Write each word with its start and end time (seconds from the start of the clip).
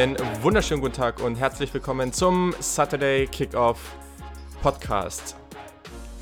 Einen 0.00 0.16
wunderschönen 0.42 0.80
guten 0.80 0.94
Tag 0.94 1.20
und 1.20 1.34
herzlich 1.34 1.74
willkommen 1.74 2.10
zum 2.10 2.54
Saturday 2.58 3.26
Kickoff 3.26 3.98
Podcast. 4.62 5.36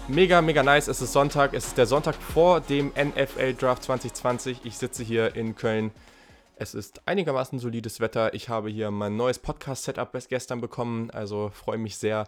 Mega, 0.08 0.42
mega 0.42 0.64
nice. 0.64 0.88
Es 0.88 1.00
ist 1.00 1.12
Sonntag. 1.12 1.54
Es 1.54 1.68
ist 1.68 1.78
der 1.78 1.86
Sonntag 1.86 2.16
vor 2.16 2.60
dem 2.60 2.88
NFL 2.88 3.54
Draft 3.54 3.84
2020. 3.84 4.62
Ich 4.64 4.76
sitze 4.78 5.04
hier 5.04 5.36
in 5.36 5.54
Köln. 5.54 5.92
Es 6.56 6.74
ist 6.74 7.02
einigermaßen 7.06 7.60
solides 7.60 8.00
Wetter. 8.00 8.34
Ich 8.34 8.48
habe 8.48 8.68
hier 8.68 8.90
mein 8.90 9.16
neues 9.16 9.38
Podcast-Setup 9.38 10.10
gestern 10.28 10.60
bekommen. 10.60 11.12
Also 11.12 11.52
freue 11.54 11.78
mich 11.78 11.98
sehr, 11.98 12.24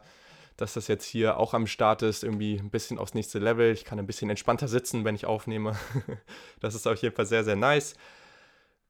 dass 0.56 0.74
das 0.74 0.86
jetzt 0.86 1.04
hier 1.04 1.36
auch 1.36 1.52
am 1.52 1.66
Start 1.66 2.02
ist. 2.02 2.22
Irgendwie 2.22 2.60
ein 2.60 2.70
bisschen 2.70 2.96
aufs 2.96 3.14
nächste 3.14 3.40
Level. 3.40 3.72
Ich 3.72 3.84
kann 3.84 3.98
ein 3.98 4.06
bisschen 4.06 4.30
entspannter 4.30 4.68
sitzen, 4.68 5.04
wenn 5.04 5.16
ich 5.16 5.26
aufnehme. 5.26 5.76
das 6.60 6.76
ist 6.76 6.86
auf 6.86 7.02
jeden 7.02 7.16
Fall 7.16 7.26
sehr, 7.26 7.42
sehr 7.42 7.56
nice. 7.56 7.96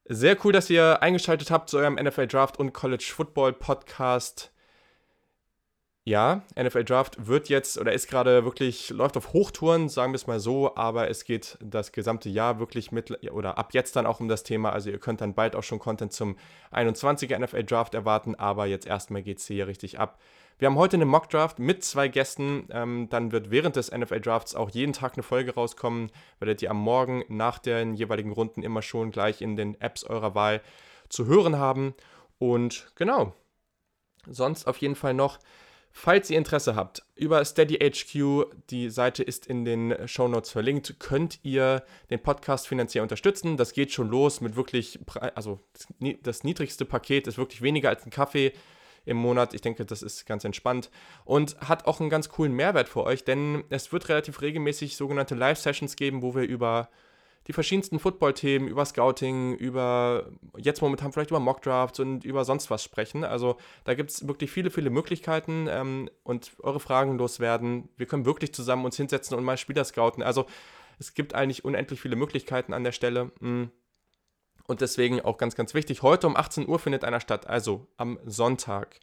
Sehr 0.05 0.37
cool, 0.45 0.53
dass 0.53 0.71
ihr 0.71 1.03
eingeschaltet 1.03 1.51
habt 1.51 1.71
zu 1.71 1.79
eurem 1.79 1.95
NFL 1.95 2.27
Draft 2.27 2.59
und 2.59 2.73
College 2.73 3.13
Football 3.15 3.53
Podcast. 3.53 4.53
Ja, 6.05 6.43
NFL 6.59 6.85
Draft 6.85 7.27
wird 7.29 7.51
jetzt 7.51 7.79
oder 7.79 7.93
ist 7.93 8.09
gerade 8.09 8.45
wirklich, 8.45 8.89
läuft 8.89 9.19
auf 9.19 9.35
Hochtouren, 9.35 9.91
sagen 9.91 10.13
wir 10.13 10.17
es 10.17 10.27
mal 10.27 10.41
so, 10.41 10.75
aber 10.75 11.11
es 11.11 11.25
geht 11.25 11.59
das 11.61 11.93
gesamte 11.93 12.31
Jahr 12.31 12.59
wirklich 12.59 12.91
mit 12.91 13.31
oder 13.31 13.59
ab 13.59 13.75
jetzt 13.75 13.95
dann 13.97 14.07
auch 14.07 14.19
um 14.19 14.27
das 14.27 14.43
Thema. 14.43 14.73
Also 14.73 14.91
ihr 14.91 14.99
könnt 14.99 15.21
dann 15.21 15.35
bald 15.35 15.55
auch 15.55 15.63
schon 15.63 15.79
Content 15.79 16.13
zum 16.13 16.37
21er 16.73 17.39
NFL 17.39 17.65
Draft 17.65 17.95
erwarten, 17.95 18.35
aber 18.35 18.65
jetzt 18.67 18.87
erstmal 18.87 19.23
geht 19.23 19.39
es 19.39 19.47
hier 19.47 19.67
richtig 19.67 20.01
ab. 20.01 20.19
Wir 20.61 20.67
haben 20.67 20.77
heute 20.77 20.99
einen 20.99 21.09
Mock 21.09 21.31
Draft 21.31 21.59
mit 21.59 21.83
zwei 21.83 22.09
Gästen. 22.09 22.69
Ähm, 22.71 23.09
dann 23.09 23.33
wird 23.33 23.51
während 23.51 23.77
des 23.77 23.91
NFL 23.91 24.21
Drafts 24.21 24.55
auch 24.55 24.69
jeden 24.69 24.93
Tag 24.93 25.15
eine 25.15 25.23
Folge 25.23 25.55
rauskommen. 25.55 26.13
Werdet 26.39 26.61
ihr 26.61 26.71
am 26.71 26.77
Morgen 26.77 27.25
nach 27.29 27.59
den 27.59 27.95
jeweiligen 27.95 28.31
Runden 28.31 28.63
immer 28.63 28.83
schon 28.83 29.11
gleich 29.11 29.41
in 29.41 29.57
den 29.57 29.81
Apps 29.81 30.05
eurer 30.05 30.35
Wahl 30.35 30.61
zu 31.09 31.25
hören 31.25 31.57
haben. 31.57 31.95
Und 32.39 32.93
genau, 32.95 33.35
sonst 34.27 34.67
auf 34.67 34.77
jeden 34.77 34.97
Fall 34.97 35.15
noch. 35.15 35.39
Falls 35.93 36.29
ihr 36.29 36.37
Interesse 36.37 36.77
habt, 36.77 37.05
über 37.15 37.43
Steady 37.43 37.77
HQ, 37.77 38.55
die 38.69 38.91
Seite 38.91 39.23
ist 39.23 39.47
in 39.47 39.65
den 39.65 40.07
Show 40.07 40.29
Notes 40.29 40.51
verlinkt, 40.51 41.01
könnt 41.01 41.41
ihr 41.43 41.83
den 42.11 42.23
Podcast 42.23 42.69
finanziell 42.69 43.03
unterstützen. 43.03 43.57
Das 43.57 43.73
geht 43.73 43.93
schon 43.93 44.11
los 44.11 44.43
mit 44.43 44.57
wirklich, 44.57 45.01
also 45.35 45.59
das 46.23 46.45
niedrigste 46.45 46.85
Paket 46.85 47.27
ist 47.27 47.39
wirklich 47.39 47.63
weniger 47.63 47.89
als 47.89 48.05
ein 48.05 48.11
Kaffee 48.11 48.53
im 49.05 49.17
Monat. 49.17 49.55
Ich 49.55 49.61
denke, 49.61 49.85
das 49.85 50.03
ist 50.03 50.27
ganz 50.27 50.45
entspannt 50.45 50.91
und 51.25 51.61
hat 51.61 51.87
auch 51.87 52.01
einen 52.01 52.11
ganz 52.11 52.29
coolen 52.29 52.55
Mehrwert 52.55 52.89
für 52.89 53.05
euch, 53.05 53.25
denn 53.25 53.65
es 53.69 53.93
wird 53.93 54.09
relativ 54.09 54.41
regelmäßig 54.41 54.97
sogenannte 54.97 55.35
Live-Sessions 55.35 55.97
geben, 55.97 56.23
wo 56.23 56.35
wir 56.35 56.43
über 56.43 56.89
die 57.47 57.53
verschiedensten 57.53 57.99
Football-Themen, 57.99 58.69
über 58.69 58.85
Scouting, 58.85 59.55
über 59.55 60.31
jetzt 60.57 60.83
momentan 60.83 61.13
vielleicht 61.13 61.31
über 61.31 61.41
Mockdrafts 61.41 61.99
und 61.99 62.25
über 62.25 62.45
sonst 62.45 62.71
was 62.71 62.85
sprechen. 62.85 63.25
Also 63.25 63.57
da 63.85 63.95
gibt 63.95 64.11
es 64.11 64.29
wirklich 64.29 64.51
viele, 64.51 64.71
viele 64.71 64.91
Möglichkeiten 64.91 65.67
ähm, 65.69 66.11
und 66.23 66.53
eure 66.61 66.81
Fragen 66.81 67.19
loswerden. 67.19 67.89
Wir 67.97 68.07
können 68.07 68.27
wirklich 68.27 68.53
zusammen 68.55 68.85
uns 68.85 68.97
hinsetzen 68.97 69.37
und 69.37 69.45
mal 69.45 69.57
Spieler 69.57 69.85
scouten. 69.85 70.23
Also 70.23 70.47
es 70.99 71.15
gibt 71.15 71.35
eigentlich 71.35 71.65
unendlich 71.65 72.01
viele 72.01 72.15
Möglichkeiten 72.15 72.75
an 72.75 72.85
der 72.85 72.93
Stelle. 72.93 73.33
Mhm. 73.41 73.71
Und 74.71 74.83
deswegen 74.83 75.21
auch 75.21 75.37
ganz, 75.37 75.57
ganz 75.57 75.75
wichtig, 75.75 76.03
heute 76.03 76.29
um 76.29 76.37
18 76.37 76.69
Uhr 76.69 76.79
findet 76.79 77.03
einer 77.03 77.19
statt, 77.19 77.49
also 77.49 77.89
am 77.97 78.21
Sonntag. 78.25 79.01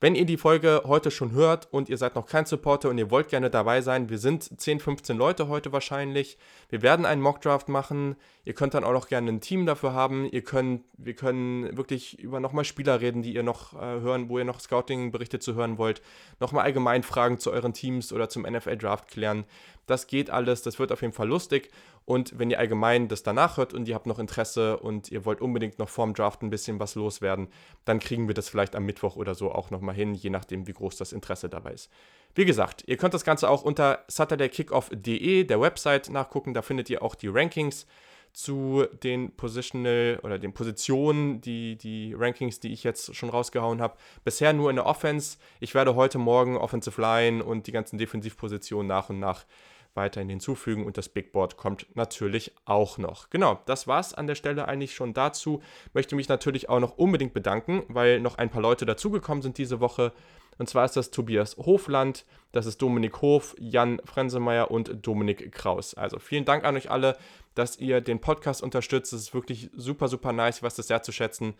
Wenn 0.00 0.16
ihr 0.16 0.24
die 0.24 0.36
Folge 0.36 0.82
heute 0.84 1.12
schon 1.12 1.30
hört 1.30 1.72
und 1.72 1.88
ihr 1.88 1.96
seid 1.96 2.16
noch 2.16 2.26
kein 2.26 2.46
Supporter 2.46 2.88
und 2.88 2.98
ihr 2.98 3.08
wollt 3.08 3.28
gerne 3.28 3.48
dabei 3.48 3.80
sein, 3.82 4.08
wir 4.08 4.18
sind 4.18 4.60
10, 4.60 4.80
15 4.80 5.16
Leute 5.16 5.46
heute 5.46 5.70
wahrscheinlich. 5.70 6.36
Wir 6.68 6.82
werden 6.82 7.06
einen 7.06 7.22
Mockdraft 7.22 7.68
machen. 7.68 8.16
Ihr 8.44 8.54
könnt 8.54 8.74
dann 8.74 8.82
auch 8.82 8.92
noch 8.92 9.06
gerne 9.06 9.30
ein 9.30 9.40
Team 9.40 9.66
dafür 9.66 9.92
haben. 9.92 10.28
Ihr 10.28 10.42
könnt, 10.42 10.82
wir 10.98 11.14
können 11.14 11.76
wirklich 11.76 12.18
über 12.18 12.40
nochmal 12.40 12.64
Spieler 12.64 13.00
reden, 13.00 13.22
die 13.22 13.32
ihr 13.32 13.44
noch 13.44 13.74
äh, 13.74 14.00
hören, 14.00 14.28
wo 14.28 14.40
ihr 14.40 14.44
noch 14.44 14.58
Scouting-Berichte 14.58 15.38
zu 15.38 15.54
hören 15.54 15.78
wollt. 15.78 16.02
Nochmal 16.40 16.64
allgemein 16.64 17.04
Fragen 17.04 17.38
zu 17.38 17.52
euren 17.52 17.72
Teams 17.72 18.12
oder 18.12 18.28
zum 18.28 18.42
NFL-Draft 18.42 19.06
klären. 19.06 19.44
Das 19.86 20.08
geht 20.08 20.30
alles, 20.30 20.62
das 20.62 20.80
wird 20.80 20.90
auf 20.90 21.02
jeden 21.02 21.14
Fall 21.14 21.28
lustig. 21.28 21.70
Und 22.04 22.38
wenn 22.38 22.50
ihr 22.50 22.58
allgemein 22.58 23.08
das 23.08 23.22
danach 23.22 23.56
hört 23.56 23.74
und 23.74 23.88
ihr 23.88 23.94
habt 23.94 24.06
noch 24.06 24.18
Interesse 24.18 24.78
und 24.78 25.10
ihr 25.10 25.24
wollt 25.24 25.40
unbedingt 25.40 25.78
noch 25.78 25.88
vorm 25.88 26.14
Draft 26.14 26.42
ein 26.42 26.50
bisschen 26.50 26.80
was 26.80 26.94
loswerden, 26.94 27.48
dann 27.84 28.00
kriegen 28.00 28.26
wir 28.26 28.34
das 28.34 28.48
vielleicht 28.48 28.74
am 28.74 28.84
Mittwoch 28.84 29.16
oder 29.16 29.34
so 29.34 29.52
auch 29.52 29.70
nochmal 29.70 29.94
hin, 29.94 30.14
je 30.14 30.30
nachdem, 30.30 30.66
wie 30.66 30.72
groß 30.72 30.96
das 30.96 31.12
Interesse 31.12 31.48
dabei 31.48 31.72
ist. 31.72 31.90
Wie 32.34 32.44
gesagt, 32.44 32.82
ihr 32.86 32.96
könnt 32.96 33.14
das 33.14 33.24
Ganze 33.24 33.48
auch 33.48 33.62
unter 33.62 34.04
saturdaykickoff.de, 34.08 35.44
der 35.44 35.60
Website, 35.60 36.10
nachgucken. 36.10 36.54
Da 36.54 36.62
findet 36.62 36.90
ihr 36.90 37.02
auch 37.02 37.14
die 37.14 37.28
Rankings 37.28 37.86
zu 38.32 38.86
den 39.02 39.36
Positional 39.36 40.18
oder 40.22 40.38
den 40.38 40.54
Positionen, 40.54 41.40
die, 41.42 41.76
die 41.76 42.14
Rankings, 42.14 42.60
die 42.60 42.72
ich 42.72 42.82
jetzt 42.82 43.14
schon 43.14 43.28
rausgehauen 43.28 43.82
habe. 43.82 43.96
Bisher 44.24 44.52
nur 44.52 44.70
in 44.70 44.76
der 44.76 44.86
Offense. 44.86 45.36
Ich 45.60 45.74
werde 45.74 45.94
heute 45.94 46.18
Morgen 46.18 46.56
Offensive 46.56 47.00
Line 47.00 47.44
und 47.44 47.66
die 47.66 47.72
ganzen 47.72 47.98
Defensivpositionen 47.98 48.86
nach 48.86 49.10
und 49.10 49.20
nach 49.20 49.44
weiterhin 49.94 50.28
hinzufügen 50.28 50.84
und 50.86 50.96
das 50.96 51.08
Big 51.08 51.32
Board 51.32 51.56
kommt 51.56 51.86
natürlich 51.94 52.52
auch 52.64 52.98
noch. 52.98 53.30
Genau, 53.30 53.60
das 53.66 53.86
war 53.86 54.00
es 54.00 54.14
an 54.14 54.26
der 54.26 54.34
Stelle 54.34 54.68
eigentlich 54.68 54.94
schon 54.94 55.14
dazu. 55.14 55.62
Möchte 55.92 56.16
mich 56.16 56.28
natürlich 56.28 56.68
auch 56.68 56.80
noch 56.80 56.96
unbedingt 56.96 57.34
bedanken, 57.34 57.82
weil 57.88 58.20
noch 58.20 58.38
ein 58.38 58.50
paar 58.50 58.62
Leute 58.62 58.86
dazugekommen 58.86 59.42
sind 59.42 59.58
diese 59.58 59.80
Woche. 59.80 60.12
Und 60.58 60.68
zwar 60.68 60.84
ist 60.84 60.96
das 60.96 61.10
Tobias 61.10 61.56
Hofland, 61.56 62.24
das 62.52 62.66
ist 62.66 62.82
Dominik 62.82 63.22
Hof, 63.22 63.54
Jan 63.58 64.00
Frensemeyer 64.04 64.70
und 64.70 65.06
Dominik 65.06 65.50
Kraus. 65.52 65.94
Also 65.94 66.18
vielen 66.18 66.44
Dank 66.44 66.64
an 66.64 66.76
euch 66.76 66.90
alle, 66.90 67.16
dass 67.54 67.78
ihr 67.78 68.00
den 68.00 68.20
Podcast 68.20 68.62
unterstützt. 68.62 69.12
Es 69.12 69.22
ist 69.22 69.34
wirklich 69.34 69.70
super, 69.74 70.08
super 70.08 70.32
nice, 70.32 70.62
was 70.62 70.74
das 70.74 70.88
sehr 70.88 71.02
zu 71.02 71.12
schätzen. 71.12 71.54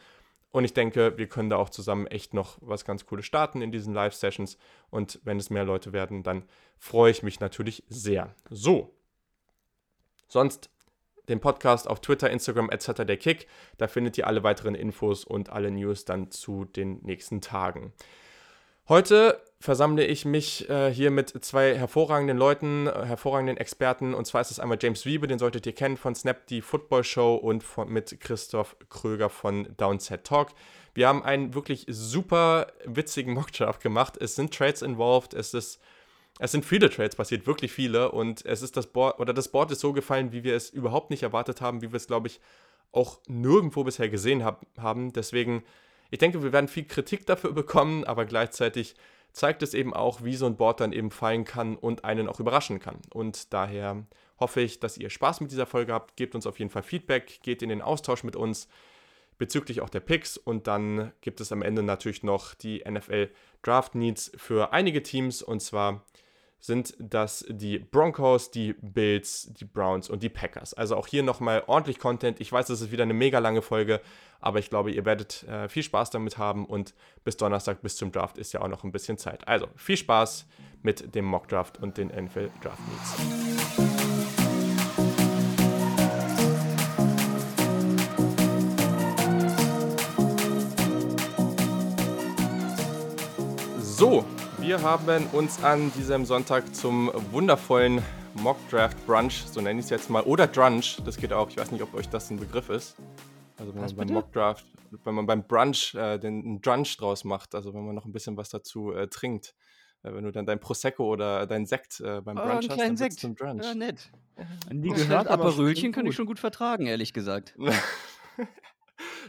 Und 0.52 0.64
ich 0.64 0.74
denke, 0.74 1.16
wir 1.16 1.28
können 1.28 1.48
da 1.50 1.56
auch 1.56 1.70
zusammen 1.70 2.06
echt 2.06 2.34
noch 2.34 2.58
was 2.60 2.84
ganz 2.84 3.06
Cooles 3.06 3.24
starten 3.24 3.62
in 3.62 3.72
diesen 3.72 3.94
Live-Sessions. 3.94 4.58
Und 4.90 5.18
wenn 5.24 5.38
es 5.38 5.50
mehr 5.50 5.64
Leute 5.64 5.92
werden, 5.92 6.22
dann 6.22 6.44
freue 6.78 7.10
ich 7.10 7.22
mich 7.22 7.40
natürlich 7.40 7.82
sehr. 7.88 8.34
So. 8.50 8.94
Sonst 10.28 10.70
den 11.28 11.40
Podcast 11.40 11.88
auf 11.88 12.00
Twitter, 12.00 12.30
Instagram 12.30 12.68
etc. 12.70 13.04
der 13.06 13.16
Kick. 13.16 13.46
Da 13.78 13.88
findet 13.88 14.18
ihr 14.18 14.26
alle 14.26 14.42
weiteren 14.42 14.74
Infos 14.74 15.24
und 15.24 15.50
alle 15.50 15.70
News 15.70 16.04
dann 16.04 16.30
zu 16.30 16.66
den 16.66 17.00
nächsten 17.02 17.40
Tagen. 17.40 17.92
Heute 18.88 19.40
versammle 19.62 20.04
ich 20.04 20.24
mich 20.24 20.68
äh, 20.68 20.92
hier 20.92 21.10
mit 21.10 21.44
zwei 21.44 21.76
hervorragenden 21.76 22.36
Leuten, 22.36 22.88
äh, 22.88 23.06
hervorragenden 23.06 23.56
Experten. 23.56 24.12
Und 24.12 24.26
zwar 24.26 24.40
ist 24.40 24.50
es 24.50 24.58
einmal 24.58 24.78
James 24.80 25.06
Wiebe, 25.06 25.28
den 25.28 25.38
solltet 25.38 25.64
ihr 25.66 25.74
kennen 25.74 25.96
von 25.96 26.14
Snap, 26.14 26.46
die 26.48 26.60
Football 26.60 27.04
Show 27.04 27.36
und 27.36 27.62
von, 27.62 27.88
mit 27.88 28.20
Christoph 28.20 28.76
Kröger 28.90 29.30
von 29.30 29.68
Downset 29.76 30.24
Talk. 30.24 30.48
Wir 30.94 31.08
haben 31.08 31.22
einen 31.22 31.54
wirklich 31.54 31.86
super 31.88 32.66
witzigen 32.84 33.34
Mockdraft 33.34 33.80
gemacht. 33.80 34.18
Es 34.20 34.34
sind 34.34 34.52
Trades 34.52 34.82
involved, 34.82 35.32
es 35.32 35.54
ist 35.54 35.80
es 36.38 36.50
sind 36.50 36.64
viele 36.64 36.90
Trades 36.90 37.14
passiert, 37.14 37.46
wirklich 37.46 37.72
viele. 37.72 38.10
Und 38.10 38.44
es 38.46 38.62
ist 38.62 38.76
das 38.76 38.86
Board, 38.86 39.20
oder 39.20 39.32
das 39.32 39.48
Board 39.48 39.70
ist 39.70 39.80
so 39.80 39.92
gefallen, 39.92 40.32
wie 40.32 40.44
wir 40.44 40.56
es 40.56 40.70
überhaupt 40.70 41.10
nicht 41.10 41.22
erwartet 41.22 41.60
haben, 41.60 41.82
wie 41.82 41.92
wir 41.92 41.96
es, 41.96 42.06
glaube 42.06 42.28
ich, 42.28 42.40
auch 42.90 43.20
nirgendwo 43.28 43.84
bisher 43.84 44.08
gesehen 44.08 44.42
hab, 44.44 44.66
haben. 44.78 45.12
Deswegen, 45.12 45.62
ich 46.10 46.18
denke, 46.18 46.42
wir 46.42 46.52
werden 46.52 46.68
viel 46.68 46.84
Kritik 46.84 47.26
dafür 47.26 47.52
bekommen, 47.52 48.04
aber 48.04 48.24
gleichzeitig 48.24 48.96
zeigt 49.32 49.62
es 49.62 49.74
eben 49.74 49.94
auch, 49.94 50.22
wie 50.22 50.36
so 50.36 50.46
ein 50.46 50.56
Board 50.56 50.80
dann 50.80 50.92
eben 50.92 51.10
fallen 51.10 51.44
kann 51.44 51.76
und 51.76 52.04
einen 52.04 52.28
auch 52.28 52.40
überraschen 52.40 52.78
kann. 52.78 52.98
Und 53.10 53.52
daher 53.52 54.04
hoffe 54.38 54.60
ich, 54.60 54.80
dass 54.80 54.98
ihr 54.98 55.10
Spaß 55.10 55.40
mit 55.40 55.50
dieser 55.50 55.66
Folge 55.66 55.92
habt. 55.92 56.16
Gebt 56.16 56.34
uns 56.34 56.46
auf 56.46 56.58
jeden 56.58 56.70
Fall 56.70 56.82
Feedback, 56.82 57.40
geht 57.42 57.62
in 57.62 57.68
den 57.68 57.82
Austausch 57.82 58.24
mit 58.24 58.36
uns 58.36 58.68
bezüglich 59.38 59.80
auch 59.80 59.88
der 59.88 60.00
Picks 60.00 60.36
und 60.36 60.66
dann 60.66 61.12
gibt 61.20 61.40
es 61.40 61.50
am 61.50 61.62
Ende 61.62 61.82
natürlich 61.82 62.22
noch 62.22 62.54
die 62.54 62.84
NFL 62.88 63.30
Draft 63.62 63.94
Needs 63.94 64.30
für 64.36 64.72
einige 64.72 65.02
Teams 65.02 65.42
und 65.42 65.60
zwar 65.60 66.04
sind 66.62 66.94
das 67.00 67.44
die 67.48 67.80
Broncos, 67.80 68.52
die 68.52 68.74
Bills, 68.80 69.52
die 69.52 69.64
Browns 69.64 70.08
und 70.08 70.22
die 70.22 70.28
Packers. 70.28 70.72
Also 70.74 70.94
auch 70.94 71.08
hier 71.08 71.24
nochmal 71.24 71.64
ordentlich 71.66 71.98
Content. 71.98 72.40
Ich 72.40 72.52
weiß, 72.52 72.70
es 72.70 72.80
ist 72.80 72.92
wieder 72.92 73.02
eine 73.02 73.14
mega 73.14 73.40
lange 73.40 73.62
Folge, 73.62 74.00
aber 74.40 74.60
ich 74.60 74.70
glaube, 74.70 74.92
ihr 74.92 75.04
werdet 75.04 75.42
äh, 75.48 75.68
viel 75.68 75.82
Spaß 75.82 76.10
damit 76.10 76.38
haben 76.38 76.64
und 76.64 76.94
bis 77.24 77.36
Donnerstag, 77.36 77.82
bis 77.82 77.96
zum 77.96 78.12
Draft 78.12 78.38
ist 78.38 78.52
ja 78.52 78.60
auch 78.60 78.68
noch 78.68 78.84
ein 78.84 78.92
bisschen 78.92 79.18
Zeit. 79.18 79.48
Also 79.48 79.66
viel 79.74 79.96
Spaß 79.96 80.46
mit 80.82 81.16
dem 81.16 81.24
Mock 81.24 81.48
Draft 81.48 81.82
und 81.82 81.98
den 81.98 82.08
NFL 82.08 82.48
Draft 82.62 82.78
Needs. 82.88 83.42
So, 93.80 94.24
wir 94.72 94.80
haben 94.80 95.26
uns 95.34 95.62
an 95.62 95.92
diesem 95.92 96.24
Sonntag 96.24 96.74
zum 96.74 97.10
wundervollen 97.30 98.00
Mock 98.36 98.56
Draft 98.70 98.96
Brunch, 99.06 99.44
so 99.44 99.60
nenne 99.60 99.80
ich 99.80 99.84
es 99.84 99.90
jetzt 99.90 100.08
mal, 100.08 100.22
oder 100.22 100.46
Drunch, 100.46 100.96
das 101.04 101.18
geht 101.18 101.30
auch, 101.30 101.50
ich 101.50 101.58
weiß 101.58 101.72
nicht, 101.72 101.82
ob 101.82 101.92
euch 101.92 102.08
das 102.08 102.30
ein 102.30 102.38
Begriff 102.38 102.70
ist. 102.70 102.96
Also 103.58 103.74
wenn 103.74 103.82
was 103.82 103.94
man 103.94 104.06
beim 104.06 104.14
Mock 104.14 104.32
Draft, 104.32 104.64
wenn 105.04 105.14
man 105.14 105.26
beim 105.26 105.46
Brunch 105.46 105.94
äh, 105.94 106.16
den 106.16 106.62
Drunch 106.62 106.96
draus 106.96 107.22
macht, 107.24 107.54
also 107.54 107.74
wenn 107.74 107.84
man 107.84 107.94
noch 107.94 108.06
ein 108.06 108.12
bisschen 108.12 108.38
was 108.38 108.48
dazu 108.48 108.94
äh, 108.94 109.08
trinkt. 109.08 109.54
Äh, 110.04 110.14
wenn 110.14 110.24
du 110.24 110.32
dann 110.32 110.46
dein 110.46 110.58
Prosecco 110.58 111.04
oder 111.04 111.46
dein 111.46 111.66
Sekt 111.66 112.00
äh, 112.00 112.22
beim 112.22 112.38
oh, 112.38 112.40
Brunch 112.40 112.70
hast, 112.70 112.80
dann 112.80 112.96
Sekt. 112.96 113.20
zum 113.20 113.36
Drunch. 113.36 113.62
Ja, 113.62 113.74
nett. 113.74 114.10
An 114.70 114.80
die 114.80 114.88
gehört, 114.88 115.28
aber 115.28 115.54
Röllchen 115.54 115.92
kann 115.92 116.06
ich 116.06 116.14
schon 116.14 116.24
gut 116.24 116.38
vertragen, 116.38 116.86
ehrlich 116.86 117.12
gesagt. 117.12 117.54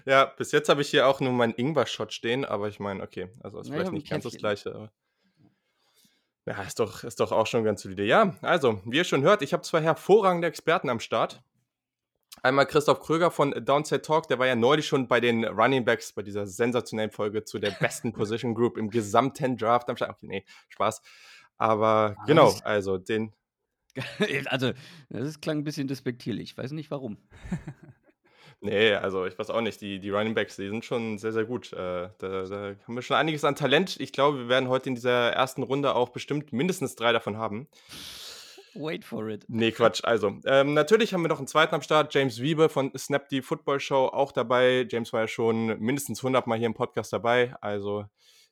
Ja, 0.05 0.25
bis 0.25 0.51
jetzt 0.51 0.69
habe 0.69 0.81
ich 0.81 0.89
hier 0.89 1.07
auch 1.07 1.19
nur 1.19 1.31
meinen 1.31 1.53
Ingwer-Shot 1.53 2.13
stehen, 2.13 2.45
aber 2.45 2.67
ich 2.67 2.79
meine, 2.79 3.03
okay, 3.03 3.29
also 3.41 3.59
ist 3.59 3.67
Ja, 3.67 3.75
vielleicht 3.75 3.91
nicht 3.91 4.09
ganz 4.09 4.23
das 4.23 4.35
gleiche. 4.35 4.75
Aber 4.75 4.91
ja, 6.45 6.61
ist 6.63 6.79
doch, 6.79 7.03
ist 7.03 7.19
doch 7.19 7.31
auch 7.31 7.47
schon 7.47 7.63
ganz 7.63 7.81
solide. 7.81 8.03
Ja, 8.03 8.35
also, 8.41 8.81
wie 8.85 8.97
ihr 8.97 9.03
schon 9.03 9.23
hört, 9.23 9.41
ich 9.41 9.53
habe 9.53 9.63
zwei 9.63 9.81
hervorragende 9.81 10.47
Experten 10.47 10.89
am 10.89 10.99
Start. 10.99 11.41
Einmal 12.41 12.65
Christoph 12.65 12.99
Kröger 12.99 13.31
von 13.31 13.51
Downset 13.63 14.05
Talk, 14.05 14.27
der 14.27 14.39
war 14.39 14.47
ja 14.47 14.55
neulich 14.55 14.87
schon 14.87 15.07
bei 15.07 15.19
den 15.19 15.45
Running 15.45 15.85
Backs, 15.85 16.11
bei 16.11 16.23
dieser 16.23 16.47
sensationellen 16.47 17.11
Folge 17.11 17.45
zu 17.45 17.59
der 17.59 17.71
besten 17.71 18.11
Position 18.13 18.55
Group 18.55 18.77
im 18.77 18.89
gesamten 18.89 19.55
Draft 19.55 19.89
am 19.89 19.95
Start. 19.95 20.11
Okay, 20.11 20.27
nee, 20.27 20.45
Spaß. 20.69 21.01
Aber 21.57 22.15
Ah, 22.17 22.23
genau, 22.25 22.53
also 22.63 22.97
den, 22.97 23.33
also, 24.47 24.73
das 25.09 25.39
klang 25.39 25.59
ein 25.59 25.63
bisschen 25.63 25.87
despektierlich. 25.87 26.51
Ich 26.51 26.57
weiß 26.57 26.71
nicht 26.71 26.91
warum. 26.91 27.17
Nee, 28.63 28.93
also 28.93 29.25
ich 29.25 29.37
weiß 29.37 29.49
auch 29.49 29.59
nicht. 29.59 29.81
Die, 29.81 29.99
die 29.99 30.09
Running 30.09 30.33
Backs, 30.33 30.55
die 30.55 30.69
sind 30.69 30.85
schon 30.85 31.17
sehr, 31.17 31.33
sehr 31.33 31.43
gut. 31.43 31.73
Äh, 31.73 32.09
da, 32.17 32.43
da 32.45 32.75
haben 32.87 32.95
wir 32.95 33.01
schon 33.01 33.17
einiges 33.17 33.43
an 33.43 33.55
Talent. 33.55 33.99
Ich 33.99 34.13
glaube, 34.13 34.39
wir 34.39 34.49
werden 34.49 34.69
heute 34.69 34.87
in 34.87 34.95
dieser 34.95 35.33
ersten 35.33 35.63
Runde 35.63 35.93
auch 35.95 36.09
bestimmt 36.09 36.53
mindestens 36.53 36.95
drei 36.95 37.11
davon 37.11 37.37
haben. 37.37 37.67
Wait 38.73 39.03
for 39.03 39.27
it. 39.27 39.43
Nee, 39.49 39.71
Quatsch. 39.71 40.01
Also, 40.03 40.39
ähm, 40.45 40.73
natürlich 40.73 41.13
haben 41.13 41.23
wir 41.23 41.27
noch 41.27 41.39
einen 41.39 41.47
zweiten 41.47 41.75
am 41.75 41.81
Start. 41.81 42.13
James 42.13 42.41
Wiebe 42.41 42.69
von 42.69 42.97
Snap 42.97 43.27
die 43.27 43.41
Football 43.41 43.81
Show 43.81 44.07
auch 44.07 44.31
dabei. 44.31 44.87
James 44.89 45.11
war 45.11 45.21
ja 45.21 45.27
schon 45.27 45.77
mindestens 45.79 46.19
100 46.19 46.47
Mal 46.47 46.57
hier 46.57 46.67
im 46.67 46.73
Podcast 46.73 47.11
dabei. 47.11 47.53
Also, 47.59 48.05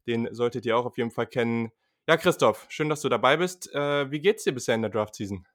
den 0.08 0.28
solltet 0.34 0.66
ihr 0.66 0.78
auch 0.78 0.86
auf 0.86 0.98
jeden 0.98 1.12
Fall 1.12 1.28
kennen. 1.28 1.72
Ja, 2.08 2.18
Christoph, 2.18 2.66
schön, 2.68 2.90
dass 2.90 3.02
du 3.02 3.10
dabei 3.10 3.38
bist. 3.38 3.74
Äh, 3.74 4.12
wie 4.12 4.20
geht's 4.20 4.44
dir 4.44 4.52
bisher 4.52 4.76
in 4.76 4.82
der 4.82 4.92
Draft-Season? 4.92 5.48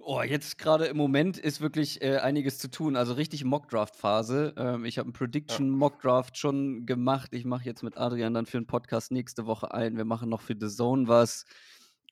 Oh, 0.00 0.22
jetzt 0.22 0.58
gerade 0.58 0.86
im 0.86 0.96
Moment 0.96 1.38
ist 1.38 1.60
wirklich 1.60 2.00
äh, 2.02 2.18
einiges 2.18 2.58
zu 2.58 2.70
tun. 2.70 2.96
Also 2.96 3.14
richtig 3.14 3.44
Mockdraft-Phase. 3.44 4.54
Ähm, 4.56 4.84
ich 4.84 4.96
habe 4.98 5.06
einen 5.06 5.12
Prediction-Mockdraft 5.12 6.38
schon 6.38 6.86
gemacht. 6.86 7.34
Ich 7.34 7.44
mache 7.44 7.64
jetzt 7.64 7.82
mit 7.82 7.96
Adrian 7.96 8.32
dann 8.32 8.46
für 8.46 8.58
einen 8.58 8.66
Podcast 8.66 9.10
nächste 9.10 9.46
Woche 9.46 9.74
ein. 9.74 9.96
Wir 9.96 10.04
machen 10.04 10.28
noch 10.28 10.40
für 10.40 10.56
The 10.58 10.68
Zone 10.68 11.08
was. 11.08 11.44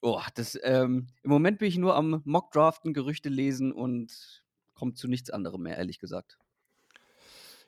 Oh, 0.02 0.20
das, 0.34 0.58
ähm, 0.62 1.06
im 1.22 1.30
Moment 1.30 1.58
bin 1.58 1.68
ich 1.68 1.78
nur 1.78 1.94
am 1.94 2.22
Mockdraften, 2.24 2.92
Gerüchte 2.92 3.28
lesen 3.28 3.72
und 3.72 4.42
kommt 4.74 4.98
zu 4.98 5.08
nichts 5.08 5.30
anderem 5.30 5.62
mehr, 5.62 5.78
ehrlich 5.78 5.98
gesagt. 5.98 6.38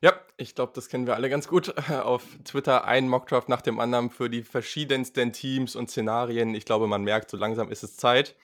Ja, 0.01 0.13
ich 0.37 0.55
glaube, 0.55 0.73
das 0.75 0.89
kennen 0.89 1.07
wir 1.07 1.15
alle 1.15 1.31
ganz 1.31 1.49
gut. 1.49 1.77
Auf 1.91 2.25
Twitter 2.45 2.85
ein 2.85 3.09
Mockdraft 3.09 3.49
nach 3.49 3.63
dem 3.63 3.81
anderen 3.81 4.11
für 4.11 4.29
die 4.29 4.43
verschiedensten 4.43 5.33
Teams 5.33 5.75
und 5.75 5.91
Szenarien. 5.91 6.55
Ich 6.55 6.65
glaube, 6.65 6.87
man 6.87 7.03
merkt, 7.03 7.31
so 7.31 7.37
langsam 7.37 7.71
ist 7.71 7.83
es 7.83 7.97
Zeit. 7.97 8.37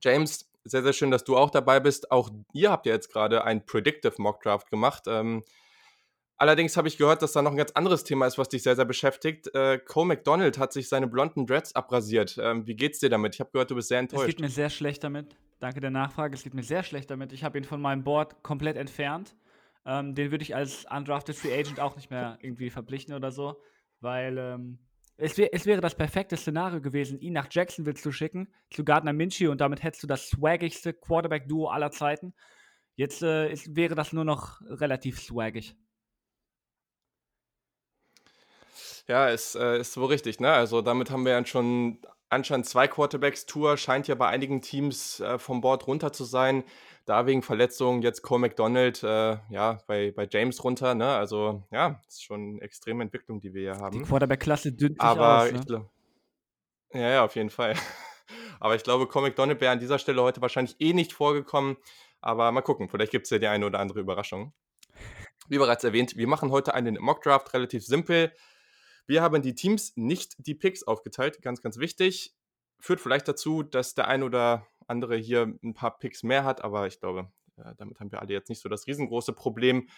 James, 0.00 0.48
sehr, 0.64 0.82
sehr 0.82 0.92
schön, 0.92 1.10
dass 1.10 1.24
du 1.24 1.36
auch 1.36 1.50
dabei 1.50 1.80
bist. 1.80 2.10
Auch 2.10 2.30
ihr 2.52 2.70
habt 2.70 2.86
ja 2.86 2.92
jetzt 2.92 3.12
gerade 3.12 3.44
ein 3.44 3.64
Predictive 3.66 4.14
Mockdraft 4.18 4.70
gemacht. 4.70 5.04
Ähm, 5.06 5.44
allerdings 6.36 6.76
habe 6.76 6.88
ich 6.88 6.96
gehört, 6.96 7.22
dass 7.22 7.32
da 7.32 7.42
noch 7.42 7.50
ein 7.50 7.56
ganz 7.56 7.72
anderes 7.72 8.04
Thema 8.04 8.26
ist, 8.26 8.38
was 8.38 8.48
dich 8.48 8.62
sehr, 8.62 8.76
sehr 8.76 8.84
beschäftigt. 8.84 9.54
Äh, 9.54 9.78
Cole 9.78 10.06
McDonald 10.06 10.58
hat 10.58 10.72
sich 10.72 10.88
seine 10.88 11.06
blonden 11.06 11.46
Dreads 11.46 11.74
abrasiert. 11.74 12.38
Ähm, 12.40 12.66
wie 12.66 12.74
geht's 12.74 12.98
dir 12.98 13.10
damit? 13.10 13.34
Ich 13.34 13.40
habe 13.40 13.50
gehört, 13.52 13.70
du 13.70 13.74
bist 13.74 13.88
sehr 13.88 14.00
Es 14.00 14.08
geht 14.08 14.12
enttäuscht. 14.18 14.40
mir 14.40 14.48
sehr 14.48 14.70
schlecht 14.70 15.04
damit. 15.04 15.36
Danke 15.60 15.80
der 15.80 15.90
Nachfrage. 15.90 16.34
Es 16.34 16.42
geht 16.42 16.54
mir 16.54 16.62
sehr 16.62 16.82
schlecht 16.82 17.10
damit. 17.10 17.32
Ich 17.32 17.44
habe 17.44 17.58
ihn 17.58 17.64
von 17.64 17.80
meinem 17.80 18.04
Board 18.04 18.42
komplett 18.42 18.76
entfernt. 18.76 19.36
Ähm, 19.86 20.14
den 20.14 20.30
würde 20.30 20.42
ich 20.42 20.54
als 20.54 20.86
undrafted 20.90 21.36
Free 21.36 21.52
Agent 21.52 21.78
auch 21.78 21.94
nicht 21.96 22.10
mehr 22.10 22.38
irgendwie 22.40 22.70
verpflichten 22.70 23.14
oder 23.14 23.30
so, 23.30 23.60
weil 24.00 24.38
ähm, 24.38 24.78
es, 25.16 25.38
wär, 25.38 25.54
es 25.54 25.66
wäre 25.66 25.80
das 25.80 25.94
perfekte 25.94 26.36
Szenario 26.36 26.80
gewesen, 26.80 27.18
ihn 27.20 27.32
nach 27.32 27.48
Jacksonville 27.50 27.96
zu 27.96 28.12
schicken, 28.12 28.52
zu 28.70 28.84
Gardner 28.84 29.12
Minshew 29.12 29.50
und 29.50 29.60
damit 29.60 29.82
hättest 29.82 30.02
du 30.02 30.06
das 30.06 30.28
swaggigste 30.28 30.92
Quarterback-Duo 30.92 31.68
aller 31.68 31.90
Zeiten. 31.90 32.34
Jetzt 32.96 33.22
äh, 33.22 33.50
ist, 33.50 33.74
wäre 33.76 33.94
das 33.94 34.12
nur 34.12 34.24
noch 34.24 34.60
relativ 34.62 35.20
swaggig. 35.20 35.76
Ja, 39.06 39.28
ist, 39.28 39.54
äh, 39.54 39.80
ist 39.80 39.92
so 39.92 40.04
richtig, 40.06 40.40
ne? 40.40 40.52
Also 40.52 40.80
damit 40.80 41.10
haben 41.10 41.24
wir 41.24 41.32
ja 41.32 41.44
schon 41.44 41.98
anscheinend 42.30 42.66
zwei 42.66 42.88
Quarterbacks-Tour, 42.88 43.76
scheint 43.76 44.08
ja 44.08 44.14
bei 44.14 44.28
einigen 44.28 44.62
Teams 44.62 45.20
äh, 45.20 45.38
vom 45.38 45.60
Board 45.60 45.86
runter 45.86 46.12
zu 46.12 46.24
sein. 46.24 46.64
Da 47.06 47.26
wegen 47.26 47.42
Verletzungen 47.42 48.00
jetzt 48.02 48.22
Cole 48.22 48.40
McDonald, 48.40 49.02
äh, 49.02 49.36
ja, 49.50 49.78
bei, 49.86 50.10
bei 50.12 50.26
James 50.30 50.64
runter, 50.64 50.94
ne? 50.94 51.14
Also 51.14 51.62
ja, 51.70 52.00
ist 52.08 52.24
schon 52.24 52.54
eine 52.54 52.62
extreme 52.62 53.02
Entwicklung, 53.02 53.40
die 53.40 53.52
wir 53.52 53.60
hier 53.60 53.72
Die 53.74 53.80
haben. 53.80 54.04
Quarterback-Klasse 54.04 54.72
dünnt 54.72 55.00
Aber 55.00 55.42
aus. 55.42 55.52
Ne? 55.52 55.58
ich 55.58 55.66
glaube, 55.66 55.90
ja, 56.94 57.10
ja, 57.10 57.24
auf 57.24 57.34
jeden 57.34 57.50
Fall. 57.50 57.74
Aber 58.60 58.74
ich 58.74 58.82
glaube, 58.82 59.06
Cole 59.06 59.28
McDonald 59.28 59.60
wäre 59.60 59.72
an 59.72 59.80
dieser 59.80 59.98
Stelle 59.98 60.22
heute 60.22 60.40
wahrscheinlich 60.40 60.76
eh 60.78 60.92
nicht 60.92 61.12
vorgekommen. 61.12 61.76
Aber 62.20 62.50
mal 62.52 62.62
gucken, 62.62 62.88
vielleicht 62.88 63.12
gibt 63.12 63.24
es 63.24 63.30
ja 63.30 63.38
die 63.38 63.48
eine 63.48 63.66
oder 63.66 63.80
andere 63.80 64.00
Überraschung. 64.00 64.54
Wie 65.48 65.58
bereits 65.58 65.84
erwähnt, 65.84 66.16
wir 66.16 66.26
machen 66.26 66.50
heute 66.50 66.72
einen 66.72 66.96
Mockdraft 66.98 67.52
relativ 67.52 67.84
simpel. 67.84 68.32
Wir 69.06 69.20
haben 69.20 69.42
die 69.42 69.54
Teams 69.54 69.92
nicht 69.96 70.34
die 70.38 70.54
Picks 70.54 70.84
aufgeteilt, 70.84 71.42
ganz, 71.42 71.60
ganz 71.60 71.78
wichtig. 71.78 72.34
Führt 72.78 73.00
vielleicht 73.00 73.28
dazu, 73.28 73.62
dass 73.62 73.94
der 73.94 74.08
ein 74.08 74.22
oder 74.22 74.66
andere 74.88 75.16
hier 75.16 75.54
ein 75.62 75.74
paar 75.74 75.98
Picks 75.98 76.22
mehr 76.22 76.44
hat, 76.44 76.62
aber 76.62 76.86
ich 76.86 77.00
glaube, 77.00 77.30
äh, 77.56 77.74
damit 77.76 78.00
haben 78.00 78.10
wir 78.12 78.20
alle 78.20 78.32
jetzt 78.32 78.48
nicht 78.48 78.60
so 78.60 78.68
das 78.68 78.86
riesengroße 78.86 79.32
Problem. 79.32 79.88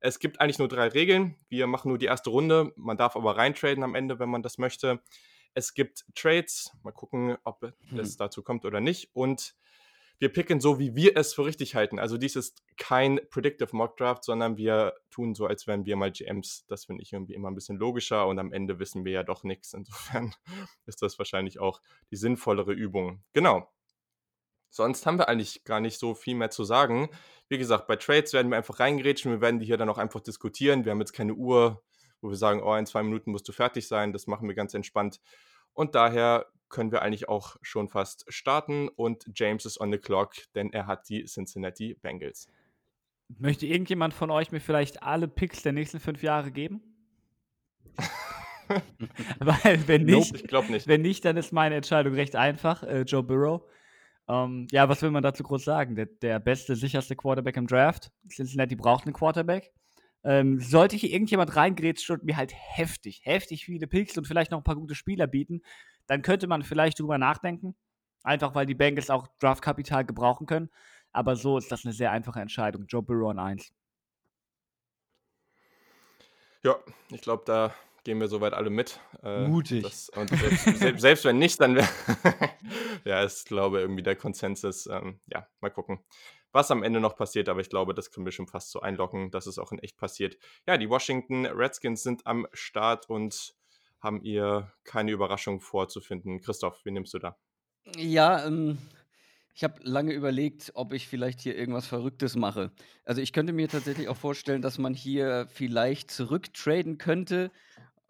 Es 0.00 0.18
gibt 0.18 0.40
eigentlich 0.40 0.58
nur 0.58 0.68
drei 0.68 0.88
Regeln. 0.88 1.36
Wir 1.48 1.66
machen 1.66 1.88
nur 1.88 1.98
die 1.98 2.06
erste 2.06 2.30
Runde. 2.30 2.72
Man 2.76 2.96
darf 2.96 3.16
aber 3.16 3.36
reintraden 3.36 3.82
am 3.84 3.94
Ende, 3.94 4.18
wenn 4.18 4.28
man 4.28 4.42
das 4.42 4.58
möchte. 4.58 5.00
Es 5.54 5.72
gibt 5.72 6.04
Trades. 6.14 6.72
Mal 6.82 6.92
gucken, 6.92 7.36
ob 7.44 7.62
Hm. 7.88 7.98
es 7.98 8.16
dazu 8.16 8.42
kommt 8.42 8.64
oder 8.64 8.80
nicht. 8.80 9.10
Und 9.14 9.54
wir 10.18 10.32
picken 10.32 10.60
so, 10.60 10.78
wie 10.78 10.94
wir 10.94 11.16
es 11.16 11.34
für 11.34 11.44
richtig 11.44 11.74
halten. 11.74 11.98
Also 11.98 12.18
dies 12.18 12.36
ist 12.36 12.62
kein 12.76 13.20
Predictive 13.30 13.74
Mock 13.74 13.96
Draft, 13.96 14.24
sondern 14.24 14.56
wir 14.56 14.94
tun 15.10 15.34
so, 15.34 15.46
als 15.46 15.66
wären 15.66 15.86
wir 15.86 15.96
mal 15.96 16.12
GMs. 16.12 16.64
Das 16.68 16.84
finde 16.84 17.02
ich 17.02 17.12
irgendwie 17.12 17.34
immer 17.34 17.50
ein 17.50 17.54
bisschen 17.54 17.76
logischer 17.78 18.26
und 18.26 18.38
am 18.38 18.52
Ende 18.52 18.78
wissen 18.78 19.04
wir 19.04 19.12
ja 19.12 19.22
doch 19.22 19.42
nichts. 19.42 19.74
Insofern 19.74 20.34
ist 20.86 21.02
das 21.02 21.18
wahrscheinlich 21.18 21.58
auch 21.58 21.80
die 22.10 22.16
sinnvollere 22.16 22.72
Übung. 22.72 23.22
Genau. 23.32 23.68
Sonst 24.74 25.06
haben 25.06 25.18
wir 25.18 25.28
eigentlich 25.28 25.62
gar 25.62 25.78
nicht 25.78 26.00
so 26.00 26.16
viel 26.16 26.34
mehr 26.34 26.50
zu 26.50 26.64
sagen. 26.64 27.08
Wie 27.48 27.58
gesagt, 27.58 27.86
bei 27.86 27.94
Trades 27.94 28.32
werden 28.32 28.50
wir 28.50 28.56
einfach 28.56 28.80
reingerätschen. 28.80 29.30
Wir 29.30 29.40
werden 29.40 29.60
die 29.60 29.66
hier 29.66 29.76
dann 29.76 29.88
auch 29.88 29.98
einfach 29.98 30.18
diskutieren. 30.18 30.84
Wir 30.84 30.90
haben 30.90 30.98
jetzt 30.98 31.12
keine 31.12 31.34
Uhr, 31.34 31.80
wo 32.20 32.28
wir 32.28 32.36
sagen, 32.36 32.60
oh, 32.60 32.74
in 32.74 32.84
zwei 32.84 33.04
Minuten 33.04 33.30
musst 33.30 33.46
du 33.46 33.52
fertig 33.52 33.86
sein. 33.86 34.12
Das 34.12 34.26
machen 34.26 34.48
wir 34.48 34.56
ganz 34.56 34.74
entspannt. 34.74 35.20
Und 35.74 35.94
daher 35.94 36.46
können 36.70 36.90
wir 36.90 37.02
eigentlich 37.02 37.28
auch 37.28 37.54
schon 37.62 37.88
fast 37.88 38.24
starten. 38.26 38.88
Und 38.88 39.24
James 39.32 39.64
ist 39.64 39.80
on 39.80 39.92
the 39.92 39.98
clock, 39.98 40.32
denn 40.56 40.72
er 40.72 40.88
hat 40.88 41.08
die 41.08 41.24
Cincinnati 41.26 41.94
Bengals. 41.94 42.48
Möchte 43.38 43.66
irgendjemand 43.66 44.12
von 44.12 44.32
euch 44.32 44.50
mir 44.50 44.60
vielleicht 44.60 45.04
alle 45.04 45.28
Picks 45.28 45.62
der 45.62 45.70
nächsten 45.70 46.00
fünf 46.00 46.20
Jahre 46.24 46.50
geben? 46.50 46.82
Weil, 49.38 49.86
wenn 49.86 50.06
Nope, 50.06 50.32
nicht, 50.32 50.34
ich 50.34 50.48
glaube 50.48 50.72
nicht. 50.72 50.88
wenn 50.88 51.02
nicht, 51.02 51.24
dann 51.24 51.36
ist 51.36 51.52
meine 51.52 51.76
Entscheidung 51.76 52.14
recht 52.14 52.34
einfach. 52.34 52.82
Äh, 52.82 53.02
Joe 53.02 53.22
Burrow. 53.22 53.62
Ähm, 54.28 54.66
ja, 54.70 54.88
was 54.88 55.02
will 55.02 55.10
man 55.10 55.22
dazu 55.22 55.42
groß 55.42 55.64
sagen? 55.64 55.96
Der, 55.96 56.06
der 56.06 56.38
beste, 56.40 56.76
sicherste 56.76 57.16
Quarterback 57.16 57.56
im 57.56 57.66
Draft. 57.66 58.10
Cincinnati 58.28 58.76
braucht 58.76 59.04
einen 59.04 59.12
Quarterback. 59.12 59.72
Ähm, 60.22 60.58
sollte 60.58 60.96
hier 60.96 61.10
irgendjemand 61.10 61.54
reingrätschen 61.54 62.16
und 62.16 62.24
mir 62.24 62.36
halt 62.36 62.54
heftig, 62.54 63.20
heftig 63.24 63.66
viele 63.66 63.86
Picks 63.86 64.16
und 64.16 64.26
vielleicht 64.26 64.50
noch 64.50 64.58
ein 64.58 64.64
paar 64.64 64.76
gute 64.76 64.94
Spieler 64.94 65.26
bieten, 65.26 65.60
dann 66.06 66.22
könnte 66.22 66.46
man 66.46 66.62
vielleicht 66.62 66.98
drüber 66.98 67.18
nachdenken. 67.18 67.74
Einfach 68.22 68.54
weil 68.54 68.64
die 68.64 68.74
Bengals 68.74 69.10
auch 69.10 69.28
Draftkapital 69.38 70.06
gebrauchen 70.06 70.46
können. 70.46 70.70
Aber 71.12 71.36
so 71.36 71.58
ist 71.58 71.70
das 71.70 71.84
eine 71.84 71.92
sehr 71.92 72.10
einfache 72.10 72.40
Entscheidung. 72.40 72.86
Joe 72.86 73.02
Burrow 73.02 73.30
an 73.30 73.38
1. 73.38 73.70
Ja, 76.62 76.76
ich 77.10 77.20
glaube, 77.20 77.42
da 77.44 77.74
gehen 78.04 78.20
wir 78.20 78.28
soweit 78.28 78.52
alle 78.52 78.70
mit. 78.70 79.00
Äh, 79.22 79.48
Mutig. 79.48 79.82
Das, 79.82 80.08
und 80.10 80.30
selbst, 80.30 80.64
selbst, 80.78 81.00
selbst 81.00 81.24
wenn 81.24 81.38
nicht, 81.38 81.60
dann 81.60 81.74
wäre. 81.74 81.88
ja, 83.04 83.22
ist, 83.22 83.46
glaube 83.46 83.80
irgendwie 83.80 84.02
der 84.02 84.16
Konsensus. 84.16 84.86
Ähm, 84.86 85.20
ja, 85.26 85.48
mal 85.60 85.70
gucken, 85.70 86.04
was 86.52 86.70
am 86.70 86.82
Ende 86.82 87.00
noch 87.00 87.16
passiert. 87.16 87.48
Aber 87.48 87.60
ich 87.60 87.70
glaube, 87.70 87.94
das 87.94 88.10
können 88.10 88.26
wir 88.26 88.32
schon 88.32 88.46
fast 88.46 88.70
so 88.70 88.80
einloggen, 88.80 89.30
dass 89.30 89.46
es 89.46 89.58
auch 89.58 89.72
in 89.72 89.78
echt 89.78 89.96
passiert. 89.96 90.36
Ja, 90.66 90.76
die 90.76 90.88
Washington 90.88 91.46
Redskins 91.46 92.02
sind 92.02 92.26
am 92.26 92.46
Start 92.52 93.08
und 93.08 93.54
haben 94.00 94.22
ihr 94.22 94.70
keine 94.84 95.10
Überraschung 95.10 95.60
vorzufinden. 95.60 96.40
Christoph, 96.40 96.84
wie 96.84 96.90
nimmst 96.90 97.14
du 97.14 97.18
da? 97.18 97.36
Ja, 97.96 98.46
ähm, 98.46 98.78
ich 99.54 99.62
habe 99.62 99.80
lange 99.82 100.12
überlegt, 100.12 100.72
ob 100.74 100.92
ich 100.92 101.06
vielleicht 101.06 101.40
hier 101.40 101.56
irgendwas 101.56 101.86
Verrücktes 101.86 102.34
mache. 102.34 102.72
Also 103.04 103.20
ich 103.20 103.32
könnte 103.32 103.52
mir 103.52 103.68
tatsächlich 103.68 104.08
auch 104.08 104.16
vorstellen, 104.16 104.62
dass 104.62 104.78
man 104.78 104.94
hier 104.94 105.46
vielleicht 105.48 106.10
zurücktraden 106.10 106.98
könnte. 106.98 107.52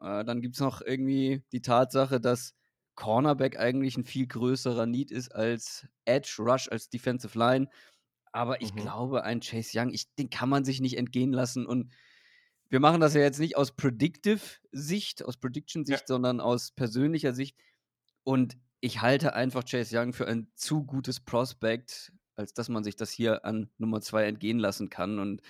Äh, 0.00 0.24
dann 0.24 0.40
gibt 0.42 0.54
es 0.56 0.60
noch 0.60 0.80
irgendwie 0.80 1.42
die 1.52 1.62
Tatsache, 1.62 2.20
dass 2.20 2.54
Cornerback 2.94 3.58
eigentlich 3.58 3.96
ein 3.96 4.04
viel 4.04 4.26
größerer 4.26 4.86
Need 4.86 5.10
ist 5.10 5.34
als 5.34 5.86
Edge 6.04 6.36
Rush, 6.38 6.68
als 6.70 6.88
Defensive 6.90 7.38
Line. 7.38 7.68
Aber 8.32 8.60
ich 8.62 8.74
Mhm. 8.74 8.76
glaube, 8.76 9.24
ein 9.24 9.40
Chase 9.40 9.78
Young, 9.78 9.90
ich, 9.92 10.14
den 10.16 10.30
kann 10.30 10.48
man 10.48 10.64
sich 10.64 10.80
nicht 10.80 10.96
entgehen 10.98 11.32
lassen. 11.32 11.66
Und 11.66 11.92
wir 12.68 12.80
machen 12.80 13.00
das 13.00 13.14
ja 13.14 13.20
jetzt 13.20 13.38
nicht 13.40 13.56
aus 13.56 13.72
Predictive-Sicht, 13.72 15.24
aus 15.24 15.36
Prediction-Sicht, 15.36 16.06
sondern 16.08 16.40
aus 16.40 16.72
persönlicher 16.72 17.34
Sicht. 17.34 17.56
Und 18.24 18.56
ich 18.80 19.00
halte 19.02 19.34
einfach 19.34 19.64
Chase 19.64 19.98
Young 19.98 20.12
für 20.12 20.26
ein 20.26 20.50
zu 20.56 20.84
gutes 20.84 21.20
Prospect, 21.20 22.12
als 22.36 22.54
dass 22.54 22.68
man 22.68 22.84
sich 22.84 22.96
das 22.96 23.10
hier 23.10 23.44
an 23.44 23.70
Nummer 23.78 24.00
zwei 24.00 24.24
entgehen 24.26 24.58
lassen 24.58 24.90
kann. 24.90 25.18
Und 25.18 25.42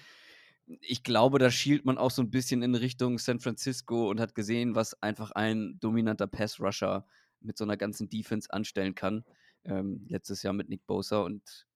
ich 0.66 1.02
glaube, 1.02 1.38
da 1.38 1.50
schielt 1.50 1.84
man 1.84 1.98
auch 1.98 2.10
so 2.10 2.22
ein 2.22 2.30
bisschen 2.30 2.62
in 2.62 2.74
Richtung 2.74 3.18
San 3.18 3.40
Francisco 3.40 4.08
und 4.08 4.20
hat 4.20 4.34
gesehen, 4.34 4.74
was 4.74 5.00
einfach 5.02 5.30
ein 5.32 5.78
dominanter 5.80 6.26
Pass-Rusher 6.26 7.06
mit 7.40 7.58
so 7.58 7.64
einer 7.64 7.76
ganzen 7.76 8.08
Defense 8.08 8.50
anstellen 8.50 8.94
kann. 8.94 9.24
Ähm, 9.64 10.06
letztes 10.08 10.42
Jahr 10.42 10.54
mit 10.54 10.68
Nick 10.68 10.86
Bosa. 10.86 11.20
Und 11.20 11.66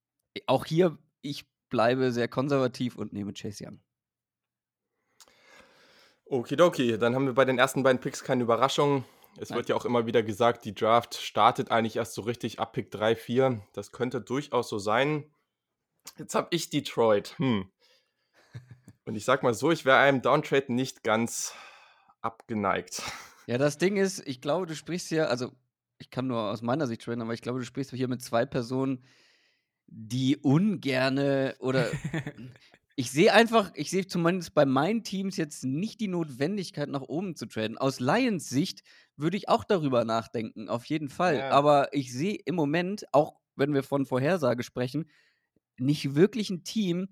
auch 0.46 0.64
hier, 0.64 0.98
ich 1.20 1.46
bleibe 1.68 2.12
sehr 2.12 2.28
konservativ 2.28 2.96
und 2.96 3.12
nehme 3.12 3.32
Chase 3.32 3.66
Young. 3.66 3.80
Okidoki, 6.26 6.98
dann 6.98 7.14
haben 7.14 7.26
wir 7.26 7.34
bei 7.34 7.46
den 7.46 7.58
ersten 7.58 7.82
beiden 7.82 8.00
Picks 8.00 8.22
keine 8.22 8.42
Überraschung. 8.42 9.04
Es 9.38 9.50
Nein. 9.50 9.58
wird 9.58 9.68
ja 9.68 9.76
auch 9.76 9.84
immer 9.84 10.06
wieder 10.06 10.22
gesagt, 10.22 10.64
die 10.64 10.74
Draft 10.74 11.14
startet 11.14 11.70
eigentlich 11.70 11.96
erst 11.96 12.14
so 12.14 12.22
richtig 12.22 12.58
ab 12.58 12.72
Pick 12.72 12.90
3, 12.90 13.16
4. 13.16 13.62
Das 13.72 13.92
könnte 13.92 14.20
durchaus 14.20 14.68
so 14.68 14.78
sein. 14.78 15.24
Jetzt 16.18 16.34
habe 16.34 16.48
ich 16.50 16.70
Detroit. 16.70 17.34
Hm. 17.38 17.70
Und 19.08 19.14
ich 19.14 19.24
sag 19.24 19.42
mal 19.42 19.54
so, 19.54 19.70
ich 19.70 19.86
wäre 19.86 19.96
einem 19.96 20.20
Downtrade 20.20 20.70
nicht 20.70 21.02
ganz 21.02 21.54
abgeneigt. 22.20 23.02
Ja, 23.46 23.56
das 23.56 23.78
Ding 23.78 23.96
ist, 23.96 24.22
ich 24.28 24.42
glaube, 24.42 24.66
du 24.66 24.76
sprichst 24.76 25.08
hier, 25.08 25.30
also 25.30 25.50
ich 25.96 26.10
kann 26.10 26.26
nur 26.26 26.50
aus 26.50 26.60
meiner 26.60 26.86
Sicht 26.86 27.00
traden, 27.00 27.22
aber 27.22 27.32
ich 27.32 27.40
glaube, 27.40 27.58
du 27.58 27.64
sprichst 27.64 27.90
hier 27.90 28.06
mit 28.06 28.20
zwei 28.20 28.44
Personen, 28.44 29.02
die 29.86 30.36
ungerne 30.36 31.56
oder 31.58 31.88
ich 32.96 33.10
sehe 33.10 33.32
einfach, 33.32 33.70
ich 33.72 33.88
sehe 33.88 34.06
zumindest 34.06 34.52
bei 34.52 34.66
meinen 34.66 35.04
Teams 35.04 35.38
jetzt 35.38 35.64
nicht 35.64 36.00
die 36.00 36.08
Notwendigkeit, 36.08 36.90
nach 36.90 37.00
oben 37.00 37.34
zu 37.34 37.46
traden. 37.46 37.78
Aus 37.78 38.00
Lions 38.00 38.50
Sicht 38.50 38.82
würde 39.16 39.38
ich 39.38 39.48
auch 39.48 39.64
darüber 39.64 40.04
nachdenken, 40.04 40.68
auf 40.68 40.84
jeden 40.84 41.08
Fall. 41.08 41.38
Ja. 41.38 41.48
Aber 41.48 41.88
ich 41.94 42.12
sehe 42.12 42.38
im 42.44 42.56
Moment, 42.56 43.06
auch 43.12 43.38
wenn 43.56 43.72
wir 43.72 43.84
von 43.84 44.04
Vorhersage 44.04 44.64
sprechen, 44.64 45.10
nicht 45.78 46.14
wirklich 46.14 46.50
ein 46.50 46.62
Team, 46.62 47.08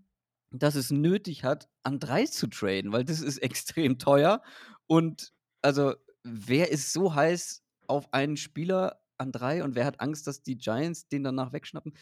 das 0.51 0.75
es 0.75 0.91
nötig 0.91 1.45
hat, 1.45 1.69
an 1.83 1.99
drei 1.99 2.27
zu 2.27 2.47
traden, 2.47 2.93
weil 2.93 3.05
das 3.05 3.21
ist 3.21 3.39
extrem 3.43 3.99
teuer. 3.99 4.43
Und 4.87 5.33
also, 5.63 5.95
wer 6.23 6.71
ist 6.71 6.93
so 6.93 7.15
heiß 7.15 7.63
auf 7.89 8.13
einen 8.13 8.37
Spieler 8.37 9.01
an 9.19 9.33
drei 9.33 9.65
und 9.65 9.75
wer 9.75 9.87
hat 9.87 10.01
Angst, 10.01 10.27
dass 10.27 10.43
die 10.43 10.59
Giants 10.59 11.09
den 11.09 11.25
danach 11.25 11.53
wegschnappen? 11.53 11.95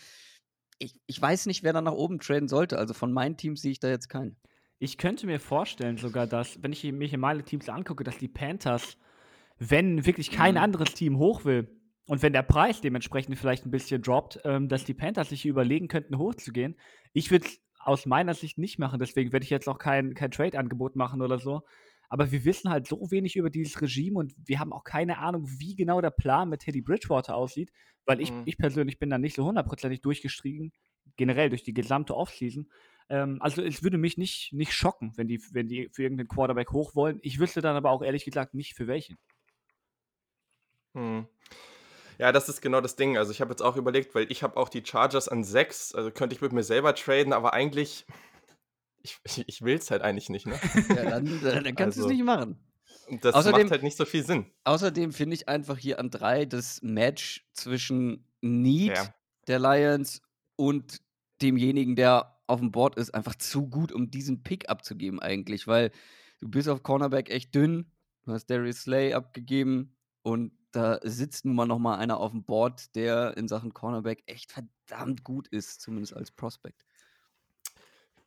ich, 0.79 1.01
ich 1.07 1.21
weiß 1.21 1.47
nicht, 1.47 1.63
wer 1.63 1.73
da 1.73 1.81
nach 1.81 1.93
oben 1.93 2.19
traden 2.19 2.49
sollte. 2.49 2.79
Also 2.79 2.95
von 2.95 3.13
meinen 3.13 3.37
Teams 3.37 3.63
sehe 3.63 3.73
ich 3.73 3.81
da 3.81 3.89
jetzt 3.89 4.09
keinen. 4.09 4.37
Ich 4.79 4.99
könnte 4.99 5.27
mir 5.27 5.41
vorstellen, 5.41 5.97
sogar, 5.97 6.27
dass, 6.27 6.63
wenn 6.63 6.73
ich 6.73 6.85
mich 6.85 7.13
in 7.13 7.21
meine 7.21 7.45
Teams 7.45 7.69
angucke, 7.69 8.05
dass 8.05 8.19
die 8.19 8.29
Panthers, 8.29 8.99
wenn 9.59 10.05
wirklich 10.05 10.31
kein 10.31 10.55
mhm. 10.55 10.61
anderes 10.61 10.95
Team 10.95 11.19
hoch 11.19 11.45
will 11.45 11.69
und 12.07 12.23
wenn 12.23 12.33
der 12.33 12.43
Preis 12.43 12.81
dementsprechend 12.81 13.39
vielleicht 13.39 13.65
ein 13.65 13.71
bisschen 13.71 14.03
droppt, 14.03 14.41
ähm, 14.45 14.69
dass 14.69 14.85
die 14.85 14.95
Panthers 14.95 15.31
sich 15.31 15.47
überlegen 15.47 15.89
könnten, 15.89 16.19
hochzugehen. 16.19 16.77
Ich 17.13 17.31
würde 17.31 17.47
es 17.47 17.61
aus 17.87 18.07
meiner 18.07 18.35
Sicht 18.35 18.59
nicht 18.59 18.79
machen, 18.79 18.99
deswegen 18.99 19.33
werde 19.33 19.45
ich 19.45 19.51
jetzt 19.51 19.69
auch 19.69 19.79
kein, 19.79 20.15
kein 20.15 20.31
Trade-Angebot 20.31 20.97
machen 20.97 21.23
oder 21.23 21.39
so. 21.39 21.63
Aber 22.09 22.31
wir 22.31 22.45
wissen 22.45 22.71
halt 22.71 22.87
so 22.87 23.11
wenig 23.11 23.37
über 23.37 23.51
dieses 23.51 23.81
Regime 23.81 24.19
und 24.19 24.35
wir 24.45 24.61
haben 24.61 24.73
auch 24.73 24.85
keine 24.85 25.19
Ahnung, 25.19 25.49
wie 25.59 25.75
genau 25.75 26.01
der 26.01 26.11
Plan 26.11 26.49
mit 26.49 26.61
Teddy 26.61 26.81
Bridgewater 26.81 27.35
aussieht, 27.35 27.73
weil 28.05 28.21
ich, 28.21 28.31
mhm. 28.31 28.43
ich 28.45 28.59
persönlich 28.59 28.99
bin 28.99 29.11
da 29.11 29.19
nicht 29.19 29.35
so 29.35 29.45
hundertprozentig 29.45 30.01
durchgestiegen, 30.01 30.73
generell 31.17 31.49
durch 31.49 31.63
die 31.63 31.75
gesamte 31.75 32.17
Offseason. 32.17 32.71
Ähm, 33.09 33.39
also 33.41 33.63
es 33.63 33.83
würde 33.83 33.99
mich 33.99 34.17
nicht, 34.17 34.53
nicht 34.53 34.73
schocken, 34.73 35.13
wenn 35.17 35.29
die, 35.29 35.41
wenn 35.53 35.69
die 35.69 35.89
für 35.93 36.03
irgendeinen 36.03 36.29
Quarterback 36.29 36.73
hoch 36.73 36.95
wollen. 36.95 37.19
Ich 37.23 37.39
wüsste 37.39 37.61
dann 37.61 37.77
aber 37.77 37.91
auch 37.91 38.03
ehrlich 38.03 38.25
gesagt 38.25 38.55
nicht 38.55 38.75
für 38.75 38.87
welchen. 38.87 39.19
Mhm. 40.95 41.27
Ja, 42.19 42.33
das 42.33 42.49
ist 42.49 42.61
genau 42.61 42.81
das 42.81 42.97
Ding. 42.97 43.19
Also 43.19 43.33
ich 43.33 43.41
habe 43.41 43.51
jetzt 43.51 43.63
auch 43.63 43.77
überlegt, 43.77 44.15
weil 44.15 44.31
ich 44.31 44.43
habe 44.43 44.57
auch 44.57 44.69
die 44.69 44.85
Chargers 44.85 45.29
an 45.29 45.45
6, 45.45 45.95
also 45.95 46.11
könnte 46.11 46.35
ich 46.35 46.41
mit 46.41 46.53
mir 46.53 46.63
selber 46.63 46.95
traden, 46.95 47.33
aber 47.33 47.53
eigentlich 47.53 48.07
ich, 49.05 49.45
ich 49.47 49.63
will 49.63 49.77
es 49.77 49.91
halt 49.91 50.03
eigentlich 50.03 50.31
nicht, 50.31 50.47
ne? 50.47 50.59
Ja, 50.89 51.21
dann, 51.21 51.41
dann 51.43 51.75
kannst 51.75 51.99
also, 51.99 52.03
du 52.03 52.07
es 52.07 52.13
nicht 52.13 52.25
machen. 52.25 52.59
Das 53.21 53.35
außerdem, 53.35 53.63
macht 53.63 53.71
halt 53.71 53.83
nicht 53.83 53.99
so 53.99 54.07
viel 54.07 54.25
Sinn. 54.25 54.47
Außerdem 54.65 55.13
finde 55.13 55.35
ich 55.35 55.49
einfach 55.49 55.77
hier 55.77 55.99
an 55.99 56.11
drei 56.11 56.47
das 56.47 56.81
Match 56.83 57.47
zwischen 57.53 58.27
Need 58.41 58.97
ja. 58.97 59.15
der 59.47 59.59
Lions 59.59 60.23
und 60.57 61.03
demjenigen, 61.43 61.97
der 61.97 62.41
auf 62.47 62.61
dem 62.61 62.71
Board 62.71 62.97
ist, 62.97 63.15
einfach 63.15 63.35
zu 63.35 63.69
gut, 63.69 63.93
um 63.93 64.11
diesen 64.11 64.43
Pick 64.43 64.71
abzugeben 64.71 65.21
eigentlich, 65.21 65.67
weil 65.67 65.91
du 66.41 66.49
bist 66.49 66.69
auf 66.69 66.83
Cornerback 66.83 67.31
echt 67.31 67.55
dünn, 67.55 67.91
du 68.25 68.33
hast 68.33 68.47
Darius 68.47 68.83
Slay 68.83 69.13
abgegeben 69.13 69.97
und 70.23 70.53
da 70.75 70.99
sitzt 71.03 71.45
nun 71.45 71.55
mal 71.55 71.67
noch 71.67 71.79
mal 71.79 71.97
einer 71.97 72.19
auf 72.19 72.33
dem 72.33 72.45
Board, 72.45 72.95
der 72.95 73.37
in 73.37 73.49
Sachen 73.49 73.73
Cornerback 73.73 74.23
echt 74.27 74.53
verdammt 74.53 75.25
gut 75.25 75.49
ist, 75.49 75.81
zumindest 75.81 76.15
als 76.15 76.31
Prospect. 76.31 76.85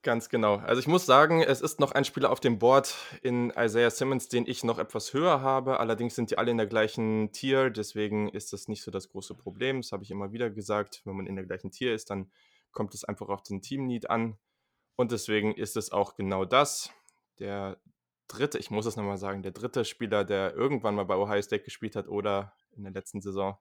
Ganz 0.04 0.30
genau. 0.30 0.58
Also 0.58 0.80
ich 0.80 0.88
muss 0.88 1.06
sagen, 1.06 1.44
es 1.44 1.60
ist 1.60 1.80
noch 1.82 1.92
ein 1.92 2.06
Spieler 2.06 2.32
auf 2.32 2.40
dem 2.40 2.60
Board 2.60 2.96
in 3.24 3.52
Isaiah 3.58 3.90
Simmons, 3.90 4.30
den 4.30 4.48
ich 4.48 4.64
noch 4.64 4.80
etwas 4.80 5.14
höher 5.14 5.42
habe. 5.42 5.80
Allerdings 5.82 6.16
sind 6.16 6.32
die 6.32 6.38
alle 6.38 6.52
in 6.52 6.58
der 6.58 6.68
gleichen 6.68 7.32
Tier, 7.34 7.70
deswegen 7.70 8.30
ist 8.30 8.54
das 8.54 8.70
nicht 8.70 8.84
so 8.84 8.92
das 8.92 9.10
große 9.10 9.36
Problem. 9.36 9.82
Das 9.82 9.92
habe 9.92 10.04
ich 10.04 10.12
immer 10.12 10.32
wieder 10.32 10.50
gesagt. 10.50 11.02
Wenn 11.04 11.18
man 11.18 11.28
in 11.28 11.36
der 11.36 11.46
gleichen 11.46 11.72
Tier 11.72 11.94
ist, 11.94 12.10
dann 12.10 12.32
kommt 12.72 12.94
es 12.94 13.04
einfach 13.04 13.28
auf 13.28 13.44
den 13.44 13.62
Team-Need 13.62 14.10
an. 14.10 14.38
Und 14.96 15.12
deswegen 15.12 15.54
ist 15.54 15.76
es 15.76 15.92
auch 15.92 16.16
genau 16.16 16.46
das. 16.46 16.92
Der 17.40 17.78
dritte, 18.28 18.58
ich 18.58 18.72
muss 18.72 18.86
es 18.86 18.96
nochmal 18.96 19.18
sagen, 19.18 19.44
der 19.44 19.52
dritte 19.52 19.86
Spieler, 19.86 20.24
der 20.26 20.54
irgendwann 20.54 20.96
mal 20.96 21.06
bei 21.06 21.16
Ohio 21.16 21.42
State 21.42 21.64
gespielt 21.64 21.96
hat 21.96 22.08
oder 22.08 22.54
in 22.76 22.84
der 22.84 22.94
letzten 22.94 23.22
Saison. 23.22 23.58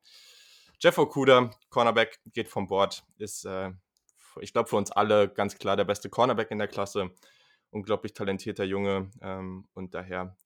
Jeff 0.81 0.99
Okuda, 0.99 1.51
Cornerback, 1.71 2.21
geht 2.33 2.49
vom 2.49 2.67
Board, 2.67 3.05
ist 3.19 3.45
äh, 3.45 3.73
ich 4.41 4.53
glaube, 4.53 4.69
für 4.69 4.77
uns 4.77 4.91
alle 4.91 5.29
ganz 5.29 5.59
klar 5.59 5.77
der 5.77 5.85
beste 5.85 6.11
Cornerback 6.11 6.51
in 6.51 6.59
der 6.59 6.69
Klasse. 6.69 7.11
Unglaublich 7.71 8.13
talentierter 8.13 8.65
Junge 8.65 9.11
ähm, 9.21 9.67
und 9.75 9.95
daher 9.95 10.37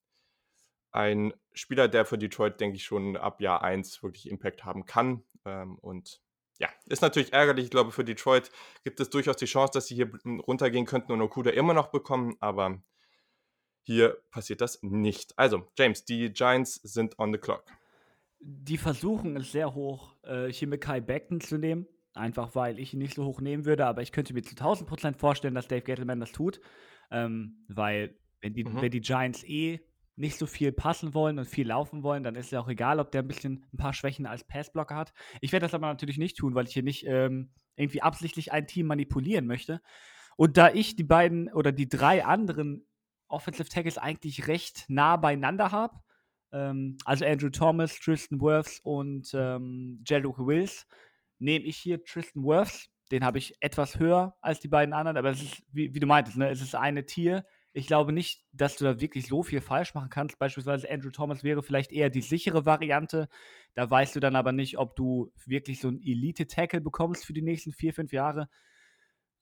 ein 0.93 1.33
Spieler, 1.53 1.89
der 1.89 2.05
für 2.05 2.19
Detroit, 2.19 2.61
denke 2.61 2.77
ich, 2.77 2.85
schon 2.85 3.17
ab 3.17 3.41
Jahr 3.41 3.62
1 3.62 4.03
wirklich 4.03 4.29
Impact 4.29 4.65
haben 4.65 4.87
kann. 4.87 5.23
Ähm, 5.45 5.77
und 5.79 6.21
ja, 6.59 6.69
ist 6.87 7.03
natürlich 7.03 7.33
ärgerlich. 7.33 7.67
Ich 7.67 7.71
glaube, 7.71 7.93
für 7.93 8.05
Detroit 8.05 8.50
gibt 8.83 9.00
es 9.00 9.11
durchaus 9.11 9.37
die 9.37 9.47
Chance, 9.47 9.73
dass 9.73 9.87
sie 9.87 9.95
hier 9.95 10.11
runtergehen 10.25 10.87
könnten 10.87 11.12
und 11.12 11.23
Okuda 11.23 11.50
immer 11.50 11.75
noch 11.75 11.89
bekommen, 11.89 12.37
aber 12.41 12.83
hier 13.83 14.19
passiert 14.31 14.61
das 14.61 14.83
nicht. 14.83 15.39
Also, 15.39 15.67
James, 15.77 16.05
die 16.05 16.33
Giants 16.33 16.75
sind 16.75 17.19
on 17.19 17.33
the 17.33 17.39
clock. 17.39 17.65
Die 18.41 18.79
versuchen 18.79 19.37
es 19.37 19.53
sehr 19.53 19.75
hoch, 19.75 20.17
äh, 20.23 20.51
hier 20.53 20.79
Kai 20.79 21.01
Beckton 21.01 21.41
zu 21.41 21.59
nehmen. 21.59 21.87
Einfach 22.15 22.55
weil 22.57 22.79
ich 22.79 22.93
ihn 22.93 22.99
nicht 22.99 23.15
so 23.15 23.25
hoch 23.25 23.41
nehmen 23.41 23.65
würde, 23.65 23.87
aber 23.87 24.03
ich 24.03 24.11
könnte 24.11 24.35
mir 24.35 24.43
zu 24.43 24.57
1000 24.57 24.89
Prozent 24.89 25.17
vorstellen, 25.17 25.55
dass 25.55 25.69
Dave 25.69 25.83
Gettleman 25.83 26.19
das 26.19 26.33
tut. 26.33 26.61
Ähm, 27.11 27.65
weil, 27.69 28.17
wenn 28.41 28.55
die, 28.55 28.65
mhm. 28.65 28.81
wenn 28.81 28.91
die 28.91 29.01
Giants 29.01 29.45
eh 29.45 29.81
nicht 30.17 30.37
so 30.37 30.47
viel 30.47 30.73
passen 30.73 31.15
wollen 31.15 31.39
und 31.39 31.47
viel 31.47 31.69
laufen 31.69 32.03
wollen, 32.03 32.23
dann 32.23 32.35
ist 32.35 32.47
es 32.47 32.51
ja 32.51 32.61
auch 32.61 32.69
egal, 32.69 33.01
ob 33.01 33.11
der 33.11 33.23
ein 33.23 33.29
bisschen 33.29 33.65
ein 33.73 33.79
paar 33.79 33.95
Schwächen 33.95 34.27
als 34.27 34.45
Passblocker 34.45 34.97
hat. 34.97 35.13
Ich 35.41 35.53
werde 35.53 35.65
das 35.65 35.75
aber 35.75 35.87
natürlich 35.87 36.19
nicht 36.19 36.37
tun, 36.37 36.55
weil 36.55 36.67
ich 36.67 36.75
hier 36.75 36.83
nicht 36.83 37.07
ähm, 37.07 37.53
irgendwie 37.77 38.03
absichtlich 38.03 38.53
ein 38.53 38.67
Team 38.67 38.87
manipulieren 38.87 39.47
möchte. 39.47 39.81
Und 40.37 40.57
da 40.57 40.71
ich 40.71 40.97
die 40.97 41.05
beiden 41.05 41.53
oder 41.53 41.73
die 41.73 41.89
drei 41.89 42.25
anderen 42.25 42.87
Offensive 43.31 43.69
Tackles 43.69 43.99
eigentlich 43.99 44.49
recht 44.49 44.85
nah 44.89 45.17
beieinander 45.17 45.73
habe, 45.73 46.01
ähm, 46.53 46.99
also 47.05 47.25
Andrew 47.25 47.51
Thomas, 47.51 47.99
Tristan 47.99 48.41
Wirfs 48.41 48.81
und 48.81 49.31
ähm, 49.35 50.03
Jelluke 50.07 50.47
Wills, 50.47 50.87
nehme 51.39 51.65
ich 51.65 51.77
hier 51.77 52.03
Tristan 52.05 52.45
Wirfs. 52.45 52.89
Den 53.11 53.25
habe 53.25 53.39
ich 53.39 53.57
etwas 53.61 53.99
höher 53.99 54.37
als 54.41 54.61
die 54.61 54.69
beiden 54.69 54.95
anderen, 54.95 55.17
aber 55.17 55.31
es 55.31 55.43
ist, 55.43 55.63
wie, 55.73 55.93
wie 55.95 56.01
du 56.01 56.07
meintest, 56.07 56.37
ne, 56.37 56.49
es 56.49 56.61
ist 56.61 56.77
eine 56.77 57.07
Tier. 57.07 57.45
Ich 57.73 57.87
glaube 57.87 58.13
nicht, 58.13 58.45
dass 58.53 58.77
du 58.77 58.85
da 58.85 59.01
wirklich 59.01 59.27
so 59.27 59.43
viel 59.43 59.61
falsch 59.61 59.95
machen 59.95 60.11
kannst. 60.11 60.39
Beispielsweise 60.39 60.91
Andrew 60.91 61.11
Thomas 61.11 61.45
wäre 61.45 61.63
vielleicht 61.63 61.93
eher 61.93 62.11
die 62.11 62.21
sichere 62.21 62.67
Variante. 62.67 63.29
Da 63.75 63.89
weißt 63.89 64.15
du 64.15 64.21
dann 64.21 64.37
aber 64.37 64.53
nicht, 64.53 64.79
ob 64.79 64.97
du 64.97 65.33
wirklich 65.45 65.81
so 65.81 65.89
einen 65.89 66.01
Elite-Tackle 66.01 66.81
bekommst 66.81 67.25
für 67.25 67.33
die 67.33 67.43
nächsten 67.43 67.73
vier, 67.73 67.95
fünf 67.95 68.13
Jahre. 68.13 68.49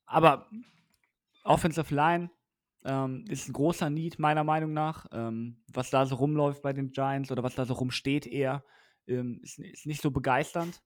Aber 0.05 0.49
Offensive 1.43 1.93
Line 1.93 2.29
ähm, 2.85 3.25
ist 3.29 3.49
ein 3.49 3.53
großer 3.53 3.89
Need, 3.89 4.19
meiner 4.19 4.43
Meinung 4.43 4.73
nach. 4.73 5.05
Ähm, 5.11 5.61
was 5.71 5.89
da 5.89 6.05
so 6.05 6.15
rumläuft 6.15 6.61
bei 6.61 6.73
den 6.73 6.91
Giants 6.91 7.31
oder 7.31 7.43
was 7.43 7.55
da 7.55 7.65
so 7.65 7.73
rumsteht 7.73 8.25
eher, 8.25 8.63
ähm, 9.07 9.39
ist, 9.43 9.59
ist, 9.59 9.85
nicht 9.85 10.01
so 10.01 10.11
begeisternd. 10.11 10.81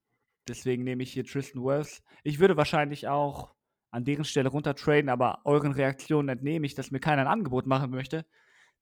Deswegen 0.48 0.84
nehme 0.84 1.02
ich 1.02 1.12
hier 1.12 1.24
Tristan 1.24 1.62
Wirfs. 1.62 2.02
Ich 2.22 2.38
würde 2.38 2.56
wahrscheinlich 2.56 3.08
auch 3.08 3.54
an 3.90 4.04
deren 4.04 4.24
Stelle 4.24 4.48
runtertraden, 4.48 5.08
aber 5.08 5.40
euren 5.44 5.72
Reaktionen 5.72 6.28
entnehme 6.28 6.66
ich, 6.66 6.74
dass 6.74 6.90
mir 6.90 7.00
keiner 7.00 7.22
ein 7.22 7.28
Angebot 7.28 7.66
machen 7.66 7.90
möchte. 7.90 8.26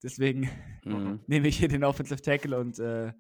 Deswegen 0.03 0.49
mhm. 0.85 1.21
nehme 1.27 1.49
ich 1.49 1.59
hier 1.59 1.69
den 1.69 1.85
Offensive 1.85 2.23
Tackle 2.23 2.59
und 2.59 2.79
äh, 2.79 3.13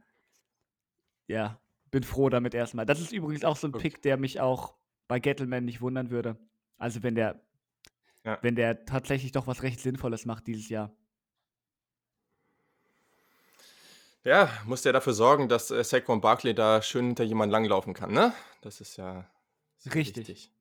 ja, 1.29 1.61
bin 1.91 2.03
froh 2.03 2.31
damit 2.31 2.55
erstmal. 2.55 2.87
Das 2.87 3.01
ist 3.01 3.13
übrigens 3.13 3.45
auch 3.45 3.57
so 3.57 3.69
ein 3.69 3.73
Pick, 3.73 4.03
der 4.03 4.17
mich 4.17 4.41
auch 4.41 4.75
bei 5.07 5.21
Gettleman 5.21 5.65
nicht 5.65 5.81
wundern 5.81 6.11
würde. 6.11 6.39
Also 6.79 7.03
wenn 7.03 7.15
der, 7.15 7.41
ja. 8.25 8.38
wenn 8.43 8.55
der 8.55 8.85
tatsächlich 8.85 9.33
doch 9.33 9.47
was 9.47 9.62
recht 9.62 9.81
Sinnvolles 9.81 10.26
macht 10.26 10.47
dieses 10.47 10.69
Jahr. 10.69 10.95
Ja, 14.25 14.49
musst 14.67 14.85
ja 14.85 14.93
dafür 14.93 15.14
sorgen, 15.14 15.49
dass 15.49 15.71
äh, 15.71 15.83
Saquon 15.83 16.21
Barkley 16.21 16.55
da 16.55 16.81
schön 16.81 17.07
hinter 17.07 17.25
jemand 17.25 17.50
langlaufen 17.50 17.93
kann, 17.93 18.12
ne? 18.12 18.33
Das 18.61 18.81
ist 18.81 18.97
ja 18.97 19.29
Richtig. 19.95 20.52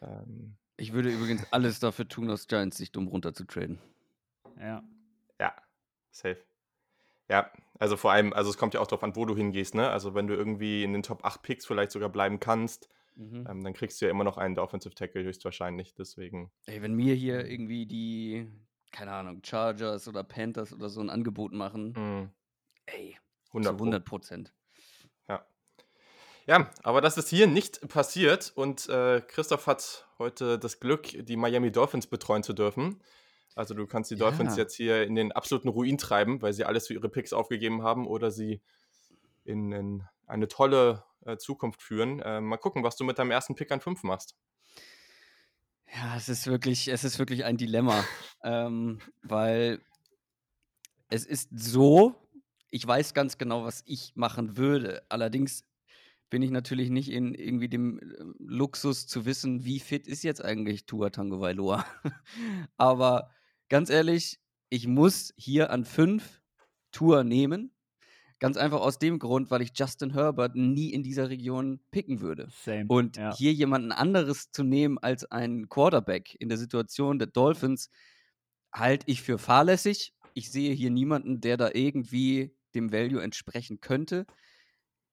Ähm, 0.00 0.56
Ich 0.76 0.92
würde 0.92 1.10
übrigens 1.10 1.46
alles 1.52 1.78
dafür 1.80 2.08
tun, 2.08 2.30
aus 2.30 2.46
Giants 2.46 2.78
Sicht, 2.78 2.96
um 2.96 3.08
runterzutraden. 3.08 3.78
Ja. 4.58 4.82
Ja, 5.38 5.54
safe. 6.10 6.42
Ja, 7.28 7.50
also 7.78 7.96
vor 7.96 8.12
allem, 8.12 8.32
also 8.32 8.50
es 8.50 8.58
kommt 8.58 8.74
ja 8.74 8.80
auch 8.80 8.86
darauf 8.86 9.02
an, 9.04 9.16
wo 9.16 9.24
du 9.24 9.36
hingehst, 9.36 9.74
ne? 9.74 9.90
Also 9.90 10.14
wenn 10.14 10.26
du 10.26 10.34
irgendwie 10.34 10.82
in 10.82 10.92
den 10.92 11.02
Top 11.02 11.24
8 11.24 11.42
Picks 11.42 11.66
vielleicht 11.66 11.92
sogar 11.92 12.08
bleiben 12.08 12.40
kannst, 12.40 12.88
Mhm. 13.14 13.46
ähm, 13.48 13.62
dann 13.64 13.72
kriegst 13.74 14.00
du 14.00 14.06
ja 14.06 14.10
immer 14.10 14.24
noch 14.24 14.38
einen 14.38 14.54
der 14.54 14.64
Offensive 14.64 14.94
Tackle 14.94 15.22
höchstwahrscheinlich. 15.22 15.94
Deswegen. 15.94 16.50
Ey, 16.66 16.82
wenn 16.82 16.94
mir 16.94 17.14
hier 17.14 17.46
irgendwie 17.46 17.86
die, 17.86 18.48
keine 18.90 19.12
Ahnung, 19.12 19.42
Chargers 19.44 20.08
oder 20.08 20.24
Panthers 20.24 20.72
oder 20.72 20.88
so 20.88 21.00
ein 21.00 21.10
Angebot 21.10 21.52
machen, 21.52 21.92
mh, 21.92 22.30
ey, 22.86 23.16
100 23.48 23.70
zu 23.70 23.74
100 23.74 24.04
Prozent. 24.04 24.54
Ja. 25.28 25.46
Ja, 26.46 26.70
aber 26.82 27.00
das 27.00 27.18
ist 27.18 27.28
hier 27.28 27.46
nicht 27.46 27.86
passiert 27.88 28.52
und 28.56 28.88
äh, 28.88 29.20
Christoph 29.20 29.66
hat 29.66 30.08
heute 30.18 30.58
das 30.58 30.80
Glück, 30.80 31.08
die 31.12 31.36
Miami 31.36 31.70
Dolphins 31.70 32.06
betreuen 32.08 32.42
zu 32.42 32.52
dürfen. 32.52 33.02
Also 33.54 33.74
du 33.74 33.86
kannst 33.86 34.10
die 34.10 34.16
Dolphins 34.16 34.56
Ja. 34.56 34.62
jetzt 34.62 34.74
hier 34.74 35.04
in 35.04 35.14
den 35.14 35.30
absoluten 35.30 35.68
Ruin 35.68 35.98
treiben, 35.98 36.40
weil 36.42 36.52
sie 36.52 36.64
alles 36.64 36.86
für 36.86 36.94
ihre 36.94 37.08
Picks 37.10 37.32
aufgegeben 37.32 37.82
haben 37.82 38.06
oder 38.06 38.30
sie 38.30 38.62
in, 39.44 39.72
in 39.72 40.08
eine 40.26 40.48
tolle 40.48 41.04
äh, 41.24 41.36
Zukunft 41.36 41.82
führen. 41.82 42.20
Äh, 42.20 42.40
mal 42.40 42.56
gucken, 42.56 42.82
was 42.82 42.96
du 42.96 43.04
mit 43.04 43.18
deinem 43.18 43.30
ersten 43.30 43.54
Pick 43.54 43.70
an 43.70 43.80
5 43.80 44.02
machst. 44.02 44.36
Ja, 45.94 46.16
es 46.16 46.28
ist 46.28 46.46
wirklich, 46.46 46.88
es 46.88 47.04
ist 47.04 47.18
wirklich 47.18 47.44
ein 47.44 47.58
Dilemma, 47.58 48.04
ähm, 48.42 49.00
weil 49.22 49.82
es 51.08 51.26
ist 51.26 51.50
so, 51.52 52.14
ich 52.70 52.86
weiß 52.86 53.12
ganz 53.12 53.36
genau, 53.36 53.64
was 53.64 53.82
ich 53.84 54.12
machen 54.16 54.56
würde. 54.56 55.04
Allerdings 55.10 55.64
bin 56.30 56.40
ich 56.40 56.50
natürlich 56.50 56.88
nicht 56.88 57.10
in 57.10 57.34
irgendwie 57.34 57.68
dem 57.68 57.98
äh, 57.98 58.24
Luxus 58.38 59.06
zu 59.06 59.26
wissen, 59.26 59.66
wie 59.66 59.80
fit 59.80 60.06
ist 60.06 60.22
jetzt 60.22 60.42
eigentlich 60.42 60.86
Tua 60.86 61.10
Tagovailoa. 61.10 61.84
Aber 62.78 63.30
ganz 63.68 63.90
ehrlich, 63.90 64.40
ich 64.70 64.86
muss 64.86 65.34
hier 65.36 65.70
an 65.70 65.84
fünf 65.84 66.40
Tour 66.90 67.22
nehmen. 67.22 67.74
Ganz 68.42 68.56
einfach 68.56 68.80
aus 68.80 68.98
dem 68.98 69.20
Grund, 69.20 69.52
weil 69.52 69.62
ich 69.62 69.70
Justin 69.72 70.14
Herbert 70.14 70.56
nie 70.56 70.92
in 70.92 71.04
dieser 71.04 71.30
Region 71.30 71.78
picken 71.92 72.20
würde. 72.20 72.48
Same. 72.64 72.86
Und 72.88 73.16
ja. 73.16 73.32
hier 73.36 73.52
jemanden 73.52 73.92
anderes 73.92 74.50
zu 74.50 74.64
nehmen 74.64 74.98
als 74.98 75.24
einen 75.30 75.68
Quarterback 75.68 76.34
in 76.40 76.48
der 76.48 76.58
Situation 76.58 77.20
der 77.20 77.28
Dolphins, 77.28 77.88
halte 78.72 79.06
ich 79.08 79.22
für 79.22 79.38
fahrlässig. 79.38 80.12
Ich 80.34 80.50
sehe 80.50 80.74
hier 80.74 80.90
niemanden, 80.90 81.40
der 81.40 81.56
da 81.56 81.70
irgendwie 81.72 82.52
dem 82.74 82.90
Value 82.90 83.22
entsprechen 83.22 83.80
könnte. 83.80 84.26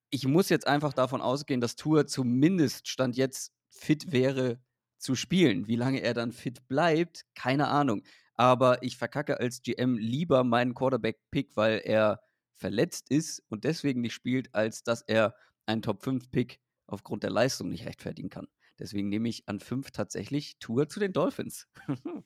Ich 0.10 0.26
muss 0.26 0.50
jetzt 0.50 0.66
einfach 0.66 0.94
davon 0.94 1.22
ausgehen, 1.22 1.62
dass 1.62 1.76
Tour 1.76 2.08
zumindest 2.08 2.88
Stand 2.88 3.16
jetzt 3.16 3.54
fit 3.70 4.12
wäre 4.12 4.60
zu 4.98 5.14
spielen. 5.14 5.68
Wie 5.68 5.76
lange 5.76 6.02
er 6.02 6.16
dann 6.16 6.32
fit 6.32 6.68
bleibt, 6.68 7.26
keine 7.36 7.68
Ahnung. 7.68 8.02
Aber 8.34 8.82
ich 8.82 8.98
verkacke 8.98 9.40
als 9.40 9.62
GM 9.62 10.00
lieber 10.00 10.44
meinen 10.44 10.74
Quarterback-Pick, 10.74 11.56
weil 11.56 11.80
er 11.86 12.22
verletzt 12.60 13.10
ist 13.10 13.42
und 13.50 13.64
deswegen 13.64 14.02
nicht 14.02 14.14
spielt, 14.14 14.54
als 14.54 14.84
dass 14.84 15.02
er 15.02 15.34
einen 15.66 15.82
Top-5-Pick 15.82 16.60
aufgrund 16.88 17.24
der 17.24 17.30
Leistung 17.32 17.70
nicht 17.70 17.86
rechtfertigen 17.86 18.30
kann. 18.30 18.48
Deswegen 18.78 19.10
nehme 19.10 19.30
ich 19.30 19.48
an 19.48 19.60
5 19.60 19.92
tatsächlich 19.92 20.58
Tour 20.60 20.88
zu 20.90 21.00
den 21.00 21.14
Dolphins. 21.14 21.68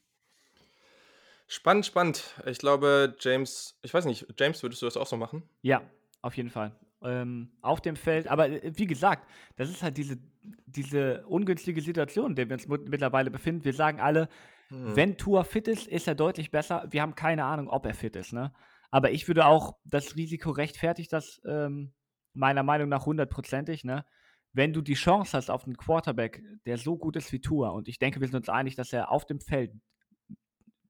Spannend, 1.48 1.86
spannend. 1.86 2.24
Ich 2.46 2.58
glaube, 2.58 3.16
James, 3.20 3.78
ich 3.84 3.94
weiß 3.94 4.06
nicht, 4.06 4.26
James, 4.40 4.64
würdest 4.64 4.82
du 4.82 4.86
das 4.86 4.98
auch 4.98 5.06
so 5.06 5.18
machen? 5.18 5.44
Ja, 5.62 5.82
auf 6.22 6.36
jeden 6.38 6.50
Fall. 6.50 6.72
Ähm, 7.02 7.52
auf 7.62 7.82
dem 7.82 7.96
Feld, 7.98 8.28
aber 8.28 8.50
äh, 8.50 8.72
wie 8.76 8.88
gesagt, 8.88 9.30
das 9.58 9.70
ist 9.70 9.84
halt 9.84 9.98
diese, 9.98 10.18
diese 10.66 11.26
ungünstige 11.28 11.82
Situation, 11.82 12.32
in 12.32 12.36
der 12.36 12.48
wir 12.50 12.54
uns 12.54 12.68
mit- 12.68 12.88
mittlerweile 12.88 13.30
befinden. 13.30 13.66
Wir 13.66 13.74
sagen 13.74 14.00
alle, 14.00 14.30
Hm. 14.70 14.96
wenn 14.96 15.18
Tua 15.18 15.44
fit 15.44 15.68
ist, 15.68 15.86
ist 15.88 16.08
er 16.08 16.16
deutlich 16.16 16.50
besser. 16.50 16.88
Wir 16.90 17.02
haben 17.02 17.14
keine 17.14 17.44
Ahnung, 17.44 17.68
ob 17.68 17.86
er 17.86 17.94
fit 17.94 18.16
ist, 18.16 18.32
ne? 18.32 18.54
Aber 18.94 19.10
ich 19.10 19.28
würde 19.28 19.48
auch, 19.48 19.80
das 19.86 20.16
Risiko 20.16 20.52
rechtfertigt 20.52 21.12
das 21.12 21.42
ähm, 21.48 21.94
meiner 22.34 22.62
Meinung 22.62 22.90
nach 22.90 23.08
hundertprozentig, 23.08 23.84
ne? 23.84 24.06
Wenn 24.52 24.72
du 24.72 24.82
die 24.84 24.94
Chance 24.94 25.36
hast 25.36 25.50
auf 25.50 25.66
einen 25.66 25.78
Quarterback, 25.78 26.44
der 26.68 26.78
so 26.78 26.96
gut 26.96 27.16
ist 27.16 27.32
wie 27.32 27.42
Tua, 27.42 27.70
und 27.70 27.88
ich 27.88 27.98
denke, 27.98 28.22
wir 28.22 28.28
sind 28.28 28.36
uns 28.36 28.50
einig, 28.50 28.76
dass 28.76 28.94
er 28.94 29.10
auf 29.10 29.26
dem 29.26 29.40
Feld 29.40 29.74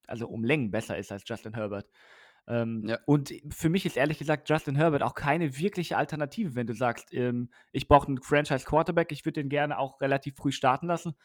also 0.06 0.28
um 0.28 0.44
Längen 0.44 0.70
besser 0.70 0.98
ist 0.98 1.14
als 1.14 1.24
Justin 1.26 1.54
Herbert. 1.54 1.90
Ähm, 2.46 2.84
Ja. 2.86 3.00
Und 3.06 3.34
für 3.52 3.70
mich 3.70 3.86
ist 3.86 3.96
ehrlich 3.96 4.20
gesagt 4.20 4.50
Justin 4.50 4.76
Herbert 4.76 5.02
auch 5.02 5.16
keine 5.16 5.58
wirkliche 5.58 5.96
Alternative, 5.96 6.56
wenn 6.56 6.68
du 6.68 6.74
sagst, 6.74 7.14
ähm, 7.14 7.52
ich 7.72 7.88
brauche 7.88 8.08
einen 8.08 8.22
Franchise-Quarterback, 8.22 9.14
ich 9.14 9.24
würde 9.24 9.40
den 9.42 9.48
gerne 9.48 9.80
auch 9.80 10.02
relativ 10.02 10.36
früh 10.36 10.52
starten 10.52 10.88
lassen. 10.88 11.16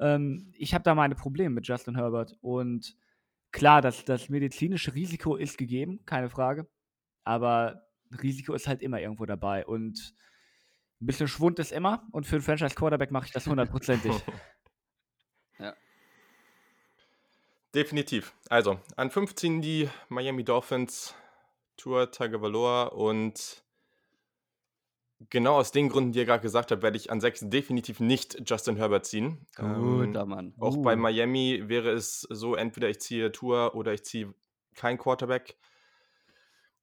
Ähm, 0.00 0.52
ich 0.56 0.74
habe 0.74 0.82
da 0.82 0.96
meine 0.96 1.14
Probleme 1.14 1.54
mit 1.54 1.68
Justin 1.68 1.94
Herbert. 1.94 2.36
Und 2.40 2.96
klar, 3.56 3.80
das, 3.80 4.04
das 4.04 4.28
medizinische 4.28 4.94
Risiko 4.94 5.34
ist 5.34 5.56
gegeben, 5.56 6.00
keine 6.04 6.28
Frage. 6.28 6.68
Aber 7.24 7.88
Risiko 8.22 8.52
ist 8.52 8.68
halt 8.68 8.82
immer 8.82 9.00
irgendwo 9.00 9.24
dabei. 9.24 9.64
Und 9.64 10.14
ein 11.00 11.06
bisschen 11.06 11.26
Schwund 11.26 11.58
ist 11.58 11.72
immer. 11.72 12.06
Und 12.12 12.26
für 12.26 12.36
einen 12.36 12.42
Franchise-Quarterback 12.42 13.10
mache 13.10 13.26
ich 13.26 13.32
das 13.32 13.46
hundertprozentig. 13.46 14.12
Definitiv. 17.74 18.34
Also, 18.48 18.78
an 18.96 19.10
15 19.10 19.60
die 19.60 19.88
Miami 20.08 20.44
Dolphins, 20.44 21.14
Tour 21.76 22.10
Tagovailoa 22.10 22.84
und 22.84 23.64
genau 25.30 25.56
aus 25.56 25.72
den 25.72 25.88
Gründen, 25.88 26.12
die 26.12 26.18
ihr 26.20 26.26
gerade 26.26 26.42
gesagt 26.42 26.70
habt, 26.70 26.82
werde 26.82 26.96
ich 26.96 27.10
an 27.10 27.20
6 27.20 27.48
definitiv 27.48 28.00
nicht 28.00 28.42
Justin 28.48 28.76
Herbert 28.76 29.06
ziehen. 29.06 29.46
Ähm, 29.58 30.06
Guter 30.06 30.26
Mann. 30.26 30.54
auch 30.58 30.76
bei 30.78 30.94
Uh. 30.94 30.98
Miami 30.98 31.64
wäre 31.66 31.90
es 31.90 32.20
so, 32.22 32.54
entweder 32.54 32.88
ich 32.88 33.00
ziehe 33.00 33.32
Tour 33.32 33.74
oder 33.74 33.92
ich 33.92 34.04
ziehe 34.04 34.34
kein 34.74 34.98
Quarterback. 34.98 35.56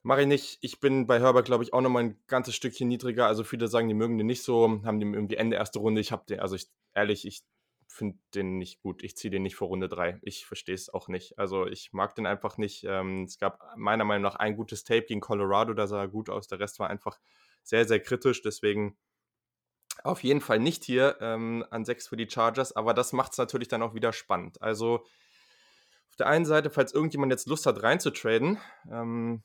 Mache 0.01 0.21
ich 0.21 0.27
nicht. 0.27 0.57
Ich 0.61 0.79
bin 0.81 1.07
bei 1.07 1.19
Herbert, 1.19 1.45
glaube 1.45 1.63
ich, 1.63 1.71
auch 1.71 1.79
nochmal 1.79 2.03
ein 2.03 2.19
ganzes 2.27 2.55
Stückchen 2.55 2.89
niedriger. 2.89 3.27
Also 3.27 3.45
viele 3.45 3.69
sagen, 3.69 3.87
die 3.87 3.93
mögen 3.93 4.17
den 4.17 4.27
nicht 4.27 4.43
so, 4.43 4.81
haben 4.83 4.99
den 4.99 5.13
irgendwie 5.13 5.37
Ende 5.37 5.55
erste 5.55 5.79
Runde. 5.79 6.01
Ich 6.01 6.11
habe 6.11 6.25
den, 6.27 6.41
also 6.41 6.55
ich, 6.55 6.67
ehrlich, 6.93 7.25
ich 7.25 7.41
finde 7.87 8.17
den 8.33 8.57
nicht 8.57 8.81
gut. 8.81 9.01
Ich 9.01 9.15
ziehe 9.15 9.31
den 9.31 9.43
nicht 9.43 9.55
vor 9.55 9.69
Runde 9.69 9.87
3. 9.87 10.19
Ich 10.23 10.45
verstehe 10.45 10.75
es 10.75 10.93
auch 10.93 11.07
nicht. 11.07 11.39
Also 11.39 11.67
ich 11.67 11.93
mag 11.93 12.15
den 12.15 12.25
einfach 12.25 12.57
nicht. 12.57 12.83
Ähm, 12.85 13.23
es 13.23 13.37
gab 13.37 13.63
meiner 13.77 14.03
Meinung 14.03 14.23
nach 14.23 14.35
ein 14.35 14.57
gutes 14.57 14.83
Tape 14.83 15.03
gegen 15.03 15.21
Colorado, 15.21 15.73
da 15.73 15.87
sah 15.87 16.01
er 16.01 16.07
gut 16.09 16.29
aus. 16.29 16.47
Der 16.47 16.59
Rest 16.59 16.79
war 16.79 16.89
einfach 16.89 17.19
sehr, 17.63 17.85
sehr 17.85 17.99
kritisch. 17.99 18.41
Deswegen 18.41 18.97
auf 20.03 20.23
jeden 20.23 20.41
Fall 20.41 20.59
nicht 20.59 20.83
hier 20.83 21.17
ähm, 21.21 21.65
an 21.69 21.85
6 21.85 22.07
für 22.07 22.17
die 22.17 22.29
Chargers. 22.29 22.75
Aber 22.75 22.93
das 22.93 23.13
macht 23.13 23.31
es 23.33 23.37
natürlich 23.37 23.67
dann 23.67 23.81
auch 23.81 23.93
wieder 23.93 24.13
spannend. 24.13 24.61
Also 24.61 24.95
auf 26.09 26.15
der 26.17 26.27
einen 26.27 26.45
Seite, 26.45 26.69
falls 26.69 26.93
irgendjemand 26.93 27.31
jetzt 27.31 27.47
Lust 27.47 27.65
hat, 27.65 27.81
reinzutraden, 27.81 28.57
ähm, 28.91 29.43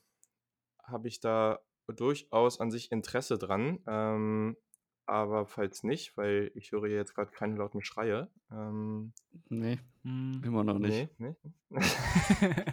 habe 0.83 1.07
ich 1.07 1.19
da 1.19 1.59
durchaus 1.87 2.59
an 2.59 2.69
sich 2.71 2.91
Interesse 2.91 3.37
dran. 3.39 3.79
Ähm, 3.87 4.57
aber 5.05 5.47
falls 5.47 5.81
nicht, 5.83 6.15
weil 6.17 6.51
ich 6.53 6.71
höre 6.71 6.85
hier 6.87 6.97
jetzt 6.97 7.15
gerade 7.15 7.31
keine 7.31 7.55
lauten 7.55 7.83
Schreie. 7.83 8.29
Ähm, 8.51 9.13
Nee, 9.49 9.79
Hm. 10.03 10.41
immer 10.45 10.63
noch 10.63 10.77
nicht. 10.77 11.09
nee, 11.19 11.35
nee. 11.69 11.81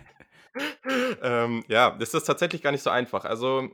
ähm, 1.23 1.65
ja, 1.69 1.97
das 1.97 2.13
ist 2.15 2.25
tatsächlich 2.25 2.63
gar 2.63 2.73
nicht 2.73 2.83
so 2.83 2.91
einfach. 2.91 3.25
Also 3.25 3.71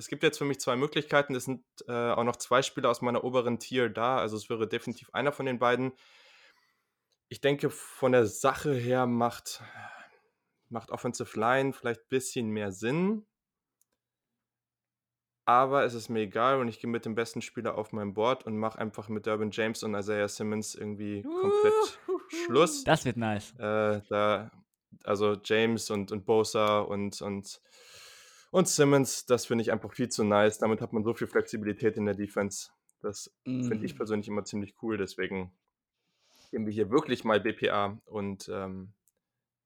es 0.00 0.08
gibt 0.08 0.22
jetzt 0.22 0.38
für 0.38 0.46
mich 0.46 0.58
zwei 0.58 0.76
Möglichkeiten. 0.76 1.34
Es 1.34 1.44
sind 1.44 1.62
äh, 1.86 1.92
auch 1.92 2.24
noch 2.24 2.36
zwei 2.36 2.62
Spieler 2.62 2.88
aus 2.88 3.02
meiner 3.02 3.22
oberen 3.22 3.58
Tier 3.58 3.90
da. 3.90 4.16
Also 4.18 4.36
es 4.36 4.48
wäre 4.48 4.66
definitiv 4.66 5.10
einer 5.12 5.30
von 5.30 5.46
den 5.46 5.58
beiden. 5.58 5.92
Ich 7.28 7.40
denke, 7.40 7.70
von 7.70 8.12
der 8.12 8.26
Sache 8.26 8.72
her 8.72 9.06
macht, 9.06 9.62
macht 10.70 10.90
Offensive 10.90 11.38
Line 11.38 11.74
vielleicht 11.74 12.00
ein 12.00 12.08
bisschen 12.08 12.48
mehr 12.48 12.72
Sinn. 12.72 13.26
Aber 15.44 15.84
es 15.84 15.94
ist 15.94 16.08
mir 16.08 16.20
egal 16.20 16.60
und 16.60 16.68
ich 16.68 16.80
gehe 16.80 16.88
mit 16.88 17.04
dem 17.04 17.14
besten 17.14 17.42
Spieler 17.42 17.76
auf 17.76 17.92
mein 17.92 18.14
Board 18.14 18.46
und 18.46 18.56
mache 18.56 18.78
einfach 18.78 19.08
mit 19.08 19.26
Durbin 19.26 19.50
James 19.50 19.82
und 19.82 19.94
Isaiah 19.94 20.28
Simmons 20.28 20.74
irgendwie 20.74 21.22
komplett 21.22 21.98
Schluss. 22.46 22.84
Das 22.84 23.04
wird 23.04 23.16
nice. 23.16 23.52
Äh, 23.58 24.00
da, 24.08 24.50
also 25.04 25.36
James 25.44 25.90
und, 25.90 26.10
und 26.10 26.24
Bosa 26.24 26.80
und, 26.80 27.20
und, 27.20 27.60
und 28.50 28.68
Simmons, 28.68 29.26
das 29.26 29.46
finde 29.46 29.62
ich 29.62 29.72
einfach 29.72 29.92
viel 29.92 30.08
zu 30.08 30.24
nice. 30.24 30.58
Damit 30.58 30.80
hat 30.80 30.92
man 30.92 31.04
so 31.04 31.14
viel 31.14 31.26
Flexibilität 31.26 31.96
in 31.96 32.04
der 32.06 32.14
Defense. 32.14 32.70
Das 33.00 33.32
finde 33.44 33.84
ich 33.86 33.94
Mm. 33.94 33.96
persönlich 33.96 34.28
immer 34.28 34.44
ziemlich 34.44 34.74
cool. 34.82 34.96
Deswegen 34.98 35.52
gehen 36.50 36.66
wir 36.66 36.72
hier 36.72 36.90
wirklich 36.90 37.24
mal 37.24 37.40
BPA 37.40 37.98
und 38.06 38.48
ähm, 38.52 38.92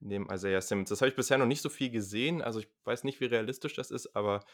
nehmen 0.00 0.28
Isaiah 0.30 0.60
Simmons. 0.60 0.90
Das 0.90 1.00
habe 1.00 1.08
ich 1.08 1.16
bisher 1.16 1.38
noch 1.38 1.46
nicht 1.46 1.62
so 1.62 1.68
viel 1.70 1.90
gesehen. 1.90 2.42
Also 2.42 2.60
ich 2.60 2.68
weiß 2.84 3.04
nicht, 3.04 3.20
wie 3.20 3.24
realistisch 3.26 3.74
das 3.74 3.90
ist, 3.90 4.14
aber 4.14 4.44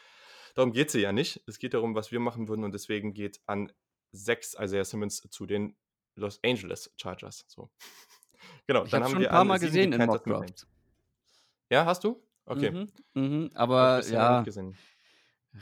darum 0.55 0.73
geht 0.73 0.89
es 0.89 0.95
ja 0.95 1.13
nicht. 1.13 1.43
Es 1.47 1.59
geht 1.59 1.75
darum, 1.75 1.95
was 1.95 2.13
wir 2.13 2.21
machen 2.21 2.49
würden 2.49 2.65
und 2.65 2.73
deswegen 2.73 3.13
geht 3.15 3.41
an 3.47 3.73
sechs 4.13 4.55
Isaiah 4.59 4.85
Simmons 4.85 5.21
zu 5.31 5.45
den 5.47 5.77
Los 6.15 6.41
Angeles 6.45 6.93
Chargers. 6.97 7.45
So. 7.49 7.71
Genau, 8.67 8.85
Ich 8.85 8.91
dann 8.91 9.03
habe 9.03 9.05
haben 9.05 9.11
schon 9.11 9.19
ein 9.19 9.23
wir 9.23 9.29
paar 9.31 9.41
an 9.41 9.47
Mal 9.49 9.59
gesehen 9.59 9.93
in. 9.93 10.01
City. 10.01 10.67
Ja, 11.71 11.85
hast 11.85 12.05
du? 12.05 12.23
Okay. 12.47 12.71
Mhm, 12.71 12.89
mhm, 13.15 13.51
aber 13.55 14.05
ja. 14.07 14.45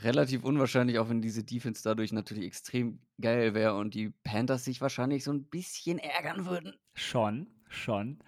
Relativ 0.03 0.43
unwahrscheinlich, 0.43 0.99
auch 0.99 1.09
wenn 1.09 1.21
diese 1.21 1.43
Defense 1.43 1.81
dadurch 1.83 2.11
natürlich 2.11 2.45
extrem 2.45 2.99
geil 3.19 3.55
wäre 3.55 3.75
und 3.75 3.95
die 3.95 4.11
Panthers 4.23 4.63
sich 4.63 4.81
wahrscheinlich 4.81 5.23
so 5.23 5.31
ein 5.31 5.45
bisschen 5.45 5.97
ärgern 5.97 6.45
würden. 6.45 6.75
Schon, 6.93 7.47
schon. 7.69 8.19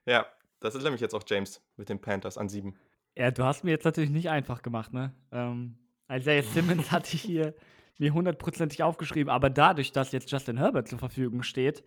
ja, 0.06 0.28
das 0.60 0.76
ist 0.76 0.84
nämlich 0.84 1.02
jetzt 1.02 1.16
auch 1.16 1.24
James 1.26 1.60
mit 1.76 1.90
den 1.90 2.00
Panthers 2.00 2.38
an 2.38 2.50
sieben. 2.50 2.76
Ja, 3.16 3.32
du 3.32 3.44
hast 3.44 3.64
mir 3.64 3.72
jetzt 3.72 3.86
natürlich 3.86 4.12
nicht 4.12 4.30
einfach 4.30 4.62
gemacht, 4.62 4.94
ne? 4.94 5.12
Ähm, 5.32 5.78
Isaiah 6.12 6.44
Simmons 6.44 6.92
hatte 6.92 7.16
ich 7.16 7.22
hier 7.24 7.56
mir 7.98 8.14
hundertprozentig 8.14 8.84
aufgeschrieben, 8.84 9.32
aber 9.32 9.50
dadurch, 9.50 9.92
dass 9.92 10.12
jetzt 10.12 10.32
Justin 10.32 10.58
Herbert 10.58 10.88
zur 10.88 11.00
Verfügung 11.00 11.44
steht, 11.44 11.84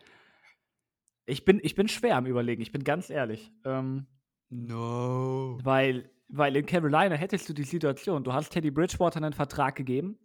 ich 1.26 1.44
bin, 1.44 1.60
ich 1.62 1.74
bin 1.74 1.88
schwer 1.88 2.16
am 2.16 2.26
Überlegen, 2.26 2.62
ich 2.62 2.72
bin 2.72 2.84
ganz 2.84 3.10
ehrlich. 3.10 3.52
Ähm, 3.64 4.06
no. 4.48 5.58
Weil 5.62 6.10
weil 6.28 6.56
in 6.56 6.66
Carolina 6.66 7.14
hättest 7.14 7.48
du 7.48 7.52
die 7.52 7.64
Situation, 7.64 8.24
du 8.24 8.32
hast 8.32 8.50
Teddy 8.50 8.70
Bridgewater 8.70 9.18
einen 9.18 9.32
Vertrag 9.32 9.76
gegeben. 9.76 10.18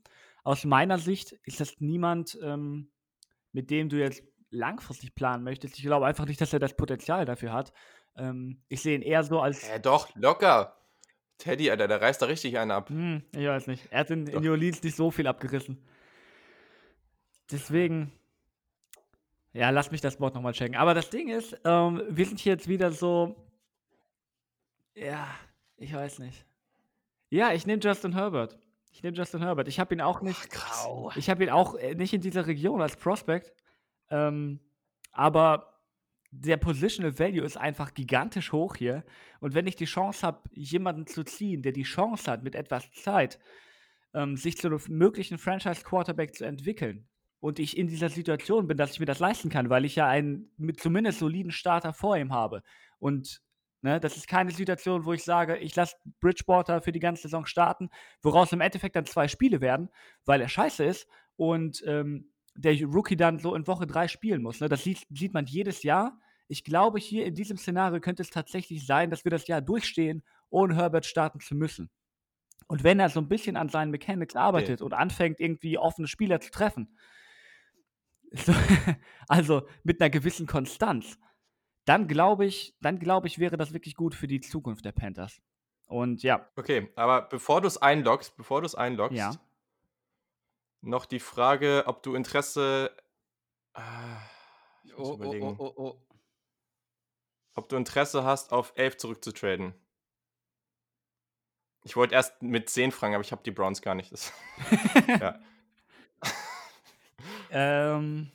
Aus 0.43 0.65
meiner 0.65 0.97
Sicht 0.97 1.33
ist 1.45 1.59
das 1.59 1.79
niemand, 1.79 2.37
ähm, 2.41 2.91
mit 3.51 3.69
dem 3.69 3.89
du 3.89 3.97
jetzt 3.97 4.23
langfristig 4.49 5.13
planen 5.13 5.43
möchtest. 5.43 5.77
Ich 5.77 5.83
glaube 5.83 6.07
einfach 6.07 6.25
nicht, 6.25 6.41
dass 6.41 6.53
er 6.53 6.59
das 6.59 6.75
Potenzial 6.75 7.25
dafür 7.25 7.53
hat. 7.53 7.71
Ähm, 8.17 8.63
ich 8.67 8.81
sehe 8.81 8.95
ihn 8.95 9.03
eher 9.03 9.23
so 9.23 9.39
als. 9.39 9.67
Ja, 9.67 9.77
doch, 9.77 10.13
locker. 10.15 10.77
Teddy, 11.37 11.71
Alter, 11.71 11.87
der 11.87 12.01
reißt 12.01 12.21
da 12.21 12.25
richtig 12.27 12.57
einen 12.57 12.71
ab. 12.71 12.89
Hm, 12.89 13.23
ich 13.31 13.45
weiß 13.45 13.67
nicht. 13.67 13.87
Er 13.91 14.01
hat 14.01 14.11
in, 14.11 14.27
in 14.27 14.43
New 14.43 14.51
Orleans 14.51 14.81
nicht 14.83 14.95
so 14.95 15.11
viel 15.11 15.27
abgerissen. 15.27 15.83
Deswegen. 17.51 18.11
Ja, 19.53 19.69
lass 19.69 19.91
mich 19.91 20.01
das 20.01 20.19
Wort 20.19 20.33
nochmal 20.33 20.53
checken. 20.53 20.75
Aber 20.75 20.93
das 20.93 21.09
Ding 21.09 21.29
ist, 21.29 21.59
ähm, 21.65 22.01
wir 22.09 22.25
sind 22.25 22.39
hier 22.39 22.53
jetzt 22.53 22.67
wieder 22.67 22.91
so. 22.91 23.35
Ja, 24.95 25.27
ich 25.77 25.93
weiß 25.93 26.19
nicht. 26.19 26.45
Ja, 27.29 27.53
ich 27.53 27.65
nehme 27.65 27.81
Justin 27.81 28.13
Herbert. 28.13 28.57
Ich 28.91 29.03
nehme 29.03 29.15
Justin 29.15 29.41
Herbert. 29.41 29.67
Ich 29.67 29.79
habe 29.79 29.93
ihn 29.93 30.01
auch 30.01 30.21
nicht. 30.21 30.49
krass. 30.49 30.87
Ich 31.15 31.29
habe 31.29 31.43
ihn 31.43 31.49
auch 31.49 31.75
äh, 31.75 31.95
nicht 31.95 32.13
in 32.13 32.21
dieser 32.21 32.47
Region 32.47 32.81
als 32.81 32.95
Prospect. 32.95 33.53
Ähm, 34.09 34.59
aber 35.11 35.79
der 36.31 36.57
Positional 36.57 37.17
Value 37.19 37.43
ist 37.43 37.57
einfach 37.57 37.93
gigantisch 37.93 38.51
hoch 38.51 38.75
hier. 38.75 39.03
Und 39.39 39.53
wenn 39.53 39.67
ich 39.67 39.75
die 39.75 39.85
Chance 39.85 40.25
habe, 40.25 40.49
jemanden 40.53 41.07
zu 41.07 41.23
ziehen, 41.23 41.61
der 41.61 41.73
die 41.73 41.83
Chance 41.83 42.31
hat, 42.31 42.43
mit 42.43 42.55
etwas 42.55 42.91
Zeit 42.93 43.39
ähm, 44.13 44.37
sich 44.37 44.57
zu 44.57 44.67
einem 44.67 44.79
möglichen 44.87 45.37
Franchise-Quarterback 45.37 46.35
zu 46.35 46.45
entwickeln, 46.45 47.07
und 47.41 47.59
ich 47.59 47.77
in 47.77 47.87
dieser 47.87 48.09
Situation 48.09 48.67
bin, 48.67 48.77
dass 48.77 48.93
ich 48.93 48.99
mir 48.99 49.05
das 49.05 49.19
leisten 49.19 49.49
kann, 49.49 49.69
weil 49.69 49.83
ich 49.83 49.95
ja 49.95 50.07
einen 50.07 50.51
mit 50.57 50.79
zumindest 50.79 51.19
soliden 51.19 51.51
Starter 51.51 51.91
vor 51.91 52.15
ihm 52.15 52.31
habe. 52.31 52.63
Und 52.99 53.41
Ne, 53.83 53.99
das 53.99 54.15
ist 54.15 54.27
keine 54.27 54.51
Situation, 54.51 55.05
wo 55.05 55.13
ich 55.13 55.23
sage, 55.23 55.57
ich 55.57 55.75
lasse 55.75 55.95
Bridgewater 56.19 56.81
für 56.81 56.91
die 56.91 56.99
ganze 56.99 57.23
Saison 57.23 57.47
starten, 57.47 57.89
woraus 58.21 58.51
im 58.51 58.61
Endeffekt 58.61 58.95
dann 58.95 59.07
zwei 59.07 59.27
Spiele 59.27 59.59
werden, 59.59 59.89
weil 60.23 60.39
er 60.39 60.49
scheiße 60.49 60.85
ist 60.85 61.07
und 61.35 61.83
ähm, 61.87 62.31
der 62.53 62.79
Rookie 62.83 63.15
dann 63.15 63.39
so 63.39 63.55
in 63.55 63.65
Woche 63.65 63.87
drei 63.87 64.07
spielen 64.07 64.43
muss. 64.43 64.59
Ne? 64.59 64.69
Das 64.69 64.83
sieht, 64.83 65.07
sieht 65.09 65.33
man 65.33 65.47
jedes 65.47 65.81
Jahr. 65.81 66.19
Ich 66.47 66.63
glaube, 66.63 66.99
hier 66.99 67.25
in 67.25 67.33
diesem 67.33 67.57
Szenario 67.57 67.99
könnte 68.01 68.21
es 68.21 68.29
tatsächlich 68.29 68.85
sein, 68.85 69.09
dass 69.09 69.23
wir 69.23 69.31
das 69.31 69.47
Jahr 69.47 69.61
durchstehen, 69.61 70.21
ohne 70.51 70.75
Herbert 70.75 71.07
starten 71.07 71.39
zu 71.39 71.55
müssen. 71.55 71.89
Und 72.67 72.83
wenn 72.83 72.99
er 72.99 73.09
so 73.09 73.19
ein 73.19 73.29
bisschen 73.29 73.57
an 73.57 73.69
seinen 73.69 73.89
Mechanics 73.89 74.35
arbeitet 74.35 74.81
okay. 74.81 74.83
und 74.83 74.93
anfängt, 74.93 75.39
irgendwie 75.39 75.79
offene 75.79 76.07
Spieler 76.07 76.39
zu 76.39 76.51
treffen, 76.51 76.95
so, 78.31 78.53
also 79.27 79.67
mit 79.83 80.01
einer 80.01 80.09
gewissen 80.09 80.47
Konstanz, 80.47 81.17
dann 81.85 82.07
glaube 82.07 82.45
ich, 82.45 82.75
dann 82.81 82.99
glaube 82.99 83.27
ich, 83.27 83.39
wäre 83.39 83.57
das 83.57 83.73
wirklich 83.73 83.95
gut 83.95 84.15
für 84.15 84.27
die 84.27 84.41
Zukunft 84.41 84.85
der 84.85 84.91
Panthers. 84.91 85.41
Und 85.87 86.23
ja. 86.23 86.49
Okay, 86.55 86.89
aber 86.95 87.23
bevor 87.23 87.61
du 87.61 87.67
es 87.67 87.77
einloggst, 87.77 88.37
bevor 88.37 88.61
du 88.61 88.65
es 88.65 88.75
einloggst, 88.75 89.17
ja. 89.17 89.35
noch 90.81 91.05
die 91.05 91.19
Frage, 91.19 91.83
ob 91.85 92.01
du 92.03 92.15
Interesse. 92.15 92.95
Äh, 93.73 93.81
oh, 94.95 95.19
oh, 95.21 95.35
oh, 95.41 95.55
oh, 95.57 95.73
oh. 95.75 96.01
Ob 97.55 97.67
du 97.67 97.75
Interesse 97.75 98.23
hast, 98.23 98.53
auf 98.53 98.71
11 98.75 98.97
zurückzutraden. 98.97 99.73
Ich 101.83 101.95
wollte 101.95 102.13
erst 102.13 102.41
mit 102.41 102.69
10 102.69 102.91
fragen, 102.91 103.15
aber 103.15 103.23
ich 103.23 103.31
habe 103.31 103.43
die 103.43 103.51
Browns 103.51 103.81
gar 103.81 103.95
nicht. 103.95 104.11
ja. 105.07 105.41
Ähm, 107.51 108.31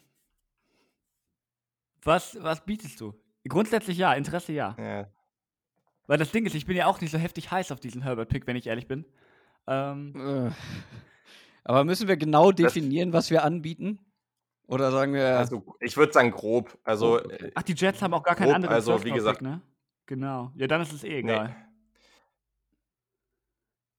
was, 2.02 2.37
was 2.40 2.64
bietest 2.64 3.00
du? 3.00 3.14
Grundsätzlich 3.48 3.98
ja, 3.98 4.12
Interesse 4.12 4.52
ja. 4.52 4.76
Ja. 4.79 5.09
Weil 6.07 6.18
das 6.18 6.31
Ding 6.31 6.46
ist, 6.46 6.55
ich 6.55 6.66
bin 6.66 6.76
ja 6.76 6.87
auch 6.87 7.00
nicht 7.00 7.11
so 7.11 7.18
heftig 7.18 7.50
heiß 7.50 7.72
auf 7.72 7.81
diesen 7.81 8.02
Herbert-Pick, 8.02 8.46
wenn 8.46 8.57
ich 8.57 8.66
ehrlich 8.66 8.87
bin. 8.87 9.05
Ähm, 9.66 10.14
äh. 10.14 10.50
Aber 11.64 11.85
müssen 11.85 12.07
wir 12.07 12.16
genau 12.16 12.52
definieren, 12.52 13.12
was 13.12 13.31
wir 13.31 13.42
anbieten? 13.42 13.98
Oder 14.68 14.90
sagen 14.92 15.14
wir. 15.14 15.38
Also, 15.38 15.64
ich 15.81 15.96
würde 15.96 16.12
sagen 16.12 16.31
grob. 16.31 16.79
Also, 16.85 17.20
äh, 17.20 17.50
Ach, 17.55 17.62
die 17.62 17.74
Jets 17.74 18.02
haben 18.02 18.14
auch 18.14 18.22
gar 18.22 18.35
keinen 18.35 18.52
anderen 18.52 18.74
Also, 18.74 19.05
wie 19.05 19.11
gesagt. 19.11 19.42
Ne? 19.42 19.61
Genau. 20.07 20.52
Ja, 20.55 20.66
dann 20.66 20.81
ist 20.83 20.92
es 20.92 21.02
eh 21.02 21.18
egal. 21.18 21.48
Nee. 21.48 21.65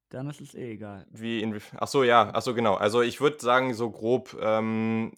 Dann 0.10 0.30
ist 0.30 0.42
es 0.42 0.56
eh 0.56 0.74
egal. 0.74 1.06
Wie 1.12 1.42
in, 1.42 1.60
ach 1.78 1.88
so, 1.88 2.04
ja, 2.04 2.32
ach 2.34 2.42
so, 2.42 2.54
genau. 2.54 2.76
Also 2.76 3.02
ich 3.02 3.20
würde 3.20 3.40
sagen, 3.40 3.74
so 3.74 3.92
grob, 3.92 4.38
ähm, 4.42 5.14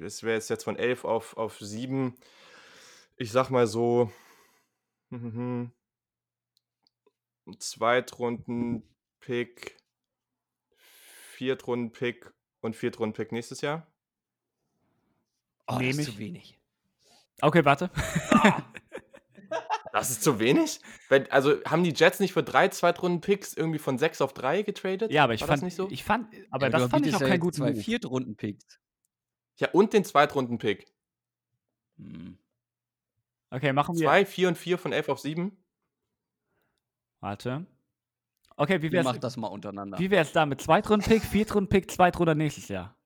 es 0.00 0.22
wäre 0.22 0.40
jetzt 0.40 0.64
von 0.64 0.76
11 0.76 1.04
auf, 1.04 1.36
auf 1.36 1.58
7 1.58 2.14
ich 3.22 3.32
sag 3.32 3.50
mal 3.50 3.66
so, 3.66 4.10
Zweitrunden-Pick, 7.58 9.76
Viertrunden-Pick 11.36 12.32
und 12.60 12.76
Viertrunden-Pick 12.76 13.32
nächstes 13.32 13.60
Jahr. 13.60 13.86
Oh, 15.66 15.78
das 15.78 15.96
ist 15.96 16.12
zu 16.12 16.18
wenig. 16.18 16.58
Okay, 17.40 17.64
warte. 17.64 17.90
Das 19.92 20.10
ist 20.10 20.22
zu 20.22 20.38
wenig? 20.38 20.80
also 21.30 21.62
haben 21.64 21.84
die 21.84 21.92
Jets 21.94 22.18
nicht 22.18 22.32
für 22.32 22.42
drei 22.42 22.68
Zweitrunden-Picks 22.68 23.54
irgendwie 23.54 23.78
von 23.78 23.98
sechs 23.98 24.22
auf 24.22 24.32
drei 24.32 24.62
getradet? 24.62 25.12
Ja, 25.12 25.24
aber 25.24 25.34
ich 25.34 25.42
War 25.42 25.48
fand 25.48 25.62
nicht 25.62 25.76
so. 25.76 25.88
Ich 25.90 26.02
fand, 26.02 26.28
aber 26.50 26.66
ja, 26.66 26.70
das 26.70 26.90
fand 26.90 27.06
ich 27.06 27.14
auch 27.14 27.20
keinen 27.20 27.40
guten 27.40 27.58
zwei 27.58 27.74
Viertrunden-Picks. 27.74 28.80
Ja, 29.58 29.68
und 29.72 29.92
den 29.92 30.04
Zweitrunden-Pick. 30.04 30.86
Hm. 31.98 32.38
Okay, 33.50 33.74
machen 33.74 33.96
wir. 33.96 34.06
2, 34.06 34.24
4 34.24 34.48
und 34.48 34.58
4 34.58 34.78
von 34.78 34.92
11 34.92 35.08
auf 35.10 35.20
7. 35.20 35.56
Warte. 37.20 37.66
Okay, 38.56 38.80
wie 38.80 38.90
wär's? 38.92 39.04
Mach 39.04 39.18
das 39.18 39.36
mal 39.36 39.48
untereinander. 39.48 39.98
Wie 39.98 40.10
wär's 40.10 40.32
da 40.32 40.46
mit 40.46 40.62
Zweitrunden-Pick, 40.62 41.22
Viertrunden-Pick, 41.22 41.90
Zweitrunder 41.90 42.34
nächstes 42.34 42.68
Jahr? 42.68 42.96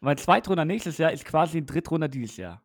Weil 0.00 0.16
Zweitrunder 0.18 0.64
nächstes 0.64 0.98
Jahr 0.98 1.12
ist 1.12 1.24
quasi 1.24 1.58
ein 1.58 1.66
Drittrunder 1.66 2.06
dieses 2.06 2.36
Jahr. 2.36 2.62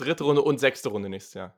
Dritte 0.00 0.24
Runde 0.24 0.42
und 0.42 0.58
sechste 0.58 0.88
Runde 0.88 1.08
nächstes 1.08 1.34
Jahr. 1.34 1.54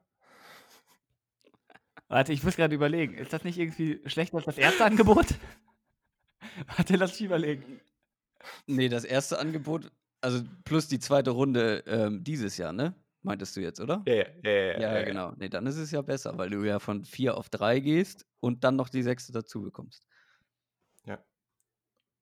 Warte, 2.09 2.33
ich 2.33 2.43
muss 2.43 2.57
gerade 2.57 2.75
überlegen. 2.75 3.15
Ist 3.15 3.33
das 3.33 3.45
nicht 3.45 3.59
irgendwie 3.59 4.01
schlechter 4.07 4.37
als 4.37 4.45
das 4.45 4.59
erste 4.59 4.85
Angebot? 4.85 5.27
Warte, 6.77 6.97
lass 6.97 7.13
mich 7.13 7.23
überlegen. 7.23 7.81
Nee, 8.67 8.89
das 8.89 9.05
erste 9.05 9.39
Angebot, 9.39 9.91
also 10.21 10.43
plus 10.65 10.89
die 10.89 10.99
zweite 10.99 11.31
Runde 11.31 11.85
ähm, 11.87 12.23
dieses 12.25 12.57
Jahr, 12.57 12.73
ne? 12.73 12.95
Meintest 13.23 13.57
du 13.57 13.61
jetzt, 13.61 13.81
oder? 13.81 14.03
Ja, 14.07 14.15
ja, 14.15 14.25
ja. 14.43 14.51
Ja, 14.51 14.81
ja, 14.81 14.99
ja 14.99 15.03
genau. 15.05 15.33
Nee, 15.37 15.49
dann 15.49 15.67
ist 15.67 15.77
es 15.77 15.93
ja 15.93 16.03
besser, 16.03 16.37
weil 16.37 16.51
du 16.51 16.65
ja 16.65 16.81
von 16.81 17.05
vier 17.05 17.37
auf 17.37 17.49
drei 17.49 17.79
gehst 17.79 18.27
und 18.41 18.65
dann 18.65 18.75
noch 18.75 18.89
die 18.89 19.03
sechste 19.03 19.33
dazu 19.33 19.63
bekommst. 19.63 20.05
Ja. 21.07 21.25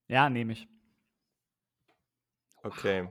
Ja, 0.08 0.28
nehme 0.28 0.52
ich. 0.52 0.68
Okay. 2.62 3.08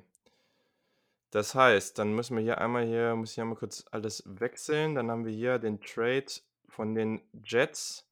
Das 1.32 1.54
heißt, 1.54 2.00
dann 2.00 2.14
müssen 2.14 2.36
wir 2.36 2.44
hier 2.44 2.60
einmal 2.60 2.86
hier, 2.86 3.16
muss 3.16 3.34
ich 3.34 3.42
einmal 3.42 3.58
kurz 3.58 3.86
alles 3.92 4.24
wechseln. 4.26 4.96
Dann 4.96 5.12
haben 5.12 5.26
wir 5.26 5.34
hier 5.34 5.60
den 5.60 5.80
Trade 5.82 6.26
von 6.68 6.96
den 6.96 7.22
Jets 7.44 8.08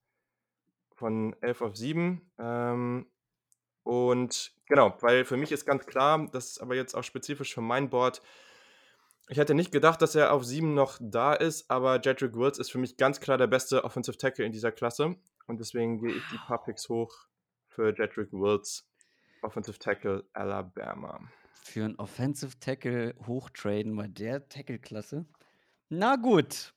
von 0.94 1.34
11 1.40 1.62
auf 1.62 1.76
7. 1.76 2.30
Ähm, 2.38 3.06
und 3.82 4.52
genau, 4.66 4.96
weil 5.00 5.24
für 5.24 5.36
mich 5.36 5.50
ist 5.50 5.64
ganz 5.64 5.86
klar, 5.86 6.28
das 6.32 6.50
ist 6.50 6.60
aber 6.60 6.74
jetzt 6.74 6.94
auch 6.94 7.04
spezifisch 7.04 7.54
für 7.54 7.60
mein 7.60 7.90
Board. 7.90 8.22
Ich 9.28 9.38
hätte 9.38 9.54
nicht 9.54 9.72
gedacht, 9.72 10.00
dass 10.00 10.14
er 10.14 10.32
auf 10.32 10.44
7 10.44 10.74
noch 10.74 10.98
da 11.00 11.34
ist, 11.34 11.70
aber 11.70 12.00
Jedrick 12.00 12.34
Wills 12.34 12.58
ist 12.58 12.70
für 12.70 12.78
mich 12.78 12.96
ganz 12.96 13.20
klar 13.20 13.36
der 13.36 13.46
beste 13.46 13.84
Offensive 13.84 14.16
Tackle 14.16 14.44
in 14.44 14.52
dieser 14.52 14.72
Klasse. 14.72 15.16
Und 15.46 15.60
deswegen 15.60 15.98
gehe 16.00 16.14
ich 16.14 16.22
die 16.30 16.38
paar 16.46 16.62
Picks 16.62 16.88
hoch 16.88 17.14
für 17.68 17.88
Jedrick 17.96 18.32
Wills, 18.32 18.86
Offensive 19.42 19.78
Tackle 19.78 20.24
Alabama. 20.32 21.20
Für 21.68 21.84
einen 21.84 21.96
Offensive 21.96 22.58
Tackle 22.60 23.14
hochtraden 23.26 23.94
bei 23.94 24.06
der 24.08 24.48
Tackle-Klasse? 24.48 25.26
Na 25.90 26.16
gut. 26.16 26.72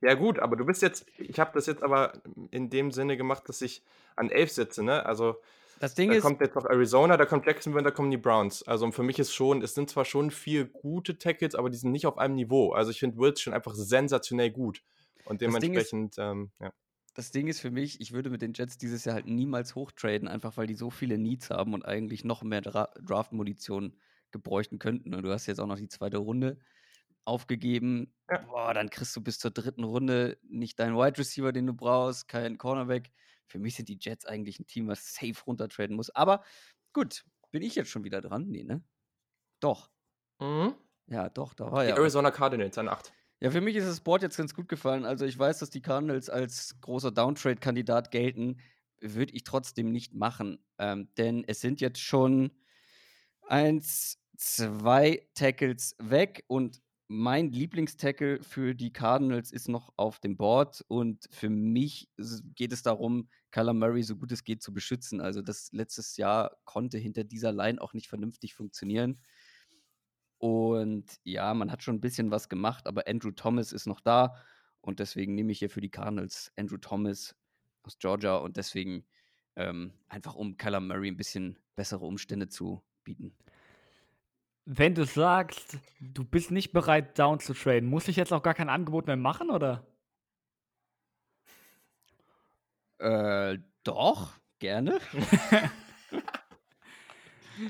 Ja, 0.00 0.14
gut, 0.14 0.38
aber 0.38 0.56
du 0.56 0.64
bist 0.64 0.80
jetzt, 0.80 1.04
ich 1.18 1.38
habe 1.38 1.50
das 1.52 1.66
jetzt 1.66 1.82
aber 1.82 2.14
in 2.50 2.70
dem 2.70 2.92
Sinne 2.92 3.18
gemacht, 3.18 3.46
dass 3.48 3.60
ich 3.60 3.82
an 4.14 4.30
11 4.30 4.52
sitze, 4.52 4.82
ne? 4.82 5.04
Also 5.04 5.36
Das 5.80 5.94
Ding 5.94 6.08
Da 6.10 6.16
ist, 6.16 6.22
kommt 6.22 6.40
jetzt 6.40 6.54
noch 6.54 6.64
Arizona, 6.64 7.18
da 7.18 7.26
kommt 7.26 7.44
Jacksonville, 7.44 7.84
da 7.84 7.90
kommen 7.90 8.10
die 8.10 8.16
Browns. 8.16 8.62
Also 8.66 8.90
für 8.90 9.02
mich 9.02 9.18
ist 9.18 9.34
schon, 9.34 9.60
es 9.60 9.74
sind 9.74 9.90
zwar 9.90 10.06
schon 10.06 10.30
vier 10.30 10.64
gute 10.64 11.18
Tackles, 11.18 11.54
aber 11.54 11.68
die 11.68 11.76
sind 11.76 11.92
nicht 11.92 12.06
auf 12.06 12.16
einem 12.16 12.36
Niveau. 12.36 12.72
Also 12.72 12.90
ich 12.90 13.00
finde 13.00 13.18
Wills 13.18 13.40
schon 13.42 13.52
einfach 13.52 13.74
sensationell 13.74 14.50
gut. 14.50 14.82
Und 15.26 15.42
Ding 15.42 15.50
ist- 15.50 15.60
dementsprechend, 15.62 16.14
ähm, 16.18 16.50
ja. 16.60 16.72
Das 17.16 17.30
Ding 17.30 17.48
ist 17.48 17.60
für 17.60 17.70
mich, 17.70 17.98
ich 18.02 18.12
würde 18.12 18.28
mit 18.28 18.42
den 18.42 18.52
Jets 18.52 18.76
dieses 18.76 19.06
Jahr 19.06 19.14
halt 19.14 19.26
niemals 19.26 19.74
hochtraden, 19.74 20.28
einfach 20.28 20.58
weil 20.58 20.66
die 20.66 20.74
so 20.74 20.90
viele 20.90 21.16
Needs 21.16 21.48
haben 21.48 21.72
und 21.72 21.82
eigentlich 21.86 22.24
noch 22.24 22.42
mehr 22.42 22.60
Dra 22.60 22.90
Draft-Munition 23.00 23.96
gebräuchten 24.32 24.78
könnten. 24.78 25.14
Und 25.14 25.22
du 25.22 25.32
hast 25.32 25.46
jetzt 25.46 25.58
auch 25.58 25.66
noch 25.66 25.78
die 25.78 25.88
zweite 25.88 26.18
Runde 26.18 26.58
aufgegeben. 27.24 28.12
Ja. 28.30 28.38
Boah, 28.42 28.74
dann 28.74 28.90
kriegst 28.90 29.16
du 29.16 29.22
bis 29.22 29.38
zur 29.38 29.50
dritten 29.50 29.84
Runde 29.84 30.38
nicht 30.42 30.78
deinen 30.78 30.94
Wide 30.94 31.16
Receiver, 31.16 31.52
den 31.52 31.66
du 31.66 31.72
brauchst, 31.72 32.28
keinen 32.28 32.58
Cornerback. 32.58 33.10
Für 33.46 33.58
mich 33.58 33.76
sind 33.76 33.88
die 33.88 33.96
Jets 33.98 34.26
eigentlich 34.26 34.60
ein 34.60 34.66
Team, 34.66 34.88
was 34.88 35.14
safe 35.14 35.42
runtertraden 35.46 35.96
muss. 35.96 36.10
Aber 36.10 36.44
gut, 36.92 37.24
bin 37.50 37.62
ich 37.62 37.76
jetzt 37.76 37.88
schon 37.88 38.04
wieder 38.04 38.20
dran? 38.20 38.46
Nee, 38.48 38.64
ne? 38.64 38.84
Doch. 39.60 39.90
Mhm. 40.38 40.74
Ja, 41.06 41.30
doch, 41.30 41.54
da 41.54 41.72
war 41.72 41.82
Die 41.82 41.88
ja. 41.88 41.94
was. 41.94 42.00
Arizona 42.00 42.30
Cardinals 42.30 42.76
an 42.76 42.88
8. 42.88 43.14
Ja, 43.46 43.52
für 43.52 43.60
mich 43.60 43.76
ist 43.76 43.86
das 43.86 44.00
Board 44.00 44.22
jetzt 44.22 44.36
ganz 44.36 44.54
gut 44.54 44.68
gefallen. 44.68 45.04
Also 45.04 45.24
ich 45.24 45.38
weiß, 45.38 45.60
dass 45.60 45.70
die 45.70 45.80
Cardinals 45.80 46.28
als 46.28 46.80
großer 46.80 47.12
Downtrade-Kandidat 47.12 48.10
gelten. 48.10 48.56
Würde 49.00 49.32
ich 49.34 49.44
trotzdem 49.44 49.92
nicht 49.92 50.14
machen. 50.14 50.58
Ähm, 50.78 51.10
denn 51.16 51.44
es 51.46 51.60
sind 51.60 51.80
jetzt 51.80 52.00
schon 52.00 52.50
eins, 53.46 54.18
zwei 54.36 55.28
Tackles 55.34 55.94
weg 56.00 56.42
und 56.48 56.82
mein 57.06 57.52
Lieblingstackle 57.52 58.42
für 58.42 58.74
die 58.74 58.92
Cardinals 58.92 59.52
ist 59.52 59.68
noch 59.68 59.92
auf 59.96 60.18
dem 60.18 60.36
Board 60.36 60.84
und 60.88 61.28
für 61.30 61.48
mich 61.48 62.10
geht 62.56 62.72
es 62.72 62.82
darum, 62.82 63.28
Kyler 63.52 63.74
Murray 63.74 64.02
so 64.02 64.16
gut 64.16 64.32
es 64.32 64.42
geht 64.42 64.60
zu 64.60 64.74
beschützen. 64.74 65.20
Also 65.20 65.40
das 65.40 65.70
letztes 65.70 66.16
Jahr 66.16 66.56
konnte 66.64 66.98
hinter 66.98 67.22
dieser 67.22 67.52
Line 67.52 67.80
auch 67.80 67.92
nicht 67.92 68.08
vernünftig 68.08 68.54
funktionieren. 68.54 69.20
Und 70.38 71.06
ja, 71.24 71.54
man 71.54 71.72
hat 71.72 71.82
schon 71.82 71.96
ein 71.96 72.00
bisschen 72.00 72.30
was 72.30 72.48
gemacht, 72.48 72.86
aber 72.86 73.04
Andrew 73.08 73.30
Thomas 73.30 73.72
ist 73.72 73.86
noch 73.86 74.00
da 74.00 74.36
und 74.80 75.00
deswegen 75.00 75.34
nehme 75.34 75.52
ich 75.52 75.58
hier 75.58 75.70
für 75.70 75.80
die 75.80 75.90
Cardinals 75.90 76.52
Andrew 76.56 76.76
Thomas 76.76 77.34
aus 77.82 77.98
Georgia 77.98 78.36
und 78.36 78.56
deswegen 78.56 79.06
ähm, 79.56 79.92
einfach 80.08 80.34
um 80.34 80.56
Kyler 80.56 80.80
Murray 80.80 81.08
ein 81.08 81.16
bisschen 81.16 81.58
bessere 81.74 82.04
Umstände 82.04 82.48
zu 82.48 82.82
bieten. 83.02 83.34
Wenn 84.66 84.94
du 84.94 85.06
sagst, 85.06 85.78
du 86.00 86.24
bist 86.24 86.50
nicht 86.50 86.72
bereit, 86.72 87.18
down 87.18 87.40
zu 87.40 87.54
traden, 87.54 87.88
muss 87.88 88.08
ich 88.08 88.16
jetzt 88.16 88.32
auch 88.32 88.42
gar 88.42 88.54
kein 88.54 88.68
Angebot 88.68 89.06
mehr 89.06 89.16
machen, 89.16 89.50
oder? 89.50 89.86
Äh, 92.98 93.58
doch, 93.84 94.32
gerne. 94.58 94.98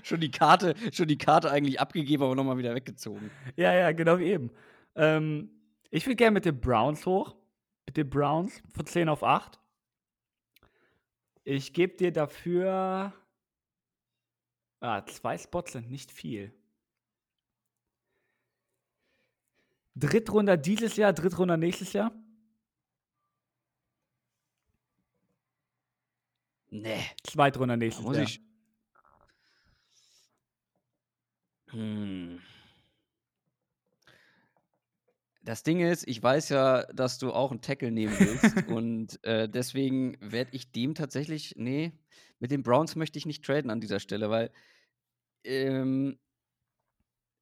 schon 0.03 0.21
die 0.21 0.31
Karte, 0.31 0.75
schon 0.93 1.09
die 1.09 1.19
Karte 1.19 1.51
eigentlich 1.51 1.81
abgegeben, 1.81 2.23
aber 2.23 2.35
nochmal 2.35 2.59
wieder 2.59 2.75
weggezogen. 2.75 3.31
Ja, 3.57 3.73
ja, 3.75 3.93
genau 3.93 4.19
wie 4.19 4.27
eben. 4.27 4.51
Ähm, 4.95 5.51
ich 5.91 6.07
will 6.07 6.17
gerne 6.17 6.33
mit 6.33 6.45
den 6.45 6.61
Browns 6.61 7.07
hoch. 7.07 7.37
Mit 7.87 7.97
den 7.97 8.11
Browns 8.11 8.63
von 8.75 8.87
10 8.87 9.09
auf 9.09 9.23
8. 9.23 9.61
Ich 11.45 11.73
gebe 11.73 11.97
dir 11.97 12.13
dafür. 12.13 13.13
Ah, 14.81 15.07
zwei 15.07 15.39
Spots 15.39 15.73
sind 15.73 15.91
nicht 15.91 16.11
viel. 16.11 16.53
Drittrunder 19.95 20.57
dieses 20.57 20.97
Jahr, 20.97 21.13
Drittrunder 21.13 21.57
nächstes 21.57 21.93
Jahr. 21.93 22.13
Nee, 26.71 27.05
Zweitrunder 27.23 27.75
da 27.75 27.79
nächstes 27.79 28.05
muss 28.05 28.17
Jahr. 28.17 28.27
ich. 28.27 28.41
Hm. 31.77 32.41
Das 35.43 35.63
Ding 35.63 35.81
ist, 35.81 36.09
ich 36.09 36.23
weiß 36.23 36.49
ja, 36.49 36.85
dass 36.87 37.19
du 37.19 37.33
auch 37.33 37.51
einen 37.51 37.61
Tackle 37.61 37.91
nehmen 37.91 38.17
willst 38.19 38.67
und 38.69 39.23
äh, 39.25 39.47
deswegen 39.49 40.17
werde 40.21 40.51
ich 40.55 40.73
dem 40.73 40.95
tatsächlich, 40.95 41.55
nee, 41.57 41.93
mit 42.41 42.51
den 42.51 42.63
Browns 42.63 42.97
möchte 42.97 43.19
ich 43.19 43.27
nicht 43.27 43.45
traden 43.45 43.71
an 43.71 43.81
dieser 43.83 44.01
Stelle, 44.01 44.31
weil, 44.31 44.51
ähm, 45.45 46.19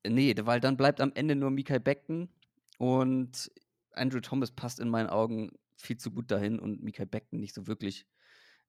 nee, 0.05 0.35
weil 0.40 0.61
dann 0.61 0.77
bleibt 0.77 1.01
am 1.01 1.12
Ende 1.14 1.37
nur 1.37 1.51
Mikael 1.51 1.81
Beckton 1.81 2.29
und 2.79 3.53
Andrew 3.92 4.20
Thomas 4.20 4.51
passt 4.51 4.81
in 4.81 4.90
meinen 4.90 5.09
Augen 5.09 5.53
viel 5.77 5.97
zu 5.97 6.11
gut 6.11 6.33
dahin 6.33 6.59
und 6.59 6.83
Mikael 6.83 7.07
Beckton 7.07 7.38
nicht 7.38 7.55
so 7.55 7.68
wirklich. 7.68 8.05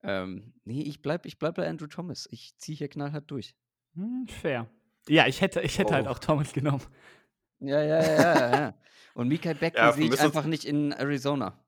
Ähm, 0.04 0.54
nee, 0.64 0.84
ich 0.84 1.02
bleib, 1.02 1.26
ich 1.26 1.40
bleib 1.40 1.56
bei 1.56 1.68
Andrew 1.68 1.88
Thomas. 1.88 2.28
Ich 2.30 2.56
ziehe 2.58 2.78
hier 2.78 2.88
knallhart 2.88 3.32
durch. 3.32 3.56
Hm, 3.96 4.28
fair. 4.28 4.70
Ja, 5.08 5.28
ich 5.28 5.42
hätte, 5.42 5.62
ich 5.62 5.78
hätte 5.78 5.94
halt 5.94 6.08
Oh. 6.08 6.12
auch 6.12 6.20
Thomas 6.20 6.54
genommen. 6.54 6.82
Ja, 7.60 7.82
ja, 7.82 8.02
ja, 8.02 8.16
ja, 8.18 8.60
ja. 8.60 8.74
Und 9.14 9.28
Mikael 9.28 9.56
Beckton 9.56 9.84
Ja, 9.86 9.92
sehe 9.94 10.06
ich 10.14 10.20
einfach 10.20 10.46
nicht 10.46 10.66
in 10.66 10.92
Arizona. 10.92 11.60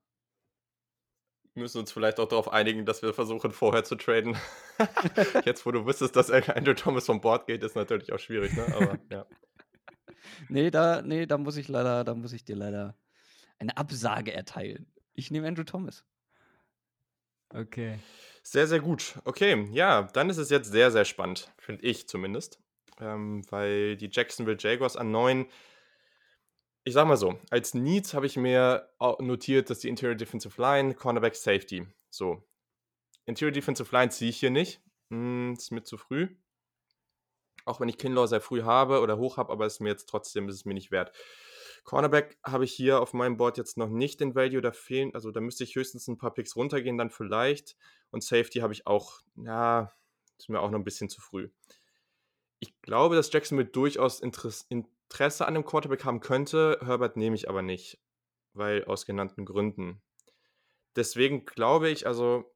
Wir 1.54 1.62
müssen 1.62 1.78
uns 1.78 1.90
vielleicht 1.90 2.20
auch 2.20 2.28
darauf 2.28 2.52
einigen, 2.52 2.86
dass 2.86 3.02
wir 3.02 3.12
versuchen, 3.12 3.50
vorher 3.50 3.82
zu 3.84 3.96
traden. 3.96 4.36
Jetzt, 5.44 5.66
wo 5.66 5.72
du 5.72 5.86
wüsstest, 5.86 6.14
dass 6.14 6.30
Andrew 6.30 6.74
Thomas 6.74 7.06
vom 7.06 7.20
Board 7.20 7.46
geht, 7.46 7.64
ist 7.64 7.74
natürlich 7.74 8.12
auch 8.12 8.18
schwierig, 8.18 8.52
ne? 8.52 8.66
Aber 8.76 8.98
ja. 9.10 9.26
Nee, 10.48 10.70
da, 10.70 11.02
nee, 11.02 11.26
da 11.26 11.36
muss 11.38 11.56
ich 11.56 11.68
leider, 11.68 12.04
da 12.04 12.14
muss 12.14 12.32
ich 12.32 12.44
dir 12.44 12.54
leider 12.54 12.96
eine 13.58 13.76
Absage 13.76 14.32
erteilen. 14.32 14.86
Ich 15.14 15.30
nehme 15.32 15.48
Andrew 15.48 15.64
Thomas. 15.64 16.04
Okay. 17.50 17.98
Sehr, 18.42 18.66
sehr 18.66 18.80
gut. 18.80 19.18
Okay, 19.24 19.68
ja, 19.72 20.02
dann 20.02 20.30
ist 20.30 20.36
es 20.38 20.50
jetzt 20.50 20.70
sehr, 20.70 20.90
sehr 20.90 21.04
spannend, 21.04 21.50
finde 21.58 21.84
ich 21.84 22.06
zumindest. 22.08 22.60
Ähm, 23.00 23.42
weil 23.50 23.96
die 23.96 24.10
Jacksonville 24.10 24.56
Jaguars 24.58 24.96
an 24.96 25.10
9, 25.10 25.46
ich 26.84 26.94
sag 26.94 27.06
mal 27.06 27.16
so, 27.16 27.38
als 27.50 27.74
Needs 27.74 28.14
habe 28.14 28.26
ich 28.26 28.36
mir 28.36 28.88
notiert, 29.20 29.70
dass 29.70 29.80
die 29.80 29.88
Interior 29.88 30.16
Defensive 30.16 30.60
Line, 30.60 30.94
Cornerback, 30.94 31.36
Safety. 31.36 31.86
So. 32.10 32.42
Interior 33.26 33.52
Defensive 33.52 33.94
Line 33.94 34.10
ziehe 34.10 34.30
ich 34.30 34.40
hier 34.40 34.50
nicht. 34.50 34.80
Hm, 35.10 35.54
ist 35.56 35.70
mir 35.70 35.82
zu 35.82 35.98
früh. 35.98 36.28
Auch 37.64 37.80
wenn 37.80 37.88
ich 37.88 37.98
Kinlaw 37.98 38.26
sehr 38.26 38.40
früh 38.40 38.62
habe 38.62 39.00
oder 39.00 39.18
hoch 39.18 39.36
habe, 39.36 39.52
aber 39.52 39.66
ist 39.66 39.80
mir 39.80 39.90
jetzt 39.90 40.08
trotzdem 40.08 40.48
ist 40.48 40.54
es 40.54 40.64
mir 40.64 40.74
nicht 40.74 40.90
wert. 40.90 41.12
Cornerback 41.84 42.38
habe 42.44 42.64
ich 42.64 42.72
hier 42.72 43.00
auf 43.00 43.12
meinem 43.12 43.36
Board 43.36 43.56
jetzt 43.58 43.76
noch 43.76 43.88
nicht 43.88 44.20
den 44.20 44.34
Value, 44.34 44.60
da 44.60 44.72
fehlen, 44.72 45.14
also 45.14 45.30
da 45.30 45.40
müsste 45.40 45.64
ich 45.64 45.74
höchstens 45.74 46.08
ein 46.08 46.18
paar 46.18 46.32
Picks 46.34 46.56
runtergehen, 46.56 46.98
dann 46.98 47.10
vielleicht. 47.10 47.76
Und 48.10 48.22
Safety 48.22 48.60
habe 48.60 48.72
ich 48.72 48.86
auch, 48.86 49.20
ja, 49.36 49.92
ist 50.38 50.48
mir 50.48 50.60
auch 50.60 50.70
noch 50.70 50.78
ein 50.78 50.84
bisschen 50.84 51.08
zu 51.08 51.20
früh. 51.20 51.50
Glaube, 52.88 53.16
dass 53.16 53.30
Jacksonville 53.30 53.68
durchaus 53.68 54.18
Interess 54.18 54.66
Interesse 54.70 55.46
an 55.46 55.52
dem 55.52 55.66
Quarterback 55.66 56.06
haben 56.06 56.20
könnte. 56.20 56.78
Herbert 56.82 57.18
nehme 57.18 57.36
ich 57.36 57.46
aber 57.46 57.60
nicht, 57.60 58.00
weil 58.54 58.82
aus 58.86 59.04
genannten 59.04 59.44
Gründen. 59.44 60.00
Deswegen 60.96 61.44
glaube 61.44 61.90
ich, 61.90 62.06
also 62.06 62.50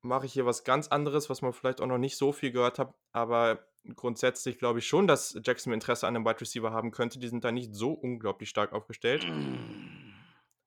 mache 0.00 0.26
ich 0.26 0.32
hier 0.32 0.46
was 0.46 0.62
ganz 0.62 0.86
anderes, 0.86 1.28
was 1.28 1.42
man 1.42 1.52
vielleicht 1.52 1.80
auch 1.80 1.88
noch 1.88 1.98
nicht 1.98 2.16
so 2.16 2.30
viel 2.30 2.52
gehört 2.52 2.78
hat, 2.78 2.94
aber 3.10 3.66
grundsätzlich 3.96 4.58
glaube 4.58 4.78
ich 4.78 4.86
schon, 4.86 5.08
dass 5.08 5.40
Jacksonville 5.42 5.74
Interesse 5.74 6.06
an 6.06 6.14
einem 6.14 6.24
Wide 6.24 6.40
Receiver 6.40 6.70
haben 6.70 6.92
könnte. 6.92 7.18
Die 7.18 7.26
sind 7.26 7.42
da 7.42 7.50
nicht 7.50 7.74
so 7.74 7.94
unglaublich 7.94 8.50
stark 8.50 8.72
aufgestellt. 8.72 9.26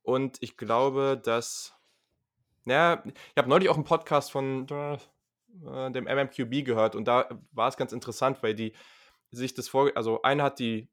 Und 0.01 0.37
ich 0.41 0.57
glaube, 0.57 1.17
dass. 1.23 1.73
Ja, 2.65 3.01
ich 3.05 3.37
habe 3.37 3.47
neulich 3.47 3.69
auch 3.69 3.75
einen 3.75 3.85
Podcast 3.85 4.33
von 4.33 4.67
äh, 4.67 5.91
dem 5.91 6.03
MMQB 6.03 6.65
gehört 6.65 6.97
und 6.97 7.05
da 7.07 7.29
war 7.53 7.69
es 7.69 7.77
ganz 7.77 7.93
interessant, 7.93 8.43
weil 8.43 8.53
die 8.53 8.73
sich 9.31 9.53
das 9.53 9.69
vor. 9.69 9.91
Also, 9.95 10.21
einer 10.21 10.43
hat 10.43 10.59
die, 10.59 10.89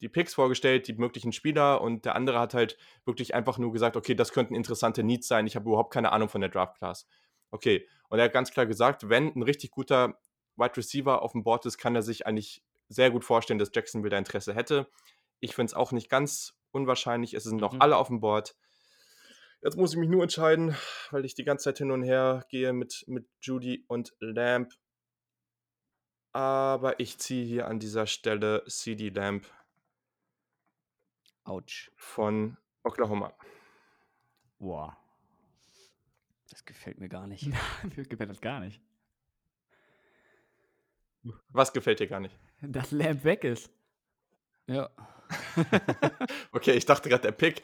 die 0.00 0.08
Picks 0.08 0.34
vorgestellt, 0.34 0.88
die 0.88 0.94
möglichen 0.94 1.32
Spieler 1.32 1.80
und 1.80 2.04
der 2.04 2.14
andere 2.14 2.38
hat 2.38 2.54
halt 2.54 2.76
wirklich 3.04 3.34
einfach 3.34 3.58
nur 3.58 3.72
gesagt: 3.72 3.96
Okay, 3.96 4.14
das 4.14 4.32
könnten 4.32 4.54
interessante 4.54 5.02
Needs 5.02 5.28
sein. 5.28 5.46
Ich 5.46 5.56
habe 5.56 5.68
überhaupt 5.68 5.92
keine 5.92 6.12
Ahnung 6.12 6.28
von 6.28 6.40
der 6.40 6.50
Draft 6.50 6.76
Class. 6.78 7.06
Okay, 7.50 7.86
und 8.08 8.18
er 8.18 8.26
hat 8.26 8.32
ganz 8.32 8.50
klar 8.50 8.66
gesagt, 8.66 9.08
wenn 9.08 9.28
ein 9.34 9.42
richtig 9.42 9.70
guter 9.70 10.18
Wide 10.56 10.76
Receiver 10.76 11.22
auf 11.22 11.32
dem 11.32 11.42
Board 11.44 11.66
ist, 11.66 11.78
kann 11.78 11.94
er 11.94 12.02
sich 12.02 12.26
eigentlich 12.26 12.62
sehr 12.88 13.10
gut 13.10 13.24
vorstellen, 13.24 13.58
dass 13.58 13.70
Jacksonville 13.74 14.10
da 14.10 14.18
Interesse 14.18 14.54
hätte. 14.54 14.88
Ich 15.40 15.54
finde 15.54 15.70
es 15.70 15.74
auch 15.74 15.92
nicht 15.92 16.10
ganz 16.10 16.54
unwahrscheinlich. 16.70 17.34
Es 17.34 17.44
sind 17.44 17.60
noch 17.60 17.72
Mhm. 17.72 17.80
alle 17.80 17.96
auf 17.96 18.08
dem 18.08 18.20
Board. 18.20 18.54
Jetzt 19.62 19.76
muss 19.76 19.92
ich 19.92 19.98
mich 19.98 20.08
nur 20.10 20.22
entscheiden, 20.22 20.76
weil 21.10 21.24
ich 21.24 21.34
die 21.34 21.44
ganze 21.44 21.64
Zeit 21.64 21.78
hin 21.78 21.90
und 21.90 22.02
her 22.02 22.44
gehe 22.50 22.72
mit, 22.72 23.04
mit 23.06 23.26
Judy 23.40 23.84
und 23.88 24.12
Lamb. 24.20 24.72
Aber 26.34 26.98
ich 26.98 27.16
ziehe 27.18 27.44
hier 27.44 27.68
an 27.68 27.78
dieser 27.78 28.08
Stelle 28.08 28.64
CD 28.66 29.08
Lamb 29.08 29.46
Autsch. 31.44 31.92
von 31.94 32.56
Oklahoma. 32.82 33.32
Boah. 34.58 34.96
Das 36.50 36.64
gefällt 36.64 36.98
mir 36.98 37.08
gar 37.08 37.28
nicht. 37.28 37.46
Mir 37.96 38.04
gefällt 38.04 38.30
das 38.30 38.40
gar 38.40 38.58
nicht. 38.58 38.82
Was 41.50 41.72
gefällt 41.72 42.00
dir 42.00 42.08
gar 42.08 42.18
nicht? 42.18 42.36
Dass 42.60 42.90
Lamp 42.90 43.22
weg 43.22 43.44
ist. 43.44 43.70
Ja. 44.66 44.90
Okay, 46.52 46.72
ich 46.72 46.84
dachte 46.86 47.08
gerade 47.08 47.22
der 47.22 47.32
Pick. 47.32 47.62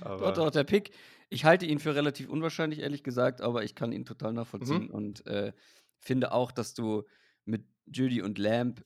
Aber 0.00 0.32
Doch, 0.32 0.44
doch, 0.46 0.50
der 0.50 0.64
Pick. 0.64 0.92
Ich 1.28 1.44
halte 1.44 1.66
ihn 1.66 1.78
für 1.78 1.94
relativ 1.94 2.28
unwahrscheinlich, 2.28 2.80
ehrlich 2.80 3.02
gesagt, 3.02 3.40
aber 3.40 3.64
ich 3.64 3.74
kann 3.74 3.92
ihn 3.92 4.04
total 4.04 4.32
nachvollziehen. 4.32 4.90
Und 4.90 5.26
äh, 5.26 5.52
finde 5.98 6.32
auch, 6.32 6.50
dass 6.52 6.74
du 6.74 7.04
mit 7.50 7.64
Judy 7.86 8.22
und 8.22 8.38
Lamb, 8.38 8.84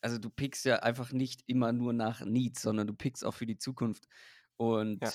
also 0.00 0.18
du 0.18 0.30
pickst 0.30 0.64
ja 0.64 0.76
einfach 0.76 1.12
nicht 1.12 1.42
immer 1.46 1.72
nur 1.72 1.92
nach 1.92 2.24
Needs, 2.24 2.62
sondern 2.62 2.86
du 2.86 2.94
pickst 2.94 3.24
auch 3.24 3.34
für 3.34 3.46
die 3.46 3.58
Zukunft. 3.58 4.06
Und 4.56 5.02
Ja. 5.02 5.12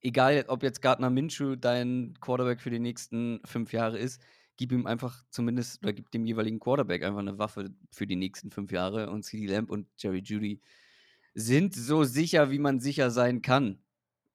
egal, 0.00 0.44
ob 0.48 0.62
jetzt 0.62 0.82
Gardner 0.82 1.10
Minshew 1.10 1.56
dein 1.56 2.14
Quarterback 2.20 2.60
für 2.60 2.70
die 2.70 2.78
nächsten 2.78 3.40
fünf 3.44 3.72
Jahre 3.72 3.98
ist, 3.98 4.22
gib 4.56 4.72
ihm 4.72 4.86
einfach 4.86 5.24
zumindest 5.30 5.82
oder 5.82 5.92
gib 5.92 6.10
dem 6.10 6.26
jeweiligen 6.26 6.60
Quarterback 6.60 7.02
einfach 7.04 7.20
eine 7.20 7.38
Waffe 7.38 7.70
für 7.92 8.06
die 8.06 8.16
nächsten 8.16 8.50
fünf 8.50 8.72
Jahre. 8.72 9.10
Und 9.10 9.24
CD 9.24 9.46
Lamb 9.46 9.70
und 9.70 9.88
Jerry 9.96 10.20
Judy 10.20 10.60
sind 11.34 11.74
so 11.74 12.04
sicher, 12.04 12.50
wie 12.50 12.58
man 12.58 12.80
sicher 12.80 13.10
sein 13.10 13.42
kann 13.42 13.82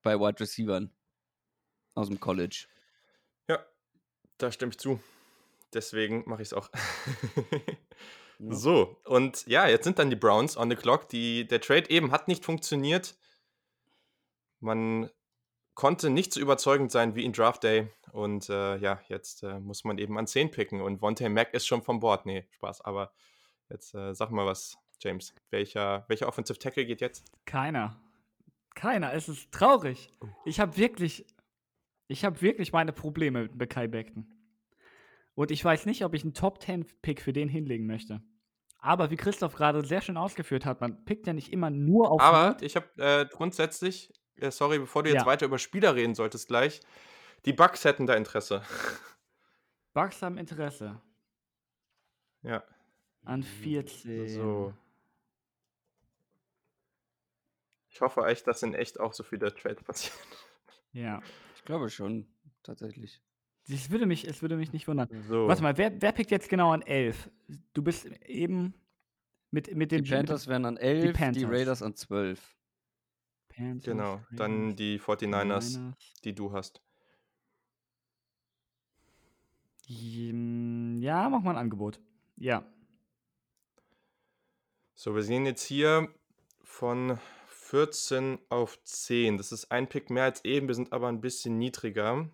bei 0.01 0.19
Wide 0.19 0.39
Receivern 0.39 0.91
aus 1.95 2.07
dem 2.09 2.19
College. 2.19 2.67
Ja, 3.47 3.65
da 4.37 4.51
stimme 4.51 4.71
ich 4.71 4.77
zu. 4.77 5.01
Deswegen 5.73 6.23
mache 6.25 6.41
ich 6.41 6.49
es 6.49 6.53
auch. 6.53 6.69
Ja. 8.39 8.55
So, 8.55 8.97
und 9.05 9.45
ja, 9.47 9.67
jetzt 9.67 9.83
sind 9.83 9.99
dann 9.99 10.09
die 10.09 10.15
Browns 10.15 10.57
on 10.57 10.69
the 10.69 10.75
clock. 10.75 11.07
Die, 11.09 11.47
der 11.47 11.61
Trade 11.61 11.89
eben 11.89 12.11
hat 12.11 12.27
nicht 12.27 12.43
funktioniert. 12.43 13.15
Man 14.59 15.09
konnte 15.75 16.09
nicht 16.09 16.33
so 16.33 16.39
überzeugend 16.39 16.91
sein 16.91 17.15
wie 17.15 17.23
in 17.23 17.31
Draft 17.31 17.63
Day. 17.63 17.87
Und 18.11 18.49
äh, 18.49 18.77
ja, 18.77 18.99
jetzt 19.07 19.43
äh, 19.43 19.59
muss 19.59 19.83
man 19.83 19.97
eben 19.97 20.17
an 20.17 20.27
10 20.27 20.51
picken. 20.51 20.81
Und 20.81 21.01
Vontae 21.01 21.29
Mack 21.29 21.53
ist 21.53 21.67
schon 21.67 21.83
vom 21.83 21.99
Bord. 21.99 22.25
Nee, 22.25 22.45
Spaß. 22.51 22.81
Aber 22.81 23.11
jetzt 23.69 23.93
äh, 23.95 24.13
sag 24.13 24.31
mal 24.31 24.45
was, 24.45 24.77
James. 24.99 25.33
Welcher, 25.49 26.05
welcher 26.07 26.27
Offensive 26.27 26.59
Tackle 26.59 26.85
geht 26.85 27.01
jetzt? 27.01 27.25
Keiner. 27.45 27.99
Keiner. 28.75 29.13
Es 29.13 29.29
ist 29.29 29.51
traurig. 29.51 30.09
Ich 30.45 30.59
habe 30.59 30.77
wirklich, 30.77 31.25
ich 32.07 32.25
habe 32.25 32.41
wirklich 32.41 32.71
meine 32.71 32.93
Probleme 32.93 33.43
mit 33.43 33.57
Bekai 33.57 33.87
Beckton. 33.87 34.32
Und 35.35 35.51
ich 35.51 35.63
weiß 35.63 35.85
nicht, 35.85 36.05
ob 36.05 36.13
ich 36.13 36.23
einen 36.23 36.33
Top 36.33 36.61
10 36.61 36.85
Pick 37.01 37.21
für 37.21 37.33
den 37.33 37.49
hinlegen 37.49 37.85
möchte. 37.87 38.21
Aber 38.77 39.09
wie 39.09 39.15
Christoph 39.15 39.55
gerade 39.55 39.85
sehr 39.85 40.01
schön 40.01 40.17
ausgeführt 40.17 40.65
hat, 40.65 40.81
man 40.81 41.05
pickt 41.05 41.25
ja 41.25 41.33
nicht 41.33 41.51
immer 41.53 41.69
nur 41.69 42.11
auf 42.11 42.21
Aber 42.21 42.57
ich 42.61 42.75
habe 42.75 42.87
äh, 42.97 43.25
grundsätzlich, 43.25 44.11
äh, 44.35 44.51
sorry, 44.51 44.79
bevor 44.79 45.03
du 45.03 45.09
jetzt 45.09 45.21
Ja. 45.21 45.25
weiter 45.25 45.45
über 45.45 45.57
Spieler 45.57 45.95
reden 45.95 46.15
solltest 46.15 46.47
gleich, 46.47 46.81
die 47.45 47.53
Bucks 47.53 47.85
hätten 47.85 48.05
da 48.05 48.13
Interesse. 48.15 48.61
Bucks 49.93 50.21
haben 50.21 50.37
Interesse 50.37 51.01
ja, 52.41 52.63
an 53.23 53.41
14. 53.41 54.27
so. 54.27 54.73
Ich 57.87 58.01
hoffe 58.01 58.25
echt, 58.25 58.47
dass 58.47 58.63
in 58.63 58.73
echt 58.73 58.99
auch 58.99 59.13
so 59.13 59.23
viele 59.23 59.53
Trades 59.55 59.83
passieren. 59.83 60.17
Ja. 60.91 61.21
Ich 61.55 61.63
glaube 61.63 61.89
schon, 61.89 62.27
tatsächlich. 62.63 63.21
Es 63.69 63.89
würde 63.89 64.05
mich, 64.05 64.27
es 64.27 64.41
würde 64.41 64.57
mich 64.57 64.73
nicht 64.73 64.87
wundern. 64.87 65.07
So. 65.27 65.47
Warte 65.47 65.63
mal, 65.63 65.77
wer, 65.77 66.01
wer 66.01 66.11
pickt 66.11 66.31
jetzt 66.31 66.49
genau 66.49 66.71
an 66.71 66.81
11? 66.81 67.29
Du 67.73 67.81
bist 67.81 68.05
eben 68.25 68.73
mit, 69.51 69.73
mit 69.75 69.91
Die 69.91 70.01
den 70.01 70.05
Panthers 70.09 70.47
wären 70.47 70.65
an 70.65 70.77
11, 70.77 71.05
die, 71.05 71.13
Panthers. 71.13 71.49
Raiders 71.49 71.81
an 71.81 71.95
12. 71.95 72.55
Panthers, 73.49 73.83
Genau, 73.85 74.21
dann 74.31 74.61
Raiders, 74.71 74.75
die 74.77 74.99
49ers, 74.99 75.77
49ers. 75.77 75.93
die 76.23 76.35
du 76.35 76.51
hast. 76.51 76.81
Ja, 79.85 81.29
mach 81.29 81.41
mal 81.41 81.51
ein 81.51 81.57
Angebot. 81.57 81.99
Ja. 82.37 82.65
So, 84.95 85.13
wir 85.15 85.23
sehen 85.23 85.45
jetzt 85.45 85.63
hier 85.63 86.09
von 86.61 87.19
14 87.47 88.39
auf 88.49 88.81
10. 88.83 89.37
Das 89.37 89.51
ist 89.51 89.71
ein 89.71 89.87
Pick 89.87 90.09
mehr 90.09 90.23
als 90.23 90.43
eben, 90.45 90.67
wir 90.67 90.75
sind 90.75 90.93
aber 90.93 91.07
ein 91.09 91.21
bisschen 91.21 91.57
niedriger. 91.57 92.29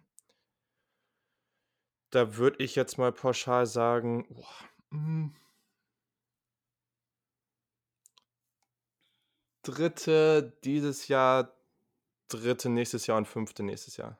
Da 2.11 2.37
würde 2.37 2.63
ich 2.63 2.75
jetzt 2.75 2.97
mal 2.97 3.11
pauschal 3.11 3.65
sagen, 3.65 4.27
boah, 4.29 4.97
mm, 4.97 5.27
dritte 9.63 10.57
dieses 10.63 11.07
Jahr, 11.07 11.55
dritte 12.27 12.69
nächstes 12.69 13.07
Jahr 13.07 13.17
und 13.17 13.27
fünfte 13.27 13.63
nächstes 13.63 13.97
Jahr. 13.97 14.17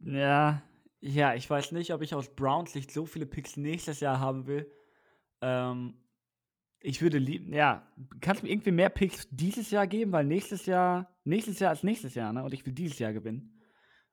Ja, 0.00 0.62
ja, 1.00 1.34
ich 1.34 1.48
weiß 1.48 1.72
nicht, 1.72 1.92
ob 1.92 2.02
ich 2.02 2.14
aus 2.14 2.34
Browns 2.34 2.72
Sicht 2.72 2.90
so 2.90 3.06
viele 3.06 3.26
Picks 3.26 3.56
nächstes 3.56 4.00
Jahr 4.00 4.20
haben 4.20 4.46
will. 4.46 4.70
Ähm, 5.40 5.94
ich 6.80 7.02
würde 7.02 7.18
lieb, 7.18 7.48
ja, 7.52 7.86
kannst 8.20 8.42
du 8.42 8.46
mir 8.46 8.52
irgendwie 8.52 8.70
mehr 8.70 8.88
Picks 8.88 9.28
dieses 9.30 9.70
Jahr 9.70 9.86
geben, 9.86 10.12
weil 10.12 10.24
nächstes 10.24 10.66
Jahr, 10.66 11.12
nächstes 11.24 11.58
Jahr 11.58 11.72
ist 11.72 11.84
nächstes 11.84 12.14
Jahr, 12.14 12.32
ne? 12.32 12.42
Und 12.44 12.54
ich 12.54 12.64
will 12.64 12.72
dieses 12.72 12.98
Jahr 12.98 13.12
gewinnen. 13.12 13.57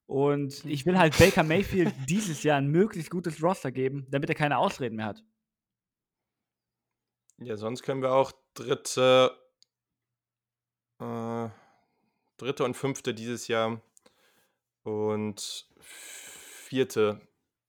Und 0.08 0.64
ich 0.66 0.86
will 0.86 0.98
halt 0.98 1.18
Baker 1.18 1.44
Mayfield 1.44 1.94
dieses 2.08 2.44
Jahr 2.44 2.58
ein 2.58 2.68
möglichst 2.68 3.10
gutes 3.10 3.42
Roster 3.42 3.72
geben, 3.72 4.06
damit 4.12 4.30
er 4.30 4.36
keine 4.36 4.58
Ausreden 4.58 4.98
mehr 4.98 5.06
hat. 5.06 5.24
Ja, 7.38 7.58
sonst 7.58 7.84
können 7.84 8.02
wir 8.02 8.14
auch 8.14 8.32
dritte, 8.54 9.38
äh, 11.00 11.50
dritte 12.38 12.64
und 12.64 12.76
fünfte 12.76 13.14
dieses 13.14 13.48
Jahr 13.48 13.82
und 14.84 15.68
vierte 15.80 17.20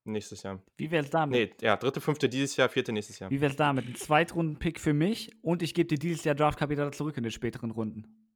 nächstes 0.05 0.43
Jahr. 0.43 0.63
Wie 0.77 0.91
wär's 0.91 1.11
damit? 1.11 1.61
Nee, 1.61 1.67
ja, 1.67 1.77
dritte, 1.77 2.01
fünfte 2.01 2.29
dieses 2.29 2.57
Jahr, 2.57 2.69
vierte 2.69 2.93
nächstes 2.93 3.19
Jahr. 3.19 3.31
Wie 3.31 3.41
wär's 3.41 3.57
damit? 3.57 3.87
Ein 3.87 3.97
Zweitrunden-Pick 3.97 4.79
für 4.79 4.95
mich 4.95 5.33
und 5.43 5.63
ich 5.63 5.75
gebe 5.75 5.89
dir 5.89 5.99
dieses 5.99 6.23
Jahr 6.25 6.35
Draftkapital 6.35 6.93
zurück 6.93 7.17
in 7.17 7.25
den 7.25 7.33
späteren 7.33 7.71
Runden. 7.71 8.31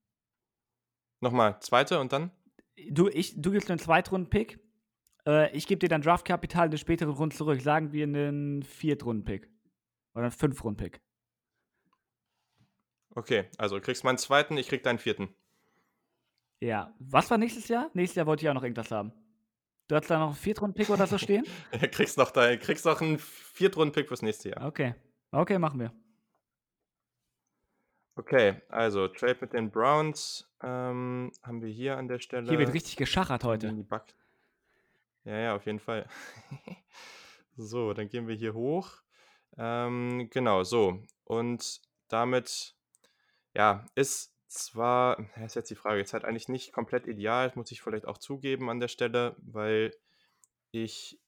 Nochmal, 1.21 1.61
zweite 1.61 2.01
und 2.01 2.13
dann? 2.13 2.33
Du, 2.91 3.09
ich, 3.09 3.41
du 3.41 3.51
gibst 3.51 3.69
mir 3.69 3.75
einen 3.75 3.81
Zweitrunden-Pick. 3.81 4.59
Äh, 5.27 5.57
ich 5.57 5.67
gebe 5.67 5.79
dir 5.79 5.89
dann 5.89 6.03
Draftkapital 6.03 6.67
in 6.67 6.71
den 6.71 6.79
späteren 6.79 7.13
Runden 7.13 7.37
zurück. 7.37 7.61
Sagen 7.61 7.93
wir 7.93 8.05
einen 8.05 8.63
Viertrunden-Pick. 8.63 9.49
Oder 10.15 10.25
einen 10.25 10.33
Fünftrunden-Pick. 10.33 11.01
Okay, 13.15 13.45
also 13.59 13.77
du 13.77 13.83
kriegst 13.83 14.05
meinen 14.05 14.19
zweiten, 14.19 14.57
ich 14.57 14.69
krieg 14.69 14.83
deinen 14.83 14.99
vierten. 14.99 15.29
Ja. 16.61 16.95
Was 16.99 17.31
war 17.31 17.39
nächstes 17.39 17.69
Jahr? 17.69 17.91
Nächstes 17.95 18.17
Jahr 18.17 18.27
wollte 18.27 18.45
ich 18.45 18.49
auch 18.49 18.55
noch 18.55 18.63
irgendwas 18.63 18.91
haben. 18.91 19.13
Du 19.89 19.97
hast 19.97 20.09
da 20.09 20.19
noch 20.19 20.29
einen 20.29 20.37
Viertrunden-Pick 20.37 20.91
oder 20.91 21.07
so 21.07 21.19
stehen? 21.19 21.45
Du 21.73 21.89
kriegst 21.89 22.17
noch, 22.17 22.31
dein, 22.31 22.59
kriegst 22.61 22.85
noch 22.85 23.01
einen 23.01 23.19
Viertrunden-Pick 23.19 24.07
fürs 24.07 24.23
nächste 24.23 24.51
Jahr. 24.51 24.67
Okay. 24.67 24.95
Okay, 25.33 25.59
machen 25.59 25.81
wir. 25.81 25.93
Okay, 28.17 28.61
also 28.69 29.09
Trade 29.09 29.39
mit 29.41 29.53
den 29.53 29.71
Browns 29.71 30.51
ähm, 30.63 31.33
haben 31.43 31.63
wir 31.63 31.71
hier 31.71 31.97
an 31.97 32.09
der 32.09 32.19
Stelle. 32.19 32.49
Hier 32.49 32.59
wird 32.59 32.75
richtig 32.75 32.97
geschachert 32.97 33.45
heute. 33.45 33.69
ja, 35.25 35.39
ja, 35.39 35.55
auf 35.57 35.67
jeden 35.67 35.81
Fall. 35.81 36.07
so, 37.57 37.93
dann 37.93 38.09
gehen 38.09 38.27
wir 38.27 38.35
hier 38.35 38.55
hoch. 38.55 39.03
Ähm, 39.57 40.29
genau, 40.31 40.65
so. 40.65 41.03
Und 41.25 41.81
damit, 42.09 42.75
ja, 43.55 43.87
ist 43.95 44.35
zwar, 44.49 45.19
ist 45.45 45.55
jetzt 45.55 45.71
die 45.71 45.77
Frage, 45.77 45.99
jetzt 45.99 46.13
halt 46.13 46.25
eigentlich 46.25 46.49
nicht 46.49 46.73
komplett 46.73 47.07
ideal, 47.07 47.53
muss 47.55 47.71
ich 47.71 47.83
vielleicht 47.83 48.07
auch 48.07 48.19
zugeben 48.19 48.71
an 48.71 48.81
der 48.81 48.89
Stelle, 48.89 49.37
weil 49.39 49.93
ich, 50.73 51.21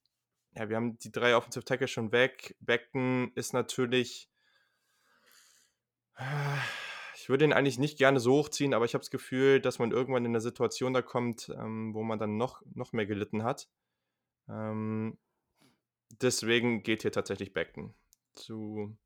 ja, 0.55 0.69
wir 0.69 0.77
haben 0.77 0.99
die 0.99 1.13
drei 1.13 1.37
Offensive 1.37 1.65
Tackle 1.65 1.89
schon 1.89 2.13
weg. 2.13 2.57
Becken 2.61 3.33
ist 3.35 3.53
natürlich, 3.53 4.31
ich 7.15 7.29
würde 7.29 7.45
ihn 7.45 7.53
eigentlich 7.53 7.79
nicht 7.79 7.99
gerne 7.99 8.21
so 8.21 8.35
hochziehen, 8.35 8.75
aber 8.75 8.85
ich 8.85 8.95
habe 8.95 9.03
das 9.03 9.11
Gefühl, 9.11 9.61
dass 9.61 9.79
man 9.79 9.91
irgendwann 9.93 10.25
in 10.25 10.33
eine 10.33 10.41
Situation 10.41 10.93
da 10.93 11.03
kommt, 11.03 11.51
ähm, 11.57 11.95
wo 11.95 12.03
man 12.03 12.19
dann 12.19 12.37
noch, 12.37 12.63
noch 12.75 12.93
mehr 12.93 13.07
gelitten 13.07 13.45
hat. 13.45 13.69
Ähm, 14.49 15.19
deswegen 16.21 16.83
geht 16.83 17.03
hier 17.03 17.13
tatsächlich 17.13 17.53
Beckton 17.53 17.95
zu 18.33 18.97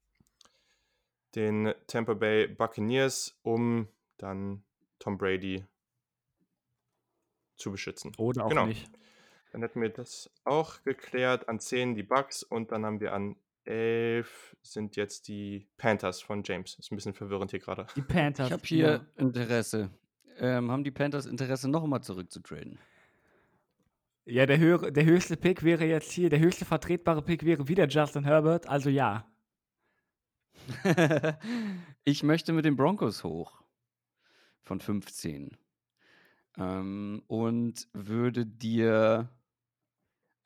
den 1.35 1.75
Tampa 1.87 2.15
Bay 2.15 2.47
Buccaneers, 2.47 3.39
um 3.43 3.89
dann 4.17 4.65
Tom 4.99 5.19
Brady 5.19 5.65
zu 7.57 7.71
beschützen. 7.71 8.13
Oder 8.17 8.45
auch 8.47 8.49
Genau. 8.49 8.67
nicht. 8.67 8.91
Dann 9.53 9.63
hätten 9.63 9.81
wir 9.81 9.89
das 9.89 10.31
auch 10.45 10.83
geklärt. 10.83 11.49
An 11.49 11.61
10 11.61 11.95
die 11.95 12.03
Bucks 12.03 12.43
und 12.43 12.73
dann 12.73 12.85
haben 12.85 13.01
wir 13.01 13.13
an 13.13 13.37
11 13.67 14.57
sind 14.63 14.97
jetzt 14.97 15.29
die 15.29 15.67
Panthers 15.77 16.21
von 16.21 16.43
James. 16.45 16.77
Ist 16.79 16.91
ein 16.91 16.97
bisschen 16.97 17.15
verwirrend 17.15 17.51
hier 17.51 17.61
gerade. 17.61 17.87
Die 17.97 18.03
Panthers. 18.03 18.47
Ich 18.49 18.53
habe 18.53 18.63
hier 18.65 19.07
genau. 19.17 19.29
Interesse. 19.29 19.91
Ähm, 20.39 20.71
haben 20.71 20.85
die 20.85 20.91
Panthers 20.91 21.27
Interesse, 21.27 21.69
noch 21.69 21.87
mal 21.87 22.03
zurückzutraden? 22.03 22.79
Ja, 24.27 24.45
der, 24.45 24.59
höhere, 24.59 24.93
der 24.93 25.05
höchste 25.05 25.37
Pick 25.37 25.63
wäre 25.63 25.85
jetzt 25.85 26.11
hier, 26.11 26.29
der 26.29 26.41
höchste 26.41 26.65
vertretbare 26.65 27.23
Pick 27.23 27.45
wäre 27.45 27.69
wieder 27.69 27.87
Justin 27.87 28.25
Herbert, 28.25 28.69
also 28.69 28.91
ja. 28.91 29.31
ich 32.05 32.23
möchte 32.23 32.53
mit 32.53 32.65
den 32.65 32.77
Broncos 32.77 33.23
hoch. 33.23 33.63
Von 34.63 34.81
15. 34.81 35.57
Ähm, 36.59 37.23
und 37.29 37.89
würde 37.93 38.47
dir 38.47 39.31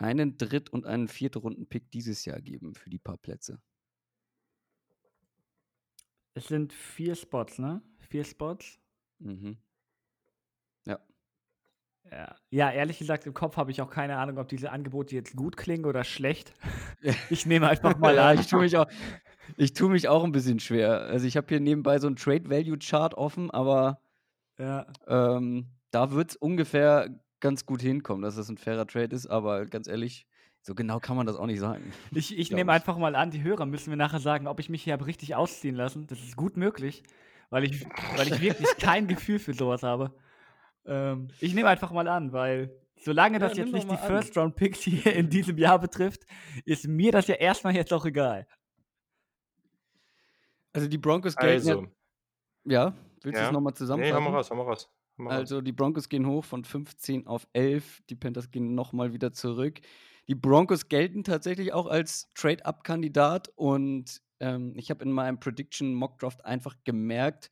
einen 0.01 0.39
Dritt- 0.39 0.71
und 0.71 0.87
einen 0.87 1.09
Viertrunden-Pick 1.09 1.91
dieses 1.91 2.25
Jahr 2.25 2.41
geben 2.41 2.75
für 2.75 2.89
die 2.91 2.99
paar 2.99 3.19
Plätze. 3.19 3.61
Es 6.35 6.47
sind 6.49 6.73
vier 6.73 7.15
Spots, 7.15 7.59
ne? 7.59 7.83
Vier 8.09 8.25
Spots. 8.25 8.79
Mhm. 9.19 9.59
Ja. 10.87 10.99
Ja. 12.11 12.35
ja, 12.51 12.71
ehrlich 12.73 12.99
gesagt, 12.99 13.27
im 13.27 13.35
Kopf 13.35 13.57
habe 13.57 13.71
ich 13.71 13.83
auch 13.83 13.91
keine 13.91 14.17
Ahnung, 14.17 14.39
ob 14.39 14.49
diese 14.49 14.71
Angebote 14.73 15.15
jetzt 15.15 15.37
gut 15.37 15.57
klingen 15.57 15.85
oder 15.85 16.05
schlecht. 16.05 16.55
Ich 17.31 17.47
nehme 17.47 17.67
einfach 17.67 17.97
mal 17.97 18.19
an. 18.19 18.39
ich 18.39 18.47
tue 18.49 18.61
mich 18.61 18.77
auch, 18.77 18.87
ich 19.57 19.73
tue 19.73 19.89
mich 19.89 20.07
auch 20.09 20.23
ein 20.23 20.33
bisschen 20.33 20.61
schwer. 20.61 21.01
Also 21.03 21.27
ich 21.27 21.37
habe 21.39 21.47
hier 21.49 21.59
nebenbei 21.59 21.99
so 21.99 22.07
ein 22.09 22.17
Trade 22.17 22.51
Value 22.51 22.79
Chart 22.79 23.15
offen, 23.15 23.51
aber 23.51 24.03
Ja. 24.59 24.87
ähm, 25.07 25.71
da 25.93 26.11
wird 26.11 26.33
es 26.33 26.37
ungefähr 26.37 27.09
ganz 27.41 27.67
gut 27.67 27.83
hinkommen, 27.83 28.23
dass 28.23 28.37
das 28.37 28.49
ein 28.49 28.59
fairer 28.59 28.87
Trade 28.87 29.15
ist. 29.15 29.27
Aber 29.27 29.67
ganz 29.67 29.87
ehrlich, 29.89 30.27
so 30.63 30.75
genau 30.75 31.01
kann 31.01 31.17
man 31.17 31.27
das 31.27 31.37
auch 31.37 31.47
nicht 31.47 31.61
sagen. 31.61 31.93
Ich, 32.15 32.37
ich 32.39 32.51
nehme 32.51 32.73
einfach 32.73 32.99
mal 32.99 33.15
an, 33.17 33.31
die 33.31 33.43
Hörer 33.43 33.67
müssen 33.67 33.91
mir 33.91 33.97
nachher 33.97 34.21
sagen, 34.21 34.47
ob 34.47 34.61
ich 34.61 34.69
mich 34.69 34.83
hier 34.85 34.93
habe 34.93 35.07
richtig 35.07 35.35
ausziehen 35.35 35.75
lassen. 35.75 36.07
Das 36.07 36.19
ist 36.21 36.37
gut 36.37 36.57
möglich, 36.57 37.03
weil 37.51 37.65
ich, 37.65 37.87
weil 38.17 38.29
ich 38.29 38.41
wirklich 38.41 38.69
kein 38.79 39.07
Gefühl 39.09 39.39
für 39.39 39.55
sowas 39.55 39.83
habe. 39.83 40.15
Ähm, 40.87 41.29
ich 41.41 41.55
nehme 41.55 41.69
einfach 41.69 41.91
mal 41.93 42.09
an, 42.09 42.33
weil 42.33 42.75
solange 42.97 43.39
Ja, 43.39 43.49
das 43.49 43.57
jetzt 43.57 43.73
nimm 43.73 43.81
doch 43.81 43.89
nicht 43.89 44.03
die. 44.03 44.07
First-Round-Picks 44.09 44.81
hier 44.81 45.15
in 45.15 45.31
diesem 45.31 45.57
Jahr 45.59 45.79
betrifft, 45.79 46.27
ist 46.65 46.87
mir 46.87 47.13
das 47.13 47.27
ja 47.29 47.37
erstmal 47.37 47.75
jetzt 47.75 47.93
auch 47.93 48.05
egal. 48.05 48.47
Also 50.73 50.89
die 50.89 50.99
Broncos 50.99 51.37
gelten 51.37 51.69
Also, 51.69 51.83
ja. 52.67 52.87
Ja, 52.91 52.95
willst 53.23 53.39
du 53.39 53.43
Ja. 53.43 53.47
es 53.49 53.53
nochmal 53.53 53.73
nee, 53.73 53.77
zusammenfassen? 53.77 54.15
hau 54.15 54.21
mal 54.31 54.37
raus, 54.37 54.51
hau 54.51 54.55
mal 54.57 54.63
raus. 54.65 54.89
Mal. 55.21 55.35
Also 55.35 55.61
die 55.61 55.73
Broncos 55.73 56.09
gehen 56.09 56.27
hoch 56.27 56.45
von 56.45 56.65
15 56.65 57.27
auf 57.27 57.47
11, 57.53 58.03
die 58.09 58.17
Panthers 58.17 58.51
gehen 58.51 58.75
nochmal 58.75 59.13
wieder 59.13 59.33
zurück. 59.33 59.81
Die 60.29 60.35
Broncos 60.35 60.89
gelten 60.89 61.25
tatsächlich 61.25 61.73
auch 61.73 61.87
als 61.87 62.29
Trade-Up-Kandidat 62.35 63.51
und 63.57 64.21
ähm, 64.41 64.73
ich 64.77 64.91
habe 64.91 65.05
in 65.05 65.13
meinem 65.13 65.41
Prediction 65.41 65.95
Mock 65.95 66.19
Draft 66.19 66.45
einfach 66.45 66.77
gemerkt, 66.85 67.51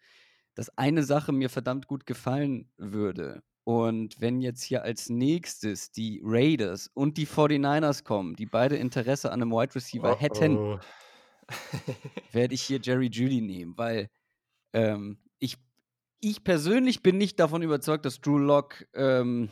dass 0.54 0.76
eine 0.76 1.02
Sache 1.02 1.32
mir 1.32 1.50
verdammt 1.50 1.86
gut 1.86 2.06
gefallen 2.06 2.70
würde. 2.76 3.42
Und 3.64 4.20
wenn 4.20 4.40
jetzt 4.40 4.62
hier 4.62 4.82
als 4.82 5.10
nächstes 5.10 5.92
die 5.92 6.22
Raiders 6.24 6.90
und 6.94 7.18
die 7.18 7.26
49ers 7.26 8.02
kommen, 8.02 8.34
die 8.34 8.46
beide 8.46 8.76
Interesse 8.76 9.30
an 9.30 9.42
einem 9.42 9.52
Wide 9.52 9.74
Receiver 9.74 10.14
Oh, 10.14 10.18
hätten, 10.18 10.56
oh. 10.56 10.78
werde 12.32 12.54
ich 12.54 12.62
hier 12.62 12.80
Jerry 12.82 13.08
Judy 13.12 13.42
nehmen, 13.42 13.76
weil 13.76 14.08
ähm, 14.72 15.18
ich, 15.38 15.58
ich 16.20 16.44
persönlich 16.44 17.02
bin 17.02 17.18
nicht 17.18 17.38
davon 17.38 17.62
überzeugt, 17.62 18.04
dass 18.04 18.20
Drew 18.20 18.38
Lock 18.38 18.86
ähm, 18.94 19.48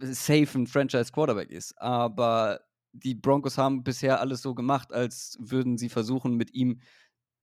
äh, 0.00 0.06
safe 0.06 0.58
ein 0.58 0.66
Franchise 0.66 1.12
Quarterback 1.12 1.50
ist. 1.50 1.80
Aber 1.80 2.60
die 2.92 3.14
Broncos 3.14 3.58
haben 3.58 3.84
bisher 3.84 4.20
alles 4.20 4.42
so 4.42 4.54
gemacht, 4.54 4.92
als 4.92 5.36
würden 5.40 5.78
sie 5.78 5.88
versuchen, 5.88 6.34
mit 6.34 6.54
ihm 6.54 6.80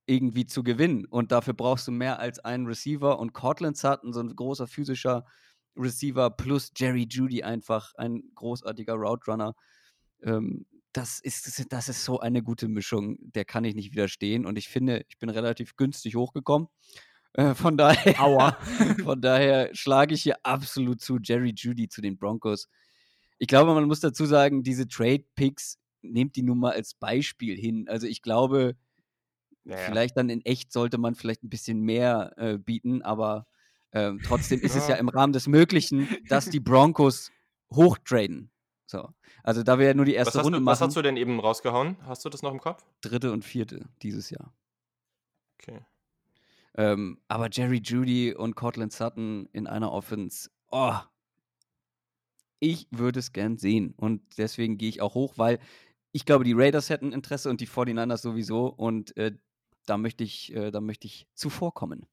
irgendwie 0.06 0.46
zu 0.46 0.64
gewinnen. 0.64 1.06
Und 1.06 1.32
dafür 1.32 1.54
brauchst 1.54 1.88
du 1.88 1.92
mehr 1.92 2.20
als 2.20 2.40
einen 2.40 2.68
Receiver. 2.68 3.20
Und 3.20 3.34
Cortland 3.34 3.78
Sutton, 3.78 4.14
so 4.14 4.20
ein 4.20 4.36
großer 4.36 4.68
physischer 4.68 5.26
Receiver, 5.76 6.30
plus 6.30 6.72
Jerry 6.76 7.08
Judy 7.10 7.44
einfach 7.44 7.94
ein 7.96 8.24
großartiger 8.36 8.94
Route 8.94 9.32
Runner. 9.32 9.56
Ähm, 10.24 10.66
das 10.94 11.20
ist, 11.20 11.74
das 11.74 11.90
ist 11.90 12.06
so 12.06 12.20
eine 12.20 12.42
gute 12.42 12.70
Mischung, 12.70 13.18
der 13.20 13.44
kann 13.44 13.66
ich 13.66 13.76
nicht 13.76 13.92
widerstehen. 13.92 14.46
Und 14.46 14.58
ich 14.58 14.70
finde, 14.70 15.04
ich 15.10 15.18
bin 15.18 15.30
relativ 15.30 15.76
günstig 15.76 16.16
hochgekommen. 16.16 16.70
Äh, 17.36 17.54
von 17.54 17.78
daher, 17.78 18.20
Aua. 18.22 18.58
von 19.04 19.22
daher 19.22 19.70
schlage 19.76 20.14
ich 20.14 20.24
hier 20.24 20.38
absolut 20.44 21.02
zu 21.02 21.20
Jerry 21.22 21.54
Judy 21.56 21.90
zu 21.90 22.02
den 22.02 22.18
Broncos. 22.18 22.70
Ich 23.40 23.48
glaube, 23.48 23.74
man 23.74 23.86
muss 23.86 24.00
dazu 24.00 24.26
sagen, 24.26 24.64
diese 24.64 24.88
Trade-Picks 24.88 25.78
nehmt 26.02 26.36
die 26.38 26.44
nun 26.44 26.60
mal 26.60 26.72
als 26.72 26.94
Beispiel 26.94 27.58
hin. 27.58 27.88
Also 27.90 28.08
ich 28.08 28.22
glaube, 28.22 28.76
Ja, 29.66 29.78
ja. 29.78 29.86
vielleicht 29.86 30.16
dann 30.16 30.30
in 30.30 30.46
echt 30.46 30.72
sollte 30.72 30.98
man 30.98 31.16
vielleicht 31.16 31.44
ein 31.44 31.50
bisschen 31.50 31.82
mehr 31.82 32.34
äh, 32.38 32.58
bieten, 32.58 33.02
aber 33.02 33.48
ähm, 33.92 34.22
trotzdem 34.24 34.62
ist 34.62 34.76
es 34.76 34.88
ja 34.88 34.96
im 34.96 35.10
Rahmen 35.10 35.34
des 35.34 35.48
Möglichen, 35.48 36.08
dass 36.30 36.50
die 36.50 36.60
Broncos 36.62 37.32
hochtraden. 37.74 38.52
So. 38.86 39.10
Also 39.44 39.64
da 39.64 39.80
wir 39.80 39.88
ja 39.88 39.94
nur 39.94 40.06
die 40.06 40.14
Was 40.14 40.28
erste 40.28 40.42
Runde 40.42 40.60
du, 40.60 40.66
was 40.66 40.80
machen, 40.80 40.88
hast 40.88 40.96
du 40.96 41.02
denn 41.02 41.18
eben 41.18 41.40
rausgehauen? 41.40 41.98
Hast 42.04 42.24
du 42.24 42.30
das 42.30 42.42
noch 42.44 42.52
im 42.52 42.60
Kopf? 42.60 42.86
dritte 43.02 43.32
und 43.32 43.44
vierte 43.44 43.90
dieses 44.02 44.30
Jahr. 44.30 44.54
Okay. 45.60 45.80
Ähm, 46.78 47.20
aber 47.28 47.50
Jerry 47.52 47.80
Judy 47.84 48.34
und 48.34 48.56
Cortland 48.56 48.92
Sutton 48.92 49.48
in 49.54 49.68
einer 49.68 49.92
Offense, 49.92 50.50
oh, 50.72 50.96
ich 52.60 52.88
würde 52.92 53.20
es 53.20 53.32
gern 53.34 53.58
sehen. 53.58 53.94
Und 53.98 54.38
deswegen 54.38 54.78
gehe 54.78 54.90
ich 54.90 55.02
auch 55.02 55.14
hoch, 55.14 55.34
weil 55.38 55.60
ich 56.12 56.26
glaube, 56.26 56.44
die 56.44 56.54
Raiders 56.54 56.90
hätten 56.90 57.12
Interesse 57.12 57.50
und 57.50 57.62
die 57.62 57.68
49ers 57.68 58.18
sowieso. 58.18 58.68
Und 58.68 59.16
äh, 59.18 59.34
da 59.86 59.98
möchte 59.98 60.24
ich, 60.24 60.54
äh, 60.54 60.72
da 60.72 60.82
möchte 60.82 61.08
ich 61.08 61.28
zuvorkommen. 61.34 62.06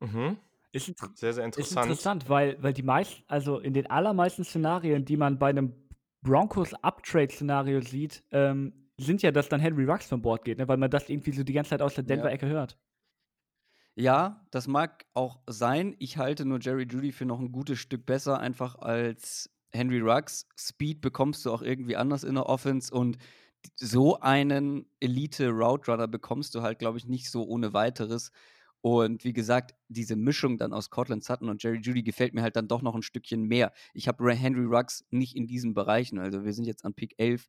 Mhm. 0.00 0.38
Ist, 0.72 0.86
Sehr, 1.14 1.32
sehr 1.32 1.44
ist 1.46 1.56
interessant. 1.56 1.86
interessant, 1.86 2.28
weil, 2.28 2.62
weil 2.62 2.72
die 2.74 2.82
meisten, 2.82 3.24
also 3.26 3.58
in 3.58 3.72
den 3.72 3.86
allermeisten 3.88 4.44
Szenarien, 4.44 5.04
die 5.04 5.16
man 5.16 5.38
bei 5.38 5.48
einem 5.48 5.72
Broncos-Uptrade-Szenario 6.22 7.80
sieht, 7.80 8.22
ähm, 8.32 8.90
sind 8.98 9.22
ja, 9.22 9.30
dass 9.30 9.48
dann 9.48 9.60
Henry 9.60 9.84
Rux 9.84 10.06
von 10.06 10.20
Bord 10.20 10.44
geht, 10.44 10.58
ne? 10.58 10.68
weil 10.68 10.76
man 10.76 10.90
das 10.90 11.08
irgendwie 11.08 11.32
so 11.32 11.42
die 11.42 11.52
ganze 11.52 11.70
Zeit 11.70 11.82
aus 11.82 11.94
der 11.94 12.04
Ja. 12.04 12.08
Denver-Ecke 12.08 12.46
hört. 12.46 12.76
Ja, 14.00 14.46
das 14.52 14.68
mag 14.68 15.06
auch 15.14 15.40
sein. 15.48 15.96
Ich 15.98 16.18
halte 16.18 16.44
nur 16.44 16.60
Jerry 16.60 16.84
Judy 16.88 17.10
für 17.10 17.24
noch 17.26 17.40
ein 17.40 17.50
gutes 17.50 17.80
Stück 17.80 18.06
besser, 18.06 18.38
einfach 18.38 18.76
als 18.76 19.50
Henry 19.72 19.98
Ruggs. 19.98 20.46
Speed 20.56 21.00
bekommst 21.00 21.44
du 21.44 21.50
auch 21.50 21.62
irgendwie 21.62 21.96
anders 21.96 22.22
in 22.22 22.36
der 22.36 22.46
Offense 22.46 22.94
und 22.94 23.18
so 23.74 24.20
einen 24.20 24.86
Elite-Route-Runner 25.00 26.06
bekommst 26.06 26.54
du 26.54 26.62
halt, 26.62 26.78
glaube 26.78 26.98
ich, 26.98 27.06
nicht 27.06 27.28
so 27.28 27.42
ohne 27.44 27.72
weiteres. 27.72 28.30
Und 28.82 29.24
wie 29.24 29.32
gesagt, 29.32 29.74
diese 29.88 30.14
Mischung 30.14 30.58
dann 30.58 30.72
aus 30.72 30.90
Cortland 30.90 31.24
Sutton 31.24 31.48
und 31.48 31.60
Jerry 31.64 31.80
Judy 31.80 32.04
gefällt 32.04 32.34
mir 32.34 32.42
halt 32.42 32.54
dann 32.54 32.68
doch 32.68 32.82
noch 32.82 32.94
ein 32.94 33.02
Stückchen 33.02 33.42
mehr. 33.42 33.72
Ich 33.94 34.06
habe 34.06 34.32
Henry 34.32 34.64
Ruggs 34.64 35.04
nicht 35.10 35.34
in 35.34 35.48
diesen 35.48 35.74
Bereichen. 35.74 36.20
Also 36.20 36.44
wir 36.44 36.52
sind 36.52 36.66
jetzt 36.66 36.84
an 36.84 36.94
Pick 36.94 37.14
11. 37.18 37.48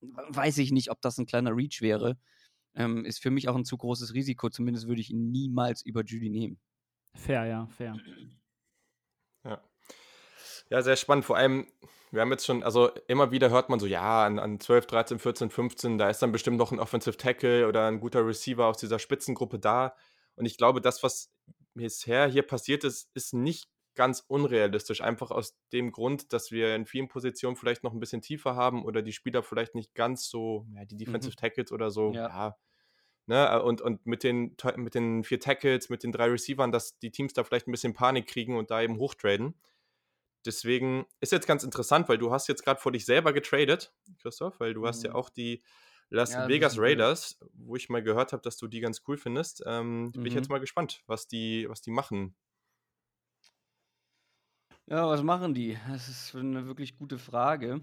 Weiß 0.00 0.58
ich 0.58 0.70
nicht, 0.70 0.92
ob 0.92 1.00
das 1.02 1.18
ein 1.18 1.26
kleiner 1.26 1.56
Reach 1.56 1.80
wäre. 1.80 2.18
Ähm, 2.74 3.04
ist 3.04 3.22
für 3.22 3.30
mich 3.30 3.48
auch 3.48 3.56
ein 3.56 3.64
zu 3.64 3.76
großes 3.76 4.14
Risiko. 4.14 4.48
Zumindest 4.48 4.88
würde 4.88 5.00
ich 5.00 5.10
ihn 5.10 5.30
niemals 5.30 5.84
über 5.84 6.02
Judy 6.02 6.30
nehmen. 6.30 6.58
Fair, 7.14 7.44
ja, 7.44 7.66
fair. 7.66 7.96
Ja. 9.44 9.62
ja, 10.70 10.82
sehr 10.82 10.96
spannend. 10.96 11.24
Vor 11.24 11.36
allem, 11.36 11.66
wir 12.10 12.20
haben 12.20 12.30
jetzt 12.30 12.46
schon, 12.46 12.62
also 12.62 12.90
immer 13.08 13.30
wieder 13.30 13.50
hört 13.50 13.68
man 13.68 13.80
so, 13.80 13.86
ja, 13.86 14.24
an, 14.24 14.38
an 14.38 14.60
12, 14.60 14.86
13, 14.86 15.18
14, 15.18 15.50
15, 15.50 15.98
da 15.98 16.08
ist 16.08 16.20
dann 16.20 16.32
bestimmt 16.32 16.58
noch 16.58 16.72
ein 16.72 16.80
Offensive 16.80 17.16
Tackle 17.16 17.66
oder 17.68 17.86
ein 17.86 18.00
guter 18.00 18.26
Receiver 18.26 18.66
aus 18.66 18.78
dieser 18.78 18.98
Spitzengruppe 18.98 19.58
da. 19.58 19.94
Und 20.36 20.46
ich 20.46 20.56
glaube, 20.56 20.80
das, 20.80 21.02
was 21.02 21.32
bisher 21.74 22.26
hier 22.26 22.42
passiert 22.42 22.84
ist, 22.84 23.10
ist 23.14 23.34
nicht 23.34 23.68
ganz 23.94 24.24
unrealistisch. 24.26 25.00
Einfach 25.02 25.30
aus 25.30 25.58
dem 25.72 25.92
Grund, 25.92 26.32
dass 26.32 26.50
wir 26.50 26.74
in 26.74 26.86
vielen 26.86 27.08
Positionen 27.08 27.56
vielleicht 27.56 27.84
noch 27.84 27.92
ein 27.92 28.00
bisschen 28.00 28.22
tiefer 28.22 28.56
haben 28.56 28.84
oder 28.84 29.02
die 29.02 29.12
Spieler 29.12 29.42
vielleicht 29.42 29.74
nicht 29.74 29.94
ganz 29.94 30.28
so, 30.28 30.66
ja, 30.74 30.84
die 30.84 30.96
Defensive 30.96 31.36
Tackles 31.36 31.72
oder 31.72 31.90
so, 31.90 32.12
Ja. 32.14 32.28
ja. 32.28 32.56
Ne, 33.26 33.62
und, 33.62 33.80
und 33.80 34.04
mit, 34.06 34.24
den, 34.24 34.56
mit 34.76 34.94
den 34.96 35.24
vier 35.24 35.40
Tackles, 35.40 35.88
mit 35.90 36.02
den 36.02 36.12
drei 36.12 36.26
Receivern, 36.28 36.72
dass 36.72 36.98
die 36.98 37.10
Teams 37.12 37.32
da 37.32 37.44
vielleicht 37.44 37.68
ein 37.68 37.72
bisschen 37.72 37.94
Panik 37.94 38.26
kriegen 38.26 38.56
und 38.56 38.70
da 38.70 38.82
eben 38.82 38.98
hochtraden. 38.98 39.54
Deswegen 40.44 41.06
ist 41.20 41.30
jetzt 41.32 41.46
ganz 41.46 41.62
interessant, 41.62 42.08
weil 42.08 42.18
du 42.18 42.32
hast 42.32 42.48
jetzt 42.48 42.64
gerade 42.64 42.80
vor 42.80 42.90
dich 42.92 43.04
selber 43.04 43.32
getradet, 43.32 43.94
Christoph, 44.20 44.58
weil 44.58 44.74
du 44.74 44.86
hast 44.86 45.04
ja 45.04 45.10
Mhm. 45.10 45.16
auch 45.16 45.30
die 45.30 45.62
Las 46.10 46.32
Ja, 46.32 46.48
Vegas. 46.48 46.78
Raiders, 46.78 47.38
wo 47.54 47.76
ich 47.76 47.88
mal 47.88 48.02
gehört 48.02 48.32
habe, 48.32 48.42
dass 48.42 48.56
du 48.56 48.66
die 48.66 48.80
ganz 48.80 49.02
cool 49.06 49.16
findest. 49.16 49.62
Ähm, 49.66 50.12
Bin 50.12 50.26
ich 50.26 50.34
Mhm. 50.34 50.38
jetzt 50.38 50.50
mal 50.50 50.58
gespannt, 50.58 51.02
was 51.06 51.28
die, 51.28 51.68
was 51.68 51.80
die 51.80 51.92
machen. 51.92 52.34
Ja, 54.92 55.08
was 55.08 55.22
machen 55.22 55.54
die? 55.54 55.78
Das 55.88 56.06
ist 56.10 56.34
eine 56.34 56.66
wirklich 56.66 56.98
gute 56.98 57.18
Frage. 57.18 57.80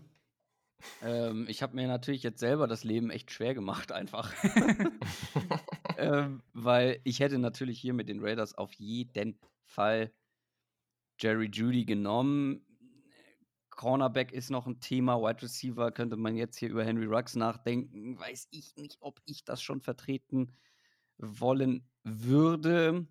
Ähm, 1.01 1.47
ich 1.49 1.64
habe 1.64 1.76
mir 1.76 1.88
natürlich 1.88 2.22
jetzt 2.22 2.39
selber 2.39 2.68
das 2.68 2.84
Leben 2.84 3.10
echt 3.10 3.32
schwer 3.32 3.55
gemacht, 3.55 3.91
einfach. 3.91 4.32
ähm, 5.97 6.43
weil 6.53 7.01
ich 7.05 7.20
hätte 7.20 7.39
natürlich 7.39 7.82
hier 7.82 7.95
mit 7.95 8.10
den 8.10 8.24
Raiders 8.24 8.53
auf 8.53 8.72
jeden 8.74 9.39
Fall 9.64 10.14
Jerry 11.20 11.49
Judy 11.51 11.84
genommen. 11.84 12.64
Cornerback 13.72 14.32
ist 14.32 14.51
noch 14.51 14.68
ein 14.68 14.80
Thema. 14.80 15.20
Wide 15.20 15.41
Receiver 15.41 15.91
könnte 15.91 16.16
man 16.16 16.36
jetzt 16.36 16.60
hier 16.60 16.70
über 16.70 16.86
Henry 16.86 17.07
Ruggs 17.07 17.36
nachdenken. 17.36 18.20
Weiß 18.20 18.49
ich 18.51 18.76
nicht, 18.76 18.97
ob 18.99 19.20
ich 19.26 19.43
das 19.43 19.64
schon 19.64 19.82
vertreten 19.82 20.55
wollen 21.18 21.89
würde. 22.03 23.07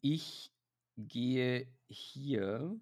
Ich 0.00 0.52
gehe 0.96 1.66
hier. 1.88 2.78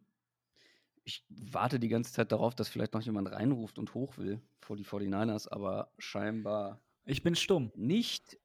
Ich 1.05 1.25
warte 1.29 1.79
die 1.79 1.89
ganze 1.89 2.13
Zeit 2.13 2.33
darauf, 2.33 2.55
dass 2.55 2.69
vielleicht 2.69 2.95
noch 2.95 3.03
jemand 3.03 3.31
reinruft 3.31 3.79
und 3.79 3.93
hoch 3.95 4.17
will 4.17 4.41
vor 4.61 4.77
die 4.77 4.85
49ers, 4.87 5.49
aber 5.49 5.91
scheinbar 5.99 6.81
Ich 7.05 7.23
bin 7.23 7.35
stumm. 7.35 7.71
nicht. 7.75 8.39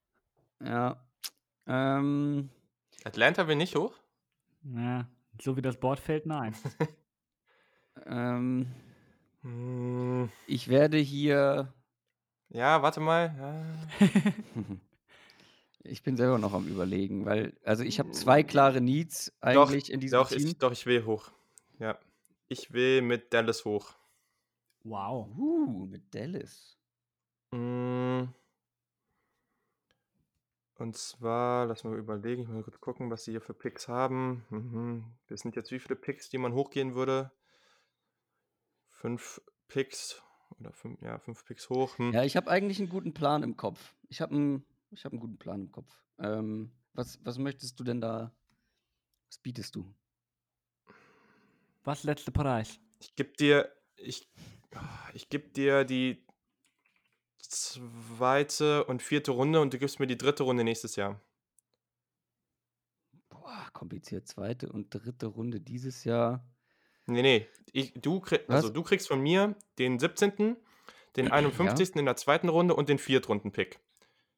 Ja. 0.62 1.08
Ähm, 1.66 2.50
Atlanta 3.06 3.48
will 3.48 3.56
nicht 3.56 3.76
hoch? 3.76 3.94
Ja, 4.64 5.08
so 5.42 5.56
wie 5.56 5.62
das 5.62 5.80
Board 5.80 6.00
fällt, 6.00 6.26
nein. 6.26 6.54
ähm, 8.06 8.68
Hm, 9.42 10.30
ich 10.48 10.68
werde 10.68 10.98
hier. 10.98 11.74
ja, 12.50 12.82
warte 12.82 13.00
mal. 13.00 13.34
Ja. 14.02 14.08
Ich 15.84 16.04
bin 16.04 16.18
selber 16.18 16.38
noch 16.38 16.54
am 16.54 16.68
Überlegen, 16.68 17.26
weil, 17.26 17.54
also 17.64 17.84
ich 17.84 18.00
habe 18.00 18.12
zwei 18.12 18.44
klare 18.44 18.82
Needs 18.82 19.34
eigentlich 19.40 19.92
in 19.92 20.00
diesem 20.00 20.20
Doch, 20.20 20.30
Team. 20.30 20.48
ich, 20.48 20.58
doch, 20.58 20.72
ich 20.72 20.86
will 20.86 21.06
hoch. 21.06 21.32
Ja. 21.80 21.98
Ich 22.50 22.74
will 22.74 23.02
mit 23.02 23.34
Dallas 23.34 23.64
hoch. 23.64 23.94
Wow. 24.84 25.30
Uh, 25.38 25.86
mit 25.86 26.14
Dallas. 26.14 26.78
Mm. 27.52 28.24
Und 30.76 30.96
zwar, 30.96 31.66
lass 31.66 31.84
mal 31.84 31.98
überlegen, 31.98 32.44
ich 32.44 32.48
muss 32.48 32.56
mal 32.56 32.64
kurz 32.64 32.80
gucken, 32.80 33.12
was 33.12 33.26
sie 33.26 33.32
hier 33.32 33.42
für 33.42 33.54
Picks 33.54 33.90
haben. 33.90 34.46
Mhm. 34.50 35.04
Das 35.28 35.42
sind 35.42 35.58
jetzt 35.58 35.72
wie 35.72 35.80
viele 35.80 35.98
Picks, 35.98 36.30
die 36.30 36.38
man 36.38 36.54
hochgehen 36.54 36.96
würde? 36.96 37.32
Fünf 38.90 39.42
Picks 39.68 40.22
oder 40.58 40.72
fünf, 40.72 41.02
ja, 41.02 41.20
fünf 41.20 41.44
Picks 41.46 41.70
hoch. 41.70 41.98
Hm. 41.98 42.14
Ja, 42.14 42.24
ich 42.24 42.38
habe 42.38 42.50
eigentlich 42.50 42.80
einen 42.80 42.90
guten 42.90 43.14
Plan 43.14 43.44
im 43.44 43.58
Kopf. 43.58 43.94
Ich 44.08 44.22
habe 44.22 44.34
einen, 44.34 44.66
ich 44.92 45.06
hab 45.06 45.12
einen 45.12 45.20
guten 45.20 45.38
Plan 45.38 45.62
im 45.62 45.72
Kopf. 45.72 46.02
Ähm, 46.20 46.72
was, 46.94 47.20
was 47.24 47.38
möchtest 47.38 47.80
du 47.80 47.84
denn 47.84 48.02
da? 48.02 48.34
Was 49.28 49.38
bietest 49.40 49.76
du? 49.76 49.94
Was 51.84 52.04
letzter 52.04 52.32
Preis? 52.32 52.80
Ich 53.00 53.16
gebe 53.16 53.32
dir, 53.34 53.72
ich, 53.96 54.30
ich 55.14 55.30
gebe 55.30 55.50
dir 55.50 55.86
die 55.86 56.26
zweite 57.38 58.84
und 58.86 59.02
vierte 59.02 59.32
Runde 59.32 59.62
und 59.62 59.74
du 59.74 59.80
gibst 59.80 60.00
mir 60.00 60.08
die 60.08 60.18
dritte 60.18 60.44
Runde 60.44 60.64
nächstes 60.64 60.96
Jahr. 60.96 61.22
Boah, 63.30 63.70
kompliziert. 63.74 64.28
Zweite 64.28 64.72
und 64.72 64.94
dritte 64.94 65.28
Runde 65.28 65.62
dieses 65.62 66.04
Jahr. 66.04 66.46
Nee, 67.06 67.22
nee. 67.22 67.48
Ich, 67.72 67.94
du, 67.94 68.20
krieg, 68.20 68.48
also 68.50 68.70
du 68.70 68.84
kriegst 68.84 69.08
von 69.08 69.22
mir 69.22 69.56
den 69.78 70.00
17., 70.00 70.58
den 71.16 71.32
51. 71.32 71.96
in 71.96 72.06
der 72.06 72.16
zweiten 72.16 72.50
Runde 72.50 72.76
und 72.76 72.90
den 72.90 73.00
Viertrunden-Pick. 73.00 73.80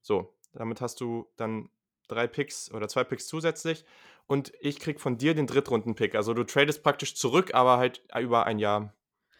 So, 0.01 0.33
damit 0.53 0.81
hast 0.81 1.01
du 1.01 1.27
dann 1.37 1.69
drei 2.07 2.27
Picks 2.27 2.71
oder 2.71 2.87
zwei 2.87 3.03
Picks 3.03 3.27
zusätzlich. 3.27 3.85
Und 4.27 4.53
ich 4.59 4.79
krieg 4.79 4.99
von 4.99 5.17
dir 5.17 5.33
den 5.33 5.47
Drittrunden-Pick. 5.47 6.15
Also 6.15 6.33
du 6.33 6.43
tradest 6.43 6.83
praktisch 6.83 7.15
zurück, 7.15 7.53
aber 7.53 7.77
halt 7.77 8.03
über 8.17 8.45
ein 8.45 8.59
Jahr 8.59 8.93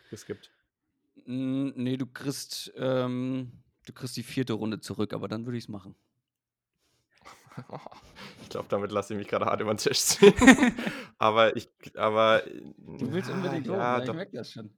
geskippt. 0.09 0.51
Nee, 1.25 1.97
du 1.97 2.05
kriegst, 2.07 2.73
ähm, 2.75 3.51
du 3.85 3.93
kriegst 3.93 4.17
die 4.17 4.23
vierte 4.23 4.53
Runde 4.53 4.79
zurück, 4.79 5.13
aber 5.13 5.27
dann 5.27 5.45
würde 5.45 5.57
ich 5.57 5.65
es 5.65 5.69
machen. 5.69 5.95
Ich 8.41 8.49
glaube, 8.49 8.67
damit 8.69 8.91
lasse 8.91 9.13
ich 9.13 9.19
mich 9.19 9.27
gerade 9.27 9.45
hart 9.45 9.61
über 9.61 9.73
den 9.73 9.77
Tisch 9.77 9.99
ziehen. 9.99 10.33
aber 11.17 11.55
ich, 11.55 11.69
aber. 11.95 12.43
Du 12.77 13.11
willst 13.11 13.29
ja, 13.29 13.35
unbedingt 13.35 13.67
hoch, 13.67 13.73
ja, 13.73 13.97
ne? 13.97 14.03
ich 14.03 14.07
doch. 14.07 14.15
merke 14.15 14.37
das 14.37 14.51
schon. 14.51 14.73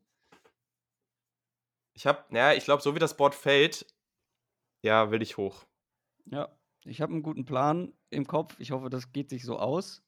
Ich 1.94 2.08
habe, 2.08 2.24
naja, 2.30 2.58
ich 2.58 2.66
glaube, 2.66 2.82
so 2.82 2.96
wie 2.96 3.00
das 3.00 3.16
Board 3.16 3.36
fällt, 3.36 3.86
ja, 4.82 5.12
will 5.12 5.22
ich 5.22 5.38
hoch. 5.38 5.66
Ja, 6.26 6.50
ich 6.86 7.02
habe 7.02 7.14
einen 7.14 7.24
guten 7.24 7.46
Plan 7.46 7.94
im 8.10 8.28
Kopf. 8.28 8.56
Ich 8.60 8.72
hoffe, 8.72 8.90
das 8.90 9.12
geht 9.12 9.30
sich 9.30 9.44
so 9.44 9.58
aus, 9.58 10.04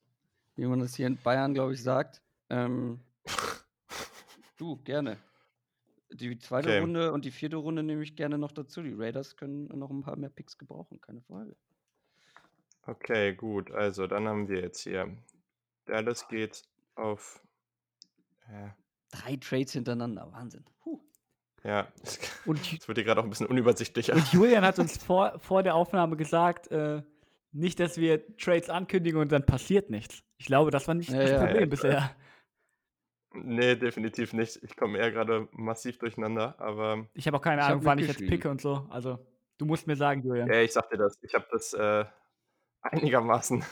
wie 0.55 0.65
man 0.65 0.79
das 0.79 0.95
hier 0.95 1.07
in 1.07 1.17
Bayern, 1.17 1.53
glaube 1.53 1.73
ich, 1.73 1.83
sagt. 1.83 2.21
Ähm, 2.49 2.99
du, 4.57 4.77
gerne. 4.77 5.17
Die 6.11 6.37
zweite 6.37 6.69
Okay. 6.69 6.79
Runde 6.79 7.11
und 7.11 7.25
die 7.25 7.31
vierte 7.31 7.57
Runde 7.57 7.83
nehme 7.83 8.03
ich 8.03 8.15
gerne 8.15 8.37
noch 8.37 8.51
dazu. 8.51 8.81
Die 8.81 8.93
Raiders 8.93 9.35
können 9.35 9.67
noch 9.67 9.89
ein 9.89 10.01
paar 10.01 10.15
mehr 10.15 10.29
Picks 10.29 10.57
gebrauchen, 10.57 11.01
keine 11.01 11.21
Frage. 11.21 11.55
Okay, 12.83 13.33
gut. 13.33 13.71
Also, 13.71 14.07
dann 14.07 14.27
haben 14.27 14.47
wir 14.47 14.61
jetzt 14.61 14.81
hier. 14.81 15.17
Dallas 15.85 16.27
geht 16.27 16.63
auf. 16.95 17.41
Äh, 18.47 18.69
Drei 19.11 19.37
Trades 19.37 19.73
hintereinander, 19.73 20.31
Wahnsinn. 20.31 20.65
Puh. 20.79 21.01
Ja, 21.65 21.87
Und, 22.45 22.59
es 22.79 22.87
wird 22.87 22.97
hier 22.97 23.05
gerade 23.05 23.19
auch 23.21 23.23
ein 23.25 23.29
bisschen 23.29 23.47
unübersichtlicher. 23.47 24.13
und 24.13 24.31
Julian 24.31 24.63
hat 24.63 24.79
uns 24.79 24.97
vor, 25.03 25.39
vor 25.39 25.63
der 25.63 25.75
Aufnahme 25.75 26.15
gesagt, 26.15 26.69
äh, 26.71 27.01
nicht, 27.51 27.79
dass 27.79 27.97
wir 27.97 28.35
Trades 28.37 28.69
ankündigen 28.69 29.19
und 29.19 29.31
dann 29.31 29.45
passiert 29.45 29.89
nichts. 29.89 30.23
Ich 30.37 30.45
glaube, 30.45 30.71
das 30.71 30.87
war 30.87 30.95
nicht 30.95 31.09
Ja, 31.09 31.19
das 31.19 31.31
ja. 31.31 31.37
Problem 31.39 31.61
Ja, 31.61 31.65
bisher. 31.67 32.15
Nee, 33.33 33.75
definitiv 33.75 34.33
nicht. 34.33 34.61
Ich 34.63 34.75
komme 34.77 34.97
eher 34.97 35.11
gerade 35.11 35.47
massiv 35.51 35.97
durcheinander, 35.97 36.55
aber 36.59 37.07
Ich 37.13 37.27
habe 37.27 37.37
auch 37.37 37.41
keine 37.41 37.63
Ahnung, 37.63 37.83
wann 37.83 37.99
ich 37.99 38.07
jetzt 38.07 38.25
picke 38.25 38.49
und 38.49 38.61
so. 38.61 38.87
Also, 38.89 39.19
du 39.57 39.65
musst 39.65 39.87
mir 39.87 39.95
sagen, 39.95 40.21
Julian. 40.23 40.47
ja, 40.49 40.61
ich 40.61 40.71
sag 40.71 40.89
dir 40.89 40.97
das. 40.97 41.17
Ich 41.21 41.33
habe 41.33 41.45
das 41.51 41.73
äh, 41.73 42.05
einigermaßen. 42.81 43.63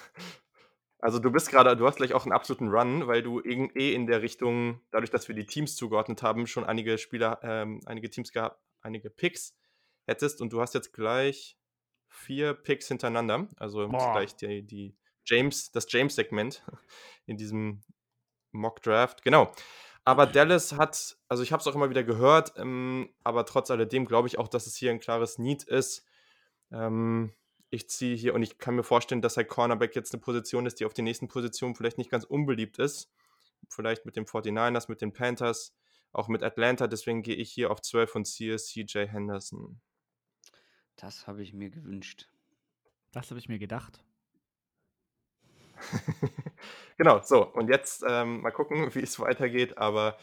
Also 1.04 1.20
du 1.20 1.32
bist 1.32 1.49
gerade, 1.49 1.76
du 1.76 1.86
hast 1.86 1.97
gleich 1.97 2.14
auch 2.14 2.24
einen 2.24 2.32
absoluten 2.32 2.70
Run, 2.70 3.08
weil 3.08 3.22
du 3.22 3.41
eh 3.41 3.93
in 3.93 4.08
der 4.08 4.22
Richtung, 4.22 4.80
dadurch, 4.89 5.12
dass 5.12 5.28
wir 5.28 5.36
die 5.36 5.45
Teams 5.45 5.76
zugeordnet 5.76 6.24
haben, 6.24 6.47
schon 6.47 6.64
einige 6.64 6.97
Spieler, 6.97 7.41
ähm, 7.43 7.82
einige 7.86 8.10
Teams 8.10 8.32
gehabt, 8.32 8.62
einige 8.80 9.10
Picks 9.10 9.54
hättest 10.06 10.39
und 10.39 10.54
du 10.54 10.62
hast 10.62 10.74
jetzt 10.74 10.93
gleich 10.93 11.58
vier 12.08 12.54
Picks 12.54 12.88
hintereinander. 12.88 13.49
Also 13.58 13.89
gleich 13.89 14.38
die, 14.38 14.66
die 14.66 14.95
James, 15.26 15.74
das 15.74 15.91
James-Segment 15.91 16.64
in 17.26 17.36
diesem 17.36 17.84
Mock 18.54 18.82
Draft. 18.82 19.24
Genau. 19.24 19.51
Aber 20.06 20.26
Dallas 20.26 20.72
hat, 20.72 21.18
also 21.28 21.43
ich 21.43 21.51
habe 21.51 21.60
es 21.60 21.68
auch 21.68 21.76
immer 21.76 21.89
wieder 21.89 22.06
gehört, 22.06 22.54
ähm, 22.56 23.10
aber 23.26 23.45
trotz 23.45 23.70
alledem 23.72 24.06
glaube 24.06 24.30
ich 24.30 24.39
auch, 24.39 24.47
dass 24.47 24.68
es 24.68 24.78
hier 24.78 24.91
ein 24.91 25.01
klares 25.01 25.38
Need 25.38 25.64
ist. 25.64 26.06
Ähm, 26.72 27.34
ich 27.74 27.89
ziehe 27.89 28.15
hier 28.15 28.36
und 28.36 28.43
ich 28.43 28.59
kann 28.59 28.76
mir 28.76 28.84
vorstellen, 28.84 29.21
dass 29.21 29.36
halt 29.36 29.47
Cornerback 29.47 29.95
jetzt 29.95 30.13
eine 30.13 30.21
Position 30.21 30.67
ist, 30.67 30.80
die 30.80 30.86
auf 30.86 30.93
den 30.93 31.05
nächsten 31.05 31.28
Positionen 31.28 31.74
vielleicht 31.74 31.97
nicht 31.97 32.11
ganz 32.11 32.24
unbeliebt 32.24 32.78
ist. 32.78 33.11
Vielleicht 33.67 34.05
mit 34.05 34.15
den 34.15 34.26
49ers, 34.26 34.86
mit 34.89 35.01
den 35.01 35.11
Panthers, 35.11 35.76
auch 36.11 36.28
mit 36.28 36.43
Atlanta. 36.43 36.86
Deswegen 36.86 37.24
gehe 37.24 37.36
ich 37.36 37.51
hier 37.51 37.71
auf 37.71 37.82
12 37.82 38.15
und 38.15 38.26
ziehe 38.26 38.57
CJ 38.57 39.07
Henderson. 39.07 39.82
Das 40.97 41.26
habe 41.26 41.41
ich 41.41 41.53
mir 41.53 41.71
gewünscht. 41.71 42.30
Das 43.11 43.32
habe 43.32 43.39
ich 43.39 43.49
mir 43.49 43.57
gedacht. 43.57 44.03
genau, 46.97 47.24
so. 47.24 47.43
Und 47.43 47.69
jetzt 47.69 48.03
ähm, 48.07 48.41
mal 48.41 48.51
gucken, 48.51 48.88
wie 48.93 49.01
es 49.01 49.19
weitergeht. 49.19 49.80
Aber 49.80 50.15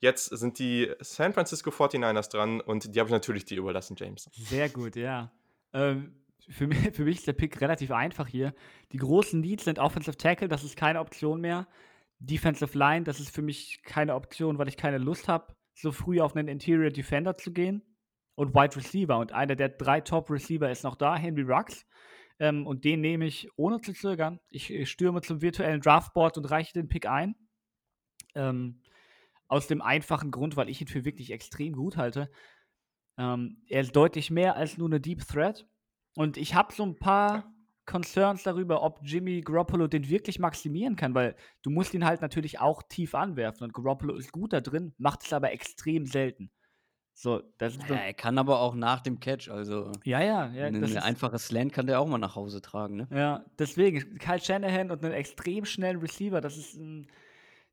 jetzt 0.00 0.26
sind 0.26 0.58
die 0.58 0.92
San 1.00 1.32
Francisco 1.32 1.70
49ers 1.70 2.30
dran 2.30 2.60
und 2.60 2.94
die 2.94 3.00
habe 3.00 3.08
ich 3.08 3.12
natürlich 3.12 3.46
dir 3.46 3.56
überlassen, 3.56 3.96
James. 3.98 4.28
Sehr 4.34 4.68
gut, 4.68 4.96
ja. 4.96 5.32
Ähm, 5.72 6.21
für, 6.48 6.66
mich, 6.66 6.78
für 6.92 7.04
mich 7.04 7.18
ist 7.18 7.26
der 7.26 7.32
Pick 7.32 7.60
relativ 7.60 7.90
einfach 7.90 8.26
hier. 8.26 8.54
Die 8.92 8.98
großen 8.98 9.40
Needs 9.40 9.64
sind 9.64 9.78
Offensive 9.78 10.16
Tackle, 10.16 10.48
das 10.48 10.64
ist 10.64 10.76
keine 10.76 11.00
Option 11.00 11.40
mehr. 11.40 11.68
Defensive 12.18 12.78
Line, 12.78 13.04
das 13.04 13.20
ist 13.20 13.34
für 13.34 13.42
mich 13.42 13.80
keine 13.84 14.14
Option, 14.14 14.58
weil 14.58 14.68
ich 14.68 14.76
keine 14.76 14.98
Lust 14.98 15.28
habe, 15.28 15.54
so 15.74 15.90
früh 15.90 16.20
auf 16.20 16.36
einen 16.36 16.48
Interior 16.48 16.90
Defender 16.90 17.36
zu 17.36 17.52
gehen. 17.52 17.82
Und 18.34 18.54
Wide 18.54 18.76
Receiver. 18.76 19.18
Und 19.18 19.32
einer 19.32 19.56
der 19.56 19.68
drei 19.68 20.00
Top 20.00 20.30
Receiver 20.30 20.70
ist 20.70 20.84
noch 20.84 20.96
da, 20.96 21.16
Henry 21.16 21.42
Rux. 21.42 21.84
Ähm, 22.38 22.66
und 22.66 22.84
den 22.84 23.00
nehme 23.00 23.26
ich 23.26 23.48
ohne 23.56 23.80
zu 23.80 23.92
zögern. 23.92 24.40
Ich, 24.48 24.90
stürme 24.90 25.20
zum 25.20 25.42
virtuellen 25.42 25.80
Draftboard 25.80 26.38
und 26.38 26.50
reiche 26.50 26.72
den 26.72 26.88
Pick 26.88 27.06
ein. 27.06 27.34
Ähm, 28.34 28.82
aus 29.48 29.66
dem 29.66 29.82
einfachen 29.82 30.30
Grund, 30.30 30.56
weil 30.56 30.70
ich 30.70 30.80
ihn 30.80 30.86
für 30.86 31.04
wirklich 31.04 31.30
extrem 31.30 31.74
gut 31.74 31.98
halte. 31.98 32.30
Ähm, 33.18 33.62
er 33.68 33.82
ist 33.82 33.94
deutlich 33.94 34.30
mehr 34.30 34.56
als 34.56 34.78
nur 34.78 34.88
eine 34.88 35.00
Deep 35.00 35.26
Threat. 35.26 35.66
Und 36.14 36.36
ich 36.36 36.54
habe 36.54 36.74
so 36.74 36.84
ein 36.84 36.98
paar 36.98 37.52
Concerns 37.86 38.42
darüber, 38.42 38.82
ob 38.82 39.00
Jimmy 39.02 39.40
Garoppolo 39.40 39.86
den 39.88 40.08
wirklich 40.08 40.38
maximieren 40.38 40.94
kann, 40.96 41.14
weil 41.14 41.34
du 41.62 41.70
musst 41.70 41.94
ihn 41.94 42.04
halt 42.04 42.20
natürlich 42.22 42.60
auch 42.60 42.82
tief 42.82 43.14
anwerfen. 43.14 43.64
Und 43.64 43.72
Garoppolo 43.72 44.14
ist 44.14 44.30
gut 44.32 44.52
da 44.52 44.60
drin, 44.60 44.94
macht 44.98 45.24
es 45.24 45.32
aber 45.32 45.52
extrem 45.52 46.06
selten. 46.06 46.50
So, 47.14 47.42
das 47.58 47.76
ist 47.76 47.86
so, 47.86 47.94
Ja, 47.94 48.00
er 48.00 48.14
kann 48.14 48.38
aber 48.38 48.60
auch 48.60 48.74
nach 48.74 49.00
dem 49.00 49.20
Catch, 49.20 49.50
also 49.50 49.92
ja, 50.04 50.22
ja, 50.22 50.50
ja, 50.52 50.66
ein 50.66 50.80
das 50.80 50.92
ist, 50.92 50.96
einfaches 50.96 51.46
Slant 51.48 51.72
kann 51.72 51.86
der 51.86 52.00
auch 52.00 52.06
mal 52.06 52.16
nach 52.16 52.36
Hause 52.36 52.62
tragen, 52.62 52.96
ne? 52.96 53.08
ja, 53.12 53.44
deswegen, 53.58 54.16
Kyle 54.18 54.40
Shanahan 54.40 54.90
und 54.90 55.04
einen 55.04 55.12
extrem 55.12 55.66
schnellen 55.66 55.98
Receiver, 55.98 56.40
das 56.40 56.56
ist 56.56 56.74
ein, 56.74 57.06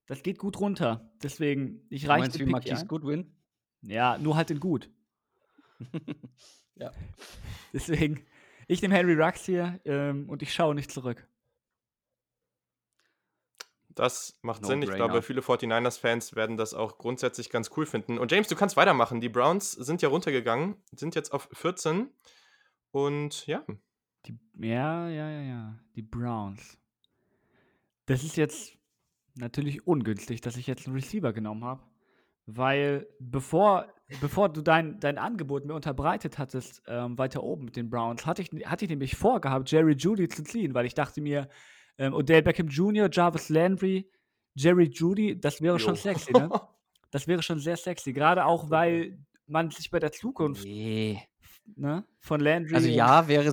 das 0.07 0.23
geht 0.23 0.39
gut 0.39 0.59
runter. 0.59 1.09
Deswegen, 1.23 1.85
ich 1.89 2.03
Du 2.03 2.09
reiche 2.09 2.19
meinst 2.23 2.39
den 2.39 2.47
wie 2.47 2.51
Marquise. 2.51 2.85
Goodwin? 2.85 3.31
Ja, 3.81 4.17
nur 4.17 4.35
halt 4.35 4.51
in 4.51 4.59
gut. 4.59 4.89
Ja. 6.75 6.91
Deswegen, 7.73 8.25
ich 8.69 8.83
nehme 8.83 8.95
Henry 8.95 9.15
Rux 9.15 9.45
hier 9.45 9.79
ähm, 9.83 10.29
und 10.29 10.43
ich 10.43 10.53
schaue 10.53 10.75
nicht 10.75 10.91
zurück. 10.91 11.27
Das 13.89 14.37
macht 14.43 14.63
Sinn. 14.63 14.83
Ich 14.83 14.91
glaube, 14.91 15.23
viele 15.23 15.41
49ers-Fans 15.41 16.35
werden 16.35 16.55
das 16.55 16.75
auch 16.75 16.99
grundsätzlich 16.99 17.49
ganz 17.49 17.71
cool 17.75 17.87
finden. 17.87 18.19
Und 18.19 18.31
James, 18.31 18.47
du 18.47 18.55
kannst 18.55 18.77
weitermachen. 18.77 19.19
Die 19.21 19.27
Browns 19.27 19.71
sind 19.71 20.03
ja 20.03 20.09
runtergegangen, 20.09 20.75
sind 20.95 21.15
jetzt 21.15 21.33
auf 21.33 21.49
14. 21.51 22.11
Und 22.91 23.47
ja, 23.47 23.65
Die, 24.27 24.37
ja, 24.59 25.09
ja, 25.09 25.29
ja, 25.29 25.41
ja. 25.41 25.79
Die 25.95 26.03
Browns. 26.03 26.77
Das 28.05 28.23
ist 28.23 28.37
jetzt 28.37 28.77
natürlich 29.33 29.87
ungünstig, 29.87 30.41
dass 30.41 30.57
ich 30.57 30.67
jetzt 30.67 30.85
einen 30.85 30.95
Receiver 30.95 31.33
genommen 31.33 31.65
habe. 31.65 31.83
Weil 32.55 33.07
bevor, 33.19 33.87
bevor 34.21 34.49
du 34.49 34.61
dein, 34.61 34.99
dein 34.99 35.17
Angebot 35.17 35.65
mir 35.65 35.73
unterbreitet 35.75 36.37
hattest, 36.37 36.81
ähm, 36.87 37.17
weiter 37.17 37.43
oben 37.43 37.65
mit 37.65 37.75
den 37.75 37.89
Browns, 37.89 38.25
hatte 38.25 38.41
ich, 38.41 38.49
hatte 38.65 38.85
ich 38.85 38.89
nämlich 38.89 39.15
vorgehabt, 39.15 39.69
Jerry 39.71 39.93
Judy 39.93 40.27
zu 40.27 40.43
ziehen, 40.43 40.73
weil 40.73 40.85
ich 40.85 40.93
dachte 40.93 41.21
mir, 41.21 41.47
ähm, 41.97 42.13
Odell 42.13 42.41
Beckham 42.41 42.67
Jr., 42.67 43.09
Jarvis 43.11 43.49
Landry, 43.49 44.09
Jerry 44.55 44.89
Judy, 44.91 45.39
das 45.39 45.61
wäre 45.61 45.79
schon 45.79 45.95
Jo. 45.95 46.01
sexy, 46.01 46.31
ne? 46.33 46.49
Das 47.11 47.27
wäre 47.27 47.41
schon 47.41 47.57
sehr 47.57 47.75
sexy. 47.75 48.13
Gerade 48.13 48.45
auch, 48.45 48.69
weil 48.69 49.17
man 49.47 49.71
sich 49.71 49.89
bei 49.89 49.99
der 49.99 50.11
Zukunft 50.11 50.63
Nee. 50.63 51.19
ne, 51.75 52.05
von 52.19 52.39
Landry. 52.39 52.75
Also 52.75 52.87
ja, 52.87 53.27
wäre 53.27 53.51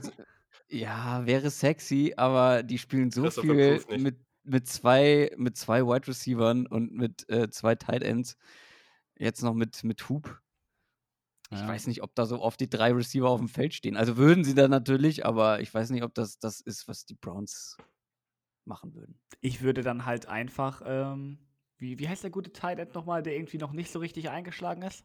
Ja, 0.69 1.25
wäre 1.25 1.49
sexy, 1.49 2.13
aber 2.17 2.63
die 2.63 2.77
spielen 2.77 3.11
so 3.11 3.31
viel 3.31 3.81
mit, 3.97 4.19
mit, 4.45 4.67
zwei, 4.67 5.31
mit 5.39 5.57
zwei 5.57 5.87
Wide 5.87 6.09
Receivern 6.09 6.67
und 6.67 6.93
mit 6.93 7.27
äh, 7.31 7.49
zwei 7.49 7.77
Tight 7.77 8.03
Ends. 8.03 8.37
Jetzt 9.19 9.43
noch 9.43 9.55
mit, 9.55 9.83
mit 9.85 10.09
Hoop. 10.09 10.41
Ich 11.53 11.61
Ja. 11.61 11.69
weiß 11.69 11.87
nicht, 11.87 12.03
ob 12.03 12.15
da 12.15 12.27
so 12.27 12.41
oft 12.41 12.61
die 12.61 12.69
drei 12.69 12.93
Receiver 12.93 13.29
auf 13.29 13.39
dem 13.39 13.49
Feld 13.49 13.73
stehen. 13.73 13.97
Also 13.97 14.17
würden 14.17 14.43
sie 14.45 14.55
dann 14.55 14.71
natürlich, 14.71 15.25
aber 15.25 15.61
ich 15.61 15.73
weiß 15.73 15.91
nicht, 15.91 16.03
ob 16.03 16.13
das 16.15 16.39
das 16.39 16.61
ist, 16.61 16.89
was 16.89 17.07
die 17.07 17.15
Browns 17.15 17.77
machen 18.65 18.95
würden. 18.95 19.21
Ich 19.41 19.63
würde 19.63 19.83
dann 19.83 20.07
halt 20.07 20.27
einfach, 20.27 20.83
ähm, 20.85 21.39
wie, 21.79 21.99
wie 21.99 22.09
heißt 22.09 22.25
der 22.25 22.31
gute 22.31 22.53
Tight 22.53 22.79
End 22.81 22.95
nochmal, 22.95 23.23
der 23.23 23.37
irgendwie 23.37 23.59
noch 23.59 23.73
nicht 23.73 23.93
so 23.93 24.01
richtig 24.01 24.29
eingeschlagen 24.29 24.83
ist? 24.83 25.05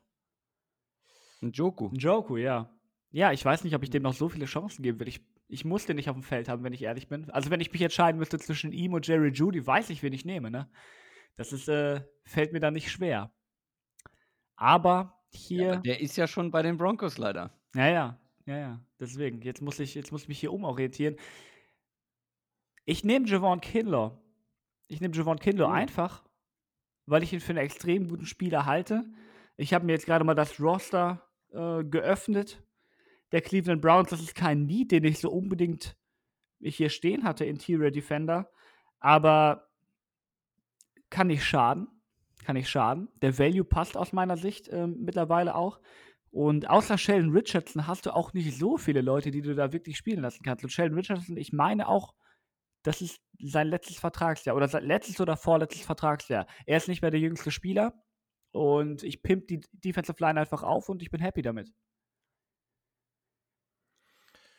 Ein 1.42 1.52
Joku. 1.52 1.90
Njoku, 1.90 2.38
ja. 2.38 2.74
Ja, 3.12 3.32
ich 3.32 3.44
weiß 3.44 3.64
nicht, 3.64 3.76
ob 3.76 3.84
ich 3.84 3.90
dem 3.90 4.04
noch 4.04 4.14
so 4.14 4.30
viele 4.30 4.46
Chancen 4.46 4.84
geben 4.84 5.00
will. 5.00 5.08
Ich, 5.08 5.22
ich 5.48 5.66
muss 5.66 5.86
den 5.86 5.98
nicht 5.98 6.10
auf 6.10 6.16
dem 6.16 6.24
Feld 6.24 6.48
haben, 6.50 6.64
wenn 6.64 6.74
ich 6.74 6.82
ehrlich 6.82 7.08
bin. 7.08 7.30
Also 7.30 7.50
wenn 7.50 7.60
ich 7.60 7.72
mich 7.72 7.82
entscheiden 7.82 8.18
müsste 8.18 8.40
zwischen 8.40 8.72
ihm 8.72 8.94
und 8.94 9.06
Jerry 9.06 9.30
Judy, 9.30 9.66
weiß 9.66 9.90
ich, 9.90 10.02
wen 10.02 10.14
ich 10.14 10.26
nehme, 10.26 10.50
ne? 10.50 10.72
Das 11.36 11.54
ist, 11.54 11.68
äh, 11.68 12.02
fällt 12.24 12.54
mir 12.54 12.60
dann 12.60 12.74
nicht 12.74 12.92
schwer. 12.92 13.34
Aber 14.62 15.18
Ja, 15.32 15.40
hier, 15.40 15.72
aber 15.74 15.82
der 15.82 16.02
ist 16.02 16.16
ja 16.18 16.28
schon 16.28 16.52
bei 16.52 16.62
den 16.62 16.78
Broncos 16.78 17.18
leider. 17.18 17.52
ja, 17.74 17.88
ja, 17.88 18.20
ja, 18.46 18.58
ja. 18.58 18.80
Deswegen, 19.00 19.42
jetzt 19.42 19.62
muss 19.62 19.80
ich, 19.80 19.96
jetzt 19.96 20.12
muss 20.12 20.24
ich 20.24 20.28
mich 20.28 20.40
hier 20.40 20.54
umorientieren. 20.54 21.16
Ich 22.86 23.04
nehme 23.04 23.28
Javon 23.28 23.60
Kinlaw. 23.60 24.18
Ich 24.88 25.02
nehme 25.02 25.16
Javon 25.16 25.40
Kinlaw 25.40 25.68
Oh. 25.70 25.72
einfach, 25.72 26.24
weil 27.08 27.24
ich 27.24 27.34
ihn 27.34 27.40
für 27.40 27.52
einen 27.54 27.60
extrem 27.66 28.08
guten 28.08 28.26
Spieler 28.28 28.66
halte. 28.68 29.04
Ich 29.58 29.74
habe 29.74 29.86
mir 29.86 29.94
jetzt 29.94 30.06
gerade 30.06 30.26
mal 30.26 30.36
das 30.36 30.60
Roster 30.60 31.28
äh, 31.52 31.84
geöffnet. 31.84 32.62
Der 33.32 33.42
Cleveland 33.42 33.82
Browns, 33.82 34.10
das 34.10 34.22
ist 34.22 34.36
kein 34.36 34.66
Need, 34.66 34.92
den 34.92 35.06
ich 35.06 35.20
so 35.20 35.32
unbedingt 35.32 35.96
hier 36.60 36.90
stehen 36.90 37.24
hatte, 37.24 37.46
Interior 37.46 37.90
Defender. 37.90 38.52
Aber 39.00 39.70
kann 41.10 41.28
nicht 41.28 41.44
schaden. 41.46 41.88
Kann 42.44 42.56
nicht 42.56 42.70
schaden. 42.70 43.10
Der 43.22 43.38
Value 43.38 43.64
passt 43.64 43.96
aus 43.96 44.14
meiner 44.14 44.38
Sicht 44.38 44.70
ähm, 44.72 44.98
mittlerweile 45.00 45.56
auch. 45.56 45.80
Und 46.32 46.70
außer 46.70 46.98
Sheldon 46.98 47.32
Richardson 47.32 47.88
hast 47.88 48.06
du 48.06 48.16
auch 48.16 48.34
nicht 48.34 48.58
so 48.58 48.78
viele 48.78 49.02
Leute, 49.02 49.32
die 49.32 49.42
du 49.42 49.54
da 49.54 49.74
wirklich 49.74 49.98
spielen 49.98 50.22
lassen 50.22 50.44
kannst. 50.44 50.64
Und 50.64 50.70
Sheldon 50.70 50.98
Richardson, 50.98 51.38
ich 51.38 51.52
meine 51.52 51.88
auch, 51.88 52.16
das 52.84 53.02
ist 53.02 53.22
sein 53.40 53.68
letztes 53.68 54.00
Vertragsjahr 54.00 54.56
oder 54.56 54.68
sein 54.68 54.86
letztes 54.86 55.20
oder 55.20 55.38
vorletztes 55.38 55.86
Vertragsjahr. 55.86 56.48
Er 56.66 56.78
ist 56.78 56.88
nicht 56.88 57.02
mehr 57.02 57.12
der 57.12 57.20
jüngste 57.20 57.52
Spieler 57.52 57.94
und 58.52 59.04
ich 59.04 59.22
pimp 59.22 59.48
die 59.48 59.62
Defensive 59.72 60.18
Line 60.20 60.40
einfach 60.40 60.64
auf 60.64 60.90
und 60.90 61.02
ich 61.02 61.12
bin 61.12 61.22
happy 61.22 61.42
damit. 61.42 61.72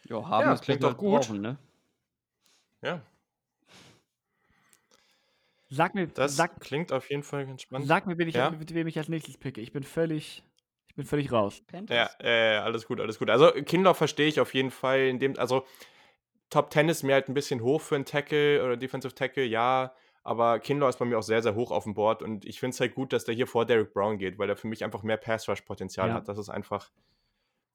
Ja, 0.05 0.28
haben 0.28 0.47
Ja, 0.47 0.53
es 0.53 0.61
klingt 0.61 0.83
doch 0.83 0.97
gut. 0.97 1.22
brauchen, 1.22 1.41
ne? 1.41 1.59
Ja, 2.83 3.03
Sag 5.75 5.95
mir, 5.95 6.07
das 6.07 6.37
sag, 6.37 6.61
klingt 6.61 6.93
auf 6.93 7.09
jeden 7.09 7.23
Fall 7.23 7.47
ganz 7.47 7.62
spannend. 7.62 7.89
sag 7.89 8.07
mir, 8.07 8.18
wen 8.18 8.29
ich, 8.29 8.35
Ja? 8.35 8.51
mit 8.51 8.75
wem 8.75 8.87
ich 8.87 8.99
als 8.99 9.09
nächstes 9.09 9.39
picke. 9.39 9.62
Ich 9.62 9.73
bin 9.73 9.83
völlig, 9.83 10.43
ich 10.89 10.95
bin 10.95 11.07
völlig 11.07 11.33
raus. 11.33 11.62
Ja, 11.89 12.11
äh, 12.20 12.57
alles 12.59 12.87
gut, 12.87 13.01
alles 13.01 13.18
gut. 13.18 13.31
Also 13.31 13.51
Kindler 13.51 13.95
verstehe 13.95 14.29
ich 14.29 14.39
auf 14.39 14.53
jeden 14.53 14.70
Fall. 14.70 15.01
In 15.09 15.18
dem, 15.18 15.39
also 15.39 15.64
Top 16.51 16.70
10 16.70 16.91
ist 16.91 17.03
mir 17.05 17.14
halt 17.14 17.29
ein 17.29 17.35
bisschen 17.35 17.62
hoch 17.62 17.81
für 17.81 17.95
einen 17.95 18.05
Tackle 18.05 18.62
oder 18.62 18.77
Defensive 18.77 19.14
Tackle, 19.14 19.45
ja. 19.45 19.95
Aber 20.25 20.59
Kindler 20.61 20.91
ist 20.91 20.99
bei 20.99 21.07
mir 21.07 21.18
auch 21.18 21.23
sehr, 21.23 21.43
sehr 21.43 21.55
hoch 21.55 21.70
auf 21.70 21.85
dem 21.85 21.95
Board. 21.95 22.23
Und 22.23 22.45
ich 22.45 22.61
finde 22.61 22.75
es 22.75 22.81
halt 22.81 22.95
gut, 22.95 23.14
dass 23.14 23.25
der 23.25 23.35
hier 23.35 23.47
vor 23.47 23.64
Derek 23.64 23.95
Brown 23.95 24.18
geht, 24.18 24.39
weil 24.39 24.51
er 24.51 24.57
für 24.57 24.68
mich 24.68 24.85
einfach 24.85 25.03
mehr 25.03 25.16
Pass-Rush-Potenzial 25.16 26.11
Ja. 26.11 26.14
hat. 26.16 26.29
Das 26.29 26.37
ist 26.37 26.51
einfach 26.51 26.91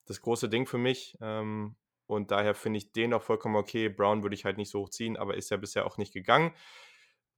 das 0.06 0.20
große 0.22 0.48
Ding 0.48 0.66
für 0.66 0.78
mich. 0.78 1.18
Ähm, 1.20 1.74
und 2.06 2.30
daher 2.30 2.54
finde 2.54 2.78
ich 2.78 2.92
den 2.92 3.12
auch 3.12 3.22
vollkommen 3.22 3.56
okay. 3.56 3.88
Brown 3.88 4.22
würde 4.22 4.34
ich 4.36 4.44
halt 4.44 4.56
nicht 4.56 4.70
so 4.70 4.82
hochziehen, 4.82 5.16
aber 5.16 5.36
ist 5.36 5.50
ja 5.50 5.56
bisher 5.56 5.84
auch 5.84 5.98
nicht 5.98 6.12
gegangen. 6.14 6.54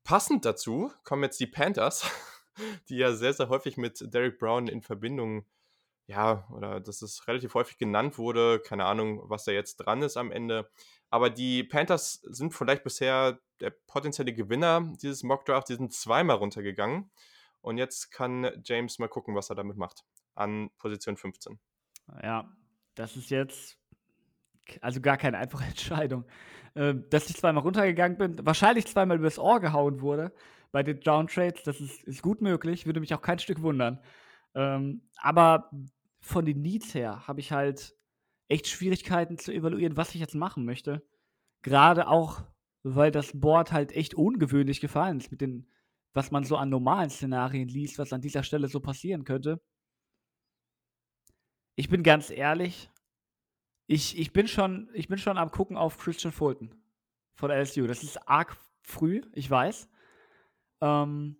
Passend 0.04 0.44
dazu 0.44 0.92
kommen 1.04 1.22
jetzt 1.22 1.40
die 1.40 1.46
Panthers, 1.46 2.10
die 2.88 2.96
ja 2.96 3.12
sehr, 3.12 3.32
sehr 3.32 3.48
häufig 3.48 3.76
mit 3.76 4.12
Derek 4.12 4.38
Brown 4.38 4.68
in 4.68 4.82
Verbindung 4.82 5.44
ja, 6.10 6.44
oder 6.50 6.80
dass 6.80 7.02
es 7.02 7.28
relativ 7.28 7.54
häufig 7.54 7.78
genannt 7.78 8.18
wurde. 8.18 8.58
Keine 8.58 8.84
Ahnung, 8.84 9.22
was 9.30 9.44
da 9.44 9.52
jetzt 9.52 9.76
dran 9.76 10.02
ist 10.02 10.16
am 10.16 10.32
Ende. 10.32 10.68
Aber 11.08 11.30
die 11.30 11.62
Panthers 11.62 12.14
sind 12.22 12.52
vielleicht 12.52 12.82
bisher 12.82 13.38
der 13.60 13.70
potenzielle 13.70 14.34
Gewinner 14.34 14.92
dieses 15.00 15.22
Mockdraft. 15.22 15.68
Die 15.68 15.76
sind 15.76 15.92
zweimal 15.92 16.36
runtergegangen. 16.36 17.12
Und 17.60 17.78
jetzt 17.78 18.10
kann 18.10 18.50
James 18.64 18.98
mal 18.98 19.08
gucken, 19.08 19.36
was 19.36 19.50
er 19.50 19.54
damit 19.54 19.76
macht. 19.76 20.04
An 20.34 20.70
Position 20.78 21.16
15. 21.16 21.60
Ja, 22.24 22.50
das 22.96 23.16
ist 23.16 23.30
jetzt 23.30 23.78
also 24.82 25.00
gar 25.00 25.16
keine 25.16 25.38
einfache 25.38 25.64
Entscheidung. 25.68 26.24
Ähm, 26.76 27.04
dass 27.10 27.28
ich 27.28 27.36
zweimal 27.36 27.62
runtergegangen 27.62 28.16
bin, 28.16 28.46
wahrscheinlich 28.46 28.86
zweimal 28.86 29.18
übers 29.18 29.38
Ohr 29.38 29.60
gehauen 29.60 30.00
wurde 30.00 30.32
bei 30.72 30.82
den 30.82 31.00
Downtrades, 31.00 31.62
das 31.64 31.80
ist, 31.80 32.04
ist 32.04 32.22
gut 32.22 32.40
möglich, 32.40 32.86
würde 32.86 33.00
mich 33.00 33.12
auch 33.14 33.22
kein 33.22 33.38
Stück 33.38 33.62
wundern. 33.62 33.98
Ähm, 34.54 35.02
aber 35.16 35.70
von 36.20 36.44
den 36.44 36.62
Needs 36.62 36.94
her 36.94 37.26
habe 37.26 37.40
ich 37.40 37.52
halt 37.52 37.96
echt 38.48 38.68
Schwierigkeiten 38.68 39.38
zu 39.38 39.52
evaluieren, 39.52 39.96
was 39.96 40.14
ich 40.14 40.20
jetzt 40.20 40.34
machen 40.34 40.64
möchte. 40.64 41.02
Gerade 41.62 42.08
auch, 42.08 42.42
weil 42.82 43.10
das 43.10 43.32
Board 43.38 43.72
halt 43.72 43.92
echt 43.92 44.14
ungewöhnlich 44.14 44.80
gefallen 44.80 45.18
ist 45.18 45.30
mit 45.30 45.40
den, 45.40 45.68
was 46.12 46.30
man 46.30 46.44
so 46.44 46.56
an 46.56 46.68
normalen 46.68 47.10
Szenarien 47.10 47.68
liest, 47.68 47.98
was 47.98 48.12
an 48.12 48.20
dieser 48.20 48.42
Stelle 48.42 48.68
so 48.68 48.80
passieren 48.80 49.24
könnte. 49.24 49.60
Ich 51.76 51.88
bin 51.88 52.02
ganz 52.02 52.30
ehrlich, 52.30 52.90
ich, 53.92 54.16
ich, 54.16 54.32
bin 54.32 54.46
schon, 54.46 54.88
ich 54.94 55.08
bin 55.08 55.18
schon 55.18 55.36
am 55.36 55.50
gucken 55.50 55.76
auf 55.76 55.98
Christian 55.98 56.32
Fulton 56.32 56.72
von 57.34 57.50
LSU. 57.50 57.88
Das 57.88 58.04
ist 58.04 58.28
arg 58.28 58.56
früh, 58.82 59.20
ich 59.32 59.50
weiß. 59.50 59.88
Ähm, 60.80 61.36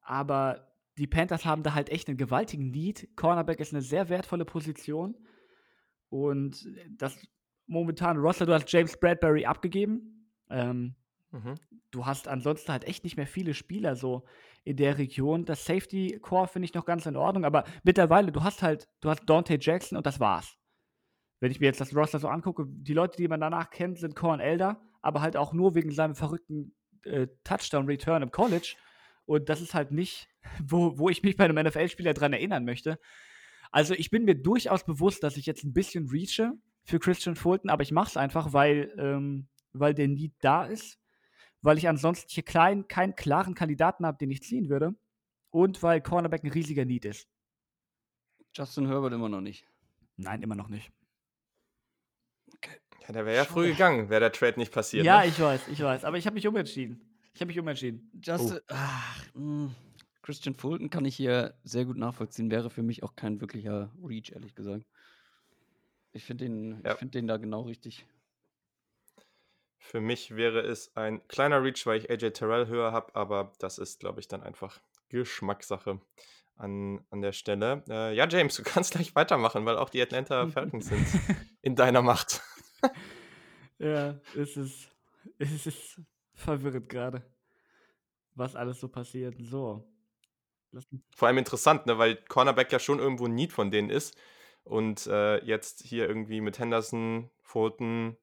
aber 0.00 0.72
die 0.96 1.06
Panthers 1.06 1.44
haben 1.44 1.62
da 1.62 1.74
halt 1.74 1.90
echt 1.90 2.08
einen 2.08 2.16
gewaltigen 2.16 2.70
Need. 2.70 3.14
Cornerback 3.14 3.60
ist 3.60 3.74
eine 3.74 3.82
sehr 3.82 4.08
wertvolle 4.08 4.46
Position. 4.46 5.14
Und 6.08 6.66
das 6.96 7.18
momentan 7.66 8.16
Roster, 8.16 8.46
du 8.46 8.54
hast 8.54 8.72
James 8.72 8.98
Bradbury 8.98 9.44
abgegeben. 9.44 10.30
Ähm, 10.48 10.94
Mhm. 11.32 11.54
du 11.92 12.06
hast 12.06 12.26
ansonsten 12.26 12.72
halt 12.72 12.84
echt 12.84 13.04
nicht 13.04 13.16
mehr 13.16 13.26
viele 13.26 13.54
Spieler 13.54 13.94
so 13.94 14.24
in 14.64 14.76
der 14.76 14.98
Region. 14.98 15.44
Das 15.44 15.64
Safety 15.64 16.18
Core 16.20 16.48
finde 16.48 16.64
ich 16.64 16.74
noch 16.74 16.84
ganz 16.84 17.06
in 17.06 17.16
Ordnung, 17.16 17.44
aber 17.44 17.64
mittlerweile, 17.84 18.32
du 18.32 18.42
hast 18.42 18.62
halt, 18.62 18.88
du 19.00 19.10
hast 19.10 19.26
Dante 19.26 19.58
Jackson 19.60 19.96
und 19.96 20.06
das 20.06 20.18
war's. 20.18 20.56
Wenn 21.40 21.50
ich 21.50 21.60
mir 21.60 21.66
jetzt 21.66 21.80
das 21.80 21.96
Roster 21.96 22.18
so 22.18 22.28
angucke, 22.28 22.66
die 22.68 22.94
Leute, 22.94 23.16
die 23.16 23.26
man 23.26 23.40
danach 23.40 23.70
kennt, 23.70 23.98
sind 23.98 24.14
Corn 24.14 24.40
Elder, 24.40 24.80
aber 25.00 25.22
halt 25.22 25.36
auch 25.36 25.52
nur 25.52 25.74
wegen 25.74 25.90
seinem 25.90 26.14
verrückten 26.14 26.74
äh, 27.04 27.28
Touchdown-Return 27.44 28.22
im 28.22 28.30
College. 28.30 28.76
Und 29.24 29.48
das 29.48 29.60
ist 29.60 29.74
halt 29.74 29.90
nicht, 29.90 30.28
wo, 30.62 30.98
wo 30.98 31.08
ich 31.08 31.22
mich 31.22 31.36
bei 31.36 31.44
einem 31.44 31.66
NFL-Spieler 31.66 32.14
dran 32.14 32.32
erinnern 32.32 32.64
möchte. 32.64 32.98
Also 33.72 33.94
ich 33.94 34.10
bin 34.10 34.24
mir 34.24 34.34
durchaus 34.34 34.84
bewusst, 34.84 35.22
dass 35.22 35.36
ich 35.36 35.46
jetzt 35.46 35.64
ein 35.64 35.72
bisschen 35.72 36.08
reache 36.08 36.52
für 36.84 36.98
Christian 36.98 37.36
Fulton, 37.36 37.70
aber 37.70 37.82
ich 37.82 37.92
mache 37.92 38.08
es 38.08 38.16
einfach, 38.16 38.52
weil, 38.52 38.92
ähm, 38.98 39.48
weil 39.72 39.94
der 39.94 40.08
Need 40.08 40.34
da 40.40 40.64
ist, 40.64 40.98
weil 41.62 41.78
ich 41.78 41.88
ansonsten 41.88 42.28
hier 42.30 42.42
klein, 42.42 42.88
keinen 42.88 43.14
klaren 43.14 43.54
Kandidaten 43.54 44.04
habe, 44.04 44.18
den 44.18 44.30
ich 44.30 44.42
ziehen 44.42 44.68
würde 44.68 44.94
und 45.50 45.82
weil 45.82 46.00
Cornerback 46.00 46.42
ein 46.42 46.50
riesiger 46.50 46.84
Need 46.84 47.04
ist. 47.04 47.28
Justin 48.54 48.88
Herbert 48.88 49.12
immer 49.12 49.28
noch 49.28 49.40
nicht. 49.40 49.64
Nein, 50.16 50.42
immer 50.42 50.56
noch 50.56 50.68
nicht. 50.68 50.90
Ja, 53.10 53.14
der 53.14 53.26
wäre 53.26 53.38
ja 53.38 53.44
früh 53.44 53.70
gegangen, 53.72 54.08
wäre 54.08 54.20
der 54.20 54.30
Trade 54.30 54.56
nicht 54.56 54.72
passiert. 54.72 55.04
Ja, 55.04 55.22
ne? 55.22 55.26
ich 55.26 55.40
weiß, 55.40 55.66
ich 55.66 55.82
weiß, 55.82 56.04
aber 56.04 56.16
ich 56.16 56.26
habe 56.26 56.34
mich 56.34 56.46
umentschieden. 56.46 57.00
Ich 57.34 57.40
habe 57.40 57.48
mich 57.48 57.58
umentschieden. 57.58 58.08
Justin, 58.22 58.60
ach, 58.68 59.24
mh, 59.34 59.70
Christian 60.22 60.54
Fulton 60.54 60.90
kann 60.90 61.04
ich 61.04 61.16
hier 61.16 61.54
sehr 61.64 61.86
gut 61.86 61.96
nachvollziehen. 61.96 62.52
Wäre 62.52 62.70
für 62.70 62.84
mich 62.84 63.02
auch 63.02 63.16
kein 63.16 63.40
wirklicher 63.40 63.90
Reach, 64.00 64.30
ehrlich 64.32 64.54
gesagt. 64.54 64.84
Ich 66.12 66.24
finde 66.24 66.44
den, 66.44 66.82
Ja. 66.84 66.92
ich 66.92 66.98
find 66.98 67.12
den 67.16 67.26
da 67.26 67.36
genau 67.38 67.62
richtig. 67.62 68.06
Für 69.78 70.00
mich 70.00 70.36
wäre 70.36 70.60
es 70.60 70.94
ein 70.96 71.26
kleiner 71.26 71.64
Reach, 71.64 71.84
weil 71.86 71.98
ich 71.98 72.10
AJ 72.10 72.30
Terrell 72.30 72.68
höher 72.68 72.92
habe, 72.92 73.12
aber 73.16 73.52
das 73.58 73.78
ist, 73.78 73.98
glaube 73.98 74.20
ich, 74.20 74.28
dann 74.28 74.44
einfach 74.44 74.78
Geschmackssache 75.08 76.00
an, 76.54 77.04
an 77.10 77.22
der 77.22 77.32
Stelle. 77.32 77.82
Äh, 77.88 78.14
ja, 78.14 78.28
James, 78.28 78.54
du 78.56 78.62
kannst 78.62 78.92
gleich 78.92 79.16
weitermachen, 79.16 79.66
weil 79.66 79.78
auch 79.78 79.90
die 79.90 80.00
Atlanta 80.00 80.46
Falcons 80.46 80.86
sind 80.86 81.04
in 81.60 81.74
deiner 81.74 82.02
Macht. 82.02 82.40
Ja, 83.80 84.20
es 84.36 84.58
ist, 84.58 84.90
es 85.38 85.66
ist 85.66 86.00
verwirrend 86.34 86.86
gerade, 86.90 87.24
was 88.34 88.54
alles 88.54 88.78
so 88.78 88.88
passiert. 88.88 89.36
So. 89.40 89.90
Vor 91.16 91.28
allem 91.28 91.38
interessant, 91.38 91.86
ne, 91.86 91.96
weil 91.96 92.16
Cornerback 92.16 92.70
ja 92.72 92.78
schon 92.78 92.98
irgendwo 92.98 93.24
ein 93.24 93.34
Need 93.34 93.54
von 93.54 93.70
denen 93.70 93.88
ist. 93.88 94.18
Und 94.64 95.06
äh, 95.06 95.42
jetzt 95.44 95.82
hier 95.82 96.06
irgendwie 96.06 96.42
mit 96.42 96.58
Henderson, 96.58 97.30
Fulton, 97.40 98.18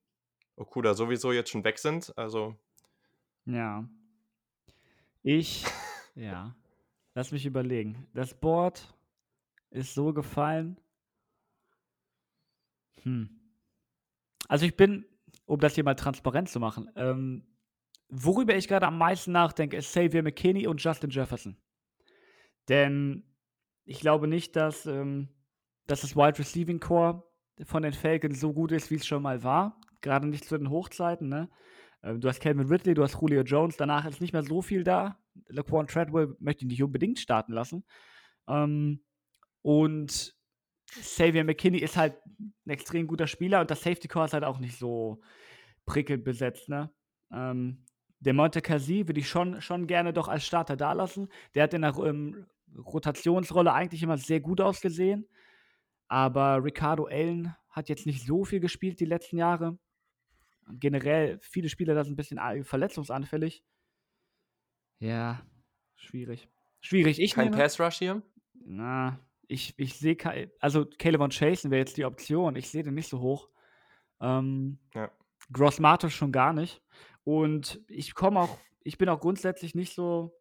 Okuda 0.56 0.94
sowieso 0.94 1.32
jetzt 1.32 1.50
schon 1.50 1.64
weg 1.64 1.80
sind. 1.80 2.16
Also, 2.18 2.56
Ja. 3.46 3.90
Ich, 5.24 5.66
ja. 6.14 6.56
Lass 7.16 7.32
mich 7.32 7.48
überlegen. 7.48 8.08
Das 8.14 8.40
Board 8.40 8.96
ist 9.72 9.96
so 9.96 10.14
gefallen. 10.14 10.80
Hm. 13.02 13.30
Also 14.48 14.66
ich 14.66 14.76
bin, 14.76 15.06
um 15.46 15.60
das 15.60 15.76
hier 15.76 15.84
mal 15.84 15.96
transparent 15.96 16.50
zu 16.50 16.60
machen. 16.60 16.90
Ähm, 16.96 17.48
worüber 18.10 18.56
ich 18.56 18.68
gerade 18.68 18.88
am 18.88 18.98
meisten 18.98 19.32
nachdenke, 19.32 19.78
ist 19.78 19.90
Xavier 19.90 20.24
McKinney 20.24 20.68
und 20.68 20.82
Justin 20.82 21.10
Jefferson. 21.10 21.58
Denn 22.70 23.24
ich 23.86 24.00
glaube 24.00 24.28
nicht, 24.28 24.56
dass, 24.56 24.86
ähm, 24.86 25.30
dass 25.88 26.02
das 26.02 26.16
Wide 26.16 26.40
Receiving 26.40 26.80
Core 26.80 27.24
von 27.64 27.84
den 27.84 27.94
Falcons 27.94 28.40
so 28.40 28.54
gut 28.54 28.72
ist, 28.72 28.92
wie 28.92 28.96
es 28.96 29.08
schon 29.08 29.24
mal 29.24 29.44
war. 29.44 29.80
Gerade 30.02 30.28
nicht 30.28 30.46
zu 30.46 30.58
den 30.58 30.70
Hochzeiten. 30.70 31.30
Ne? 31.30 31.50
Ähm, 32.04 32.22
du 32.22 32.28
hast 32.28 32.42
Calvin 32.42 32.68
Ridley, 32.68 32.94
du 32.94 33.04
hast 33.04 33.20
Julio 33.20 33.42
Jones, 33.42 33.78
danach 33.78 34.06
ist 34.06 34.22
nicht 34.22 34.34
mehr 34.34 34.44
so 34.44 34.62
viel 34.62 34.84
da. 34.84 35.20
Laquan 35.48 35.88
Treadwell 35.88 36.36
möchte 36.40 36.66
ich 36.66 36.70
nicht 36.70 36.84
unbedingt 36.84 37.20
starten 37.20 37.54
lassen. 37.54 37.86
Ähm, 38.48 39.02
und 39.62 40.37
Xavier 40.90 41.44
McKinney 41.44 41.80
ist 41.80 41.98
halt 41.98 42.16
ein 42.40 42.70
extrem 42.70 43.08
guter 43.08 43.28
Spieler 43.28 43.62
und 43.62 43.72
das 43.72 43.82
Safety 43.82 44.08
Core 44.08 44.26
ist 44.26 44.34
halt 44.34 44.44
auch 44.44 44.60
nicht 44.60 44.78
so 44.78 45.22
prickelnd 45.86 46.24
besetzt. 46.24 46.70
Ne? 46.70 46.92
Ähm, 47.32 47.86
der 48.20 48.34
Monte 48.34 48.62
Cassi 48.62 49.08
würde 49.08 49.20
ich 49.20 49.30
schon, 49.30 49.62
schon 49.62 49.88
gerne 49.88 50.14
doch 50.14 50.28
als 50.28 50.46
Starter 50.46 50.76
da 50.76 50.94
lassen. 50.94 51.30
Der 51.54 51.64
hat 51.64 51.74
in 51.74 51.82
der 51.82 51.96
ähm, 51.98 52.48
Rotationsrolle 52.76 53.74
eigentlich 53.74 54.04
immer 54.04 54.18
sehr 54.18 54.40
gut 54.40 54.62
ausgesehen. 54.62 55.28
Aber 56.08 56.64
Ricardo 56.64 57.06
Allen 57.06 57.56
hat 57.70 57.90
jetzt 57.90 58.06
nicht 58.06 58.26
so 58.26 58.46
viel 58.46 58.60
gespielt 58.60 59.00
die 59.00 59.06
letzten 59.06 59.38
Jahre. 59.38 59.78
Generell, 60.70 61.40
viele 61.42 61.70
Spieler 61.70 61.96
da 61.96 62.04
sind 62.04 62.14
ein 62.14 62.18
bisschen 62.18 62.64
verletzungsanfällig. 62.64 63.64
Ja, 65.00 65.46
schwierig. 65.96 66.50
Schwierig. 66.82 67.20
Ich 67.20 67.34
Kein 67.34 67.52
Pass 67.52 67.80
Rush 67.80 68.00
hier? 68.00 68.22
Na, 68.54 69.20
ich, 69.48 69.78
ich 69.78 69.96
sehe 69.96 70.18
also 70.60 70.86
Caleb 70.86 71.22
und 71.22 71.34
Chasen 71.34 71.72
wäre 71.72 71.80
jetzt 71.80 71.98
die 71.98 72.06
Option. 72.06 72.56
Ich 72.56 72.70
sehe 72.70 72.84
den 72.84 72.96
nicht 72.96 73.10
so 73.10 73.20
hoch. 73.20 73.50
Ähm, 74.20 74.80
ja. 74.94 75.12
Gross 75.52 75.80
Matos 75.80 76.14
schon 76.14 76.32
gar 76.32 76.54
nicht. 76.54 76.82
Und 77.24 77.82
ich 77.88 78.14
komme 78.14 78.40
auch, 78.40 78.58
ich 78.84 78.98
bin 78.98 79.10
auch 79.10 79.20
grundsätzlich 79.20 79.76
nicht 79.76 79.94
so. 79.94 80.34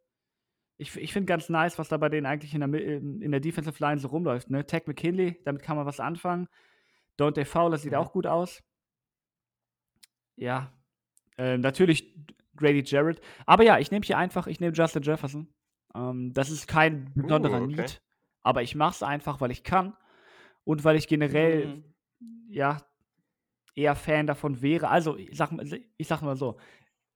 Ich, 0.79 0.95
ich 0.97 1.13
finde 1.13 1.27
ganz 1.27 1.49
nice, 1.49 1.79
was 1.79 1.89
da 1.89 1.97
bei 1.97 2.09
denen 2.09 2.27
eigentlich 2.27 2.55
in 2.55 2.61
der, 2.61 2.83
in 2.83 3.31
der 3.31 3.41
Defensive 3.41 3.83
Line 3.83 3.99
so 3.99 4.09
rumläuft. 4.09 4.51
Ne? 4.51 4.67
Tech 4.67 4.83
McKinley, 4.87 5.41
damit 5.45 5.63
kann 5.63 5.77
man 5.77 5.87
was 5.87 6.01
anfangen. 6.01 6.49
Dante 7.17 7.45
Fowler 7.47 7.79
sieht 7.79 7.93
mhm. 7.93 7.99
auch 7.99 8.13
gut 8.13 8.27
aus. 8.27 8.63
Ja. 10.35 10.73
Äh, 11.39 11.57
natürlich 11.57 12.15
Grady 12.57 12.83
Jarrett. 12.85 13.21
Aber 13.47 13.63
ja, 13.63 13.79
ich 13.79 13.91
nehme 13.91 14.05
hier 14.05 14.19
einfach, 14.19 14.47
ich 14.47 14.61
nehme 14.61 14.75
Justin 14.75 15.03
Jefferson. 15.03 15.49
Ähm, 15.95 16.33
das 16.35 16.51
ist 16.51 16.69
kein 16.69 17.13
besonderer 17.15 17.61
uh, 17.61 17.65
okay. 17.65 17.77
Need. 17.77 18.03
Aber 18.47 18.63
ich 18.63 18.77
mache 18.77 18.95
es 18.95 19.03
einfach, 19.03 19.41
weil 19.41 19.51
ich 19.51 19.65
kann 19.65 19.97
und 20.63 20.85
weil 20.85 20.95
ich 20.95 21.09
generell, 21.09 21.67
mhm. 21.67 22.47
ja, 22.49 22.81
eher 23.75 23.97
Fan 23.97 24.29
davon 24.29 24.63
wäre. 24.63 24.89
Also, 24.89 25.17
ich 25.17 25.37
sag, 25.37 25.51
ich 25.97 26.07
sag 26.07 26.23
mal 26.23 26.37
so, 26.37 26.57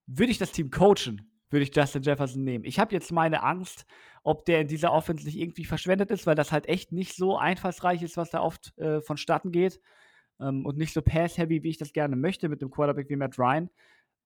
würde 0.06 0.32
ich 0.32 0.38
das 0.38 0.50
Team 0.50 0.72
coachen, 0.72 1.30
würde 1.48 1.62
ich 1.62 1.74
Justin 1.74 2.02
Jefferson 2.02 2.42
nehmen. 2.42 2.64
Ich 2.64 2.80
habe 2.80 2.92
jetzt 2.92 3.12
meine 3.12 3.44
Angst, 3.44 3.86
ob 4.24 4.44
der 4.44 4.60
in 4.60 4.66
dieser 4.66 4.92
Offense 4.92 5.24
nicht 5.24 5.38
irgendwie 5.38 5.64
verschwendet 5.64 6.10
ist, 6.10 6.26
weil 6.26 6.34
das 6.34 6.50
halt 6.50 6.68
echt 6.68 6.90
nicht 6.90 7.14
so 7.14 7.38
einfallsreich 7.38 8.02
ist, 8.02 8.16
was 8.16 8.30
da 8.30 8.40
oft 8.40 8.76
äh, 8.78 9.00
vonstatten 9.00 9.52
geht. 9.52 9.80
Ähm, 10.40 10.66
und 10.66 10.78
nicht 10.78 10.92
so 10.92 11.00
pass-heavy, 11.00 11.62
wie 11.62 11.70
ich 11.70 11.78
das 11.78 11.92
gerne 11.92 12.16
möchte, 12.16 12.48
mit 12.48 12.60
dem 12.60 12.72
Quarterback 12.72 13.08
wie 13.08 13.14
Matt 13.14 13.38
Ryan. 13.38 13.70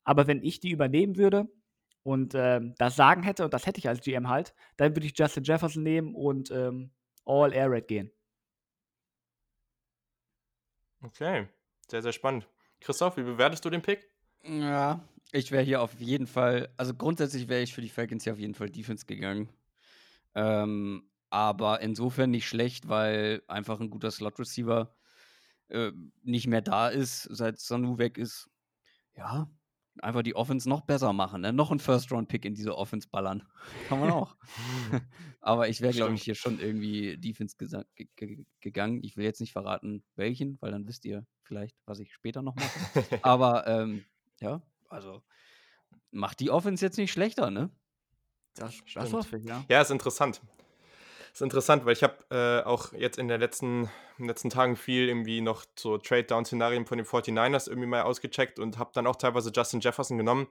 Aber 0.05 0.27
wenn 0.27 0.43
ich 0.43 0.59
die 0.59 0.71
übernehmen 0.71 1.19
würde, 1.19 1.51
und 2.05 2.35
ähm, 2.37 2.75
das 2.79 2.95
Sagen 2.97 3.23
hätte, 3.23 3.45
und 3.45 3.55
das 3.55 3.67
hätte 3.67 3.79
ich 3.79 3.89
als 3.89 4.03
GM 4.03 4.29
halt, 4.29 4.55
dann 4.77 4.95
würde 4.95 5.07
ich 5.07 5.19
Justin 5.19 5.43
Jefferson 5.43 5.83
nehmen 5.83 6.15
und 6.15 6.51
ähm, 6.51 6.93
All 7.25 7.53
Air 7.53 7.71
Raid 7.71 7.89
gehen. 7.89 8.13
Okay, 11.03 11.49
sehr, 11.91 12.03
sehr 12.03 12.13
spannend. 12.13 12.49
Christoph, 12.81 13.17
wie 13.17 13.23
bewertest 13.23 13.65
du 13.65 13.71
den 13.71 13.83
Pick? 13.83 14.09
Ja, 14.43 15.03
ich 15.33 15.51
wäre 15.51 15.65
hier 15.65 15.81
auf 15.81 15.95
jeden 15.99 16.27
Fall, 16.27 16.69
also 16.77 16.95
grundsätzlich 16.95 17.49
wäre 17.49 17.63
ich 17.63 17.75
für 17.75 17.81
die 17.81 17.89
Falcons 17.89 18.25
hier 18.25 18.35
auf 18.35 18.39
jeden 18.39 18.55
Fall 18.55 18.69
Defense 18.69 19.07
gegangen. 19.07 19.49
Ähm, 20.35 21.09
aber 21.31 21.81
insofern 21.81 22.31
nicht 22.31 22.47
schlecht, 22.47 22.89
weil 22.89 23.43
einfach 23.49 23.81
ein 23.81 23.91
guter 23.91 24.11
Slot-Receiver 24.11 24.95
äh, 25.69 25.93
nicht 26.23 26.47
mehr 26.47 26.61
da 26.61 26.89
ist, 26.89 27.23
seit 27.23 27.59
Sanu 27.59 27.97
weg 27.97 28.19
ist. 28.19 28.51
Ja, 29.17 29.49
einfach 30.01 30.23
die 30.23 30.35
Offense 30.35 30.69
noch 30.69 30.83
besser 30.83 31.13
machen, 31.13 31.43
ne? 31.43 31.53
noch 31.53 31.71
ein 31.71 31.79
First-Round-Pick 31.79 32.45
in 32.45 32.55
diese 32.55 32.77
Offense 32.77 33.09
ballern. 33.09 33.47
Kann 33.89 34.01
man 34.01 34.11
auch. 34.11 34.37
Aber 35.41 35.69
ich 35.69 35.81
wäre, 35.81 35.93
glaube 35.93 36.15
ich, 36.15 36.23
hier 36.23 36.35
schon 36.35 36.59
irgendwie 36.59 37.17
Defense 37.19 37.57
gegangen. 38.61 39.01
Ich 39.03 39.17
will 39.17 39.25
jetzt 39.25 39.41
nicht 39.41 39.53
verraten, 39.53 40.03
welchen, 40.17 40.59
weil 40.61 40.73
dann 40.73 40.87
wisst 40.87 41.05
ihr 41.05 41.27
vielleicht, 41.43 41.77
was 41.85 41.99
ich 41.99 42.13
später 42.13 42.43
noch 42.43 42.55
mache. 42.55 42.67
Aber 43.23 43.67
ähm, 43.67 44.05
ja, 44.41 44.63
also 44.89 45.23
macht 46.11 46.41
die 46.41 46.51
Offense 46.51 46.85
jetzt 46.85 46.97
nicht 46.97 47.13
schlechter, 47.13 47.51
ne? 47.51 47.71
Das, 48.55 48.75
das 48.95 49.13
hoffe 49.13 49.39
ich, 49.39 49.45
ja. 49.45 49.65
Ja, 49.69 49.83
ist 49.83 49.91
interessant 49.91 50.41
ist 51.35 51.43
interessant, 51.43 51.85
weil 51.85 51.95
ich 51.95 52.05
habe 52.05 52.25
äh, 52.31 52.65
auch 52.65 52.93
jetzt 52.93 53.19
in, 53.19 53.27
der 53.27 53.39
letzten, 53.39 53.83
in 53.83 53.89
den 54.21 54.29
letzten 54.29 54.51
Tagen 54.51 54.77
viel 54.77 55.09
irgendwie 55.09 55.41
noch 55.41 55.65
so 55.77 55.99
Trade-Down-Szenarien 55.99 56.87
von 56.87 56.97
den 56.97 57.07
49ers 57.07 57.69
irgendwie 57.69 57.89
mal 57.89 58.03
ausgecheckt 58.03 58.61
und 58.61 58.79
habe 58.79 58.93
dann 58.95 59.09
auch 59.09 59.17
teilweise 59.17 59.51
Justin 59.53 59.81
Jefferson 59.81 60.17
genommen. 60.17 60.47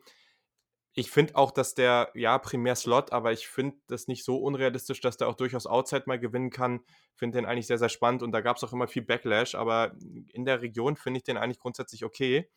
Ich 0.95 1.09
finde 1.09 1.35
auch, 1.35 1.51
dass 1.51 1.73
der, 1.73 2.11
ja, 2.13 2.37
primär 2.37 2.75
Slot, 2.75 3.13
aber 3.13 3.31
ich 3.31 3.47
finde 3.47 3.77
das 3.87 4.07
nicht 4.07 4.25
so 4.25 4.37
unrealistisch, 4.37 4.99
dass 4.99 5.17
der 5.17 5.29
auch 5.29 5.35
durchaus 5.35 5.65
Outside 5.65 6.03
mal 6.05 6.19
gewinnen 6.19 6.51
kann. 6.51 6.81
Finde 7.15 7.39
den 7.39 7.45
eigentlich 7.45 7.65
sehr, 7.65 7.79
sehr 7.79 7.89
spannend 7.89 8.21
und 8.21 8.31
da 8.33 8.41
gab 8.41 8.57
es 8.57 8.63
auch 8.63 8.73
immer 8.73 8.87
viel 8.87 9.01
Backlash, 9.03 9.55
aber 9.55 9.95
in 10.33 10.45
der 10.45 10.61
Region 10.61 10.97
finde 10.97 11.19
ich 11.19 11.23
den 11.23 11.37
eigentlich 11.37 11.59
grundsätzlich 11.59 12.03
okay. 12.03 12.49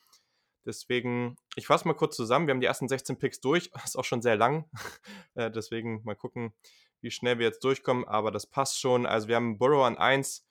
Deswegen, 0.67 1.37
ich 1.55 1.69
fasse 1.69 1.87
mal 1.87 1.95
kurz 1.95 2.17
zusammen. 2.17 2.49
Wir 2.49 2.53
haben 2.53 2.61
die 2.61 2.67
ersten 2.67 2.89
16 2.89 3.19
Picks 3.19 3.41
durch. 3.41 3.71
Ist 3.85 3.97
auch 3.97 4.05
schon 4.05 4.21
sehr 4.21 4.37
lang. 4.37 4.69
Äh, 5.35 5.51
deswegen 5.51 6.03
mal 6.03 6.17
gucken, 6.17 6.55
wie 7.01 7.11
schnell 7.11 7.39
wir 7.39 7.47
jetzt 7.47 7.65
durchkommen, 7.65 8.05
aber 8.07 8.31
das 8.31 8.47
passt 8.47 8.81
schon. 8.81 9.07
Also 9.07 9.29
wir 9.29 9.37
haben 9.37 9.59
Burrow 9.59 9.85
an 9.85 9.97
1, 9.97 10.47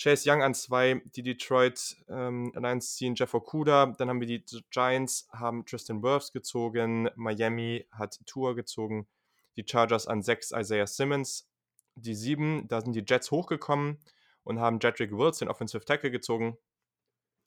Chase 0.00 0.30
Young 0.30 0.42
an 0.42 0.54
2, 0.54 1.02
die 1.16 1.22
Detroit 1.22 1.96
ähm, 2.08 2.52
an 2.54 2.64
1 2.64 2.94
ziehen 2.94 3.14
Jeff 3.16 3.34
Okuda, 3.34 3.86
dann 3.98 4.08
haben 4.08 4.20
wir 4.20 4.28
die 4.28 4.44
Giants, 4.70 5.28
haben 5.32 5.66
Tristan 5.66 6.02
Wirfs 6.02 6.32
gezogen, 6.32 7.10
Miami 7.16 7.86
hat 7.90 8.20
Tour 8.26 8.54
gezogen, 8.54 9.08
die 9.56 9.64
Chargers 9.68 10.06
an 10.06 10.22
6 10.22 10.52
Isaiah 10.52 10.86
Simmons, 10.86 11.48
die 11.96 12.14
7, 12.14 12.68
da 12.68 12.80
sind 12.80 12.92
die 12.92 13.04
Jets 13.06 13.30
hochgekommen 13.30 13.98
und 14.44 14.60
haben 14.60 14.78
Jedrick 14.80 15.10
Wills, 15.10 15.38
den 15.38 15.48
Offensive 15.48 15.84
Tackle, 15.84 16.10
gezogen. 16.10 16.56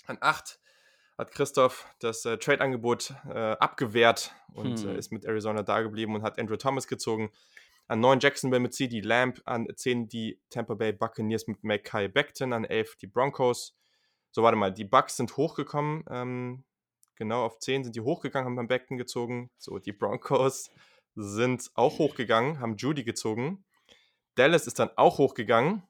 An 0.06 0.18
8 0.20 0.60
hat 1.18 1.32
Christoph 1.32 1.88
das 2.00 2.26
äh, 2.26 2.38
Trade-Angebot 2.38 3.14
äh, 3.30 3.52
abgewehrt 3.54 4.34
und 4.54 4.80
hm. 4.80 4.90
äh, 4.90 4.98
ist 4.98 5.12
mit 5.12 5.26
Arizona 5.26 5.64
da 5.64 5.82
geblieben 5.82 6.16
und 6.16 6.24
hat 6.24 6.40
Andrew 6.40 6.58
Thomas 6.58 6.88
gezogen. 6.88 7.32
An 7.92 8.00
9 8.00 8.22
Jacksonville 8.22 8.62
mit 8.62 8.74
CD 8.74 9.02
Lamb, 9.02 9.42
an 9.44 9.68
10 9.68 10.08
die 10.08 10.40
Tampa 10.50 10.76
Bay 10.76 10.94
Buccaneers 10.94 11.48
mit 11.48 11.62
Mackay 11.66 12.08
Beckton, 12.08 12.54
an 12.54 12.64
11 12.64 12.96
die 12.96 13.08
Broncos. 13.08 13.76
So, 14.32 14.44
warte 14.44 14.56
mal, 14.56 14.72
die 14.72 14.86
Bucks 14.86 15.18
sind 15.18 15.36
hochgekommen. 15.36 16.06
Ähm, 16.10 16.64
genau, 17.18 17.44
auf 17.44 17.60
10 17.60 17.84
sind 17.84 17.98
die 17.98 18.00
hochgegangen, 18.00 18.46
haben 18.46 18.56
beim 18.56 18.70
Beckton 18.70 18.98
gezogen. 18.98 19.52
So, 19.58 19.78
die 19.78 19.92
Broncos 19.92 20.72
sind 21.16 21.70
auch 21.74 22.00
hochgegangen, 22.00 22.62
haben 22.62 22.78
Judy 22.78 23.04
gezogen. 23.04 23.66
Dallas 24.36 24.68
ist 24.68 24.80
dann 24.80 24.92
auch 24.96 25.18
hochgegangen 25.18 25.84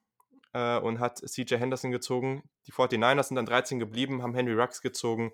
äh, 0.53 0.79
und 0.79 0.99
hat 0.99 1.19
CJ 1.19 1.57
Henderson 1.57 1.91
gezogen. 1.91 2.49
Die 2.65 2.71
49ers 2.71 3.27
sind 3.27 3.35
dann 3.35 3.45
13 3.45 3.77
geblieben, 3.77 4.23
haben 4.23 4.33
Henry 4.33 4.59
Rux 4.59 4.81
gezogen. 4.81 5.33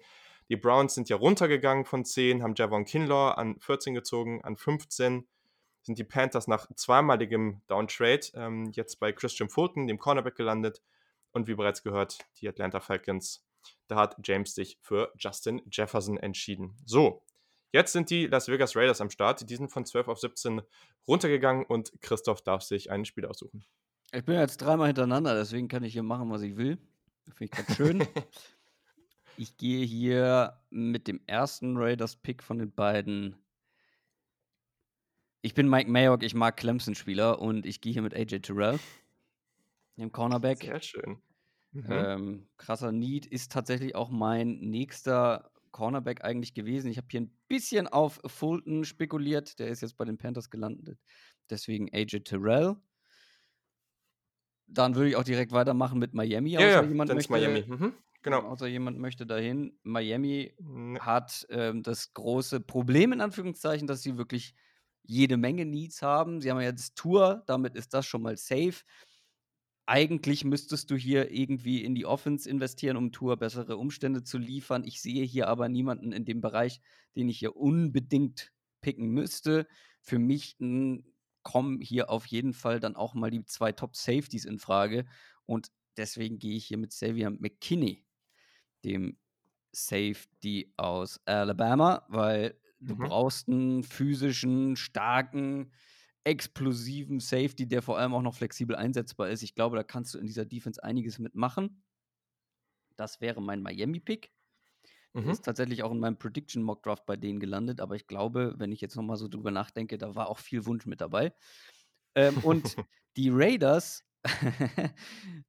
Die 0.49 0.57
Browns 0.57 0.95
sind 0.95 1.07
ja 1.07 1.15
runtergegangen 1.15 1.85
von 1.85 2.03
10, 2.03 2.43
haben 2.43 2.55
Javon 2.57 2.83
Kinlaw 2.83 3.35
an 3.35 3.57
14 3.61 3.93
gezogen, 3.93 4.43
an 4.43 4.57
15 4.57 5.29
sind 5.87 5.97
die 5.97 6.03
Panthers 6.03 6.47
nach 6.47 6.67
zweimaligem 6.75 7.61
Downtrade 7.67 8.27
ähm, 8.35 8.71
jetzt 8.73 8.99
bei 8.99 9.13
Christian 9.13 9.49
Fulton, 9.49 9.87
dem 9.87 9.97
Cornerback, 9.97 10.35
gelandet. 10.35 10.83
Und 11.31 11.47
wie 11.47 11.55
bereits 11.55 11.81
gehört, 11.81 12.19
die 12.39 12.47
Atlanta 12.47 12.79
Falcons. 12.79 13.43
Da 13.87 13.95
hat 13.95 14.17
James 14.23 14.53
sich 14.53 14.77
für 14.81 15.11
Justin 15.17 15.61
Jefferson 15.71 16.17
entschieden. 16.17 16.75
So, 16.85 17.23
jetzt 17.71 17.93
sind 17.93 18.09
die 18.09 18.27
Las 18.27 18.49
Vegas 18.49 18.75
Raiders 18.75 19.01
am 19.01 19.09
Start. 19.09 19.49
Die 19.49 19.55
sind 19.55 19.71
von 19.71 19.85
12 19.85 20.09
auf 20.09 20.19
17 20.19 20.61
runtergegangen 21.07 21.65
und 21.65 21.93
Christoph 22.01 22.41
darf 22.41 22.61
sich 22.61 22.91
ein 22.91 23.05
Spiel 23.05 23.25
aussuchen. 23.25 23.65
Ich 24.11 24.25
bin 24.25 24.35
jetzt 24.35 24.57
dreimal 24.57 24.87
hintereinander, 24.87 25.35
deswegen 25.35 25.69
kann 25.69 25.83
ich 25.83 25.93
hier 25.93 26.03
machen, 26.03 26.29
was 26.29 26.41
ich 26.41 26.57
will. 26.57 26.77
Finde 27.33 27.45
ich 27.45 27.51
ganz 27.51 27.75
schön. 27.77 28.07
ich 29.37 29.55
gehe 29.55 29.85
hier 29.85 30.59
mit 30.69 31.07
dem 31.07 31.21
ersten 31.27 31.77
Raiders-Pick 31.77 32.43
von 32.43 32.59
den 32.59 32.71
beiden 32.73 33.37
ich 35.47 35.53
bin 35.53 35.69
Mike 35.69 35.89
Mayock, 35.89 36.23
ich 36.23 36.35
mag 36.35 36.57
Clemson-Spieler 36.57 37.39
und 37.39 37.65
ich 37.65 37.79
gehe 37.79 37.93
hier 37.93 38.01
mit 38.01 38.13
AJ 38.13 38.39
Terrell, 38.39 38.79
dem 39.95 40.11
Cornerback. 40.11 40.61
Sehr 40.61 40.81
schön. 40.81 41.21
Mhm. 41.71 41.85
Ähm, 41.89 42.47
krasser 42.57 42.91
Need 42.91 43.25
ist 43.25 43.53
tatsächlich 43.53 43.95
auch 43.95 44.09
mein 44.09 44.59
nächster 44.59 45.49
Cornerback 45.71 46.21
eigentlich 46.25 46.53
gewesen. 46.53 46.91
Ich 46.91 46.97
habe 46.97 47.07
hier 47.09 47.21
ein 47.21 47.31
bisschen 47.47 47.87
auf 47.87 48.19
Fulton 48.25 48.83
spekuliert. 48.83 49.57
Der 49.59 49.69
ist 49.69 49.79
jetzt 49.81 49.95
bei 49.95 50.03
den 50.03 50.17
Panthers 50.17 50.49
gelandet. 50.49 50.99
Deswegen 51.49 51.87
AJ 51.93 52.25
Terrell. 52.25 52.75
Dann 54.65 54.95
würde 54.95 55.11
ich 55.11 55.15
auch 55.15 55.23
direkt 55.23 55.53
weitermachen 55.53 55.97
mit 55.97 56.13
Miami. 56.13 56.49
Ja, 56.49 56.59
ja 56.59 56.83
jemand 56.83 57.09
dann 57.09 57.15
möchte. 57.15 57.31
Miami. 57.31 57.63
Mhm. 57.65 57.93
Genau. 58.21 58.39
Außer 58.39 58.67
jemand 58.67 58.99
möchte 58.99 59.25
dahin. 59.25 59.79
Miami 59.83 60.53
Ne, 60.59 60.99
hat 60.99 61.47
ähm, 61.49 61.83
das 61.83 62.13
große 62.13 62.59
Problem 62.59 63.13
in 63.13 63.21
Anführungszeichen, 63.21 63.87
dass 63.87 64.01
sie 64.01 64.17
wirklich 64.17 64.53
jede 65.07 65.37
Menge 65.37 65.65
Needs 65.65 66.01
haben. 66.01 66.41
Sie 66.41 66.51
haben 66.51 66.59
ja 66.59 66.67
jetzt 66.67 66.95
Tour, 66.95 67.43
damit 67.47 67.75
ist 67.75 67.93
das 67.93 68.05
schon 68.05 68.21
mal 68.21 68.37
safe. 68.37 68.83
Eigentlich 69.85 70.43
müsstest 70.43 70.91
du 70.91 70.95
hier 70.95 71.31
irgendwie 71.31 71.83
in 71.83 71.95
die 71.95 72.05
Offense 72.05 72.49
investieren, 72.49 72.97
um 72.97 73.13
Tour 73.13 73.37
bessere 73.37 73.77
Umstände 73.77 74.23
zu 74.23 74.37
liefern. 74.37 74.83
Ich 74.83 75.01
sehe 75.01 75.23
hier 75.23 75.47
aber 75.47 75.69
niemanden 75.69 76.11
in 76.11 76.25
dem 76.25 76.41
Bereich, 76.41 76.81
den 77.15 77.29
ich 77.29 77.39
hier 77.39 77.55
unbedingt 77.55 78.51
picken 78.81 79.09
müsste. 79.09 79.65
Für 80.01 80.19
mich 80.19 80.57
n, 80.59 81.05
kommen 81.41 81.79
hier 81.79 82.09
auf 82.09 82.25
jeden 82.25 82.53
Fall 82.53 82.81
dann 82.81 82.97
auch 82.97 83.13
mal 83.13 83.31
die 83.31 83.45
zwei 83.45 83.71
Top 83.71 83.95
Safeties 83.95 84.43
in 84.43 84.59
Frage. 84.59 85.05
Und 85.45 85.71
deswegen 85.95 86.37
gehe 86.37 86.57
ich 86.57 86.65
hier 86.65 86.77
mit 86.77 86.89
Xavier 86.89 87.29
McKinney, 87.29 88.03
dem 88.83 89.17
Safety 89.71 90.73
aus 90.75 91.21
Alabama, 91.25 92.05
weil 92.09 92.59
du 92.79 92.97
Mhm. 92.97 93.09
brauchst 93.09 93.47
einen 93.49 93.83
physischen, 93.83 94.75
starken, 94.75 95.71
explosiven 96.23 97.19
Safety, 97.19 97.67
der 97.67 97.81
vor 97.81 97.97
allem 97.97 98.13
auch 98.13 98.21
noch 98.21 98.35
flexibel 98.35 98.75
einsetzbar 98.75 99.29
ist. 99.29 99.43
Ich 99.43 99.55
glaube, 99.55 99.77
da 99.77 99.83
kannst 99.83 100.13
du 100.13 100.19
in 100.19 100.27
dieser 100.27 100.45
Defense 100.45 100.83
einiges 100.83 101.19
mitmachen. 101.19 101.83
Das 102.95 103.21
wäre 103.21 103.41
mein 103.41 103.61
Miami-Pick. 103.61 104.31
Mhm. 105.13 105.33
Ist 105.33 105.45
tatsächlich 105.45 105.83
auch 105.83 105.91
in 105.91 105.99
meinem 105.99 106.17
Prediction 106.19 106.63
Mock 106.63 106.83
Draft 106.83 107.05
bei 107.05 107.17
denen 107.17 107.39
gelandet, 107.39 107.81
aber 107.81 107.95
ich 107.95 108.07
glaube, 108.07 108.55
wenn 108.57 108.71
ich 108.71 108.81
jetzt 108.81 108.95
noch 108.95 109.03
mal 109.03 109.17
so 109.17 109.27
drüber 109.27 109.51
nachdenke, 109.51 109.97
da 109.97 110.15
war 110.15 110.29
auch 110.29 110.39
viel 110.39 110.65
Wunsch 110.65 110.85
mit 110.85 111.01
dabei. 111.01 111.33
Ähm, 112.15 112.39
und 112.39 112.77
die 113.17 113.29
Raiders, 113.31 114.05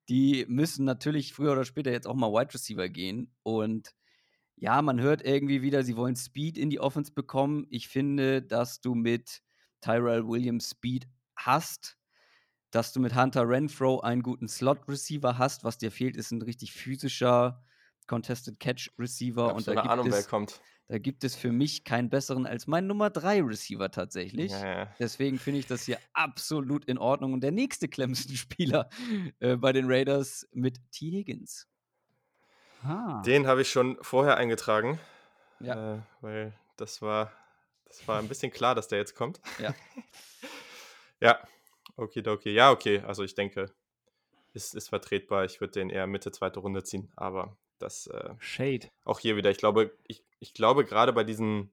die 0.09 0.47
müssen 0.49 0.85
natürlich 0.85 1.33
früher 1.35 1.53
oder 1.53 1.64
später 1.64 1.93
jetzt 1.93 2.07
auch 2.07 2.14
mal 2.16 2.33
Wide 2.33 2.55
Receiver 2.55 2.89
gehen. 2.89 3.37
Und 3.43 3.95
ja, 4.61 4.82
man 4.82 5.00
hört 5.00 5.24
irgendwie 5.24 5.62
wieder, 5.62 5.82
sie 5.82 5.96
wollen 5.96 6.16
Speed 6.16 6.59
in 6.59 6.70
die 6.70 6.80
Offense 6.80 7.12
bekommen. 7.12 7.66
Ich 7.70 7.88
finde, 7.88 8.42
dass 8.42 8.80
du 8.80 8.94
mit 8.94 9.42
Tyrell 9.80 10.26
Williams 10.26 10.70
Speed 10.70 11.09
hast, 11.36 11.96
dass 12.70 12.92
du 12.92 13.00
mit 13.00 13.14
Hunter 13.14 13.48
Renfro 13.48 14.00
einen 14.00 14.22
guten 14.22 14.48
Slot-Receiver 14.48 15.38
hast. 15.38 15.64
Was 15.64 15.78
dir 15.78 15.90
fehlt, 15.90 16.16
ist 16.16 16.32
ein 16.32 16.42
richtig 16.42 16.72
physischer 16.72 17.62
Contested 18.06 18.59
Catch 18.59 18.90
Receiver. 18.98 19.54
Und 19.54 19.68
da 19.68 19.74
gibt, 19.74 19.86
Ahnung, 19.86 20.11
wer 20.11 20.18
es, 20.18 20.28
kommt. 20.28 20.61
da 20.88 20.98
gibt 20.98 21.22
es 21.22 21.36
für 21.36 21.52
mich 21.52 21.84
keinen 21.84 22.11
besseren 22.11 22.44
als 22.44 22.66
mein 22.66 22.86
Nummer 22.88 23.11
3 23.11 23.42
Receiver 23.42 23.90
tatsächlich. 23.90 24.50
Ja, 24.50 24.66
ja. 24.66 24.94
Deswegen 24.98 25.38
finde 25.38 25.61
ich 25.61 25.66
das 25.66 25.84
hier 25.84 25.98
absolut 26.14 26.84
in 26.86 26.98
Ordnung. 26.98 27.32
Und 27.32 27.42
der 27.42 27.52
nächste 27.52 27.86
Clemson-Spieler 27.88 28.88
äh, 29.38 29.56
bei 29.56 29.72
den 29.72 29.86
Raiders 29.86 30.48
mit 30.52 30.80
T. 30.90 31.11
Higgins. 31.11 31.68
Ah. 32.85 33.22
Den 33.24 33.47
habe 33.47 33.62
ich 33.62 33.70
schon 33.70 33.99
vorher 34.03 34.37
eingetragen, 34.37 34.99
Ja. 35.61 35.95
äh, 35.97 35.99
weil 36.20 36.53
das 36.76 37.03
war, 37.03 37.33
das 37.87 38.07
war 38.07 38.18
ein 38.18 38.29
bisschen 38.29 38.53
klar, 38.53 38.74
dass 38.74 38.89
der 38.89 38.99
jetzt 38.99 39.14
kommt. 39.14 39.41
Ja. 39.59 39.74
ja, 41.20 41.39
okay, 41.97 42.22
okay. 42.26 42.53
Ja, 42.53 42.70
okay. 42.70 43.03
Also 43.07 43.24
ich 43.24 43.35
denke, 43.35 43.72
ist, 44.53 44.74
ist 44.74 44.89
vertretbar. 44.89 45.45
Ich 45.45 45.61
würde 45.61 45.72
den 45.72 45.91
eher 45.91 46.07
Mitte 46.07 46.31
zweite 46.33 46.61
Runde 46.61 46.83
ziehen, 46.85 47.11
aber 47.16 47.57
das 47.79 48.07
äh, 48.09 48.35
Shade. 48.39 48.89
auch 49.05 49.20
hier 49.20 49.37
wieder. 49.37 49.51
Ich 49.51 49.59
glaube, 49.59 49.93
ich, 50.07 50.22
ich 50.41 50.55
glaube 50.55 50.85
gerade 50.85 51.12
bei 51.12 51.24
diesen 51.24 51.70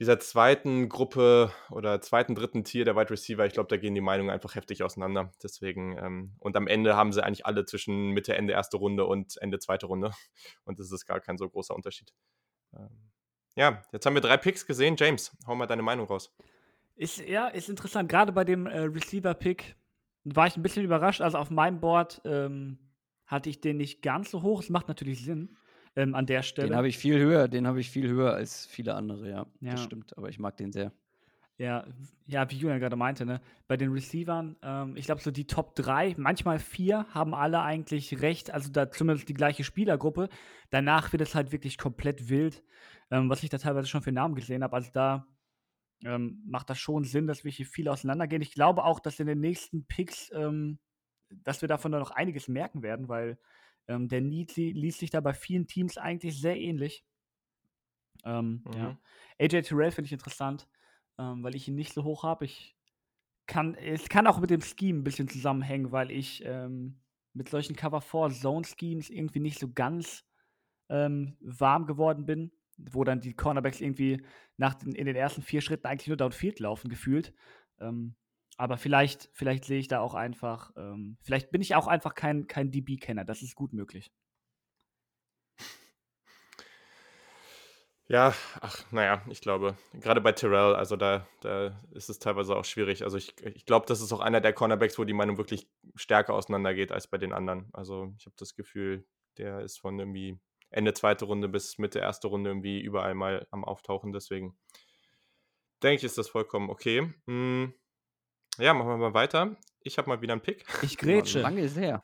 dieser 0.00 0.18
zweiten 0.18 0.88
Gruppe 0.88 1.52
oder 1.70 2.00
zweiten, 2.00 2.34
dritten 2.34 2.64
Tier 2.64 2.84
der 2.84 2.96
Wide 2.96 3.10
Receiver, 3.10 3.46
ich 3.46 3.52
glaube, 3.52 3.68
da 3.68 3.76
gehen 3.76 3.94
die 3.94 4.00
Meinungen 4.00 4.30
einfach 4.30 4.54
heftig 4.54 4.82
auseinander. 4.82 5.32
Deswegen, 5.42 5.96
ähm, 5.98 6.34
und 6.40 6.56
am 6.56 6.66
Ende 6.66 6.96
haben 6.96 7.12
sie 7.12 7.22
eigentlich 7.22 7.46
alle 7.46 7.64
zwischen 7.64 8.10
Mitte, 8.10 8.34
Ende 8.34 8.52
erste 8.52 8.76
Runde 8.76 9.04
und 9.04 9.36
Ende 9.40 9.58
zweite 9.58 9.86
Runde. 9.86 10.10
Und 10.64 10.80
das 10.80 10.90
ist 10.90 11.06
gar 11.06 11.20
kein 11.20 11.38
so 11.38 11.48
großer 11.48 11.74
Unterschied. 11.74 12.12
Ähm, 12.74 13.10
ja, 13.56 13.82
jetzt 13.92 14.06
haben 14.06 14.14
wir 14.14 14.20
drei 14.20 14.36
Picks 14.36 14.66
gesehen. 14.66 14.96
James, 14.98 15.36
hau 15.46 15.54
mal 15.54 15.66
deine 15.66 15.82
Meinung 15.82 16.06
raus. 16.06 16.34
Ist, 16.96 17.18
ja, 17.18 17.48
ist 17.48 17.68
interessant. 17.68 18.08
Gerade 18.08 18.32
bei 18.32 18.44
dem 18.44 18.66
äh, 18.66 18.78
Receiver-Pick 18.80 19.76
war 20.24 20.46
ich 20.46 20.56
ein 20.56 20.62
bisschen 20.62 20.84
überrascht. 20.84 21.20
Also 21.20 21.38
auf 21.38 21.50
meinem 21.50 21.80
Board 21.80 22.20
ähm, 22.24 22.78
hatte 23.26 23.50
ich 23.50 23.60
den 23.60 23.76
nicht 23.76 24.02
ganz 24.02 24.30
so 24.30 24.42
hoch. 24.42 24.62
Es 24.62 24.70
macht 24.70 24.88
natürlich 24.88 25.24
Sinn 25.24 25.56
ähm, 25.96 26.14
an 26.14 26.26
der 26.26 26.42
Stelle. 26.42 26.68
Den 26.68 26.76
habe 26.76 26.88
ich 26.88 26.98
viel 26.98 27.18
höher, 27.18 27.48
den 27.48 27.66
habe 27.66 27.80
ich 27.80 27.90
viel 27.90 28.08
höher 28.08 28.34
als 28.34 28.66
viele 28.66 28.94
andere, 28.94 29.28
ja. 29.28 29.46
Ja. 29.60 29.72
Das 29.72 29.82
stimmt, 29.82 30.16
aber 30.16 30.28
ich 30.28 30.38
mag 30.38 30.56
den 30.56 30.72
sehr. 30.72 30.92
Ja, 31.56 31.84
ja, 32.26 32.50
wie 32.50 32.56
Julian 32.56 32.80
gerade 32.80 32.96
meinte, 32.96 33.24
ne? 33.24 33.40
Bei 33.68 33.76
den 33.76 33.92
Receivern, 33.92 34.56
ähm, 34.62 34.96
ich 34.96 35.06
glaube, 35.06 35.20
so 35.20 35.30
die 35.30 35.46
Top 35.46 35.76
3, 35.76 36.16
manchmal 36.18 36.58
4, 36.58 37.06
haben 37.14 37.32
alle 37.32 37.60
eigentlich 37.60 38.20
recht, 38.20 38.50
also 38.50 38.72
da 38.72 38.90
zumindest 38.90 39.28
die 39.28 39.34
gleiche 39.34 39.62
Spielergruppe. 39.62 40.28
Danach 40.70 41.12
wird 41.12 41.22
es 41.22 41.36
halt 41.36 41.52
wirklich 41.52 41.78
komplett 41.78 42.28
wild, 42.28 42.64
ähm, 43.12 43.30
was 43.30 43.44
ich 43.44 43.50
da 43.50 43.58
teilweise 43.58 43.86
schon 43.86 44.02
für 44.02 44.10
Namen 44.10 44.34
gesehen 44.34 44.64
habe. 44.64 44.74
Also 44.74 44.90
da 44.92 45.28
ähm, 46.04 46.42
macht 46.44 46.70
das 46.70 46.78
schon 46.78 47.04
Sinn, 47.04 47.28
dass 47.28 47.44
wir 47.44 47.52
hier 47.52 47.66
viel 47.66 47.88
auseinandergehen. 47.88 48.42
Ich 48.42 48.52
glaube 48.52 48.82
auch, 48.82 48.98
dass 48.98 49.20
in 49.20 49.28
den 49.28 49.40
nächsten 49.40 49.86
Picks, 49.86 50.32
ähm, 50.34 50.80
dass 51.44 51.62
wir 51.62 51.68
davon 51.68 51.92
noch 51.92 52.10
einiges 52.10 52.48
merken 52.48 52.82
werden, 52.82 53.08
weil 53.08 53.38
ähm, 53.88 54.08
der 54.08 54.20
Need 54.20 54.56
li 54.56 54.72
liest 54.72 55.00
sich 55.00 55.10
da 55.10 55.20
bei 55.20 55.34
vielen 55.34 55.66
Teams 55.66 55.98
eigentlich 55.98 56.40
sehr 56.40 56.56
ähnlich. 56.56 57.04
Ähm, 58.24 58.64
ja. 58.74 58.90
Mhm. 58.90 58.98
AJ 59.38 59.62
Terrell 59.62 59.90
finde 59.90 60.06
ich 60.06 60.12
interessant, 60.12 60.68
ähm, 61.18 61.42
weil 61.42 61.54
ich 61.54 61.68
ihn 61.68 61.74
nicht 61.74 61.92
so 61.92 62.04
hoch 62.04 62.22
habe. 62.22 62.44
Ich 62.44 62.76
kann, 63.46 63.74
es 63.74 64.08
kann 64.08 64.26
auch 64.26 64.40
mit 64.40 64.50
dem 64.50 64.62
Scheme 64.62 65.00
ein 65.00 65.04
bisschen 65.04 65.28
zusammenhängen, 65.28 65.92
weil 65.92 66.10
ich 66.10 66.42
ähm, 66.44 67.00
mit 67.34 67.48
solchen 67.48 67.76
Cover 67.76 68.00
4 68.00 68.30
Zone 68.30 68.64
Schemes 68.64 69.10
irgendwie 69.10 69.40
nicht 69.40 69.58
so 69.58 69.70
ganz 69.72 70.24
ähm, 70.88 71.36
warm 71.40 71.86
geworden 71.86 72.24
bin, 72.24 72.52
wo 72.78 73.04
dann 73.04 73.20
die 73.20 73.34
Cornerbacks 73.34 73.80
irgendwie 73.80 74.24
nach 74.56 74.74
den, 74.74 74.94
in 74.94 75.06
den 75.06 75.16
ersten 75.16 75.42
vier 75.42 75.60
Schritten 75.60 75.86
eigentlich 75.86 76.08
nur 76.08 76.16
Downfield 76.16 76.60
laufen 76.60 76.88
gefühlt. 76.88 77.34
Ähm, 77.80 78.14
aber 78.56 78.78
vielleicht, 78.78 79.28
vielleicht 79.32 79.64
sehe 79.64 79.78
ich 79.78 79.88
da 79.88 80.00
auch 80.00 80.14
einfach, 80.14 80.70
ähm, 80.76 81.16
vielleicht 81.22 81.50
bin 81.50 81.60
ich 81.60 81.74
auch 81.74 81.86
einfach 81.86 82.14
kein, 82.14 82.46
kein 82.46 82.70
DB-Kenner. 82.70 83.24
Das 83.24 83.42
ist 83.42 83.54
gut 83.54 83.72
möglich. 83.72 84.12
Ja, 88.06 88.34
ach, 88.60 88.84
naja, 88.92 89.22
ich 89.30 89.40
glaube, 89.40 89.78
gerade 89.94 90.20
bei 90.20 90.32
Terrell, 90.32 90.74
also 90.74 90.94
da, 90.94 91.26
da 91.40 91.80
ist 91.92 92.10
es 92.10 92.18
teilweise 92.18 92.54
auch 92.54 92.66
schwierig. 92.66 93.02
Also 93.02 93.16
ich, 93.16 93.34
ich 93.42 93.64
glaube, 93.64 93.86
das 93.86 94.02
ist 94.02 94.12
auch 94.12 94.20
einer 94.20 94.42
der 94.42 94.52
Cornerbacks, 94.52 94.98
wo 94.98 95.04
die 95.04 95.14
Meinung 95.14 95.38
wirklich 95.38 95.66
stärker 95.94 96.34
auseinandergeht 96.34 96.92
als 96.92 97.06
bei 97.06 97.16
den 97.16 97.32
anderen. 97.32 97.70
Also 97.72 98.12
ich 98.18 98.26
habe 98.26 98.36
das 98.38 98.54
Gefühl, 98.54 99.06
der 99.38 99.60
ist 99.60 99.78
von 99.78 99.98
irgendwie 99.98 100.38
Ende 100.68 100.92
zweite 100.92 101.24
Runde 101.24 101.48
bis 101.48 101.78
Mitte 101.78 101.98
erste 101.98 102.28
Runde 102.28 102.50
irgendwie 102.50 102.82
überall 102.82 103.14
mal 103.14 103.46
am 103.50 103.64
Auftauchen. 103.64 104.12
Deswegen 104.12 104.54
denke 105.82 105.96
ich, 105.96 106.04
ist 106.04 106.18
das 106.18 106.28
vollkommen 106.28 106.68
okay. 106.68 107.10
Hm, 107.26 107.72
ja, 108.58 108.74
machen 108.74 108.88
wir 108.88 108.96
mal 108.96 109.14
weiter. 109.14 109.56
Ich 109.80 109.98
habe 109.98 110.08
mal 110.08 110.20
wieder 110.20 110.32
einen 110.32 110.42
Pick. 110.42 110.64
Ich 110.82 110.96
grätsche. 110.98 111.40
Lange 111.40 111.62
ist 111.62 111.76
her. 111.76 112.02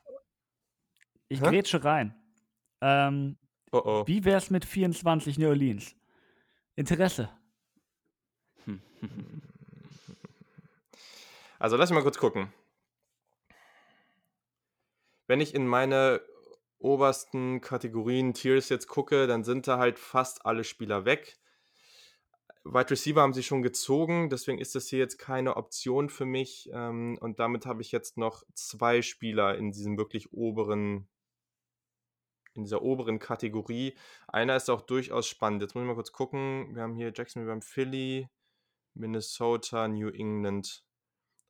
Ich 1.27 1.41
Hä? 1.41 1.45
grätsche 1.49 1.83
rein. 1.83 2.15
Ähm, 2.81 3.37
Oh 3.73 3.81
oh. 3.85 4.03
wie 4.07 4.25
wär's 4.25 4.49
mit 4.49 4.65
24 4.65 5.37
New 5.37 5.47
Orleans? 5.47 5.95
Interesse. 6.75 7.29
Also 11.57 11.77
lass 11.77 11.91
mich 11.91 11.95
mal 11.95 12.01
kurz 12.01 12.17
gucken. 12.17 12.51
Wenn 15.27 15.41
ich 15.41 15.53
in 15.53 15.67
meine 15.67 16.19
obersten 16.79 17.61
Kategorien 17.61 18.33
Tiers 18.33 18.69
jetzt 18.69 18.87
gucke, 18.87 19.27
dann 19.27 19.43
sind 19.43 19.67
da 19.67 19.77
halt 19.77 19.99
fast 19.99 20.43
alle 20.43 20.63
Spieler 20.63 21.05
weg. 21.05 21.37
Wide 22.63 22.91
Receiver 22.91 23.21
haben 23.21 23.33
sie 23.33 23.43
schon 23.43 23.63
gezogen, 23.63 24.29
deswegen 24.29 24.59
ist 24.59 24.75
das 24.75 24.87
hier 24.87 24.99
jetzt 24.99 25.17
keine 25.17 25.57
Option 25.57 26.09
für 26.09 26.25
mich. 26.25 26.69
Ähm, 26.71 27.17
und 27.19 27.39
damit 27.39 27.65
habe 27.65 27.81
ich 27.81 27.91
jetzt 27.91 28.17
noch 28.17 28.43
zwei 28.53 29.01
Spieler 29.01 29.57
in 29.57 29.71
diesem 29.71 29.97
wirklich 29.97 30.31
oberen, 30.31 31.07
in 32.53 32.63
dieser 32.63 32.83
oberen 32.83 33.17
Kategorie. 33.17 33.97
Einer 34.27 34.55
ist 34.55 34.69
auch 34.69 34.81
durchaus 34.81 35.27
spannend. 35.27 35.61
Jetzt 35.63 35.73
muss 35.73 35.81
ich 35.81 35.87
mal 35.87 35.95
kurz 35.95 36.11
gucken. 36.11 36.75
Wir 36.75 36.83
haben 36.83 36.95
hier 36.95 37.11
Jacksonville, 37.15 37.47
wir 37.47 37.53
haben 37.53 37.63
Philly, 37.63 38.29
Minnesota, 38.93 39.87
New 39.87 40.09
England. 40.09 40.85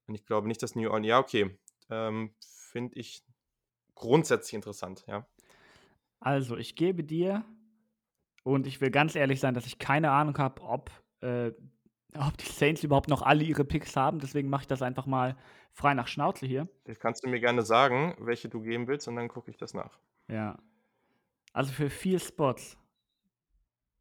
Und 0.08 0.16
ich 0.16 0.26
glaube 0.26 0.48
nicht, 0.48 0.64
dass 0.64 0.76
New 0.76 0.90
Orleans. 0.90 1.08
Ja, 1.08 1.20
okay. 1.20 1.58
Ähm, 1.90 2.34
Finde 2.40 2.98
ich 2.98 3.24
grundsätzlich 3.96 4.54
interessant, 4.54 5.04
ja. 5.08 5.28
Also, 6.20 6.56
ich 6.56 6.76
gebe 6.76 7.04
dir, 7.04 7.44
und 8.44 8.68
ich 8.68 8.82
will 8.82 8.92
ganz 8.92 9.16
ehrlich 9.16 9.40
sein, 9.40 9.54
dass 9.54 9.66
ich 9.66 9.80
keine 9.80 10.12
Ahnung 10.12 10.38
habe, 10.38 10.62
ob, 10.62 10.92
äh, 11.22 11.52
ob 12.16 12.38
die 12.38 12.46
Saints 12.46 12.84
überhaupt 12.84 13.10
noch 13.10 13.22
alle 13.22 13.44
ihre 13.44 13.64
Picks 13.66 13.96
haben. 13.96 14.20
Deswegen 14.20 14.50
mache 14.50 14.64
ich 14.64 14.68
das 14.68 14.82
einfach 14.82 15.06
mal 15.06 15.38
frei 15.72 15.94
nach 15.94 16.08
Schnauze 16.08 16.46
hier. 16.46 16.68
Das 16.86 17.00
kannst 17.00 17.24
du 17.24 17.30
mir 17.30 17.40
gerne 17.40 17.62
sagen, 17.62 18.16
welche 18.20 18.50
du 18.50 18.62
geben 18.62 18.88
willst, 18.88 19.08
und 19.08 19.16
dann 19.16 19.28
gucke 19.28 19.52
ich 19.52 19.58
das 19.58 19.74
nach. 19.74 20.00
Ja. 20.28 20.58
Also 21.54 21.72
für 21.72 21.90
vier 21.90 22.20
Spots. 22.20 22.78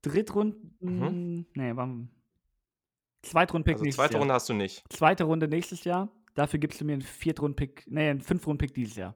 Drittrunden. 0.03 0.76
Mhm. 0.80 1.47
Nee, 1.55 1.76
war. 1.76 1.88
Zweitrunden-Pick 3.22 3.74
Also 3.74 3.84
nächstes 3.84 4.03
zweite 4.03 4.14
Jahr. 4.14 4.20
Runde 4.22 4.34
hast 4.34 4.49
du 4.49 4.55
nicht. 4.55 4.82
Zweite 4.91 5.24
Runde 5.24 5.47
nächstes 5.47 5.84
Jahr. 5.84 6.09
Dafür 6.34 6.59
gibst 6.59 6.80
du 6.80 6.84
mir 6.86 6.95
einen 6.95 7.03
Viertrunden-Pick. 7.03 7.84
Nee, 7.86 8.09
einen 8.09 8.20
Fünftrunden-Pick 8.22 8.72
dieses 8.72 8.97
Jahr. 8.97 9.14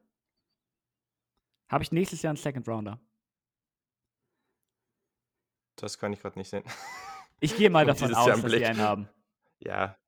Habe 1.68 1.82
ich 1.84 1.92
nächstes 1.92 2.20
Jahr 2.22 2.30
einen 2.30 2.36
Second 2.36 2.68
Rounder. 2.68 3.00
Das 5.76 5.98
kann 5.98 6.12
ich 6.12 6.20
gerade 6.20 6.38
nicht 6.38 6.48
sehen. 6.48 6.64
Ich 7.40 7.56
gehe 7.56 7.68
mal 7.68 7.84
davon 7.84 8.14
aus, 8.14 8.40
dass 8.40 8.50
sie 8.50 8.64
einen 8.64 8.80
haben. 8.80 9.08
Ja. 9.58 9.98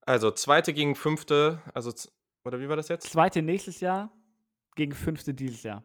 Also 0.00 0.32
zweite 0.32 0.72
gegen 0.72 0.96
fünfte, 0.96 1.62
also 1.74 1.92
oder 2.44 2.58
wie 2.58 2.68
war 2.68 2.74
das 2.74 2.88
jetzt? 2.88 3.08
Zweite 3.08 3.40
nächstes 3.42 3.80
Jahr 3.80 4.10
gegen 4.74 4.92
fünfte 4.92 5.32
dieses 5.32 5.62
Jahr. 5.62 5.84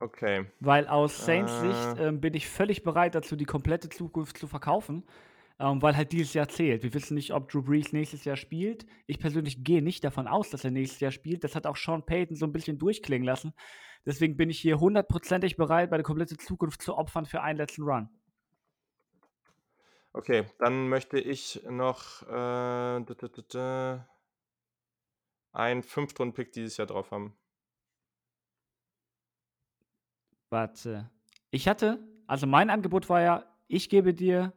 Okay. 0.00 0.46
Weil 0.60 0.86
aus 0.88 1.24
Saints 1.24 1.52
Äh. 1.52 1.60
Sicht 1.60 2.00
ähm, 2.00 2.20
bin 2.20 2.34
ich 2.34 2.48
völlig 2.48 2.82
bereit 2.82 3.14
dazu, 3.14 3.36
die 3.36 3.44
komplette 3.44 3.88
Zukunft 3.88 4.36
zu 4.38 4.46
verkaufen, 4.48 5.04
ähm, 5.58 5.80
weil 5.80 5.96
halt 5.96 6.12
dieses 6.12 6.34
Jahr 6.34 6.48
zählt. 6.48 6.82
Wir 6.82 6.94
wissen 6.94 7.14
nicht, 7.14 7.32
ob 7.32 7.48
Drew 7.48 7.62
Brees 7.62 7.92
nächstes 7.92 8.24
Jahr 8.24 8.36
spielt. 8.36 8.86
Ich 9.06 9.18
persönlich 9.18 9.62
gehe 9.62 9.82
nicht 9.82 10.02
davon 10.02 10.26
aus, 10.26 10.50
dass 10.50 10.64
er 10.64 10.70
nächstes 10.70 11.00
Jahr 11.00 11.12
spielt. 11.12 11.44
Das 11.44 11.54
hat 11.54 11.66
auch 11.66 11.76
Sean 11.76 12.04
Payton 12.04 12.36
so 12.36 12.46
ein 12.46 12.52
bisschen 12.52 12.78
durchklingen 12.78 13.26
lassen. 13.26 13.54
Deswegen 14.04 14.36
bin 14.36 14.50
ich 14.50 14.60
hier 14.60 14.80
hundertprozentig 14.80 15.56
bereit, 15.56 15.90
meine 15.90 16.02
komplette 16.02 16.36
Zukunft 16.36 16.82
zu 16.82 16.96
opfern 16.96 17.24
für 17.24 17.40
einen 17.40 17.58
letzten 17.58 17.82
Run. 17.82 18.08
Okay, 20.12 20.44
dann 20.58 20.88
möchte 20.88 21.18
ich 21.18 21.62
noch 21.68 22.22
äh, 22.28 23.98
einen 25.52 25.82
Fünftrunden-Pick 25.82 26.52
dieses 26.52 26.76
Jahr 26.76 26.86
drauf 26.86 27.10
haben. 27.10 27.36
Warte. 30.50 31.10
Ich 31.50 31.66
hatte, 31.66 31.98
also 32.26 32.46
mein 32.46 32.70
Angebot 32.70 33.08
war 33.08 33.22
ja, 33.22 33.56
ich 33.66 33.88
gebe 33.88 34.14
dir 34.14 34.52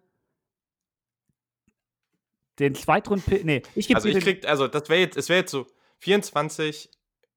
den 2.60 2.76
Zweitrunden-Pick. 2.76 3.46
Nee, 3.46 3.62
ich 3.76 3.88
gebe 3.88 3.98
Also 3.98 4.10
ich 4.10 4.20
krieg, 4.24 4.48
also 4.48 4.68
das 4.68 4.90
wäre 4.90 5.00
jetzt, 5.02 5.18
es 5.18 5.30
wäre 5.30 5.40
jetzt 5.42 5.52
so 5.52 5.68
24, 6.00 6.90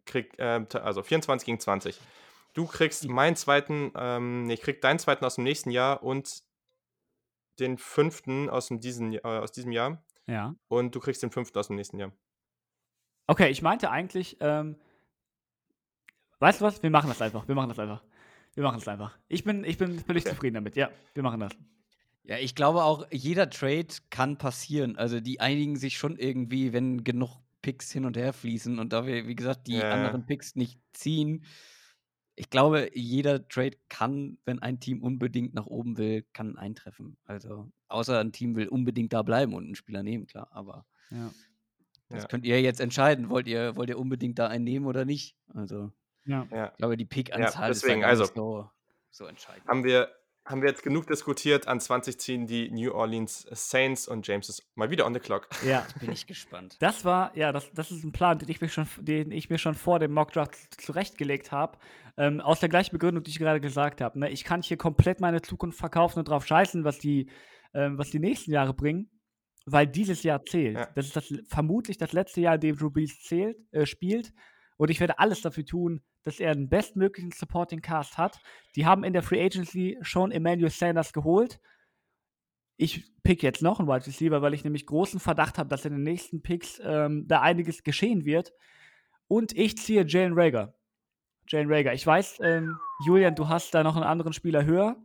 krieg, 0.07 0.37
ta- 0.37 0.65
also 0.81 1.03
24 1.03 1.47
gegen 1.47 1.61
20. 1.61 2.01
Du 2.55 2.67
kriegst 2.67 3.09
meinen 3.09 3.37
zweiten, 3.37 3.93
ähm, 3.97 4.45
nee, 4.47 4.55
ich 4.55 4.61
krieg 4.63 4.81
deinen 4.81 4.99
zweiten 4.99 5.25
aus 5.25 5.37
dem 5.37 5.45
nächsten 5.45 5.71
Jahr 5.71 6.03
und 6.03 6.43
den 7.59 7.79
fünften 7.79 8.49
aus, 8.51 8.69
dem 8.69 8.81
diesen, 8.81 9.13
äh, 9.13 9.21
aus 9.23 9.53
diesem 9.53 9.71
Jahr 9.73 10.03
Ja. 10.27 10.55
und 10.69 10.95
du 10.95 11.01
kriegst 11.01 11.23
den 11.23 11.31
fünften 11.31 11.59
aus 11.59 11.67
dem 11.69 11.77
nächsten 11.77 11.99
Jahr. 11.99 12.13
Okay, 13.27 13.51
ich 13.51 13.63
meinte 13.63 13.91
eigentlich, 13.91 14.39
ähm, 14.41 14.77
weißt 16.41 16.61
du 16.61 16.65
was? 16.65 16.83
Wir 16.83 16.91
machen 16.91 17.09
das 17.09 17.21
einfach. 17.23 17.47
Wir 17.47 17.55
machen 17.55 17.69
das 17.69 17.79
einfach. 17.79 18.03
Wir 18.55 18.65
machen 18.65 18.79
es 18.79 18.89
einfach. 18.89 19.17
Ich 19.29 19.45
bin, 19.45 19.63
ich 19.63 19.79
bin 19.79 19.99
völlig 20.01 20.25
Okay. 20.25 20.35
zufrieden 20.35 20.55
damit. 20.55 20.75
Ja, 20.75 20.91
wir 21.15 21.23
machen 21.23 21.39
das. 21.41 21.53
Ja, 22.25 22.37
ich 22.39 22.55
glaube 22.55 22.85
auch, 22.85 23.07
jeder 23.11 23.49
Trade 23.51 23.87
kann 24.11 24.37
passieren. 24.39 24.97
Also 24.97 25.21
die 25.21 25.41
einigen 25.41 25.77
sich 25.77 25.97
schon 25.97 26.17
irgendwie, 26.19 26.73
wenn 26.73 27.03
genug 27.03 27.39
Picks 27.63 27.91
hin 27.91 28.05
und 28.05 28.17
her 28.17 28.33
fließen 28.33 28.79
und 28.79 28.93
da 28.93 29.07
wir, 29.07 29.27
wie 29.27 29.35
gesagt, 29.35 29.67
die 29.67 29.75
Ja, 29.77 29.91
anderen 29.93 30.27
Picks 30.27 30.55
nicht 30.55 30.81
ziehen. 30.93 31.45
Ich 32.37 32.49
glaube, 32.49 32.91
jeder 32.95 33.47
Trade 33.49 33.77
kann, 33.89 34.39
wenn 34.45 34.61
ein 34.61 34.81
Team 34.81 35.03
unbedingt 35.03 35.55
nach 35.55 35.67
oben 35.67 35.99
will, 35.99 36.25
kann 36.33 36.57
eintreffen. 36.57 37.19
Also, 37.25 37.71
außer 37.89 38.19
ein 38.19 38.33
Team 38.33 38.55
will 38.57 38.69
unbedingt 38.69 39.13
da 39.13 39.23
bleiben 39.23 39.53
und 39.55 39.65
einen 39.65 39.75
Spieler 39.75 40.03
nehmen, 40.03 40.27
klar. 40.27 40.49
Aber 40.53 40.87
Ja. 41.11 41.31
das 42.09 42.23
Ja. 42.23 42.29
könnt 42.29 42.47
ihr 42.47 42.61
jetzt 42.63 42.81
entscheiden. 42.81 43.29
Wollt 43.29 43.47
ihr, 43.47 43.77
wollt 43.77 43.91
ihr 43.91 43.99
unbedingt 43.99 44.39
da 44.39 44.47
einen 44.49 44.65
nehmen 44.65 44.87
oder 44.87 45.05
nicht? 45.05 45.37
Also, 45.55 45.93
Ja. 46.25 46.47
Ja. 46.51 46.71
ich 46.73 46.79
glaube, 46.79 46.97
die 46.97 47.05
Pick-Anzahl 47.07 47.71
ist 47.71 47.83
deswegen, 47.83 48.05
also, 48.05 48.25
so, 48.25 48.71
so 49.11 49.27
entscheidend. 49.27 49.67
Haben 49.67 49.85
wir, 49.85 50.09
haben 50.45 50.63
wir 50.63 50.69
jetzt 50.69 50.83
genug 50.83 51.07
diskutiert. 51.07 51.69
An 51.69 51.81
20 51.81 52.19
ziehen 52.19 52.47
die 52.47 52.71
New 52.71 52.93
Orleans 52.93 53.47
Saints 53.51 54.09
und 54.09 54.27
James 54.27 54.49
ist 54.49 54.65
mal 54.75 54.91
wieder 54.91 55.07
on 55.07 55.15
the 55.15 55.21
clock. 55.21 55.49
ja. 55.65 55.87
Bin 56.01 56.11
ich 56.13 56.27
gespannt. 56.27 56.77
Das 56.81 57.05
war, 57.05 57.37
ja, 57.37 57.53
das, 57.53 57.71
das 57.73 57.91
ist 57.91 58.05
ein 58.05 58.13
Plan, 58.13 58.39
den 58.39 58.49
ich 58.49 58.61
mir 58.61 58.69
schon, 58.69 58.87
den 58.99 59.31
ich 59.31 59.51
mir 59.51 59.59
schon 59.59 59.75
vor 59.75 59.99
dem 59.99 60.13
Mockdraft 60.13 60.81
zurechtgelegt 60.81 61.53
habe. 61.53 61.79
Ähm, 62.17 62.41
aus 62.41 62.61
der 62.61 62.69
gleichen 62.69 62.93
Begründung, 62.93 63.23
die 63.23 63.31
ich 63.31 63.39
gerade 63.39 63.61
gesagt 63.61 64.01
habe. 64.01 64.19
Ne? 64.19 64.31
Ich 64.31 64.45
kann 64.45 64.63
hier 64.63 64.77
komplett 64.77 65.21
meine 65.21 65.43
Zukunft 65.43 65.79
verkaufen 65.79 66.19
und 66.19 66.29
drauf 66.29 66.47
scheißen, 66.47 66.85
was 66.85 66.99
die, 66.99 67.31
ähm, 67.73 67.99
was 67.99 68.11
die 68.11 68.19
nächsten 68.19 68.53
Jahre 68.53 68.75
bringen, 68.75 69.11
weil 69.67 69.87
dieses 69.87 70.23
Jahr 70.23 70.45
zählt. 70.45 70.77
Ja. 70.77 70.89
Das 70.95 71.07
ist 71.07 71.17
das, 71.17 71.33
vermutlich 71.49 71.99
das 71.99 72.13
letzte 72.13 72.41
Jahr, 72.41 72.57
in 72.57 72.61
dem 72.61 72.77
Drew 72.77 72.91
Brees 72.91 73.21
zählt, 73.21 73.59
äh, 73.73 73.87
spielt. 73.87 74.33
Und 74.77 74.91
ich 74.91 74.99
werde 75.01 75.19
alles 75.19 75.43
dafür 75.43 75.65
tun, 75.65 76.01
dass 76.23 76.41
er 76.41 76.55
den 76.55 76.69
bestmöglichen 76.69 77.33
Supporting 77.33 77.81
Cast 77.81 78.19
hat. 78.19 78.41
Die 78.77 78.87
haben 78.87 79.05
in 79.05 79.13
der 79.13 79.23
Free 79.23 79.43
Agency 79.43 79.99
schon 80.03 80.33
Emmanuel 80.33 80.71
Sanders 80.71 81.13
geholt. 81.13 81.61
Ich 82.77 83.13
pick 83.23 83.43
jetzt 83.43 83.63
noch 83.63 83.79
einen 83.79 83.89
Wide 83.89 84.07
Receiver, 84.07 84.41
weil 84.43 84.55
ich 84.55 84.65
nämlich 84.65 84.87
großen 84.87 85.21
Verdacht 85.21 85.59
habe, 85.59 85.69
dass 85.69 85.85
in 85.85 85.93
den 85.93 86.03
nächsten 86.03 86.43
Picks 86.43 86.81
ähm, 86.83 87.27
da 87.29 87.43
einiges 87.43 87.83
geschehen 87.83 88.25
wird. 88.25 88.53
Und 89.29 89.57
ich 89.57 89.77
ziehe 89.77 90.05
Jalen 90.07 90.33
Rager. 90.35 90.75
Jalen 91.47 91.71
Rager. 91.71 91.93
Ich 91.93 92.07
weiß, 92.07 92.39
ähm, 92.43 92.79
Julian, 93.05 93.35
du 93.35 93.49
hast 93.49 93.75
da 93.75 93.83
noch 93.83 93.97
einen 93.97 94.05
anderen 94.05 94.33
Spieler 94.33 94.65
höher. 94.65 94.97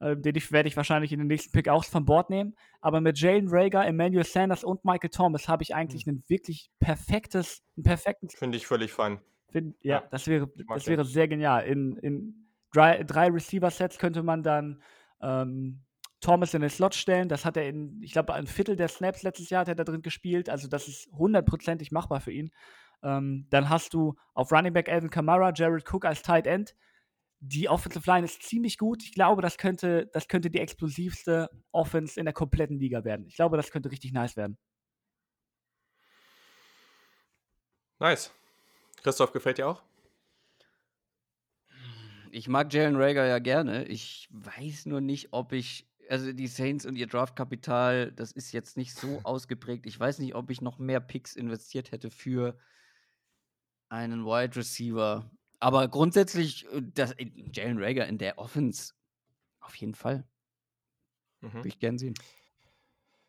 Ähm, 0.00 0.20
den 0.20 0.34
werde 0.50 0.68
ich 0.68 0.76
wahrscheinlich 0.76 1.12
in 1.12 1.20
den 1.20 1.28
nächsten 1.28 1.52
Pick 1.52 1.68
auch 1.68 1.84
von 1.84 2.04
Bord 2.04 2.28
nehmen. 2.28 2.56
Aber 2.80 3.00
mit 3.00 3.18
Jalen 3.18 3.48
Rager, 3.48 3.86
Emmanuel 3.86 4.24
Sanders 4.24 4.64
und 4.64 4.84
Michael 4.84 5.10
Thomas 5.10 5.48
habe 5.48 5.62
ich 5.62 5.74
eigentlich 5.74 6.06
ein 6.06 6.24
wirklich 6.26 6.70
perfektes, 6.80 7.62
einen 7.76 7.84
perfekten 7.84 8.28
Finde 8.28 8.58
ich 8.58 8.66
völlig 8.66 8.92
fein. 8.92 9.20
Find, 9.52 9.76
ja, 9.82 10.00
Ja, 10.00 10.08
das 10.10 10.26
wäre, 10.26 10.50
das 10.68 10.86
wäre 10.86 11.04
sehr 11.04 11.28
genial. 11.28 11.64
In, 11.64 11.96
in 11.98 12.48
drei, 12.72 13.02
drei 13.04 13.28
Receiver-Sets 13.28 13.98
könnte 13.98 14.22
man 14.22 14.42
dann 14.42 14.82
ähm, 15.20 15.82
Thomas 16.20 16.54
in 16.54 16.62
den 16.62 16.70
Slot 16.70 16.94
stellen. 16.94 17.28
Das 17.28 17.44
hat 17.44 17.56
er 17.56 17.68
in, 17.68 18.00
ich 18.02 18.12
glaube, 18.12 18.34
ein 18.34 18.46
Viertel 18.46 18.76
der 18.76 18.88
Snaps 18.88 19.22
letztes 19.22 19.50
Jahr 19.50 19.62
hat 19.62 19.68
er 19.68 19.74
da 19.74 19.84
drin 19.84 20.02
gespielt. 20.02 20.48
Also 20.48 20.68
das 20.68 20.88
ist 20.88 21.10
hundertprozentig 21.12 21.92
machbar 21.92 22.20
für 22.20 22.32
ihn. 22.32 22.50
Ähm, 23.02 23.46
dann 23.50 23.68
hast 23.68 23.94
du 23.94 24.14
auf 24.32 24.52
Running 24.52 24.72
Back 24.72 24.88
Alvin 24.88 25.10
Kamara, 25.10 25.52
Jared 25.54 25.84
Cook 25.92 26.04
als 26.04 26.22
Tight 26.22 26.46
End. 26.46 26.74
Die 27.40 27.68
Offensive 27.68 28.08
Line 28.08 28.24
ist 28.24 28.44
ziemlich 28.44 28.78
gut. 28.78 29.02
Ich 29.02 29.12
glaube, 29.12 29.42
das 29.42 29.58
könnte, 29.58 30.08
das 30.12 30.28
könnte 30.28 30.48
die 30.48 30.60
explosivste 30.60 31.50
Offense 31.72 32.18
in 32.18 32.24
der 32.24 32.32
kompletten 32.32 32.78
Liga 32.78 33.04
werden. 33.04 33.26
Ich 33.26 33.34
glaube, 33.34 33.56
das 33.56 33.72
könnte 33.72 33.90
richtig 33.90 34.12
nice 34.12 34.36
werden. 34.36 34.56
Nice. 37.98 38.32
Christoph, 39.02 39.32
gefällt 39.32 39.58
dir 39.58 39.68
auch? 39.68 39.82
Ich 42.30 42.48
mag 42.48 42.72
Jalen 42.72 42.96
Rager 42.96 43.26
ja 43.26 43.38
gerne. 43.38 43.84
Ich 43.84 44.28
weiß 44.30 44.86
nur 44.86 45.00
nicht, 45.00 45.32
ob 45.32 45.52
ich. 45.52 45.88
Also 46.08 46.32
die 46.32 46.48
Saints 46.48 46.84
und 46.84 46.96
ihr 46.96 47.06
Draftkapital, 47.06 48.12
das 48.12 48.32
ist 48.32 48.52
jetzt 48.52 48.76
nicht 48.76 48.94
so 48.94 49.20
ausgeprägt. 49.24 49.86
Ich 49.86 49.98
weiß 49.98 50.18
nicht, 50.18 50.34
ob 50.34 50.50
ich 50.50 50.60
noch 50.60 50.78
mehr 50.78 51.00
Picks 51.00 51.36
investiert 51.36 51.92
hätte 51.92 52.10
für 52.10 52.58
einen 53.88 54.24
Wide 54.24 54.56
Receiver. 54.56 55.30
Aber 55.60 55.86
grundsätzlich, 55.88 56.66
äh, 56.72 56.82
das, 56.82 57.12
äh, 57.12 57.30
Jalen 57.52 57.78
Rager 57.78 58.06
in 58.06 58.18
der 58.18 58.38
Offense, 58.38 58.94
auf 59.60 59.74
jeden 59.76 59.94
Fall. 59.94 60.26
Mhm. 61.40 61.52
Würde 61.52 61.68
ich 61.68 61.78
gern 61.78 61.98
sehen. 61.98 62.14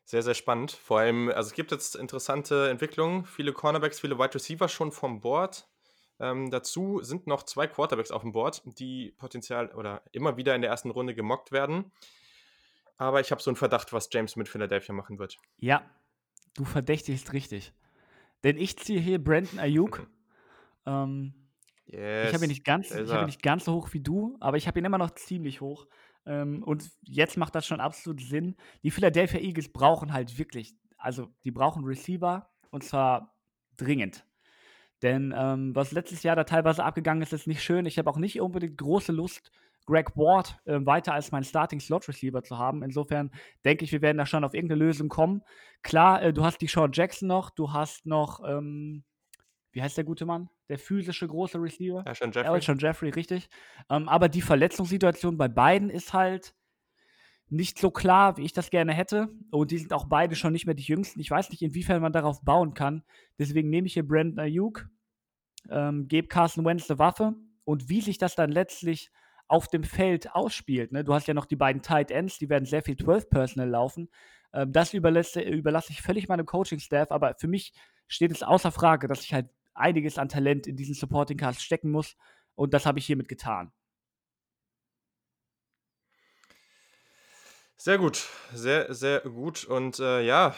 Sehr, 0.06 0.22
sehr 0.22 0.34
spannend. 0.34 0.72
Vor 0.72 1.00
allem, 1.00 1.30
also 1.30 1.48
es 1.50 1.54
gibt 1.54 1.72
jetzt 1.72 1.96
interessante 1.96 2.70
Entwicklungen. 2.70 3.26
Viele 3.26 3.54
Cornerbacks, 3.54 4.00
viele 4.00 4.18
Wide 4.20 4.36
Receiver 4.36 4.68
schon 4.68 4.92
vom 4.92 5.22
Board. 5.22 5.68
Ähm, 6.20 6.52
dazu 6.52 7.02
sind 7.02 7.26
noch 7.26 7.44
zwei 7.44 7.68
Quarterbacks 7.68 8.12
auf 8.12 8.22
dem 8.22 8.34
Board, 8.34 8.62
die 8.66 9.14
potenziell 9.18 9.68
oder 9.70 10.04
immer 10.12 10.38
wieder 10.38 10.56
in 10.56 10.62
der 10.62 10.70
ersten 10.70 10.92
Runde 10.92 11.16
gemockt 11.16 11.52
werden. 11.52 11.92
Aber 12.98 13.22
ich 13.22 13.32
habe 13.32 13.42
so 13.42 13.50
einen 13.50 13.56
Verdacht, 13.56 13.94
was 13.94 14.10
James 14.12 14.36
mit 14.36 14.50
Philadelphia 14.50 14.94
machen 14.94 15.20
wird. 15.20 15.38
Ja, 15.58 15.84
du 16.54 16.66
verdächtigst 16.66 17.34
richtig. 17.34 17.74
Denn 18.44 18.58
ich 18.58 18.78
ziehe 18.78 19.00
hier 19.00 19.24
Brandon 19.24 19.60
Ayuk. 19.60 20.08
ähm, 20.86 21.34
Yes. 21.86 22.30
Ich 22.30 22.34
habe 22.34 22.46
ihn 22.46 22.50
nicht 22.50 22.66
ganz, 22.66 22.92
ich 22.92 23.10
er. 23.10 23.22
ihn 23.22 23.26
nicht 23.26 23.44
ganz 23.44 23.66
so 23.66 23.74
hoch 23.74 23.90
wie 23.92 24.00
du, 24.00 24.38
aber 24.40 24.58
ich 24.58 24.68
habe 24.68 24.80
ihn 24.80 24.86
immer 24.86 24.98
noch 24.98 25.12
ziemlich 25.12 25.62
hoch. 25.62 25.86
Ähm, 26.26 26.64
und 26.64 26.90
jetzt 27.02 27.38
macht 27.38 27.56
das 27.56 27.66
schon 27.66 27.80
absolut 27.80 28.22
Sinn. 28.22 28.56
Die 28.84 28.92
Philadelphia 28.92 29.40
Eagles 29.40 29.72
brauchen 29.72 30.14
halt 30.14 30.38
wirklich, 30.38 30.76
also 30.98 31.30
die 31.44 31.52
brauchen 31.52 31.84
Receiver 31.84 32.50
und 32.72 32.84
zwar 32.84 33.36
dringend. 33.78 34.26
Denn 35.02 35.34
ähm, 35.36 35.76
was 35.76 35.92
letztes 35.92 36.24
Jahr 36.24 36.36
da 36.36 36.46
teilweise 36.46 36.84
abgegangen 36.84 37.22
ist, 37.22 37.34
ist 37.34 37.48
nicht 37.48 37.62
schön. 37.62 37.86
Ich 37.86 37.98
habe 37.98 38.10
auch 38.10 38.18
nicht 38.18 38.40
unbedingt 38.40 38.78
große 38.78 39.12
Lust, 39.12 39.52
Greg 39.86 40.16
Ward 40.16 40.58
äh, 40.66 40.80
weiter 40.86 41.14
als 41.14 41.32
mein 41.34 41.44
Starting 41.44 41.82
Slot 41.82 42.08
Receiver 42.08 42.42
zu 42.42 42.58
haben. 42.58 42.84
Insofern 42.84 43.32
denke 43.66 43.84
ich, 43.84 43.92
wir 43.92 44.02
werden 44.02 44.18
da 44.18 44.26
schon 44.26 44.46
auf 44.46 44.54
irgendeine 44.54 44.84
Lösung 44.84 45.10
kommen. 45.10 45.44
Klar, 45.82 46.24
äh, 46.24 46.34
du 46.34 46.44
hast 46.46 46.60
die 46.62 46.68
Sean 46.68 46.92
Jackson 46.94 47.28
noch, 47.28 47.50
du 47.50 47.74
hast 47.74 48.06
noch, 48.06 48.42
ähm, 48.48 49.04
wie 49.74 49.82
heißt 49.82 49.98
der 49.98 50.06
gute 50.06 50.26
Mann? 50.26 50.50
Der 50.70 50.80
physische 50.80 51.28
große 51.28 51.62
Receiver? 51.62 52.04
Ja, 52.06 52.16
schon 52.16 52.32
Jeffrey. 52.32 52.62
Schon 52.62 52.80
Jeffrey, 52.80 53.10
richtig. 53.10 53.50
Ähm, 53.90 54.08
aber 54.08 54.30
die 54.30 54.42
Verletzungssituation 54.42 55.38
bei 55.38 55.48
beiden 55.48 55.90
ist 55.90 56.14
halt 56.14 56.56
nicht 57.50 57.78
so 57.78 57.92
klar, 57.92 58.38
wie 58.38 58.46
ich 58.46 58.54
das 58.54 58.70
gerne 58.70 58.94
hätte. 58.94 59.30
Und 59.52 59.72
die 59.72 59.78
sind 59.78 59.94
auch 59.94 60.06
beide 60.06 60.36
schon 60.36 60.54
nicht 60.54 60.66
mehr 60.66 60.76
die 60.76 60.84
jüngsten. 60.84 61.20
Ich 61.20 61.30
weiß 61.30 61.50
nicht, 61.50 61.62
inwiefern 61.62 62.02
man 62.02 62.14
darauf 62.14 62.42
bauen 62.44 62.74
kann. 62.74 63.04
Deswegen 63.38 63.70
nehme 63.70 63.88
ich 63.88 63.94
hier 63.94 64.08
Brandon 64.08 64.40
Ayuk, 64.40 64.90
ähm, 65.70 66.08
gebe 66.08 66.28
Carson 66.28 66.66
Wentz 66.66 66.90
eine 66.90 67.00
Waffe. 67.00 67.34
Und 67.66 67.90
wie 67.90 68.02
sich 68.02 68.18
das 68.18 68.36
dann 68.36 68.52
letztlich 68.52 69.12
auf 69.48 69.68
dem 69.68 69.84
Feld 69.84 70.34
ausspielt, 70.34 70.92
ne? 70.92 71.04
du 71.04 71.14
hast 71.14 71.28
ja 71.28 71.34
noch 71.34 71.46
die 71.46 71.56
beiden 71.56 71.82
Tight 71.82 72.12
Ends, 72.12 72.40
die 72.40 72.50
werden 72.50 72.66
sehr 72.66 72.82
viel 72.82 72.98
12 72.98 73.30
Personal 73.30 73.70
laufen. 73.70 74.10
Ähm, 74.54 74.72
das 74.72 74.94
überlasse, 74.94 75.42
überlasse 75.42 75.92
ich 75.92 76.02
völlig 76.02 76.28
meinem 76.28 76.46
Coaching-Staff, 76.46 77.12
aber 77.12 77.36
für 77.38 77.48
mich 77.48 77.74
steht 78.08 78.32
es 78.32 78.42
außer 78.44 78.72
Frage, 78.72 79.08
dass 79.08 79.24
ich 79.24 79.34
halt 79.34 79.50
einiges 79.76 80.18
an 80.18 80.30
Talent 80.30 80.68
in 80.68 80.76
diesen 80.76 80.96
Supporting 80.96 81.38
Cast 81.38 81.62
stecken 81.62 81.92
muss. 81.92 82.16
Und 82.56 82.74
das 82.74 82.86
habe 82.86 83.00
ich 83.00 83.06
hiermit 83.06 83.28
getan. 83.28 83.72
Sehr 87.78 87.98
gut, 87.98 88.30
sehr, 88.54 88.94
sehr 88.94 89.22
gut. 89.22 89.66
Und 89.66 90.00
äh, 90.00 90.22
ja, 90.22 90.56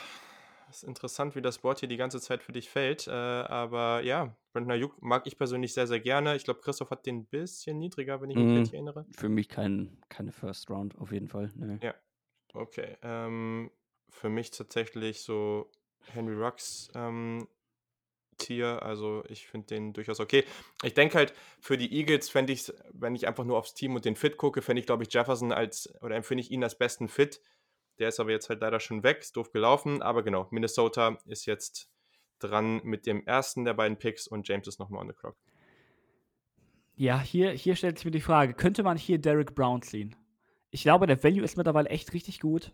ist 0.70 0.84
interessant, 0.84 1.36
wie 1.36 1.42
das 1.42 1.60
Board 1.60 1.80
hier 1.80 1.90
die 1.90 1.98
ganze 1.98 2.20
Zeit 2.22 2.44
für 2.44 2.52
dich 2.52 2.70
fällt. 2.70 3.08
Äh, 3.08 3.12
aber 3.12 4.02
ja, 4.04 4.36
Brandon 4.54 4.74
Ayuk 4.74 5.02
mag 5.02 5.26
ich 5.26 5.38
persönlich 5.38 5.74
sehr, 5.74 5.88
sehr 5.88 6.00
gerne. 6.00 6.36
Ich 6.36 6.44
glaube, 6.44 6.62
Christoph 6.62 6.92
hat 6.92 7.06
den 7.06 7.20
ein 7.20 7.26
bisschen 7.26 7.80
niedriger, 7.80 8.22
wenn 8.22 8.30
ich 8.30 8.40
mich 8.40 8.54
Mm, 8.54 8.56
richtig 8.56 8.74
erinnere. 8.74 9.08
Für 9.12 9.30
mich 9.30 9.50
kein, 9.50 9.98
keine 10.10 10.32
First 10.32 10.70
Round, 10.70 10.98
auf 10.98 11.12
jeden 11.12 11.28
Fall. 11.28 11.52
Nee. 11.56 11.80
Ja, 11.82 11.94
okay. 12.54 12.98
Ähm, 13.02 13.72
für 14.10 14.30
mich 14.30 14.52
tatsächlich 14.52 15.22
so 15.22 15.72
Henry 16.06 16.36
Rux 16.36 16.92
ähm, 16.96 17.48
Tier. 18.38 18.84
Also 18.84 19.24
ich 19.28 19.48
finde 19.48 19.68
den 19.68 19.94
durchaus 19.94 20.20
okay. 20.20 20.44
Ich 20.84 20.94
denke 20.94 21.18
halt, 21.18 21.34
für 21.60 21.78
die 21.78 21.94
Eagles 21.94 22.30
fände 22.30 22.54
ich 22.54 22.72
wenn 22.94 23.16
ich 23.16 23.28
einfach 23.28 23.44
nur 23.44 23.58
aufs 23.58 23.74
Team 23.74 23.96
und 23.96 24.06
den 24.06 24.16
Fit 24.16 24.38
gucke, 24.38 24.62
fände 24.62 24.80
ich, 24.80 24.86
glaube 24.86 25.04
ich, 25.04 25.14
Jefferson 25.14 25.52
als, 25.52 25.94
oder 26.02 26.16
empfinde 26.16 26.42
ich 26.42 26.52
ihn 26.52 26.64
als 26.64 26.78
besten 26.78 27.08
Fit. 27.08 27.42
Der 28.00 28.10
ist 28.10 28.20
aber 28.20 28.32
jetzt 28.32 28.50
halt 28.50 28.62
leider 28.62 28.80
schon 28.80 29.04
weg, 29.04 29.20
ist 29.22 29.36
doof 29.38 29.52
gelaufen. 29.52 30.02
Aber 30.02 30.24
genau, 30.24 30.48
Minnesota 30.52 31.18
ist 31.26 31.46
jetzt 31.46 31.90
dran 32.40 32.82
mit 32.84 33.06
dem 33.06 33.26
ersten 33.26 33.66
der 33.66 33.74
beiden 33.74 33.98
Picks 33.98 34.28
und 34.28 34.48
James 34.48 34.68
ist 34.68 34.80
nochmal 34.80 35.02
on 35.02 35.08
the 35.08 35.14
clock. 35.14 35.38
Ja, 36.98 37.20
hier, 37.20 37.52
hier 37.52 37.76
stellt 37.76 37.98
sich 37.98 38.06
mir 38.06 38.12
die 38.12 38.22
Frage, 38.22 38.54
könnte 38.54 38.84
man 38.84 38.98
hier 38.98 39.18
Derek 39.18 39.54
Brown 39.54 39.82
ziehen? 39.82 40.16
Ich 40.72 40.84
glaube, 40.84 41.08
der 41.08 41.22
Value 41.24 41.44
ist 41.44 41.58
mittlerweile 41.58 41.90
echt 41.90 42.14
richtig 42.14 42.40
gut. 42.40 42.74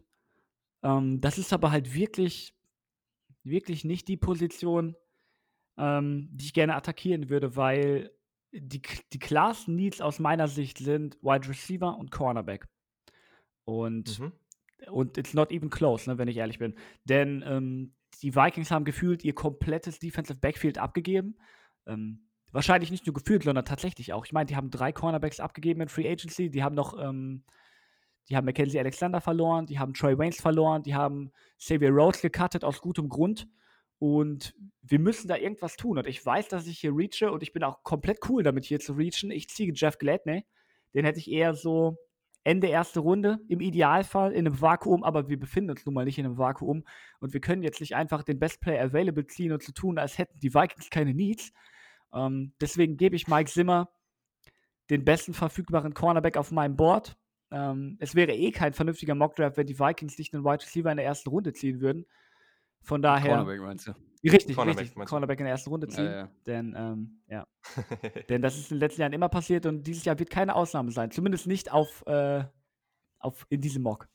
Ähm, 0.83 1.21
das 1.21 1.37
ist 1.37 1.53
aber 1.53 1.71
halt 1.71 1.93
wirklich, 1.93 2.55
wirklich 3.43 3.83
nicht 3.83 4.07
die 4.07 4.17
Position, 4.17 4.95
ähm, 5.81 6.29
die 6.31 6.45
ich 6.45 6.53
gerne 6.53 6.75
attackieren 6.75 7.29
würde, 7.29 7.55
weil 7.55 8.11
die, 8.53 8.81
die 9.11 9.19
Class 9.19 9.67
Needs 9.67 9.99
aus 9.99 10.19
meiner 10.19 10.47
Sicht 10.47 10.77
sind 10.77 11.17
Wide 11.23 11.49
Receiver 11.49 11.97
und 11.97 12.11
Cornerback. 12.11 12.67
Und, 13.65 14.19
Mhm. 14.19 14.31
und 14.91 15.17
it's 15.17 15.33
not 15.33 15.51
even 15.51 15.69
close, 15.69 16.07
ne, 16.09 16.17
wenn 16.19 16.27
ich 16.27 16.37
ehrlich 16.37 16.59
bin. 16.59 16.75
Denn 17.05 17.43
ähm, 17.47 17.93
die 18.21 18.35
Vikings 18.35 18.69
haben 18.69 18.85
gefühlt 18.85 19.23
ihr 19.23 19.33
komplettes 19.33 19.97
Defensive 19.99 20.37
Backfield 20.39 20.77
abgegeben. 20.77 21.37
Ähm, 21.87 22.27
wahrscheinlich 22.51 22.91
nicht 22.91 23.07
nur 23.07 23.13
gefühlt, 23.15 23.43
sondern 23.43 23.65
tatsächlich 23.65 24.13
auch. 24.13 24.25
Ich 24.25 24.33
meine, 24.33 24.45
die 24.45 24.55
haben 24.55 24.69
drei 24.69 24.91
Cornerbacks 24.91 25.39
abgegeben 25.39 25.81
in 25.81 25.89
Free 25.89 26.09
Agency. 26.09 26.51
Die 26.51 26.61
haben 26.61 26.75
noch, 26.75 26.99
ähm, 26.99 27.43
die 28.29 28.35
haben 28.35 28.45
Mackenzie 28.45 28.79
Alexander 28.79 29.21
verloren, 29.21 29.65
die 29.65 29.79
haben 29.79 29.93
Troy 29.93 30.15
Waynes 30.15 30.39
verloren, 30.41 30.83
die 30.83 30.93
haben 30.93 31.31
Xavier 31.57 31.89
Rhodes 31.89 32.21
gecuttet 32.21 32.63
aus 32.63 32.81
gutem 32.81 33.09
Grund. 33.09 33.47
Und 34.01 34.55
wir 34.81 34.97
müssen 34.97 35.27
da 35.27 35.37
irgendwas 35.37 35.75
tun. 35.75 35.99
Und 35.99 36.07
ich 36.07 36.25
weiß, 36.25 36.47
dass 36.47 36.65
ich 36.65 36.79
hier 36.79 36.91
reache 36.91 37.31
und 37.31 37.43
ich 37.43 37.53
bin 37.53 37.63
auch 37.63 37.83
komplett 37.83 38.17
cool 38.27 38.41
damit, 38.41 38.65
hier 38.65 38.79
zu 38.79 38.93
reachen. 38.93 39.29
Ich 39.29 39.47
ziehe 39.47 39.71
Jeff 39.75 39.99
Gladney. 39.99 40.43
Den 40.95 41.05
hätte 41.05 41.19
ich 41.19 41.29
eher 41.29 41.53
so 41.53 41.99
Ende 42.43 42.65
erste 42.65 43.01
Runde, 43.01 43.37
im 43.47 43.59
Idealfall 43.59 44.31
in 44.31 44.47
einem 44.47 44.59
Vakuum, 44.59 45.03
aber 45.03 45.29
wir 45.29 45.39
befinden 45.39 45.69
uns 45.69 45.85
nun 45.85 45.93
mal 45.93 46.05
nicht 46.05 46.17
in 46.17 46.25
einem 46.25 46.39
Vakuum. 46.39 46.83
Und 47.19 47.33
wir 47.33 47.41
können 47.41 47.61
jetzt 47.61 47.79
nicht 47.79 47.95
einfach 47.95 48.23
den 48.23 48.39
Best 48.39 48.59
Player 48.59 48.83
Available 48.83 49.27
ziehen 49.27 49.51
und 49.51 49.61
so 49.61 49.71
tun, 49.71 49.99
als 49.99 50.17
hätten 50.17 50.39
die 50.39 50.51
Vikings 50.51 50.89
keine 50.89 51.13
Needs. 51.13 51.53
Ähm, 52.11 52.53
deswegen 52.59 52.97
gebe 52.97 53.15
ich 53.15 53.27
Mike 53.27 53.51
Zimmer 53.51 53.91
den 54.89 55.05
besten 55.05 55.35
verfügbaren 55.35 55.93
Cornerback 55.93 56.37
auf 56.37 56.49
meinem 56.49 56.75
Board. 56.75 57.19
Ähm, 57.51 57.97
es 57.99 58.15
wäre 58.15 58.33
eh 58.33 58.49
kein 58.49 58.73
vernünftiger 58.73 59.13
Mockdraft, 59.13 59.57
wenn 59.57 59.67
die 59.67 59.77
Vikings 59.77 60.17
nicht 60.17 60.33
einen 60.33 60.43
Wide 60.43 60.63
Receiver 60.63 60.89
in 60.89 60.97
der 60.97 61.05
ersten 61.05 61.29
Runde 61.29 61.53
ziehen 61.53 61.81
würden. 61.81 62.07
Von 62.81 63.01
daher. 63.01 63.29
Cornerback 63.29 63.59
meinst 63.61 63.87
du? 63.87 63.91
Richtig, 64.23 64.55
Cornerback, 64.55 64.81
richtig. 64.81 64.97
meinst 64.97 65.09
du? 65.09 65.13
Cornerback 65.13 65.39
in 65.39 65.45
der 65.45 65.51
ersten 65.53 65.69
Runde 65.69 65.87
Ja, 65.87 65.93
ziehen. 65.93 66.05
ja. 66.05 66.31
Denn, 66.45 66.75
ähm, 66.77 67.21
ja. 67.27 67.47
Denn 68.29 68.41
das 68.41 68.57
ist 68.57 68.71
in 68.71 68.77
den 68.77 68.81
letzten 68.81 69.01
Jahren 69.01 69.13
immer 69.13 69.29
passiert 69.29 69.65
und 69.65 69.83
dieses 69.83 70.05
Jahr 70.05 70.17
wird 70.19 70.29
keine 70.29 70.55
Ausnahme 70.55 70.91
sein. 70.91 71.09
Zumindest 71.11 71.47
nicht 71.47 71.71
auf, 71.71 72.03
äh, 72.07 72.43
auf 73.19 73.45
in 73.49 73.61
diesem 73.61 73.81
Mock. 73.83 74.07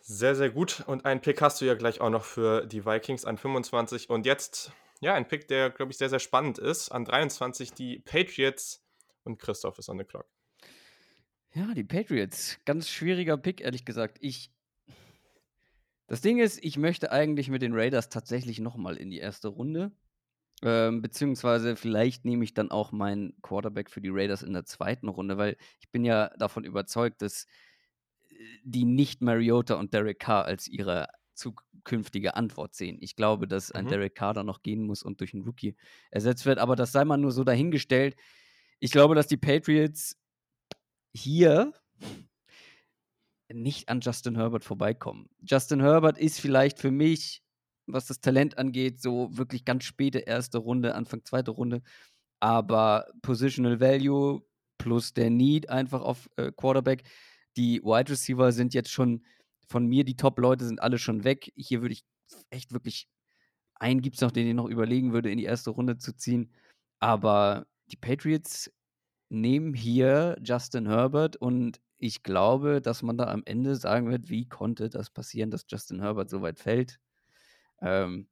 Sehr, 0.00 0.34
sehr 0.34 0.50
gut. 0.50 0.82
Und 0.86 1.04
einen 1.04 1.20
Pick 1.20 1.42
hast 1.42 1.60
du 1.60 1.64
ja 1.66 1.74
gleich 1.74 2.00
auch 2.00 2.10
noch 2.10 2.24
für 2.24 2.66
die 2.66 2.86
Vikings 2.86 3.24
an 3.24 3.36
25. 3.36 4.08
Und 4.08 4.24
jetzt, 4.24 4.72
ja, 5.00 5.14
ein 5.14 5.28
Pick, 5.28 5.48
der, 5.48 5.70
glaube 5.70 5.92
ich, 5.92 5.98
sehr, 5.98 6.08
sehr 6.08 6.18
spannend 6.18 6.58
ist. 6.58 6.88
An 6.90 7.04
23 7.04 7.72
die 7.72 7.98
Patriots 8.00 8.82
und 9.24 9.38
Christoph 9.38 9.78
ist 9.78 9.88
on 9.90 9.98
the 9.98 10.04
clock. 10.04 10.26
Ja, 11.52 11.74
die 11.74 11.84
Patriots. 11.84 12.58
Ganz 12.64 12.88
schwieriger 12.88 13.36
Pick, 13.36 13.60
ehrlich 13.60 13.84
gesagt. 13.84 14.18
Ich. 14.20 14.50
Das 16.08 16.22
Ding 16.22 16.38
ist, 16.38 16.64
ich 16.64 16.76
möchte 16.78 17.12
eigentlich 17.12 17.50
mit 17.50 17.62
den 17.62 17.74
Raiders 17.74 18.08
tatsächlich 18.08 18.58
nochmal 18.58 18.96
in 18.96 19.10
die 19.10 19.18
erste 19.18 19.48
Runde. 19.48 19.92
Ähm, 20.62 21.02
beziehungsweise 21.02 21.76
vielleicht 21.76 22.24
nehme 22.24 22.42
ich 22.42 22.52
dann 22.54 22.72
auch 22.72 22.90
meinen 22.90 23.40
Quarterback 23.42 23.90
für 23.90 24.00
die 24.00 24.08
Raiders 24.08 24.42
in 24.42 24.54
der 24.54 24.64
zweiten 24.64 25.08
Runde, 25.08 25.36
weil 25.38 25.56
ich 25.80 25.90
bin 25.90 26.04
ja 26.04 26.30
davon 26.36 26.64
überzeugt, 26.64 27.22
dass 27.22 27.44
äh, 28.30 28.34
die 28.64 28.84
nicht 28.84 29.22
Mariota 29.22 29.76
und 29.76 29.94
Derek 29.94 30.18
Carr 30.18 30.46
als 30.46 30.66
ihre 30.66 31.06
zukünftige 31.34 32.34
Antwort 32.34 32.74
sehen. 32.74 32.98
Ich 33.00 33.14
glaube, 33.14 33.46
dass 33.46 33.70
ein 33.70 33.84
Mhm. 33.84 33.90
Derek 33.90 34.14
Carr 34.16 34.34
da 34.34 34.42
noch 34.42 34.62
gehen 34.62 34.82
muss 34.82 35.04
und 35.04 35.20
durch 35.20 35.32
einen 35.34 35.44
Rookie 35.44 35.76
ersetzt 36.10 36.46
wird, 36.46 36.58
aber 36.58 36.74
das 36.74 36.90
sei 36.90 37.04
mal 37.04 37.18
nur 37.18 37.30
so 37.30 37.44
dahingestellt. 37.44 38.16
Ich 38.80 38.90
glaube, 38.90 39.14
dass 39.14 39.28
die 39.28 39.36
Patriots 39.36 40.16
hier 41.12 41.72
nicht 43.52 43.88
an 43.88 44.00
Justin 44.00 44.36
Herbert 44.36 44.64
vorbeikommen. 44.64 45.28
Justin 45.42 45.80
Herbert 45.80 46.18
ist 46.18 46.40
vielleicht 46.40 46.78
für 46.78 46.90
mich, 46.90 47.42
was 47.86 48.06
das 48.06 48.20
Talent 48.20 48.58
angeht, 48.58 49.00
so 49.00 49.28
wirklich 49.36 49.64
ganz 49.64 49.84
späte 49.84 50.18
erste 50.18 50.58
Runde, 50.58 50.94
Anfang 50.94 51.24
zweite 51.24 51.52
Runde. 51.52 51.82
Aber 52.40 53.06
Positional 53.22 53.80
Value 53.80 54.42
plus 54.76 55.12
der 55.12 55.30
Need 55.30 55.70
einfach 55.70 56.02
auf 56.02 56.28
äh, 56.36 56.52
Quarterback. 56.52 57.04
Die 57.56 57.82
Wide 57.82 58.12
Receiver 58.12 58.52
sind 58.52 58.74
jetzt 58.74 58.90
schon 58.90 59.24
von 59.68 59.86
mir, 59.86 60.04
die 60.04 60.16
Top-Leute 60.16 60.64
sind 60.64 60.80
alle 60.80 60.98
schon 60.98 61.24
weg. 61.24 61.52
Hier 61.56 61.82
würde 61.82 61.94
ich 61.94 62.04
echt 62.50 62.72
wirklich, 62.72 63.08
einen 63.74 64.02
gibt 64.02 64.16
es 64.16 64.22
noch, 64.22 64.30
den 64.30 64.46
ich 64.46 64.54
noch 64.54 64.68
überlegen 64.68 65.12
würde, 65.12 65.30
in 65.30 65.38
die 65.38 65.44
erste 65.44 65.70
Runde 65.70 65.98
zu 65.98 66.14
ziehen. 66.14 66.52
Aber 67.00 67.66
die 67.90 67.96
Patriots 67.96 68.70
nehmen 69.28 69.74
hier 69.74 70.36
Justin 70.42 70.86
Herbert 70.86 71.36
und 71.36 71.80
ich 71.98 72.22
glaube, 72.22 72.80
dass 72.80 73.02
man 73.02 73.18
da 73.18 73.24
am 73.26 73.42
Ende 73.44 73.74
sagen 73.74 74.10
wird, 74.10 74.28
wie 74.28 74.48
konnte 74.48 74.88
das 74.88 75.10
passieren, 75.10 75.50
dass 75.50 75.66
Justin 75.68 76.00
Herbert 76.00 76.30
so 76.30 76.42
weit 76.42 76.58
fällt. 76.60 77.00
Ähm, 77.80 78.28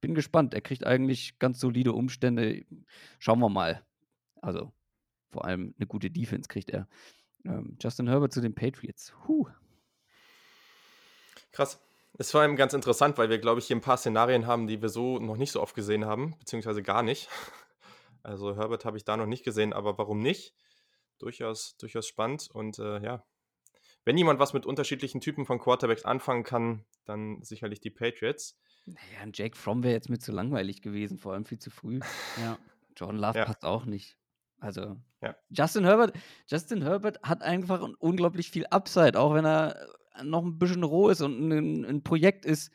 bin 0.00 0.14
gespannt. 0.14 0.54
Er 0.54 0.60
kriegt 0.60 0.86
eigentlich 0.86 1.38
ganz 1.38 1.58
solide 1.58 1.92
Umstände. 1.92 2.64
Schauen 3.18 3.40
wir 3.40 3.48
mal. 3.48 3.84
Also 4.40 4.72
vor 5.30 5.44
allem 5.44 5.74
eine 5.78 5.86
gute 5.86 6.10
Defense 6.10 6.48
kriegt 6.48 6.70
er. 6.70 6.88
Ähm, 7.44 7.76
Justin 7.80 8.08
Herbert 8.08 8.32
zu 8.32 8.40
den 8.40 8.54
Patriots. 8.54 9.12
Huh. 9.26 9.46
Krass. 11.52 11.80
Es 12.18 12.34
war 12.34 12.44
eben 12.44 12.56
ganz 12.56 12.74
interessant, 12.74 13.16
weil 13.16 13.30
wir, 13.30 13.38
glaube 13.38 13.60
ich, 13.60 13.66
hier 13.66 13.76
ein 13.76 13.80
paar 13.80 13.96
Szenarien 13.96 14.46
haben, 14.46 14.66
die 14.66 14.82
wir 14.82 14.90
so 14.90 15.18
noch 15.18 15.36
nicht 15.36 15.50
so 15.50 15.62
oft 15.62 15.74
gesehen 15.74 16.04
haben, 16.04 16.36
beziehungsweise 16.38 16.82
gar 16.82 17.02
nicht. 17.02 17.28
Also 18.22 18.56
Herbert 18.56 18.84
habe 18.84 18.96
ich 18.96 19.04
da 19.04 19.16
noch 19.16 19.26
nicht 19.26 19.44
gesehen, 19.44 19.72
aber 19.72 19.98
warum 19.98 20.20
nicht? 20.20 20.54
Durchaus, 21.18 21.76
durchaus 21.76 22.06
spannend. 22.06 22.48
Und 22.52 22.78
äh, 22.78 23.02
ja, 23.02 23.24
wenn 24.04 24.16
jemand 24.18 24.38
was 24.40 24.52
mit 24.52 24.66
unterschiedlichen 24.66 25.20
Typen 25.20 25.46
von 25.46 25.58
Quarterbacks 25.58 26.04
anfangen 26.04 26.42
kann, 26.44 26.84
dann 27.04 27.42
sicherlich 27.42 27.80
die 27.80 27.90
Patriots. 27.90 28.58
Naja, 28.86 29.20
ein 29.20 29.32
Jake 29.34 29.56
Fromm 29.56 29.82
wäre 29.84 29.94
jetzt 29.94 30.08
mir 30.08 30.18
zu 30.18 30.32
langweilig 30.32 30.82
gewesen, 30.82 31.18
vor 31.18 31.32
allem 31.34 31.44
viel 31.44 31.58
zu 31.58 31.70
früh. 31.70 32.00
Ja. 32.40 32.58
Jordan 32.96 33.18
Love 33.18 33.38
Ja. 33.38 33.44
passt 33.44 33.64
auch 33.64 33.84
nicht. 33.84 34.16
Also, 34.58 34.96
Ja. 35.20 35.36
Justin 35.50 35.84
Herbert, 35.84 36.16
Justin 36.48 36.82
Herbert 36.82 37.20
hat 37.22 37.42
einfach 37.42 37.80
un- 37.82 37.94
unglaublich 37.96 38.50
viel 38.50 38.66
Upside, 38.66 39.18
auch 39.18 39.34
wenn 39.34 39.44
er 39.44 39.88
äh, 40.16 40.24
noch 40.24 40.42
ein 40.44 40.58
bisschen 40.58 40.82
roh 40.84 41.08
ist 41.08 41.20
und 41.20 41.48
ein, 41.48 41.84
ein 41.84 42.02
Projekt 42.02 42.44
ist. 42.44 42.70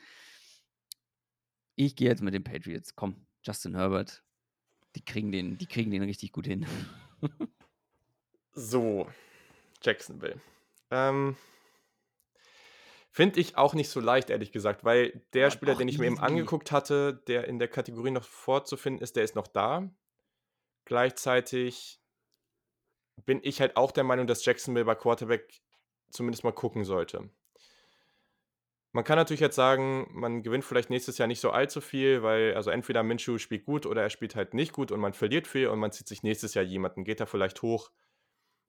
Ich 1.76 1.96
gehe 1.96 2.10
jetzt 2.10 2.22
mit 2.24 2.34
den 2.34 2.44
Patriots. 2.44 2.96
Komm, 2.96 3.26
Justin 3.44 3.76
Herbert. 3.76 4.24
Die 4.98 5.06
kriegen 5.06 5.32
den, 5.32 5.60
die 5.60 5.68
kriegen 5.68 5.92
den 5.92 6.02
richtig 6.02 6.32
gut 6.32 6.48
hin. 6.48 6.66
So, 8.54 9.08
Jacksonville. 9.84 10.42
Ähm, 10.90 11.38
Finde 13.12 13.40
ich 13.40 13.58
auch 13.58 13.76
nicht 13.76 13.90
so 13.90 14.00
leicht, 14.00 14.32
ehrlich 14.32 14.52
gesagt, 14.52 14.84
weil 14.84 15.22
der 15.34 15.52
Spieler, 15.52 15.76
den 15.76 15.88
ich 15.88 16.00
mir 16.00 16.08
eben 16.08 16.20
angeguckt 16.20 16.72
hatte, 16.72 17.22
der 17.28 17.48
in 17.48 17.60
der 17.60 17.68
Kategorie 17.68 18.10
noch 18.10 18.24
vorzufinden 18.24 19.04
ist, 19.04 19.16
der 19.16 19.24
ist 19.24 19.36
noch 19.36 19.46
da. 19.46 19.88
Gleichzeitig 20.86 22.02
bin 23.28 23.40
ich 23.44 23.62
halt 23.62 23.78
auch 23.78 23.92
der 23.92 24.04
Meinung, 24.04 24.26
dass 24.26 24.44
Jacksonville 24.44 24.86
bei 24.86 24.96
Quarterback 24.96 25.62
zumindest 26.10 26.44
mal 26.44 26.52
gucken 26.52 26.84
sollte. 26.84 27.30
Man 28.98 29.04
kann 29.04 29.18
natürlich 29.18 29.42
jetzt 29.42 29.56
sagen, 29.56 30.08
man 30.12 30.42
gewinnt 30.42 30.66
vielleicht 30.66 30.90
nächstes 30.90 31.20
Jahr 31.20 31.28
nicht 31.28 31.40
so 31.40 31.52
allzu 31.52 31.82
viel, 31.82 32.24
weil 32.24 32.56
also 32.56 32.72
entweder 32.72 33.04
Minshew 33.04 33.38
spielt 33.38 33.64
gut 33.64 33.86
oder 33.86 34.02
er 34.02 34.10
spielt 34.10 34.36
halt 34.36 34.56
nicht 34.56 34.74
gut 34.74 34.92
und 34.92 35.00
man 35.00 35.14
verliert 35.14 35.46
viel 35.46 35.68
und 35.68 35.78
man 35.78 35.92
zieht 35.92 36.08
sich 36.08 36.24
nächstes 36.24 36.56
Jahr 36.56 36.66
jemanden, 36.66 37.04
geht 37.04 37.20
da 37.20 37.28
vielleicht 37.28 37.62
hoch. 37.62 37.92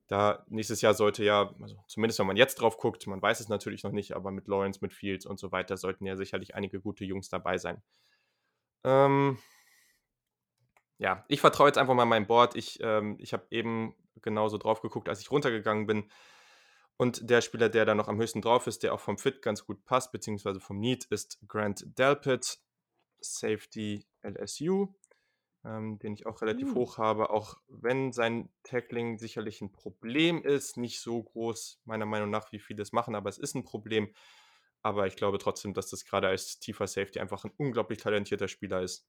Da 0.05 0.45
nächstes 0.47 0.81
Jahr 0.81 0.93
sollte 0.93 1.23
ja, 1.23 1.51
also 1.59 1.83
zumindest 1.87 2.19
wenn 2.19 2.27
man 2.27 2.37
jetzt 2.37 2.61
drauf 2.61 2.77
guckt, 2.77 3.07
man 3.07 3.19
weiß 3.19 3.39
es 3.39 3.49
natürlich 3.49 3.81
noch 3.81 3.91
nicht, 3.91 4.15
aber 4.15 4.29
mit 4.29 4.47
Lawrence, 4.47 4.81
mit 4.83 4.93
Fields 4.93 5.25
und 5.25 5.39
so 5.39 5.51
weiter 5.51 5.77
sollten 5.77 6.05
ja 6.05 6.15
sicherlich 6.15 6.53
einige 6.53 6.79
gute 6.79 7.05
Jungs 7.05 7.29
dabei 7.29 7.57
sein. 7.57 7.81
Ähm, 8.83 9.39
ja, 10.99 11.25
ich 11.27 11.41
vertraue 11.41 11.69
jetzt 11.69 11.79
einfach 11.79 11.95
mal 11.95 12.05
meinem 12.05 12.27
Board. 12.27 12.55
Ich, 12.55 12.77
ähm, 12.83 13.17
ich 13.17 13.33
habe 13.33 13.47
eben 13.49 13.95
genauso 14.21 14.59
drauf 14.59 14.83
geguckt, 14.83 15.09
als 15.09 15.21
ich 15.21 15.31
runtergegangen 15.31 15.87
bin. 15.87 16.11
Und 17.01 17.29
der 17.29 17.39
Spieler, 17.39 17.69
der 17.69 17.85
da 17.85 17.95
noch 17.95 18.09
am 18.09 18.19
höchsten 18.19 18.41
drauf 18.41 18.67
ist, 18.67 18.83
der 18.83 18.93
auch 18.93 18.99
vom 18.99 19.17
Fit 19.17 19.41
ganz 19.41 19.65
gut 19.65 19.85
passt, 19.85 20.11
beziehungsweise 20.11 20.59
vom 20.59 20.81
Need, 20.81 21.05
ist 21.05 21.39
Grant 21.47 21.97
Delpit, 21.97 22.59
Safety 23.21 24.05
LSU, 24.21 24.93
ähm, 25.63 25.97
den 25.99 26.13
ich 26.13 26.25
auch 26.25 26.41
relativ 26.41 26.73
Uh. 26.73 26.75
hoch 26.75 26.97
habe, 26.97 27.29
auch 27.29 27.55
wenn 27.69 28.11
sein 28.11 28.49
Tackling 28.63 29.17
sicherlich 29.17 29.61
ein 29.61 29.71
Problem 29.71 30.43
ist. 30.43 30.75
Nicht 30.75 30.99
so 30.99 31.23
groß, 31.23 31.79
meiner 31.85 32.05
Meinung 32.05 32.31
nach, 32.31 32.51
wie 32.51 32.59
viele 32.59 32.81
es 32.81 32.91
machen, 32.91 33.15
aber 33.15 33.29
es 33.29 33.37
ist 33.37 33.55
ein 33.55 33.63
Problem. 33.63 34.13
Aber 34.81 35.07
ich 35.07 35.15
glaube 35.15 35.37
trotzdem, 35.37 35.73
dass 35.73 35.89
das 35.89 36.03
gerade 36.03 36.27
als 36.27 36.59
tiefer 36.59 36.85
Safety 36.85 37.21
einfach 37.21 37.45
ein 37.45 37.53
unglaublich 37.55 37.99
talentierter 37.99 38.49
Spieler 38.49 38.81
ist. 38.81 39.07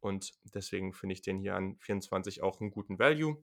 Und 0.00 0.34
deswegen 0.54 0.92
finde 0.92 1.12
ich 1.12 1.22
den 1.22 1.38
hier 1.38 1.54
an 1.54 1.76
24 1.78 2.42
auch 2.42 2.60
einen 2.60 2.72
guten 2.72 2.98
Value. 2.98 3.40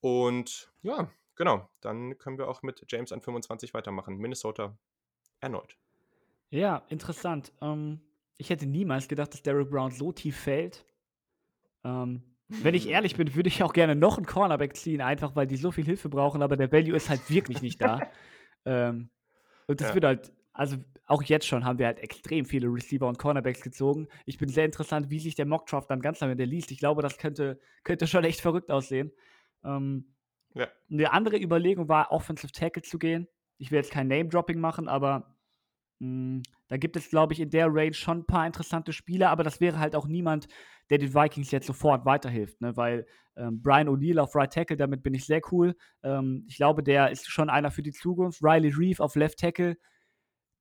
Und 0.00 0.72
ja, 0.80 1.12
genau, 1.36 1.70
dann 1.80 2.18
können 2.18 2.38
wir 2.38 2.48
auch 2.48 2.62
mit 2.62 2.84
James 2.88 3.12
an 3.12 3.20
25 3.22 3.74
weitermachen. 3.74 4.16
Minnesota 4.18 4.78
erneut. 5.40 5.78
Ja, 6.50 6.84
interessant. 6.88 7.52
Ähm, 7.60 8.00
ich 8.38 8.50
hätte 8.50 8.66
niemals 8.66 9.08
gedacht, 9.08 9.32
dass 9.32 9.42
Derrick 9.42 9.70
Brown 9.70 9.90
so 9.90 10.12
tief 10.12 10.36
fällt. 10.38 10.84
Ähm, 11.84 12.36
wenn 12.48 12.74
ich 12.74 12.88
ehrlich 12.88 13.16
bin, 13.16 13.34
würde 13.34 13.48
ich 13.48 13.62
auch 13.62 13.72
gerne 13.72 13.96
noch 13.96 14.16
einen 14.16 14.26
Cornerback 14.26 14.76
ziehen, 14.76 15.00
einfach 15.00 15.34
weil 15.36 15.46
die 15.46 15.56
so 15.56 15.72
viel 15.72 15.84
Hilfe 15.84 16.08
brauchen, 16.08 16.42
aber 16.42 16.56
der 16.56 16.72
Value 16.72 16.96
ist 16.96 17.10
halt 17.10 17.28
wirklich 17.30 17.60
nicht 17.62 17.80
da. 17.80 18.08
ähm, 18.64 19.10
und 19.66 19.80
das 19.80 19.88
Ja. 19.88 19.94
wird 19.94 20.04
halt, 20.04 20.32
also 20.52 20.78
auch 21.06 21.22
jetzt 21.24 21.46
schon 21.46 21.64
haben 21.64 21.78
wir 21.78 21.86
halt 21.86 22.00
extrem 22.00 22.46
viele 22.46 22.68
Receiver 22.68 23.08
und 23.08 23.18
Cornerbacks 23.18 23.62
gezogen. 23.62 24.08
Ich 24.26 24.38
bin 24.38 24.48
sehr 24.48 24.64
interessant, 24.64 25.10
wie 25.10 25.20
sich 25.20 25.34
der 25.36 25.46
Mockdraft 25.46 25.90
dann 25.90 26.00
ganz 26.02 26.22
am 26.22 26.30
Ende 26.30 26.44
liest. 26.44 26.70
Ich 26.72 26.78
glaube, 26.78 27.02
das 27.02 27.18
könnte, 27.18 27.60
könnte 27.84 28.06
schon 28.06 28.24
echt 28.24 28.40
verrückt 28.40 28.70
aussehen. 28.70 29.12
Ähm, 29.64 30.15
Ja. 30.56 30.68
eine 30.90 31.12
andere 31.12 31.36
Überlegung 31.36 31.88
war, 31.88 32.10
Offensive 32.10 32.52
Tackle 32.52 32.82
zu 32.82 32.98
gehen. 32.98 33.28
Ich 33.58 33.70
will 33.70 33.76
jetzt 33.76 33.90
kein 33.90 34.08
Name-Dropping 34.08 34.58
machen, 34.58 34.88
aber 34.88 35.36
mh, 35.98 36.42
da 36.68 36.78
gibt 36.78 36.96
es, 36.96 37.10
glaube 37.10 37.34
ich, 37.34 37.40
in 37.40 37.50
der 37.50 37.68
Range 37.68 37.92
schon 37.92 38.20
ein 38.20 38.26
paar 38.26 38.46
interessante 38.46 38.92
Spieler, 38.92 39.30
aber 39.30 39.44
das 39.44 39.60
wäre 39.60 39.78
halt 39.78 39.94
auch 39.94 40.06
niemand, 40.06 40.48
der 40.88 40.98
den 40.98 41.14
Vikings 41.14 41.50
jetzt 41.50 41.66
sofort 41.66 42.06
weiterhilft, 42.06 42.60
ne? 42.60 42.76
weil 42.76 43.06
ähm, 43.36 43.60
Brian 43.60 43.88
O'Neill 43.88 44.18
auf 44.18 44.34
Right 44.34 44.52
Tackle, 44.52 44.76
damit 44.76 45.02
bin 45.02 45.14
ich 45.14 45.26
sehr 45.26 45.42
cool. 45.52 45.76
Ähm, 46.02 46.44
ich 46.48 46.56
glaube, 46.56 46.82
der 46.82 47.10
ist 47.10 47.30
schon 47.30 47.50
einer 47.50 47.70
für 47.70 47.82
die 47.82 47.92
Zukunft. 47.92 48.42
Riley 48.42 48.70
Reeve 48.70 49.02
auf 49.02 49.14
Left 49.14 49.38
Tackle, 49.38 49.76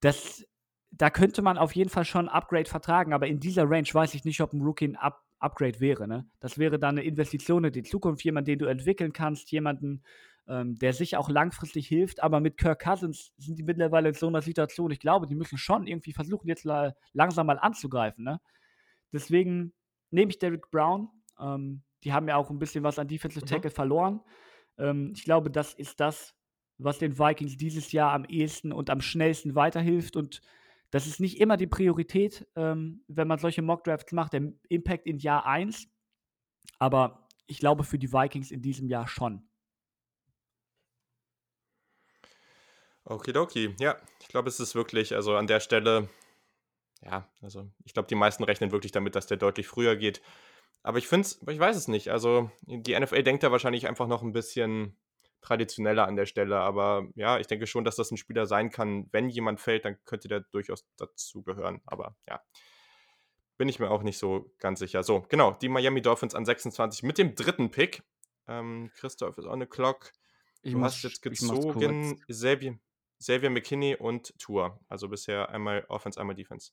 das, 0.01 0.45
da 0.91 1.09
könnte 1.09 1.41
man 1.41 1.57
auf 1.57 1.75
jeden 1.75 1.89
Fall 1.89 2.05
schon 2.05 2.27
ein 2.27 2.35
Upgrade 2.35 2.69
vertragen, 2.69 3.13
aber 3.13 3.27
in 3.27 3.39
dieser 3.39 3.69
Range 3.69 3.87
weiß 3.91 4.13
ich 4.13 4.25
nicht, 4.25 4.41
ob 4.41 4.53
ein 4.53 4.61
Rookie 4.61 4.89
ein 4.89 4.97
Up 4.97 5.24
Upgrade 5.39 5.79
wäre. 5.79 6.07
Ne? 6.07 6.27
Das 6.39 6.57
wäre 6.57 6.79
dann 6.79 6.97
eine 6.97 7.05
Investition 7.05 7.63
in 7.63 7.71
die 7.71 7.83
Zukunft, 7.83 8.23
jemand, 8.23 8.47
den 8.47 8.59
du 8.59 8.65
entwickeln 8.65 9.13
kannst, 9.13 9.51
jemanden, 9.51 10.03
ähm, 10.47 10.75
der 10.75 10.93
sich 10.93 11.17
auch 11.17 11.29
langfristig 11.29 11.87
hilft. 11.87 12.23
Aber 12.23 12.39
mit 12.39 12.57
Kirk 12.57 12.81
Cousins 12.83 13.33
sind 13.37 13.57
die 13.59 13.63
mittlerweile 13.63 14.09
in 14.09 14.15
so 14.15 14.27
einer 14.27 14.41
Situation, 14.41 14.91
ich 14.91 14.99
glaube, 14.99 15.27
die 15.27 15.35
müssen 15.35 15.57
schon 15.57 15.87
irgendwie 15.87 16.13
versuchen, 16.13 16.47
jetzt 16.47 16.63
la 16.63 16.93
langsam 17.13 17.47
mal 17.47 17.59
anzugreifen. 17.59 18.23
Ne? 18.23 18.39
Deswegen 19.11 19.73
nehme 20.11 20.31
ich 20.31 20.39
Derrick 20.39 20.69
Brown. 20.71 21.09
Ähm, 21.39 21.83
die 22.03 22.13
haben 22.13 22.27
ja 22.27 22.35
auch 22.35 22.49
ein 22.49 22.59
bisschen 22.59 22.83
was 22.83 22.99
an 22.99 23.07
Defensive 23.07 23.45
Mhm. 23.45 23.49
Tackle 23.49 23.71
verloren. 23.71 24.21
Ähm, 24.77 25.13
ich 25.15 25.23
glaube, 25.23 25.49
das 25.49 25.73
ist 25.73 25.99
das, 25.99 26.33
was 26.77 26.99
den 26.99 27.17
Vikings 27.17 27.57
dieses 27.57 27.91
Jahr 27.91 28.13
am 28.13 28.25
ehesten 28.25 28.71
und 28.71 28.89
am 28.89 29.01
schnellsten 29.01 29.55
weiterhilft. 29.55 30.15
Und 30.15 30.41
das 30.91 31.07
ist 31.07 31.19
nicht 31.19 31.39
immer 31.39 31.57
die 31.57 31.67
Priorität, 31.67 32.47
ähm, 32.55 33.03
wenn 33.07 33.27
man 33.27 33.39
solche 33.39 33.61
Mockdrafts 33.61 34.11
macht, 34.13 34.33
der 34.33 34.53
Impact 34.69 35.05
in 35.07 35.17
Jahr 35.17 35.45
1. 35.45 35.87
Aber 36.79 37.27
ich 37.47 37.59
glaube 37.59 37.83
für 37.83 37.99
die 37.99 38.11
Vikings 38.11 38.51
in 38.51 38.61
diesem 38.61 38.87
Jahr 38.87 39.07
schon. 39.07 39.47
Okidoki. 43.05 43.75
Ja, 43.79 43.97
ich 44.19 44.27
glaube, 44.27 44.49
es 44.49 44.59
ist 44.59 44.73
wirklich, 44.73 45.13
also 45.13 45.35
an 45.35 45.47
der 45.47 45.59
Stelle, 45.59 46.09
ja, 47.03 47.29
also 47.41 47.69
ich 47.83 47.93
glaube, 47.93 48.07
die 48.07 48.15
meisten 48.15 48.43
rechnen 48.43 48.71
wirklich 48.71 48.91
damit, 48.91 49.15
dass 49.15 49.27
der 49.27 49.37
deutlich 49.37 49.67
früher 49.67 49.95
geht. 49.95 50.21
Aber 50.81 50.97
ich 50.97 51.07
finde 51.07 51.27
es, 51.27 51.41
ich 51.47 51.59
weiß 51.59 51.75
es 51.75 51.87
nicht. 51.87 52.09
Also 52.09 52.51
die 52.61 52.99
NFL 52.99 53.23
denkt 53.23 53.43
da 53.43 53.51
wahrscheinlich 53.51 53.87
einfach 53.87 54.07
noch 54.07 54.21
ein 54.21 54.33
bisschen 54.33 54.97
traditioneller 55.45 56.07
an 56.07 56.15
der 56.15 56.25
Stelle. 56.25 56.57
Aber 56.59 57.07
ja, 57.15 57.39
ich 57.39 57.47
denke 57.47 57.67
schon, 57.67 57.83
dass 57.85 57.95
das 57.95 58.11
ein 58.11 58.17
Spieler 58.17 58.45
sein 58.47 58.69
kann. 58.71 59.07
Wenn 59.11 59.29
jemand 59.29 59.59
fällt, 59.61 59.85
dann 59.85 59.97
könnte 60.05 60.27
der 60.27 60.41
durchaus 60.51 60.85
dazu 60.97 61.43
gehören. 61.43 61.81
Aber 61.85 62.15
ja, 62.27 62.41
bin 63.57 63.69
ich 63.69 63.79
mir 63.79 63.89
auch 63.91 64.03
nicht 64.03 64.17
so 64.17 64.51
ganz 64.59 64.79
sicher. 64.79 65.03
So, 65.03 65.21
genau, 65.29 65.51
die 65.53 65.69
Miami 65.69 66.01
Dolphins 66.01 66.35
an 66.35 66.45
26 66.45 67.03
mit 67.03 67.17
dem 67.17 67.35
dritten 67.35 67.71
Pick. 67.71 68.03
Ähm, 68.47 68.91
Christoph 68.95 69.37
ist 69.37 69.45
on 69.45 69.59
the 69.61 69.65
clock. 69.65 70.11
Ich 70.61 70.73
Du 70.73 70.79
mach's- 70.79 70.95
hast 70.95 71.03
jetzt 71.03 71.21
gezogen. 71.21 72.19
Xavier, 72.27 72.77
Xavier 73.19 73.49
McKinney 73.49 73.95
und 73.95 74.37
Tour. 74.39 74.79
Also 74.89 75.07
bisher 75.09 75.49
einmal 75.49 75.85
Offense, 75.89 76.19
einmal 76.19 76.35
Defense. 76.35 76.71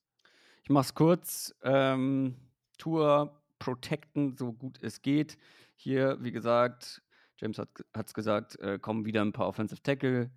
Ich 0.65 0.71
mach's 0.71 0.95
kurz. 0.95 1.55
Ähm, 1.63 2.37
Tour 2.79 3.41
protecten, 3.59 4.37
so 4.37 4.53
gut 4.53 4.83
es 4.83 5.03
geht. 5.03 5.39
Hier, 5.77 6.17
wie 6.21 6.33
gesagt, 6.33 7.03
James 7.43 7.59
hat 7.59 7.69
es 8.07 8.15
gesagt, 8.15 8.59
äh, 8.61 8.79
kommen 8.79 9.05
wieder 9.05 9.21
ein 9.23 9.33
paar 9.33 9.49
Offensive 9.49 9.83
Tackle 9.83 10.31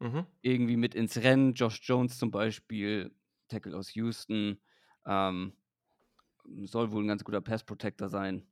Mhm. 0.00 0.26
irgendwie 0.40 0.76
mit 0.76 0.94
ins 0.96 1.16
Rennen. 1.18 1.54
Josh 1.54 1.80
Jones 1.82 2.18
zum 2.18 2.32
Beispiel, 2.32 3.14
Tackle 3.48 3.76
aus 3.76 3.94
Houston. 3.94 4.60
Ähm, 5.06 5.52
soll 6.64 6.90
wohl 6.90 7.04
ein 7.04 7.08
ganz 7.08 7.22
guter 7.22 7.40
Pass 7.40 7.62
Protector 7.62 8.08
sein. 8.08 8.46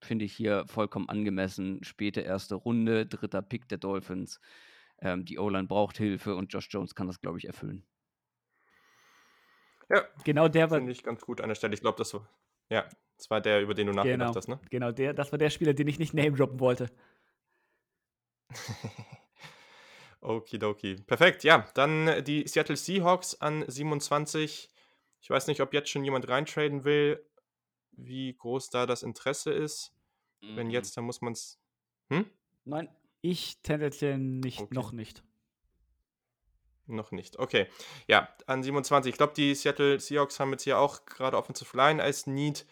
Finde 0.00 0.24
ich 0.24 0.32
hier 0.34 0.64
vollkommen 0.66 1.08
angemessen. 1.08 1.84
Späte 1.84 2.22
erste 2.22 2.54
Runde, 2.54 3.06
dritter 3.06 3.42
Pick 3.42 3.68
der 3.68 3.78
Dolphins. 3.78 4.40
Ähm, 4.98 5.26
die 5.26 5.38
O-Line 5.38 5.68
braucht 5.68 5.98
Hilfe 5.98 6.34
und 6.34 6.52
Josh 6.52 6.68
Jones 6.70 6.94
kann 6.94 7.06
das, 7.06 7.20
glaube 7.20 7.38
ich, 7.38 7.46
erfüllen. 7.46 7.84
Ja, 9.90 10.02
Genau 10.24 10.48
der 10.48 10.70
war, 10.70 10.78
finde 10.78 10.92
ich 10.92 11.02
ganz 11.02 11.20
gut 11.20 11.40
an 11.42 11.48
der 11.48 11.54
Stelle. 11.54 11.74
Ich 11.74 11.80
glaube, 11.80 11.98
das 11.98 12.12
war, 12.14 12.26
ja, 12.70 12.88
das 13.16 13.30
war 13.30 13.40
der, 13.40 13.60
über 13.60 13.74
den 13.74 13.86
du 13.86 13.92
nachgedacht 13.92 14.18
genau, 14.18 14.34
hast, 14.34 14.48
ne? 14.48 14.58
genau 14.70 14.92
der, 14.92 15.12
das 15.12 15.30
war 15.30 15.38
der 15.38 15.50
Spieler, 15.50 15.74
den 15.74 15.86
ich 15.88 15.98
nicht 15.98 16.14
name 16.14 16.32
droppen 16.32 16.58
wollte. 16.58 16.90
Okidoki. 20.20 20.96
Perfekt, 20.96 21.44
ja. 21.44 21.66
Dann 21.74 22.08
äh, 22.08 22.22
die 22.22 22.46
Seattle 22.48 22.76
Seahawks 22.76 23.40
an 23.40 23.64
27. 23.68 24.68
Ich 25.20 25.30
weiß 25.30 25.46
nicht, 25.46 25.60
ob 25.60 25.72
jetzt 25.72 25.90
schon 25.90 26.04
jemand 26.04 26.28
reintraden 26.28 26.84
will, 26.84 27.24
wie 27.92 28.34
groß 28.34 28.70
da 28.70 28.86
das 28.86 29.02
Interesse 29.02 29.52
ist. 29.52 29.92
Wenn 30.40 30.66
Mhm. 30.66 30.72
jetzt, 30.72 30.96
dann 30.96 31.04
muss 31.04 31.20
man 31.20 31.32
es. 31.32 31.58
Hm? 32.10 32.26
Nein. 32.64 32.88
Ich 33.22 33.60
tendenziell 33.62 34.18
nicht, 34.18 34.60
Okay. 34.60 34.74
noch 34.74 34.92
nicht. 34.92 35.22
Noch 36.86 37.10
nicht. 37.10 37.38
Okay. 37.38 37.66
Ja, 38.06 38.28
an 38.46 38.62
27. 38.62 39.10
Ich 39.10 39.16
glaube, 39.16 39.32
die 39.34 39.54
Seattle 39.54 39.98
Seahawks 39.98 40.38
haben 40.38 40.52
jetzt 40.52 40.62
hier 40.62 40.78
auch 40.78 41.04
gerade 41.06 41.36
Offensive 41.36 41.76
Line 41.76 42.00
als 42.00 42.26
Need. 42.28 42.64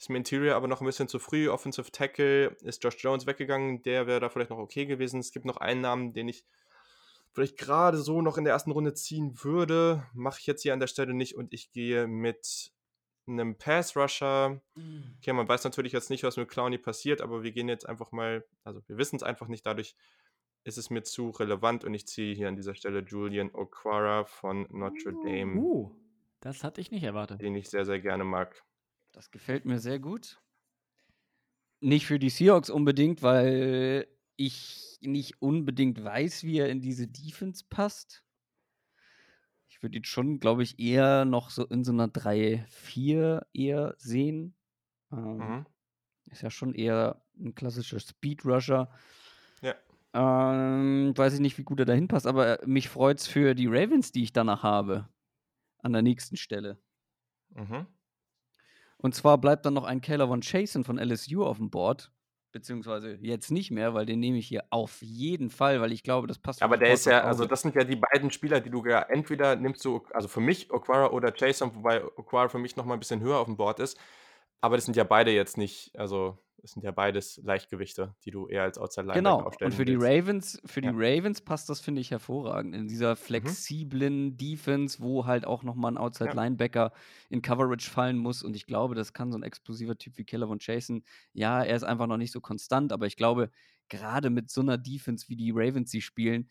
Ist 0.00 0.08
mir 0.08 0.16
Interior 0.16 0.56
aber 0.56 0.66
noch 0.66 0.80
ein 0.80 0.86
bisschen 0.86 1.08
zu 1.08 1.18
früh. 1.18 1.50
Offensive 1.50 1.92
Tackle 1.92 2.56
ist 2.62 2.82
Josh 2.82 2.96
Jones 3.04 3.26
weggegangen. 3.26 3.82
Der 3.82 4.06
wäre 4.06 4.18
da 4.18 4.30
vielleicht 4.30 4.48
noch 4.48 4.56
okay 4.56 4.86
gewesen. 4.86 5.20
Es 5.20 5.30
gibt 5.30 5.44
noch 5.44 5.58
einen 5.58 5.82
Namen, 5.82 6.14
den 6.14 6.26
ich 6.26 6.46
vielleicht 7.32 7.58
gerade 7.58 7.98
so 7.98 8.22
noch 8.22 8.38
in 8.38 8.44
der 8.44 8.54
ersten 8.54 8.70
Runde 8.70 8.94
ziehen 8.94 9.44
würde. 9.44 10.06
Mache 10.14 10.38
ich 10.40 10.46
jetzt 10.46 10.62
hier 10.62 10.72
an 10.72 10.80
der 10.80 10.86
Stelle 10.86 11.12
nicht 11.12 11.36
und 11.36 11.52
ich 11.52 11.70
gehe 11.70 12.06
mit 12.06 12.72
einem 13.26 13.58
Pass 13.58 13.94
Rusher. 13.94 14.62
Okay, 15.18 15.34
man 15.34 15.46
weiß 15.46 15.64
natürlich 15.64 15.92
jetzt 15.92 16.08
nicht, 16.08 16.24
was 16.24 16.38
mit 16.38 16.48
Clowney 16.48 16.78
passiert, 16.78 17.20
aber 17.20 17.42
wir 17.42 17.52
gehen 17.52 17.68
jetzt 17.68 17.86
einfach 17.86 18.10
mal, 18.10 18.42
also 18.64 18.80
wir 18.86 18.96
wissen 18.96 19.16
es 19.16 19.22
einfach 19.22 19.48
nicht, 19.48 19.66
dadurch 19.66 19.96
ist 20.64 20.78
es 20.78 20.88
mir 20.88 21.02
zu 21.02 21.28
relevant 21.28 21.84
und 21.84 21.92
ich 21.92 22.06
ziehe 22.06 22.34
hier 22.34 22.48
an 22.48 22.56
dieser 22.56 22.74
Stelle 22.74 23.00
Julian 23.00 23.50
Okwara 23.54 24.24
von 24.24 24.66
Notre 24.70 25.12
Dame, 25.22 25.60
Uh, 25.60 25.90
das 26.40 26.64
hatte 26.64 26.80
ich 26.80 26.90
nicht 26.90 27.02
erwartet. 27.02 27.42
den 27.42 27.54
ich 27.54 27.68
sehr, 27.68 27.84
sehr 27.84 28.00
gerne 28.00 28.24
mag. 28.24 28.64
Das 29.12 29.30
gefällt 29.30 29.64
mir 29.64 29.78
sehr 29.78 29.98
gut. 29.98 30.40
Nicht 31.80 32.06
für 32.06 32.18
die 32.18 32.30
Seahawks 32.30 32.70
unbedingt, 32.70 33.22
weil 33.22 34.06
ich 34.36 34.98
nicht 35.02 35.40
unbedingt 35.40 36.02
weiß, 36.02 36.44
wie 36.44 36.58
er 36.58 36.68
in 36.68 36.80
diese 36.80 37.08
Defense 37.08 37.64
passt. 37.68 38.22
Ich 39.68 39.82
würde 39.82 39.98
ihn 39.98 40.04
schon, 40.04 40.40
glaube 40.40 40.62
ich, 40.62 40.78
eher 40.78 41.24
noch 41.24 41.50
so 41.50 41.64
in 41.66 41.84
so 41.84 41.92
einer 41.92 42.08
3-4 42.08 43.46
eher 43.52 43.94
sehen. 43.98 44.54
Ähm, 45.12 45.38
Mhm. 45.38 45.66
Ist 46.30 46.42
ja 46.42 46.50
schon 46.50 46.74
eher 46.74 47.24
ein 47.38 47.54
klassischer 47.54 47.98
Speed 47.98 48.44
Rusher. 48.44 48.90
Ja. 49.62 49.74
Ähm, 50.12 51.12
weiß 51.16 51.34
ich 51.34 51.40
nicht, 51.40 51.58
wie 51.58 51.62
gut 51.64 51.78
er 51.80 51.86
dahin 51.86 52.08
passt, 52.08 52.26
aber 52.26 52.58
mich 52.66 52.88
freut 52.88 53.20
es 53.20 53.26
für 53.26 53.54
die 53.54 53.66
Ravens, 53.66 54.12
die 54.12 54.22
ich 54.22 54.32
danach 54.32 54.62
habe. 54.62 55.08
An 55.78 55.92
der 55.92 56.02
nächsten 56.02 56.36
Stelle. 56.36 56.78
Mhm. 57.50 57.86
Und 59.02 59.14
zwar 59.14 59.38
bleibt 59.38 59.64
dann 59.66 59.74
noch 59.74 59.84
ein 59.84 60.00
Keller 60.00 60.28
von 60.28 60.42
Chasen 60.42 60.84
von 60.84 60.98
LSU 60.98 61.44
auf 61.44 61.56
dem 61.56 61.70
Board. 61.70 62.12
Beziehungsweise 62.52 63.16
jetzt 63.20 63.52
nicht 63.52 63.70
mehr, 63.70 63.94
weil 63.94 64.06
den 64.06 64.18
nehme 64.18 64.36
ich 64.38 64.48
hier 64.48 64.64
auf 64.70 65.00
jeden 65.02 65.50
Fall, 65.50 65.80
weil 65.80 65.92
ich 65.92 66.02
glaube, 66.02 66.26
das 66.26 66.38
passt. 66.38 66.62
Aber 66.62 66.76
das 66.76 66.86
der 66.86 66.94
ist 66.94 67.04
ja, 67.06 67.20
also 67.22 67.46
das 67.46 67.62
sind 67.62 67.76
ja 67.76 67.84
die 67.84 67.94
beiden 67.94 68.32
Spieler, 68.32 68.60
die 68.60 68.70
du 68.70 68.84
ja 68.84 69.02
entweder 69.02 69.54
nimmst 69.54 69.84
du, 69.84 70.02
also 70.12 70.26
für 70.26 70.40
mich 70.40 70.72
Okwara 70.72 71.10
oder 71.12 71.32
Jason, 71.34 71.74
wobei 71.76 72.04
Okwara 72.04 72.48
für 72.48 72.58
mich 72.58 72.74
nochmal 72.74 72.96
ein 72.96 73.00
bisschen 73.00 73.20
höher 73.20 73.38
auf 73.38 73.46
dem 73.46 73.56
Board 73.56 73.78
ist. 73.78 73.96
Aber 74.60 74.76
das 74.76 74.84
sind 74.84 74.96
ja 74.96 75.04
beide 75.04 75.30
jetzt 75.30 75.58
nicht, 75.58 75.96
also 75.96 76.38
Das 76.62 76.72
sind 76.72 76.84
ja 76.84 76.90
beides 76.90 77.38
Leichtgewichte, 77.42 78.14
die 78.24 78.30
du 78.30 78.46
eher 78.46 78.62
als 78.64 78.76
Outside 78.78 79.06
Linebacker 79.06 79.36
Genau. 79.36 79.46
aufstellen 79.46 79.72
Und 79.72 79.76
für 79.76 79.84
die 79.86 79.98
willst. 79.98 80.06
Ravens, 80.06 80.62
für 80.66 80.80
die 80.82 80.88
Ja. 80.88 80.92
Ravens 80.94 81.40
passt 81.40 81.68
das, 81.70 81.80
finde 81.80 82.00
ich, 82.02 82.10
hervorragend. 82.10 82.74
In 82.74 82.86
dieser 82.86 83.16
flexiblen 83.16 84.36
Defense, 84.36 85.00
wo 85.00 85.26
halt 85.26 85.46
auch 85.46 85.62
nochmal 85.62 85.92
ein 85.92 85.96
Outside 85.98 86.30
Ja. 86.30 86.34
Linebacker 86.34 86.92
in 87.30 87.42
Coverage 87.42 87.88
fallen 87.90 88.18
muss. 88.18 88.42
Und 88.42 88.54
ich 88.56 88.66
glaube, 88.66 88.94
das 88.94 89.12
kann 89.12 89.32
so 89.32 89.38
ein 89.38 89.42
explosiver 89.42 89.96
Typ 89.96 90.18
wie 90.18 90.24
Keller 90.24 90.46
von 90.48 90.58
Jason. 90.60 91.02
Ja, 91.32 91.62
er 91.62 91.76
ist 91.76 91.82
einfach 91.84 92.06
noch 92.06 92.16
nicht 92.18 92.32
so 92.32 92.40
konstant, 92.40 92.92
aber 92.92 93.06
ich 93.06 93.16
glaube, 93.16 93.50
gerade 93.88 94.30
mit 94.30 94.50
so 94.50 94.60
einer 94.60 94.78
Defense, 94.78 95.28
wie 95.28 95.36
die 95.36 95.50
Ravens 95.54 95.90
sie 95.90 96.00
spielen, 96.02 96.48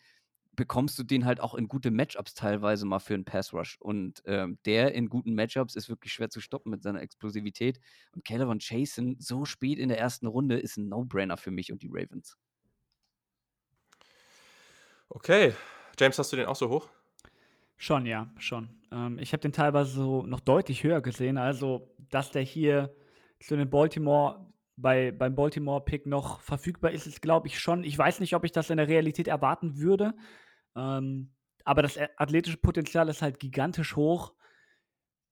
bekommst 0.60 0.98
du 0.98 1.04
den 1.04 1.24
halt 1.24 1.40
auch 1.40 1.54
in 1.54 1.68
gute 1.68 1.90
Matchups 1.90 2.34
teilweise 2.34 2.84
mal 2.84 2.98
für 2.98 3.14
einen 3.14 3.24
Pass 3.24 3.54
Rush. 3.54 3.78
Und 3.80 4.22
ähm, 4.26 4.58
der 4.66 4.92
in 4.92 5.08
guten 5.08 5.34
Matchups 5.34 5.74
ist 5.74 5.88
wirklich 5.88 6.12
schwer 6.12 6.28
zu 6.28 6.42
stoppen 6.42 6.68
mit 6.68 6.82
seiner 6.82 7.00
Explosivität. 7.00 7.80
Und 8.14 8.26
Caleb 8.26 8.46
von 8.46 8.58
Jason 8.60 9.16
so 9.18 9.46
spät 9.46 9.78
in 9.78 9.88
der 9.88 9.98
ersten 9.98 10.26
Runde 10.26 10.58
ist 10.58 10.76
ein 10.76 10.90
No-Brainer 10.90 11.38
für 11.38 11.50
mich 11.50 11.72
und 11.72 11.80
die 11.80 11.88
Ravens. 11.90 12.36
Okay. 15.08 15.54
James, 15.98 16.18
hast 16.18 16.30
du 16.30 16.36
den 16.36 16.44
auch 16.44 16.56
so 16.56 16.68
hoch? 16.68 16.90
Schon, 17.78 18.04
ja, 18.04 18.30
schon. 18.36 18.68
Ähm, 18.92 19.18
ich 19.18 19.32
habe 19.32 19.40
den 19.40 19.52
teilweise 19.52 19.92
so 19.92 20.26
noch 20.26 20.40
deutlich 20.40 20.84
höher 20.84 21.00
gesehen. 21.00 21.38
Also, 21.38 21.90
dass 22.10 22.32
der 22.32 22.42
hier 22.42 22.94
zu 23.40 23.56
den 23.56 23.70
Baltimore, 23.70 24.46
bei, 24.76 25.10
beim 25.10 25.34
Baltimore-Pick 25.34 26.04
noch 26.04 26.42
verfügbar 26.42 26.90
ist, 26.90 27.06
ist, 27.06 27.22
glaube 27.22 27.48
ich, 27.48 27.58
schon. 27.58 27.82
Ich 27.82 27.96
weiß 27.96 28.20
nicht, 28.20 28.34
ob 28.34 28.44
ich 28.44 28.52
das 28.52 28.68
in 28.68 28.76
der 28.76 28.88
Realität 28.88 29.26
erwarten 29.26 29.78
würde. 29.78 30.12
Ähm, 30.76 31.34
aber 31.64 31.82
das 31.82 31.98
athletische 32.16 32.56
Potenzial 32.56 33.08
ist 33.08 33.22
halt 33.22 33.38
gigantisch 33.38 33.96
hoch. 33.96 34.34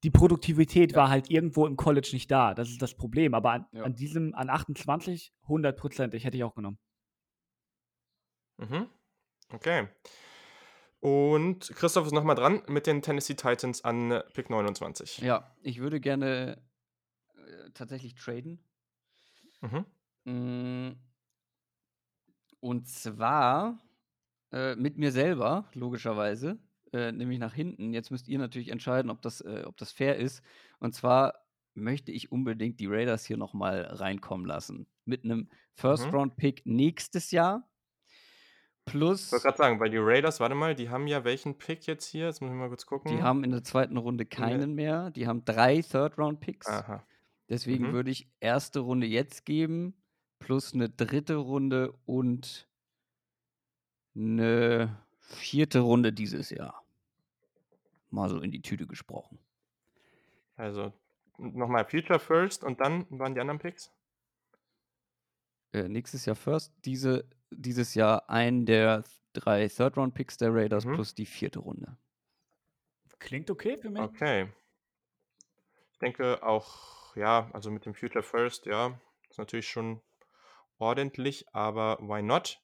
Die 0.05 0.11
Produktivität 0.11 0.95
war 0.95 1.09
halt 1.11 1.31
irgendwo 1.31 1.67
im 1.67 1.77
College 1.77 2.11
nicht 2.13 2.31
da. 2.31 2.55
Das 2.55 2.69
ist 2.69 2.81
das 2.83 2.95
Problem. 2.95 3.35
Aber 3.35 3.53
an, 3.53 3.67
Ja. 3.73 3.83
an 3.85 3.95
diesem, 3.95 4.35
an 4.35 4.49
28, 4.51 5.33
100 5.43 5.77
Prozent, 5.77 6.15
ich 6.15 6.25
hätte 6.25 6.37
ich 6.37 6.45
auch 6.45 6.55
genommen. 6.55 6.79
Mhm. 8.59 8.89
Okay. 9.53 9.89
Und 11.01 11.69
Christoph 11.77 12.07
ist 12.07 12.13
nochmal 12.13 12.35
dran 12.37 12.63
mit 12.67 12.87
den 12.87 13.03
Tennessee 13.03 13.35
Titans 13.35 13.85
an 13.85 14.11
äh, 14.11 14.23
Pick 14.35 14.51
29. 14.51 15.19
Ja, 15.19 15.55
ich 15.63 15.79
würde 15.79 16.01
gerne 16.01 16.61
äh, 17.35 17.71
tatsächlich 17.73 18.15
traden. 18.17 18.65
Mhm. 19.61 19.85
Mm, 20.25 20.93
Und 22.61 22.89
zwar 22.89 23.79
äh, 24.53 24.77
mit 24.77 24.99
mir 24.99 25.13
selber, 25.13 25.71
logischerweise, 25.75 26.59
äh, 26.93 27.13
nämlich 27.13 27.39
nach 27.39 27.55
hinten. 27.55 27.93
Jetzt 27.93 28.11
müsst 28.11 28.29
ihr 28.29 28.39
natürlich 28.39 28.71
entscheiden, 28.71 29.11
ob 29.11 29.23
das, 29.23 29.41
äh, 29.41 29.65
ob 29.67 29.77
das 29.77 29.93
fair 29.93 30.17
ist. 30.17 30.43
Und 30.81 30.95
zwar 30.95 31.47
möchte 31.75 32.13
ich 32.13 32.33
unbedingt 32.33 32.81
die 32.81 32.87
Raiders 32.87 33.25
hier 33.25 33.37
nochmal 33.37 33.83
reinkommen 33.83 34.47
lassen. 34.47 34.89
Mit 35.05 35.25
einem 35.25 35.49
Mhm. 35.87 36.19
First-Round-Pick 36.21 36.63
nächstes 36.67 37.31
Jahr. 37.31 37.69
Ich 38.87 38.93
Plus, 38.93 39.33
wollte 39.33 39.45
gerade 39.45 39.57
sagen, 39.59 39.81
weil 39.81 39.91
die 39.91 39.97
Raiders, 39.99 40.41
warte 40.41 40.55
mal, 40.55 40.75
die 40.75 40.91
haben 40.91 41.07
ja 41.07 41.23
welchen 41.25 41.59
Pick 41.59 41.87
jetzt 41.87 42.07
hier? 42.07 42.27
Jetzt 42.27 42.41
muss 42.41 42.51
ich 42.51 42.57
mal 42.57 42.69
kurz 42.69 42.87
gucken. 42.87 43.11
die 43.11 43.23
haben 43.23 43.45
in 43.45 43.51
der 43.51 43.65
zweiten 43.65 43.97
Runde 43.97 44.27
keinen 44.27 44.75
mehr. 44.75 45.11
Die 45.11 45.27
haben 45.27 45.45
drei 45.45 45.81
Third-Round-Picks. 45.83 46.85
Deswegen 47.51 47.91
Mhm. 47.91 47.93
würde 47.93 48.11
ich 48.11 48.33
erste 48.41 48.81
Runde 48.81 49.07
jetzt 49.07 49.47
geben, 49.47 50.03
plus 50.39 50.75
eine 50.75 50.91
dritte 50.91 51.37
Runde 51.37 51.95
und 52.07 52.68
eine 54.19 54.97
vierte 55.19 55.81
Runde 55.81 56.13
dieses 56.13 56.51
Jahr. 56.51 56.85
Mal 58.11 58.29
so 58.29 58.41
in 58.41 58.51
die 58.51 58.63
Tüte 58.63 58.87
gesprochen. 58.87 59.39
Also 60.57 60.93
nochmal 61.39 61.85
Future 61.85 62.19
First 62.19 62.65
und 62.65 62.81
dann 62.81 63.07
waren 63.11 63.35
die 63.35 63.41
anderen 63.41 63.59
Picks? 63.61 63.93
Äh, 65.73 65.89
nächstes 65.89 66.25
Jahr 66.25 66.37
First, 66.37 66.73
diese, 66.85 67.29
dieses 67.51 67.95
Jahr 67.95 68.29
ein 68.29 68.67
der 68.67 69.05
drei 69.35 69.69
Third-Round-Picks 69.69 70.39
der 70.39 70.53
Raiders 70.55 70.85
Mhm. 70.85 70.95
plus 70.95 71.15
die 71.15 71.27
vierte 71.27 71.61
Runde. 71.61 71.97
Klingt 73.19 73.51
okay 73.51 73.77
für 73.77 73.91
mich. 73.91 74.03
Okay. 74.03 74.49
Ich 75.93 75.99
denke 75.99 76.43
auch, 76.43 77.15
ja, 77.17 77.51
also 77.53 77.71
mit 77.71 77.85
dem 77.85 77.95
Future 77.95 78.23
First, 78.23 78.67
ja, 78.67 78.99
ist 79.29 79.39
natürlich 79.39 79.69
schon 79.69 80.01
ordentlich, 80.79 81.47
aber 81.53 81.99
why 82.01 82.23
not? 82.23 82.61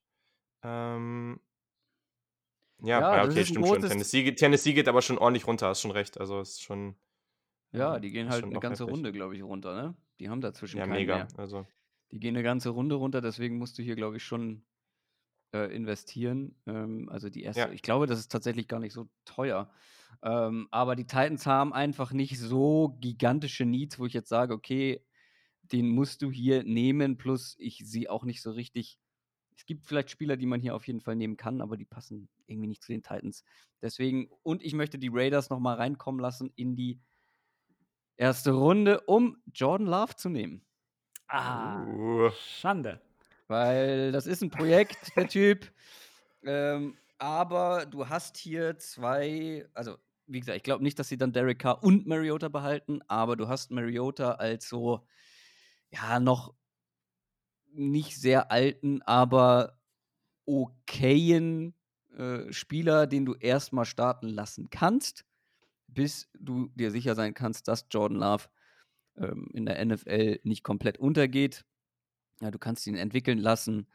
Ähm, 0.63 1.41
ja, 2.85 3.01
Ja, 3.01 3.24
okay, 3.24 3.44
stimmt 3.44 3.66
schon. 3.69 3.81
Tennessee, 3.82 4.23
geht- 4.24 4.39
Tennessee 4.39 4.73
geht 4.73 4.89
aber 4.89 5.02
schon 5.02 5.19
ordentlich 5.19 5.47
runter, 5.47 5.69
hast 5.69 5.81
schon 5.81 5.90
recht. 5.90 6.19
Also 6.20 6.40
ist 6.40 6.62
schon. 6.62 6.97
Ja, 7.73 7.97
äh, 7.97 8.01
die 8.01 8.11
gehen 8.11 8.28
halt 8.28 8.44
eine 8.44 8.61
ganze 8.61 8.85
heftig. 8.85 8.93
Runde, 8.97 9.12
glaube 9.12 9.36
ich, 9.36 9.43
runter, 9.43 9.74
ne? 9.74 9.97
Die 10.20 10.28
haben 10.28 10.40
dazwischen 10.40 10.78
Ja, 10.78 10.86
keinen 10.86 11.01
mega. 11.01 11.16
mehr. 11.16 11.28
Also, 11.36 11.66
Die 12.12 12.20
gehen 12.20 12.36
eine 12.36 12.44
ganze 12.44 12.70
Runde 12.70 12.94
runter, 12.94 13.20
deswegen 13.20 13.59
musst 13.59 13.78
du 13.78 13.82
hier, 13.82 13.97
glaube 13.97 14.16
ich, 14.19 14.24
schon 14.24 14.65
äh, 15.55 15.74
investieren. 15.74 16.56
Ähm, 16.66 17.09
also 17.11 17.31
die 17.31 17.43
erste, 17.43 17.61
Ja. 17.61 17.73
ich 17.73 17.82
glaube, 17.82 18.06
das 18.06 18.19
ist 18.20 18.32
tatsächlich 18.32 18.69
gar 18.69 18.81
nicht 18.81 18.93
so 18.94 19.09
teuer. 19.24 19.70
Ähm, 20.23 20.69
aber 20.70 20.97
die 20.97 21.06
Titans 21.06 21.47
haben 21.47 21.73
einfach 21.73 22.12
nicht 22.12 22.39
so 22.39 22.97
gigantische 23.01 23.65
Needs, 23.66 23.98
wo 23.98 24.06
ich 24.06 24.15
jetzt 24.15 24.28
sage, 24.28 24.55
okay, 24.55 25.05
den 25.62 25.89
musst 25.89 26.23
du 26.23 26.31
hier 26.31 26.65
nehmen, 26.65 27.16
plus 27.19 27.56
ich 27.59 27.78
sehe 27.85 28.11
auch 28.11 28.24
nicht 28.24 28.43
so 28.43 28.52
richtig. 28.52 28.98
Es 29.57 29.67
gibt 29.67 29.87
vielleicht 29.87 30.11
Spieler, 30.11 30.37
die 30.37 30.47
man 30.47 30.61
hier 30.61 30.75
auf 30.75 30.87
jeden 30.87 31.01
Fall 31.01 31.17
nehmen 31.17 31.37
kann, 31.37 31.61
aber 31.61 31.77
die 31.77 31.85
passen 31.85 32.29
irgendwie 32.47 32.69
nicht 32.69 32.83
zu 32.83 32.93
den 32.93 33.03
Titans. 33.03 33.45
Deswegen, 33.81 34.29
und 34.43 34.63
ich 34.63 34.75
möchte 34.75 34.99
die 34.99 35.11
Raiders 35.13 35.51
nochmal 35.51 35.77
reinkommen 35.77 36.21
lassen 36.21 36.53
in 36.57 36.75
die 36.75 37.01
erste 38.17 38.53
Runde, 38.53 39.01
um 39.03 39.37
Jordan 39.53 39.87
Love 39.87 40.17
zu 40.17 40.29
nehmen. 40.29 40.63
Ah, 41.29 41.85
uh, 41.87 42.31
Schande. 42.31 43.01
Weil 43.49 44.13
das 44.13 44.27
ist 44.27 44.43
ein 44.43 44.51
Projekt, 44.51 45.17
der 45.17 45.29
Typ. 45.29 45.71
Ähm, 46.47 46.99
aber 47.17 47.87
du 47.87 48.07
hast 48.07 48.37
hier 48.37 48.77
zwei, 48.77 49.67
also 49.73 49.97
wie 50.27 50.41
gesagt, 50.41 50.59
ich 50.59 50.63
glaube 50.63 50.83
nicht, 50.83 50.99
dass 50.99 51.09
sie 51.09 51.17
dann 51.17 51.33
Derek 51.33 51.59
Carr 51.59 51.83
und 51.83 52.07
Mariota 52.07 52.49
behalten, 52.49 53.01
aber 53.09 53.35
du 53.37 53.49
hast 53.49 53.71
Mariota 53.71 54.33
als 54.33 54.69
so, 54.69 55.07
ja, 55.91 56.21
noch 56.21 56.55
nicht 57.75 58.21
sehr 58.21 58.51
alten, 58.51 59.03
aber 59.03 59.79
okayen 60.47 61.75
äh, 62.17 62.53
Spieler, 62.53 63.07
den 63.07 63.25
du 63.25 63.35
erstmal 63.35 63.85
starten 63.85 64.29
lassen 64.29 64.71
kannst, 64.71 65.25
bis 65.89 66.29
du 66.39 66.69
dir 66.75 66.91
sicher 66.91 67.15
sein 67.15 67.35
kannst, 67.35 67.69
dass 67.69 67.87
Jordan 67.91 68.19
Love 68.19 68.45
ähm, 69.17 69.49
in 69.53 69.67
der 69.67 69.85
NFL 69.85 70.41
nicht 70.43 70.63
komplett 70.63 70.99
untergeht. 70.99 71.65
Ja, 72.41 72.51
du 72.51 72.59
kannst 72.59 72.87
ihn 72.87 72.97
entwickeln 72.97 73.39
lassen 73.39 73.87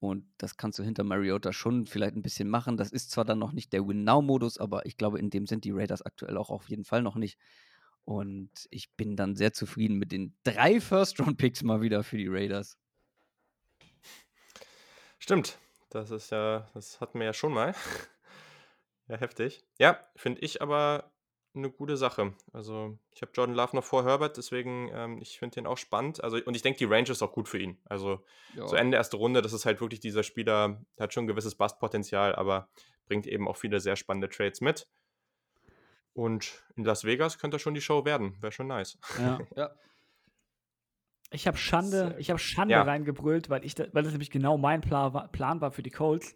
und 0.00 0.24
das 0.38 0.56
kannst 0.56 0.78
du 0.78 0.82
hinter 0.82 1.04
Mariota 1.04 1.52
schon 1.52 1.86
vielleicht 1.86 2.16
ein 2.16 2.22
bisschen 2.22 2.48
machen. 2.48 2.76
Das 2.76 2.90
ist 2.90 3.10
zwar 3.10 3.24
dann 3.24 3.38
noch 3.38 3.52
nicht 3.52 3.72
der 3.72 3.86
Win-Now-Modus, 3.86 4.58
aber 4.58 4.86
ich 4.86 4.96
glaube, 4.96 5.18
in 5.18 5.30
dem 5.30 5.46
sind 5.46 5.64
die 5.64 5.72
Raiders 5.72 6.02
aktuell 6.02 6.36
auch 6.36 6.50
auf 6.50 6.70
jeden 6.70 6.84
Fall 6.84 7.02
noch 7.02 7.16
nicht. 7.16 7.38
Und 8.04 8.50
ich 8.70 8.90
bin 8.96 9.16
dann 9.16 9.36
sehr 9.36 9.52
zufrieden 9.52 9.98
mit 9.98 10.10
den 10.10 10.34
drei 10.42 10.80
First-Round-Picks 10.80 11.62
mal 11.62 11.82
wieder 11.82 12.02
für 12.02 12.16
die 12.16 12.28
Raiders. 12.28 12.78
Stimmt. 15.20 15.58
Das 15.90 16.10
ist 16.10 16.30
ja, 16.30 16.68
das 16.74 17.00
hatten 17.00 17.18
wir 17.20 17.26
ja 17.26 17.32
schon 17.32 17.52
mal. 17.52 17.74
ja, 19.08 19.16
heftig. 19.16 19.62
Ja, 19.78 20.00
finde 20.16 20.40
ich 20.40 20.60
aber 20.60 21.12
eine 21.54 21.70
gute 21.70 21.96
Sache. 21.96 22.34
Also, 22.52 22.98
ich 23.12 23.22
habe 23.22 23.32
Jordan 23.34 23.56
Love 23.56 23.74
noch 23.74 23.84
vor 23.84 24.04
Herbert, 24.04 24.36
deswegen, 24.36 24.88
ähm, 24.92 25.18
ich 25.20 25.38
finde 25.38 25.54
den 25.56 25.66
auch 25.66 25.78
spannend. 25.78 26.22
Also, 26.22 26.38
und 26.44 26.54
ich 26.54 26.62
denke, 26.62 26.78
die 26.78 26.84
Range 26.84 27.10
ist 27.10 27.22
auch 27.22 27.32
gut 27.32 27.48
für 27.48 27.58
ihn. 27.58 27.78
Also, 27.84 28.24
Ja. 28.54 28.66
so 28.68 28.76
Ende 28.76 28.96
erste 28.96 29.16
Runde, 29.16 29.42
das 29.42 29.52
ist 29.52 29.66
halt 29.66 29.80
wirklich 29.80 30.00
dieser 30.00 30.22
Spieler, 30.22 30.80
der 30.96 31.04
hat 31.04 31.12
schon 31.12 31.24
ein 31.24 31.28
gewisses 31.28 31.56
Bustpotenzial, 31.56 32.34
aber 32.36 32.68
bringt 33.06 33.26
eben 33.26 33.48
auch 33.48 33.56
viele 33.56 33.80
sehr 33.80 33.96
spannende 33.96 34.28
Trades 34.28 34.60
mit. 34.60 34.86
Und 36.12 36.64
in 36.76 36.84
Las 36.84 37.04
Vegas 37.04 37.38
könnte 37.38 37.58
schon 37.58 37.74
die 37.74 37.80
Show 37.80 38.04
werden. 38.04 38.36
Wäre 38.40 38.52
schon 38.52 38.68
nice. 38.68 38.98
Ja. 39.18 39.40
ja. 39.56 39.70
Ich 41.32 41.46
habe 41.46 41.56
Schande, 41.56 42.16
ich 42.18 42.30
habe 42.30 42.38
Schande 42.38 42.74
Ja. 42.74 42.82
reingebrüllt, 42.82 43.48
weil 43.50 43.64
ich, 43.64 43.74
da, 43.74 43.84
weil 43.92 44.02
das 44.02 44.12
nämlich 44.12 44.30
genau 44.30 44.58
mein 44.58 44.80
Plan 44.80 45.12
war, 45.14 45.28
Plan 45.28 45.60
war 45.60 45.70
für 45.70 45.82
die 45.82 45.90
Colts. 45.90 46.34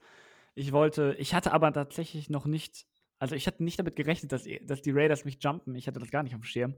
Ich 0.54 0.70
wollte, 0.72 1.16
ich 1.18 1.34
hatte 1.34 1.52
aber 1.52 1.72
tatsächlich 1.72 2.30
noch 2.30 2.46
nicht, 2.46 2.86
also 3.18 3.34
ich 3.34 3.46
hatte 3.48 3.64
nicht 3.64 3.78
damit 3.78 3.96
gerechnet, 3.96 4.30
dass, 4.30 4.44
dass 4.62 4.82
die 4.82 4.92
Raiders 4.92 5.24
mich 5.24 5.38
jumpen. 5.42 5.74
Ich 5.74 5.88
hatte 5.88 5.98
das 5.98 6.10
gar 6.10 6.22
nicht 6.22 6.34
auf 6.34 6.40
dem 6.40 6.44
Schirm. 6.44 6.74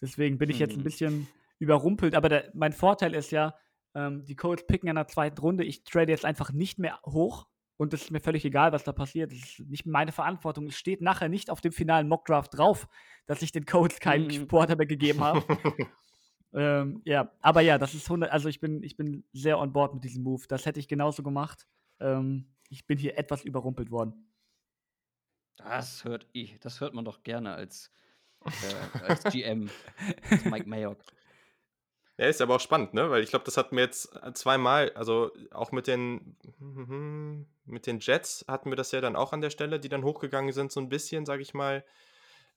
Deswegen 0.00 0.38
bin 0.38 0.48
ich 0.50 0.58
jetzt 0.60 0.74
ein 0.74 0.78
Hm. 0.78 0.84
bisschen 0.84 1.28
überrumpelt. 1.58 2.14
Aber 2.14 2.28
der, 2.28 2.50
mein 2.54 2.72
Vorteil 2.72 3.14
ist 3.14 3.32
ja, 3.32 3.54
ähm, 3.94 4.24
die 4.24 4.36
Colts 4.36 4.66
picken 4.66 4.88
in 4.88 4.94
der 4.94 5.08
zweiten 5.08 5.38
Runde. 5.40 5.64
Ich 5.64 5.82
trade 5.82 6.12
jetzt 6.12 6.24
einfach 6.24 6.52
nicht 6.52 6.78
mehr 6.78 7.00
hoch. 7.04 7.46
Und 7.78 7.92
es 7.92 8.02
ist 8.04 8.10
mir 8.10 8.20
völlig 8.20 8.44
egal, 8.44 8.72
was 8.72 8.84
da 8.84 8.92
passiert. 8.92 9.32
Das 9.32 9.38
ist 9.38 9.60
nicht 9.68 9.86
meine 9.86 10.12
Verantwortung. 10.12 10.66
Es 10.68 10.76
steht 10.78 11.00
nachher 11.02 11.28
nicht 11.28 11.50
auf 11.50 11.60
dem 11.60 11.72
finalen 11.72 12.08
Mockdraft 12.08 12.56
drauf, 12.56 12.88
dass 13.26 13.42
ich 13.42 13.52
den 13.52 13.66
Colts 13.66 13.98
keinen 14.00 14.28
Mhm. 14.28 14.48
Quarterback 14.48 14.88
gegeben 14.88 15.20
habe. 15.24 15.42
Ähm, 16.52 17.02
ja, 17.04 17.30
aber 17.40 17.60
ja, 17.60 17.78
das 17.78 17.94
ist 17.94 18.06
100, 18.06 18.30
also 18.30 18.48
ich 18.48 18.60
bin, 18.60 18.82
ich 18.82 18.96
bin 18.96 19.24
sehr 19.32 19.58
on 19.58 19.72
board 19.72 19.94
mit 19.94 20.04
diesem 20.04 20.22
Move. 20.22 20.44
Das 20.48 20.66
hätte 20.66 20.80
ich 20.80 20.88
genauso 20.88 21.22
gemacht. 21.22 21.66
Ähm, 22.00 22.46
ich 22.68 22.86
bin 22.86 22.98
hier 22.98 23.18
etwas 23.18 23.44
überrumpelt 23.44 23.90
worden. 23.90 24.30
Das 25.56 26.04
hört 26.04 26.26
ich, 26.32 26.58
das 26.60 26.80
hört 26.80 26.94
man 26.94 27.04
doch 27.04 27.22
gerne 27.22 27.54
als, 27.54 27.90
äh, 28.44 29.04
als 29.04 29.24
GM, 29.24 29.70
als 30.30 30.44
Mike 30.44 30.68
Mayock. 30.68 30.98
Ja, 32.18 32.26
ist 32.26 32.40
aber 32.40 32.56
auch 32.56 32.60
spannend, 32.60 32.94
ne? 32.94 33.10
Weil 33.10 33.22
ich 33.22 33.28
glaube, 33.28 33.44
das 33.44 33.58
hatten 33.58 33.76
wir 33.76 33.84
jetzt 33.84 34.08
zweimal, 34.34 34.90
also 34.94 35.32
auch 35.50 35.70
mit 35.70 35.86
den 35.86 36.36
mit 37.66 37.86
den 37.86 37.98
Jets 38.00 38.44
hatten 38.48 38.70
wir 38.70 38.76
das 38.76 38.92
ja 38.92 39.02
dann 39.02 39.16
auch 39.16 39.34
an 39.34 39.42
der 39.42 39.50
Stelle, 39.50 39.78
die 39.78 39.90
dann 39.90 40.04
hochgegangen 40.04 40.52
sind, 40.52 40.72
so 40.72 40.80
ein 40.80 40.88
bisschen, 40.88 41.26
sage 41.26 41.42
ich 41.42 41.52
mal. 41.52 41.84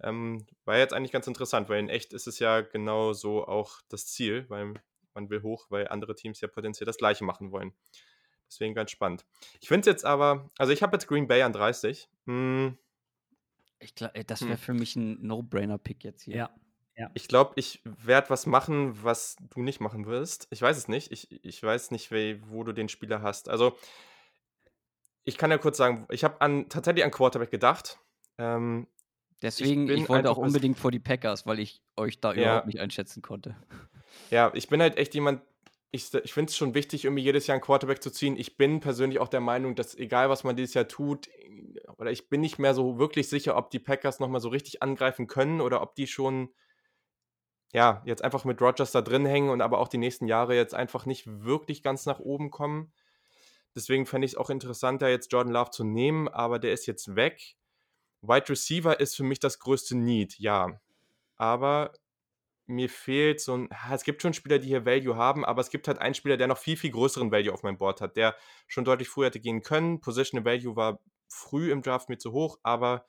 Ähm, 0.02 0.46
war 0.66 0.78
jetzt 0.78 0.94
eigentlich 0.94 1.12
ganz 1.12 1.28
interessant, 1.28 1.70
weil 1.70 1.80
in 1.80 1.90
echt 1.90 2.14
ist 2.14 2.28
es 2.28 2.40
ja 2.40 2.62
genau 2.62 3.14
so 3.14 3.46
auch 3.46 3.82
das 3.90 4.08
Ziel, 4.08 4.50
weil 4.50 4.74
man 5.14 5.30
will 5.30 5.42
hoch, 5.42 5.68
weil 5.70 5.88
andere 5.88 6.16
Teams 6.16 6.42
ja 6.42 6.48
potenziell 6.48 6.86
das 6.86 6.98
gleiche 6.98 7.24
machen 7.24 7.52
wollen. 7.52 7.74
Deswegen 8.48 8.74
ganz 8.74 8.92
spannend. 8.92 9.26
Ich 9.60 9.68
finde 9.68 9.82
es 9.82 9.86
jetzt 9.88 10.06
aber, 10.06 10.50
also 10.58 10.74
ich 10.74 10.82
habe 10.82 10.96
jetzt 10.96 11.08
Green 11.08 11.28
Bay 11.28 11.42
an 11.42 11.54
30. 11.54 12.10
Hm. 12.26 12.78
Ich 13.80 13.96
glaube, 13.96 14.24
das 14.26 14.42
wäre 14.42 14.54
hm. 14.54 14.58
für 14.58 14.74
mich 14.74 14.96
ein 14.96 15.22
No-Brainer-Pick 15.22 16.04
jetzt 16.04 16.24
hier. 16.24 16.36
Ja. 16.36 16.56
Ja. 17.00 17.10
Ich 17.14 17.30
glaube, 17.30 17.54
ich 17.56 17.82
werde 17.86 18.30
was 18.30 18.46
machen, 18.46 19.02
was 19.04 19.38
du 19.40 19.62
nicht 19.62 19.80
machen 19.80 20.06
wirst. 20.06 20.48
Ich 20.50 20.62
weiß 20.62 20.76
es 20.76 20.90
nicht. 20.90 21.14
Ich, 21.14 21.32
ich 21.46 21.64
weiß 21.64 21.92
nicht, 21.92 22.12
wie, 22.12 22.42
wo 22.50 22.66
du 22.66 22.74
den 22.74 22.90
Spieler 22.90 23.22
hast. 23.22 23.48
Also, 23.48 23.78
ich 25.24 25.38
kann 25.38 25.50
ja 25.50 25.58
kurz 25.58 25.78
sagen, 25.78 26.06
ich 26.10 26.26
habe 26.26 26.42
an, 26.42 26.68
tatsächlich 26.68 27.06
an 27.06 27.12
Quarterback 27.12 27.52
gedacht. 27.52 28.00
Ähm, 28.38 28.86
Deswegen, 29.42 29.90
ich, 29.90 30.02
ich 30.02 30.10
wollte 30.10 30.30
auch 30.30 30.38
unbedingt 30.38 30.78
vor 30.78 30.92
die 30.92 31.00
Packers, 31.00 31.46
weil 31.46 31.60
ich 31.60 31.82
euch 31.96 32.20
da 32.20 32.34
ja. 32.34 32.42
überhaupt 32.42 32.68
nicht 32.68 32.80
einschätzen 32.80 33.22
konnte. 33.22 33.56
Ja, 34.32 34.52
ich 34.54 34.68
bin 34.68 34.82
halt 34.82 34.98
echt 34.98 35.14
jemand, 35.16 35.42
ich, 35.92 36.14
ich 36.14 36.34
finde 36.34 36.50
es 36.50 36.58
schon 36.58 36.74
wichtig, 36.74 37.06
irgendwie 37.06 37.24
jedes 37.24 37.48
Jahr 37.48 37.56
einen 37.56 37.64
Quarterback 37.64 38.02
zu 38.02 38.12
ziehen. 38.12 38.36
Ich 38.38 38.58
bin 38.58 38.80
persönlich 38.80 39.20
auch 39.20 39.28
der 39.28 39.40
Meinung, 39.40 39.76
dass 39.76 39.96
egal 39.96 40.30
was 40.30 40.44
man 40.44 40.56
dieses 40.56 40.74
Jahr 40.74 40.88
tut, 40.88 41.30
oder 41.98 42.12
ich 42.12 42.28
bin 42.30 42.42
nicht 42.42 42.60
mehr 42.60 42.74
so 42.74 43.00
wirklich 43.00 43.30
sicher, 43.30 43.56
ob 43.56 43.70
die 43.72 43.80
Packers 43.80 44.20
nochmal 44.20 44.42
so 44.42 44.50
richtig 44.50 44.84
angreifen 44.84 45.28
können 45.28 45.62
oder 45.62 45.82
ob 45.82 45.96
die 45.96 46.08
schon 46.08 46.50
ja, 47.72 48.02
jetzt 48.06 48.24
einfach 48.24 48.46
mit 48.46 48.62
Rogers 48.62 48.92
da 48.92 49.02
drin 49.02 49.26
hängen 49.26 49.50
und 49.50 49.62
aber 49.62 49.80
auch 49.80 49.88
die 49.88 49.98
nächsten 49.98 50.28
Jahre 50.28 50.56
jetzt 50.56 50.74
einfach 50.74 51.06
nicht 51.06 51.28
wirklich 51.28 51.84
ganz 51.84 52.06
nach 52.06 52.20
oben 52.20 52.50
kommen. 52.50 52.92
Deswegen 53.76 54.06
fände 54.06 54.26
ich 54.26 54.32
es 54.32 54.38
auch 54.38 54.50
interessanter, 54.50 55.08
jetzt 55.10 55.32
Jordan 55.32 55.54
Love 55.54 55.70
zu 55.70 55.84
nehmen, 55.84 56.28
aber 56.28 56.58
der 56.58 56.74
ist 56.74 56.88
jetzt 56.88 57.16
weg. 57.16 57.56
Wide 58.22 58.50
Receiver 58.50 59.00
ist 59.00 59.16
für 59.16 59.24
mich 59.24 59.40
das 59.40 59.60
größte 59.60 59.96
Need, 59.96 60.40
ja. 60.40 60.80
Aber 61.38 61.94
mir 62.66 62.90
fehlt 62.90 63.42
so 63.42 63.56
ein. 63.56 63.70
Es 63.92 64.04
gibt 64.04 64.22
schon 64.22 64.34
Spieler, 64.34 64.60
die 64.60 64.68
hier 64.68 64.86
Value 64.86 65.16
haben, 65.16 65.44
aber 65.44 65.62
es 65.62 65.70
gibt 65.70 65.88
halt 65.88 66.00
einen 66.00 66.14
Spieler, 66.14 66.38
der 66.38 66.48
noch 66.48 66.58
viel, 66.58 66.78
viel 66.78 66.92
größeren 66.92 67.32
Value 67.32 67.54
auf 67.54 67.64
meinem 67.64 67.78
Board 67.78 68.02
hat, 68.02 68.16
der 68.16 68.36
schon 68.68 68.86
deutlich 68.86 69.10
früher 69.10 69.28
hätte 69.28 69.40
gehen 69.40 69.62
können. 69.64 70.02
Positional 70.02 70.46
Value 70.46 70.76
war 70.76 71.00
früh 71.28 71.72
im 71.72 71.82
Draft 71.82 72.10
mir 72.10 72.18
zu 72.18 72.32
hoch, 72.32 72.60
aber 72.64 73.06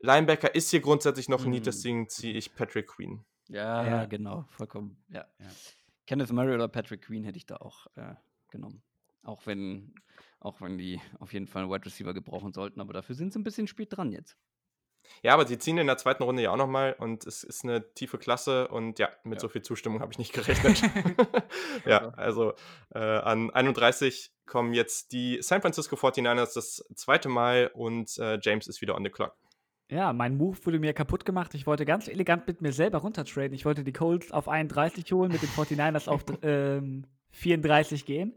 Linebacker 0.00 0.54
ist 0.54 0.70
hier 0.70 0.80
grundsätzlich 0.80 1.28
noch 1.28 1.44
ein 1.44 1.50
Need, 1.50 1.62
mhm. 1.62 1.64
deswegen 1.64 2.08
ziehe 2.08 2.34
ich 2.34 2.54
Patrick 2.54 2.88
Queen. 2.88 3.24
Ja, 3.48 3.86
ja, 3.86 4.04
genau, 4.06 4.44
vollkommen. 4.50 5.02
Ja. 5.08 5.26
ja. 5.38 5.46
Kenneth 6.06 6.32
Murray 6.32 6.54
oder 6.54 6.68
Patrick 6.68 7.02
Queen 7.02 7.24
hätte 7.24 7.38
ich 7.38 7.46
da 7.46 7.56
auch 7.56 7.86
äh, 7.96 8.14
genommen. 8.50 8.82
Auch 9.22 9.46
wenn, 9.46 9.94
auch 10.46 10.60
wenn 10.60 10.78
die 10.78 11.00
auf 11.18 11.32
jeden 11.32 11.48
Fall 11.48 11.62
einen 11.62 11.72
Wide 11.72 11.84
Receiver 11.84 12.14
gebrauchen 12.14 12.52
sollten, 12.52 12.80
aber 12.80 12.92
dafür 12.92 13.14
sind 13.14 13.32
sie 13.32 13.40
ein 13.40 13.44
bisschen 13.44 13.66
spät 13.66 13.96
dran 13.96 14.12
jetzt. 14.12 14.36
Ja, 15.22 15.34
aber 15.34 15.46
sie 15.46 15.58
ziehen 15.58 15.78
in 15.78 15.86
der 15.86 15.98
zweiten 15.98 16.22
Runde 16.22 16.42
ja 16.42 16.50
auch 16.50 16.56
nochmal 16.56 16.94
und 16.98 17.26
es 17.26 17.44
ist 17.44 17.64
eine 17.64 17.92
tiefe 17.94 18.18
Klasse 18.18 18.68
und 18.68 18.98
ja, 18.98 19.08
mit 19.24 19.34
ja. 19.34 19.40
so 19.40 19.48
viel 19.48 19.62
Zustimmung 19.62 20.00
habe 20.00 20.12
ich 20.12 20.18
nicht 20.18 20.32
gerechnet. 20.32 20.82
ja, 21.86 22.10
also 22.10 22.54
äh, 22.94 22.98
an 22.98 23.50
31 23.50 24.32
kommen 24.46 24.72
jetzt 24.72 25.12
die 25.12 25.38
San 25.42 25.60
Francisco 25.60 25.96
49ers 25.96 26.54
das 26.54 26.84
zweite 26.94 27.28
Mal 27.28 27.70
und 27.74 28.16
äh, 28.18 28.38
James 28.40 28.66
ist 28.66 28.80
wieder 28.80 28.94
on 28.94 29.04
the 29.04 29.10
clock. 29.10 29.36
Ja, 29.88 30.12
mein 30.12 30.36
Move 30.36 30.58
wurde 30.64 30.80
mir 30.80 30.92
kaputt 30.94 31.24
gemacht. 31.24 31.54
Ich 31.54 31.66
wollte 31.66 31.84
ganz 31.84 32.08
elegant 32.08 32.48
mit 32.48 32.60
mir 32.60 32.72
selber 32.72 32.98
runtertraden. 32.98 33.52
Ich 33.52 33.64
wollte 33.64 33.84
die 33.84 33.92
Colts 33.92 34.32
auf 34.32 34.48
31 34.48 35.10
holen, 35.12 35.30
mit 35.30 35.42
den 35.42 35.48
49ers 35.48 36.08
auf 36.08 36.24
ähm, 36.42 37.06
34 37.30 38.04
gehen. 38.04 38.34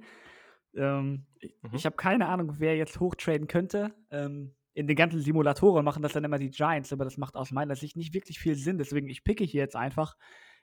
Ähm, 0.75 1.25
mhm. 1.41 1.69
Ich 1.73 1.85
habe 1.85 1.95
keine 1.95 2.27
Ahnung, 2.27 2.55
wer 2.57 2.75
jetzt 2.75 2.99
hochtraden 2.99 3.47
könnte. 3.47 3.93
Ähm, 4.11 4.55
in 4.73 4.87
den 4.87 4.95
ganzen 4.95 5.19
Simulatoren 5.19 5.83
machen 5.83 6.03
das 6.03 6.13
dann 6.13 6.23
immer 6.23 6.37
die 6.37 6.51
Giants, 6.51 6.93
aber 6.93 7.03
das 7.03 7.17
macht 7.17 7.35
aus 7.35 7.51
meiner 7.51 7.75
Sicht 7.75 7.97
nicht 7.97 8.13
wirklich 8.13 8.39
viel 8.39 8.55
Sinn. 8.55 8.77
Deswegen, 8.77 9.09
ich 9.09 9.23
picke 9.23 9.43
hier 9.43 9.61
jetzt 9.61 9.75
einfach. 9.75 10.15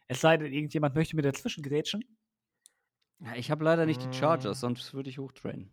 Es 0.09 0.21
sei 0.21 0.37
denn, 0.37 0.53
irgendjemand 0.53 0.95
möchte 0.95 1.17
mir 1.17 1.23
dazwischen 1.23 1.63
grätschen. 1.63 2.03
Ja, 3.19 3.35
ich 3.35 3.51
habe 3.51 3.65
leider 3.65 3.87
nicht 3.87 4.03
die 4.03 4.17
Chargers, 4.17 4.59
mm. 4.59 4.61
sonst 4.61 4.95
würde 4.95 5.11
ich 5.11 5.19
hochtraden. 5.19 5.73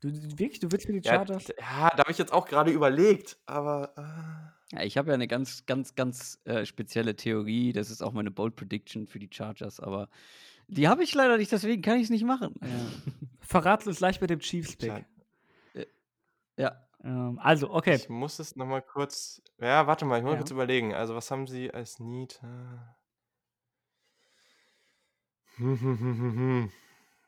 Du, 0.00 0.08
wirklich, 0.38 0.60
du 0.60 0.70
willst 0.70 0.88
mir 0.88 1.00
die 1.00 1.08
Chargers? 1.08 1.48
Ja, 1.48 1.54
ja 1.58 1.90
da 1.90 1.98
habe 1.98 2.10
ich 2.10 2.18
jetzt 2.18 2.32
auch 2.32 2.46
gerade 2.46 2.70
überlegt, 2.70 3.38
aber. 3.46 3.92
Äh. 3.96 4.76
Ja, 4.76 4.84
ich 4.84 4.96
habe 4.96 5.08
ja 5.08 5.14
eine 5.14 5.26
ganz, 5.26 5.66
ganz, 5.66 5.94
ganz 5.94 6.40
äh, 6.44 6.66
spezielle 6.66 7.16
Theorie. 7.16 7.72
Das 7.72 7.90
ist 7.90 8.02
auch 8.02 8.12
meine 8.12 8.30
Bold 8.30 8.54
Prediction 8.54 9.06
für 9.06 9.18
die 9.18 9.30
Chargers, 9.32 9.80
aber 9.80 10.08
die 10.68 10.86
habe 10.86 11.02
ich 11.02 11.14
leider 11.14 11.36
nicht, 11.38 11.50
deswegen 11.50 11.82
kann 11.82 11.96
ich 11.96 12.04
es 12.04 12.10
nicht 12.10 12.24
machen. 12.24 12.54
Ja. 12.60 12.68
Verrat 13.40 13.86
uns 13.86 13.98
gleich 13.98 14.20
mit 14.20 14.30
dem 14.30 14.40
Chiefs-Pick. 14.40 15.06
Äh, 15.74 15.86
ja. 16.56 16.88
Ähm, 17.02 17.38
also, 17.42 17.70
okay. 17.70 17.94
Ich 17.94 18.08
muss 18.08 18.38
es 18.38 18.56
nochmal 18.56 18.82
kurz. 18.82 19.42
Ja, 19.58 19.86
warte 19.86 20.04
mal, 20.04 20.18
ich 20.18 20.24
muss 20.24 20.32
ja. 20.32 20.38
kurz 20.38 20.50
überlegen. 20.50 20.94
Also, 20.94 21.14
was 21.14 21.30
haben 21.30 21.46
sie 21.46 21.72
als 21.72 21.98
Need? 21.98 22.40
Hm, 25.56 25.80
hm, 25.80 25.80
hm, 25.80 26.00
hm, 26.00 26.36
hm. 26.36 26.72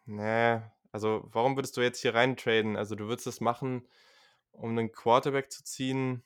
Nee, 0.06 0.60
also, 0.92 1.28
warum 1.32 1.56
würdest 1.56 1.76
du 1.76 1.80
jetzt 1.80 2.00
hier 2.02 2.14
reintraden? 2.14 2.76
Also, 2.76 2.94
du 2.94 3.06
würdest 3.06 3.26
es 3.26 3.40
machen, 3.40 3.88
um 4.52 4.70
einen 4.70 4.92
Quarterback 4.92 5.50
zu 5.50 5.64
ziehen. 5.64 6.22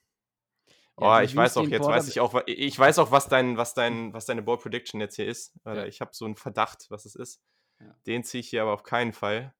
Ja, 1.01 1.19
oh, 1.19 1.21
ich 1.23 1.35
weiß 1.35 1.57
auch, 1.57 1.67
jetzt 1.67 1.87
weiß 1.87 2.09
ich 2.09 2.21
auch, 2.21 2.41
ich 2.47 2.79
weiß 2.79 3.01
auch, 3.01 3.11
was 3.11 3.29
dein, 3.29 3.57
was 3.57 3.75
dein, 3.75 4.13
was 4.13 4.27
deine 4.27 4.43
Ball 4.43 4.59
Prediction 4.59 5.01
jetzt 5.01 5.17
hier 5.17 5.27
ist. 5.27 5.53
Ja. 5.65 5.87
Ich 5.87 6.01
habe 6.01 6.13
so 6.15 6.25
einen 6.25 6.37
Verdacht, 6.37 6.87
was 6.89 7.05
es 7.05 7.17
ist. 7.17 7.43
Ja. 7.81 7.97
Den 8.07 8.23
ziehe 8.23 8.41
ich 8.41 8.49
hier 8.49 8.63
aber 8.63 8.73
auf 8.73 8.85
keinen 8.85 9.13
Fall. 9.13 9.55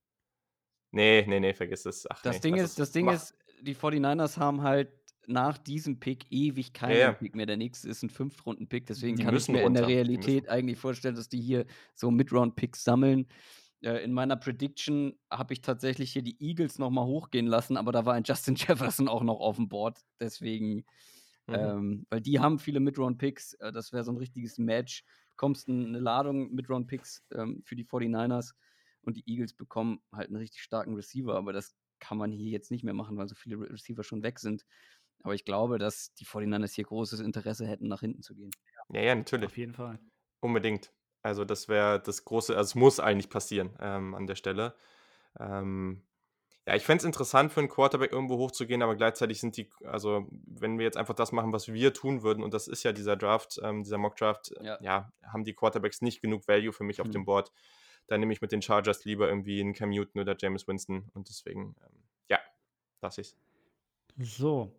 Nee, 0.93 1.25
nee, 1.27 1.41
nee, 1.41 1.53
vergiss 1.53 1.87
es. 1.87 2.09
Ach, 2.09 2.23
das 2.23 2.37
nee, 2.37 2.41
Ding 2.41 2.57
ist, 2.57 2.79
das 2.79 2.93
Ding 2.93 3.09
ist, 3.09 3.37
die 3.61 3.75
49ers 3.75 4.39
haben 4.39 4.63
halt 4.63 4.93
nach 5.27 5.59
diesem 5.59 5.99
Pick 5.99 6.31
ewig 6.31 6.73
keinen 6.73 6.99
ja, 6.99 7.13
Pick 7.13 7.35
mehr. 7.35 7.47
Der 7.47 7.57
nächste 7.57 7.89
ist 7.89 8.03
ein 8.03 8.11
Fünftrunden-Pick, 8.11 8.87
deswegen 8.87 9.17
die 9.17 9.25
kann 9.25 9.37
ich 9.37 9.49
mir 9.49 9.63
runter. 9.63 9.67
in 9.67 9.75
der 9.75 9.87
Realität 9.89 10.49
eigentlich 10.49 10.79
vorstellen, 10.79 11.17
dass 11.17 11.29
die 11.29 11.41
hier 11.41 11.67
so 11.95 12.11
Mid-Round-Picks 12.11 12.85
sammeln. 12.85 13.27
Äh, 13.83 14.05
in 14.05 14.13
meiner 14.13 14.37
Prediction 14.37 15.19
habe 15.31 15.55
ich 15.55 15.63
tatsächlich 15.63 16.13
hier 16.13 16.23
die 16.23 16.41
Eagles 16.41 16.79
nochmal 16.79 17.07
hochgehen 17.07 17.47
lassen, 17.47 17.77
aber 17.77 17.93
da 17.93 18.05
war 18.05 18.15
ein 18.15 18.25
Justin 18.25 18.55
Jefferson 18.57 19.09
auch 19.09 19.23
noch 19.23 19.41
auf 19.41 19.57
dem 19.57 19.69
Board. 19.69 19.99
Deswegen, 20.21 20.85
mhm. 21.47 21.55
ähm, 21.55 22.07
weil 22.11 22.21
die 22.21 22.41
haben 22.41 22.59
viele 22.59 22.81
Mid-Round-Picks. 22.81 23.55
Äh, 23.55 23.73
das 23.73 23.93
wäre 23.93 24.05
so 24.05 24.13
ein 24.13 24.19
richtiges 24.19 24.59
Match. 24.59 25.05
Du 25.05 25.31
bekommst 25.31 25.69
eine 25.69 25.99
Ladung 25.99 26.53
Mid-Round-Picks 26.55 27.25
ähm, 27.35 27.63
für 27.65 27.77
die 27.77 27.85
49ers 27.85 28.55
und 29.03 29.17
die 29.17 29.25
Eagles 29.27 29.55
bekommen 29.55 30.01
halt 30.13 30.29
einen 30.29 30.37
richtig 30.37 30.63
starken 30.63 30.95
Receiver, 30.95 31.35
aber 31.35 31.53
das 31.53 31.75
kann 32.01 32.19
man 32.19 32.31
hier 32.31 32.51
jetzt 32.51 32.71
nicht 32.71 32.85
mehr 32.85 32.95
machen, 32.95 33.17
weil 33.17 33.29
so 33.29 33.35
viele 33.35 33.59
Receiver 33.71 34.03
schon 34.03 34.23
weg 34.23 34.39
sind. 34.39 34.65
Aber 35.23 35.35
ich 35.35 35.45
glaube, 35.45 35.79
dass 35.79 36.13
die 36.15 36.27
49ers 36.27 36.75
hier 36.75 36.85
großes 36.85 37.21
Interesse 37.21 37.67
hätten, 37.67 37.89
nach 37.89 38.01
hinten 38.01 38.23
zu 38.23 38.35
gehen. 38.35 38.51
Ja, 38.91 39.01
ja, 39.01 39.15
natürlich. 39.15 39.47
Auf 39.47 39.57
jeden 39.57 39.73
Fall. 39.73 39.99
Unbedingt. 40.41 40.93
Also 41.23 41.47
das 41.47 41.69
wäre 41.69 42.03
das 42.03 42.25
große, 42.27 42.55
also 42.55 42.69
es 42.69 42.75
muss 42.75 43.01
eigentlich 43.01 43.31
passieren 43.31 43.71
ähm, 43.81 44.15
an 44.15 44.27
der 44.27 44.35
Stelle. 44.35 44.75
Ähm, 45.41 46.03
ja, 46.67 46.75
ich 46.75 46.85
fände 46.85 47.03
es 47.03 47.05
interessant 47.05 47.53
für 47.53 47.61
einen 47.61 47.69
Quarterback 47.69 48.11
irgendwo 48.11 48.39
hochzugehen, 48.39 48.83
aber 48.83 48.97
gleichzeitig 48.97 49.39
sind 49.39 49.57
die, 49.57 49.69
also 49.85 50.27
wenn 50.47 50.79
wir 50.79 50.85
jetzt 50.85 50.97
einfach 50.97 51.15
das 51.15 51.31
machen, 51.31 51.53
was 51.53 51.73
wir 51.73 51.93
tun 51.93 52.23
würden, 52.23 52.43
und 52.43 52.55
das 52.55 52.69
ist 52.69 52.83
ja 52.85 52.93
dieser 52.93 53.17
Draft, 53.17 53.61
ähm, 53.63 53.83
dieser 53.83 53.99
Mock-Draft, 53.99 54.55
ja. 54.63 54.79
ja. 54.81 55.13
haben 55.27 55.45
die 55.45 55.53
Quarterbacks 55.53 56.01
nicht 56.01 56.23
genug 56.23 56.49
Value 56.49 56.73
für 56.73 56.85
mich 56.85 56.99
mhm. 56.99 57.05
auf 57.05 57.11
dem 57.11 57.25
Board. 57.27 57.53
Da 58.07 58.17
nehme 58.17 58.33
ich 58.33 58.41
mit 58.41 58.53
den 58.53 58.63
Chargers 58.63 59.05
lieber 59.05 59.29
irgendwie 59.29 59.61
einen 59.61 59.75
Cam 59.75 59.91
Newton 59.91 60.23
oder 60.23 60.37
James 60.39 60.67
Winston 60.67 61.11
und 61.13 61.29
deswegen, 61.29 61.75
ähm, 61.83 62.03
ja, 62.31 62.39
lasse 63.03 63.21
ich's. 63.21 63.37
So. 64.19 64.73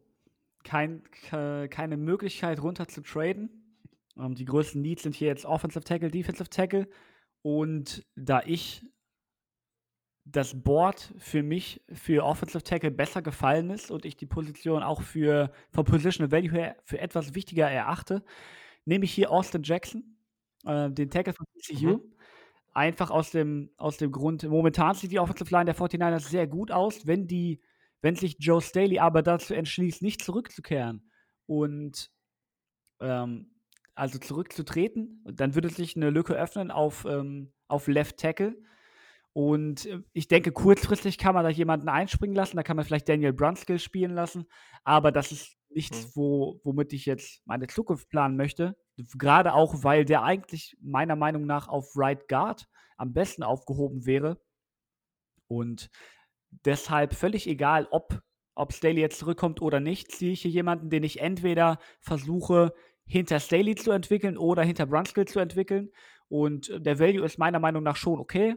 Kein, 0.63 1.03
keine 1.21 1.95
Möglichkeit 1.95 2.59
runter 2.63 2.87
zu 2.87 3.01
traden. 3.01 3.77
Ähm, 4.17 4.33
die 4.33 4.45
größten 4.45 4.81
Needs 4.81 5.03
sind 5.03 5.15
hier 5.15 5.27
jetzt 5.27 5.45
Offensive 5.45 5.83
Tackle, 5.83 6.09
Defensive 6.09 6.49
Tackle. 6.49 6.87
Und 7.43 8.03
da 8.15 8.41
ich 8.43 8.83
das 10.35 10.61
Board 10.63 11.13
für 11.17 11.43
mich 11.43 11.81
für 11.91 12.23
Offensive 12.25 12.63
Tackle 12.63 12.91
besser 12.91 13.21
gefallen 13.21 13.69
ist 13.69 13.89
und 13.89 14.05
ich 14.05 14.17
die 14.17 14.25
Position 14.25 14.83
auch 14.83 15.01
für 15.01 15.51
vom 15.71 15.85
Positional 15.85 16.31
Value 16.31 16.51
her 16.51 16.75
für 16.83 16.99
etwas 16.99 17.35
wichtiger 17.35 17.69
erachte, 17.69 18.23
nehme 18.83 19.05
ich 19.05 19.13
hier 19.13 19.31
Austin 19.31 19.63
Jackson, 19.63 20.17
äh, 20.65 20.91
den 20.91 21.09
Tackle 21.09 21.33
von 21.33 21.45
TCU. 21.57 21.97
Mhm. 21.97 22.13
Einfach 22.73 23.09
aus 23.09 23.31
dem, 23.31 23.71
aus 23.77 23.95
dem 23.95 24.11
Grund, 24.11 24.43
momentan 24.43 24.95
sieht 24.95 25.11
die 25.11 25.19
Offensive 25.19 25.49
Line 25.49 25.65
der 25.65 25.75
49ers 25.75 26.27
sehr 26.27 26.45
gut 26.45 26.71
aus, 26.71 27.07
wenn 27.07 27.25
die, 27.25 27.61
wenn 28.01 28.17
sich 28.17 28.35
Joe 28.39 28.61
Staley 28.61 28.99
aber 28.99 29.23
dazu 29.23 29.53
entschließt, 29.53 30.01
nicht 30.01 30.21
zurückzukehren 30.21 31.09
und 31.45 32.11
ähm, 32.99 33.51
also 33.95 34.19
zurückzutreten. 34.19 35.23
Dann 35.23 35.55
würde 35.55 35.69
sich 35.69 35.95
eine 35.95 36.09
Lücke 36.09 36.33
öffnen 36.33 36.69
auf, 36.69 37.05
ähm, 37.05 37.53
auf 37.69 37.87
Left 37.87 38.17
Tackle. 38.17 38.57
Und 39.35 39.85
äh, 39.87 39.99
ich 40.13 40.29
denke, 40.29 40.53
kurzfristig 40.53 41.17
kann 41.17 41.35
man 41.35 41.43
da 41.43 41.49
jemanden 41.49 41.89
einspringen 41.89 42.35
lassen. 42.35 42.55
Da 42.55 42.63
kann 42.63 42.77
man 42.77 42.85
vielleicht 42.85 43.09
Daniel 43.09 43.33
Brunskill 43.33 43.79
spielen 43.79 44.13
lassen. 44.13 44.45
Aber 44.85 45.11
das 45.11 45.33
ist 45.33 45.57
nichts, 45.69 46.05
mhm. 46.05 46.11
wo, 46.15 46.61
womit 46.63 46.93
ich 46.93 47.05
jetzt 47.05 47.45
meine 47.45 47.67
Zukunft 47.67 48.07
planen 48.07 48.37
möchte. 48.37 48.77
Gerade 49.17 49.53
auch, 49.53 49.83
weil 49.83 50.05
der 50.05 50.23
eigentlich 50.23 50.77
meiner 50.81 51.17
Meinung 51.17 51.45
nach 51.45 51.67
auf 51.67 51.97
Right 51.97 52.29
Guard 52.29 52.65
am 52.95 53.11
besten 53.11 53.43
aufgehoben 53.43 54.05
wäre. 54.05 54.39
Und 55.47 55.89
deshalb 56.63 57.13
völlig 57.13 57.45
egal, 57.45 57.89
ob, 57.91 58.21
ob 58.55 58.71
Staley 58.71 59.01
jetzt 59.01 59.19
zurückkommt 59.19 59.61
oder 59.61 59.81
nicht, 59.81 60.13
ziehe 60.13 60.31
ich 60.31 60.43
hier 60.43 60.51
jemanden, 60.51 60.89
den 60.89 61.03
ich 61.03 61.19
entweder 61.19 61.77
versuche, 61.99 62.73
hinter 63.05 63.41
Staley 63.41 63.75
zu 63.75 63.91
entwickeln 63.91 64.37
oder 64.37 64.63
hinter 64.63 64.85
Brunskill 64.85 65.25
zu 65.25 65.39
entwickeln. 65.39 65.91
Und 66.29 66.71
der 66.73 66.99
Value 66.99 67.25
ist 67.25 67.37
meiner 67.37 67.59
Meinung 67.59 67.83
nach 67.83 67.97
schon 67.97 68.17
okay. 68.17 68.55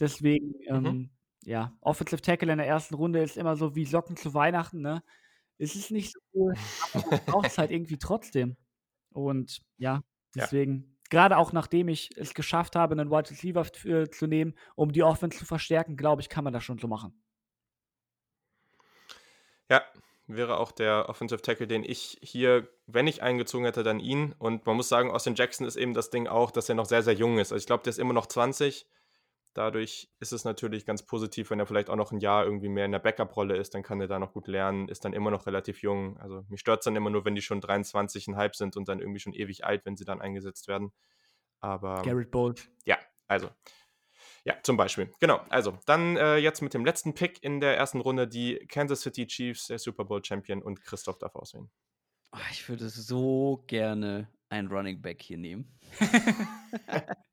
Deswegen, 0.00 0.54
mhm. 0.68 0.86
ähm, 0.86 1.10
ja, 1.44 1.76
Offensive 1.80 2.22
Tackle 2.22 2.52
in 2.52 2.58
der 2.58 2.66
ersten 2.66 2.94
Runde 2.94 3.22
ist 3.22 3.36
immer 3.36 3.56
so 3.56 3.74
wie 3.74 3.84
Socken 3.84 4.16
zu 4.16 4.34
Weihnachten, 4.34 4.80
ne? 4.80 5.02
Es 5.58 5.74
ist 5.74 5.90
nicht 5.90 6.12
so 6.12 6.20
cool, 6.34 6.54
aber 6.92 7.16
braucht 7.26 7.46
es 7.46 7.58
halt 7.58 7.70
irgendwie 7.70 7.98
trotzdem. 7.98 8.56
Und 9.10 9.62
ja, 9.78 10.02
deswegen, 10.34 10.82
ja. 10.82 11.08
gerade 11.08 11.38
auch 11.38 11.52
nachdem 11.52 11.88
ich 11.88 12.10
es 12.16 12.34
geschafft 12.34 12.76
habe, 12.76 12.92
einen 12.92 13.10
Wide 13.10 13.30
Receiver 13.30 13.64
für, 13.64 14.10
zu 14.10 14.26
nehmen, 14.26 14.54
um 14.74 14.92
die 14.92 15.02
Offense 15.02 15.38
zu 15.38 15.46
verstärken, 15.46 15.96
glaube 15.96 16.20
ich, 16.20 16.28
kann 16.28 16.44
man 16.44 16.52
das 16.52 16.64
schon 16.64 16.78
so 16.78 16.88
machen. 16.88 17.22
Ja, 19.70 19.82
wäre 20.26 20.58
auch 20.58 20.72
der 20.72 21.08
Offensive 21.08 21.40
Tackle, 21.40 21.66
den 21.66 21.84
ich 21.84 22.18
hier, 22.20 22.68
wenn 22.86 23.06
ich 23.06 23.22
eingezogen 23.22 23.64
hätte, 23.64 23.82
dann 23.82 24.00
ihn. 24.00 24.34
Und 24.38 24.66
man 24.66 24.76
muss 24.76 24.88
sagen, 24.88 25.10
Austin 25.10 25.34
Jackson 25.34 25.66
ist 25.66 25.76
eben 25.76 25.94
das 25.94 26.10
Ding 26.10 26.26
auch, 26.26 26.50
dass 26.50 26.68
er 26.68 26.74
noch 26.74 26.86
sehr, 26.86 27.02
sehr 27.02 27.14
jung 27.14 27.38
ist. 27.38 27.52
Also 27.52 27.62
ich 27.62 27.66
glaube, 27.66 27.84
der 27.84 27.90
ist 27.90 27.98
immer 27.98 28.12
noch 28.12 28.26
20. 28.26 28.86
Dadurch 29.56 30.10
ist 30.20 30.32
es 30.32 30.44
natürlich 30.44 30.84
ganz 30.84 31.02
positiv, 31.02 31.48
wenn 31.48 31.58
er 31.58 31.66
vielleicht 31.66 31.88
auch 31.88 31.96
noch 31.96 32.12
ein 32.12 32.20
Jahr 32.20 32.44
irgendwie 32.44 32.68
mehr 32.68 32.84
in 32.84 32.92
der 32.92 32.98
Backup-Rolle 32.98 33.56
ist, 33.56 33.74
dann 33.74 33.82
kann 33.82 34.00
er 34.02 34.06
da 34.06 34.18
noch 34.18 34.34
gut 34.34 34.48
lernen, 34.48 34.88
ist 34.88 35.06
dann 35.06 35.14
immer 35.14 35.30
noch 35.30 35.46
relativ 35.46 35.80
jung. 35.80 36.18
Also 36.18 36.44
mich 36.48 36.60
stört 36.60 36.80
es 36.80 36.84
dann 36.84 36.94
immer 36.94 37.08
nur, 37.08 37.24
wenn 37.24 37.34
die 37.34 37.40
schon 37.40 37.62
23,5 37.62 38.54
sind 38.54 38.76
und 38.76 38.86
dann 38.86 39.00
irgendwie 39.00 39.18
schon 39.18 39.32
ewig 39.32 39.64
alt, 39.64 39.86
wenn 39.86 39.96
sie 39.96 40.04
dann 40.04 40.20
eingesetzt 40.20 40.68
werden. 40.68 40.92
Aber. 41.60 42.02
Garrett 42.02 42.30
Bolt. 42.30 42.68
Ja, 42.84 42.98
also. 43.28 43.48
Ja, 44.44 44.56
zum 44.62 44.76
Beispiel. 44.76 45.10
Genau. 45.20 45.40
Also, 45.48 45.78
dann 45.86 46.18
äh, 46.18 46.36
jetzt 46.36 46.60
mit 46.60 46.74
dem 46.74 46.84
letzten 46.84 47.14
Pick 47.14 47.42
in 47.42 47.60
der 47.60 47.78
ersten 47.78 48.00
Runde 48.00 48.28
die 48.28 48.58
Kansas 48.68 49.00
City 49.00 49.26
Chiefs, 49.26 49.68
der 49.68 49.78
Super 49.78 50.04
Bowl 50.04 50.22
Champion 50.22 50.62
und 50.62 50.82
Christoph 50.82 51.16
darf 51.16 51.34
auswählen. 51.34 51.70
Oh, 52.32 52.38
ich 52.50 52.68
würde 52.68 52.90
so 52.90 53.64
gerne 53.66 54.28
einen 54.50 54.68
Running 54.68 55.00
Back 55.00 55.22
hier 55.22 55.38
nehmen. 55.38 55.78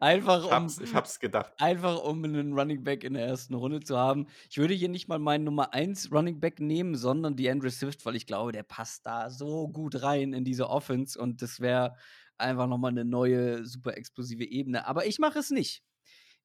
Einfach 0.00 0.42
um, 0.42 0.46
ich, 0.46 0.52
hab's, 0.52 0.78
ich 0.78 0.94
hab's 0.94 1.20
gedacht. 1.20 1.52
Einfach 1.58 2.02
um 2.02 2.24
einen 2.24 2.52
Running 2.52 2.82
Back 2.82 3.04
in 3.04 3.14
der 3.14 3.26
ersten 3.26 3.54
Runde 3.54 3.80
zu 3.80 3.96
haben. 3.96 4.26
Ich 4.50 4.58
würde 4.58 4.74
hier 4.74 4.88
nicht 4.88 5.08
mal 5.08 5.18
meinen 5.18 5.44
Nummer 5.44 5.72
1 5.72 6.10
Running 6.12 6.40
Back 6.40 6.60
nehmen, 6.60 6.96
sondern 6.96 7.36
die 7.36 7.48
Andrew 7.48 7.70
Swift, 7.70 8.04
weil 8.04 8.16
ich 8.16 8.26
glaube, 8.26 8.52
der 8.52 8.64
passt 8.64 9.06
da 9.06 9.30
so 9.30 9.68
gut 9.68 10.02
rein 10.02 10.32
in 10.32 10.44
diese 10.44 10.68
Offense 10.68 11.18
und 11.20 11.42
das 11.42 11.60
wäre 11.60 11.94
einfach 12.38 12.66
nochmal 12.66 12.90
eine 12.90 13.04
neue, 13.04 13.64
super 13.64 13.96
explosive 13.96 14.44
Ebene. 14.44 14.86
Aber 14.86 15.06
ich 15.06 15.18
mache 15.18 15.38
es 15.38 15.50
nicht. 15.50 15.82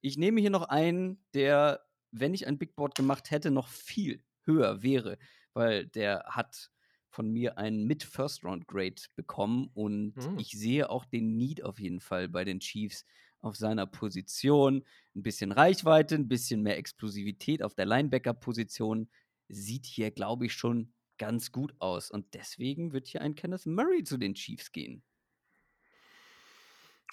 Ich 0.02 0.18
nehme 0.18 0.40
hier 0.40 0.52
noch 0.52 0.70
einen, 0.70 1.24
der, 1.34 1.82
wenn 2.12 2.34
ich 2.34 2.48
ein 2.48 2.58
Big 2.58 2.76
Board 2.76 2.96
gemacht 2.96 3.32
hätte, 3.32 3.52
noch 3.52 3.68
viel 3.68 4.24
höher 4.46 4.84
wäre, 4.84 5.18
weil 5.54 5.88
der 5.88 6.24
hat 6.28 6.70
von 7.10 7.32
mir 7.32 7.58
einen 7.58 7.86
Mid-First-Round-Grade 7.86 9.02
bekommen 9.16 9.70
und 9.74 10.16
mhm. 10.16 10.38
ich 10.40 10.52
sehe 10.52 10.90
auch 10.90 11.06
den 11.06 11.38
Need 11.38 11.64
auf 11.64 11.80
jeden 11.80 12.00
Fall 12.00 12.30
bei 12.30 12.44
den 12.44 12.60
Chiefs 12.60 13.06
auf 13.40 13.56
seiner 13.56 13.86
Position. 13.86 14.84
Ein 15.16 15.24
bisschen 15.24 15.52
Reichweite, 15.52 16.16
ein 16.16 16.28
bisschen 16.28 16.62
mehr 16.62 16.78
Explosivität 16.78 17.64
auf 17.64 17.74
der 17.74 17.86
Linebacker-Position. 17.86 19.10
Sieht 19.48 19.86
hier, 19.86 20.12
glaube 20.12 20.46
ich, 20.46 20.54
schon 20.54 20.94
ganz 21.18 21.52
gut 21.52 21.74
aus. 21.80 22.12
Und 22.12 22.34
deswegen 22.34 22.94
wird 22.94 23.08
hier 23.08 23.22
ein 23.22 23.36
Kenneth 23.36 23.66
Murray 23.66 24.04
zu 24.04 24.18
den 24.18 24.34
Chiefs 24.34 24.72
gehen. 24.72 25.04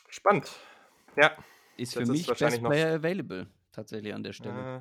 Spannend. 0.09 0.51
Ja. 1.17 1.37
Ist 1.77 1.95
für 1.95 2.07
mich 2.07 2.27
Best 2.27 2.63
Player 2.63 2.95
Available 2.95 3.49
tatsächlich 3.73 4.15
an 4.15 4.23
der 4.23 4.33
Stelle. 4.33 4.77
Äh, 4.77 4.81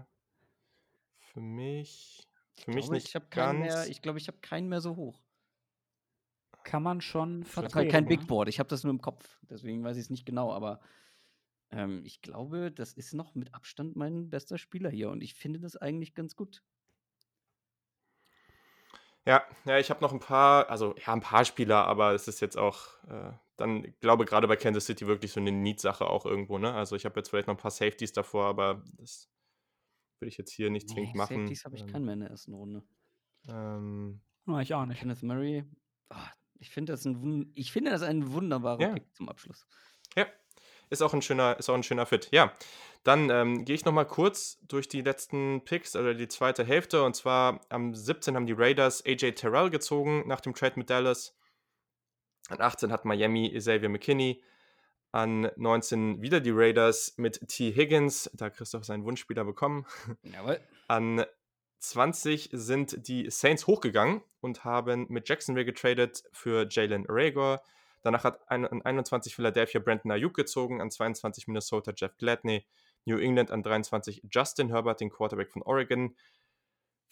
für 1.34 1.42
mich 1.42 2.28
für 2.58 2.72
mich 2.72 2.86
glaube, 2.86 2.96
nicht 2.96 3.16
ich 3.16 3.30
ganz. 3.30 3.60
Mehr, 3.60 3.88
ich 3.88 4.02
glaube, 4.02 4.20
ich 4.20 4.28
habe 4.28 4.38
keinen 4.40 4.70
mehr 4.70 4.82
so 4.82 4.96
hoch. 4.96 5.22
Kann 6.64 6.84
man 6.84 7.02
schon 7.02 7.44
vertreten. 7.44 7.92
Kein 7.92 8.06
Big 8.06 8.28
Board. 8.28 8.48
Ich 8.48 8.60
habe 8.60 8.70
das 8.70 8.84
nur 8.84 8.92
im 8.92 9.02
Kopf. 9.02 9.38
Deswegen 9.50 9.84
weiß 9.84 9.98
ich 9.98 10.04
es 10.04 10.10
nicht 10.10 10.26
genau. 10.26 10.54
Aber 10.54 10.80
ähm, 11.72 12.04
ich 12.06 12.22
glaube, 12.22 12.72
das 12.72 12.94
ist 12.94 13.14
noch 13.14 13.36
mit 13.36 13.54
Abstand 13.54 13.96
mein 13.96 14.30
bester 14.30 14.58
Spieler 14.58 14.90
hier. 14.90 15.10
Und 15.10 15.22
ich 15.22 15.34
finde 15.34 15.60
das 15.60 15.76
eigentlich 15.76 16.14
ganz 16.14 16.36
gut. 16.36 16.64
Ja, 19.26 19.42
ja, 19.66 19.80
ich 19.80 19.90
habe 19.90 20.02
noch 20.02 20.12
ein 20.12 20.20
paar, 20.20 20.70
also 20.70 20.96
ja, 20.98 21.14
ein 21.14 21.22
paar 21.22 21.46
Spieler, 21.46 21.86
aber 21.86 22.14
es 22.14 22.28
ist 22.28 22.42
jetzt 22.42 22.58
auch, 22.58 23.02
äh, 23.08 23.32
dann 23.56 23.86
ich 23.86 23.98
glaube 24.02 24.26
gerade 24.26 24.48
bei 24.50 24.58
Kansas 24.58 24.86
City 24.86 25.08
wirklich 25.08 25.32
so 25.32 25.40
eine 25.40 25.52
Need-Sache 25.52 26.06
auch 26.06 26.26
irgendwo, 26.26 26.58
ne? 26.58 26.74
Also 26.74 26.98
ich 26.98 27.06
habe 27.06 27.20
jetzt 27.20 27.30
vielleicht 27.30 27.48
noch 27.48 27.54
ein 27.54 27.62
paar 27.62 27.72
Safeties 27.72 28.12
davor, 28.12 28.48
aber 28.48 28.84
das 28.98 29.30
würde 30.20 30.30
ich 30.30 30.38
jetzt 30.38 30.52
hier 30.52 30.70
nicht 30.70 30.90
zwingend 30.90 31.14
nee, 31.14 31.18
machen. 31.18 31.38
Safeties 31.38 31.66
habe 31.66 31.76
ich 31.76 31.82
ähm, 31.82 31.88
keinen 31.88 32.06
mehr 32.06 32.14
in 32.14 32.20
der 32.22 32.30
ersten 32.30 32.54
Runde. 32.54 32.84
Ähm, 33.48 34.22
oh, 34.48 34.58
ich 34.60 34.74
auch 34.74 34.86
nicht. 34.86 35.00
Kenneth 35.00 35.24
Murray, 35.24 35.64
oh, 36.10 36.16
ich 36.60 36.70
finde 36.70 36.94
das, 36.94 37.06
ein, 37.06 37.52
ich 37.56 37.72
finde 37.72 37.92
das 37.92 38.02
ein 38.02 38.32
wunderbarer 38.32 38.82
ja. 38.82 38.94
Pick 38.94 39.14
zum 39.14 39.30
Abschluss. 39.30 39.68
Ja, 40.16 40.28
ist 40.90 41.02
auch 41.02 41.14
ein 41.14 41.22
schöner, 41.22 41.58
ist 41.58 41.70
auch 41.70 41.76
ein 41.76 41.84
schöner 41.84 42.06
Fit. 42.06 42.30
Ja, 42.32 42.54
dann 43.04 43.30
ähm, 43.30 43.66
gehe 43.66 43.76
ich 43.76 43.86
noch 43.86 43.92
mal 43.92 44.06
kurz 44.06 44.60
durch 44.68 44.88
die 44.88 45.02
letzten 45.02 45.64
Picks, 45.66 45.96
also 45.96 46.14
die 46.14 46.28
zweite 46.28 46.64
Hälfte. 46.64 47.04
Und 47.04 47.16
zwar 47.16 47.62
am 47.70 47.94
17 47.94 48.36
haben 48.36 48.46
die 48.46 48.54
Raiders 48.54 49.06
AJ 49.06 49.34
Terrell 49.34 49.70
gezogen 49.70 50.24
nach 50.28 50.40
dem 50.40 50.54
Trade 50.54 50.76
mit 50.78 50.90
Dallas. 50.90 51.36
An 52.50 52.62
18 52.62 52.92
hat 52.92 53.06
Miami 53.06 53.54
Xavier 53.58 53.90
McKinney. 53.90 54.42
An 55.14 55.52
19 55.58 56.24
wieder 56.24 56.40
die 56.40 56.50
Raiders 56.52 57.14
mit 57.18 57.48
T. 57.48 57.72
Higgins, 57.72 58.32
da 58.34 58.50
Christoph 58.50 58.84
seinen 58.84 59.06
Wunschspieler 59.06 59.46
bekommen. 59.46 59.86
Jawohl. 60.24 60.60
An 60.88 61.24
20 61.78 62.50
sind 62.52 63.08
die 63.08 63.30
Saints 63.30 63.68
hochgegangen 63.68 64.24
und 64.42 64.66
haben 64.66 65.06
mit 65.10 65.30
Jacksonville 65.30 65.66
getradet 65.66 66.24
für 66.32 66.66
Jalen 66.68 67.06
Rager. 67.08 67.62
Danach 68.02 68.24
hat 68.24 68.40
an 68.50 68.66
21 68.82 69.36
Philadelphia 69.36 69.80
Brandon 69.80 70.12
Ayuk 70.12 70.34
gezogen, 70.34 70.82
an 70.82 70.90
22 70.90 71.48
Minnesota 71.48 71.94
Jeff 71.96 72.18
Gladney, 72.18 72.66
New 73.06 73.20
England 73.20 73.52
an 73.52 73.62
23 73.62 74.24
Justin 74.32 74.70
Herbert, 74.70 75.00
den 75.00 75.12
Quarterback 75.12 75.52
von 75.52 75.62
Oregon, 75.62 76.16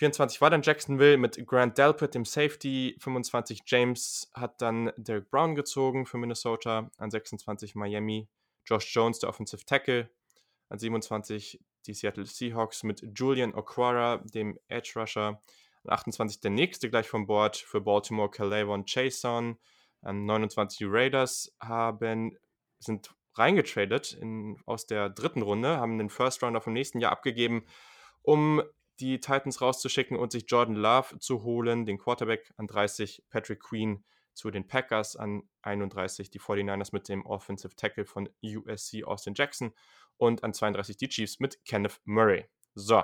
24 0.01 0.41
war 0.41 0.49
dann 0.49 0.63
Jacksonville 0.63 1.17
mit 1.17 1.45
Grant 1.45 1.77
Delpit, 1.77 2.15
dem 2.15 2.25
Safety. 2.25 2.97
25 2.99 3.61
James 3.67 4.31
hat 4.33 4.59
dann 4.59 4.91
Derek 4.97 5.29
Brown 5.29 5.53
gezogen 5.53 6.07
für 6.07 6.17
Minnesota. 6.17 6.89
An 6.97 7.11
26 7.11 7.75
Miami 7.75 8.27
Josh 8.65 8.95
Jones, 8.95 9.19
der 9.19 9.29
Offensive 9.29 9.63
Tackle. 9.63 10.09
An 10.69 10.79
27 10.79 11.59
die 11.85 11.93
Seattle 11.93 12.25
Seahawks 12.25 12.81
mit 12.81 13.05
Julian 13.15 13.53
Okwara, 13.53 14.23
dem 14.33 14.57
Edge 14.69 14.93
Rusher. 14.95 15.39
An 15.83 15.91
28 15.91 16.39
der 16.39 16.49
nächste 16.49 16.89
gleich 16.89 17.07
vom 17.07 17.27
Board 17.27 17.57
für 17.57 17.79
Baltimore, 17.79 18.31
Calavon 18.31 18.85
Chason. 18.85 19.59
An 20.01 20.25
29 20.25 20.79
die 20.79 20.85
Raiders 20.87 21.55
haben, 21.61 22.35
sind 22.79 23.13
reingetradet 23.35 24.13
in, 24.13 24.57
aus 24.65 24.87
der 24.87 25.11
dritten 25.11 25.43
Runde, 25.43 25.77
haben 25.77 25.99
den 25.99 26.09
First 26.09 26.41
Rounder 26.41 26.59
vom 26.59 26.73
nächsten 26.73 26.99
Jahr 26.99 27.11
abgegeben, 27.11 27.67
um 28.23 28.63
die 29.01 29.19
Titans 29.19 29.61
rauszuschicken 29.61 30.15
und 30.15 30.31
sich 30.31 30.45
Jordan 30.47 30.75
Love 30.75 31.17
zu 31.19 31.43
holen, 31.43 31.85
den 31.85 31.97
Quarterback 31.97 32.53
an 32.57 32.67
30, 32.67 33.23
Patrick 33.29 33.59
Queen 33.59 34.03
zu 34.33 34.51
den 34.51 34.67
Packers 34.67 35.15
an 35.15 35.43
31, 35.63 36.29
die 36.29 36.39
49ers 36.39 36.89
mit 36.93 37.09
dem 37.09 37.25
Offensive 37.25 37.75
Tackle 37.75 38.05
von 38.05 38.29
USC 38.43 39.03
Austin 39.03 39.33
Jackson 39.35 39.73
und 40.17 40.43
an 40.43 40.53
32 40.53 40.97
die 40.97 41.09
Chiefs 41.09 41.39
mit 41.39 41.65
Kenneth 41.65 41.99
Murray. 42.05 42.45
So. 42.75 43.03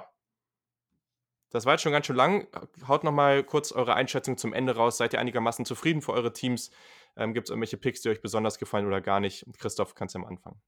Das 1.50 1.66
war 1.66 1.74
jetzt 1.74 1.82
schon 1.82 1.94
ganz 1.94 2.06
schön 2.06 2.16
lang. 2.16 2.48
Haut 2.88 3.04
nochmal 3.04 3.44
kurz 3.44 3.72
eure 3.72 3.96
Einschätzung 3.96 4.38
zum 4.38 4.54
Ende 4.54 4.76
raus. 4.76 4.98
Seid 4.98 5.14
ihr 5.14 5.20
einigermaßen 5.20 5.66
zufrieden 5.66 6.02
für 6.02 6.12
eure 6.12 6.34
Teams? 6.34 6.72
Ähm, 7.16 7.34
Gibt 7.34 7.48
es 7.48 7.52
irgendwelche 7.52 7.78
Picks, 7.78 8.02
die 8.02 8.10
euch 8.10 8.22
besonders 8.22 8.60
gefallen 8.60 8.86
oder 8.86 9.02
gar 9.02 9.22
nicht? 9.22 9.46
Christoph, 9.58 9.96
kannst 9.96 10.14
du 10.14 10.20
am 10.20 10.26
Anfang. 10.26 10.60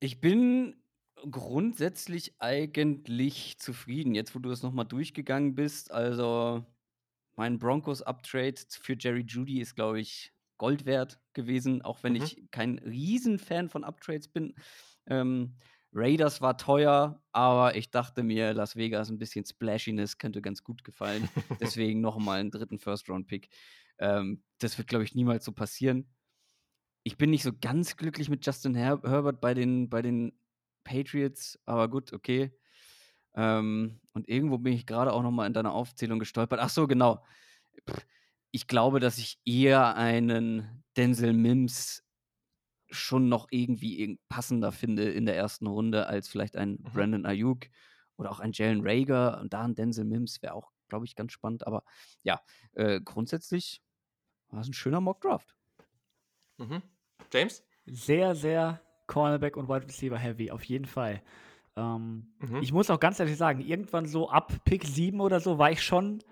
Ich 0.00 0.20
bin 0.20 0.82
grundsätzlich 1.30 2.34
eigentlich 2.38 3.58
zufrieden, 3.58 4.14
jetzt 4.14 4.34
wo 4.34 4.38
du 4.38 4.50
es 4.50 4.62
nochmal 4.62 4.86
durchgegangen 4.86 5.54
bist. 5.54 5.90
Also, 5.90 6.64
mein 7.36 7.58
Broncos-Uptrade 7.58 8.56
für 8.68 8.96
Jerry 8.98 9.24
Judy 9.26 9.60
ist, 9.60 9.74
glaube 9.74 10.00
ich, 10.00 10.32
Gold 10.58 10.86
wert 10.86 11.20
gewesen, 11.34 11.82
auch 11.82 12.02
wenn 12.02 12.14
mhm. 12.14 12.22
ich 12.22 12.50
kein 12.50 12.78
Riesenfan 12.78 13.68
von 13.68 13.84
Uptrades 13.84 14.28
bin. 14.28 14.54
Ähm, 15.06 15.56
Raiders 15.92 16.40
war 16.40 16.58
teuer, 16.58 17.22
aber 17.32 17.76
ich 17.76 17.90
dachte 17.90 18.22
mir, 18.22 18.52
Las 18.52 18.76
Vegas 18.76 19.10
ein 19.10 19.18
bisschen 19.18 19.44
Splashiness 19.44 20.18
könnte 20.18 20.42
ganz 20.42 20.62
gut 20.62 20.84
gefallen. 20.84 21.28
Deswegen 21.60 22.00
nochmal 22.00 22.40
einen 22.40 22.50
dritten 22.50 22.78
First-Round-Pick. 22.78 23.48
Ähm, 23.98 24.42
das 24.58 24.76
wird, 24.78 24.88
glaube 24.88 25.04
ich, 25.04 25.14
niemals 25.14 25.44
so 25.44 25.52
passieren. 25.52 26.06
Ich 27.02 27.16
bin 27.16 27.30
nicht 27.30 27.44
so 27.44 27.52
ganz 27.58 27.96
glücklich 27.96 28.28
mit 28.28 28.44
Justin 28.44 28.74
Her 28.74 29.00
Herbert 29.04 29.40
bei 29.40 29.54
den, 29.54 29.88
bei 29.88 30.02
den 30.02 30.38
Patriots, 30.86 31.58
aber 31.66 31.88
gut, 31.88 32.12
okay. 32.12 32.52
Ähm, 33.34 34.00
und 34.12 34.28
irgendwo 34.28 34.56
bin 34.56 34.72
ich 34.72 34.86
gerade 34.86 35.12
auch 35.12 35.22
noch 35.22 35.30
mal 35.30 35.46
in 35.46 35.52
deiner 35.52 35.72
Aufzählung 35.72 36.18
gestolpert. 36.18 36.60
Ach 36.60 36.70
so, 36.70 36.86
genau. 36.86 37.22
ich 38.52 38.66
glaube, 38.66 39.00
dass 39.00 39.18
ich 39.18 39.38
eher 39.44 39.96
einen 39.96 40.84
Denzel 40.96 41.34
Mims 41.34 42.02
schon 42.88 43.28
noch 43.28 43.48
irgendwie 43.50 44.18
passender 44.28 44.72
finde 44.72 45.10
in 45.10 45.26
der 45.26 45.36
ersten 45.36 45.66
Runde 45.66 46.06
als 46.06 46.28
vielleicht 46.28 46.56
ein 46.56 46.70
mhm. 46.70 46.92
Brandon 46.94 47.26
Ayuk 47.26 47.66
oder 48.16 48.30
auch 48.30 48.40
ein 48.40 48.52
Jalen 48.52 48.80
Rager 48.82 49.40
und 49.40 49.52
da 49.52 49.64
ein 49.64 49.74
Denzel 49.74 50.04
Mims 50.04 50.40
wäre 50.40 50.54
auch, 50.54 50.70
glaube 50.88 51.04
ich, 51.04 51.16
ganz 51.16 51.32
spannend. 51.32 51.66
Aber 51.66 51.82
ja, 52.22 52.40
äh, 52.72 53.00
grundsätzlich 53.00 53.82
war 54.48 54.60
es 54.60 54.68
ein 54.68 54.72
schöner 54.72 55.00
Mock 55.00 55.20
Draft. 55.20 55.54
Mhm. 56.56 56.80
James? 57.32 57.64
Sehr, 57.84 58.34
sehr 58.34 58.85
Cornerback 59.06 59.56
und 59.56 59.68
Wide 59.68 59.86
Receiver 59.86 60.18
heavy, 60.18 60.50
auf 60.50 60.64
jeden 60.64 60.86
Fall. 60.86 61.22
Ähm, 61.76 62.32
mhm. 62.38 62.62
Ich 62.62 62.72
muss 62.72 62.90
auch 62.90 63.00
ganz 63.00 63.20
ehrlich 63.20 63.36
sagen, 63.36 63.60
irgendwann 63.60 64.06
so 64.06 64.28
ab 64.30 64.52
Pick 64.64 64.84
7 64.84 65.20
oder 65.20 65.40
so 65.40 65.58
war 65.58 65.70
ich 65.70 65.82
schon 65.82 66.22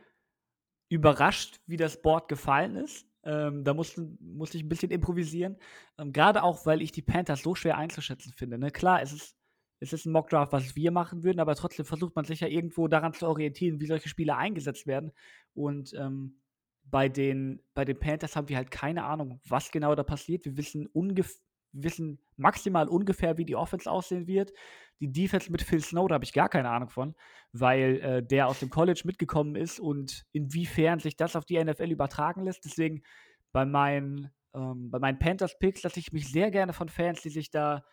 überrascht, 0.88 1.60
wie 1.66 1.76
das 1.76 2.00
Board 2.00 2.28
gefallen 2.28 2.76
ist. 2.76 3.06
Ähm, 3.24 3.64
da 3.64 3.72
musste, 3.72 4.08
musste 4.20 4.58
ich 4.58 4.64
ein 4.64 4.68
bisschen 4.68 4.90
improvisieren. 4.90 5.56
Ähm, 5.98 6.12
Gerade 6.12 6.42
auch, 6.42 6.66
weil 6.66 6.82
ich 6.82 6.92
die 6.92 7.02
Panthers 7.02 7.42
so 7.42 7.54
schwer 7.54 7.78
einzuschätzen 7.78 8.32
finde. 8.32 8.58
Ne? 8.58 8.70
Klar, 8.70 9.02
es 9.02 9.12
ist, 9.12 9.36
es 9.80 9.92
ist 9.92 10.06
ein 10.06 10.12
Mockdraft, 10.12 10.52
was 10.52 10.76
wir 10.76 10.90
machen 10.90 11.24
würden, 11.24 11.40
aber 11.40 11.54
trotzdem 11.54 11.84
versucht 11.84 12.14
man 12.16 12.24
sich 12.24 12.40
ja 12.40 12.48
irgendwo 12.48 12.86
daran 12.86 13.12
zu 13.12 13.26
orientieren, 13.26 13.80
wie 13.80 13.86
solche 13.86 14.08
Spiele 14.08 14.36
eingesetzt 14.36 14.86
werden. 14.86 15.12
Und 15.54 15.94
ähm, 15.94 16.40
bei, 16.84 17.08
den, 17.08 17.62
bei 17.74 17.84
den 17.84 17.98
Panthers 17.98 18.36
haben 18.36 18.48
wir 18.48 18.56
halt 18.56 18.70
keine 18.70 19.04
Ahnung, 19.04 19.40
was 19.48 19.70
genau 19.70 19.94
da 19.94 20.02
passiert. 20.02 20.44
Wir 20.44 20.56
wissen 20.56 20.86
ungefähr 20.86 21.43
wissen 21.74 22.18
maximal 22.36 22.88
ungefähr, 22.88 23.36
wie 23.36 23.44
die 23.44 23.56
Offense 23.56 23.90
aussehen 23.90 24.26
wird. 24.26 24.52
Die 25.00 25.12
Defense 25.12 25.50
mit 25.50 25.62
Phil 25.62 25.80
Snow, 25.80 26.08
da 26.08 26.14
habe 26.14 26.24
ich 26.24 26.32
gar 26.32 26.48
keine 26.48 26.70
Ahnung 26.70 26.88
von, 26.88 27.14
weil 27.52 28.00
äh, 28.00 28.22
der 28.22 28.46
aus 28.46 28.60
dem 28.60 28.70
College 28.70 29.02
mitgekommen 29.04 29.56
ist 29.56 29.80
und 29.80 30.24
inwiefern 30.32 31.00
sich 31.00 31.16
das 31.16 31.36
auf 31.36 31.44
die 31.44 31.62
NFL 31.62 31.90
übertragen 31.90 32.44
lässt. 32.44 32.64
Deswegen 32.64 33.02
bei 33.52 33.66
meinen, 33.66 34.30
ähm, 34.54 34.90
bei 34.90 34.98
meinen 34.98 35.18
Panthers-Picks 35.18 35.82
lasse 35.82 36.00
ich 36.00 36.12
mich 36.12 36.30
sehr 36.30 36.50
gerne 36.50 36.72
von 36.72 36.88
Fans, 36.88 37.22
die 37.22 37.30
sich 37.30 37.50
da 37.50 37.84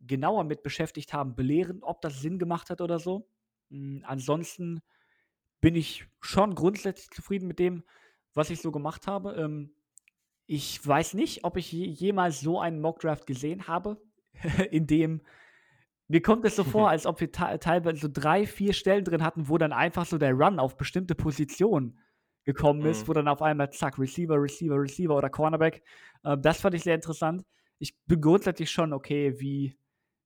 genauer 0.00 0.44
mit 0.44 0.62
beschäftigt 0.62 1.12
haben, 1.12 1.36
belehren, 1.36 1.82
ob 1.82 2.00
das 2.00 2.20
Sinn 2.20 2.38
gemacht 2.38 2.70
hat 2.70 2.80
oder 2.80 2.98
so. 2.98 3.28
Mhm, 3.68 4.02
ansonsten 4.06 4.80
bin 5.60 5.74
ich 5.74 6.06
schon 6.20 6.54
grundsätzlich 6.54 7.10
zufrieden 7.10 7.46
mit 7.46 7.58
dem, 7.58 7.84
was 8.32 8.50
ich 8.50 8.60
so 8.60 8.72
gemacht 8.72 9.06
habe. 9.06 9.34
Ähm, 9.34 9.74
ich 10.52 10.84
weiß 10.84 11.14
nicht, 11.14 11.44
ob 11.44 11.56
ich 11.56 11.70
jemals 11.70 12.40
so 12.40 12.58
einen 12.58 12.80
Mockdraft 12.80 13.24
gesehen 13.24 13.68
habe, 13.68 14.02
in 14.72 14.88
dem 14.88 15.22
mir 16.08 16.22
kommt 16.22 16.44
es 16.44 16.56
so 16.56 16.64
vor, 16.64 16.90
als 16.90 17.06
ob 17.06 17.20
wir 17.20 17.30
teilweise 17.30 18.00
so 18.00 18.08
drei, 18.12 18.48
vier 18.48 18.72
Stellen 18.72 19.04
drin 19.04 19.22
hatten, 19.22 19.48
wo 19.48 19.58
dann 19.58 19.72
einfach 19.72 20.06
so 20.06 20.18
der 20.18 20.32
Run 20.32 20.58
auf 20.58 20.76
bestimmte 20.76 21.14
Positionen 21.14 22.00
gekommen 22.44 22.84
ist, 22.84 23.04
mhm. 23.04 23.08
wo 23.08 23.12
dann 23.12 23.28
auf 23.28 23.42
einmal 23.42 23.70
zack, 23.70 23.96
Receiver, 23.96 24.42
Receiver, 24.42 24.74
Receiver 24.74 25.16
oder 25.16 25.30
Cornerback. 25.30 25.84
Äh, 26.24 26.36
das 26.38 26.60
fand 26.60 26.74
ich 26.74 26.82
sehr 26.82 26.96
interessant. 26.96 27.44
Ich 27.78 27.96
bin 28.06 28.20
grundsätzlich 28.20 28.72
schon 28.72 28.92
okay, 28.92 29.38
wie, 29.38 29.78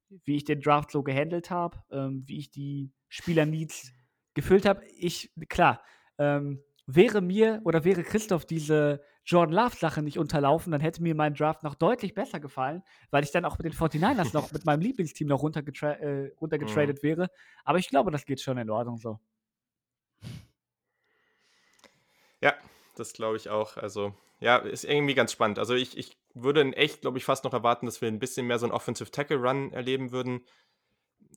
wie 0.09 0.37
ich 0.37 0.45
den 0.45 0.63
Draft 0.63 0.91
so 0.91 1.03
gehandelt 1.03 1.51
habe, 1.51 1.83
ähm, 1.91 2.23
wie 2.25 2.39
ich 2.39 2.51
die 2.51 2.91
Spieler-Needs 3.11 3.93
gefüllt 4.33 4.65
habe. 4.65 4.87
Ich, 4.87 5.31
klar, 5.51 5.83
ähm, 6.17 6.63
wäre 6.87 7.21
mir 7.21 7.61
oder 7.65 7.85
wäre 7.85 8.03
Christoph 8.03 8.47
diese 8.47 9.03
Jordan 9.25 9.55
Love-Sache 9.55 10.03
nicht 10.03 10.19
unterlaufen, 10.19 10.71
dann 10.73 10.81
hätte 10.81 11.03
mir 11.03 11.15
mein 11.15 11.35
Draft 11.35 11.63
noch 11.63 11.75
deutlich 11.75 12.15
besser 12.15 12.41
gefallen, 12.41 12.83
weil 13.11 13.25
ich 13.25 13.31
dann 13.31 13.45
auch 13.45 13.59
mit 13.59 13.65
den 13.65 13.73
49ers 13.73 14.35
noch 14.35 14.53
mit 14.53 14.67
meinem 14.67 14.81
Lieblingsteam 14.81 15.29
noch 15.29 15.43
runtergetra 15.43 15.93
äh, 15.93 16.33
runtergetradet 16.41 17.03
mhm. 17.03 17.07
wäre. 17.07 17.31
Aber 17.65 17.79
ich 17.79 17.89
glaube, 17.89 18.11
das 18.11 18.27
geht 18.27 18.41
schon 18.41 18.59
in 18.59 18.71
Ordnung 18.71 18.99
so. 18.99 19.19
Ja, 22.41 22.55
das 22.97 23.15
glaube 23.15 23.37
ich 23.37 23.49
auch. 23.49 23.79
Also, 23.79 24.15
ja, 24.41 24.59
ist 24.59 24.85
irgendwie 24.85 25.15
ganz 25.15 25.33
spannend. 25.33 25.59
Also, 25.59 25.75
ich, 25.75 25.97
ich 25.97 26.19
würde 26.35 26.61
in 26.61 26.75
echt, 26.75 27.01
glaube 27.01 27.17
ich, 27.17 27.25
fast 27.25 27.45
noch 27.45 27.55
erwarten, 27.55 27.87
dass 27.87 28.03
wir 28.03 28.09
ein 28.09 28.19
bisschen 28.19 28.47
mehr 28.47 28.59
so 28.59 28.67
einen 28.67 28.75
Offensive 28.75 29.11
Tackle 29.11 29.39
Run 29.39 29.73
erleben 29.73 30.13
würden. 30.13 30.45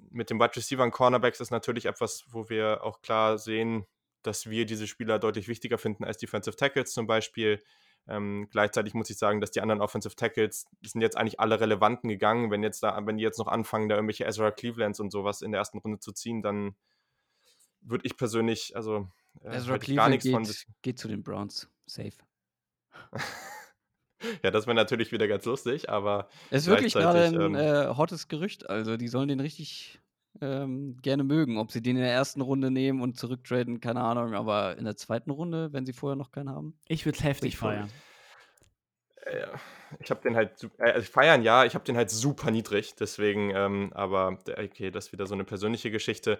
Mit 0.09 0.29
dem 0.29 0.39
Wide 0.39 0.55
Receiver 0.55 0.83
und 0.83 0.91
Cornerbacks 0.91 1.39
ist 1.39 1.51
natürlich 1.51 1.85
etwas, 1.85 2.25
wo 2.29 2.49
wir 2.49 2.83
auch 2.83 3.01
klar 3.01 3.37
sehen, 3.37 3.85
dass 4.27 4.49
wir 4.49 4.65
diese 4.65 4.87
Spieler 4.87 5.19
deutlich 5.19 5.47
wichtiger 5.47 5.77
finden 5.77 6.03
als 6.03 6.17
Defensive 6.17 6.55
Tackles 6.55 6.93
zum 6.93 7.07
Beispiel. 7.07 7.63
Ähm, 8.07 8.47
gleichzeitig 8.51 8.93
muss 8.93 9.09
ich 9.09 9.17
sagen, 9.17 9.41
dass 9.41 9.51
die 9.51 9.61
anderen 9.61 9.81
Offensive 9.81 10.15
Tackles, 10.15 10.65
die 10.81 10.89
sind 10.89 11.01
jetzt 11.01 11.17
eigentlich 11.17 11.39
alle 11.39 11.59
relevanten 11.59 12.09
gegangen. 12.09 12.51
Wenn 12.51 12.63
jetzt 12.63 12.83
da, 12.83 13.05
wenn 13.05 13.17
die 13.17 13.23
jetzt 13.23 13.39
noch 13.39 13.47
anfangen, 13.47 13.89
da 13.89 13.95
irgendwelche 13.95 14.25
Ezra 14.25 14.51
Clevelands 14.51 14.99
und 14.99 15.11
sowas 15.11 15.41
in 15.41 15.51
der 15.51 15.59
ersten 15.59 15.79
Runde 15.79 15.99
zu 15.99 16.11
ziehen, 16.11 16.41
dann 16.41 16.75
würde 17.81 18.05
ich 18.05 18.17
persönlich, 18.17 18.75
also 18.75 19.09
äh, 19.43 19.55
Ezra 19.55 19.77
Cleveland 19.77 19.97
gar 19.97 20.09
nichts 20.09 20.23
geht, 20.23 20.33
von. 20.33 20.73
Geht 20.81 20.99
zu 20.99 21.07
den 21.07 21.23
Browns, 21.23 21.69
safe. 21.85 22.13
ja, 24.43 24.51
das 24.51 24.67
wäre 24.67 24.75
natürlich 24.75 25.11
wieder 25.11 25.27
ganz 25.27 25.45
lustig, 25.45 25.89
aber. 25.89 26.29
Es 26.49 26.63
ist 26.63 26.67
wirklich 26.67 26.93
gerade 26.93 27.23
ein 27.23 27.39
ähm, 27.39 27.55
äh, 27.55 27.95
hottes 27.95 28.27
Gerücht. 28.27 28.69
Also, 28.69 28.97
die 28.97 29.07
sollen 29.07 29.27
den 29.27 29.39
richtig 29.39 29.99
ähm, 30.41 30.97
gerne 31.01 31.23
mögen. 31.23 31.57
Ob 31.57 31.71
sie 31.71 31.81
den 31.81 31.95
in 31.95 32.03
der 32.03 32.11
ersten 32.11 32.41
Runde 32.41 32.71
nehmen 32.71 33.01
und 33.01 33.17
zurücktraden, 33.17 33.79
keine 33.79 34.01
Ahnung. 34.01 34.33
Aber 34.33 34.77
in 34.77 34.85
der 34.85 34.97
zweiten 34.97 35.31
Runde, 35.31 35.73
wenn 35.73 35.85
sie 35.85 35.93
vorher 35.93 36.15
noch 36.15 36.31
keinen 36.31 36.49
haben. 36.49 36.77
Ich 36.87 37.05
würde 37.05 37.17
es 37.17 37.23
heftig 37.23 37.57
feiern. 37.57 37.89
Äh, 39.25 39.47
ich 39.99 40.09
habe 40.09 40.21
den 40.21 40.35
halt, 40.35 40.63
äh, 40.79 40.91
also 40.91 41.11
feiern 41.11 41.43
ja, 41.43 41.65
ich 41.65 41.75
habe 41.75 41.85
den 41.85 41.97
halt 41.97 42.09
super 42.09 42.51
niedrig, 42.51 42.95
deswegen, 42.95 43.51
ähm, 43.55 43.91
aber 43.93 44.37
okay, 44.57 44.91
das 44.91 45.07
ist 45.07 45.11
wieder 45.11 45.25
so 45.25 45.33
eine 45.33 45.43
persönliche 45.43 45.91
Geschichte. 45.91 46.39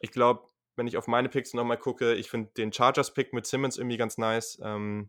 Ich 0.00 0.10
glaube, 0.10 0.48
wenn 0.76 0.86
ich 0.86 0.96
auf 0.96 1.06
meine 1.06 1.28
Picks 1.28 1.54
nochmal 1.54 1.78
gucke, 1.78 2.14
ich 2.14 2.30
finde 2.30 2.50
den 2.56 2.72
Chargers-Pick 2.72 3.32
mit 3.32 3.46
Simmons 3.46 3.78
irgendwie 3.78 3.96
ganz 3.96 4.18
nice. 4.18 4.60
Ähm, 4.62 5.08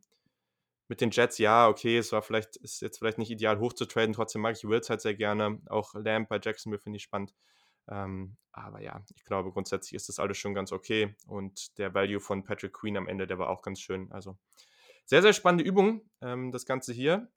mit 0.88 1.02
den 1.02 1.10
Jets, 1.10 1.40
ja, 1.40 1.68
okay, 1.68 1.98
es 1.98 2.12
war 2.12 2.22
vielleicht, 2.22 2.58
ist 2.58 2.82
jetzt 2.82 3.00
vielleicht 3.00 3.18
nicht 3.18 3.32
ideal 3.32 3.60
hochzutraden, 3.60 4.14
trotzdem 4.14 4.42
mag 4.42 4.56
ich 4.56 4.68
Wills 4.68 4.90
halt 4.90 5.02
sehr 5.02 5.16
gerne. 5.16 5.60
Auch 5.68 5.96
Lamb 5.96 6.30
bei 6.30 6.40
Jacksonville 6.42 6.82
finde 6.82 6.98
ich 6.98 7.04
spannend. 7.04 7.34
Ähm, 7.88 8.38
aber 8.52 8.82
ja, 8.82 9.04
ich 9.16 9.26
glaube, 9.26 9.52
grundsätzlich 9.52 9.94
ist 9.94 10.10
das 10.10 10.20
alles 10.20 10.38
schon 10.38 10.54
ganz 10.54 10.72
okay. 10.72 11.16
Und 11.28 11.78
der 11.78 11.94
Value 11.94 12.20
von 12.20 12.44
Patrick 12.44 12.74
Queen 12.74 12.98
am 12.98 13.08
Ende, 13.08 13.28
der 13.28 13.38
war 13.38 13.50
auch 13.50 13.62
ganz 13.62 13.80
schön. 13.82 14.12
Also 14.12 14.38
sehr, 15.06 15.22
sehr 15.22 15.34
spannende 15.34 15.64
Übung, 15.64 16.02
ähm, 16.22 16.52
das 16.52 16.66
Ganze 16.66 16.94
hier. 16.94 17.28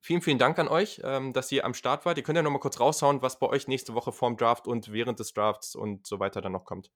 Vielen, 0.00 0.22
vielen 0.22 0.38
Dank 0.38 0.58
an 0.58 0.68
euch, 0.68 1.00
ähm, 1.04 1.32
dass 1.32 1.50
ihr 1.50 1.64
am 1.64 1.74
Start 1.74 2.06
wart. 2.06 2.16
Ihr 2.16 2.22
könnt 2.22 2.36
ja 2.36 2.42
nochmal 2.42 2.60
kurz 2.60 2.78
raushauen, 2.78 3.22
was 3.22 3.38
bei 3.38 3.48
euch 3.48 3.66
nächste 3.66 3.94
Woche 3.94 4.12
vorm 4.12 4.36
Draft 4.36 4.66
und 4.66 4.92
während 4.92 5.18
des 5.18 5.32
Drafts 5.32 5.74
und 5.74 6.06
so 6.06 6.20
weiter 6.20 6.40
dann 6.40 6.52
noch 6.52 6.64
kommt. 6.64 6.90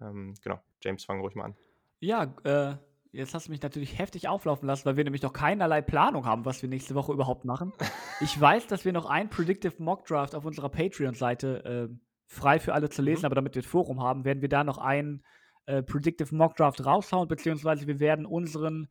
Ähm, 0.00 0.34
genau, 0.42 0.62
James, 0.80 1.04
fang 1.04 1.20
ruhig 1.20 1.34
mal 1.34 1.44
an. 1.44 1.56
Ja, 2.00 2.34
äh, 2.44 2.76
Jetzt 3.14 3.32
hast 3.32 3.46
du 3.46 3.52
mich 3.52 3.62
natürlich 3.62 3.96
heftig 3.96 4.26
auflaufen 4.26 4.66
lassen, 4.66 4.86
weil 4.86 4.96
wir 4.96 5.04
nämlich 5.04 5.22
noch 5.22 5.32
keinerlei 5.32 5.80
Planung 5.82 6.26
haben, 6.26 6.44
was 6.44 6.62
wir 6.62 6.68
nächste 6.68 6.96
Woche 6.96 7.12
überhaupt 7.12 7.44
machen. 7.44 7.72
Ich 8.20 8.40
weiß, 8.40 8.68
dass 8.68 8.84
wir 8.84 8.92
noch 8.92 9.06
einen 9.06 9.28
Predictive 9.28 9.74
Mock 9.82 10.06
Draft 10.06 10.36
auf 10.36 10.44
unserer 10.44 10.68
Patreon-Seite 10.68 11.64
äh, 11.90 11.96
frei 12.26 12.60
für 12.60 12.72
alle 12.72 12.88
zu 12.88 13.02
lesen, 13.02 13.22
mhm. 13.22 13.26
aber 13.26 13.34
damit 13.34 13.54
wir 13.56 13.62
ein 13.62 13.66
Forum 13.66 14.00
haben, 14.00 14.24
werden 14.24 14.40
wir 14.40 14.48
da 14.48 14.62
noch 14.62 14.78
einen 14.78 15.24
äh, 15.66 15.82
Predictive 15.82 16.34
Mock 16.34 16.56
Draft 16.56 16.84
raushauen, 16.84 17.26
beziehungsweise 17.26 17.88
wir 17.88 17.98
werden 17.98 18.24
unseren, 18.24 18.88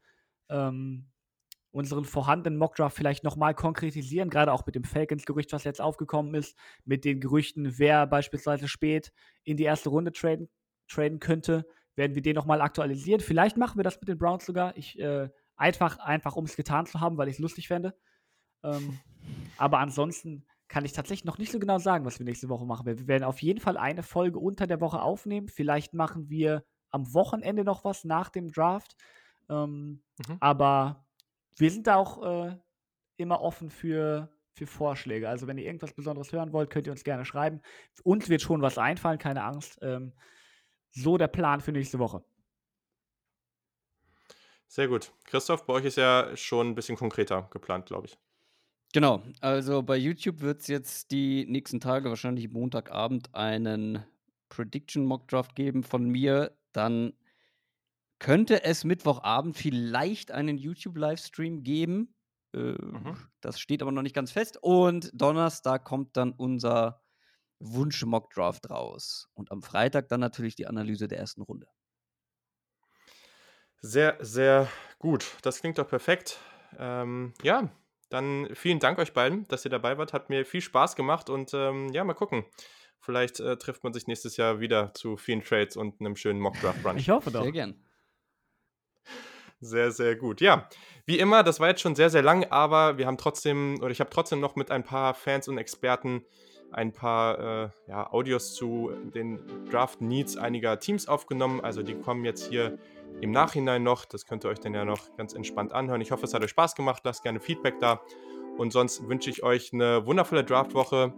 ähm, 0.50 1.10
unseren 1.72 2.04
vorhandenen 2.04 2.60
Mock 2.60 2.76
Draft 2.76 2.98
vielleicht 2.98 3.24
nochmal 3.24 3.56
konkretisieren, 3.56 4.30
gerade 4.30 4.52
auch 4.52 4.66
mit 4.66 4.76
dem 4.76 4.84
Falcons-Gerücht, 4.84 5.54
was 5.54 5.64
jetzt 5.64 5.82
aufgekommen 5.82 6.34
ist, 6.36 6.58
mit 6.84 7.06
den 7.06 7.22
Gerüchten, 7.22 7.78
wer 7.80 8.06
beispielsweise 8.08 8.68
spät 8.68 9.14
in 9.44 9.58
die 9.58 9.64
erste 9.64 9.90
Runde 9.90 10.12
traden, 10.12 10.50
traden 10.88 11.20
könnte 11.20 11.66
werden 11.96 12.16
wir 12.16 12.22
den 12.22 12.36
nochmal 12.36 12.62
aktualisieren. 12.62 13.22
Vielleicht 13.22 13.58
machen 13.58 13.78
wir 13.78 13.84
das 13.84 14.00
mit 14.00 14.10
den 14.10 14.18
Browns 14.18 14.46
sogar. 14.46 14.76
Ich, 14.78 15.00
äh, 15.00 15.30
einfach, 15.56 16.00
einfach 16.00 16.36
um 16.36 16.46
es 16.46 16.56
getan 16.56 16.86
zu 16.86 17.00
haben, 17.00 17.18
weil 17.18 17.28
ich 17.28 17.36
es 17.36 17.40
lustig 17.40 17.68
fände. 17.68 17.96
Ähm, 18.64 19.00
aber 19.58 19.80
ansonsten 19.80 20.46
kann 20.68 20.86
ich 20.86 20.94
tatsächlich 20.94 21.26
noch 21.26 21.38
nicht 21.38 21.52
so 21.52 21.60
genau 21.60 21.78
sagen, 21.78 22.06
was 22.06 22.20
wir 22.20 22.26
nächste 22.26 22.50
Woche 22.50 22.66
machen. 22.66 22.86
Wir 22.86 23.08
werden 23.08 23.24
auf 23.24 23.42
jeden 23.42 23.60
Fall 23.60 23.78
eine 23.78 24.04
Folge 24.04 24.40
unter 24.40 24.66
der 24.66 24.82
Woche 24.82 25.02
aufnehmen. 25.02 25.48
Vielleicht 25.48 25.94
machen 25.94 26.30
wir 26.30 26.64
am 26.90 27.14
Wochenende 27.14 27.64
noch 27.64 27.84
was 27.84 28.04
nach 28.04 28.30
dem 28.30 28.52
Draft. 28.52 28.96
Ähm, 29.50 30.02
mhm. 30.28 30.38
Aber 30.40 31.06
wir 31.58 31.70
sind 31.70 31.88
da 31.88 31.96
auch 31.96 32.24
äh, 32.48 32.58
immer 33.18 33.42
offen 33.42 33.70
für, 33.70 34.30
für 34.54 34.66
Vorschläge. 34.66 35.30
Also 35.30 35.48
wenn 35.48 35.58
ihr 35.58 35.66
irgendwas 35.66 35.94
Besonderes 35.94 36.32
hören 36.32 36.54
wollt, 36.54 36.70
könnt 36.70 36.88
ihr 36.88 36.94
uns 36.94 37.04
gerne 37.04 37.26
schreiben. 37.26 37.62
Uns 38.04 38.30
wird 38.30 38.42
schon 38.42 38.62
was 38.62 38.78
einfallen, 38.78 39.20
keine 39.20 39.44
Angst. 39.44 39.78
Ähm, 39.82 40.14
so 40.94 41.18
der 41.18 41.28
Plan 41.28 41.62
für 41.62 41.72
nächste 41.72 42.00
Woche. 42.00 42.24
Sehr 44.68 44.88
gut. 44.88 45.12
Christoph, 45.26 45.66
bei 45.66 45.74
euch 45.74 45.86
ist 45.86 45.98
ja 45.98 46.36
schon 46.36 46.70
ein 46.70 46.76
bisschen 46.76 46.98
konkreter 46.98 47.48
geplant, 47.52 47.86
glaube 47.86 48.08
ich. 48.08 48.18
Genau, 48.94 49.24
also 49.42 49.82
bei 49.82 49.98
YouTube 49.98 50.42
wird 50.42 50.62
es 50.62 50.68
jetzt 50.68 51.12
die 51.12 51.46
nächsten 51.48 51.80
Tage, 51.80 52.10
wahrscheinlich 52.10 52.50
Montagabend, 52.52 53.34
einen 53.34 54.04
Prediction 54.50 55.06
Mock 55.06 55.28
Draft 55.28 55.56
geben 55.56 55.84
von 55.84 56.10
mir. 56.10 56.56
Dann 56.74 57.14
könnte 58.20 58.64
es 58.64 58.84
Mittwochabend 58.84 59.58
vielleicht 59.58 60.32
einen 60.32 60.58
YouTube-Livestream 60.58 61.64
geben. 61.64 62.16
Äh, 62.54 62.74
mhm. 62.82 63.18
Das 63.42 63.60
steht 63.60 63.82
aber 63.82 63.92
noch 63.92 64.04
nicht 64.04 64.16
ganz 64.16 64.32
fest. 64.32 64.58
Und 64.62 65.12
Donnerstag 65.14 65.84
kommt 65.84 66.16
dann 66.18 66.32
unser 66.32 67.03
Wunsch-Mock-Draft 67.64 68.70
raus. 68.70 69.30
Und 69.34 69.52
am 69.52 69.62
Freitag 69.62 70.10
dann 70.10 70.20
natürlich 70.20 70.56
die 70.56 70.68
Analyse 70.68 71.08
der 71.08 71.20
ersten 71.20 71.42
Runde. 71.42 71.68
Sehr, 73.82 74.18
sehr 74.20 74.68
gut. 75.00 75.38
Das 75.42 75.60
klingt 75.60 75.78
doch 75.78 75.88
perfekt. 75.88 76.40
Ähm, 76.78 77.34
ja, 77.42 77.70
dann 78.10 78.48
vielen 78.54 78.80
Dank 78.80 79.00
euch 79.00 79.14
beiden, 79.14 79.48
dass 79.48 79.66
ihr 79.66 79.72
dabei 79.72 79.98
wart. 79.98 80.14
Hat 80.14 80.30
mir 80.30 80.46
viel 80.46 80.62
Spaß 80.62 80.96
gemacht 80.96 81.30
und 81.30 81.54
ähm, 81.54 81.90
ja, 81.90 82.04
mal 82.04 82.14
gucken. 82.14 82.46
Vielleicht 83.00 83.42
äh, 83.42 83.58
trifft 83.58 83.84
man 83.84 83.92
sich 83.92 84.08
nächstes 84.08 84.38
Jahr 84.38 84.62
wieder 84.62 84.94
zu 84.94 85.18
vielen 85.18 85.44
Trades 85.44 85.76
und 85.76 86.00
einem 86.00 86.16
schönen 86.16 86.40
Mock 86.40 86.60
Draft 86.62 86.82
Brunch. 86.82 87.02
Ich 87.02 87.10
hoffe 87.10 87.32
doch. 87.32 87.44
Sehr 87.44 87.52
gern. 87.52 87.76
Sehr, 89.60 89.92
sehr 89.92 90.16
gut. 90.16 90.42
Ja, 90.42 90.70
wie 91.06 91.20
immer, 91.20 91.44
das 91.44 91.60
war 91.60 91.70
jetzt 91.70 91.82
schon 91.82 91.96
sehr, 91.96 92.10
sehr 92.10 92.22
lang, 92.22 92.46
aber 92.46 92.98
wir 92.98 93.08
haben 93.08 93.18
trotzdem, 93.18 93.78
oder 93.80 93.92
ich 93.92 94.00
habe 94.00 94.10
trotzdem 94.10 94.40
noch 94.40 94.56
mit 94.56 94.72
ein 94.72 94.84
paar 94.84 95.14
Fans 95.14 95.48
und 95.48 95.58
Experten 95.58 96.26
ein 96.74 96.92
paar 96.92 97.66
äh, 97.66 97.70
ja, 97.88 98.12
Audios 98.12 98.54
zu 98.54 98.92
den 99.14 99.40
Draft 99.70 100.02
Needs 100.02 100.38
einiger 100.38 100.80
Teams 100.80 101.08
aufgenommen. 101.08 101.62
Also 101.62 101.84
die 101.84 101.96
kommen 101.96 102.26
jetzt 102.26 102.48
hier 102.50 102.78
im 103.22 103.32
Nachhinein 103.32 103.84
noch. 103.84 104.06
Das 104.06 104.26
könnt 104.26 104.44
ihr 104.44 104.50
euch 104.50 104.60
dann 104.60 104.74
ja 104.74 104.86
noch 104.86 105.16
ganz 105.18 105.34
entspannt 105.34 105.74
anhören. 105.74 106.02
Ich 106.02 106.12
hoffe, 106.12 106.26
es 106.26 106.34
hat 106.34 106.44
euch 106.44 106.50
Spaß 106.50 106.76
gemacht. 106.76 107.02
Lasst 107.06 107.24
gerne 107.24 107.40
Feedback 107.40 107.80
da. 107.80 108.02
Und 108.58 108.72
sonst 108.72 109.08
wünsche 109.08 109.30
ich 109.30 109.44
euch 109.44 109.74
eine 109.74 110.06
wundervolle 110.06 110.44
Draftwoche. 110.44 111.14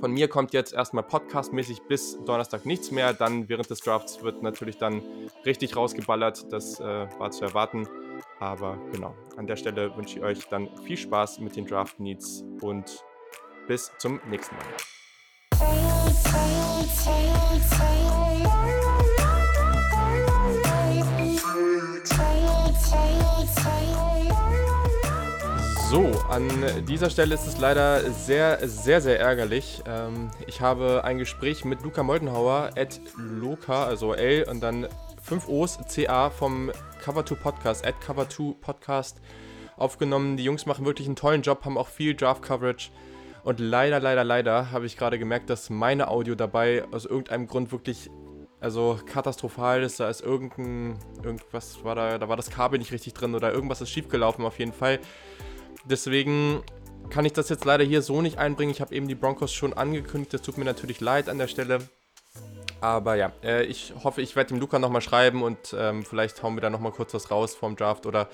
Von 0.00 0.12
mir 0.12 0.26
kommt 0.26 0.52
jetzt 0.52 0.72
erstmal 0.72 1.04
podcastmäßig 1.04 1.82
bis 1.82 2.18
Donnerstag 2.24 2.66
nichts 2.66 2.90
mehr. 2.90 3.12
Dann 3.12 3.48
während 3.48 3.70
des 3.70 3.80
Drafts 3.80 4.22
wird 4.22 4.42
natürlich 4.42 4.76
dann 4.76 5.00
richtig 5.46 5.76
rausgeballert. 5.76 6.52
Das 6.52 6.80
äh, 6.80 7.06
war 7.18 7.30
zu 7.30 7.44
erwarten. 7.44 7.86
Aber 8.40 8.76
genau, 8.90 9.14
an 9.36 9.46
der 9.46 9.54
Stelle 9.54 9.96
wünsche 9.96 10.18
ich 10.18 10.24
euch 10.24 10.48
dann 10.48 10.68
viel 10.84 10.96
Spaß 10.96 11.38
mit 11.38 11.54
den 11.54 11.66
Draft 11.66 12.00
Needs 12.00 12.44
und 12.60 13.04
bis 13.66 13.92
zum 13.98 14.20
nächsten 14.28 14.54
Mal. 14.56 14.64
So, 25.92 26.10
an 26.30 26.48
dieser 26.88 27.10
Stelle 27.10 27.34
ist 27.34 27.46
es 27.46 27.58
leider 27.58 28.10
sehr, 28.12 28.66
sehr, 28.66 29.02
sehr 29.02 29.20
ärgerlich. 29.20 29.82
Ähm, 29.86 30.30
ich 30.46 30.62
habe 30.62 31.04
ein 31.04 31.18
Gespräch 31.18 31.66
mit 31.66 31.82
Luca 31.82 32.02
Moldenhauer, 32.02 32.70
at 32.78 32.98
Luca, 33.18 33.84
also 33.84 34.14
L 34.14 34.44
und 34.44 34.62
dann 34.62 34.88
5 35.22 35.48
O's, 35.48 35.78
CA 35.94 36.30
vom 36.30 36.72
Cover2 37.04 37.34
Podcast, 37.34 37.86
at 37.86 37.94
Cover2 38.02 38.54
Podcast 38.58 39.20
aufgenommen. 39.76 40.38
Die 40.38 40.44
Jungs 40.44 40.64
machen 40.64 40.86
wirklich 40.86 41.08
einen 41.08 41.16
tollen 41.16 41.42
Job, 41.42 41.64
haben 41.66 41.76
auch 41.76 41.88
viel 41.88 42.14
Draft-Coverage. 42.14 42.90
Und 43.44 43.58
leider, 43.58 43.98
leider, 43.98 44.24
leider 44.24 44.70
habe 44.70 44.86
ich 44.86 44.96
gerade 44.96 45.18
gemerkt, 45.18 45.50
dass 45.50 45.68
meine 45.68 46.08
Audio 46.08 46.34
dabei 46.34 46.84
aus 46.92 47.04
irgendeinem 47.04 47.46
Grund 47.48 47.72
wirklich 47.72 48.08
also 48.60 49.00
katastrophal 49.04 49.82
ist. 49.82 49.98
Da 49.98 50.08
ist 50.08 50.20
irgendein, 50.20 50.96
irgendwas 51.22 51.82
war 51.84 51.96
da, 51.96 52.18
da 52.18 52.28
war 52.28 52.36
das 52.36 52.50
Kabel 52.50 52.78
nicht 52.78 52.92
richtig 52.92 53.14
drin 53.14 53.34
oder 53.34 53.52
irgendwas 53.52 53.80
ist 53.80 53.90
schiefgelaufen 53.90 54.44
auf 54.44 54.58
jeden 54.58 54.72
Fall. 54.72 55.00
Deswegen 55.84 56.62
kann 57.10 57.24
ich 57.24 57.32
das 57.32 57.48
jetzt 57.48 57.64
leider 57.64 57.82
hier 57.82 58.02
so 58.02 58.22
nicht 58.22 58.38
einbringen. 58.38 58.70
Ich 58.70 58.80
habe 58.80 58.94
eben 58.94 59.08
die 59.08 59.16
Broncos 59.16 59.52
schon 59.52 59.72
angekündigt. 59.72 60.32
Das 60.32 60.42
tut 60.42 60.56
mir 60.56 60.64
natürlich 60.64 61.00
leid 61.00 61.28
an 61.28 61.38
der 61.38 61.48
Stelle. 61.48 61.80
Aber 62.80 63.16
ja, 63.16 63.32
äh, 63.42 63.64
ich 63.64 63.92
hoffe, 64.02 64.22
ich 64.22 64.34
werde 64.36 64.48
dem 64.48 64.60
Luca 64.60 64.78
nochmal 64.78 65.02
schreiben 65.02 65.42
und 65.42 65.74
ähm, 65.76 66.04
vielleicht 66.04 66.42
hauen 66.42 66.54
wir 66.56 66.60
da 66.60 66.70
nochmal 66.70 66.92
kurz 66.92 67.14
was 67.14 67.30
raus 67.30 67.54
vom 67.54 67.76
Draft 67.76 68.06
oder 68.06 68.28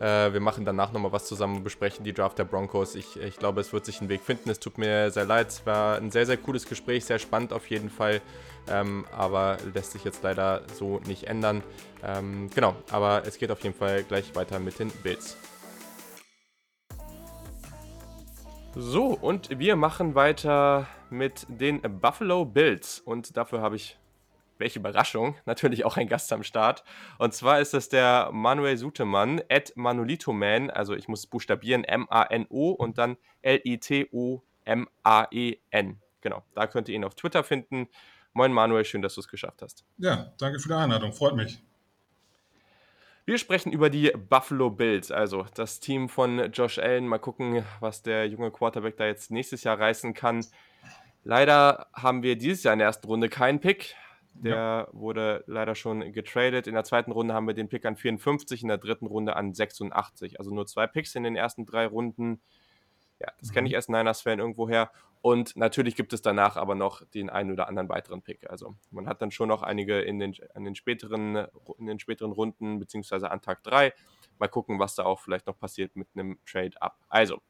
äh, 0.00 0.32
wir 0.32 0.40
machen 0.40 0.64
danach 0.64 0.92
nochmal 0.92 1.12
was 1.12 1.26
zusammen 1.26 1.56
und 1.56 1.64
besprechen 1.64 2.04
die 2.04 2.12
Draft 2.12 2.38
der 2.38 2.44
Broncos. 2.44 2.94
Ich, 2.94 3.16
ich 3.18 3.38
glaube, 3.38 3.60
es 3.60 3.72
wird 3.72 3.84
sich 3.86 4.00
einen 4.00 4.08
Weg 4.08 4.22
finden. 4.22 4.50
Es 4.50 4.60
tut 4.60 4.78
mir 4.78 5.10
sehr 5.10 5.24
leid. 5.24 5.48
Es 5.48 5.66
war 5.66 5.96
ein 5.96 6.10
sehr, 6.10 6.26
sehr 6.26 6.36
cooles 6.36 6.66
Gespräch, 6.66 7.04
sehr 7.04 7.18
spannend 7.18 7.52
auf 7.52 7.68
jeden 7.68 7.90
Fall. 7.90 8.20
Ähm, 8.68 9.06
aber 9.16 9.58
lässt 9.74 9.92
sich 9.92 10.04
jetzt 10.04 10.22
leider 10.22 10.62
so 10.74 11.00
nicht 11.06 11.24
ändern. 11.24 11.62
Ähm, 12.02 12.50
genau, 12.54 12.74
aber 12.90 13.22
es 13.26 13.38
geht 13.38 13.50
auf 13.50 13.62
jeden 13.62 13.76
Fall 13.76 14.02
gleich 14.02 14.34
weiter 14.34 14.58
mit 14.58 14.78
den 14.78 14.90
Bills. 14.90 15.36
So, 18.74 19.06
und 19.06 19.58
wir 19.58 19.74
machen 19.74 20.14
weiter 20.14 20.86
mit 21.08 21.46
den 21.48 21.80
Buffalo 21.80 22.44
Bills. 22.44 23.00
Und 23.00 23.36
dafür 23.36 23.62
habe 23.62 23.76
ich, 23.76 23.96
welche 24.58 24.78
Überraschung, 24.78 25.36
natürlich 25.46 25.84
auch 25.84 25.96
ein 25.96 26.08
Gast 26.08 26.32
am 26.32 26.42
Start. 26.42 26.84
Und 27.18 27.34
zwar 27.34 27.60
ist 27.60 27.74
es 27.74 27.88
der 27.88 28.30
Manuel 28.32 28.76
Sutemann, 28.76 29.42
at 29.50 29.72
Manolitoman. 29.76 30.70
Also 30.70 30.94
ich 30.94 31.08
muss 31.08 31.26
buchstabieren 31.26 31.84
M-A-N-O 31.84 32.70
und 32.70 32.98
dann 32.98 33.16
L-I-T-O-M-A-E-N. 33.42 34.40
Genau, 36.20 36.42
da 36.54 36.66
könnt 36.66 36.88
ihr 36.88 36.94
ihn 36.94 37.04
auf 37.04 37.14
Twitter 37.14 37.44
finden. 37.44 37.88
Moin 38.32 38.52
Manuel, 38.52 38.84
schön, 38.84 39.02
dass 39.02 39.14
du 39.14 39.20
es 39.20 39.28
geschafft 39.28 39.62
hast. 39.62 39.84
Ja, 39.98 40.32
danke 40.38 40.58
für 40.58 40.68
die 40.68 40.74
Einladung, 40.74 41.12
freut 41.12 41.34
mich. 41.36 41.62
Wir 43.24 43.38
sprechen 43.38 43.72
über 43.72 43.90
die 43.90 44.12
Buffalo 44.12 44.70
Bills, 44.70 45.10
also 45.10 45.46
das 45.54 45.80
Team 45.80 46.08
von 46.08 46.52
Josh 46.52 46.78
Allen. 46.78 47.08
Mal 47.08 47.18
gucken, 47.18 47.64
was 47.80 48.02
der 48.02 48.28
junge 48.28 48.52
Quarterback 48.52 48.96
da 48.96 49.06
jetzt 49.06 49.32
nächstes 49.32 49.64
Jahr 49.64 49.80
reißen 49.80 50.14
kann. 50.14 50.46
Leider 51.24 51.88
haben 51.92 52.22
wir 52.22 52.36
dieses 52.36 52.62
Jahr 52.62 52.74
in 52.74 52.78
der 52.78 52.86
ersten 52.86 53.08
Runde 53.08 53.28
keinen 53.28 53.58
Pick. 53.58 53.96
Der 54.42 54.54
ja. 54.54 54.88
wurde 54.92 55.44
leider 55.46 55.74
schon 55.74 56.12
getradet. 56.12 56.66
In 56.66 56.74
der 56.74 56.84
zweiten 56.84 57.12
Runde 57.12 57.34
haben 57.34 57.46
wir 57.46 57.54
den 57.54 57.68
Pick 57.68 57.84
an 57.86 57.96
54, 57.96 58.62
in 58.62 58.68
der 58.68 58.78
dritten 58.78 59.06
Runde 59.06 59.36
an 59.36 59.54
86. 59.54 60.38
Also 60.38 60.54
nur 60.54 60.66
zwei 60.66 60.86
Picks 60.86 61.14
in 61.14 61.22
den 61.22 61.36
ersten 61.36 61.64
drei 61.64 61.86
Runden. 61.86 62.40
Ja, 63.18 63.28
das 63.40 63.50
mhm. 63.50 63.54
kenne 63.54 63.68
ich 63.68 63.76
als 63.76 63.88
Niners-Fan 63.88 64.38
irgendwoher. 64.38 64.90
Und 65.22 65.56
natürlich 65.56 65.96
gibt 65.96 66.12
es 66.12 66.22
danach 66.22 66.56
aber 66.56 66.74
noch 66.74 67.04
den 67.04 67.30
einen 67.30 67.50
oder 67.50 67.66
anderen 67.68 67.88
weiteren 67.88 68.22
Pick. 68.22 68.48
Also 68.48 68.76
man 68.90 69.08
hat 69.08 69.22
dann 69.22 69.30
schon 69.30 69.48
noch 69.48 69.62
einige 69.62 70.00
in 70.00 70.18
den, 70.18 70.34
an 70.54 70.64
den 70.64 70.74
späteren, 70.74 71.46
in 71.78 71.86
den 71.86 71.98
späteren 71.98 72.32
Runden, 72.32 72.78
beziehungsweise 72.78 73.30
an 73.30 73.42
Tag 73.42 73.62
3. 73.64 73.92
Mal 74.38 74.48
gucken, 74.48 74.78
was 74.78 74.94
da 74.94 75.04
auch 75.04 75.20
vielleicht 75.20 75.46
noch 75.46 75.58
passiert 75.58 75.96
mit 75.96 76.08
einem 76.14 76.38
Trade-Up. 76.44 76.98
Also, 77.08 77.40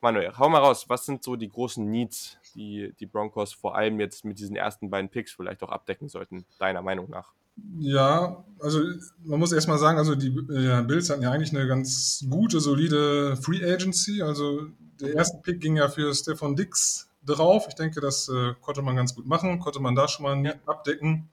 Manuel, 0.00 0.36
hau 0.36 0.48
mal 0.48 0.58
raus, 0.58 0.86
was 0.88 1.06
sind 1.06 1.22
so 1.22 1.36
die 1.36 1.48
großen 1.48 1.88
Needs, 1.88 2.38
die 2.54 2.94
die 3.00 3.06
Broncos 3.06 3.52
vor 3.52 3.76
allem 3.76 3.98
jetzt 3.98 4.24
mit 4.24 4.38
diesen 4.38 4.56
ersten 4.56 4.90
beiden 4.90 5.10
Picks 5.10 5.32
vielleicht 5.32 5.62
auch 5.62 5.70
abdecken 5.70 6.08
sollten, 6.08 6.44
deiner 6.58 6.82
Meinung 6.82 7.08
nach? 7.10 7.32
Ja, 7.78 8.44
also 8.60 8.82
man 9.24 9.40
muss 9.40 9.52
erstmal 9.52 9.78
sagen, 9.78 9.98
also 9.98 10.14
die 10.14 10.28
äh, 10.28 10.82
Bills 10.82 11.08
hatten 11.08 11.22
ja 11.22 11.30
eigentlich 11.30 11.56
eine 11.56 11.66
ganz 11.66 12.24
gute, 12.28 12.60
solide 12.60 13.36
Free 13.36 13.64
Agency. 13.64 14.20
Also 14.22 14.66
der 15.00 15.14
erste 15.14 15.38
Pick 15.38 15.60
ging 15.60 15.76
ja 15.76 15.88
für 15.88 16.14
Stefan 16.14 16.54
Dix 16.54 17.08
drauf. 17.24 17.66
Ich 17.68 17.74
denke, 17.74 18.00
das 18.00 18.28
äh, 18.28 18.54
konnte 18.60 18.82
man 18.82 18.96
ganz 18.96 19.14
gut 19.14 19.26
machen, 19.26 19.58
konnte 19.58 19.80
man 19.80 19.94
da 19.94 20.06
schon 20.06 20.24
mal 20.24 20.44
ja. 20.44 20.54
abdecken. 20.66 21.30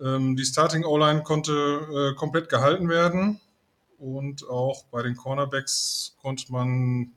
Ähm, 0.00 0.36
die 0.36 0.44
Starting 0.44 0.84
O-Line 0.84 1.22
konnte 1.22 1.52
äh, 1.52 2.14
komplett 2.14 2.48
gehalten 2.48 2.88
werden 2.88 3.40
und 3.98 4.48
auch 4.48 4.84
bei 4.90 5.02
den 5.02 5.16
Cornerbacks 5.16 6.16
konnte 6.20 6.50
man 6.50 7.12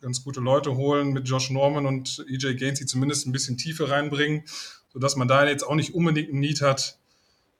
ganz 0.00 0.24
gute 0.24 0.40
Leute 0.40 0.76
holen 0.76 1.12
mit 1.12 1.28
Josh 1.28 1.50
Norman 1.50 1.86
und 1.86 2.24
EJ 2.28 2.54
Gaines, 2.54 2.78
die 2.78 2.86
zumindest 2.86 3.26
ein 3.26 3.32
bisschen 3.32 3.56
Tiefe 3.56 3.88
reinbringen, 3.88 4.44
sodass 4.92 5.16
man 5.16 5.28
da 5.28 5.46
jetzt 5.46 5.62
auch 5.62 5.74
nicht 5.74 5.94
unbedingt 5.94 6.30
einen 6.30 6.40
Need 6.40 6.60
hat, 6.60 6.98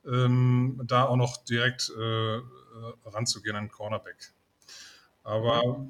ähm, 0.06 0.80
da 0.84 1.04
auch 1.04 1.16
noch 1.16 1.44
direkt 1.44 1.92
äh, 1.96 2.36
äh 2.36 2.42
ranzugehen 3.04 3.56
an 3.56 3.70
Cornerback. 3.70 4.32
Aber 5.22 5.86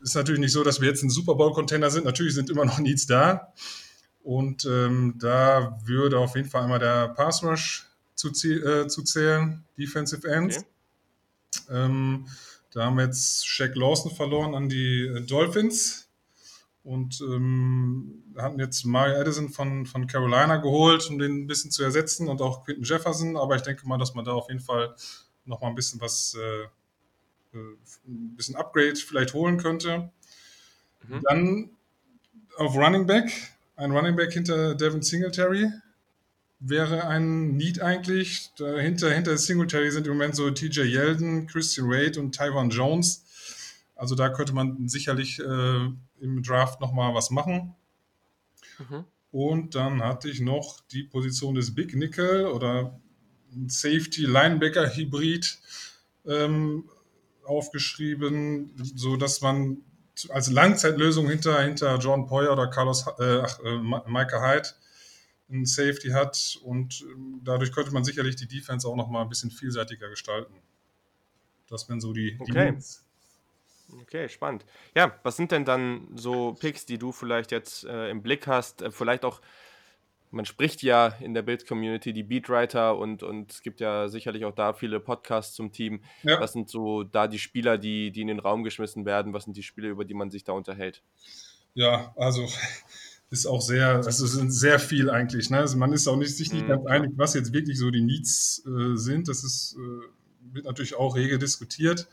ist 0.00 0.14
natürlich 0.14 0.40
nicht 0.40 0.52
so, 0.52 0.62
dass 0.62 0.80
wir 0.80 0.88
jetzt 0.88 1.02
ein 1.02 1.10
Super 1.10 1.34
Bowl-Contender 1.34 1.90
sind. 1.90 2.04
Natürlich 2.04 2.34
sind 2.34 2.48
immer 2.50 2.64
noch 2.64 2.78
Needs 2.78 3.06
da. 3.06 3.52
Und 4.22 4.64
ähm, 4.64 5.14
da 5.18 5.78
würde 5.84 6.18
auf 6.18 6.36
jeden 6.36 6.48
Fall 6.48 6.62
einmal 6.62 6.78
der 6.78 7.08
Pass 7.08 7.42
Rush 7.42 7.86
zu, 8.14 8.28
äh, 8.28 8.88
zu 8.88 9.02
zählen, 9.02 9.64
Defensive 9.78 10.26
Ends. 10.26 10.58
Okay. 10.58 10.66
Ähm, 11.70 12.26
da 12.76 12.84
haben 12.84 12.98
wir 12.98 13.06
jetzt 13.06 13.48
Shaq 13.48 13.74
Lawson 13.74 14.10
verloren 14.10 14.54
an 14.54 14.68
die 14.68 15.06
äh, 15.06 15.22
Dolphins 15.22 16.10
und 16.84 17.22
ähm, 17.22 18.22
hatten 18.36 18.58
jetzt 18.58 18.84
Mario 18.84 19.18
Addison 19.18 19.48
von, 19.48 19.86
von 19.86 20.06
Carolina 20.06 20.58
geholt, 20.58 21.08
um 21.08 21.18
den 21.18 21.44
ein 21.44 21.46
bisschen 21.46 21.70
zu 21.70 21.82
ersetzen 21.82 22.28
und 22.28 22.42
auch 22.42 22.64
Quinton 22.66 22.84
Jefferson. 22.84 23.38
Aber 23.38 23.56
ich 23.56 23.62
denke 23.62 23.88
mal, 23.88 23.96
dass 23.96 24.14
man 24.14 24.26
da 24.26 24.32
auf 24.32 24.48
jeden 24.48 24.60
Fall 24.60 24.94
noch 25.46 25.62
mal 25.62 25.68
ein 25.68 25.74
bisschen 25.74 26.02
was 26.02 26.34
äh, 26.34 26.66
ein 27.54 28.36
bisschen 28.36 28.56
Upgrade 28.56 28.96
vielleicht 28.96 29.32
holen 29.32 29.56
könnte. 29.56 30.10
Mhm. 31.08 31.22
Dann 31.26 31.70
auf 32.58 32.76
Running 32.76 33.06
Back, 33.06 33.32
ein 33.76 33.90
Running 33.90 34.16
Back 34.16 34.34
hinter 34.34 34.74
Devin 34.74 35.00
Singletary 35.00 35.70
wäre 36.58 37.06
ein 37.06 37.56
Need 37.56 37.80
eigentlich. 37.80 38.50
Dahinter, 38.56 39.12
hinter 39.12 39.36
Singletary 39.36 39.90
sind 39.90 40.06
im 40.06 40.14
Moment 40.14 40.36
so 40.36 40.50
TJ 40.50 40.82
Yeldon, 40.82 41.46
Christian 41.46 41.88
Wade 41.88 42.18
und 42.18 42.34
Tyron 42.34 42.70
Jones. 42.70 43.24
Also 43.94 44.14
da 44.14 44.28
könnte 44.28 44.52
man 44.52 44.88
sicherlich 44.88 45.38
äh, 45.38 45.90
im 46.20 46.42
Draft 46.42 46.80
nochmal 46.80 47.14
was 47.14 47.30
machen. 47.30 47.74
Mhm. 48.78 49.04
Und 49.30 49.74
dann 49.74 50.02
hatte 50.02 50.28
ich 50.30 50.40
noch 50.40 50.80
die 50.92 51.02
Position 51.02 51.54
des 51.54 51.74
Big 51.74 51.94
Nickel 51.94 52.46
oder 52.46 52.98
Safety 53.68 54.22
Linebacker 54.22 54.94
Hybrid 54.94 55.58
ähm, 56.26 56.88
aufgeschrieben, 57.44 58.72
so 58.76 59.16
dass 59.16 59.40
man 59.40 59.78
als 60.30 60.50
Langzeitlösung 60.50 61.28
hinter, 61.28 61.62
hinter 61.62 61.98
John 61.98 62.26
Poyer 62.26 62.52
oder 62.52 62.68
Carlos, 62.68 63.04
äh, 63.18 63.38
äh, 63.38 63.78
Micah 64.06 64.42
Hyde 64.42 64.68
einen 65.48 65.66
Safety 65.66 66.08
hat 66.10 66.58
und 66.62 67.02
ähm, 67.02 67.40
dadurch 67.44 67.72
könnte 67.72 67.92
man 67.92 68.04
sicherlich 68.04 68.36
die 68.36 68.48
Defense 68.48 68.86
auch 68.86 68.96
noch 68.96 69.08
mal 69.08 69.22
ein 69.22 69.28
bisschen 69.28 69.50
vielseitiger 69.50 70.08
gestalten. 70.08 70.54
Das 71.68 71.88
wären 71.88 72.00
so 72.00 72.12
die, 72.12 72.36
Okay. 72.40 72.72
Needs. 72.72 73.04
Okay, 74.02 74.28
spannend. 74.28 74.64
Ja, 74.94 75.18
was 75.22 75.36
sind 75.36 75.52
denn 75.52 75.64
dann 75.64 76.08
so 76.16 76.54
Picks, 76.54 76.86
die 76.86 76.98
du 76.98 77.12
vielleicht 77.12 77.52
jetzt 77.52 77.84
äh, 77.84 78.10
im 78.10 78.22
Blick 78.22 78.46
hast? 78.46 78.82
Äh, 78.82 78.90
vielleicht 78.90 79.24
auch, 79.24 79.40
man 80.32 80.44
spricht 80.44 80.82
ja 80.82 81.08
in 81.20 81.34
der 81.34 81.42
Build-Community 81.42 82.12
die 82.12 82.24
Beatwriter 82.24 82.96
und, 82.96 83.22
und 83.22 83.52
es 83.52 83.62
gibt 83.62 83.80
ja 83.80 84.08
sicherlich 84.08 84.44
auch 84.44 84.54
da 84.54 84.72
viele 84.72 84.98
Podcasts 84.98 85.54
zum 85.54 85.70
Team. 85.70 86.02
Ja. 86.24 86.40
Was 86.40 86.52
sind 86.52 86.68
so 86.68 87.04
da 87.04 87.28
die 87.28 87.38
Spieler, 87.38 87.78
die, 87.78 88.10
die 88.10 88.22
in 88.22 88.28
den 88.28 88.40
Raum 88.40 88.64
geschmissen 88.64 89.06
werden? 89.06 89.32
Was 89.32 89.44
sind 89.44 89.56
die 89.56 89.62
Spieler, 89.62 89.88
über 89.88 90.04
die 90.04 90.14
man 90.14 90.30
sich 90.30 90.42
da 90.42 90.52
unterhält? 90.52 91.02
Ja, 91.74 92.12
also 92.16 92.48
ist 93.30 93.46
auch 93.46 93.60
sehr, 93.60 93.96
also 93.96 94.26
sind 94.26 94.50
sehr 94.52 94.78
viel 94.78 95.10
eigentlich. 95.10 95.50
Ne? 95.50 95.58
Also 95.58 95.76
man 95.76 95.92
ist 95.92 96.06
auch 96.08 96.16
nicht, 96.16 96.36
sich 96.36 96.52
nicht 96.52 96.66
Mhm, 96.66 96.68
ganz 96.68 96.86
einig, 96.86 97.12
was 97.16 97.34
jetzt 97.34 97.52
wirklich 97.52 97.78
so 97.78 97.90
die 97.90 98.02
Needs 98.02 98.62
äh, 98.66 98.96
sind. 98.96 99.28
Das 99.28 99.42
ist, 99.44 99.76
äh, 99.78 100.54
wird 100.54 100.66
natürlich 100.66 100.94
auch 100.96 101.16
rege 101.16 101.38
diskutiert. 101.38 102.08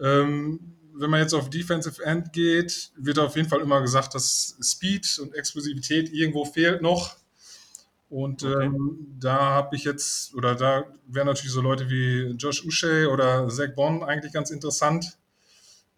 Ähm, 0.00 0.60
wenn 0.96 1.10
man 1.10 1.20
jetzt 1.20 1.34
auf 1.34 1.50
Defensive 1.50 2.02
End 2.04 2.32
geht, 2.32 2.92
wird 2.96 3.18
auf 3.18 3.36
jeden 3.36 3.48
Fall 3.48 3.60
immer 3.60 3.80
gesagt, 3.80 4.14
dass 4.14 4.56
Speed 4.62 5.18
und 5.20 5.34
Explosivität 5.34 6.12
irgendwo 6.12 6.44
fehlt 6.44 6.82
noch. 6.82 7.16
Und 8.08 8.42
Okay. 8.44 8.66
ähm, 8.66 9.16
da 9.18 9.38
habe 9.38 9.76
ich 9.76 9.84
jetzt, 9.84 10.34
oder 10.34 10.54
da 10.54 10.84
wären 11.06 11.26
natürlich 11.26 11.52
so 11.52 11.60
Leute 11.62 11.90
wie 11.90 12.34
Josh 12.36 12.64
Uche 12.64 13.10
oder 13.10 13.48
Zach 13.48 13.74
Bonn 13.74 14.02
eigentlich 14.04 14.32
ganz 14.32 14.50
interessant. 14.50 15.18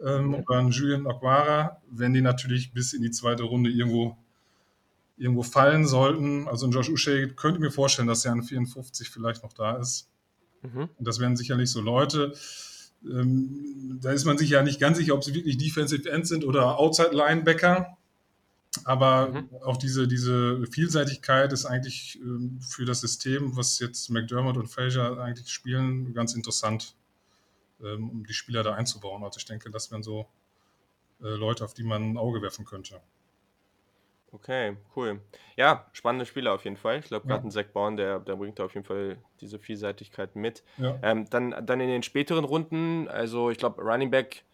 Ähm, 0.01 0.35
Mhm. 0.37 0.45
Oder 0.47 0.69
Julian 0.69 1.07
Aquara, 1.07 1.83
wenn 1.91 2.13
die 2.15 2.21
natürlich 2.21 2.73
bis 2.73 2.93
in 2.93 3.03
die 3.03 3.11
zweite 3.11 3.45
Runde 3.45 3.71
irgendwo, 3.71 4.17
irgendwo 5.17 5.43
fallen 5.43 5.87
sollten. 5.87 6.47
Also 6.49 6.67
ein 6.67 6.73
Josh 6.73 6.89
Uche 6.91 7.29
könnte 7.29 7.61
mir 7.61 7.71
vorstellen, 7.71 8.09
dass 8.09 8.25
er 8.25 8.33
an 8.33 8.43
54 8.43 9.11
vielleicht 9.11 9.43
noch 9.43 9.53
da 9.53 9.77
ist. 9.77 10.09
Mhm. 10.63 10.89
Und 10.97 11.07
das 11.07 11.19
wären 11.21 11.37
sicherlich 11.37 11.71
so 11.71 11.81
Leute. 11.81 12.35
Ähm, 13.05 13.99
da 14.03 14.13
ist 14.13 14.25
man 14.25 14.37
sich 14.39 14.51
ja 14.51 14.63
nicht 14.63 14.81
ganz 14.81 14.99
sicher, 14.99 15.15
ob 15.15 15.25
sie 15.25 15.35
wirklich 15.35 15.59
Defensive 15.59 16.11
End 16.11 16.27
sind 16.27 16.45
oder 16.45 16.79
Outside 16.79 17.15
Linebacker. 17.15 17.97
Aber 18.85 19.29
Mhm. 19.29 19.49
auch 19.65 19.79
diese, 19.79 20.07
diese 20.07 20.67
Vielseitigkeit 20.71 21.51
ist 21.53 21.65
eigentlich 21.65 22.19
ähm, 22.21 22.61
für 22.61 22.85
das 22.85 23.01
System, 23.01 23.57
was 23.57 23.79
jetzt 23.79 24.11
McDermott 24.11 24.57
und 24.59 24.69
Frazier 24.69 25.19
eigentlich 25.19 25.49
spielen, 25.49 26.13
ganz 26.13 26.35
interessant, 26.35 26.95
ähm, 27.83 28.11
um 28.11 28.27
die 28.27 28.35
Spieler 28.35 28.63
da 28.63 28.75
einzubauen. 28.75 29.25
Also 29.25 29.39
ich 29.39 29.47
denke, 29.47 29.71
das 29.71 29.91
wären 29.91 30.03
so 30.03 30.27
äh, 31.23 31.29
Leute, 31.29 31.65
auf 31.65 31.73
die 31.73 31.85
man 31.85 32.13
ein 32.13 32.17
Auge 32.19 32.43
werfen 32.43 32.67
könnte. 32.67 33.01
Okay, 34.37 34.77
cool. 34.95 35.21
Ja, 35.57 35.87
spannende 35.93 36.27
Spieler 36.27 36.53
auf 36.53 36.65
jeden 36.65 36.77
Fall. 36.77 36.99
Ich 36.99 37.07
glaube, 37.07 37.27
Ja. 37.27 37.35
gerade 37.35 37.49
ein 37.49 37.51
Zach 37.51 37.65
Bourne, 37.73 37.97
der, 37.97 38.21
der 38.21 38.37
bringt 38.37 38.59
da 38.59 38.67
auf 38.67 38.75
jeden 38.75 38.85
Fall 38.85 39.17
diese 39.41 39.59
Vielseitigkeit 39.59 40.37
mit. 40.37 40.63
Ja. 40.77 40.99
Ähm, 41.03 41.29
dann, 41.31 41.55
dann 41.65 41.81
in 41.81 41.89
den 41.89 42.03
späteren 42.03 42.45
Runden, 42.45 43.09
also 43.09 43.51
ich 43.51 43.57
glaube, 43.57 43.81
Running 43.83 44.11
Back, 44.11 44.45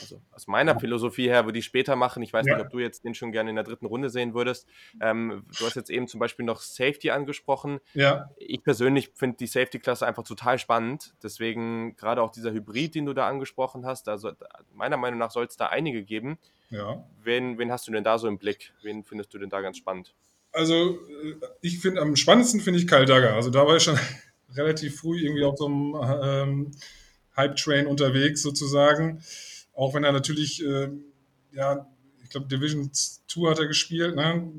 also 0.00 0.20
aus 0.32 0.46
meiner 0.46 0.78
Philosophie 0.80 1.28
her, 1.28 1.44
würde 1.44 1.58
ich 1.58 1.64
später 1.64 1.96
machen. 1.96 2.22
Ich 2.22 2.32
weiß 2.32 2.46
Ja. 2.46 2.56
nicht, 2.56 2.64
ob 2.66 2.70
du 2.72 2.78
jetzt 2.78 3.04
den 3.04 3.14
schon 3.14 3.32
gerne 3.32 3.50
in 3.50 3.56
der 3.56 3.64
dritten 3.64 3.86
Runde 3.86 4.10
sehen 4.10 4.34
würdest. 4.34 4.66
Ähm, 5.00 5.44
du 5.58 5.64
hast 5.66 5.76
jetzt 5.76 5.90
eben 5.90 6.08
zum 6.08 6.20
Beispiel 6.20 6.44
noch 6.44 6.60
Safety 6.60 7.10
angesprochen. 7.10 7.80
Ja, 7.94 8.30
Ich 8.36 8.62
persönlich 8.62 9.10
finde 9.14 9.36
die 9.38 9.46
Safety-Klasse 9.46 10.06
einfach 10.06 10.24
total 10.24 10.58
spannend. 10.58 11.14
Deswegen 11.22 11.96
gerade 11.96 12.22
auch 12.22 12.30
dieser 12.30 12.52
Hybrid, 12.52 12.94
den 12.94 13.06
du 13.06 13.12
da 13.12 13.28
angesprochen 13.28 13.86
hast, 13.86 14.08
also 14.08 14.32
meiner 14.72 14.96
Meinung 14.96 15.18
nach 15.18 15.30
soll 15.30 15.44
es 15.46 15.56
da 15.56 15.66
einige 15.66 16.02
geben. 16.04 16.38
ja. 16.70 17.04
Wen, 17.22 17.58
wen 17.58 17.70
hast 17.72 17.86
du 17.88 17.92
denn 17.92 18.04
da 18.04 18.18
so 18.18 18.28
im 18.28 18.38
Blick? 18.38 18.72
Wen 18.82 19.04
findest 19.04 19.32
du 19.34 19.38
denn 19.38 19.50
da 19.50 19.60
ganz 19.60 19.76
spannend? 19.78 20.14
Also, 20.52 20.98
äh, 21.00 21.34
ich 21.60 21.80
finde, 21.80 22.00
am 22.00 22.16
spannendsten 22.16 22.60
finde 22.60 22.80
ich 22.80 22.86
Kyle 22.88 23.04
Dagger. 23.04 23.34
Also, 23.34 23.50
da 23.50 23.66
war 23.66 23.76
ich 23.76 23.82
schon 23.82 23.98
relativ 24.54 25.00
früh 25.00 25.18
irgendwie 25.20 25.44
auf 25.44 25.58
so 25.58 25.66
einem 25.66 25.94
ähm, 26.22 26.70
Hype-Train 27.36 27.86
unterwegs, 27.86 28.42
sozusagen. 28.42 29.22
Auch 29.76 29.94
wenn 29.94 30.04
er 30.04 30.12
natürlich, 30.12 30.62
ähm, 30.64 31.04
ja, 31.52 31.86
ich 32.24 32.30
glaube, 32.30 32.48
Division 32.48 32.90
2 32.92 33.50
hat 33.50 33.60
er 33.60 33.68
gespielt. 33.68 34.16
Ne? 34.16 34.52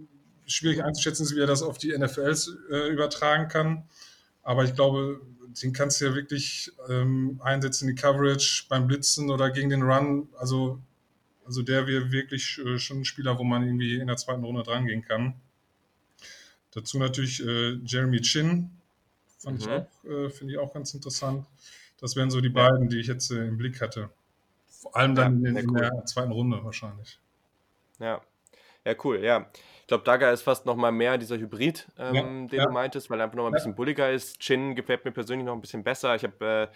Schwierig 0.45 0.83
einzuschätzen, 0.83 1.27
wie 1.35 1.41
er 1.41 1.47
das 1.47 1.63
auf 1.63 1.77
die 1.77 1.91
NFLs 1.97 2.55
äh, 2.71 2.89
übertragen 2.89 3.49
kann. 3.49 3.83
Aber 4.43 4.63
ich 4.63 4.73
glaube, 4.75 5.21
den 5.63 5.73
kannst 5.73 5.99
du 6.01 6.05
ja 6.05 6.15
wirklich 6.15 6.71
ähm, 6.89 7.41
einsetzen 7.43 7.89
in 7.89 7.95
die 7.95 8.01
Coverage 8.01 8.65
beim 8.69 8.87
Blitzen 8.87 9.29
oder 9.31 9.51
gegen 9.51 9.69
den 9.69 9.83
Run. 9.83 10.29
Also, 10.37 10.79
also 11.45 11.63
der 11.63 11.87
wäre 11.87 12.11
wirklich 12.11 12.59
äh, 12.59 12.77
schon 12.79 12.99
ein 13.01 13.05
Spieler, 13.05 13.39
wo 13.39 13.43
man 13.43 13.63
irgendwie 13.63 13.97
in 13.97 14.07
der 14.07 14.17
zweiten 14.17 14.43
Runde 14.45 14.63
drangehen 14.63 15.03
kann. 15.03 15.35
Dazu 16.71 16.99
natürlich 16.99 17.43
äh, 17.45 17.73
Jeremy 17.85 18.21
Chin, 18.21 18.69
fand 19.39 19.61
ich 19.61 19.67
Mhm. 19.67 19.71
auch, 19.71 20.05
äh, 20.05 20.29
finde 20.29 20.53
ich 20.53 20.59
auch 20.59 20.73
ganz 20.73 20.93
interessant. 20.93 21.45
Das 21.99 22.15
wären 22.15 22.29
so 22.31 22.41
die 22.41 22.49
beiden, 22.49 22.89
die 22.89 22.99
ich 22.99 23.07
jetzt 23.07 23.31
äh, 23.31 23.47
im 23.47 23.57
Blick 23.57 23.81
hatte. 23.81 24.09
Vor 24.81 24.95
allem 24.95 25.15
dann 25.15 25.41
Ja, 25.43 25.49
in, 25.49 25.57
in 25.57 25.69
cool. 25.69 25.79
der 25.79 26.05
zweiten 26.05 26.31
Runde 26.31 26.63
wahrscheinlich. 26.63 27.19
Ja. 27.99 28.21
Ja, 28.85 28.93
cool, 29.03 29.23
ja. 29.23 29.47
Ich 29.81 29.87
glaube, 29.87 30.03
Daga 30.03 30.31
ist 30.31 30.41
fast 30.43 30.65
noch 30.65 30.75
mal 30.75 30.91
mehr 30.91 31.17
dieser 31.17 31.37
Hybrid, 31.37 31.87
ähm, 31.97 32.15
Ja, 32.15 32.21
den 32.23 32.49
ja. 32.51 32.65
du 32.65 32.71
meintest, 32.71 33.09
weil 33.09 33.19
er 33.19 33.25
einfach 33.25 33.35
noch 33.35 33.43
mal 33.43 33.49
ein 33.49 33.53
bisschen 33.53 33.75
bulliger 33.75 34.11
ist. 34.11 34.39
Chin 34.39 34.75
gefällt 34.75 35.03
mir 35.03 35.11
persönlich 35.11 35.45
noch 35.45 35.53
ein 35.53 35.61
bisschen 35.61 35.83
besser. 35.83 36.15
Ich 36.15 36.23
habe 36.23 36.45
äh, 36.45 36.67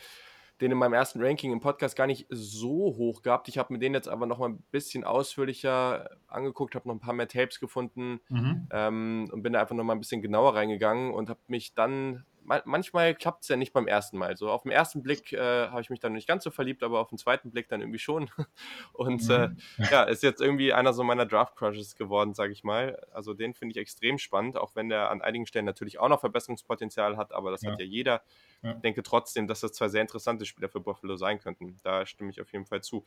den 0.59 0.71
in 0.71 0.77
meinem 0.77 0.93
ersten 0.93 1.23
Ranking 1.23 1.51
im 1.51 1.59
Podcast 1.59 1.95
gar 1.95 2.07
nicht 2.07 2.27
so 2.29 2.69
hoch 2.97 3.21
gehabt. 3.21 3.47
Ich 3.47 3.57
habe 3.57 3.71
mir 3.73 3.79
den 3.79 3.93
jetzt 3.93 4.07
aber 4.09 4.25
noch 4.25 4.37
mal 4.39 4.49
ein 4.49 4.63
bisschen 4.71 5.03
ausführlicher 5.03 6.09
angeguckt, 6.27 6.75
habe 6.75 6.87
noch 6.87 6.95
ein 6.95 6.99
paar 6.99 7.13
mehr 7.13 7.27
Tapes 7.27 7.59
gefunden 7.59 8.19
Mhm. 8.29 8.67
ähm, 8.71 9.29
und 9.31 9.41
bin 9.41 9.53
da 9.53 9.61
einfach 9.61 9.75
noch 9.75 9.83
mal 9.83 9.93
ein 9.93 9.99
bisschen 9.99 10.21
genauer 10.21 10.53
reingegangen 10.55 11.13
und 11.13 11.29
habe 11.29 11.39
mich 11.47 11.73
dann, 11.73 12.25
manchmal 12.65 13.15
klappt 13.15 13.43
es 13.43 13.49
ja 13.49 13.55
nicht 13.55 13.71
beim 13.73 13.87
ersten 13.87 14.17
Mal. 14.17 14.35
So 14.37 14.49
auf 14.49 14.63
den 14.63 14.71
ersten 14.71 15.03
Blick 15.03 15.31
äh, 15.33 15.67
habe 15.67 15.81
ich 15.81 15.89
mich 15.89 15.99
dann 15.99 16.13
nicht 16.13 16.27
ganz 16.27 16.43
so 16.43 16.51
verliebt, 16.51 16.83
aber 16.83 16.99
auf 16.99 17.09
den 17.09 17.17
zweiten 17.17 17.51
Blick 17.51 17.67
dann 17.69 17.81
irgendwie 17.81 17.99
schon. 17.99 18.29
Und 18.93 19.29
äh, 19.29 19.49
Mhm. 19.49 19.57
ja, 19.91 20.03
ist 20.03 20.23
jetzt 20.23 20.41
irgendwie 20.41 20.73
einer 20.73 20.93
so 20.93 21.03
meiner 21.03 21.25
Draft-Crushes 21.25 21.95
geworden, 21.95 22.33
sage 22.33 22.53
ich 22.53 22.63
mal. 22.63 22.99
Also 23.13 23.33
den 23.33 23.53
finde 23.53 23.73
ich 23.73 23.77
extrem 23.77 24.17
spannend, 24.17 24.57
auch 24.57 24.75
wenn 24.75 24.89
der 24.89 25.09
an 25.09 25.21
einigen 25.21 25.45
Stellen 25.45 25.65
natürlich 25.65 25.99
auch 25.99 26.09
noch 26.09 26.19
Verbesserungspotenzial 26.21 27.17
hat, 27.17 27.31
aber 27.33 27.51
das 27.51 27.63
hat 27.63 27.79
Ja. 27.79 27.85
ja 27.85 27.91
jeder. 27.91 28.21
Ja. 28.63 28.73
Ich 28.75 28.81
denke 28.81 29.03
trotzdem, 29.03 29.47
dass 29.47 29.61
das 29.61 29.73
zwei 29.73 29.87
sehr 29.87 30.01
interessante 30.01 30.45
Spieler 30.45 30.69
für 30.69 30.79
Buffalo 30.79 31.15
sein 31.15 31.39
könnten. 31.39 31.77
Da 31.83 32.05
stimme 32.05 32.29
ich 32.31 32.41
auf 32.41 32.51
jeden 32.53 32.65
Fall 32.65 32.81
zu. 32.81 33.03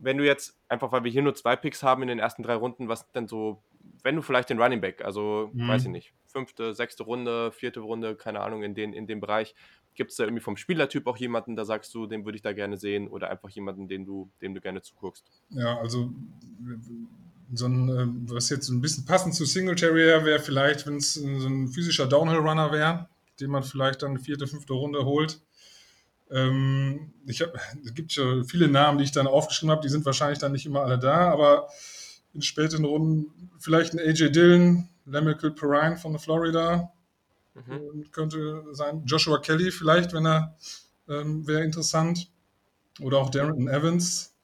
Wenn 0.00 0.16
du 0.16 0.24
jetzt, 0.24 0.56
einfach 0.68 0.92
weil 0.92 1.02
wir 1.02 1.10
hier 1.10 1.22
nur 1.22 1.34
zwei 1.34 1.56
Picks 1.56 1.82
haben 1.82 2.02
in 2.02 2.08
den 2.08 2.20
ersten 2.20 2.42
drei 2.44 2.54
Runden, 2.54 2.88
was 2.88 3.10
denn 3.10 3.26
so, 3.26 3.62
wenn 4.04 4.14
du 4.14 4.22
vielleicht 4.22 4.48
den 4.48 4.60
Running 4.60 4.80
Back, 4.80 5.04
also 5.04 5.50
Mhm. 5.52 5.68
weiß 5.68 5.82
ich 5.84 5.88
nicht, 5.90 6.12
fünfte, 6.38 6.74
sechste 6.74 7.02
Runde, 7.02 7.50
vierte 7.50 7.80
Runde, 7.80 8.14
keine 8.14 8.40
Ahnung, 8.40 8.62
in, 8.62 8.74
den, 8.74 8.92
in 8.92 9.06
dem 9.06 9.20
Bereich, 9.20 9.54
gibt 9.94 10.12
es 10.12 10.16
da 10.16 10.24
irgendwie 10.24 10.42
vom 10.42 10.56
Spielertyp 10.56 11.06
auch 11.08 11.16
jemanden, 11.16 11.56
da 11.56 11.64
sagst 11.64 11.92
du, 11.94 12.06
den 12.06 12.24
würde 12.24 12.36
ich 12.36 12.42
da 12.42 12.52
gerne 12.52 12.76
sehen 12.76 13.08
oder 13.08 13.30
einfach 13.30 13.50
jemanden, 13.50 13.88
den 13.88 14.04
du, 14.04 14.30
dem 14.40 14.54
du 14.54 14.60
gerne 14.60 14.80
zuguckst? 14.80 15.24
Ja, 15.50 15.76
also 15.78 16.12
so 17.52 17.66
ein, 17.66 17.88
äh, 17.88 18.32
was 18.32 18.50
jetzt 18.50 18.68
ein 18.68 18.80
bisschen 18.80 19.04
passend 19.04 19.34
zu 19.34 19.44
Singletary 19.44 20.24
wäre, 20.24 20.38
vielleicht, 20.38 20.86
wenn 20.86 20.96
es 20.96 21.14
so 21.14 21.26
ein 21.26 21.68
physischer 21.68 22.06
Downhill-Runner 22.06 22.70
wäre, 22.70 23.08
den 23.40 23.50
man 23.50 23.64
vielleicht 23.64 24.02
dann 24.02 24.18
vierte, 24.18 24.46
fünfte 24.46 24.74
Runde 24.74 25.04
holt. 25.04 25.40
Ähm, 26.30 27.12
ich 27.26 27.42
hab, 27.42 27.54
es 27.84 27.94
gibt 27.94 28.14
ja 28.14 28.44
viele 28.44 28.68
Namen, 28.68 28.98
die 28.98 29.04
ich 29.04 29.12
dann 29.12 29.26
aufgeschrieben 29.26 29.72
habe, 29.72 29.82
die 29.82 29.88
sind 29.88 30.04
wahrscheinlich 30.04 30.38
dann 30.38 30.52
nicht 30.52 30.66
immer 30.66 30.82
alle 30.82 30.98
da, 30.98 31.32
aber 31.32 31.68
in 32.34 32.42
späten 32.42 32.84
Runden 32.84 33.50
vielleicht 33.58 33.94
ein 33.94 33.98
AJ 33.98 34.30
Dillon, 34.30 34.88
Lamical 35.08 35.50
Perrine 35.52 35.96
von 35.96 36.18
Florida 36.18 36.92
Mhm. 37.54 37.72
ähm, 37.72 38.10
könnte 38.12 38.64
sein. 38.72 39.02
Joshua 39.04 39.38
Kelly 39.38 39.72
vielleicht, 39.72 40.12
wenn 40.12 40.26
er 40.26 40.56
ähm, 41.08 41.46
wäre 41.46 41.64
interessant. 41.64 42.30
Oder 43.00 43.18
auch 43.18 43.30
Darren 43.30 43.68
Evans. 43.68 44.34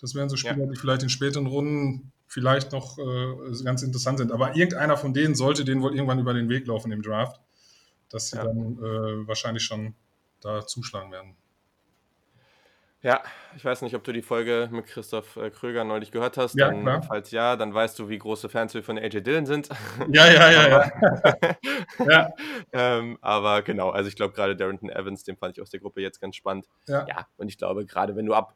Das 0.00 0.14
wären 0.14 0.28
so 0.28 0.36
Spieler, 0.36 0.66
die 0.66 0.76
vielleicht 0.76 1.02
in 1.02 1.08
späteren 1.08 1.46
Runden 1.46 2.12
vielleicht 2.26 2.72
noch 2.72 2.98
äh, 2.98 3.62
ganz 3.64 3.82
interessant 3.82 4.18
sind. 4.18 4.32
Aber 4.32 4.56
irgendeiner 4.56 4.96
von 4.96 5.14
denen 5.14 5.34
sollte 5.34 5.64
denen 5.64 5.82
wohl 5.82 5.94
irgendwann 5.94 6.18
über 6.18 6.34
den 6.34 6.48
Weg 6.48 6.66
laufen 6.66 6.90
im 6.92 7.02
Draft, 7.02 7.40
dass 8.08 8.30
sie 8.30 8.36
Ja. 8.36 8.44
dann 8.44 8.78
äh, 8.78 9.26
wahrscheinlich 9.28 9.62
schon 9.64 9.94
da 10.40 10.66
zuschlagen 10.66 11.12
werden. 11.12 11.36
Ja, 13.04 13.22
ich 13.54 13.62
weiß 13.62 13.82
nicht, 13.82 13.94
ob 13.94 14.02
du 14.02 14.12
die 14.12 14.22
Folge 14.22 14.70
mit 14.72 14.86
Christoph 14.86 15.36
äh, 15.36 15.50
Kröger 15.50 15.84
neulich 15.84 16.10
gehört 16.10 16.38
hast. 16.38 16.54
Ja, 16.54 16.68
dann, 16.68 16.80
klar. 16.80 17.02
Falls 17.02 17.30
ja, 17.32 17.54
dann 17.54 17.74
weißt 17.74 17.98
du, 17.98 18.08
wie 18.08 18.16
große 18.16 18.48
Fans 18.48 18.72
wir 18.72 18.82
von 18.82 18.96
AJ 18.98 19.20
Dillon 19.20 19.44
sind. 19.44 19.68
Ja, 20.10 20.26
ja, 20.26 20.50
ja, 20.50 20.68
ja. 20.68 21.56
ja, 22.08 22.30
ähm, 22.72 23.18
aber 23.20 23.60
genau, 23.60 23.90
also 23.90 24.08
ich 24.08 24.16
glaube 24.16 24.32
gerade 24.32 24.56
Darrington 24.56 24.88
Evans, 24.88 25.22
den 25.22 25.36
fand 25.36 25.54
ich 25.54 25.62
aus 25.62 25.68
der 25.68 25.80
Gruppe 25.80 26.00
jetzt 26.00 26.18
ganz 26.18 26.34
spannend. 26.36 26.66
ja. 26.88 27.04
Ja, 27.06 27.26
und 27.36 27.48
ich 27.48 27.58
glaube, 27.58 27.84
gerade 27.84 28.16
wenn 28.16 28.24
du 28.24 28.32
ab, 28.32 28.54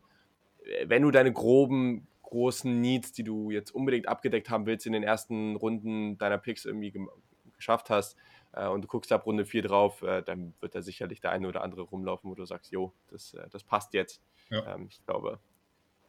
äh, 0.64 0.86
wenn 0.88 1.02
du 1.02 1.10
deine 1.10 1.30
groben, 1.30 2.08
großen 2.22 2.80
Needs, 2.80 3.12
die 3.12 3.24
du 3.24 3.50
jetzt 3.50 3.70
unbedingt 3.70 4.08
abgedeckt 4.08 4.48
haben 4.48 4.64
willst, 4.64 4.86
in 4.86 4.94
den 4.94 5.02
ersten 5.02 5.56
Runden 5.56 6.16
deiner 6.16 6.38
Picks 6.38 6.64
irgendwie 6.64 6.94
geschafft 7.54 7.90
hast 7.90 8.16
und 8.52 8.82
du 8.82 8.88
guckst 8.88 9.12
ab 9.12 9.26
Runde 9.26 9.44
4 9.44 9.62
drauf, 9.62 10.02
äh, 10.02 10.22
dann 10.22 10.54
wird 10.60 10.74
da 10.74 10.82
sicherlich 10.82 11.20
der 11.20 11.32
eine 11.32 11.48
oder 11.48 11.62
andere 11.62 11.82
rumlaufen, 11.82 12.30
wo 12.30 12.34
du 12.34 12.44
sagst, 12.44 12.72
jo, 12.72 12.92
das, 13.10 13.34
äh, 13.34 13.48
das 13.50 13.62
passt 13.62 13.94
jetzt. 13.94 14.22
Ja. 14.50 14.74
Ähm, 14.74 14.86
ich 14.90 15.04
glaube, 15.04 15.38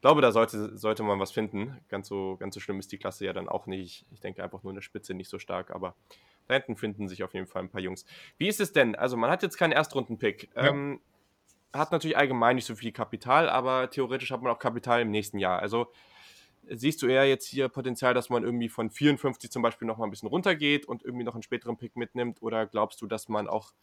glaube, 0.01 0.21
da 0.21 0.31
sollte, 0.31 0.77
sollte 0.77 1.03
man 1.03 1.19
was 1.19 1.31
finden. 1.31 1.79
Ganz 1.89 2.07
so, 2.07 2.37
ganz 2.37 2.53
so 2.53 2.59
schlimm 2.59 2.79
ist 2.79 2.91
die 2.91 2.97
Klasse 2.97 3.25
ja 3.25 3.33
dann 3.33 3.49
auch 3.49 3.65
nicht. 3.65 4.05
Ich 4.11 4.19
denke 4.19 4.43
einfach 4.43 4.63
nur 4.63 4.71
in 4.71 4.75
der 4.75 4.81
Spitze 4.81 5.13
nicht 5.13 5.29
so 5.29 5.39
stark, 5.39 5.71
aber 5.71 5.95
da 6.47 6.55
hinten 6.55 6.75
finden 6.75 7.07
sich 7.07 7.23
auf 7.23 7.33
jeden 7.33 7.47
Fall 7.47 7.63
ein 7.63 7.69
paar 7.69 7.81
Jungs. 7.81 8.05
Wie 8.37 8.47
ist 8.47 8.59
es 8.59 8.71
denn? 8.71 8.95
Also, 8.95 9.17
man 9.17 9.29
hat 9.29 9.43
jetzt 9.43 9.57
keinen 9.57 9.73
Erstrunden-Pick. 9.73 10.49
Ja. 10.55 10.67
Ähm, 10.67 11.01
hat 11.73 11.91
natürlich 11.91 12.17
allgemein 12.17 12.55
nicht 12.55 12.65
so 12.65 12.75
viel 12.75 12.91
Kapital, 12.91 13.47
aber 13.49 13.89
theoretisch 13.91 14.31
hat 14.31 14.41
man 14.41 14.51
auch 14.51 14.59
Kapital 14.59 15.01
im 15.01 15.11
nächsten 15.11 15.37
Jahr. 15.37 15.59
Also, 15.59 15.91
siehst 16.69 17.01
du 17.01 17.07
eher 17.07 17.27
jetzt 17.27 17.45
hier 17.45 17.69
Potenzial, 17.69 18.13
dass 18.13 18.29
man 18.29 18.43
irgendwie 18.43 18.69
von 18.69 18.89
54 18.89 19.51
zum 19.51 19.61
Beispiel 19.61 19.87
nochmal 19.87 20.07
ein 20.07 20.11
bisschen 20.11 20.29
runtergeht 20.29 20.85
und 20.85 21.03
irgendwie 21.03 21.23
noch 21.23 21.33
einen 21.33 21.43
späteren 21.43 21.77
Pick 21.77 21.95
mitnimmt? 21.95 22.41
Oder 22.41 22.65
glaubst 22.65 23.01
du, 23.01 23.07
dass 23.07 23.29
man 23.29 23.47
auch 23.47 23.73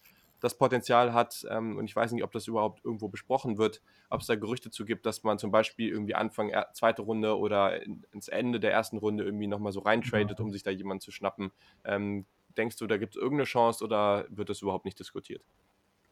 das 0.40 0.58
Potenzial 0.58 1.12
hat, 1.12 1.46
ähm, 1.50 1.78
und 1.78 1.86
ich 1.86 1.96
weiß 1.96 2.12
nicht, 2.12 2.22
ob 2.22 2.32
das 2.32 2.46
überhaupt 2.46 2.84
irgendwo 2.84 3.08
besprochen 3.08 3.58
wird, 3.58 3.80
ob 4.10 4.20
es 4.20 4.26
da 4.26 4.34
Gerüchte 4.34 4.70
zu 4.70 4.84
gibt, 4.84 5.06
dass 5.06 5.22
man 5.22 5.38
zum 5.38 5.50
Beispiel 5.50 5.88
irgendwie 5.88 6.14
Anfang 6.14 6.50
er, 6.50 6.68
zweite 6.74 7.02
Runde 7.02 7.38
oder 7.38 7.82
in, 7.82 8.04
ins 8.12 8.28
Ende 8.28 8.60
der 8.60 8.72
ersten 8.72 8.98
Runde 8.98 9.24
irgendwie 9.24 9.46
nochmal 9.46 9.72
so 9.72 9.80
reintradet, 9.80 10.38
um 10.40 10.50
sich 10.50 10.62
da 10.62 10.70
jemanden 10.70 11.00
zu 11.00 11.10
schnappen. 11.10 11.52
Ähm, 11.84 12.26
denkst 12.56 12.76
du, 12.76 12.86
da 12.86 12.96
gibt 12.96 13.16
es 13.16 13.20
irgendeine 13.20 13.44
Chance 13.44 13.82
oder 13.84 14.26
wird 14.28 14.50
das 14.50 14.62
überhaupt 14.62 14.84
nicht 14.84 14.98
diskutiert? 14.98 15.42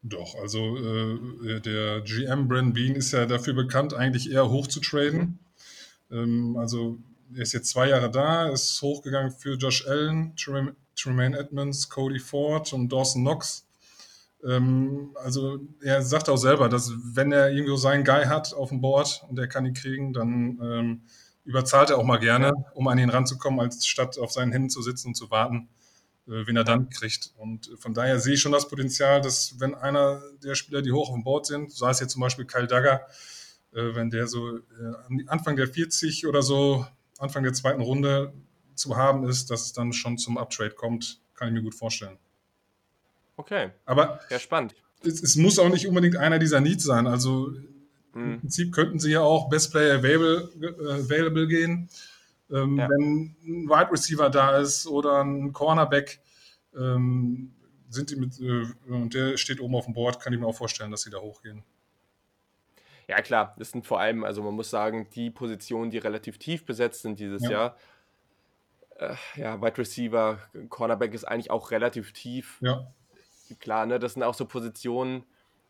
Doch, 0.02 0.34
also 0.34 0.76
äh, 0.76 1.60
der 1.60 2.02
GM 2.02 2.46
Brand 2.48 2.74
Bean 2.74 2.94
ist 2.94 3.12
ja 3.12 3.24
dafür 3.24 3.55
bekannt, 3.55 3.94
eigentlich 3.94 4.30
eher 4.30 4.51
hoch 4.51 4.66
zu 4.66 4.80
traden. 4.80 5.20
Mhm. 5.20 5.38
Ähm, 6.10 6.56
also 6.56 6.98
er 7.35 7.43
ist 7.43 7.52
jetzt 7.52 7.70
zwei 7.70 7.89
Jahre 7.89 8.10
da, 8.10 8.48
ist 8.48 8.81
hochgegangen 8.82 9.31
für 9.31 9.55
Josh 9.55 9.86
Allen, 9.86 10.35
Tremaine 10.36 11.39
Edmonds, 11.39 11.89
Cody 11.89 12.18
Ford 12.18 12.72
und 12.72 12.93
Dawson 12.93 13.22
Knox. 13.22 13.66
Ähm, 14.44 15.16
also 15.16 15.59
er 15.82 16.02
sagt 16.02 16.28
auch 16.28 16.36
selber, 16.36 16.68
dass 16.68 16.93
wenn 17.14 17.32
er 17.32 17.51
irgendwo 17.51 17.76
seinen 17.76 18.05
Guy 18.05 18.24
hat 18.24 18.55
auf 18.55 18.68
dem 18.68 18.81
Board 18.81 19.24
und 19.28 19.39
er 19.39 19.48
kann 19.48 19.66
ihn 19.66 19.74
kriegen, 19.74 20.12
dann 20.12 20.59
ähm, 20.62 21.02
überzahlt 21.44 21.90
er 21.90 21.98
auch 21.98 22.05
mal 22.05 22.18
gerne, 22.18 22.52
um 22.74 22.89
an 22.89 22.98
ihn 22.98 23.10
ranzukommen, 23.10 23.60
als 23.60 23.86
statt 23.86 24.18
auf 24.18 24.32
seinen 24.32 24.52
Händen 24.52 24.70
zu 24.70 24.82
sitzen 24.82 25.09
und 25.09 25.14
zu 25.14 25.31
warten, 25.31 25.68
äh, 26.26 26.47
wen 26.47 26.56
er 26.56 26.64
dann 26.64 26.90
kriegt. 26.90 27.32
Und 27.36 27.70
von 27.78 27.94
daher 27.94 28.20
sehe 28.20 28.35
ich 28.35 28.40
schon 28.40 28.52
das 28.52 28.68
Potenzial, 28.68 29.20
dass 29.20 29.59
wenn 29.60 29.74
einer 29.74 30.22
der 30.43 30.55
Spieler, 30.55 30.82
die 30.82 30.93
hoch 30.93 31.09
auf 31.09 31.14
dem 31.14 31.24
Board 31.24 31.47
sind, 31.47 31.72
sei 31.72 31.90
es 31.90 32.01
jetzt 32.01 32.12
zum 32.12 32.20
Beispiel 32.20 32.44
Kyle 32.44 32.66
Dagger, 32.66 33.02
wenn 33.74 34.10
der 34.10 34.26
so 34.26 34.56
äh, 34.56 34.62
Anfang 35.26 35.56
der 35.56 35.68
40 35.68 36.26
oder 36.26 36.42
so, 36.42 36.86
Anfang 37.18 37.42
der 37.42 37.52
zweiten 37.52 37.80
Runde 37.80 38.32
zu 38.74 38.96
haben 38.96 39.28
ist, 39.28 39.51
dass 39.51 39.66
es 39.66 39.72
dann 39.72 39.92
schon 39.92 40.18
zum 40.18 40.38
Uptrade 40.38 40.74
kommt, 40.74 41.20
kann 41.34 41.48
ich 41.48 41.55
mir 41.55 41.62
gut 41.62 41.74
vorstellen. 41.74 42.18
Okay. 43.36 43.70
Aber 43.84 44.20
ja, 44.30 44.38
spannend. 44.38 44.74
Es, 45.02 45.22
es, 45.22 45.36
muss 45.36 45.59
auch 45.59 45.68
nicht 45.68 45.86
unbedingt 45.86 46.16
einer 46.16 46.38
dieser 46.38 46.60
Needs 46.60 46.84
sein. 46.84 47.06
Also 47.06 47.52
mhm. 48.14 48.34
im 48.34 48.40
Prinzip 48.40 48.72
könnten 48.72 48.98
sie 49.01 49.12
ja 49.12 49.20
auch 49.20 49.48
Best 49.48 49.72
Player 49.72 49.98
Available, 49.98 50.51
äh, 50.60 50.92
available 51.02 51.46
gehen. 51.46 51.88
Ähm, 52.51 52.78
ja. 52.78 52.88
Wenn 52.88 53.36
ein 53.44 53.68
Wide 53.68 53.90
Receiver 53.90 54.30
da 54.30 54.59
ist 54.59 54.86
oder 54.86 55.22
ein 55.22 55.52
Cornerback, 55.52 56.20
ähm, 56.76 57.52
sind 57.88 58.10
die 58.10 58.16
mit, 58.16 58.40
äh, 58.40 58.66
und 58.88 59.14
der 59.14 59.36
steht 59.36 59.60
oben 59.60 59.74
auf 59.74 59.86
dem 59.86 59.94
Board, 59.94 60.20
kann 60.20 60.32
ich 60.32 60.38
mir 60.38 60.46
auch 60.46 60.56
vorstellen, 60.56 60.90
dass 60.90 61.02
sie 61.02 61.10
da 61.10 61.18
hochgehen. 61.18 61.64
Ja, 63.09 63.20
klar, 63.20 63.55
das 63.59 63.70
sind 63.70 63.86
vor 63.86 64.01
allem, 64.01 64.24
also 64.24 64.43
man 64.43 64.55
muss 64.55 64.70
sagen, 64.70 65.09
die 65.14 65.31
Positionen, 65.31 65.90
die 65.90 65.98
relativ 65.98 66.39
tief 66.39 66.64
besetzt 66.64 67.02
sind 67.02 67.20
dieses 67.20 67.43
ja. 67.44 67.51
Jahr. 67.51 67.76
Äh, 68.97 69.14
ja, 69.36 69.60
Wide 69.60 69.78
Receiver, 69.78 70.39
Cornerback 70.68 71.12
ist 71.14 71.24
eigentlich 71.24 71.51
auch 71.51 71.70
relativ 71.70 72.12
tief. 72.12 72.59
Ja 72.60 72.86
klar, 73.60 73.86
ne, 73.86 73.98
das 73.98 74.14
sind 74.14 74.22
auch 74.22 74.35
so 74.35 74.47
Positionen, 74.47 75.24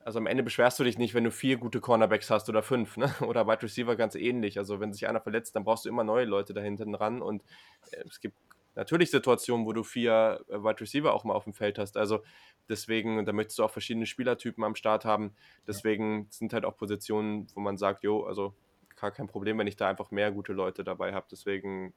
also 0.05 0.19
am 0.19 0.27
Ende 0.27 0.43
beschwerst 0.43 0.79
du 0.79 0.85
dich 0.85 0.99
nicht, 0.99 1.15
wenn 1.15 1.25
du 1.25 1.31
vier 1.31 1.57
gute 1.57 1.81
Cornerbacks 1.81 2.31
hast 2.31 2.49
oder 2.49 2.63
fünf, 2.63 2.99
ne? 2.99 3.13
Oder 3.27 3.47
Wide 3.47 3.63
Receiver 3.63 3.97
ganz 3.97 4.15
ähnlich. 4.15 4.59
Also 4.59 4.79
wenn 4.79 4.93
sich 4.93 5.09
einer 5.09 5.23
verletzt, 5.23 5.57
dann 5.57 5.65
brauchst 5.65 5.87
du 5.87 5.89
immer 5.89 6.05
neue 6.05 6.27
Leute 6.27 6.53
da 6.53 6.61
hinten 6.61 6.95
ran. 6.95 7.23
Und 7.23 7.43
äh, 7.91 8.05
es 8.07 8.21
gibt 8.21 8.37
natürlich 8.75 9.11
Situationen, 9.11 9.67
wo 9.67 9.73
du 9.73 9.83
vier 9.83 10.45
äh, 10.49 10.63
Wide 10.63 10.81
Receiver 10.81 11.13
auch 11.13 11.25
mal 11.25 11.35
auf 11.35 11.45
dem 11.45 11.53
Feld 11.53 11.79
hast. 11.79 11.97
Also 11.97 12.23
deswegen, 12.69 13.25
da 13.25 13.33
möchtest 13.33 13.59
du 13.59 13.65
auch 13.65 13.71
verschiedene 13.71 14.07
Spielertypen 14.07 14.65
am 14.65 14.75
Start 14.75 15.05
haben. 15.05 15.35
Deswegen 15.67 16.27
sind 16.31 16.53
halt 16.53 16.65
auch 16.65 16.77
Positionen, 16.77 17.47
wo 17.55 17.61
man 17.61 17.77
sagt, 17.77 18.03
jo, 18.03 18.25
also 18.25 18.55
gar 18.97 19.11
kein 19.11 19.27
Problem, 19.27 19.59
wenn 19.59 19.67
ich 19.67 19.77
da 19.77 19.89
einfach 19.89 20.11
mehr 20.11 20.31
gute 20.33 20.53
Leute 20.53 20.85
dabei 20.85 21.13
habe. 21.13 21.27
Deswegen 21.31 21.95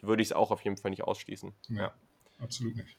würde 0.00 0.22
ich 0.22 0.28
es 0.28 0.32
auch 0.32 0.50
auf 0.50 0.62
jeden 0.62 0.76
Fall 0.76 0.90
nicht 0.90 1.04
ausschließen. 1.04 1.52
Ja, 1.68 1.76
ja. 1.76 1.94
absolut 2.40 2.76
nicht. 2.76 2.96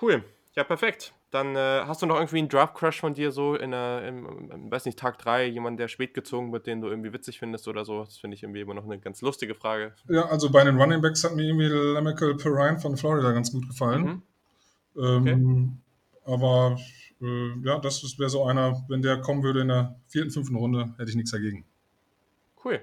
Cool. 0.00 0.24
Ja, 0.54 0.64
perfekt. 0.64 1.14
Dann 1.32 1.56
äh, 1.56 1.84
hast 1.86 2.02
du 2.02 2.06
noch 2.06 2.16
irgendwie 2.16 2.40
einen 2.40 2.50
Draft-Crush 2.50 3.00
von 3.00 3.14
dir 3.14 3.32
so 3.32 3.54
in 3.54 3.70
der, 3.70 4.06
im, 4.06 4.50
im, 4.50 4.70
weiß 4.70 4.84
nicht, 4.84 4.98
Tag 4.98 5.16
3, 5.16 5.46
jemand, 5.46 5.80
der 5.80 5.88
spät 5.88 6.12
gezogen 6.12 6.52
wird, 6.52 6.66
den 6.66 6.82
du 6.82 6.88
irgendwie 6.88 7.14
witzig 7.14 7.38
findest 7.38 7.66
oder 7.68 7.86
so? 7.86 8.04
Das 8.04 8.18
finde 8.18 8.34
ich 8.34 8.42
irgendwie 8.42 8.60
immer 8.60 8.74
noch 8.74 8.84
eine 8.84 8.98
ganz 8.98 9.22
lustige 9.22 9.54
Frage. 9.54 9.94
Ja, 10.10 10.26
also 10.26 10.50
bei 10.50 10.62
den 10.62 10.78
Running 10.78 11.00
Backs 11.00 11.24
hat 11.24 11.34
mir 11.34 11.44
irgendwie 11.44 11.68
Lamical 11.68 12.36
Perrine 12.36 12.78
von 12.78 12.98
Florida 12.98 13.32
ganz 13.32 13.50
gut 13.50 13.66
gefallen. 13.66 14.22
Mhm. 14.94 15.02
Ähm, 15.02 15.80
okay. 16.26 16.32
Aber 16.34 16.78
äh, 17.22 17.66
ja, 17.66 17.78
das 17.78 18.18
wäre 18.18 18.28
so 18.28 18.44
einer, 18.44 18.84
wenn 18.88 19.00
der 19.00 19.22
kommen 19.22 19.42
würde 19.42 19.62
in 19.62 19.68
der 19.68 19.98
vierten, 20.08 20.30
fünften 20.30 20.56
Runde, 20.56 20.92
hätte 20.98 21.08
ich 21.08 21.16
nichts 21.16 21.30
dagegen. 21.30 21.64
Cool. 22.62 22.78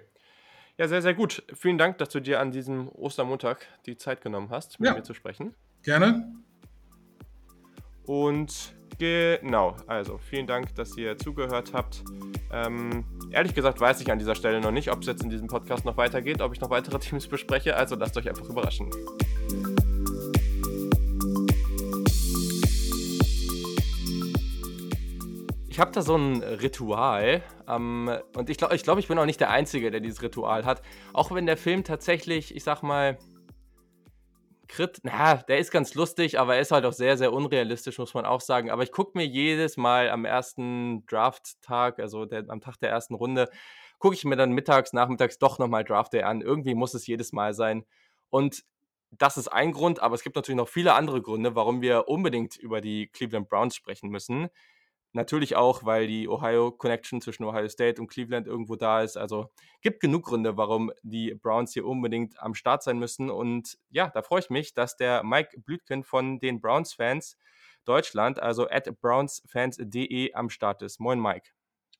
Ja, 0.79 0.87
sehr, 0.87 1.03
sehr 1.03 1.13
gut. 1.13 1.43
Vielen 1.53 1.77
Dank, 1.77 1.99
dass 1.99 2.09
du 2.09 2.19
dir 2.19 2.39
an 2.39 2.49
diesem 2.49 2.89
Ostermontag 2.89 3.67
die 3.85 3.95
Zeit 3.95 4.21
genommen 4.21 4.49
hast, 4.49 4.79
mit 4.79 4.87
ja. 4.87 4.95
mir 4.95 5.03
zu 5.03 5.13
sprechen. 5.13 5.53
Gerne. 5.83 6.33
Und 8.09 8.73
genau, 8.97 9.75
also 9.85 10.17
vielen 10.17 10.47
Dank, 10.47 10.73
dass 10.73 10.97
ihr 10.97 11.15
zugehört 11.19 11.73
habt. 11.73 12.03
Ähm, 12.51 13.05
ehrlich 13.29 13.53
gesagt 13.53 13.79
weiß 13.79 14.01
ich 14.01 14.11
an 14.11 14.17
dieser 14.17 14.33
Stelle 14.33 14.59
noch 14.61 14.71
nicht, 14.71 14.91
ob 14.91 15.01
es 15.01 15.05
jetzt 15.05 15.21
in 15.21 15.29
diesem 15.29 15.45
Podcast 15.45 15.85
noch 15.85 15.95
weitergeht, 15.95 16.41
ob 16.41 16.51
ich 16.51 16.59
noch 16.59 16.71
weitere 16.71 16.97
Teams 16.99 17.27
bespreche. 17.27 17.75
Also 17.75 17.95
lasst 17.95 18.17
euch 18.17 18.27
einfach 18.27 18.49
überraschen. 18.49 18.89
Ich 25.69 25.79
habe 25.79 25.91
da 25.91 26.01
so 26.01 26.15
ein 26.15 26.41
Ritual 26.41 27.43
ähm, 27.67 28.09
und 28.35 28.49
ich 28.49 28.57
glaube, 28.57 28.75
ich, 28.75 28.81
glaub, 28.81 28.97
ich 28.97 29.07
bin 29.07 29.19
auch 29.19 29.27
nicht 29.27 29.39
der 29.39 29.51
Einzige, 29.51 29.91
der 29.91 29.99
dieses 29.99 30.23
Ritual 30.23 30.65
hat. 30.65 30.81
Auch 31.13 31.31
wenn 31.31 31.45
der 31.45 31.57
Film 31.57 31.83
tatsächlich, 31.83 32.55
ich 32.55 32.63
sag 32.63 32.81
mal, 32.81 33.19
Crit, 34.69 34.99
na, 35.03 35.37
der 35.37 35.57
ist 35.57 35.71
ganz 35.71 35.95
lustig, 35.95 36.39
aber 36.39 36.55
er 36.55 36.61
ist 36.61 36.71
halt 36.71 36.85
auch 36.85 36.93
sehr, 36.93 37.17
sehr 37.17 37.33
unrealistisch, 37.33 37.97
muss 37.97 38.13
man 38.13 38.25
auch 38.25 38.39
sagen. 38.39 38.69
Aber 38.69 38.83
ich 38.83 38.91
gucke 38.91 39.17
mir 39.17 39.25
jedes 39.25 39.77
Mal 39.77 40.09
am 40.11 40.25
ersten 40.25 41.05
Draft-Tag, 41.07 41.99
also 41.99 42.25
der, 42.25 42.45
am 42.49 42.61
Tag 42.61 42.77
der 42.77 42.91
ersten 42.91 43.15
Runde, 43.15 43.49
gucke 43.97 44.15
ich 44.15 44.23
mir 44.25 44.35
dann 44.35 44.51
mittags, 44.51 44.93
nachmittags 44.93 45.39
doch 45.39 45.57
nochmal 45.57 45.83
Draft 45.83 46.13
Day 46.13 46.21
an. 46.21 46.41
Irgendwie 46.41 46.75
muss 46.75 46.93
es 46.93 47.07
jedes 47.07 47.33
Mal 47.33 47.55
sein. 47.55 47.83
Und 48.29 48.63
das 49.11 49.37
ist 49.37 49.47
ein 49.47 49.71
Grund, 49.71 50.01
aber 50.01 50.13
es 50.13 50.21
gibt 50.21 50.35
natürlich 50.35 50.57
noch 50.57 50.69
viele 50.69 50.93
andere 50.93 51.23
Gründe, 51.23 51.55
warum 51.55 51.81
wir 51.81 52.07
unbedingt 52.07 52.55
über 52.55 52.79
die 52.79 53.07
Cleveland 53.07 53.49
Browns 53.49 53.75
sprechen 53.75 54.11
müssen. 54.11 54.49
Natürlich 55.11 55.55
auch, 55.55 55.85
weil 55.85 56.05
die 56.05 56.29
Ohio 56.29 56.71
Connection 56.71 57.19
zwischen 57.19 57.43
Ohio 57.43 57.67
State 57.67 57.99
und 57.99 58.07
Cleveland 58.07 58.45
irgendwo 58.45 58.75
da 58.75 59.01
ist. 59.01 59.17
Also 59.17 59.49
gibt 59.81 60.01
genug 60.01 60.25
Gründe, 60.25 60.55
warum 60.55 60.91
die 61.01 61.33
Browns 61.33 61.73
hier 61.73 61.85
unbedingt 61.85 62.39
am 62.39 62.53
Start 62.53 62.83
sein 62.83 62.99
müssen. 62.99 63.31
Und 63.31 63.79
ja, 63.89 64.09
da 64.09 64.21
freue 64.21 64.41
ich 64.41 64.49
mich, 64.51 64.75
dass 64.75 64.97
der 64.97 65.23
Mike 65.23 65.59
Blütgen 65.61 66.03
von 66.03 66.39
den 66.39 66.61
Browns-Fans 66.61 67.37
Deutschland, 67.85 68.39
also 68.39 68.69
at 68.69 68.87
brownsfans.de 69.01 70.33
am 70.33 70.49
Start 70.51 70.83
ist. 70.83 70.99
Moin, 70.99 71.19
Mike. 71.19 71.49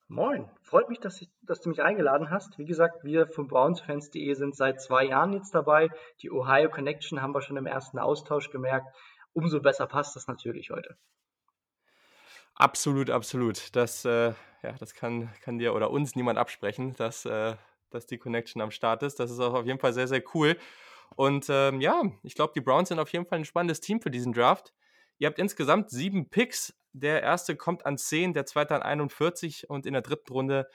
Moin, 0.08 0.50
freut 0.62 0.90
mich, 0.90 1.00
dass, 1.00 1.22
ich, 1.22 1.30
dass, 1.42 1.62
du 1.62 1.70
mich 1.70 1.82
eingeladen 1.82 2.30
hast. 2.30 2.58
Wie 2.58 2.66
gesagt, 2.66 3.04
wir 3.04 3.28
von 3.28 3.48
brownsfans.de 3.48 4.34
sind 4.34 4.56
seit 4.56 4.82
zwei 4.82 5.06
Jahren 5.06 5.34
jetzt 5.34 5.54
dabei. 5.54 5.90
Die 6.22 6.32
Ohio 6.32 6.70
Connection 6.70 7.22
haben 7.22 7.34
wir 7.34 7.42
schon 7.42 7.58
im 7.58 7.66
ersten 7.66 7.98
Austausch 7.98 8.52
gemerkt. 8.52 8.88
Umso 9.34 9.62
besser 9.62 9.88
passt 9.88 10.16
das 10.16 10.28
natürlich 10.28 10.70
heute. 10.72 10.98
Absolut, 12.60 13.10
absolut. 13.10 13.74
Das, 13.76 14.04
äh, 14.04 14.34
ja, 14.64 14.74
das 14.80 14.94
kann, 14.94 15.30
kann 15.42 15.58
dir 15.60 15.74
oder 15.74 15.92
uns 15.92 16.16
niemand 16.16 16.38
absprechen, 16.38 16.94
dass, 16.98 17.24
äh, 17.26 17.56
dass 17.90 18.06
die 18.06 18.18
Connection 18.18 18.62
am 18.62 18.72
Start 18.72 19.02
ist. 19.04 19.18
Das 19.20 19.32
ist 19.32 19.40
auch 19.40 19.54
auf 19.54 19.66
jeden 19.66 19.80
Fall 19.80 19.94
sehr, 19.94 20.10
sehr 20.10 20.22
cool. 20.34 20.58
Und 21.16 21.48
ähm, 21.50 21.80
ja, 21.80 22.04
ich 22.22 22.36
glaube, 22.36 22.52
die 22.54 22.62
Browns 22.62 22.90
sind 22.90 23.00
auf 23.00 23.12
jeden 23.14 23.26
Fall 23.26 23.40
ein 23.40 23.46
spannendes 23.46 23.80
Team 23.80 24.02
für 24.02 24.12
diesen 24.12 24.34
Draft. 24.34 24.74
Ihr 25.20 25.28
habt 25.28 25.40
insgesamt 25.40 25.90
sieben 25.90 26.30
Picks. 26.30 26.74
Der 26.92 27.24
erste 27.24 27.56
kommt 27.56 27.86
an 27.86 27.98
10, 27.98 28.34
der 28.34 28.46
zweite 28.46 28.76
an 28.76 28.82
41 28.82 29.70
und 29.70 29.86
in 29.86 29.94
der 29.94 30.02
dritten 30.02 30.34
Runde 30.34 30.68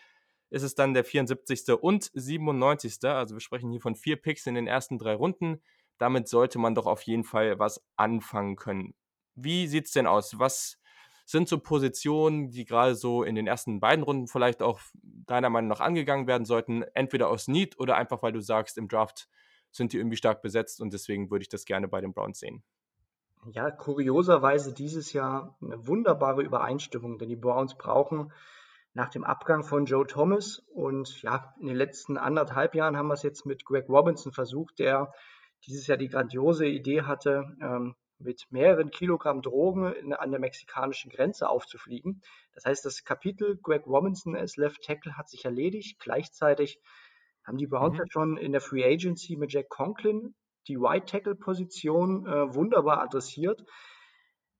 ist 0.50 0.62
es 0.62 0.74
dann 0.74 0.94
der 0.94 1.04
74. 1.04 1.82
und 1.82 2.10
97. 2.14 2.98
Also 3.04 3.34
wir 3.36 3.40
sprechen 3.40 3.70
hier 3.70 3.80
von 3.80 3.94
vier 3.94 4.16
Picks 4.16 4.46
in 4.46 4.54
den 4.54 4.66
ersten 4.66 4.98
drei 4.98 5.14
Runden. 5.14 5.62
Damit 5.98 6.28
sollte 6.28 6.58
man 6.58 6.74
doch 6.74 6.86
auf 6.86 7.02
jeden 7.02 7.24
Fall 7.24 7.58
was 7.58 7.84
anfangen 7.96 8.56
können. 8.56 8.94
Wie 9.34 9.66
sieht 9.66 9.86
es 9.86 9.92
denn 9.92 10.06
aus? 10.06 10.38
Was 10.38 10.78
sind 11.24 11.48
so 11.48 11.58
Positionen, 11.58 12.50
die 12.50 12.64
gerade 12.64 12.94
so 12.94 13.22
in 13.22 13.34
den 13.34 13.46
ersten 13.46 13.80
beiden 13.80 14.04
Runden 14.04 14.26
vielleicht 14.26 14.62
auch 14.62 14.80
deiner 15.02 15.50
Meinung 15.50 15.68
nach 15.68 15.80
angegangen 15.80 16.26
werden 16.26 16.44
sollten, 16.44 16.82
entweder 16.94 17.28
aus 17.28 17.48
Need 17.48 17.78
oder 17.78 17.96
einfach, 17.96 18.22
weil 18.22 18.32
du 18.32 18.40
sagst, 18.40 18.76
im 18.78 18.88
Draft 18.88 19.28
sind 19.70 19.92
die 19.92 19.98
irgendwie 19.98 20.16
stark 20.16 20.42
besetzt 20.42 20.80
und 20.80 20.92
deswegen 20.92 21.30
würde 21.30 21.42
ich 21.42 21.48
das 21.48 21.64
gerne 21.64 21.88
bei 21.88 22.00
den 22.00 22.12
Browns 22.12 22.38
sehen. 22.38 22.62
Ja, 23.50 23.70
kurioserweise 23.70 24.72
dieses 24.72 25.12
Jahr 25.12 25.56
eine 25.60 25.86
wunderbare 25.86 26.42
Übereinstimmung, 26.42 27.18
denn 27.18 27.28
die 27.28 27.36
Browns 27.36 27.76
brauchen 27.76 28.32
nach 28.94 29.10
dem 29.10 29.24
Abgang 29.24 29.64
von 29.64 29.86
Joe 29.86 30.06
Thomas 30.06 30.62
und 30.72 31.20
ja, 31.22 31.54
in 31.60 31.66
den 31.66 31.76
letzten 31.76 32.16
anderthalb 32.16 32.74
Jahren 32.74 32.96
haben 32.96 33.08
wir 33.08 33.14
es 33.14 33.24
jetzt 33.24 33.44
mit 33.44 33.64
Greg 33.64 33.88
Robinson 33.88 34.32
versucht, 34.32 34.78
der 34.78 35.12
dieses 35.66 35.86
Jahr 35.86 35.98
die 35.98 36.08
grandiose 36.08 36.66
Idee 36.66 37.02
hatte, 37.02 37.56
ähm, 37.60 37.96
mit 38.24 38.46
mehreren 38.50 38.90
Kilogramm 38.90 39.42
Drogen 39.42 39.92
in, 39.92 40.12
an 40.12 40.30
der 40.30 40.40
mexikanischen 40.40 41.10
Grenze 41.10 41.48
aufzufliegen. 41.48 42.22
Das 42.54 42.64
heißt, 42.64 42.84
das 42.84 43.04
Kapitel 43.04 43.58
Greg 43.62 43.86
Robinson 43.86 44.34
als 44.34 44.56
Left 44.56 44.82
Tackle 44.82 45.16
hat 45.16 45.28
sich 45.28 45.44
erledigt. 45.44 46.00
Gleichzeitig 46.00 46.80
haben 47.44 47.58
die 47.58 47.66
Browns 47.66 47.94
Mhm. 47.94 47.98
ja 47.98 48.04
schon 48.08 48.36
in 48.36 48.52
der 48.52 48.60
Free 48.60 48.84
Agency 48.84 49.36
mit 49.36 49.52
Jack 49.52 49.68
Conklin 49.68 50.34
die 50.66 50.80
White 50.80 51.06
Tackle 51.06 51.34
Position 51.34 52.26
äh, 52.26 52.54
wunderbar 52.54 53.02
adressiert. 53.02 53.64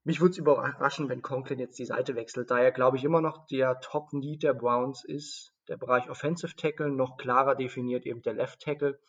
Mich 0.05 0.20
würde 0.20 0.32
es 0.32 0.39
überraschen, 0.39 1.09
wenn 1.09 1.23
Conklin 1.23 1.59
jetzt 1.59 1.78
die 1.78 1.86
Seite 1.86 2.15
wechselt. 2.15 2.51
Daher 2.51 2.73
glaube 2.73 2.99
ich 2.99 3.05
immer 3.05 3.23
noch, 3.23 3.47
der 3.47 3.81
Top 3.81 4.12
Need 4.12 4.43
der 4.43 4.53
Browns 4.53 5.03
ist 5.03 5.55
der 5.69 5.78
Bereich 5.78 6.11
Offensive 6.11 6.57
Tackle, 6.57 6.91
noch 6.91 7.16
klarer 7.16 7.55
definiert 7.55 8.05
eben 8.05 8.20
der 8.20 8.35
Left 8.35 8.61
Tackle. 8.61 9.01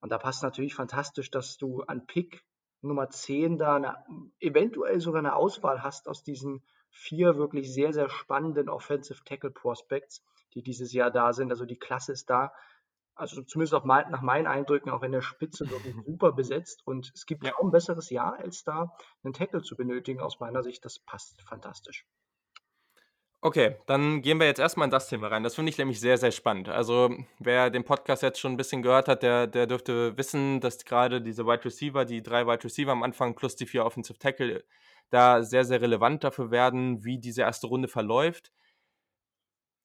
Und 0.00 0.12
da 0.12 0.18
passt 0.18 0.42
natürlich 0.42 0.74
fantastisch, 0.74 1.30
dass 1.30 1.56
du 1.56 1.80
an 1.84 2.06
Pick 2.06 2.44
Nummer 2.86 3.10
10 3.10 3.58
da 3.58 3.76
eine, 3.76 3.96
eventuell 4.40 5.00
sogar 5.00 5.20
eine 5.20 5.34
Auswahl 5.36 5.82
hast 5.82 6.08
aus 6.08 6.22
diesen 6.22 6.62
vier 6.90 7.36
wirklich 7.36 7.72
sehr, 7.72 7.92
sehr 7.92 8.08
spannenden 8.08 8.68
Offensive 8.68 9.22
Tackle 9.24 9.50
Prospects, 9.50 10.22
die 10.54 10.62
dieses 10.62 10.92
Jahr 10.92 11.10
da 11.10 11.32
sind. 11.32 11.50
Also 11.50 11.64
die 11.66 11.78
Klasse 11.78 12.12
ist 12.12 12.30
da. 12.30 12.52
Also 13.14 13.42
zumindest 13.42 13.74
auch 13.74 13.84
mein, 13.84 14.10
nach 14.10 14.22
meinen 14.22 14.46
Eindrücken 14.46 14.90
auch 14.90 15.02
in 15.02 15.12
der 15.12 15.22
Spitze 15.22 15.68
wirklich 15.70 15.94
super 16.06 16.32
besetzt. 16.32 16.86
Und 16.86 17.12
es 17.14 17.26
gibt 17.26 17.44
Ja. 17.44 17.52
kaum 17.52 17.70
besseres 17.70 18.10
Jahr, 18.10 18.38
als 18.38 18.64
da 18.64 18.96
einen 19.22 19.34
Tackle 19.34 19.62
zu 19.62 19.76
benötigen 19.76 20.20
aus 20.20 20.40
meiner 20.40 20.62
Sicht. 20.62 20.84
Das 20.84 20.98
passt 20.98 21.40
fantastisch. 21.42 22.06
Okay, 23.46 23.76
dann 23.86 24.22
gehen 24.22 24.40
wir 24.40 24.46
jetzt 24.48 24.58
erstmal 24.58 24.86
in 24.86 24.90
das 24.90 25.08
Thema 25.08 25.28
rein. 25.28 25.44
Das 25.44 25.54
finde 25.54 25.70
ich 25.70 25.78
nämlich 25.78 26.00
sehr, 26.00 26.18
sehr 26.18 26.32
spannend. 26.32 26.68
Also, 26.68 27.16
wer 27.38 27.70
den 27.70 27.84
Podcast 27.84 28.24
jetzt 28.24 28.40
schon 28.40 28.54
ein 28.54 28.56
bisschen 28.56 28.82
gehört 28.82 29.06
hat, 29.06 29.22
der, 29.22 29.46
der 29.46 29.68
dürfte 29.68 30.18
wissen, 30.18 30.60
dass 30.60 30.84
gerade 30.84 31.22
diese 31.22 31.46
Wide 31.46 31.64
Receiver, 31.64 32.04
die 32.04 32.24
drei 32.24 32.44
Wide 32.48 32.64
Receiver 32.64 32.90
am 32.90 33.04
Anfang 33.04 33.36
plus 33.36 33.54
die 33.54 33.66
vier 33.66 33.84
Offensive 33.84 34.18
Tackle, 34.18 34.64
da 35.10 35.44
sehr, 35.44 35.64
sehr 35.64 35.80
relevant 35.80 36.24
dafür 36.24 36.50
werden, 36.50 37.04
wie 37.04 37.20
diese 37.20 37.42
erste 37.42 37.68
Runde 37.68 37.86
verläuft. 37.86 38.50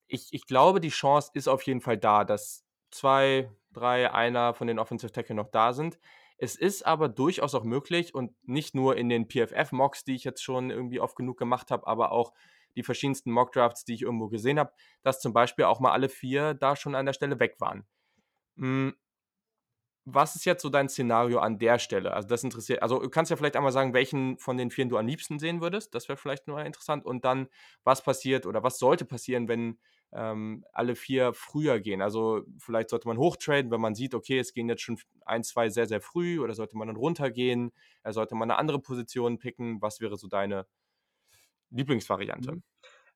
Ich, 0.07 0.29
ich 0.31 0.47
glaube, 0.47 0.81
die 0.81 0.89
Chance 0.89 1.29
ist 1.35 1.47
auf 1.47 1.61
jeden 1.61 1.81
Fall 1.81 1.99
da, 1.99 2.23
dass 2.23 2.65
zwei, 2.89 3.51
drei, 3.73 4.11
einer 4.11 4.55
von 4.55 4.65
den 4.65 4.79
Offensive 4.79 5.11
Tackle 5.11 5.35
noch 5.35 5.51
da 5.51 5.73
sind. 5.73 5.99
Es 6.39 6.55
ist 6.55 6.83
aber 6.83 7.09
durchaus 7.09 7.53
auch 7.53 7.63
möglich 7.63 8.15
und 8.15 8.33
nicht 8.41 8.73
nur 8.73 8.97
in 8.97 9.07
den 9.07 9.27
PFF-Mocks, 9.29 10.03
die 10.03 10.15
ich 10.15 10.23
jetzt 10.23 10.41
schon 10.41 10.71
irgendwie 10.71 10.99
oft 10.99 11.15
genug 11.15 11.37
gemacht 11.37 11.69
habe, 11.69 11.85
aber 11.85 12.11
auch 12.11 12.33
die 12.75 12.83
verschiedensten 12.83 13.31
Mockdrafts, 13.31 13.85
die 13.85 13.93
ich 13.95 14.01
irgendwo 14.03 14.29
gesehen 14.29 14.59
habe, 14.59 14.71
dass 15.03 15.21
zum 15.21 15.33
Beispiel 15.33 15.65
auch 15.65 15.79
mal 15.79 15.91
alle 15.91 16.09
vier 16.09 16.53
da 16.53 16.75
schon 16.75 16.95
an 16.95 17.05
der 17.05 17.13
Stelle 17.13 17.39
weg 17.39 17.55
waren. 17.59 17.85
Hm, 18.57 18.95
Was 20.05 20.35
ist 20.35 20.45
jetzt 20.45 20.63
so 20.63 20.69
dein 20.69 20.89
Szenario 20.89 21.39
an 21.39 21.59
der 21.59 21.77
Stelle? 21.77 22.13
Also 22.13 22.27
das 22.27 22.43
interessiert, 22.43 22.81
also 22.81 22.99
du 22.99 23.09
kannst 23.09 23.29
ja 23.29 23.37
vielleicht 23.37 23.55
einmal 23.55 23.71
sagen, 23.71 23.93
welchen 23.93 24.39
von 24.39 24.57
den 24.57 24.71
vieren 24.71 24.89
du 24.89 24.97
am 24.97 25.05
liebsten 25.05 25.37
sehen 25.37 25.61
würdest. 25.61 25.93
Das 25.93 26.09
wäre 26.09 26.17
vielleicht 26.17 26.47
nur 26.47 26.59
interessant. 26.65 27.05
Und 27.05 27.23
dann, 27.23 27.49
was 27.83 28.03
passiert 28.03 28.47
oder 28.47 28.63
was 28.63 28.79
sollte 28.79 29.05
passieren, 29.05 29.47
wenn 29.47 29.79
ähm, 30.11 30.65
alle 30.73 30.95
vier 30.95 31.33
früher 31.33 31.79
gehen? 31.79 32.01
Also 32.01 32.41
vielleicht 32.57 32.89
sollte 32.89 33.07
man 33.07 33.19
hochtraden, 33.19 33.69
wenn 33.69 33.79
man 33.81 33.93
sieht, 33.93 34.15
okay, 34.15 34.39
es 34.39 34.53
gehen 34.53 34.69
jetzt 34.69 34.81
schon 34.81 34.97
ein, 35.25 35.43
zwei 35.43 35.69
sehr, 35.69 35.85
sehr 35.85 36.01
früh 36.01 36.39
oder 36.39 36.55
sollte 36.55 36.77
man 36.77 36.87
dann 36.87 36.97
runtergehen? 36.97 37.71
Äh, 38.01 38.11
sollte 38.11 38.33
man 38.33 38.49
eine 38.49 38.57
andere 38.57 38.79
Position 38.81 39.37
picken? 39.37 39.83
Was 39.83 39.99
wäre 40.01 40.17
so 40.17 40.27
deine 40.27 40.65
Lieblingsvariante? 41.71 42.53
Mhm. 42.53 42.63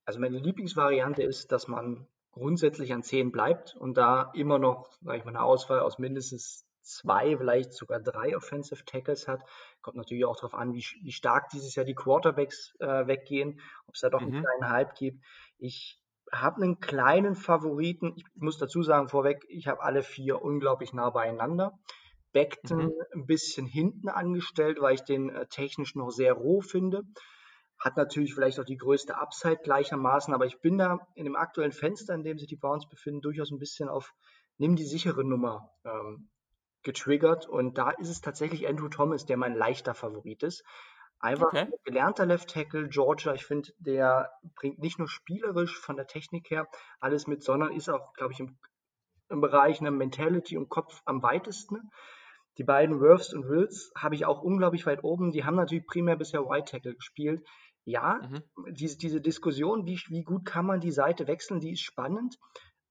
Also 0.06 0.20
meine 0.20 0.40
Lieblingsvariante 0.40 1.24
ist, 1.24 1.52
dass 1.52 1.68
man 1.68 2.08
grundsätzlich 2.32 2.94
an 2.94 3.04
10 3.04 3.32
bleibt 3.32 3.76
und 3.76 3.96
da 3.98 4.32
immer 4.36 4.60
noch, 4.60 4.90
sag 5.02 5.18
ich 5.18 5.26
mal, 5.26 5.32
eine 5.32 5.44
Auswahl 5.44 5.80
aus 5.80 6.00
mindestens 6.00 6.66
zwei, 6.82 7.38
vielleicht 7.38 7.74
sogar 7.74 8.00
drei 8.00 8.36
Offensive 8.38 8.86
Tackles 8.86 9.28
hat. 9.28 9.42
Kommt 9.82 9.98
natürlich 9.98 10.26
auch 10.26 10.36
darauf 10.36 10.54
an, 10.54 10.74
wie, 10.74 10.86
wie 11.02 11.12
stark 11.12 11.50
dieses 11.50 11.74
Jahr 11.76 11.86
die 11.86 11.96
Quarterbacks 11.96 12.76
äh, 12.80 13.08
weggehen, 13.08 13.60
ob 13.88 13.96
es 13.96 14.02
da 14.02 14.10
doch 14.10 14.22
einen 14.22 14.34
Mhm. 14.34 14.42
kleinen 14.42 14.70
Hype 14.70 14.96
gibt. 14.96 15.24
Ich 15.58 16.00
habe 16.32 16.62
einen 16.62 16.80
kleinen 16.80 17.36
Favoriten. 17.36 18.14
Ich 18.18 18.26
muss 18.36 18.58
dazu 18.58 18.84
sagen 18.84 19.10
vorweg, 19.10 19.44
ich 19.48 19.68
habe 19.68 19.82
alle 19.82 20.04
vier 20.04 20.42
unglaublich 20.42 20.94
nah 20.94 21.10
beieinander. 21.10 21.80
Beckton 22.34 22.80
Mhm. 22.82 22.94
ein 23.14 23.26
bisschen 23.26 23.66
hinten 23.66 24.10
angestellt, 24.10 24.80
weil 24.82 24.96
ich 24.96 25.04
den 25.04 25.30
äh, 25.30 25.48
technisch 25.48 25.96
noch 25.96 26.12
sehr 26.12 26.34
roh 26.34 26.62
finde. 26.62 27.04
Hat 27.86 27.98
natürlich 27.98 28.34
vielleicht 28.34 28.60
auch 28.60 28.66
die 28.66 28.78
größte 28.78 29.16
Upside 29.16 29.60
gleichermaßen, 29.64 30.34
aber 30.34 30.48
ich 30.48 30.60
bin 30.60 30.80
da 30.80 31.08
in 31.14 31.26
dem 31.26 31.36
aktuellen 31.36 31.72
Fenster, 31.72 32.16
in 32.16 32.24
dem 32.24 32.40
sich 32.40 32.48
die 32.48 32.56
Browns 32.56 32.90
befinden, 32.90 33.22
durchaus 33.22 33.52
ein 33.52 33.60
bisschen 33.60 33.90
auf 33.90 34.12
nimm 34.58 34.76
die 34.76 34.86
sichere 34.86 35.24
Nummer 35.24 35.70
ähm, 35.84 36.32
getriggert. 36.82 37.48
Und 37.48 37.78
da 37.78 37.92
ist 37.92 38.10
es 38.10 38.22
tatsächlich 38.22 38.68
Andrew 38.68 38.90
Thomas, 38.90 39.28
der 39.28 39.38
mein 39.38 39.54
leichter 39.54 39.94
Favorit 39.94 40.42
ist. 40.42 40.64
Einfach 41.20 41.54
Okay. 41.54 41.68
gelernter 41.84 42.26
Left 42.26 42.50
Tackle, 42.50 42.90
Georgia. 42.90 43.36
Ich 43.36 43.46
finde, 43.46 43.70
der 43.78 44.32
bringt 44.56 44.80
nicht 44.80 44.98
nur 44.98 45.08
spielerisch 45.08 45.80
von 45.80 45.96
der 45.96 46.08
Technik 46.08 46.50
her 46.50 46.68
alles 47.00 47.28
mit, 47.28 47.44
sondern 47.44 47.72
ist 47.72 47.88
auch, 47.88 48.14
glaube 48.14 48.34
ich, 48.34 48.40
im, 48.40 48.58
im 49.30 49.42
Bereich 49.42 49.80
einer 49.80 49.92
Mentality 49.92 50.58
und 50.58 50.70
Kopf 50.70 51.04
am 51.06 51.22
weitesten. 51.22 51.92
Die 52.58 52.64
beiden 52.64 53.02
Wirfs 53.02 53.34
und 53.34 53.50
Wills 53.50 53.92
habe 53.98 54.16
ich 54.16 54.26
auch 54.26 54.42
unglaublich 54.42 54.86
weit 54.86 55.04
oben. 55.04 55.32
Die 55.32 55.44
haben 55.44 55.56
natürlich 55.56 55.86
primär 55.86 56.16
bisher 56.16 56.48
White 56.48 56.72
Tackle 56.72 56.96
gespielt. 56.96 57.46
Ja, 57.86 58.20
Mhm. 58.24 58.44
diese, 58.72 58.98
diese 58.98 59.22
Diskussion, 59.22 59.86
wie, 59.86 60.00
wie 60.10 60.24
gut 60.24 60.46
kann 60.46 60.66
man 60.66 60.80
die 60.80 60.92
Seite 60.92 61.28
wechseln, 61.28 61.60
die 61.60 61.72
ist 61.72 61.82
spannend. 61.82 62.38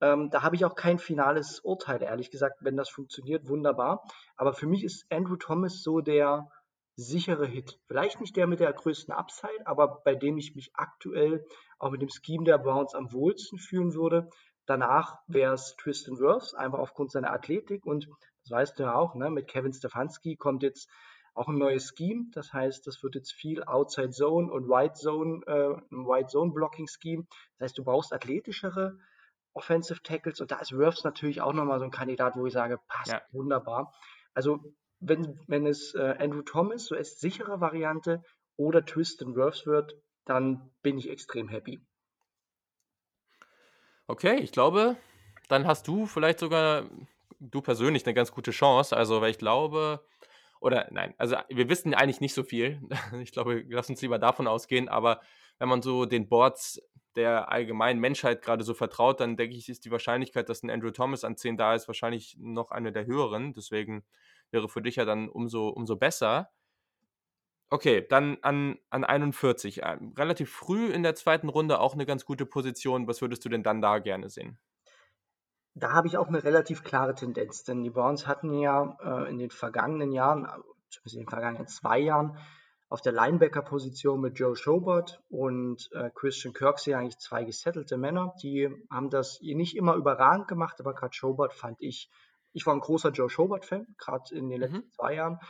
Ähm, 0.01 0.31
da 0.31 0.43
habe 0.43 0.57
ich 0.57 0.65
auch 0.65 0.75
kein 0.75 0.99
finales 0.99 1.61
Urteil, 1.61 2.03
ehrlich 2.03 2.31
gesagt. 2.31 2.59
Wenn 2.61 2.77
das 2.77 2.89
funktioniert, 2.89 3.49
wunderbar. 3.49 4.03
Aber 4.37 4.53
für 4.53 4.66
mich 4.66 4.85
ist 4.85 5.07
Andrew 5.11 5.37
Thomas 5.37 5.83
so 5.83 6.01
der 6.01 6.49
sichere 6.97 7.47
Hit. 7.47 7.81
Vielleicht 7.89 8.21
nicht 8.21 8.37
der 8.37 8.47
mit 8.47 8.61
der 8.61 8.73
größten 8.73 9.12
Upside, 9.12 9.66
aber 9.66 10.01
bei 10.05 10.15
dem 10.15 10.39
ich 10.39 10.55
mich 10.55 10.71
aktuell 10.75 11.45
auch 11.79 11.91
mit 11.91 12.01
dem 12.03 12.09
Scheme 12.09 12.45
der 12.45 12.59
Browns 12.59 12.95
am 12.95 13.12
wohlsten 13.12 13.59
fühlen 13.59 13.95
würde. 13.95 14.31
Danach 14.66 15.19
wäre 15.27 15.55
es 15.55 15.75
Tristan 15.77 16.19
Wirfs, 16.19 16.55
einfach 16.55 16.79
aufgrund 16.79 17.11
seiner 17.11 17.33
Athletik. 17.33 17.85
Und 17.85 18.09
das 18.45 18.51
weißt 18.51 18.79
du 18.79 18.85
ja 18.85 18.95
auch, 18.95 19.15
ne? 19.15 19.31
mit 19.31 19.49
Kevin 19.49 19.73
Stefanski 19.73 20.37
kommt 20.37 20.62
jetzt 20.62 20.89
auch 21.35 21.48
ein 21.48 21.59
neues 21.59 21.93
Scheme. 21.97 22.27
Das 22.32 22.52
heißt, 22.52 22.86
das 22.86 23.02
wird 23.02 23.16
jetzt 23.16 23.32
viel 23.32 23.65
Outside 23.65 24.11
Zone 24.11 24.51
und 24.51 24.69
White 24.69 24.94
Zone, 24.94 25.43
äh, 25.47 25.74
ein 25.94 26.06
White 26.06 26.28
Zone 26.28 26.52
Blocking 26.52 26.86
Scheme. 26.89 27.27
Das 27.59 27.66
heißt, 27.66 27.78
du 27.78 27.85
brauchst 27.85 28.12
athletischere 28.12 28.98
Offensive 29.52 30.02
Tackles 30.02 30.40
und 30.40 30.51
da 30.51 30.59
ist 30.59 30.73
Wirfs 30.73 31.05
natürlich 31.05 31.40
auch 31.40 31.52
nochmal 31.52 31.78
so 31.78 31.85
ein 31.85 31.90
Kandidat, 31.90 32.36
wo 32.36 32.47
ich 32.47 32.52
sage, 32.52 32.81
passt 32.89 33.12
Ja. 33.12 33.23
wunderbar. 33.31 33.93
Also 34.32 34.61
wenn, 35.01 35.39
wenn 35.47 35.66
es 35.66 35.94
äh, 35.94 36.16
Andrew 36.19 36.43
Thomas 36.43 36.86
so 36.86 36.97
als 36.97 37.20
sichere 37.20 37.61
Variante 37.61 38.23
oder 38.56 38.85
Tristan 38.85 39.35
Wirfs 39.36 39.66
wird, 39.66 39.94
dann 40.24 40.70
bin 40.82 40.98
ich 40.98 41.11
extrem 41.11 41.48
happy. 41.48 41.81
Okay, 44.06 44.36
ich 44.36 44.52
glaube, 44.52 44.97
dann 45.48 45.66
hast 45.66 45.89
du 45.89 46.06
vielleicht 46.06 46.39
sogar, 46.39 46.85
du 47.40 47.61
persönlich, 47.62 48.05
eine 48.06 48.15
ganz 48.15 48.32
gute 48.32 48.51
Chance. 48.51 48.97
Also, 48.97 49.20
weil 49.20 49.31
ich 49.31 49.39
glaube, 49.39 50.05
oder 50.61 50.89
nein, 50.91 51.15
also 51.19 51.37
wir 51.49 51.69
wissen 51.69 51.95
eigentlich 51.95 52.21
nicht 52.21 52.35
so 52.35 52.43
viel. 52.43 52.81
Ich 53.23 53.33
glaube, 53.33 53.65
lass 53.69 53.91
uns 53.91 54.03
lieber 54.03 54.19
davon 54.19 54.47
ausgehen. 54.47 54.89
Aber 54.89 55.21
wenn 55.59 55.69
man 55.69 55.83
so 55.83 56.07
den 56.07 56.29
Boards 56.29 56.81
der 57.17 57.51
allgemeinen 57.53 58.01
Menschheit 58.01 58.43
gerade 58.43 58.65
so 58.65 58.75
vertraut, 58.75 59.21
dann 59.21 59.37
denke 59.37 59.57
ich, 59.57 59.69
ist 59.69 59.85
die 59.85 59.91
Wahrscheinlichkeit, 59.91 60.49
dass 60.49 60.63
ein 60.63 60.71
Andrew 60.71 60.91
Thomas 60.91 61.25
an 61.25 61.37
10 61.37 61.57
da 61.57 61.75
ist, 61.75 61.87
wahrscheinlich 61.87 62.37
noch 62.39 62.71
eine 62.71 62.93
der 62.93 63.07
höheren. 63.07 63.53
Deswegen 63.53 64.05
wäre 64.51 64.69
für 64.69 64.83
dich 64.83 64.97
ja 64.97 65.05
dann 65.05 65.29
umso, 65.29 65.69
umso 65.69 65.97
besser. 65.97 66.51
Okay, 67.71 68.07
dann 68.09 68.39
an, 68.43 68.79
an 68.91 69.05
41. 69.05 69.83
Ähm, 69.83 70.15
relativ 70.17 70.51
früh 70.51 70.91
in 70.91 71.03
der 71.03 71.15
zweiten 71.15 71.49
Runde 71.49 71.81
auch 71.81 71.95
eine 71.95 72.07
ganz 72.07 72.25
gute 72.25 72.47
Position. 72.47 73.07
Was 73.07 73.21
würdest 73.21 73.45
du 73.45 73.49
denn 73.49 73.63
dann 73.63 73.81
da 73.81 73.99
gerne 73.99 74.29
sehen? 74.29 74.59
Da 75.75 75.93
habe 75.93 76.07
ich 76.07 76.17
auch 76.17 76.29
eine 76.29 76.45
relativ 76.45 76.85
klare 76.85 77.15
Tendenz, 77.15 77.65
denn 77.65 77.83
die 77.83 77.91
Browns 77.91 78.27
hatten 78.27 78.53
ja 78.55 78.97
äh, 79.03 79.31
in 79.31 79.39
den 79.39 79.51
vergangenen 79.51 80.13
Jahren, 80.13 80.47
zumindest 80.89 81.15
in 81.15 81.21
den 81.23 81.29
vergangenen 81.29 81.67
zwei 81.67 81.99
Jahren, 81.99 82.39
auf 82.89 83.01
der 83.01 83.13
Linebacker-Position 83.13 84.21
mit 84.21 84.39
Joe 84.39 84.55
Schobert 84.55 85.21
und 85.29 85.89
äh, 85.93 86.11
Christian 86.15 86.55
Kirksey 86.55 86.95
eigentlich 86.95 87.19
zwei 87.19 87.43
gesettelte 87.43 87.97
Männer. 87.97 88.35
Die 88.41 88.69
haben 88.89 89.11
das 89.11 89.41
nicht 89.43 89.77
immer 89.77 89.95
überragend 89.97 90.47
gemacht, 90.47 90.77
aber 90.79 90.95
gerade 90.95 91.13
Schobert 91.13 91.55
fand 91.55 91.81
ich, 91.81 92.09
ich 92.53 92.65
war 92.67 92.75
ein 92.75 92.81
großer 92.81 93.11
Joe 93.11 93.29
Schobert-Fan, 93.29 93.97
gerade 93.99 94.33
in 94.33 94.49
den 94.49 94.61
letzten 94.61 94.77
Mhm. 94.79 94.93
zwei 94.93 95.15
Jahren. 95.15 95.41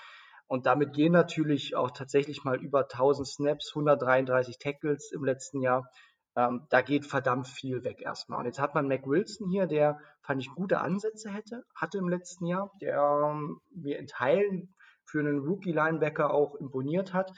Und 0.46 0.64
damit 0.64 0.94
gehen 0.94 1.12
natürlich 1.12 1.76
auch 1.76 1.90
tatsächlich 1.90 2.44
mal 2.44 2.56
über 2.62 2.88
1000 2.88 3.26
Snaps, 3.28 3.72
133 3.74 4.58
Tackles 4.58 5.12
im 5.12 5.24
letzten 5.24 5.60
Jahr. 5.60 5.90
Ähm, 6.36 6.66
da 6.70 6.80
geht 6.80 7.04
verdammt 7.06 7.46
viel 7.46 7.84
weg 7.84 8.00
erstmal. 8.00 8.38
Und 8.38 8.46
jetzt 8.46 8.58
hat 8.58 8.74
man 8.74 8.88
Mac 8.88 9.06
Wilson 9.06 9.48
hier, 9.50 9.66
der, 9.66 9.98
fand 10.24 10.40
ich, 10.40 10.48
gute 10.54 10.80
Ansätze 10.80 11.30
hätte, 11.30 11.64
hatte 11.74 11.98
im 11.98 12.08
letzten 12.08 12.46
Jahr, 12.46 12.72
der 12.80 13.30
ähm, 13.30 13.60
mir 13.74 13.98
in 13.98 14.06
Teilen 14.06 14.74
für 15.04 15.20
einen 15.20 15.38
Rookie-Linebacker 15.40 16.32
auch 16.32 16.54
imponiert 16.56 17.12
hat. 17.12 17.30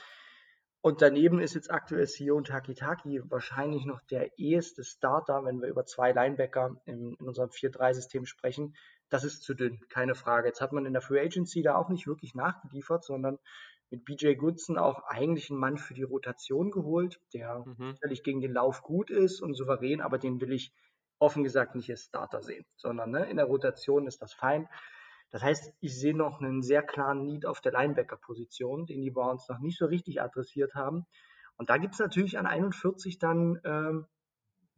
Und 0.80 1.02
daneben 1.02 1.40
ist 1.40 1.54
jetzt 1.54 1.70
aktuell 1.72 2.06
Sion 2.06 2.44
Takitaki 2.44 3.20
wahrscheinlich 3.28 3.86
noch 3.86 4.00
der 4.02 4.38
eheste 4.38 4.84
Starter, 4.84 5.44
wenn 5.44 5.60
wir 5.60 5.68
über 5.68 5.84
zwei 5.84 6.12
Linebacker 6.12 6.76
in, 6.84 7.16
in 7.18 7.26
unserem 7.26 7.50
4-3-System 7.50 8.24
sprechen. 8.24 8.76
Das 9.08 9.24
ist 9.24 9.42
zu 9.42 9.54
dünn, 9.54 9.80
keine 9.88 10.14
Frage. 10.14 10.46
Jetzt 10.46 10.60
hat 10.60 10.72
man 10.72 10.86
in 10.86 10.92
der 10.92 11.02
Free 11.02 11.20
Agency 11.20 11.62
da 11.62 11.74
auch 11.74 11.88
nicht 11.88 12.06
wirklich 12.06 12.36
nachgeliefert, 12.36 13.04
sondern 13.04 13.38
mit 13.90 14.04
BJ 14.04 14.34
Goodson 14.34 14.78
auch 14.78 15.02
eigentlich 15.04 15.50
einen 15.50 15.58
Mann 15.60 15.76
für 15.76 15.94
die 15.94 16.02
Rotation 16.02 16.70
geholt, 16.70 17.20
der 17.34 17.64
Mhm. 17.66 17.92
sicherlich 17.94 18.22
gegen 18.22 18.40
den 18.40 18.52
Lauf 18.52 18.82
gut 18.82 19.10
ist 19.10 19.40
und 19.40 19.54
souverän, 19.54 20.00
aber 20.00 20.18
den 20.18 20.40
will 20.40 20.52
ich 20.52 20.72
offen 21.18 21.44
gesagt 21.44 21.74
nicht 21.74 21.90
als 21.90 22.02
Starter 22.04 22.42
sehen, 22.42 22.64
sondern 22.76 23.10
ne, 23.10 23.28
in 23.30 23.36
der 23.36 23.46
Rotation 23.46 24.06
ist 24.06 24.22
das 24.22 24.32
fein. 24.32 24.68
Das 25.30 25.42
heißt, 25.42 25.72
ich 25.80 25.98
sehe 25.98 26.16
noch 26.16 26.40
einen 26.40 26.62
sehr 26.62 26.82
klaren 26.82 27.24
Need 27.24 27.46
auf 27.46 27.60
der 27.60 27.72
Linebacker-Position, 27.72 28.86
den 28.86 29.02
die 29.02 29.10
Browns 29.10 29.48
noch 29.48 29.58
nicht 29.58 29.78
so 29.78 29.86
richtig 29.86 30.22
adressiert 30.22 30.74
haben. 30.74 31.06
Und 31.56 31.70
da 31.70 31.78
gibt 31.78 31.94
es 31.94 32.00
natürlich 32.00 32.38
an 32.38 32.46
41 32.46 33.18
dann, 33.18 33.60
ähm, 33.64 34.06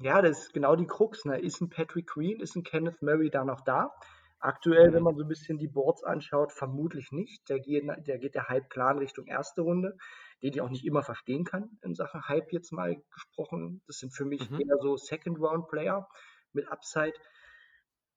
ja, 0.01 0.23
das 0.23 0.45
ist 0.45 0.53
genau 0.55 0.77
die 0.77 0.87
Krux. 0.87 1.25
Ne? 1.25 1.39
Ist 1.41 1.61
ein 1.61 1.71
Patrick 1.71 2.07
Green, 2.07 2.41
ist 2.41 2.57
ein 2.57 2.63
Kenneth 2.63 3.03
Murray 3.03 3.31
da 3.31 3.45
noch 3.45 3.61
da? 3.61 3.93
Aktuell, 4.41 4.93
wenn 4.93 5.01
Mhm. 5.01 5.05
man 5.05 5.17
so 5.17 5.25
ein 5.25 5.29
bisschen 5.29 5.59
die 5.59 5.69
Boards 5.69 6.05
anschaut, 6.05 6.53
vermutlich 6.53 7.11
nicht. 7.11 7.49
Der 7.49 7.59
geht 7.59 7.85
der, 8.07 8.19
geht 8.19 8.35
der 8.37 8.49
Hype 8.49 8.71
klar 8.71 8.93
in 8.93 8.99
Richtung 8.99 9.27
erste 9.27 9.63
Runde, 9.63 9.97
den 10.43 10.53
ich 10.53 10.61
auch 10.61 10.71
nicht 10.71 10.85
immer 10.85 11.03
verstehen 11.03 11.45
kann 11.45 11.79
in 11.83 11.95
Sachen 11.95 12.29
Hype 12.29 12.53
jetzt 12.53 12.73
mal 12.73 12.97
gesprochen. 13.11 13.83
Das 13.87 13.99
sind 13.99 14.15
für 14.15 14.25
mich 14.25 14.49
Mhm. 14.51 14.61
eher 14.61 14.77
so 14.81 14.97
Second-Round-Player 14.97 16.09
mit 16.53 16.69
Upside. 16.69 17.15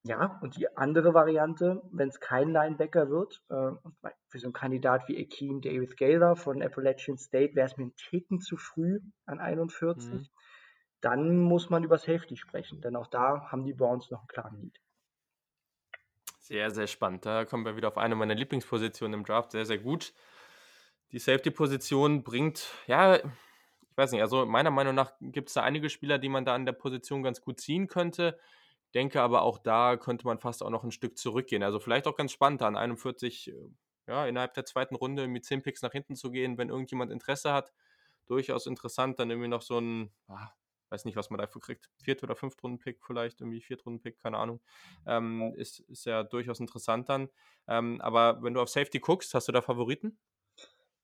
Ja, 0.03 0.39
und 0.41 0.57
die 0.57 0.75
andere 0.77 1.13
Variante, 1.13 1.83
wenn 1.91 2.09
es 2.09 2.19
kein 2.19 2.49
Linebacker 2.51 3.09
wird, 3.09 3.43
äh, 3.49 3.71
für 4.29 4.39
so 4.39 4.47
einen 4.47 4.53
Kandidat 4.53 5.07
wie 5.07 5.21
Akeem 5.23 5.61
David 5.61 5.95
Gaylor 5.95 6.35
von 6.35 6.61
Appalachian 6.63 7.17
State 7.17 7.53
wäre 7.55 7.67
es 7.67 7.77
mir 7.77 7.85
ein 7.85 7.95
Ticken 7.95 8.39
zu 8.39 8.57
früh 8.57 8.99
an 9.25 9.39
41. 9.39 10.11
Mhm. 10.11 10.29
Dann 11.01 11.37
muss 11.37 11.69
man 11.69 11.83
über 11.83 11.97
Safety 11.99 12.35
sprechen, 12.37 12.81
denn 12.81 12.95
auch 12.95 13.07
da 13.07 13.51
haben 13.51 13.63
die 13.65 13.73
Browns 13.73 14.09
noch 14.09 14.19
einen 14.21 14.27
klaren 14.27 14.59
Need. 14.59 14.79
Sehr, 16.39 16.71
sehr 16.71 16.87
spannend. 16.87 17.25
Da 17.25 17.45
kommen 17.45 17.65
wir 17.65 17.75
wieder 17.77 17.87
auf 17.87 17.97
eine 17.97 18.15
meiner 18.15 18.35
Lieblingspositionen 18.35 19.19
im 19.19 19.25
Draft. 19.25 19.51
Sehr, 19.51 19.65
sehr 19.65 19.77
gut. 19.77 20.13
Die 21.11 21.19
Safety-Position 21.19 22.23
bringt, 22.23 22.67
ja, 22.87 23.17
ich 23.17 23.97
weiß 23.97 24.11
nicht, 24.13 24.21
also 24.21 24.45
meiner 24.45 24.71
Meinung 24.71 24.95
nach 24.95 25.13
gibt 25.19 25.49
es 25.49 25.55
da 25.55 25.63
einige 25.63 25.89
Spieler, 25.89 26.17
die 26.17 26.29
man 26.29 26.45
da 26.45 26.55
an 26.55 26.65
der 26.65 26.71
Position 26.73 27.23
ganz 27.23 27.41
gut 27.41 27.59
ziehen 27.59 27.87
könnte. 27.87 28.39
Denke 28.93 29.21
aber 29.21 29.41
auch 29.41 29.57
da 29.57 29.97
könnte 29.97 30.25
man 30.25 30.39
fast 30.39 30.63
auch 30.63 30.69
noch 30.69 30.83
ein 30.83 30.91
Stück 30.91 31.17
zurückgehen. 31.17 31.63
Also 31.63 31.79
vielleicht 31.79 32.07
auch 32.07 32.15
ganz 32.15 32.31
spannend, 32.31 32.61
an 32.61 32.75
41, 32.77 33.49
äh, 33.49 33.53
ja, 34.07 34.25
innerhalb 34.25 34.53
der 34.53 34.65
zweiten 34.65 34.95
Runde 34.95 35.27
mit 35.27 35.45
10 35.45 35.61
Picks 35.61 35.81
nach 35.81 35.91
hinten 35.91 36.15
zu 36.15 36.31
gehen, 36.31 36.57
wenn 36.57 36.69
irgendjemand 36.69 37.11
Interesse 37.11 37.53
hat. 37.53 37.73
Durchaus 38.27 38.65
interessant, 38.65 39.19
dann 39.19 39.29
irgendwie 39.29 39.49
noch 39.49 39.61
so 39.61 39.79
ein, 39.79 40.11
ah, 40.27 40.51
weiß 40.89 41.05
nicht, 41.05 41.15
was 41.15 41.29
man 41.29 41.39
dafür 41.39 41.61
kriegt, 41.61 41.89
Viert- 42.03 42.23
oder 42.23 42.35
Fünftrunden-Pick 42.35 43.03
vielleicht, 43.03 43.41
irgendwie 43.41 43.61
Viertrunden-Pick, 43.61 44.19
keine 44.19 44.37
Ahnung. 44.37 44.61
Ähm, 45.05 45.53
ist, 45.55 45.79
ist 45.81 46.05
ja 46.05 46.23
durchaus 46.23 46.59
interessant 46.59 47.09
dann. 47.09 47.29
Ähm, 47.67 48.01
aber 48.01 48.41
wenn 48.43 48.53
du 48.53 48.61
auf 48.61 48.69
Safety 48.69 48.99
guckst, 48.99 49.33
hast 49.33 49.47
du 49.47 49.51
da 49.53 49.61
Favoriten? 49.61 50.17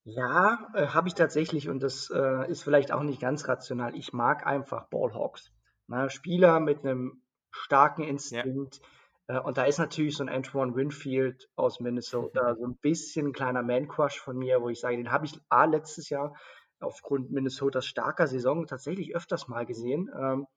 Ja, 0.09 0.69
äh, 0.73 0.88
habe 0.88 1.09
ich 1.09 1.15
tatsächlich 1.15 1.67
und 1.67 1.84
das 1.84 2.09
äh, 2.09 2.49
ist 2.49 2.63
vielleicht 2.63 2.93
auch 2.93 3.03
nicht 3.03 3.19
ganz 3.19 3.45
rational. 3.49 3.93
Ich 3.93 4.13
mag 4.13 4.47
einfach 4.47 4.88
Ballhawks. 4.89 5.51
Ne? 5.88 6.09
Spieler 6.09 6.61
mit 6.61 6.79
einem 6.85 7.21
starken 7.51 8.03
Instinkt. 8.03 8.79
Äh, 9.27 9.39
und 9.39 9.57
da 9.57 9.65
ist 9.65 9.79
natürlich 9.79 10.15
so 10.15 10.23
ein 10.23 10.29
Antoine 10.29 10.75
Winfield 10.75 11.49
aus 11.57 11.81
Minnesota 11.81 12.55
so 12.57 12.65
ein 12.65 12.77
bisschen 12.77 13.27
ein 13.27 13.34
kleiner 13.34 13.63
Man-Crush 13.63 14.17
von 14.21 14.38
mir, 14.38 14.61
wo 14.61 14.69
ich 14.69 14.79
sage, 14.79 14.95
den 14.95 15.11
habe 15.11 15.25
ich 15.25 15.41
A 15.49 15.65
letztes 15.65 16.09
Jahr 16.09 16.34
aufgrund 16.79 17.31
Minnesotas 17.31 17.85
starker 17.85 18.27
Saison 18.27 18.65
tatsächlich 18.65 19.13
öfters 19.13 19.49
mal 19.49 19.65
gesehen. 19.65 20.09
Ähm, 20.17 20.47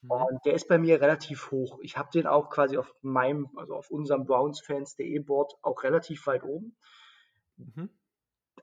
Mhm. 0.00 0.12
und 0.12 0.44
der 0.46 0.54
ist 0.54 0.68
bei 0.68 0.78
mir 0.78 1.00
relativ 1.00 1.50
hoch. 1.50 1.78
Ich 1.82 1.98
habe 1.98 2.08
den 2.14 2.26
auch 2.26 2.50
quasi 2.50 2.78
auf 2.78 2.94
meinem, 3.02 3.50
also 3.56 3.74
auf 3.74 3.90
unserem 3.90 4.24
Brownsfans.de 4.24 5.18
Board 5.18 5.52
auch 5.60 5.82
relativ 5.82 6.26
weit 6.26 6.44
oben. 6.44 6.76
Mhm. 7.58 7.88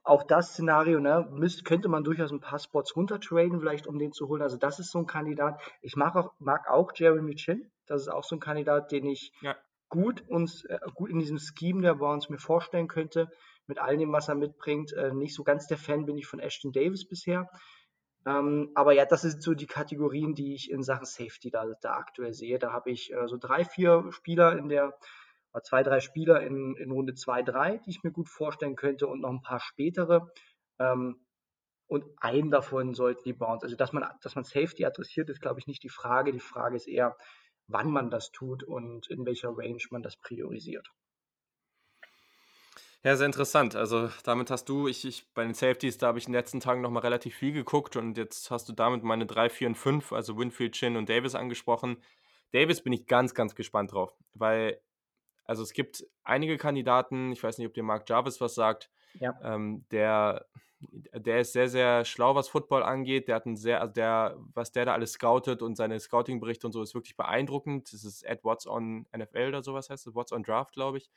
Auch 0.06 0.22
das 0.22 0.52
Szenario, 0.52 1.00
ne, 1.00 1.26
müsst, 1.32 1.64
könnte 1.64 1.88
man 1.88 2.04
durchaus 2.04 2.30
ein 2.30 2.40
paar 2.40 2.60
Spots 2.60 2.94
runtertraden, 2.94 3.58
vielleicht 3.58 3.88
um 3.88 3.98
den 3.98 4.12
zu 4.12 4.28
holen. 4.28 4.40
Also 4.40 4.56
das 4.56 4.78
ist 4.78 4.92
so 4.92 5.00
ein 5.00 5.06
Kandidat. 5.06 5.60
Ich 5.82 5.96
mag 5.96 6.14
auch, 6.14 6.32
mag 6.38 6.70
auch 6.70 6.92
Jeremy 6.94 7.34
Chin. 7.34 7.70
Das 7.86 8.02
ist 8.02 8.08
auch 8.08 8.22
so 8.22 8.36
ein 8.36 8.40
Kandidat, 8.40 8.92
den 8.92 9.04
ich 9.06 9.32
Ja. 9.40 9.56
gut 9.88 10.22
uns 10.28 10.64
äh, 10.66 10.78
gut 10.94 11.10
in 11.10 11.18
diesem 11.18 11.38
Scheme 11.38 11.82
der 11.82 11.96
Browns 11.96 12.28
mir 12.28 12.38
vorstellen 12.38 12.86
könnte, 12.86 13.28
mit 13.66 13.80
all 13.80 13.96
dem, 13.96 14.12
was 14.12 14.28
er 14.28 14.36
mitbringt. 14.36 14.92
Äh, 14.92 15.12
nicht 15.12 15.34
so 15.34 15.42
ganz 15.42 15.66
der 15.66 15.76
Fan 15.76 16.06
bin 16.06 16.16
ich 16.16 16.26
von 16.28 16.38
Ashton 16.38 16.70
Davis 16.70 17.08
bisher. 17.08 17.50
Ähm, 18.26 18.70
aber 18.74 18.92
ja, 18.92 19.06
das 19.06 19.22
sind 19.22 19.42
so 19.42 19.54
die 19.54 19.66
Kategorien, 19.66 20.34
die 20.34 20.54
ich 20.54 20.70
in 20.70 20.84
Sachen 20.84 21.06
Safety 21.06 21.50
da, 21.50 21.64
da 21.80 21.94
aktuell 21.94 22.32
sehe. 22.32 22.58
Da 22.60 22.72
habe 22.72 22.90
ich 22.90 23.12
äh, 23.12 23.26
so 23.26 23.38
drei, 23.38 23.64
vier 23.64 24.04
Spieler 24.10 24.56
in 24.56 24.68
der, 24.68 24.96
zwei, 25.62 25.82
drei 25.82 26.00
Spieler 26.00 26.42
in, 26.42 26.76
in 26.76 26.90
Runde 26.90 27.14
2, 27.14 27.42
3, 27.42 27.78
die 27.78 27.90
ich 27.90 28.02
mir 28.02 28.12
gut 28.12 28.28
vorstellen 28.28 28.76
könnte 28.76 29.06
und 29.06 29.20
noch 29.20 29.30
ein 29.30 29.42
paar 29.42 29.60
spätere. 29.60 30.30
Ähm, 30.78 31.26
und 31.88 32.04
einen 32.18 32.50
davon 32.50 32.94
sollten 32.94 33.22
die 33.24 33.32
Browns. 33.32 33.62
Also, 33.62 33.76
dass 33.76 33.92
man, 33.92 34.04
dass 34.22 34.34
man 34.34 34.44
Safety 34.44 34.84
adressiert, 34.84 35.30
ist, 35.30 35.40
glaube 35.40 35.60
ich, 35.60 35.66
nicht 35.66 35.82
die 35.82 35.88
Frage. 35.88 36.32
Die 36.32 36.40
Frage 36.40 36.76
ist 36.76 36.88
eher, 36.88 37.16
wann 37.68 37.90
man 37.90 38.10
das 38.10 38.32
tut 38.32 38.64
und 38.64 39.08
in 39.08 39.24
welcher 39.24 39.50
Range 39.56 39.82
man 39.90 40.02
das 40.02 40.16
priorisiert. 40.16 40.88
Ja, 43.06 43.14
sehr 43.14 43.26
interessant. 43.26 43.76
Also 43.76 44.10
damit 44.24 44.50
hast 44.50 44.68
du, 44.68 44.88
ich, 44.88 45.04
ich 45.04 45.32
bei 45.32 45.44
den 45.44 45.54
Safeties, 45.54 45.96
da 45.96 46.08
habe 46.08 46.18
ich 46.18 46.26
in 46.26 46.32
den 46.32 46.40
letzten 46.40 46.58
Tagen 46.58 46.80
nochmal 46.80 47.02
relativ 47.02 47.36
viel 47.36 47.52
geguckt 47.52 47.94
und 47.94 48.16
jetzt 48.16 48.50
hast 48.50 48.68
du 48.68 48.72
damit 48.72 49.04
meine 49.04 49.26
3, 49.26 49.48
4 49.48 49.68
und 49.68 49.74
5, 49.76 50.12
also 50.12 50.36
Winfield, 50.36 50.72
Chin 50.72 50.96
und 50.96 51.08
Davis 51.08 51.36
angesprochen. 51.36 51.98
Davis 52.52 52.82
bin 52.82 52.92
ich 52.92 53.06
ganz, 53.06 53.32
ganz 53.34 53.54
gespannt 53.54 53.92
drauf, 53.92 54.12
weil, 54.34 54.80
also 55.46 55.62
es 55.62 55.72
gibt 55.72 56.04
einige 56.24 56.56
Kandidaten, 56.58 57.32
ich 57.32 57.42
weiß 57.42 57.58
nicht, 57.58 57.66
ob 57.66 57.74
dir 57.74 57.82
Mark 57.82 58.08
Jarvis 58.08 58.40
was 58.40 58.54
sagt, 58.54 58.90
Ja. 59.14 59.34
ähm, 59.42 59.84
der, 59.90 60.46
der 61.14 61.40
ist 61.40 61.52
sehr, 61.52 61.68
sehr 61.68 62.04
schlau, 62.04 62.34
was 62.34 62.48
Football 62.48 62.82
angeht. 62.82 63.28
Der 63.28 63.36
hat 63.36 63.46
ein 63.46 63.56
sehr, 63.56 63.80
also 63.80 63.92
der, 63.94 64.36
was 64.54 64.72
der 64.72 64.84
da 64.84 64.92
alles 64.92 65.12
scoutet 65.12 65.62
und 65.62 65.74
seine 65.76 65.98
Scouting-Berichte 65.98 66.66
und 66.66 66.72
so 66.72 66.82
ist 66.82 66.94
wirklich 66.94 67.16
beeindruckend. 67.16 67.92
Das 67.92 68.04
ist 68.04 68.22
Ed 68.24 68.44
Watts 68.44 68.66
on 68.66 69.06
NFL 69.16 69.48
oder 69.48 69.62
sowas 69.62 69.88
heißt 69.90 70.06
es, 70.06 70.14
Watts 70.14 70.32
on 70.32 70.42
Draft, 70.42 70.72
glaube 70.74 70.98
ich. 70.98 71.10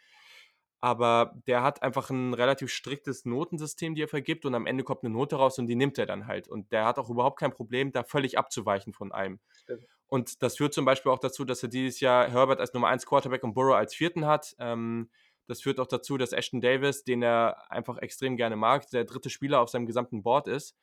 Aber 0.81 1.34
der 1.45 1.61
hat 1.61 1.84
einfach 1.84 2.10
ein 2.10 2.34
relativ 2.34 2.72
striktes 2.72 3.26
Notensystem, 3.26 3.95
die 3.95 4.03
er 4.03 4.07
vergibt 4.07 4.45
und 4.45 4.56
am 4.56 4.65
Ende 4.65 4.85
kommt 4.85 5.03
eine 5.03 5.14
Note 5.14 5.35
raus 5.35 5.60
und 5.60 5.68
die 5.68 5.76
nimmt 5.76 5.97
er 5.97 6.06
dann 6.06 6.26
halt. 6.26 6.47
Und 6.47 6.72
der 6.72 6.85
hat 6.85 6.97
auch 6.97 7.10
überhaupt 7.10 7.38
kein 7.38 7.51
Problem, 7.51 7.91
da 7.91 8.03
völlig 8.03 8.38
abzuweichen 8.38 8.93
von 8.93 9.11
einem. 9.11 9.39
Stimmt. 9.51 9.85
Und 10.10 10.41
das 10.41 10.57
führt 10.57 10.73
zum 10.73 10.86
Beispiel 10.86 11.11
auch 11.11 11.19
dazu, 11.19 11.45
dass 11.45 11.61
er 11.64 11.69
dieses 11.69 11.99
Jahr 11.99 12.30
Herbert 12.30 12.60
als 12.60 12.73
Nummer 12.73 12.88
1 12.90 13.06
Quarterback 13.06 13.44
und 13.44 13.53
Burrow 13.53 13.76
als 13.76 13.94
vierten 13.94 14.26
hat. 14.26 14.56
Ähm, 14.60 15.10
das 15.48 15.61
führt 15.61 15.80
auch 15.80 15.88
dazu, 15.88 16.18
dass 16.18 16.34
Ashton 16.34 16.61
Davis, 16.61 17.03
den 17.03 17.22
er 17.23 17.72
einfach 17.72 17.98
extrem 17.99 18.36
gerne 18.36 18.56
mag, 18.56 18.90
der 18.90 19.06
dritte 19.06 19.30
Spieler 19.30 19.61
auf 19.61 19.69
seinem 19.69 19.86
gesamten 19.86 20.23
Board 20.23 20.48
ist. 20.48 20.76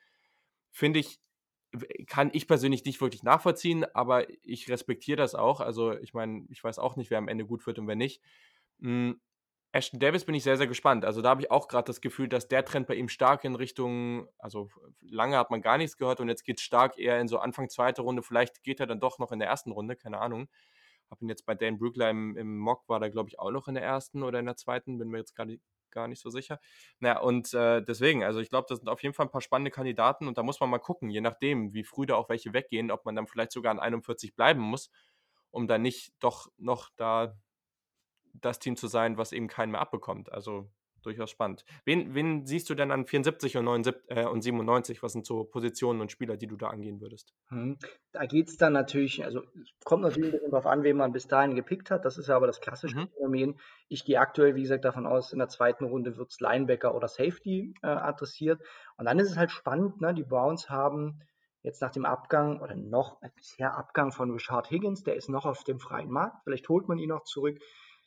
Finde 0.71 1.01
ich, 1.01 1.21
kann 2.07 2.31
ich 2.33 2.47
persönlich 2.47 2.85
nicht 2.85 3.01
wirklich 3.01 3.23
nachvollziehen, 3.23 3.85
aber 3.95 4.27
ich 4.45 4.69
respektiere 4.69 5.17
das 5.17 5.35
auch. 5.35 5.61
Also 5.61 5.93
ich 5.93 6.15
meine, 6.15 6.47
ich 6.49 6.63
weiß 6.63 6.79
auch 6.79 6.97
nicht, 6.97 7.11
wer 7.11 7.19
am 7.19 7.29
Ende 7.29 7.47
gut 7.47 7.67
wird 7.67 7.79
und 7.79 7.87
wer 7.89 7.97
nicht. 7.97 8.23
Ashton 9.73 10.01
Davis 10.01 10.25
bin 10.25 10.35
ich 10.35 10.43
sehr, 10.43 10.57
sehr 10.57 10.67
gespannt. 10.67 11.05
Also 11.05 11.21
da 11.21 11.31
habe 11.31 11.43
ich 11.43 11.51
auch 11.51 11.69
gerade 11.69 11.87
das 11.87 12.01
Gefühl, 12.01 12.29
dass 12.29 12.49
der 12.49 12.65
Trend 12.65 12.87
bei 12.87 12.95
ihm 12.95 13.09
stark 13.09 13.45
in 13.45 13.55
Richtung, 13.55 14.29
also 14.39 14.71
lange 15.01 15.37
hat 15.37 15.51
man 15.51 15.61
gar 15.61 15.77
nichts 15.77 15.97
gehört 15.97 16.21
und 16.21 16.29
jetzt 16.29 16.45
geht 16.45 16.59
es 16.59 16.65
stark 16.65 16.99
eher 16.99 17.21
in 17.21 17.29
so 17.29 17.39
Anfang 17.39 17.69
zweite 17.69 18.03
Runde. 18.03 18.23
Vielleicht 18.23 18.63
geht 18.63 18.81
er 18.81 18.87
dann 18.87 19.01
doch 19.01 19.19
noch 19.19 19.33
in 19.33 19.39
der 19.39 19.49
ersten 19.49 19.73
Runde, 19.73 19.97
keine 19.97 20.19
Ahnung. 20.19 20.49
Habe 21.11 21.25
ihn 21.25 21.29
jetzt 21.29 21.47
bei 21.47 21.55
Dan 21.55 21.79
Brugler 21.79 22.11
im, 22.11 22.37
im 22.37 22.59
Mock, 22.59 22.89
war 22.89 23.01
da 23.01 23.09
glaube 23.09 23.29
ich 23.29 23.39
auch 23.39 23.51
noch 23.51 23.69
in 23.69 23.75
der 23.75 23.85
ersten 23.85 24.23
oder 24.23 24.39
in 24.41 24.47
der 24.47 24.57
zweiten, 24.57 24.99
bin 24.99 25.09
mir 25.09 25.19
jetzt 25.19 25.35
gar 25.35 25.45
nicht, 25.45 25.63
gar 25.91 26.09
nicht 26.09 26.21
so 26.21 26.31
sicher. 26.31 26.59
Naja, 27.01 27.21
und 27.21 27.53
äh, 27.55 27.83
deswegen, 27.83 28.25
also 28.25 28.41
ich 28.41 28.49
glaube, 28.49 28.67
das 28.69 28.79
sind 28.79 28.89
auf 28.89 29.03
jeden 29.03 29.15
Fall 29.15 29.27
ein 29.27 29.31
paar 29.31 29.41
spannende 29.41 29.71
Kandidaten 29.71 30.27
und 30.27 30.39
da 30.39 30.43
muss 30.43 30.61
man 30.61 30.71
mal 30.71 30.79
gucken, 30.79 31.11
je 31.11 31.21
nachdem, 31.21 31.75
wie 31.75 31.85
früh 31.85 32.07
da 32.07 32.17
auch 32.17 32.29
welche 32.29 32.53
weggehen, 32.53 32.91
ob 32.91 33.05
man 33.05 33.15
dann 33.15 33.27
vielleicht 33.27 33.53
sogar 33.53 33.73
an 33.73 33.81
41 33.81 34.35
bleiben 34.35 34.61
muss, 34.61 34.91
um 35.51 35.69
dann 35.69 35.83
nicht 35.83 36.13
doch 36.21 36.49
noch 36.57 36.91
da 36.97 37.37
das 38.41 38.59
Team 38.59 38.77
zu 38.77 38.89
sein, 38.89 39.19
was 39.19 39.33
eben 39.33 39.49
keinen 39.49 39.73
mehr 39.73 39.81
abbekommt. 39.81 40.33
Also 40.33 40.69
durchaus 41.07 41.31
spannend. 41.31 41.65
Wen, 41.85 42.15
wen 42.15 42.47
siehst 42.47 42.69
du 42.69 42.75
denn 42.75 42.91
an 42.91 43.07
74 43.07 43.57
und, 43.57 43.65
79, 43.65 44.03
äh, 44.09 44.27
und 44.27 44.43
97? 44.43 45.03
Was 45.03 45.13
sind 45.13 45.25
so 45.25 45.45
Positionen 45.45 46.01
und 46.01 46.11
Spieler, 46.11 46.37
die 46.37 46.49
du 46.49 46.57
da 46.57 46.69
angehen 46.69 47.01
würdest? 47.01 47.33
Hm. 47.49 47.79
Da 48.13 48.27
geht 48.27 48.49
es 48.49 48.57
dann 48.57 48.73
natürlich, 48.73 49.25
also 49.25 49.43
kommt 49.85 50.03
natürlich 50.03 50.31
ein 50.31 50.33
bisschen 50.33 50.51
darauf 50.51 50.67
an, 50.67 50.83
wen 50.83 50.97
man 50.97 51.13
bis 51.13 51.29
dahin 51.29 51.55
gepickt 51.55 51.91
hat. 51.91 52.05
Das 52.05 52.19
ist 52.19 52.29
ja 52.29 52.37
aber 52.37 52.49
das 52.49 52.61
klassische 52.61 52.97
Mhm. 52.97 53.09
Phänomen. 53.17 53.61
Ich 53.89 54.05
gehe 54.05 54.19
aktuell, 54.19 54.57
wie 54.57 54.63
gesagt, 54.63 54.85
davon 54.85 55.07
aus, 55.07 55.33
in 55.33 55.39
der 55.39 55.49
zweiten 55.49 55.85
Runde 55.85 56.17
wird 56.17 56.31
es 56.31 56.41
Linebacker 56.41 56.95
oder 56.95 57.09
Safety 57.09 57.75
äh, 57.83 57.87
adressiert. 57.87 58.61
Und 58.97 59.07
dann 59.07 59.19
ist 59.19 59.31
es 59.31 59.37
halt 59.37 59.53
spannend, 59.53 60.01
ne? 60.01 60.13
die 60.13 60.25
Browns 60.25 60.69
haben 60.69 61.21
jetzt 61.63 61.83
nach 61.83 61.91
dem 61.91 62.05
Abgang 62.05 62.61
oder 62.61 62.75
noch 62.75 63.23
äh, 63.23 63.29
bisher 63.35 63.77
Abgang 63.77 64.13
von 64.13 64.31
Richard 64.31 64.71
Higgins, 64.71 65.03
der 65.03 65.17
ist 65.17 65.29
noch 65.29 65.47
auf 65.47 65.65
dem 65.65 65.79
freien 65.79 66.11
Markt. 66.11 66.43
Vielleicht 66.45 66.69
holt 66.69 66.89
man 66.89 66.99
ihn 66.99 67.09
noch 67.09 67.25
zurück. 67.25 67.59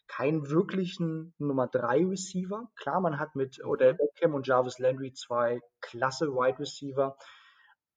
Keinen 0.09 0.49
wirklichen 0.49 1.33
Nummer 1.37 1.67
3 1.67 2.07
Receiver. 2.07 2.67
Klar, 2.75 2.99
man 2.99 3.19
hat 3.19 3.35
mit 3.35 3.63
Odell 3.63 3.93
Beckham 3.93 4.33
und 4.33 4.47
Jarvis 4.47 4.79
Landry 4.79 5.13
zwei 5.13 5.61
klasse 5.81 6.33
Wide 6.33 6.59
Receiver. 6.59 7.15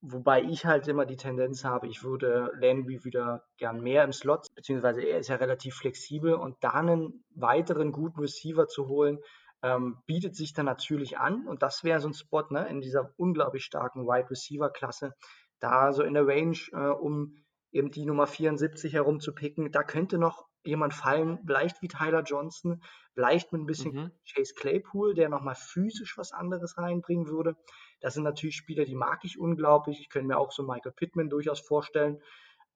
Wobei 0.02 0.42
ich 0.42 0.66
halt 0.66 0.86
immer 0.88 1.06
die 1.06 1.16
Tendenz 1.16 1.64
habe, 1.64 1.88
ich 1.88 2.04
würde 2.04 2.52
Landry 2.60 3.02
wieder 3.04 3.44
gern 3.56 3.80
mehr 3.80 4.04
im 4.04 4.12
Slot, 4.12 4.46
beziehungsweise 4.54 5.00
er 5.00 5.20
ist 5.20 5.28
ja 5.28 5.36
relativ 5.36 5.76
flexibel 5.76 6.34
und 6.34 6.56
da 6.60 6.70
einen 6.70 7.24
weiteren 7.34 7.92
guten 7.92 8.20
Receiver 8.20 8.68
zu 8.68 8.88
holen, 8.88 9.18
ähm, 9.62 10.02
bietet 10.06 10.36
sich 10.36 10.52
dann 10.52 10.66
natürlich 10.66 11.18
an. 11.18 11.46
Und 11.46 11.62
das 11.62 11.82
wäre 11.82 12.00
so 12.00 12.08
ein 12.08 12.14
Spot 12.14 12.44
ne, 12.50 12.68
in 12.68 12.80
dieser 12.80 13.14
unglaublich 13.16 13.64
starken 13.64 14.06
Wide 14.06 14.28
Receiver-Klasse, 14.28 15.14
da 15.60 15.92
so 15.92 16.02
in 16.02 16.14
der 16.14 16.26
Range 16.26 16.58
äh, 16.72 16.88
um 16.88 17.36
eben 17.70 17.90
die 17.90 18.04
Nummer 18.04 18.26
74 18.26 18.92
herum 18.92 19.18
zu 19.18 19.34
picken. 19.34 19.72
Da 19.72 19.82
könnte 19.82 20.18
noch 20.18 20.46
jemand 20.64 20.94
fallen, 20.94 21.38
vielleicht 21.44 21.82
wie 21.82 21.88
Tyler 21.88 22.22
Johnson, 22.22 22.82
vielleicht 23.14 23.52
mit 23.52 23.62
ein 23.62 23.66
bisschen 23.66 23.94
mhm. 23.94 24.10
Chase 24.26 24.54
Claypool, 24.54 25.14
der 25.14 25.28
nochmal 25.28 25.54
physisch 25.54 26.16
was 26.18 26.32
anderes 26.32 26.78
reinbringen 26.78 27.28
würde. 27.28 27.56
Das 28.00 28.14
sind 28.14 28.22
natürlich 28.22 28.56
Spieler, 28.56 28.84
die 28.84 28.94
mag 28.94 29.24
ich 29.24 29.38
unglaublich. 29.38 30.00
Ich 30.00 30.08
könnte 30.08 30.28
mir 30.28 30.38
auch 30.38 30.52
so 30.52 30.62
Michael 30.62 30.92
Pittman 30.92 31.30
durchaus 31.30 31.60
vorstellen, 31.60 32.22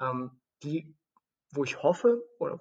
ähm, 0.00 0.30
die, 0.62 0.94
wo 1.52 1.64
ich 1.64 1.82
hoffe, 1.82 2.22
oder 2.38 2.60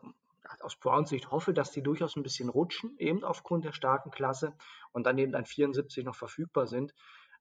aus 0.62 0.76
Browns 0.76 1.10
Sicht 1.10 1.32
hoffe, 1.32 1.54
dass 1.54 1.72
die 1.72 1.82
durchaus 1.82 2.16
ein 2.16 2.24
bisschen 2.24 2.50
rutschen, 2.50 2.96
eben 2.98 3.24
aufgrund 3.24 3.66
der 3.66 3.74
starken 3.74 4.12
Klasse 4.12 4.54
und 4.92 5.06
dann 5.06 5.18
eben 5.18 5.36
ein 5.36 5.46
74 5.46 6.06
noch 6.06 6.16
verfügbar 6.16 6.68
sind. 6.68 6.94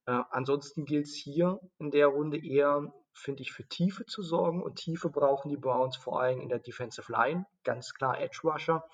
Äh, 0.06 0.22
ansonsten 0.30 0.84
gilt 0.84 1.06
es 1.06 1.14
hier 1.14 1.60
in 1.78 1.90
der 1.90 2.08
Runde 2.08 2.38
eher, 2.38 2.92
finde 3.12 3.42
ich, 3.42 3.52
für 3.52 3.66
Tiefe 3.66 4.04
zu 4.06 4.22
sorgen 4.22 4.62
und 4.62 4.76
Tiefe 4.76 5.08
brauchen 5.08 5.48
die 5.48 5.56
Browns 5.56 5.96
vor 5.96 6.20
allem 6.20 6.40
in 6.40 6.48
der 6.48 6.58
Defensive 6.58 7.10
Line, 7.10 7.46
ganz 7.62 7.94
klar 7.94 8.20
Edge 8.20 8.40
Rusher. 8.44 8.84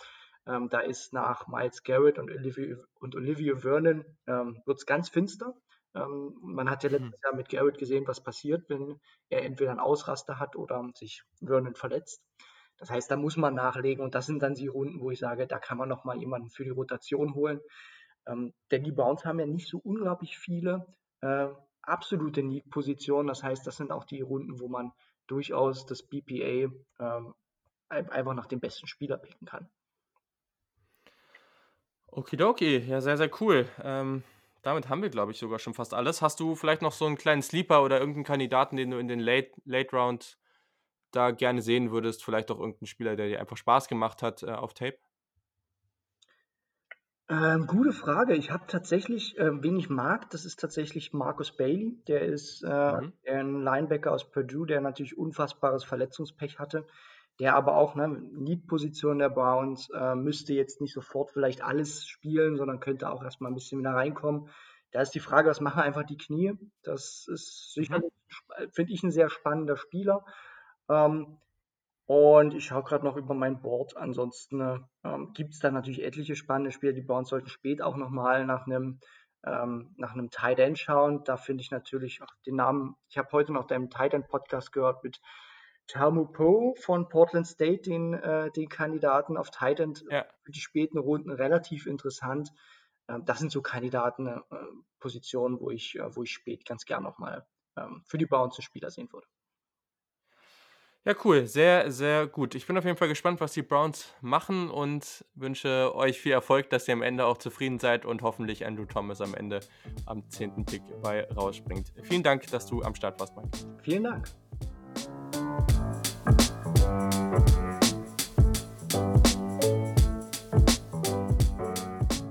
Ähm, 0.46 0.68
da 0.68 0.80
ist 0.80 1.12
nach 1.12 1.48
Miles 1.48 1.82
Garrett 1.82 2.18
und 2.18 2.30
Olivia, 2.30 2.76
und 3.00 3.14
Olivia 3.14 3.56
Vernon 3.56 4.04
ähm, 4.26 4.62
wird 4.64 4.78
es 4.78 4.86
ganz 4.86 5.08
finster. 5.08 5.54
Ähm, 5.94 6.36
man 6.42 6.70
hat 6.70 6.82
ja 6.84 6.90
letztes 6.90 7.12
hm. 7.12 7.20
Jahr 7.24 7.34
mit 7.34 7.48
Garrett 7.48 7.78
gesehen, 7.78 8.06
was 8.06 8.22
passiert, 8.22 8.68
wenn 8.68 9.00
er 9.28 9.42
entweder 9.44 9.70
einen 9.70 9.80
Ausraster 9.80 10.38
hat 10.38 10.56
oder 10.56 10.88
sich 10.94 11.22
Vernon 11.44 11.74
verletzt. 11.74 12.22
Das 12.78 12.90
heißt, 12.90 13.10
da 13.10 13.16
muss 13.16 13.36
man 13.36 13.54
nachlegen 13.54 14.02
und 14.02 14.14
das 14.14 14.26
sind 14.26 14.42
dann 14.42 14.54
die 14.54 14.68
Runden, 14.68 15.00
wo 15.00 15.10
ich 15.10 15.18
sage, 15.18 15.46
da 15.46 15.58
kann 15.58 15.76
man 15.76 15.88
nochmal 15.88 16.18
jemanden 16.18 16.48
für 16.48 16.64
die 16.64 16.70
Rotation 16.70 17.34
holen. 17.34 17.60
Ähm, 18.26 18.54
denn 18.70 18.84
die 18.84 18.92
Browns 18.92 19.24
haben 19.24 19.38
ja 19.38 19.46
nicht 19.46 19.68
so 19.68 19.78
unglaublich 19.78 20.38
viele 20.38 20.86
äh, 21.20 21.48
absolute 21.82 22.42
Need-Positionen. 22.42 23.28
Das 23.28 23.42
heißt, 23.42 23.66
das 23.66 23.76
sind 23.76 23.92
auch 23.92 24.04
die 24.04 24.20
Runden, 24.20 24.60
wo 24.60 24.68
man 24.68 24.92
durchaus 25.26 25.86
das 25.86 26.02
BPA 26.02 26.72
ähm, 26.98 27.34
einfach 27.88 28.34
nach 28.34 28.46
dem 28.46 28.60
besten 28.60 28.86
Spieler 28.86 29.18
picken 29.18 29.46
kann. 29.46 29.68
Okidoki, 32.06 32.78
ja, 32.78 33.00
sehr, 33.00 33.16
sehr 33.16 33.30
cool. 33.40 33.68
Ähm, 33.82 34.24
damit 34.62 34.88
haben 34.88 35.02
wir, 35.02 35.10
glaube 35.10 35.32
ich, 35.32 35.38
sogar 35.38 35.58
schon 35.58 35.74
fast 35.74 35.94
alles. 35.94 36.22
Hast 36.22 36.40
du 36.40 36.54
vielleicht 36.54 36.82
noch 36.82 36.92
so 36.92 37.06
einen 37.06 37.16
kleinen 37.16 37.42
Sleeper 37.42 37.82
oder 37.82 37.98
irgendeinen 37.98 38.24
Kandidaten, 38.24 38.76
den 38.76 38.90
du 38.90 38.98
in 38.98 39.08
den 39.08 39.20
Late, 39.20 39.52
Late 39.64 39.96
Round 39.96 40.38
da 41.12 41.30
gerne 41.30 41.62
sehen 41.62 41.92
würdest? 41.92 42.24
Vielleicht 42.24 42.50
auch 42.50 42.58
irgendeinen 42.58 42.88
Spieler, 42.88 43.16
der 43.16 43.28
dir 43.28 43.40
einfach 43.40 43.56
Spaß 43.56 43.88
gemacht 43.88 44.22
hat 44.22 44.42
äh, 44.42 44.50
auf 44.50 44.74
Tape? 44.74 44.98
Ähm, 47.30 47.68
gute 47.68 47.92
Frage. 47.92 48.34
Ich 48.34 48.50
habe 48.50 48.64
tatsächlich, 48.66 49.38
äh, 49.38 49.62
wen 49.62 49.76
ich 49.76 49.88
mag, 49.88 50.28
das 50.30 50.44
ist 50.44 50.58
tatsächlich 50.58 51.12
Marcus 51.12 51.56
Bailey. 51.56 51.96
Der 52.08 52.22
ist 52.22 52.64
äh, 52.64 53.00
mhm. 53.00 53.12
ein 53.24 53.62
Linebacker 53.62 54.10
aus 54.10 54.28
Purdue, 54.28 54.66
der 54.66 54.80
natürlich 54.80 55.16
unfassbares 55.16 55.84
Verletzungspech 55.84 56.58
hatte. 56.58 56.88
Der 57.38 57.54
aber 57.54 57.76
auch, 57.76 57.94
ne, 57.94 58.08
Need-Position 58.08 59.20
der 59.20 59.28
Browns, 59.28 59.88
äh, 59.90 60.16
müsste 60.16 60.54
jetzt 60.54 60.80
nicht 60.80 60.92
sofort 60.92 61.30
vielleicht 61.30 61.62
alles 61.62 62.04
spielen, 62.04 62.56
sondern 62.56 62.80
könnte 62.80 63.08
auch 63.08 63.22
erstmal 63.22 63.52
ein 63.52 63.54
bisschen 63.54 63.78
wieder 63.78 63.94
reinkommen. 63.94 64.48
Da 64.90 65.00
ist 65.00 65.14
die 65.14 65.20
Frage, 65.20 65.48
was 65.50 65.60
machen 65.60 65.82
einfach 65.82 66.02
die 66.02 66.18
Knie? 66.18 66.58
Das 66.82 67.28
ist 67.28 67.72
sicherlich, 67.74 68.12
mhm. 68.58 68.70
finde 68.72 68.92
ich, 68.92 69.04
ein 69.04 69.12
sehr 69.12 69.30
spannender 69.30 69.76
Spieler. 69.76 70.24
Ähm, 70.88 71.38
und 72.10 72.54
ich 72.54 72.64
schaue 72.64 72.82
gerade 72.82 73.04
noch 73.04 73.16
über 73.16 73.34
mein 73.34 73.62
Board. 73.62 73.96
Ansonsten 73.96 74.84
ähm, 75.04 75.32
gibt 75.32 75.54
es 75.54 75.60
da 75.60 75.70
natürlich 75.70 76.02
etliche 76.02 76.34
spannende 76.34 76.72
Spieler. 76.72 76.92
Die 76.92 77.02
Browns 77.02 77.28
sollten 77.28 77.46
spät 77.46 77.80
auch 77.80 77.96
nochmal 77.96 78.44
nach 78.46 78.66
einem 78.66 78.98
ähm, 79.46 79.94
nach 79.96 80.14
einem 80.14 80.28
Tight 80.28 80.58
End 80.58 80.76
schauen. 80.76 81.22
Da 81.22 81.36
finde 81.36 81.62
ich 81.62 81.70
natürlich 81.70 82.20
auch 82.20 82.34
den 82.44 82.56
Namen. 82.56 82.96
Ich 83.10 83.16
habe 83.16 83.28
heute 83.30 83.52
noch 83.52 83.64
deinen 83.64 83.90
Tight 83.90 84.12
End 84.12 84.26
Podcast 84.26 84.72
gehört 84.72 85.04
mit 85.04 85.20
Tamu 85.86 86.26
Poe 86.26 86.74
von 86.82 87.08
Portland 87.08 87.46
State, 87.46 87.82
den, 87.82 88.14
äh, 88.14 88.50
den 88.50 88.68
Kandidaten 88.68 89.36
auf 89.36 89.52
Tight 89.52 89.78
End 89.78 90.02
ja. 90.10 90.26
für 90.42 90.50
die 90.50 90.58
späten 90.58 90.98
Runden 90.98 91.30
relativ 91.30 91.86
interessant. 91.86 92.50
Ähm, 93.06 93.24
das 93.24 93.38
sind 93.38 93.52
so 93.52 93.62
Kandidaten, 93.62 94.26
äh, 94.26 94.40
wo 94.98 95.70
ich, 95.70 95.94
äh, 95.94 96.16
wo 96.16 96.24
ich 96.24 96.32
spät 96.32 96.66
ganz 96.66 96.84
gern 96.86 97.04
nochmal 97.04 97.46
ähm, 97.76 98.02
für 98.04 98.18
die 98.18 98.26
Browns 98.26 98.58
einen 98.58 98.64
Spieler 98.64 98.90
sehen 98.90 99.12
würde. 99.12 99.28
Ja, 101.04 101.14
cool. 101.24 101.46
Sehr, 101.46 101.90
sehr 101.90 102.26
gut. 102.26 102.54
Ich 102.54 102.66
bin 102.66 102.76
auf 102.76 102.84
jeden 102.84 102.96
Fall 102.96 103.08
gespannt, 103.08 103.40
was 103.40 103.52
die 103.52 103.62
Browns 103.62 104.12
machen 104.20 104.68
und 104.68 105.24
wünsche 105.34 105.94
euch 105.94 106.20
viel 106.20 106.32
Erfolg, 106.32 106.68
dass 106.68 106.86
ihr 106.88 106.94
am 106.94 107.00
Ende 107.02 107.24
auch 107.24 107.38
zufrieden 107.38 107.78
seid 107.78 108.04
und 108.04 108.20
hoffentlich 108.20 108.66
Andrew 108.66 108.84
Thomas 108.84 109.22
am 109.22 109.34
Ende 109.34 109.60
am 110.04 110.28
10. 110.28 110.66
Pick 110.66 110.82
bei 111.02 111.26
rausspringt. 111.30 111.92
Vielen 112.02 112.22
Dank, 112.22 112.46
dass 112.48 112.66
du 112.66 112.82
am 112.82 112.94
Start 112.94 113.18
warst, 113.18 113.34
Mike. 113.34 113.48
Vielen 113.82 114.04
Dank. 114.04 114.28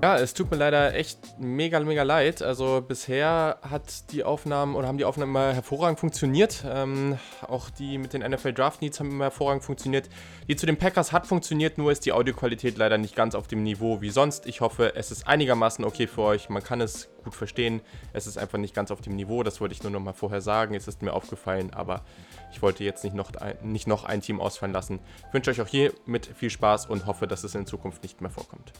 Ja, 0.02 0.16
es 0.16 0.32
tut 0.32 0.50
mir 0.50 0.56
leider 0.56 0.94
echt 0.94 1.18
mega, 1.38 1.78
mega 1.78 2.04
leid. 2.04 2.40
Also 2.40 2.80
bisher 2.80 3.58
hat 3.60 4.10
die 4.12 4.24
Aufnahmen 4.24 4.74
oder 4.74 4.88
haben 4.88 4.96
die 4.96 5.04
Aufnahmen 5.04 5.32
immer 5.32 5.52
hervorragend 5.52 6.00
funktioniert. 6.00 6.64
Ähm, 6.66 7.18
auch 7.46 7.68
die 7.68 7.98
mit 7.98 8.14
den 8.14 8.22
NFL 8.22 8.54
Draft 8.54 8.80
Needs 8.80 8.98
haben 8.98 9.10
immer 9.10 9.24
hervorragend 9.24 9.62
funktioniert. 9.62 10.08
Die 10.48 10.56
zu 10.56 10.64
den 10.64 10.78
Packers 10.78 11.12
hat 11.12 11.26
funktioniert, 11.26 11.76
nur 11.76 11.92
ist 11.92 12.06
die 12.06 12.12
Audioqualität 12.12 12.78
leider 12.78 12.96
nicht 12.96 13.14
ganz 13.14 13.34
auf 13.34 13.46
dem 13.46 13.62
Niveau 13.62 14.00
wie 14.00 14.08
sonst. 14.08 14.46
Ich 14.46 14.62
hoffe, 14.62 14.94
es 14.96 15.10
ist 15.10 15.28
einigermaßen 15.28 15.84
okay 15.84 16.06
für 16.06 16.22
euch. 16.22 16.48
Man 16.48 16.62
kann 16.62 16.80
es 16.80 17.10
gut 17.22 17.34
verstehen. 17.34 17.82
Es 18.14 18.26
ist 18.26 18.38
einfach 18.38 18.56
nicht 18.56 18.74
ganz 18.74 18.90
auf 18.90 19.02
dem 19.02 19.16
Niveau. 19.16 19.42
Das 19.42 19.60
wollte 19.60 19.74
ich 19.74 19.82
nur 19.82 19.92
noch 19.92 20.00
mal 20.00 20.14
vorher 20.14 20.40
sagen. 20.40 20.74
Es 20.74 20.88
ist 20.88 21.02
mir 21.02 21.12
aufgefallen, 21.12 21.74
aber 21.74 22.06
ich 22.52 22.62
wollte 22.62 22.84
jetzt 22.84 23.04
nicht 23.04 23.14
noch 23.14 23.34
ein, 23.34 23.56
nicht 23.62 23.86
noch 23.86 24.04
ein 24.04 24.22
Team 24.22 24.40
ausfallen 24.40 24.72
lassen. 24.72 25.00
Ich 25.28 25.34
wünsche 25.34 25.50
euch 25.50 25.60
auch 25.60 25.68
hier 25.68 25.92
mit 26.06 26.24
viel 26.24 26.48
Spaß 26.48 26.86
und 26.86 27.04
hoffe, 27.04 27.26
dass 27.26 27.44
es 27.44 27.54
in 27.54 27.66
Zukunft 27.66 28.02
nicht 28.02 28.22
mehr 28.22 28.30
vorkommt. 28.30 28.72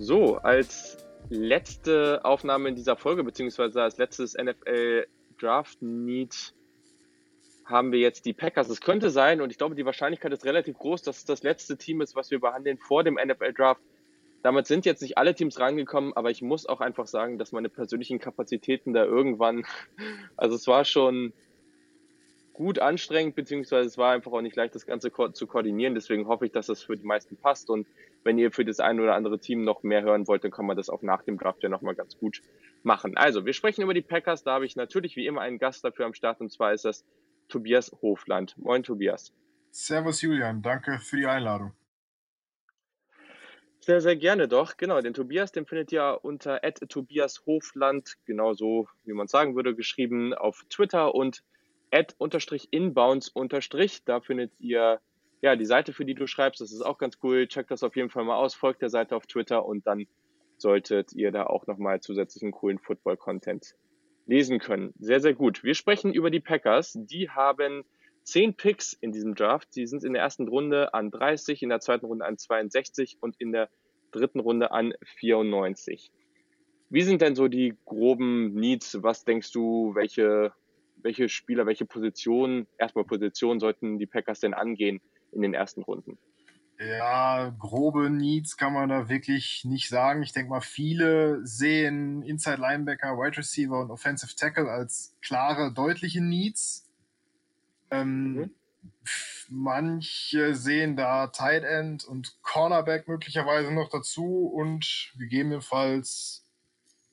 So, 0.00 0.36
als 0.36 0.96
letzte 1.28 2.24
Aufnahme 2.24 2.68
in 2.68 2.76
dieser 2.76 2.96
Folge, 2.96 3.24
beziehungsweise 3.24 3.82
als 3.82 3.98
letztes 3.98 4.34
NFL 4.34 5.08
Draft 5.40 5.82
Need 5.82 6.54
haben 7.64 7.90
wir 7.90 7.98
jetzt 7.98 8.24
die 8.24 8.32
Packers. 8.32 8.68
Es 8.68 8.80
könnte 8.80 9.10
sein, 9.10 9.40
und 9.40 9.50
ich 9.50 9.58
glaube, 9.58 9.74
die 9.74 9.84
Wahrscheinlichkeit 9.84 10.32
ist 10.32 10.44
relativ 10.44 10.78
groß, 10.78 11.02
dass 11.02 11.18
es 11.18 11.24
das 11.24 11.42
letzte 11.42 11.76
Team 11.76 12.00
ist, 12.00 12.14
was 12.14 12.30
wir 12.30 12.38
behandeln 12.38 12.78
vor 12.78 13.02
dem 13.02 13.14
NFL 13.14 13.52
Draft. 13.52 13.80
Damit 14.44 14.68
sind 14.68 14.86
jetzt 14.86 15.02
nicht 15.02 15.18
alle 15.18 15.34
Teams 15.34 15.58
reingekommen, 15.58 16.12
aber 16.14 16.30
ich 16.30 16.42
muss 16.42 16.64
auch 16.64 16.80
einfach 16.80 17.08
sagen, 17.08 17.36
dass 17.36 17.50
meine 17.50 17.68
persönlichen 17.68 18.20
Kapazitäten 18.20 18.92
da 18.92 19.04
irgendwann, 19.04 19.66
also 20.36 20.54
es 20.54 20.68
war 20.68 20.84
schon 20.84 21.32
gut 22.58 22.80
anstrengend, 22.80 23.36
beziehungsweise 23.36 23.86
es 23.86 23.98
war 23.98 24.12
einfach 24.12 24.32
auch 24.32 24.40
nicht 24.40 24.56
leicht, 24.56 24.74
das 24.74 24.84
Ganze 24.84 25.12
ko 25.12 25.28
zu 25.28 25.46
koordinieren. 25.46 25.94
Deswegen 25.94 26.26
hoffe 26.26 26.44
ich, 26.44 26.50
dass 26.50 26.66
das 26.66 26.82
für 26.82 26.96
die 26.96 27.06
meisten 27.06 27.36
passt. 27.36 27.70
Und 27.70 27.86
wenn 28.24 28.36
ihr 28.36 28.50
für 28.50 28.64
das 28.64 28.80
eine 28.80 29.00
oder 29.00 29.14
andere 29.14 29.38
Team 29.38 29.62
noch 29.62 29.84
mehr 29.84 30.02
hören 30.02 30.26
wollt, 30.26 30.42
dann 30.42 30.50
kann 30.50 30.66
man 30.66 30.76
das 30.76 30.90
auch 30.90 31.02
nach 31.02 31.22
dem 31.22 31.38
Draft 31.38 31.62
ja 31.62 31.68
nochmal 31.68 31.94
ganz 31.94 32.18
gut 32.18 32.42
machen. 32.82 33.16
Also, 33.16 33.46
wir 33.46 33.52
sprechen 33.52 33.82
über 33.82 33.94
die 33.94 34.02
Packers. 34.02 34.42
Da 34.42 34.54
habe 34.54 34.66
ich 34.66 34.74
natürlich 34.74 35.14
wie 35.14 35.28
immer 35.28 35.40
einen 35.40 35.60
Gast 35.60 35.84
dafür 35.84 36.06
am 36.06 36.14
Start 36.14 36.40
und 36.40 36.50
zwar 36.50 36.72
ist 36.72 36.84
das 36.84 37.04
Tobias 37.46 37.92
Hofland. 38.02 38.58
Moin, 38.58 38.82
Tobias. 38.82 39.32
Servus, 39.70 40.20
Julian. 40.20 40.60
Danke 40.60 40.98
für 40.98 41.16
die 41.16 41.26
Einladung. 41.26 41.74
Sehr, 43.78 44.00
sehr 44.00 44.16
gerne 44.16 44.48
doch. 44.48 44.76
Genau, 44.76 45.00
den 45.00 45.14
Tobias, 45.14 45.52
den 45.52 45.64
findet 45.64 45.92
ihr 45.92 46.18
unter 46.22 46.60
Tobias 46.88 47.46
Hofland, 47.46 48.16
genauso 48.24 48.88
wie 49.04 49.12
man 49.12 49.28
sagen 49.28 49.54
würde, 49.54 49.76
geschrieben 49.76 50.34
auf 50.34 50.64
Twitter 50.68 51.14
und 51.14 51.44
inbounds 51.90 53.32
Da 54.04 54.20
findet 54.20 54.52
ihr 54.58 55.00
ja 55.40 55.56
die 55.56 55.64
Seite, 55.64 55.92
für 55.92 56.04
die 56.04 56.14
du 56.14 56.26
schreibst. 56.26 56.60
Das 56.60 56.72
ist 56.72 56.82
auch 56.82 56.98
ganz 56.98 57.18
cool. 57.22 57.46
Checkt 57.46 57.70
das 57.70 57.82
auf 57.82 57.96
jeden 57.96 58.10
Fall 58.10 58.24
mal 58.24 58.36
aus. 58.36 58.54
Folgt 58.54 58.82
der 58.82 58.90
Seite 58.90 59.16
auf 59.16 59.26
Twitter 59.26 59.64
und 59.64 59.86
dann 59.86 60.06
solltet 60.56 61.12
ihr 61.12 61.30
da 61.30 61.46
auch 61.46 61.66
nochmal 61.66 62.00
zusätzlichen 62.00 62.50
coolen 62.50 62.78
Football-Content 62.78 63.74
lesen 64.26 64.58
können. 64.58 64.92
Sehr, 64.98 65.20
sehr 65.20 65.34
gut. 65.34 65.64
Wir 65.64 65.74
sprechen 65.74 66.12
über 66.12 66.30
die 66.30 66.40
Packers. 66.40 66.92
Die 66.94 67.30
haben 67.30 67.84
zehn 68.24 68.54
Picks 68.54 68.92
in 68.92 69.12
diesem 69.12 69.34
Draft. 69.34 69.74
Die 69.74 69.86
sind 69.86 70.04
in 70.04 70.12
der 70.12 70.22
ersten 70.22 70.48
Runde 70.48 70.92
an 70.92 71.10
30, 71.10 71.62
in 71.62 71.70
der 71.70 71.80
zweiten 71.80 72.06
Runde 72.06 72.26
an 72.26 72.36
62 72.36 73.18
und 73.20 73.40
in 73.40 73.52
der 73.52 73.70
dritten 74.10 74.40
Runde 74.40 74.70
an 74.70 74.92
94. 75.18 76.12
Wie 76.90 77.02
sind 77.02 77.22
denn 77.22 77.34
so 77.34 77.48
die 77.48 77.74
groben 77.84 78.54
Needs? 78.54 79.02
Was 79.02 79.24
denkst 79.24 79.52
du, 79.52 79.94
welche 79.94 80.52
welche 81.02 81.28
Spieler, 81.28 81.66
welche 81.66 81.86
Positionen, 81.86 82.66
erstmal 82.78 83.04
Positionen 83.04 83.60
sollten 83.60 83.98
die 83.98 84.06
Packers 84.06 84.40
denn 84.40 84.54
angehen 84.54 85.00
in 85.32 85.42
den 85.42 85.54
ersten 85.54 85.82
Runden? 85.82 86.18
Ja, 86.80 87.52
grobe 87.58 88.08
Needs 88.08 88.56
kann 88.56 88.72
man 88.72 88.88
da 88.88 89.08
wirklich 89.08 89.64
nicht 89.64 89.88
sagen. 89.88 90.22
Ich 90.22 90.32
denke 90.32 90.50
mal, 90.50 90.60
viele 90.60 91.44
sehen 91.44 92.22
Inside 92.22 92.60
Linebacker, 92.60 93.18
Wide 93.18 93.38
Receiver 93.38 93.80
und 93.80 93.90
Offensive 93.90 94.36
Tackle 94.36 94.70
als 94.70 95.16
klare, 95.20 95.72
deutliche 95.72 96.22
Needs. 96.22 96.88
Ähm, 97.90 98.32
mhm. 98.32 98.50
Manche 99.48 100.54
sehen 100.54 100.94
da 100.94 101.28
Tight 101.28 101.64
End 101.64 102.04
und 102.04 102.40
Cornerback 102.42 103.08
möglicherweise 103.08 103.72
noch 103.72 103.88
dazu 103.88 104.46
und 104.46 105.12
gegebenenfalls 105.18 106.44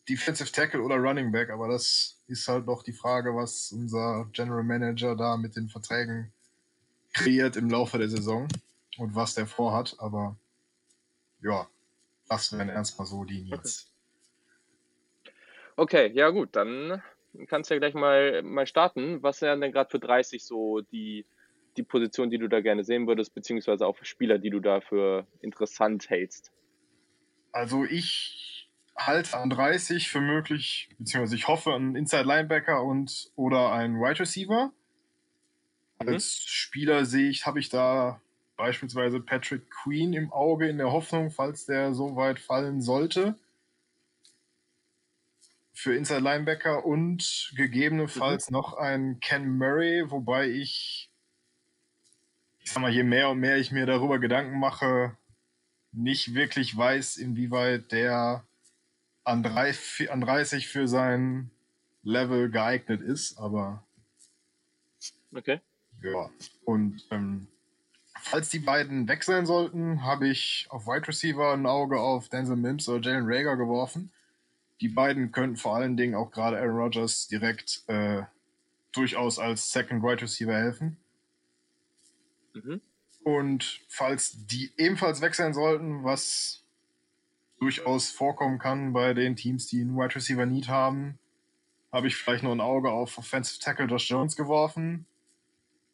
Defensive 0.08 0.52
Tackle 0.52 0.84
oder 0.84 0.98
Running 0.98 1.32
Back, 1.32 1.50
aber 1.50 1.68
das 1.68 2.15
ist 2.28 2.48
halt 2.48 2.66
noch 2.66 2.84
die 2.84 2.94
Frage, 2.94 3.36
was 3.36 3.72
unser 3.72 4.28
General 4.32 4.64
Manager 4.64 5.16
da 5.16 5.38
mit 5.38 5.56
den 5.56 5.70
Verträgen 5.70 6.32
kreiert 7.14 7.56
im 7.56 7.70
Laufe 7.70 7.98
der 7.98 8.10
Saison 8.10 8.48
und 8.98 9.16
was 9.16 9.36
der 9.36 9.48
vorhat, 9.48 9.96
aber 10.00 10.38
ja, 11.42 11.68
das 12.28 12.52
wären 12.58 12.70
erstmal 12.70 13.08
so 13.08 13.24
die 13.24 13.42
Needs. 13.42 13.92
Okay, 15.76 16.12
ja 16.14 16.30
gut, 16.30 16.56
dann 16.56 17.02
kannst 17.48 17.70
du 17.70 17.76
ja 17.76 17.80
gleich 17.80 17.94
mal, 17.94 18.42
mal 18.44 18.66
starten. 18.66 19.22
Was 19.22 19.42
wären 19.42 19.62
denn 19.62 19.72
gerade 19.72 19.90
für 19.90 20.00
30 20.00 20.44
so 20.44 20.82
die, 20.82 21.26
die 21.78 21.84
Position, 21.84 22.30
die 22.30 22.38
du 22.38 22.48
da 22.48 22.62
gerne 22.62 22.84
sehen 22.84 23.08
würdest, 23.08 23.34
beziehungsweise 23.34 23.86
auch 23.86 23.98
für 23.98 24.06
Spieler, 24.06 24.38
die 24.38 24.50
du 24.50 24.60
da 24.60 24.82
für 24.82 25.28
interessant 25.42 26.10
hältst? 26.10 26.52
Also 27.52 27.84
ich 27.86 28.55
halte 28.96 29.38
an 29.38 29.50
30 29.50 30.10
für 30.10 30.22
möglich, 30.22 30.90
beziehungsweise 30.98 31.36
ich 31.36 31.48
hoffe 31.48 31.74
einen 31.74 31.96
Inside 31.96 32.24
Linebacker 32.24 32.84
und 32.84 33.32
oder 33.36 33.72
einen 33.72 34.00
Wide 34.00 34.20
Receiver. 34.20 34.72
Mhm. 36.02 36.10
Als 36.10 36.44
Spieler 36.46 37.06
sehe 37.06 37.30
ich, 37.30 37.46
habe 37.46 37.60
ich 37.60 37.70
da 37.70 38.22
beispielsweise 38.58 39.20
Patrick 39.20 39.70
Queen 39.70 40.14
im 40.14 40.32
Auge 40.32 40.70
in 40.70 40.78
der 40.78 40.92
Hoffnung, 40.92 41.30
falls 41.30 41.66
der 41.66 41.94
so 41.94 42.16
weit 42.16 42.40
fallen 42.40 42.82
sollte. 42.82 43.36
Für 45.74 45.94
Inside 45.94 46.22
Linebacker 46.22 46.86
und 46.86 47.52
gegebenenfalls 47.58 48.50
mhm. 48.50 48.54
noch 48.54 48.78
ein 48.78 49.20
Ken 49.20 49.58
Murray, 49.58 50.10
wobei 50.10 50.50
ich, 50.50 51.10
ich 52.60 52.72
sag 52.72 52.82
mal, 52.82 52.92
je 52.92 53.04
mehr 53.04 53.30
und 53.30 53.40
mehr 53.40 53.58
ich 53.58 53.72
mir 53.72 53.86
darüber 53.86 54.20
Gedanken 54.20 54.58
mache, 54.58 55.18
nicht 55.92 56.34
wirklich 56.34 56.76
weiß, 56.76 57.18
inwieweit 57.18 57.92
der 57.92 58.46
an 59.26 59.44
30 59.44 60.68
für 60.68 60.88
sein 60.88 61.52
Level 62.04 62.50
geeignet 62.50 63.02
ist, 63.02 63.38
aber. 63.38 63.84
Okay. 65.34 65.60
Ja. 66.02 66.30
Und 66.64 67.04
ähm, 67.12 67.48
falls 68.22 68.50
die 68.50 68.60
beiden 68.60 69.08
wechseln 69.08 69.46
sollten, 69.46 70.04
habe 70.04 70.28
ich 70.28 70.68
auf 70.70 70.88
Wide 70.88 71.08
Receiver 71.08 71.54
ein 71.54 71.66
Auge 71.66 72.00
auf 72.00 72.30
Denzel 72.30 72.56
Mims 72.56 72.88
oder 72.88 73.02
Jalen 73.02 73.26
Rager 73.28 73.58
geworfen. 73.58 74.12
Die 74.82 74.90
beiden 74.90 75.32
könnten 75.32 75.58
vor 75.58 75.76
allen 75.76 75.98
Dingen 75.98 76.16
auch 76.16 76.32
gerade 76.32 76.58
Aaron 76.58 76.78
Rodgers 76.78 77.28
direkt 77.28 77.84
äh, 77.88 78.24
durchaus 78.92 79.40
als 79.40 79.72
Second 79.72 80.04
Wide 80.04 80.22
Receiver 80.22 80.54
helfen. 80.54 80.98
Mhm. 82.54 82.82
Und 83.24 83.82
falls 83.88 84.46
die 84.46 84.72
ebenfalls 84.78 85.22
wechseln 85.22 85.54
sollten, 85.54 86.04
was 86.04 86.65
durchaus 87.60 88.10
vorkommen 88.10 88.60
kann 88.60 88.94
bei 88.94 89.14
den 89.14 89.36
Teams, 89.36 89.68
die 89.68 89.82
einen 89.82 89.96
Wide 89.96 90.16
Receiver 90.16 90.46
Need 90.46 90.68
haben, 90.68 91.20
habe 91.92 92.08
ich 92.08 92.16
vielleicht 92.16 92.44
noch 92.44 92.52
ein 92.52 92.62
Auge 92.62 92.92
auf 92.92 93.18
Offensive 93.18 93.60
Tackle 93.60 93.86
Josh 93.86 94.10
Jones 94.10 94.36
geworfen. 94.36 95.06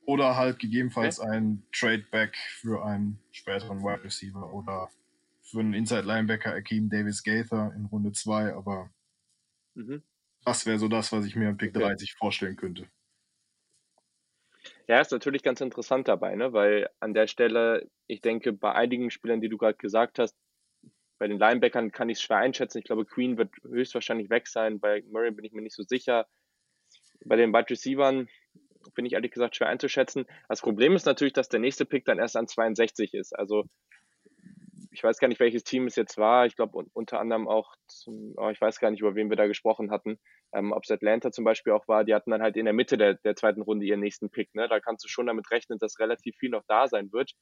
Oder 0.03 0.35
halt 0.35 0.57
gegebenenfalls 0.57 1.19
okay. 1.19 1.29
ein 1.29 1.63
Trade-Back 1.71 2.35
für 2.35 2.83
einen 2.83 3.19
späteren 3.31 3.81
Wide 3.83 4.03
Receiver 4.03 4.51
oder 4.51 4.89
für 5.43 5.59
einen 5.59 5.73
Inside 5.73 6.01
Linebacker 6.01 6.53
Akeem 6.53 6.89
Davis 6.89 7.23
Gaither 7.23 7.71
in 7.75 7.85
Runde 7.85 8.11
2, 8.11 8.53
aber 8.53 8.89
mhm. 9.75 10.01
das 10.43 10.65
wäre 10.65 10.79
so 10.79 10.87
das, 10.87 11.11
was 11.11 11.25
ich 11.25 11.35
mir 11.35 11.49
im 11.49 11.57
Pick 11.57 11.75
okay. 11.75 11.85
30 11.85 12.15
vorstellen 12.15 12.55
könnte. 12.55 12.87
Ja, 14.87 14.99
ist 14.99 15.11
natürlich 15.11 15.43
ganz 15.43 15.61
interessant 15.61 16.07
dabei, 16.07 16.35
ne? 16.35 16.51
weil 16.51 16.89
an 16.99 17.13
der 17.13 17.27
Stelle, 17.27 17.87
ich 18.07 18.21
denke, 18.21 18.53
bei 18.53 18.73
einigen 18.73 19.11
Spielern, 19.11 19.39
die 19.39 19.49
du 19.49 19.57
gerade 19.57 19.77
gesagt 19.77 20.19
hast, 20.19 20.35
bei 21.21 21.27
den 21.27 21.37
Linebackern 21.37 21.91
kann 21.91 22.09
ich 22.09 22.17
es 22.17 22.23
schwer 22.23 22.37
einschätzen. 22.37 22.79
Ich 22.79 22.83
glaube, 22.83 23.05
Queen 23.05 23.37
wird 23.37 23.51
höchstwahrscheinlich 23.61 24.31
weg 24.31 24.47
sein. 24.47 24.79
Bei 24.79 25.03
Murray 25.11 25.29
bin 25.29 25.45
ich 25.45 25.51
mir 25.51 25.61
nicht 25.61 25.75
so 25.75 25.83
sicher. 25.83 26.25
Bei 27.23 27.35
den 27.35 27.53
Wide 27.53 27.69
Receivern 27.69 28.27
bin 28.95 29.05
ich 29.05 29.13
ehrlich 29.13 29.29
gesagt 29.29 29.55
schwer 29.55 29.67
einzuschätzen. 29.67 30.25
Das 30.49 30.61
Problem 30.61 30.95
ist 30.95 31.05
natürlich, 31.05 31.33
dass 31.33 31.47
der 31.47 31.59
nächste 31.59 31.85
Pick 31.85 32.05
dann 32.05 32.17
erst 32.17 32.35
an 32.37 32.47
62 32.47 33.13
ist. 33.13 33.37
Also 33.37 33.65
ich 34.89 35.03
weiß 35.03 35.19
gar 35.19 35.27
nicht, 35.27 35.39
welches 35.39 35.63
Team 35.63 35.85
es 35.85 35.95
jetzt 35.95 36.17
war. 36.17 36.47
Ich 36.47 36.55
glaube 36.55 36.85
unter 36.91 37.19
anderem 37.19 37.47
auch, 37.47 37.75
zum, 37.85 38.33
oh, 38.37 38.49
ich 38.49 38.59
weiß 38.59 38.79
gar 38.79 38.89
nicht, 38.89 39.01
über 39.01 39.13
wen 39.13 39.29
wir 39.29 39.37
da 39.37 39.45
gesprochen 39.45 39.91
hatten. 39.91 40.17
Ähm, 40.55 40.71
ob 40.71 40.85
es 40.85 40.89
Atlanta 40.89 41.31
zum 41.31 41.43
Beispiel 41.45 41.73
auch 41.73 41.87
war. 41.87 42.03
Die 42.03 42.15
hatten 42.15 42.31
dann 42.31 42.41
halt 42.41 42.57
in 42.57 42.65
der 42.65 42.73
Mitte 42.73 42.97
der, 42.97 43.13
der 43.13 43.35
zweiten 43.35 43.61
Runde 43.61 43.85
ihren 43.85 43.99
nächsten 43.99 44.31
Pick. 44.31 44.55
Ne? 44.55 44.67
Da 44.67 44.79
kannst 44.79 45.05
du 45.05 45.07
schon 45.07 45.27
damit 45.27 45.51
rechnen, 45.51 45.77
dass 45.77 45.99
relativ 45.99 46.35
viel 46.37 46.49
noch 46.49 46.63
da 46.67 46.87
sein 46.87 47.11
wird. 47.11 47.33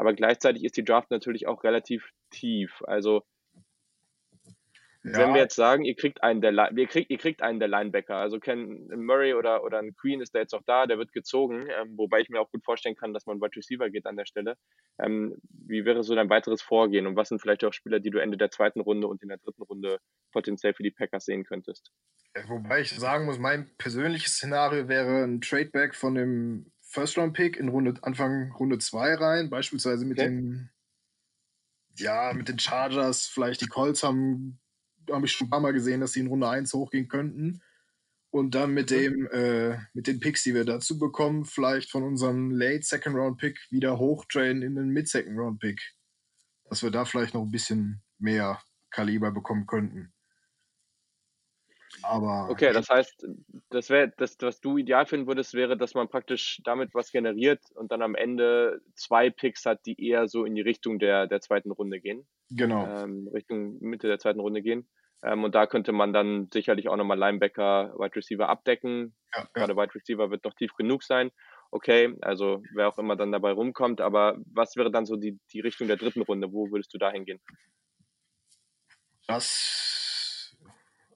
Aber 0.00 0.14
gleichzeitig 0.14 0.64
ist 0.64 0.78
die 0.78 0.84
Draft 0.84 1.10
natürlich 1.10 1.46
auch 1.46 1.62
relativ 1.62 2.10
tief. 2.30 2.82
Also 2.86 3.22
ja. 5.02 5.18
Wenn 5.18 5.34
wir 5.34 5.40
jetzt 5.42 5.56
sagen, 5.56 5.84
ihr 5.84 5.94
kriegt 5.94 6.22
einen 6.22 6.40
der, 6.40 6.52
ihr 6.76 6.86
kriegt, 6.86 7.10
ihr 7.10 7.18
kriegt 7.18 7.42
einen 7.42 7.58
der 7.58 7.68
Linebacker, 7.68 8.16
also 8.16 8.38
Ken 8.38 8.86
Murray 8.88 9.34
oder, 9.34 9.62
oder 9.62 9.78
ein 9.78 9.94
Queen 9.94 10.22
ist 10.22 10.34
da 10.34 10.38
jetzt 10.38 10.54
auch 10.54 10.62
da, 10.66 10.86
der 10.86 10.98
wird 10.98 11.12
gezogen, 11.12 11.68
ähm, 11.70 11.96
wobei 11.96 12.20
ich 12.20 12.30
mir 12.30 12.40
auch 12.40 12.50
gut 12.50 12.64
vorstellen 12.64 12.96
kann, 12.96 13.14
dass 13.14 13.26
man 13.26 13.40
Wide 13.40 13.56
Receiver 13.56 13.88
geht 13.90 14.06
an 14.06 14.16
der 14.16 14.26
Stelle. 14.26 14.56
Ähm, 14.98 15.36
wie 15.50 15.84
wäre 15.84 16.02
so 16.02 16.14
dein 16.14 16.28
weiteres 16.30 16.60
Vorgehen 16.60 17.06
und 17.06 17.16
was 17.16 17.28
sind 17.28 17.40
vielleicht 17.40 17.64
auch 17.64 17.72
Spieler, 17.72 18.00
die 18.00 18.10
du 18.10 18.18
Ende 18.18 18.36
der 18.36 18.50
zweiten 18.50 18.80
Runde 18.80 19.06
und 19.06 19.22
in 19.22 19.28
der 19.28 19.38
dritten 19.38 19.62
Runde 19.62 19.98
potenziell 20.32 20.72
für 20.72 20.82
die 20.82 20.90
Packers 20.90 21.26
sehen 21.26 21.44
könntest? 21.44 21.92
Wobei 22.46 22.80
ich 22.80 22.90
sagen 22.90 23.26
muss, 23.26 23.38
mein 23.38 23.70
persönliches 23.76 24.32
Szenario 24.32 24.88
wäre 24.88 25.24
ein 25.24 25.40
Tradeback 25.40 25.94
von 25.94 26.14
dem 26.14 26.72
First-Round-Pick 26.90 27.56
in 27.56 27.68
Runde, 27.68 27.94
Anfang 28.02 28.52
Runde 28.52 28.78
2 28.78 29.14
rein, 29.14 29.50
beispielsweise 29.50 30.04
mit 30.04 30.18
okay. 30.18 30.28
den 30.28 30.70
ja, 31.96 32.32
mit 32.32 32.48
den 32.48 32.58
Chargers, 32.58 33.26
vielleicht 33.26 33.60
die 33.60 33.66
Colts 33.66 34.02
haben 34.02 34.60
habe 35.12 35.26
ich 35.26 35.32
schon 35.32 35.46
ein 35.46 35.50
paar 35.50 35.60
Mal 35.60 35.72
gesehen, 35.72 36.00
dass 36.00 36.12
sie 36.12 36.20
in 36.20 36.26
Runde 36.26 36.48
1 36.48 36.72
hochgehen 36.72 37.08
könnten. 37.08 37.62
Und 38.30 38.54
dann 38.54 38.72
mit 38.72 38.90
dem, 38.90 39.26
äh, 39.32 39.76
mit 39.92 40.06
den 40.06 40.20
Picks, 40.20 40.44
die 40.44 40.54
wir 40.54 40.64
dazu 40.64 40.98
bekommen, 40.98 41.44
vielleicht 41.44 41.90
von 41.90 42.04
unserem 42.04 42.52
Late 42.52 42.82
Second 42.82 43.16
Round 43.16 43.38
Pick 43.38 43.58
wieder 43.70 43.98
hochtrainen 43.98 44.62
in 44.62 44.76
den 44.76 44.90
Mid 44.90 45.08
Second 45.08 45.36
Round 45.36 45.58
Pick. 45.58 45.80
Dass 46.68 46.82
wir 46.84 46.92
da 46.92 47.04
vielleicht 47.04 47.34
noch 47.34 47.42
ein 47.42 47.50
bisschen 47.50 48.02
mehr 48.18 48.62
Kaliber 48.90 49.32
bekommen 49.32 49.66
könnten. 49.66 50.12
Aber. 52.02 52.48
Okay, 52.50 52.72
das 52.72 52.88
heißt, 52.88 53.26
das 53.70 53.90
wäre, 53.90 54.12
das, 54.16 54.36
was 54.40 54.60
du 54.60 54.78
ideal 54.78 55.06
finden 55.06 55.26
würdest, 55.26 55.54
wäre, 55.54 55.76
dass 55.76 55.94
man 55.94 56.08
praktisch 56.08 56.60
damit 56.64 56.94
was 56.94 57.10
generiert 57.10 57.60
und 57.74 57.90
dann 57.92 58.02
am 58.02 58.14
Ende 58.14 58.80
zwei 58.94 59.30
Picks 59.30 59.66
hat, 59.66 59.84
die 59.86 60.02
eher 60.02 60.28
so 60.28 60.44
in 60.44 60.54
die 60.54 60.60
Richtung 60.60 60.98
der, 60.98 61.26
der 61.26 61.40
zweiten 61.40 61.70
Runde 61.70 62.00
gehen. 62.00 62.26
Genau. 62.50 62.86
Ähm, 62.86 63.28
Richtung 63.32 63.78
Mitte 63.80 64.06
der 64.06 64.18
zweiten 64.18 64.40
Runde 64.40 64.62
gehen. 64.62 64.88
Ähm, 65.22 65.44
und 65.44 65.54
da 65.54 65.66
könnte 65.66 65.92
man 65.92 66.12
dann 66.12 66.48
sicherlich 66.52 66.88
auch 66.88 66.96
nochmal 66.96 67.18
Linebacker, 67.18 67.94
Wide 67.98 68.16
Receiver 68.16 68.48
abdecken. 68.48 69.14
Ja, 69.34 69.46
Gerade 69.52 69.76
Wide 69.76 69.94
Receiver 69.94 70.30
wird 70.30 70.44
noch 70.44 70.54
tief 70.54 70.74
genug 70.74 71.02
sein. 71.02 71.30
Okay, 71.72 72.16
also 72.20 72.62
wer 72.74 72.88
auch 72.88 72.98
immer 72.98 73.16
dann 73.16 73.30
dabei 73.30 73.52
rumkommt. 73.52 74.00
Aber 74.00 74.38
was 74.52 74.76
wäre 74.76 74.90
dann 74.90 75.06
so 75.06 75.16
die, 75.16 75.38
die 75.52 75.60
Richtung 75.60 75.86
der 75.86 75.96
dritten 75.96 76.22
Runde? 76.22 76.52
Wo 76.52 76.70
würdest 76.70 76.92
du 76.94 76.98
da 76.98 77.10
hingehen? 77.10 77.40
Das. 79.26 80.09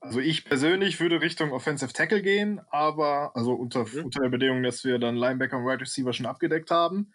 Also 0.05 0.21
ich 0.21 0.45
persönlich 0.45 1.01
würde 1.01 1.23
Richtung 1.23 1.53
Offensive 1.53 1.95
Tackle 1.95 2.21
gehen, 2.21 2.61
aber 2.71 3.35
also 3.35 3.55
unter, 3.55 3.87
mhm. 3.87 4.05
unter 4.05 4.21
der 4.21 4.29
Bedingung, 4.29 4.63
dass 4.63 4.85
wir 4.85 4.99
dann 4.99 5.17
Linebacker 5.17 5.57
und 5.57 5.65
Wide 5.65 5.81
Receiver 5.81 6.13
schon 6.13 6.27
abgedeckt 6.27 6.71
haben. 6.71 7.15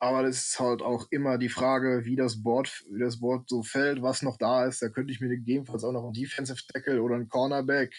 Aber 0.00 0.24
das 0.24 0.48
ist 0.48 0.58
halt 0.58 0.82
auch 0.82 1.06
immer 1.10 1.38
die 1.38 1.48
Frage, 1.48 2.04
wie 2.04 2.16
das 2.16 2.42
Board, 2.42 2.84
wie 2.90 2.98
das 2.98 3.20
Board 3.20 3.48
so 3.48 3.62
fällt, 3.62 4.02
was 4.02 4.22
noch 4.22 4.38
da 4.38 4.66
ist. 4.66 4.82
Da 4.82 4.88
könnte 4.88 5.12
ich 5.12 5.20
mir 5.20 5.28
gegebenenfalls 5.28 5.84
auch 5.84 5.92
noch 5.92 6.02
einen 6.02 6.14
Defensive 6.14 6.60
Tackle 6.66 7.00
oder 7.00 7.14
einen 7.14 7.28
Cornerback 7.28 7.94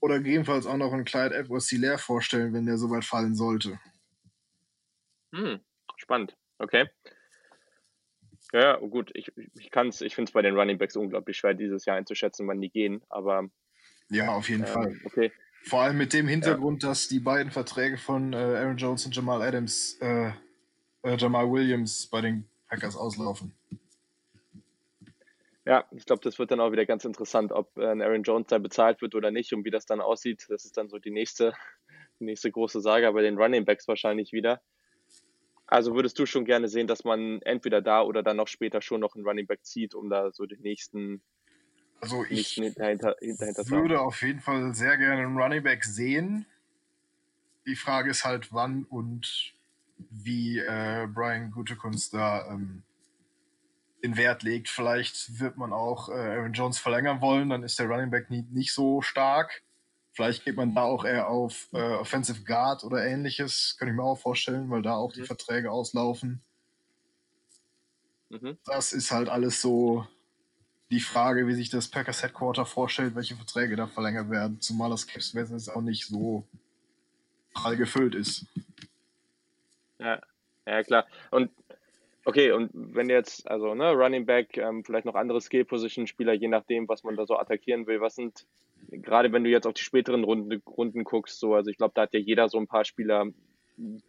oder 0.00 0.18
gegebenenfalls 0.18 0.66
auch 0.66 0.76
noch 0.76 0.92
einen 0.92 1.06
Clyde 1.06 1.34
Edwards 1.34 1.70
Hilaire 1.70 1.98
vorstellen, 1.98 2.52
wenn 2.52 2.66
der 2.66 2.76
soweit 2.76 3.06
fallen 3.06 3.34
sollte. 3.34 3.80
Hm, 5.34 5.60
spannend. 5.96 6.36
Okay. 6.58 6.90
Ja, 8.52 8.76
gut, 8.76 9.10
ich, 9.14 9.32
ich 9.58 9.70
kann 9.70 9.88
es, 9.88 10.00
ich 10.00 10.14
finde 10.14 10.30
es 10.30 10.32
bei 10.32 10.42
den 10.42 10.56
Running 10.56 10.78
Backs 10.78 10.96
unglaublich 10.96 11.36
schwer, 11.36 11.54
dieses 11.54 11.84
Jahr 11.84 11.96
einzuschätzen, 11.96 12.48
wann 12.48 12.60
die 12.60 12.70
gehen, 12.70 13.02
aber. 13.08 13.48
Ja, 14.10 14.34
auf 14.34 14.48
jeden 14.48 14.64
äh, 14.64 14.66
Fall. 14.66 14.96
Okay. 15.04 15.32
Vor 15.62 15.82
allem 15.82 15.98
mit 15.98 16.12
dem 16.12 16.26
Hintergrund, 16.26 16.82
ja. 16.82 16.88
dass 16.88 17.06
die 17.06 17.20
beiden 17.20 17.52
Verträge 17.52 17.96
von 17.96 18.32
äh, 18.32 18.36
Aaron 18.36 18.76
Jones 18.76 19.06
und 19.06 19.14
Jamal 19.14 19.42
Adams 19.42 19.98
äh, 20.00 20.32
äh, 21.02 21.16
Jamal 21.16 21.50
Williams 21.50 22.06
bei 22.06 22.20
den 22.20 22.48
Packers 22.68 22.96
auslaufen. 22.96 23.54
Ja, 25.66 25.84
ich 25.92 26.06
glaube, 26.06 26.22
das 26.22 26.38
wird 26.38 26.50
dann 26.50 26.60
auch 26.60 26.72
wieder 26.72 26.86
ganz 26.86 27.04
interessant, 27.04 27.52
ob 27.52 27.76
äh, 27.76 27.84
Aaron 27.84 28.22
Jones 28.22 28.48
da 28.48 28.58
bezahlt 28.58 29.02
wird 29.02 29.14
oder 29.14 29.30
nicht 29.30 29.52
und 29.52 29.64
wie 29.64 29.70
das 29.70 29.86
dann 29.86 30.00
aussieht. 30.00 30.46
Das 30.48 30.64
ist 30.64 30.76
dann 30.76 30.88
so 30.88 30.98
die 30.98 31.10
nächste, 31.10 31.52
die 32.18 32.24
nächste 32.24 32.50
große 32.50 32.80
Saga 32.80 33.10
bei 33.12 33.22
den 33.22 33.36
Running 33.36 33.64
Backs 33.64 33.86
wahrscheinlich 33.86 34.32
wieder. 34.32 34.60
Also 35.70 35.94
würdest 35.94 36.18
du 36.18 36.26
schon 36.26 36.44
gerne 36.44 36.68
sehen, 36.68 36.88
dass 36.88 37.04
man 37.04 37.40
entweder 37.42 37.80
da 37.80 38.02
oder 38.02 38.24
dann 38.24 38.36
noch 38.36 38.48
später 38.48 38.82
schon 38.82 39.00
noch 39.00 39.14
einen 39.14 39.24
Running 39.24 39.46
Back 39.46 39.64
zieht, 39.64 39.94
um 39.94 40.10
da 40.10 40.32
so 40.32 40.44
den 40.44 40.60
nächsten, 40.62 41.22
also 42.00 42.24
ich 42.28 42.56
dahinter, 42.76 43.14
dahinter 43.20 43.68
würde 43.68 44.00
auf 44.00 44.20
jeden 44.22 44.40
Fall 44.40 44.74
sehr 44.74 44.96
gerne 44.96 45.22
einen 45.22 45.38
Running 45.38 45.62
Back 45.62 45.84
sehen. 45.84 46.44
Die 47.66 47.76
Frage 47.76 48.10
ist 48.10 48.24
halt, 48.24 48.52
wann 48.52 48.82
und 48.82 49.54
wie 50.10 50.58
äh, 50.58 51.06
Brian 51.06 51.52
Gutekunst 51.52 52.14
da 52.14 52.50
ähm, 52.50 52.82
den 54.02 54.16
Wert 54.16 54.42
legt. 54.42 54.68
Vielleicht 54.68 55.38
wird 55.38 55.56
man 55.56 55.72
auch 55.72 56.08
äh, 56.08 56.14
Aaron 56.14 56.52
Jones 56.52 56.80
verlängern 56.80 57.20
wollen, 57.20 57.48
dann 57.48 57.62
ist 57.62 57.78
der 57.78 57.86
Running 57.86 58.10
Back 58.10 58.28
Need 58.28 58.50
nicht 58.50 58.72
so 58.72 59.02
stark. 59.02 59.62
Vielleicht 60.12 60.44
geht 60.44 60.56
man 60.56 60.74
da 60.74 60.82
auch 60.82 61.04
eher 61.04 61.28
auf 61.28 61.68
äh, 61.72 61.94
Offensive 61.94 62.42
Guard 62.44 62.84
oder 62.84 63.04
ähnliches, 63.04 63.76
kann 63.78 63.88
ich 63.88 63.94
mir 63.94 64.02
auch 64.02 64.18
vorstellen, 64.18 64.68
weil 64.70 64.82
da 64.82 64.96
auch 64.96 65.14
mhm. 65.14 65.20
die 65.20 65.26
Verträge 65.26 65.70
auslaufen. 65.70 66.42
Mhm. 68.28 68.58
Das 68.64 68.92
ist 68.92 69.10
halt 69.10 69.28
alles 69.28 69.60
so 69.60 70.06
die 70.90 71.00
Frage, 71.00 71.46
wie 71.46 71.54
sich 71.54 71.70
das 71.70 71.88
Packers 71.88 72.22
Headquarter 72.22 72.66
vorstellt, 72.66 73.14
welche 73.14 73.36
Verträge 73.36 73.76
da 73.76 73.86
verlängert 73.86 74.30
werden, 74.30 74.60
zumal 74.60 74.90
das 74.90 75.06
Cap 75.06 75.22
Space 75.22 75.50
jetzt 75.50 75.68
auch 75.68 75.82
nicht 75.82 76.06
so 76.06 76.44
prall 77.54 77.76
gefüllt 77.76 78.14
ist. 78.14 78.46
Ja, 79.98 80.20
ja 80.66 80.82
klar. 80.82 81.06
Und 81.30 81.50
okay, 82.24 82.50
und 82.50 82.70
wenn 82.72 83.08
jetzt, 83.08 83.48
also 83.48 83.74
ne, 83.74 83.92
Running 83.92 84.26
Back, 84.26 84.56
ähm, 84.56 84.84
vielleicht 84.84 85.06
noch 85.06 85.14
andere 85.14 85.40
Skill-Position-Spieler, 85.40 86.32
je 86.32 86.48
nachdem, 86.48 86.88
was 86.88 87.04
man 87.04 87.16
da 87.16 87.26
so 87.26 87.36
attackieren 87.36 87.86
will, 87.86 88.00
was 88.00 88.16
sind, 88.16 88.46
gerade 88.88 89.32
wenn 89.32 89.44
du 89.44 89.50
jetzt 89.50 89.66
auf 89.66 89.74
die 89.74 89.82
späteren 89.82 90.24
Runden, 90.24 90.62
Runden 90.66 91.04
guckst, 91.04 91.38
so, 91.38 91.54
also 91.54 91.70
ich 91.70 91.76
glaube, 91.76 91.92
da 91.94 92.02
hat 92.02 92.14
ja 92.14 92.20
jeder 92.20 92.48
so 92.48 92.58
ein 92.58 92.66
paar 92.66 92.84
Spieler, 92.84 93.26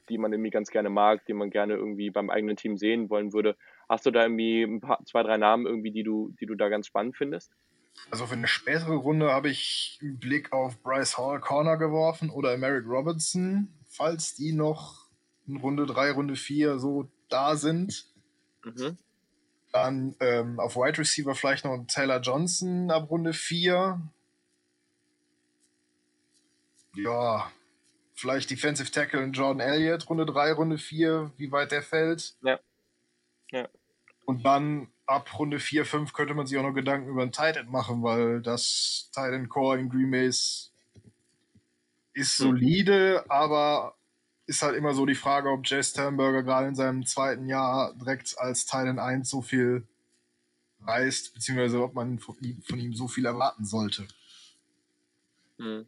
die 0.09 0.17
man 0.17 0.33
irgendwie 0.33 0.49
ganz 0.49 0.69
gerne 0.69 0.89
mag, 0.89 1.25
die 1.25 1.33
man 1.33 1.49
gerne 1.49 1.75
irgendwie 1.75 2.09
beim 2.09 2.29
eigenen 2.29 2.57
Team 2.57 2.77
sehen 2.77 3.09
wollen 3.09 3.33
würde. 3.33 3.55
Hast 3.87 4.05
du 4.05 4.11
da 4.11 4.23
irgendwie 4.23 4.63
ein 4.63 4.81
paar, 4.81 5.03
zwei, 5.05 5.23
drei 5.23 5.37
Namen 5.37 5.65
irgendwie, 5.65 5.91
die 5.91 6.03
du, 6.03 6.33
die 6.39 6.45
du 6.45 6.55
da 6.55 6.69
ganz 6.69 6.87
spannend 6.87 7.15
findest? 7.15 7.51
Also 8.09 8.25
für 8.25 8.33
eine 8.33 8.47
spätere 8.47 8.95
Runde 8.95 9.31
habe 9.31 9.49
ich 9.49 9.99
einen 10.01 10.17
Blick 10.17 10.51
auf 10.53 10.81
Bryce 10.81 11.17
Hall 11.17 11.39
Corner 11.39 11.77
geworfen 11.77 12.29
oder 12.29 12.57
Merrick 12.57 12.85
Robinson, 12.87 13.69
falls 13.87 14.35
die 14.35 14.53
noch 14.53 15.07
in 15.47 15.57
Runde 15.57 15.85
3, 15.85 16.11
Runde 16.11 16.35
4 16.35 16.79
so 16.79 17.09
da 17.29 17.55
sind. 17.55 18.05
Mhm. 18.63 18.97
Dann 19.71 20.15
ähm, 20.19 20.59
auf 20.59 20.75
Wide 20.75 20.97
Receiver 20.97 21.33
vielleicht 21.33 21.63
noch 21.63 21.85
Taylor 21.87 22.19
Johnson 22.19 22.91
ab 22.91 23.09
Runde 23.09 23.33
4. 23.33 24.01
Ja, 26.95 27.51
vielleicht 28.13 28.49
Defensive 28.49 28.91
Tackle 28.91 29.23
Jordan 29.25 29.59
Elliott, 29.59 30.09
Runde 30.09 30.25
3, 30.25 30.53
Runde 30.53 30.77
4, 30.77 31.31
wie 31.37 31.51
weit 31.51 31.71
der 31.71 31.81
fällt. 31.81 32.35
Ja. 32.41 32.59
ja. 33.51 33.67
Und 34.25 34.45
dann 34.45 34.87
ab 35.05 35.37
Runde 35.37 35.59
4, 35.59 35.85
5 35.85 36.13
könnte 36.13 36.33
man 36.33 36.47
sich 36.47 36.57
auch 36.57 36.63
noch 36.63 36.73
Gedanken 36.73 37.09
über 37.09 37.23
ein 37.23 37.31
Tight 37.31 37.57
End 37.57 37.69
machen, 37.69 38.03
weil 38.03 38.41
das 38.41 39.09
Tight 39.13 39.33
End 39.33 39.49
Core 39.49 39.79
in 39.79 39.89
Green 39.89 40.11
Bay 40.11 40.27
ist, 40.27 40.73
ist 42.13 42.39
hm. 42.39 42.47
solide, 42.47 43.25
aber 43.29 43.95
ist 44.45 44.61
halt 44.61 44.75
immer 44.75 44.93
so 44.93 45.05
die 45.05 45.15
Frage, 45.15 45.49
ob 45.49 45.65
Jay 45.65 45.81
Sternberger 45.81 46.43
gerade 46.43 46.67
in 46.67 46.75
seinem 46.75 47.05
zweiten 47.05 47.47
Jahr 47.47 47.93
direkt 47.95 48.37
als 48.37 48.65
Tight 48.65 48.87
End 48.87 48.99
1 48.99 49.29
so 49.29 49.41
viel 49.41 49.87
reißt, 50.81 51.33
beziehungsweise 51.33 51.81
ob 51.81 51.93
man 51.93 52.19
von 52.19 52.37
ihm, 52.41 52.93
so 52.93 53.07
viel 53.07 53.25
erwarten 53.25 53.65
sollte. 53.65 54.07
Hm. 55.57 55.85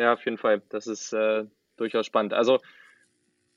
Ja, 0.00 0.14
auf 0.14 0.24
jeden 0.24 0.38
Fall. 0.38 0.62
Das 0.70 0.86
ist 0.86 1.12
äh, 1.12 1.44
durchaus 1.76 2.06
spannend. 2.06 2.32
Also, 2.32 2.58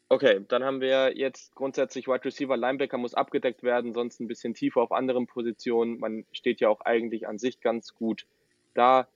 okay, 0.10 0.42
dann 0.50 0.66
haben 0.66 0.82
wir 0.82 1.16
jetzt 1.16 1.56
grundsätzlich 1.56 2.10
Wide 2.10 2.26
Receiver, 2.26 2.58
Linebacker 2.58 2.98
muss 2.98 3.14
abgedeckt 3.14 3.64
werden, 3.64 3.94
sonst 3.94 4.20
ein 4.20 4.28
bisschen 4.28 4.54
tiefer 4.54 4.82
auf 4.82 4.92
anderen 4.92 5.26
Positionen. 5.26 6.00
Man 6.00 6.26
steht 6.34 6.60
ja 6.60 6.68
auch 6.68 6.82
eigentlich 6.82 7.30
an 7.30 7.40
sich 7.40 7.62
ganz 7.62 7.96
gut 7.96 8.26
da. 8.74 9.08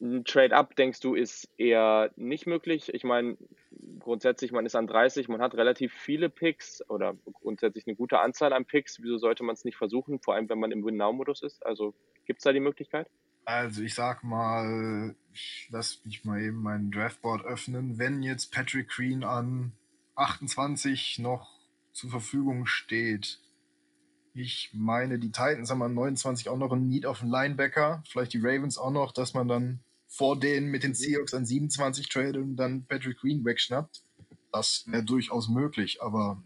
Ein 0.00 0.24
Trade-up, 0.24 0.76
denkst 0.76 1.00
du, 1.00 1.16
ist 1.16 1.48
eher 1.58 2.12
nicht 2.14 2.46
möglich. 2.46 2.94
Ich 2.94 3.02
meine, 3.02 3.36
grundsätzlich, 3.98 4.52
man 4.52 4.64
ist 4.64 4.76
an 4.76 4.86
30, 4.86 5.26
man 5.26 5.42
hat 5.42 5.56
relativ 5.56 5.92
viele 5.92 6.28
Picks 6.28 6.88
oder 6.88 7.16
grundsätzlich 7.40 7.88
eine 7.88 7.96
gute 7.96 8.20
Anzahl 8.20 8.52
an 8.52 8.66
Picks. 8.66 9.02
Wieso 9.02 9.18
sollte 9.18 9.42
man 9.42 9.54
es 9.54 9.64
nicht 9.64 9.76
versuchen, 9.76 10.20
vor 10.20 10.34
allem 10.34 10.48
wenn 10.48 10.60
man 10.60 10.70
im 10.70 10.84
Win-Now-Modus 10.84 11.42
ist? 11.42 11.66
Also 11.66 11.92
gibt 12.24 12.38
es 12.38 12.44
da 12.44 12.52
die 12.52 12.60
Möglichkeit? 12.60 13.08
Also 13.44 13.82
ich 13.82 13.94
sag 13.94 14.22
mal, 14.22 15.14
ich 15.32 15.68
lass 15.70 16.04
mich 16.04 16.24
mal 16.24 16.40
eben 16.40 16.62
mein 16.62 16.90
Draftboard 16.90 17.44
öffnen. 17.44 17.98
Wenn 17.98 18.22
jetzt 18.22 18.52
Patrick 18.52 18.88
Green 18.88 19.24
an 19.24 19.72
28 20.14 21.18
noch 21.18 21.50
zur 21.92 22.10
Verfügung 22.10 22.66
steht, 22.66 23.40
ich 24.34 24.70
meine, 24.72 25.18
die 25.18 25.30
Titans 25.30 25.70
haben 25.70 25.82
an 25.82 25.94
29 25.94 26.48
auch 26.48 26.56
noch 26.56 26.72
einen 26.72 26.88
Need 26.88 27.04
auf 27.04 27.20
einen 27.20 27.30
Linebacker, 27.30 28.02
vielleicht 28.08 28.32
die 28.32 28.40
Ravens 28.40 28.78
auch 28.78 28.90
noch, 28.90 29.12
dass 29.12 29.34
man 29.34 29.48
dann 29.48 29.80
vor 30.06 30.38
denen 30.38 30.70
mit 30.70 30.84
den 30.84 30.94
Seahawks 30.94 31.34
an 31.34 31.44
27 31.44 32.08
tradet 32.08 32.36
und 32.36 32.56
dann 32.56 32.84
Patrick 32.86 33.18
Green 33.18 33.44
wegschnappt. 33.44 34.02
Das 34.52 34.84
wäre 34.86 35.02
durchaus 35.02 35.48
möglich, 35.48 36.02
aber 36.02 36.42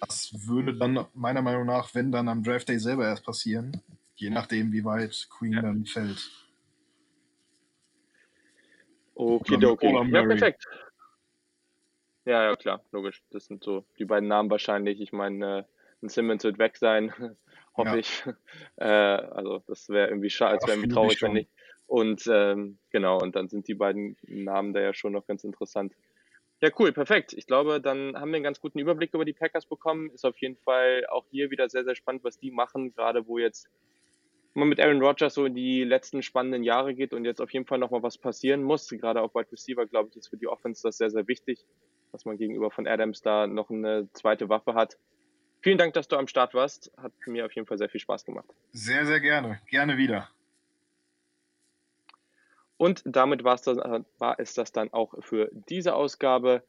das 0.00 0.32
würde 0.46 0.76
dann 0.76 1.06
meiner 1.14 1.42
Meinung 1.42 1.66
nach, 1.66 1.94
wenn 1.94 2.10
dann 2.10 2.28
am 2.28 2.42
Draft 2.42 2.68
Day 2.68 2.78
selber 2.78 3.06
erst 3.06 3.24
passieren. 3.24 3.80
Je 4.20 4.28
nachdem, 4.28 4.70
wie 4.70 4.84
weit 4.84 5.28
Queen 5.30 5.54
ja. 5.54 5.62
dann 5.62 5.86
fällt. 5.86 6.30
Okay, 9.14 9.64
okay. 9.64 10.10
Ja, 10.10 10.22
perfekt. 10.22 10.66
Ja, 12.26 12.44
ja, 12.44 12.56
klar, 12.56 12.84
logisch. 12.92 13.22
Das 13.30 13.46
sind 13.46 13.64
so 13.64 13.86
die 13.98 14.04
beiden 14.04 14.28
Namen 14.28 14.50
wahrscheinlich. 14.50 15.00
Ich 15.00 15.12
meine, 15.12 15.60
äh, 15.60 15.64
ein 16.02 16.10
Simmons 16.10 16.44
wird 16.44 16.58
weg 16.58 16.76
sein, 16.76 17.14
hoffe 17.76 17.90
ja. 17.90 17.96
ich. 17.96 18.24
Äh, 18.76 18.84
also, 18.84 19.62
das 19.66 19.88
wäre 19.88 20.08
irgendwie 20.08 20.30
schade, 20.30 20.58
es 20.60 20.66
wäre 20.66 20.76
irgendwie 20.76 20.94
traurig, 20.94 21.20
wenn 21.22 21.32
nicht. 21.32 21.50
Und 21.86 22.26
ähm, 22.30 22.78
genau, 22.90 23.18
und 23.20 23.36
dann 23.36 23.48
sind 23.48 23.68
die 23.68 23.74
beiden 23.74 24.16
Namen 24.22 24.72
da 24.74 24.80
ja 24.80 24.94
schon 24.94 25.12
noch 25.12 25.26
ganz 25.26 25.44
interessant. 25.44 25.94
Ja, 26.60 26.70
cool, 26.78 26.92
perfekt. 26.92 27.32
Ich 27.32 27.46
glaube, 27.46 27.80
dann 27.80 28.16
haben 28.16 28.30
wir 28.30 28.36
einen 28.36 28.44
ganz 28.44 28.60
guten 28.60 28.78
Überblick 28.78 29.14
über 29.14 29.24
die 29.24 29.32
Packers 29.32 29.66
bekommen. 29.66 30.10
Ist 30.10 30.26
auf 30.26 30.38
jeden 30.38 30.56
Fall 30.56 31.06
auch 31.08 31.24
hier 31.30 31.50
wieder 31.50 31.68
sehr, 31.70 31.84
sehr 31.84 31.94
spannend, 31.94 32.22
was 32.22 32.38
die 32.38 32.50
machen, 32.50 32.94
gerade 32.94 33.26
wo 33.26 33.38
jetzt 33.38 33.68
man 34.54 34.68
mit 34.68 34.80
Aaron 34.80 35.00
Rodgers 35.00 35.34
so 35.34 35.44
in 35.44 35.54
die 35.54 35.84
letzten 35.84 36.22
spannenden 36.22 36.62
Jahre 36.64 36.94
geht 36.94 37.12
und 37.12 37.24
jetzt 37.24 37.40
auf 37.40 37.52
jeden 37.52 37.66
Fall 37.66 37.78
nochmal 37.78 38.02
was 38.02 38.18
passieren 38.18 38.62
muss. 38.62 38.88
Gerade 38.88 39.22
auf 39.22 39.34
Wide 39.34 39.52
Receiver, 39.52 39.86
glaube 39.86 40.08
ich, 40.10 40.16
ist 40.16 40.28
für 40.28 40.36
die 40.36 40.48
Offense 40.48 40.82
das 40.82 40.98
sehr, 40.98 41.10
sehr 41.10 41.28
wichtig, 41.28 41.64
dass 42.12 42.24
man 42.24 42.36
gegenüber 42.36 42.70
von 42.70 42.86
Adams 42.86 43.22
da 43.22 43.46
noch 43.46 43.70
eine 43.70 44.08
zweite 44.12 44.48
Waffe 44.48 44.74
hat. 44.74 44.98
Vielen 45.60 45.78
Dank, 45.78 45.94
dass 45.94 46.08
du 46.08 46.16
am 46.16 46.26
Start 46.26 46.54
warst. 46.54 46.90
Hat 46.96 47.12
mir 47.26 47.46
auf 47.46 47.52
jeden 47.52 47.66
Fall 47.66 47.78
sehr 47.78 47.88
viel 47.88 48.00
Spaß 48.00 48.24
gemacht. 48.24 48.46
Sehr, 48.72 49.06
sehr 49.06 49.20
gerne. 49.20 49.60
Gerne 49.68 49.96
wieder. 49.96 50.28
Und 52.76 53.02
damit 53.04 53.44
war 53.44 53.54
es 54.38 54.54
das 54.54 54.72
dann 54.72 54.92
auch 54.92 55.14
für 55.22 55.50
diese 55.52 55.94
Ausgabe 55.94 56.62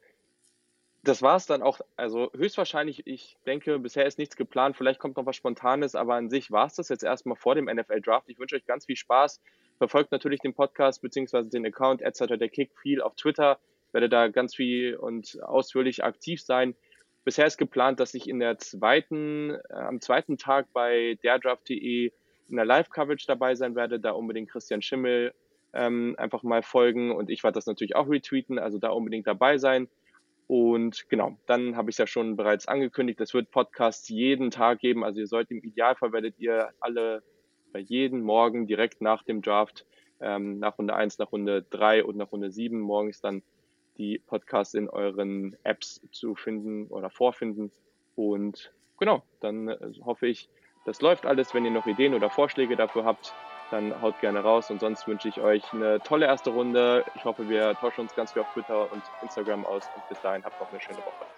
das 1.04 1.22
war 1.22 1.36
es 1.36 1.48
dann 1.48 1.64
auch. 1.64 1.80
Also 1.96 2.32
höchstwahrscheinlich, 2.36 3.08
ich 3.08 3.38
denke, 3.46 3.80
bisher 3.80 4.06
ist 4.06 4.20
nichts 4.20 4.36
geplant. 4.36 4.78
Vielleicht 4.78 5.00
kommt 5.00 5.18
noch 5.18 5.26
was 5.26 5.36
Spontanes, 5.36 5.96
aber 5.96 6.16
an 6.16 6.30
sich 6.30 6.52
war 6.52 6.68
es 6.68 6.76
das 6.76 6.90
jetzt 6.90 7.04
erstmal 7.04 7.36
vor 7.36 7.56
dem 7.56 7.66
NFL-Draft. 7.66 8.30
Ich 8.30 8.38
wünsche 8.38 8.56
euch 8.56 8.66
ganz 8.66 8.86
viel 8.86 8.96
Spaß. 8.96 9.42
Verfolgt 9.78 10.12
natürlich 10.12 10.42
den 10.42 10.54
Podcast 10.54 11.02
bzw. 11.02 11.50
den 11.50 11.66
Account 11.66 12.02
etc. 12.02 12.38
der 12.38 12.50
Kick 12.50 12.72
viel 12.80 13.02
auf 13.02 13.16
Twitter. 13.16 13.60
Werde 13.94 14.10
da 14.10 14.28
ganz 14.28 14.56
viel 14.56 14.96
und 14.96 15.42
ausführlich 15.42 16.04
aktiv 16.04 16.42
sein. 16.42 16.76
Bisher 17.24 17.46
ist 17.46 17.58
geplant, 17.58 18.00
dass 18.00 18.14
ich 18.14 18.30
in 18.30 18.40
der 18.40 18.58
zweiten, 18.58 19.52
äh, 19.70 19.74
am 19.74 20.02
zweiten 20.02 20.38
Tag 20.38 20.68
bei 20.74 21.18
derdraft.de 21.24 22.12
in 22.50 22.56
der 22.56 22.66
Live-Coverage 22.66 23.26
dabei 23.28 23.56
sein 23.56 23.76
werde, 23.76 24.00
da 24.00 24.12
unbedingt 24.12 24.50
Christian 24.50 24.82
Schimmel 24.82 25.34
ähm, 25.74 26.16
einfach 26.18 26.44
mal 26.44 26.64
folgen 26.64 27.12
und 27.12 27.30
ich 27.30 27.44
werde 27.44 27.56
das 27.56 27.66
natürlich 27.66 27.96
auch 27.96 28.10
retweeten, 28.10 28.60
also 28.60 28.78
da 28.78 28.90
unbedingt 28.90 29.26
dabei 29.26 29.58
sein. 29.58 29.88
Und 30.52 31.08
genau, 31.08 31.38
dann 31.46 31.78
habe 31.78 31.90
ich 31.90 31.94
es 31.94 31.98
ja 31.98 32.08
schon 32.08 32.36
bereits 32.36 32.68
angekündigt, 32.68 33.22
es 33.22 33.34
wird 33.34 33.52
Podcasts 33.52 34.10
jeden 34.10 34.52
Tag 34.52 34.80
geben. 34.80 35.06
Also 35.06 35.22
ihr 35.22 35.28
sollt 35.28 35.50
im 35.50 35.64
Idealfall 35.64 36.12
werdet 36.12 36.38
ihr 36.40 36.72
alle 36.82 37.24
bei 37.72 37.80
jedem 37.80 38.20
Morgen 38.20 38.68
direkt 38.68 39.00
nach 39.00 39.24
dem 39.24 39.42
Draft, 39.42 39.86
ähm, 40.20 40.60
nach 40.60 40.78
Runde 40.78 40.94
1, 40.94 41.20
nach 41.20 41.32
Runde 41.32 41.66
3 41.70 42.04
und 42.04 42.18
nach 42.18 42.34
Runde 42.34 42.52
7 42.52 42.78
morgens 42.82 43.22
dann 43.22 43.44
die 43.98 44.20
Podcasts 44.20 44.74
in 44.74 44.90
euren 44.90 45.56
Apps 45.64 46.02
zu 46.12 46.36
finden 46.36 46.88
oder 46.88 47.10
vorfinden. 47.10 47.72
Und 48.18 48.74
genau, 49.00 49.24
dann 49.40 49.70
äh, 49.70 49.78
hoffe 50.04 50.28
ich, 50.28 50.50
das 50.84 51.02
läuft 51.02 51.26
alles. 51.26 51.54
Wenn 51.54 51.64
ihr 51.64 51.72
noch 51.72 51.88
Ideen 51.88 52.14
oder 52.14 52.30
Vorschläge 52.30 52.76
dafür 52.76 53.06
habt, 53.06 53.34
dann 53.72 54.02
haut 54.02 54.20
gerne 54.20 54.42
raus. 54.42 54.70
Und 54.70 54.80
sonst 54.80 55.08
wünsche 55.08 55.30
ich 55.30 55.42
euch 55.42 55.74
eine 55.74 56.04
tolle 56.04 56.26
erste 56.28 56.52
Runde. 56.52 57.06
Ich 57.14 57.26
hoffe, 57.26 57.48
wir 57.50 57.78
tauschen 57.78 58.02
uns 58.02 58.16
ganz 58.16 58.34
viel 58.34 58.42
auf 58.44 58.50
Twitter 58.50 58.92
und 58.92 59.12
Instagram 59.22 59.66
aus. 59.66 59.90
Und 59.90 60.08
bis 60.08 60.22
dahin 60.22 60.44
habt 60.46 60.60
noch 60.60 60.72
eine 60.72 60.82
schöne 60.82 61.04
Woche. 61.06 61.31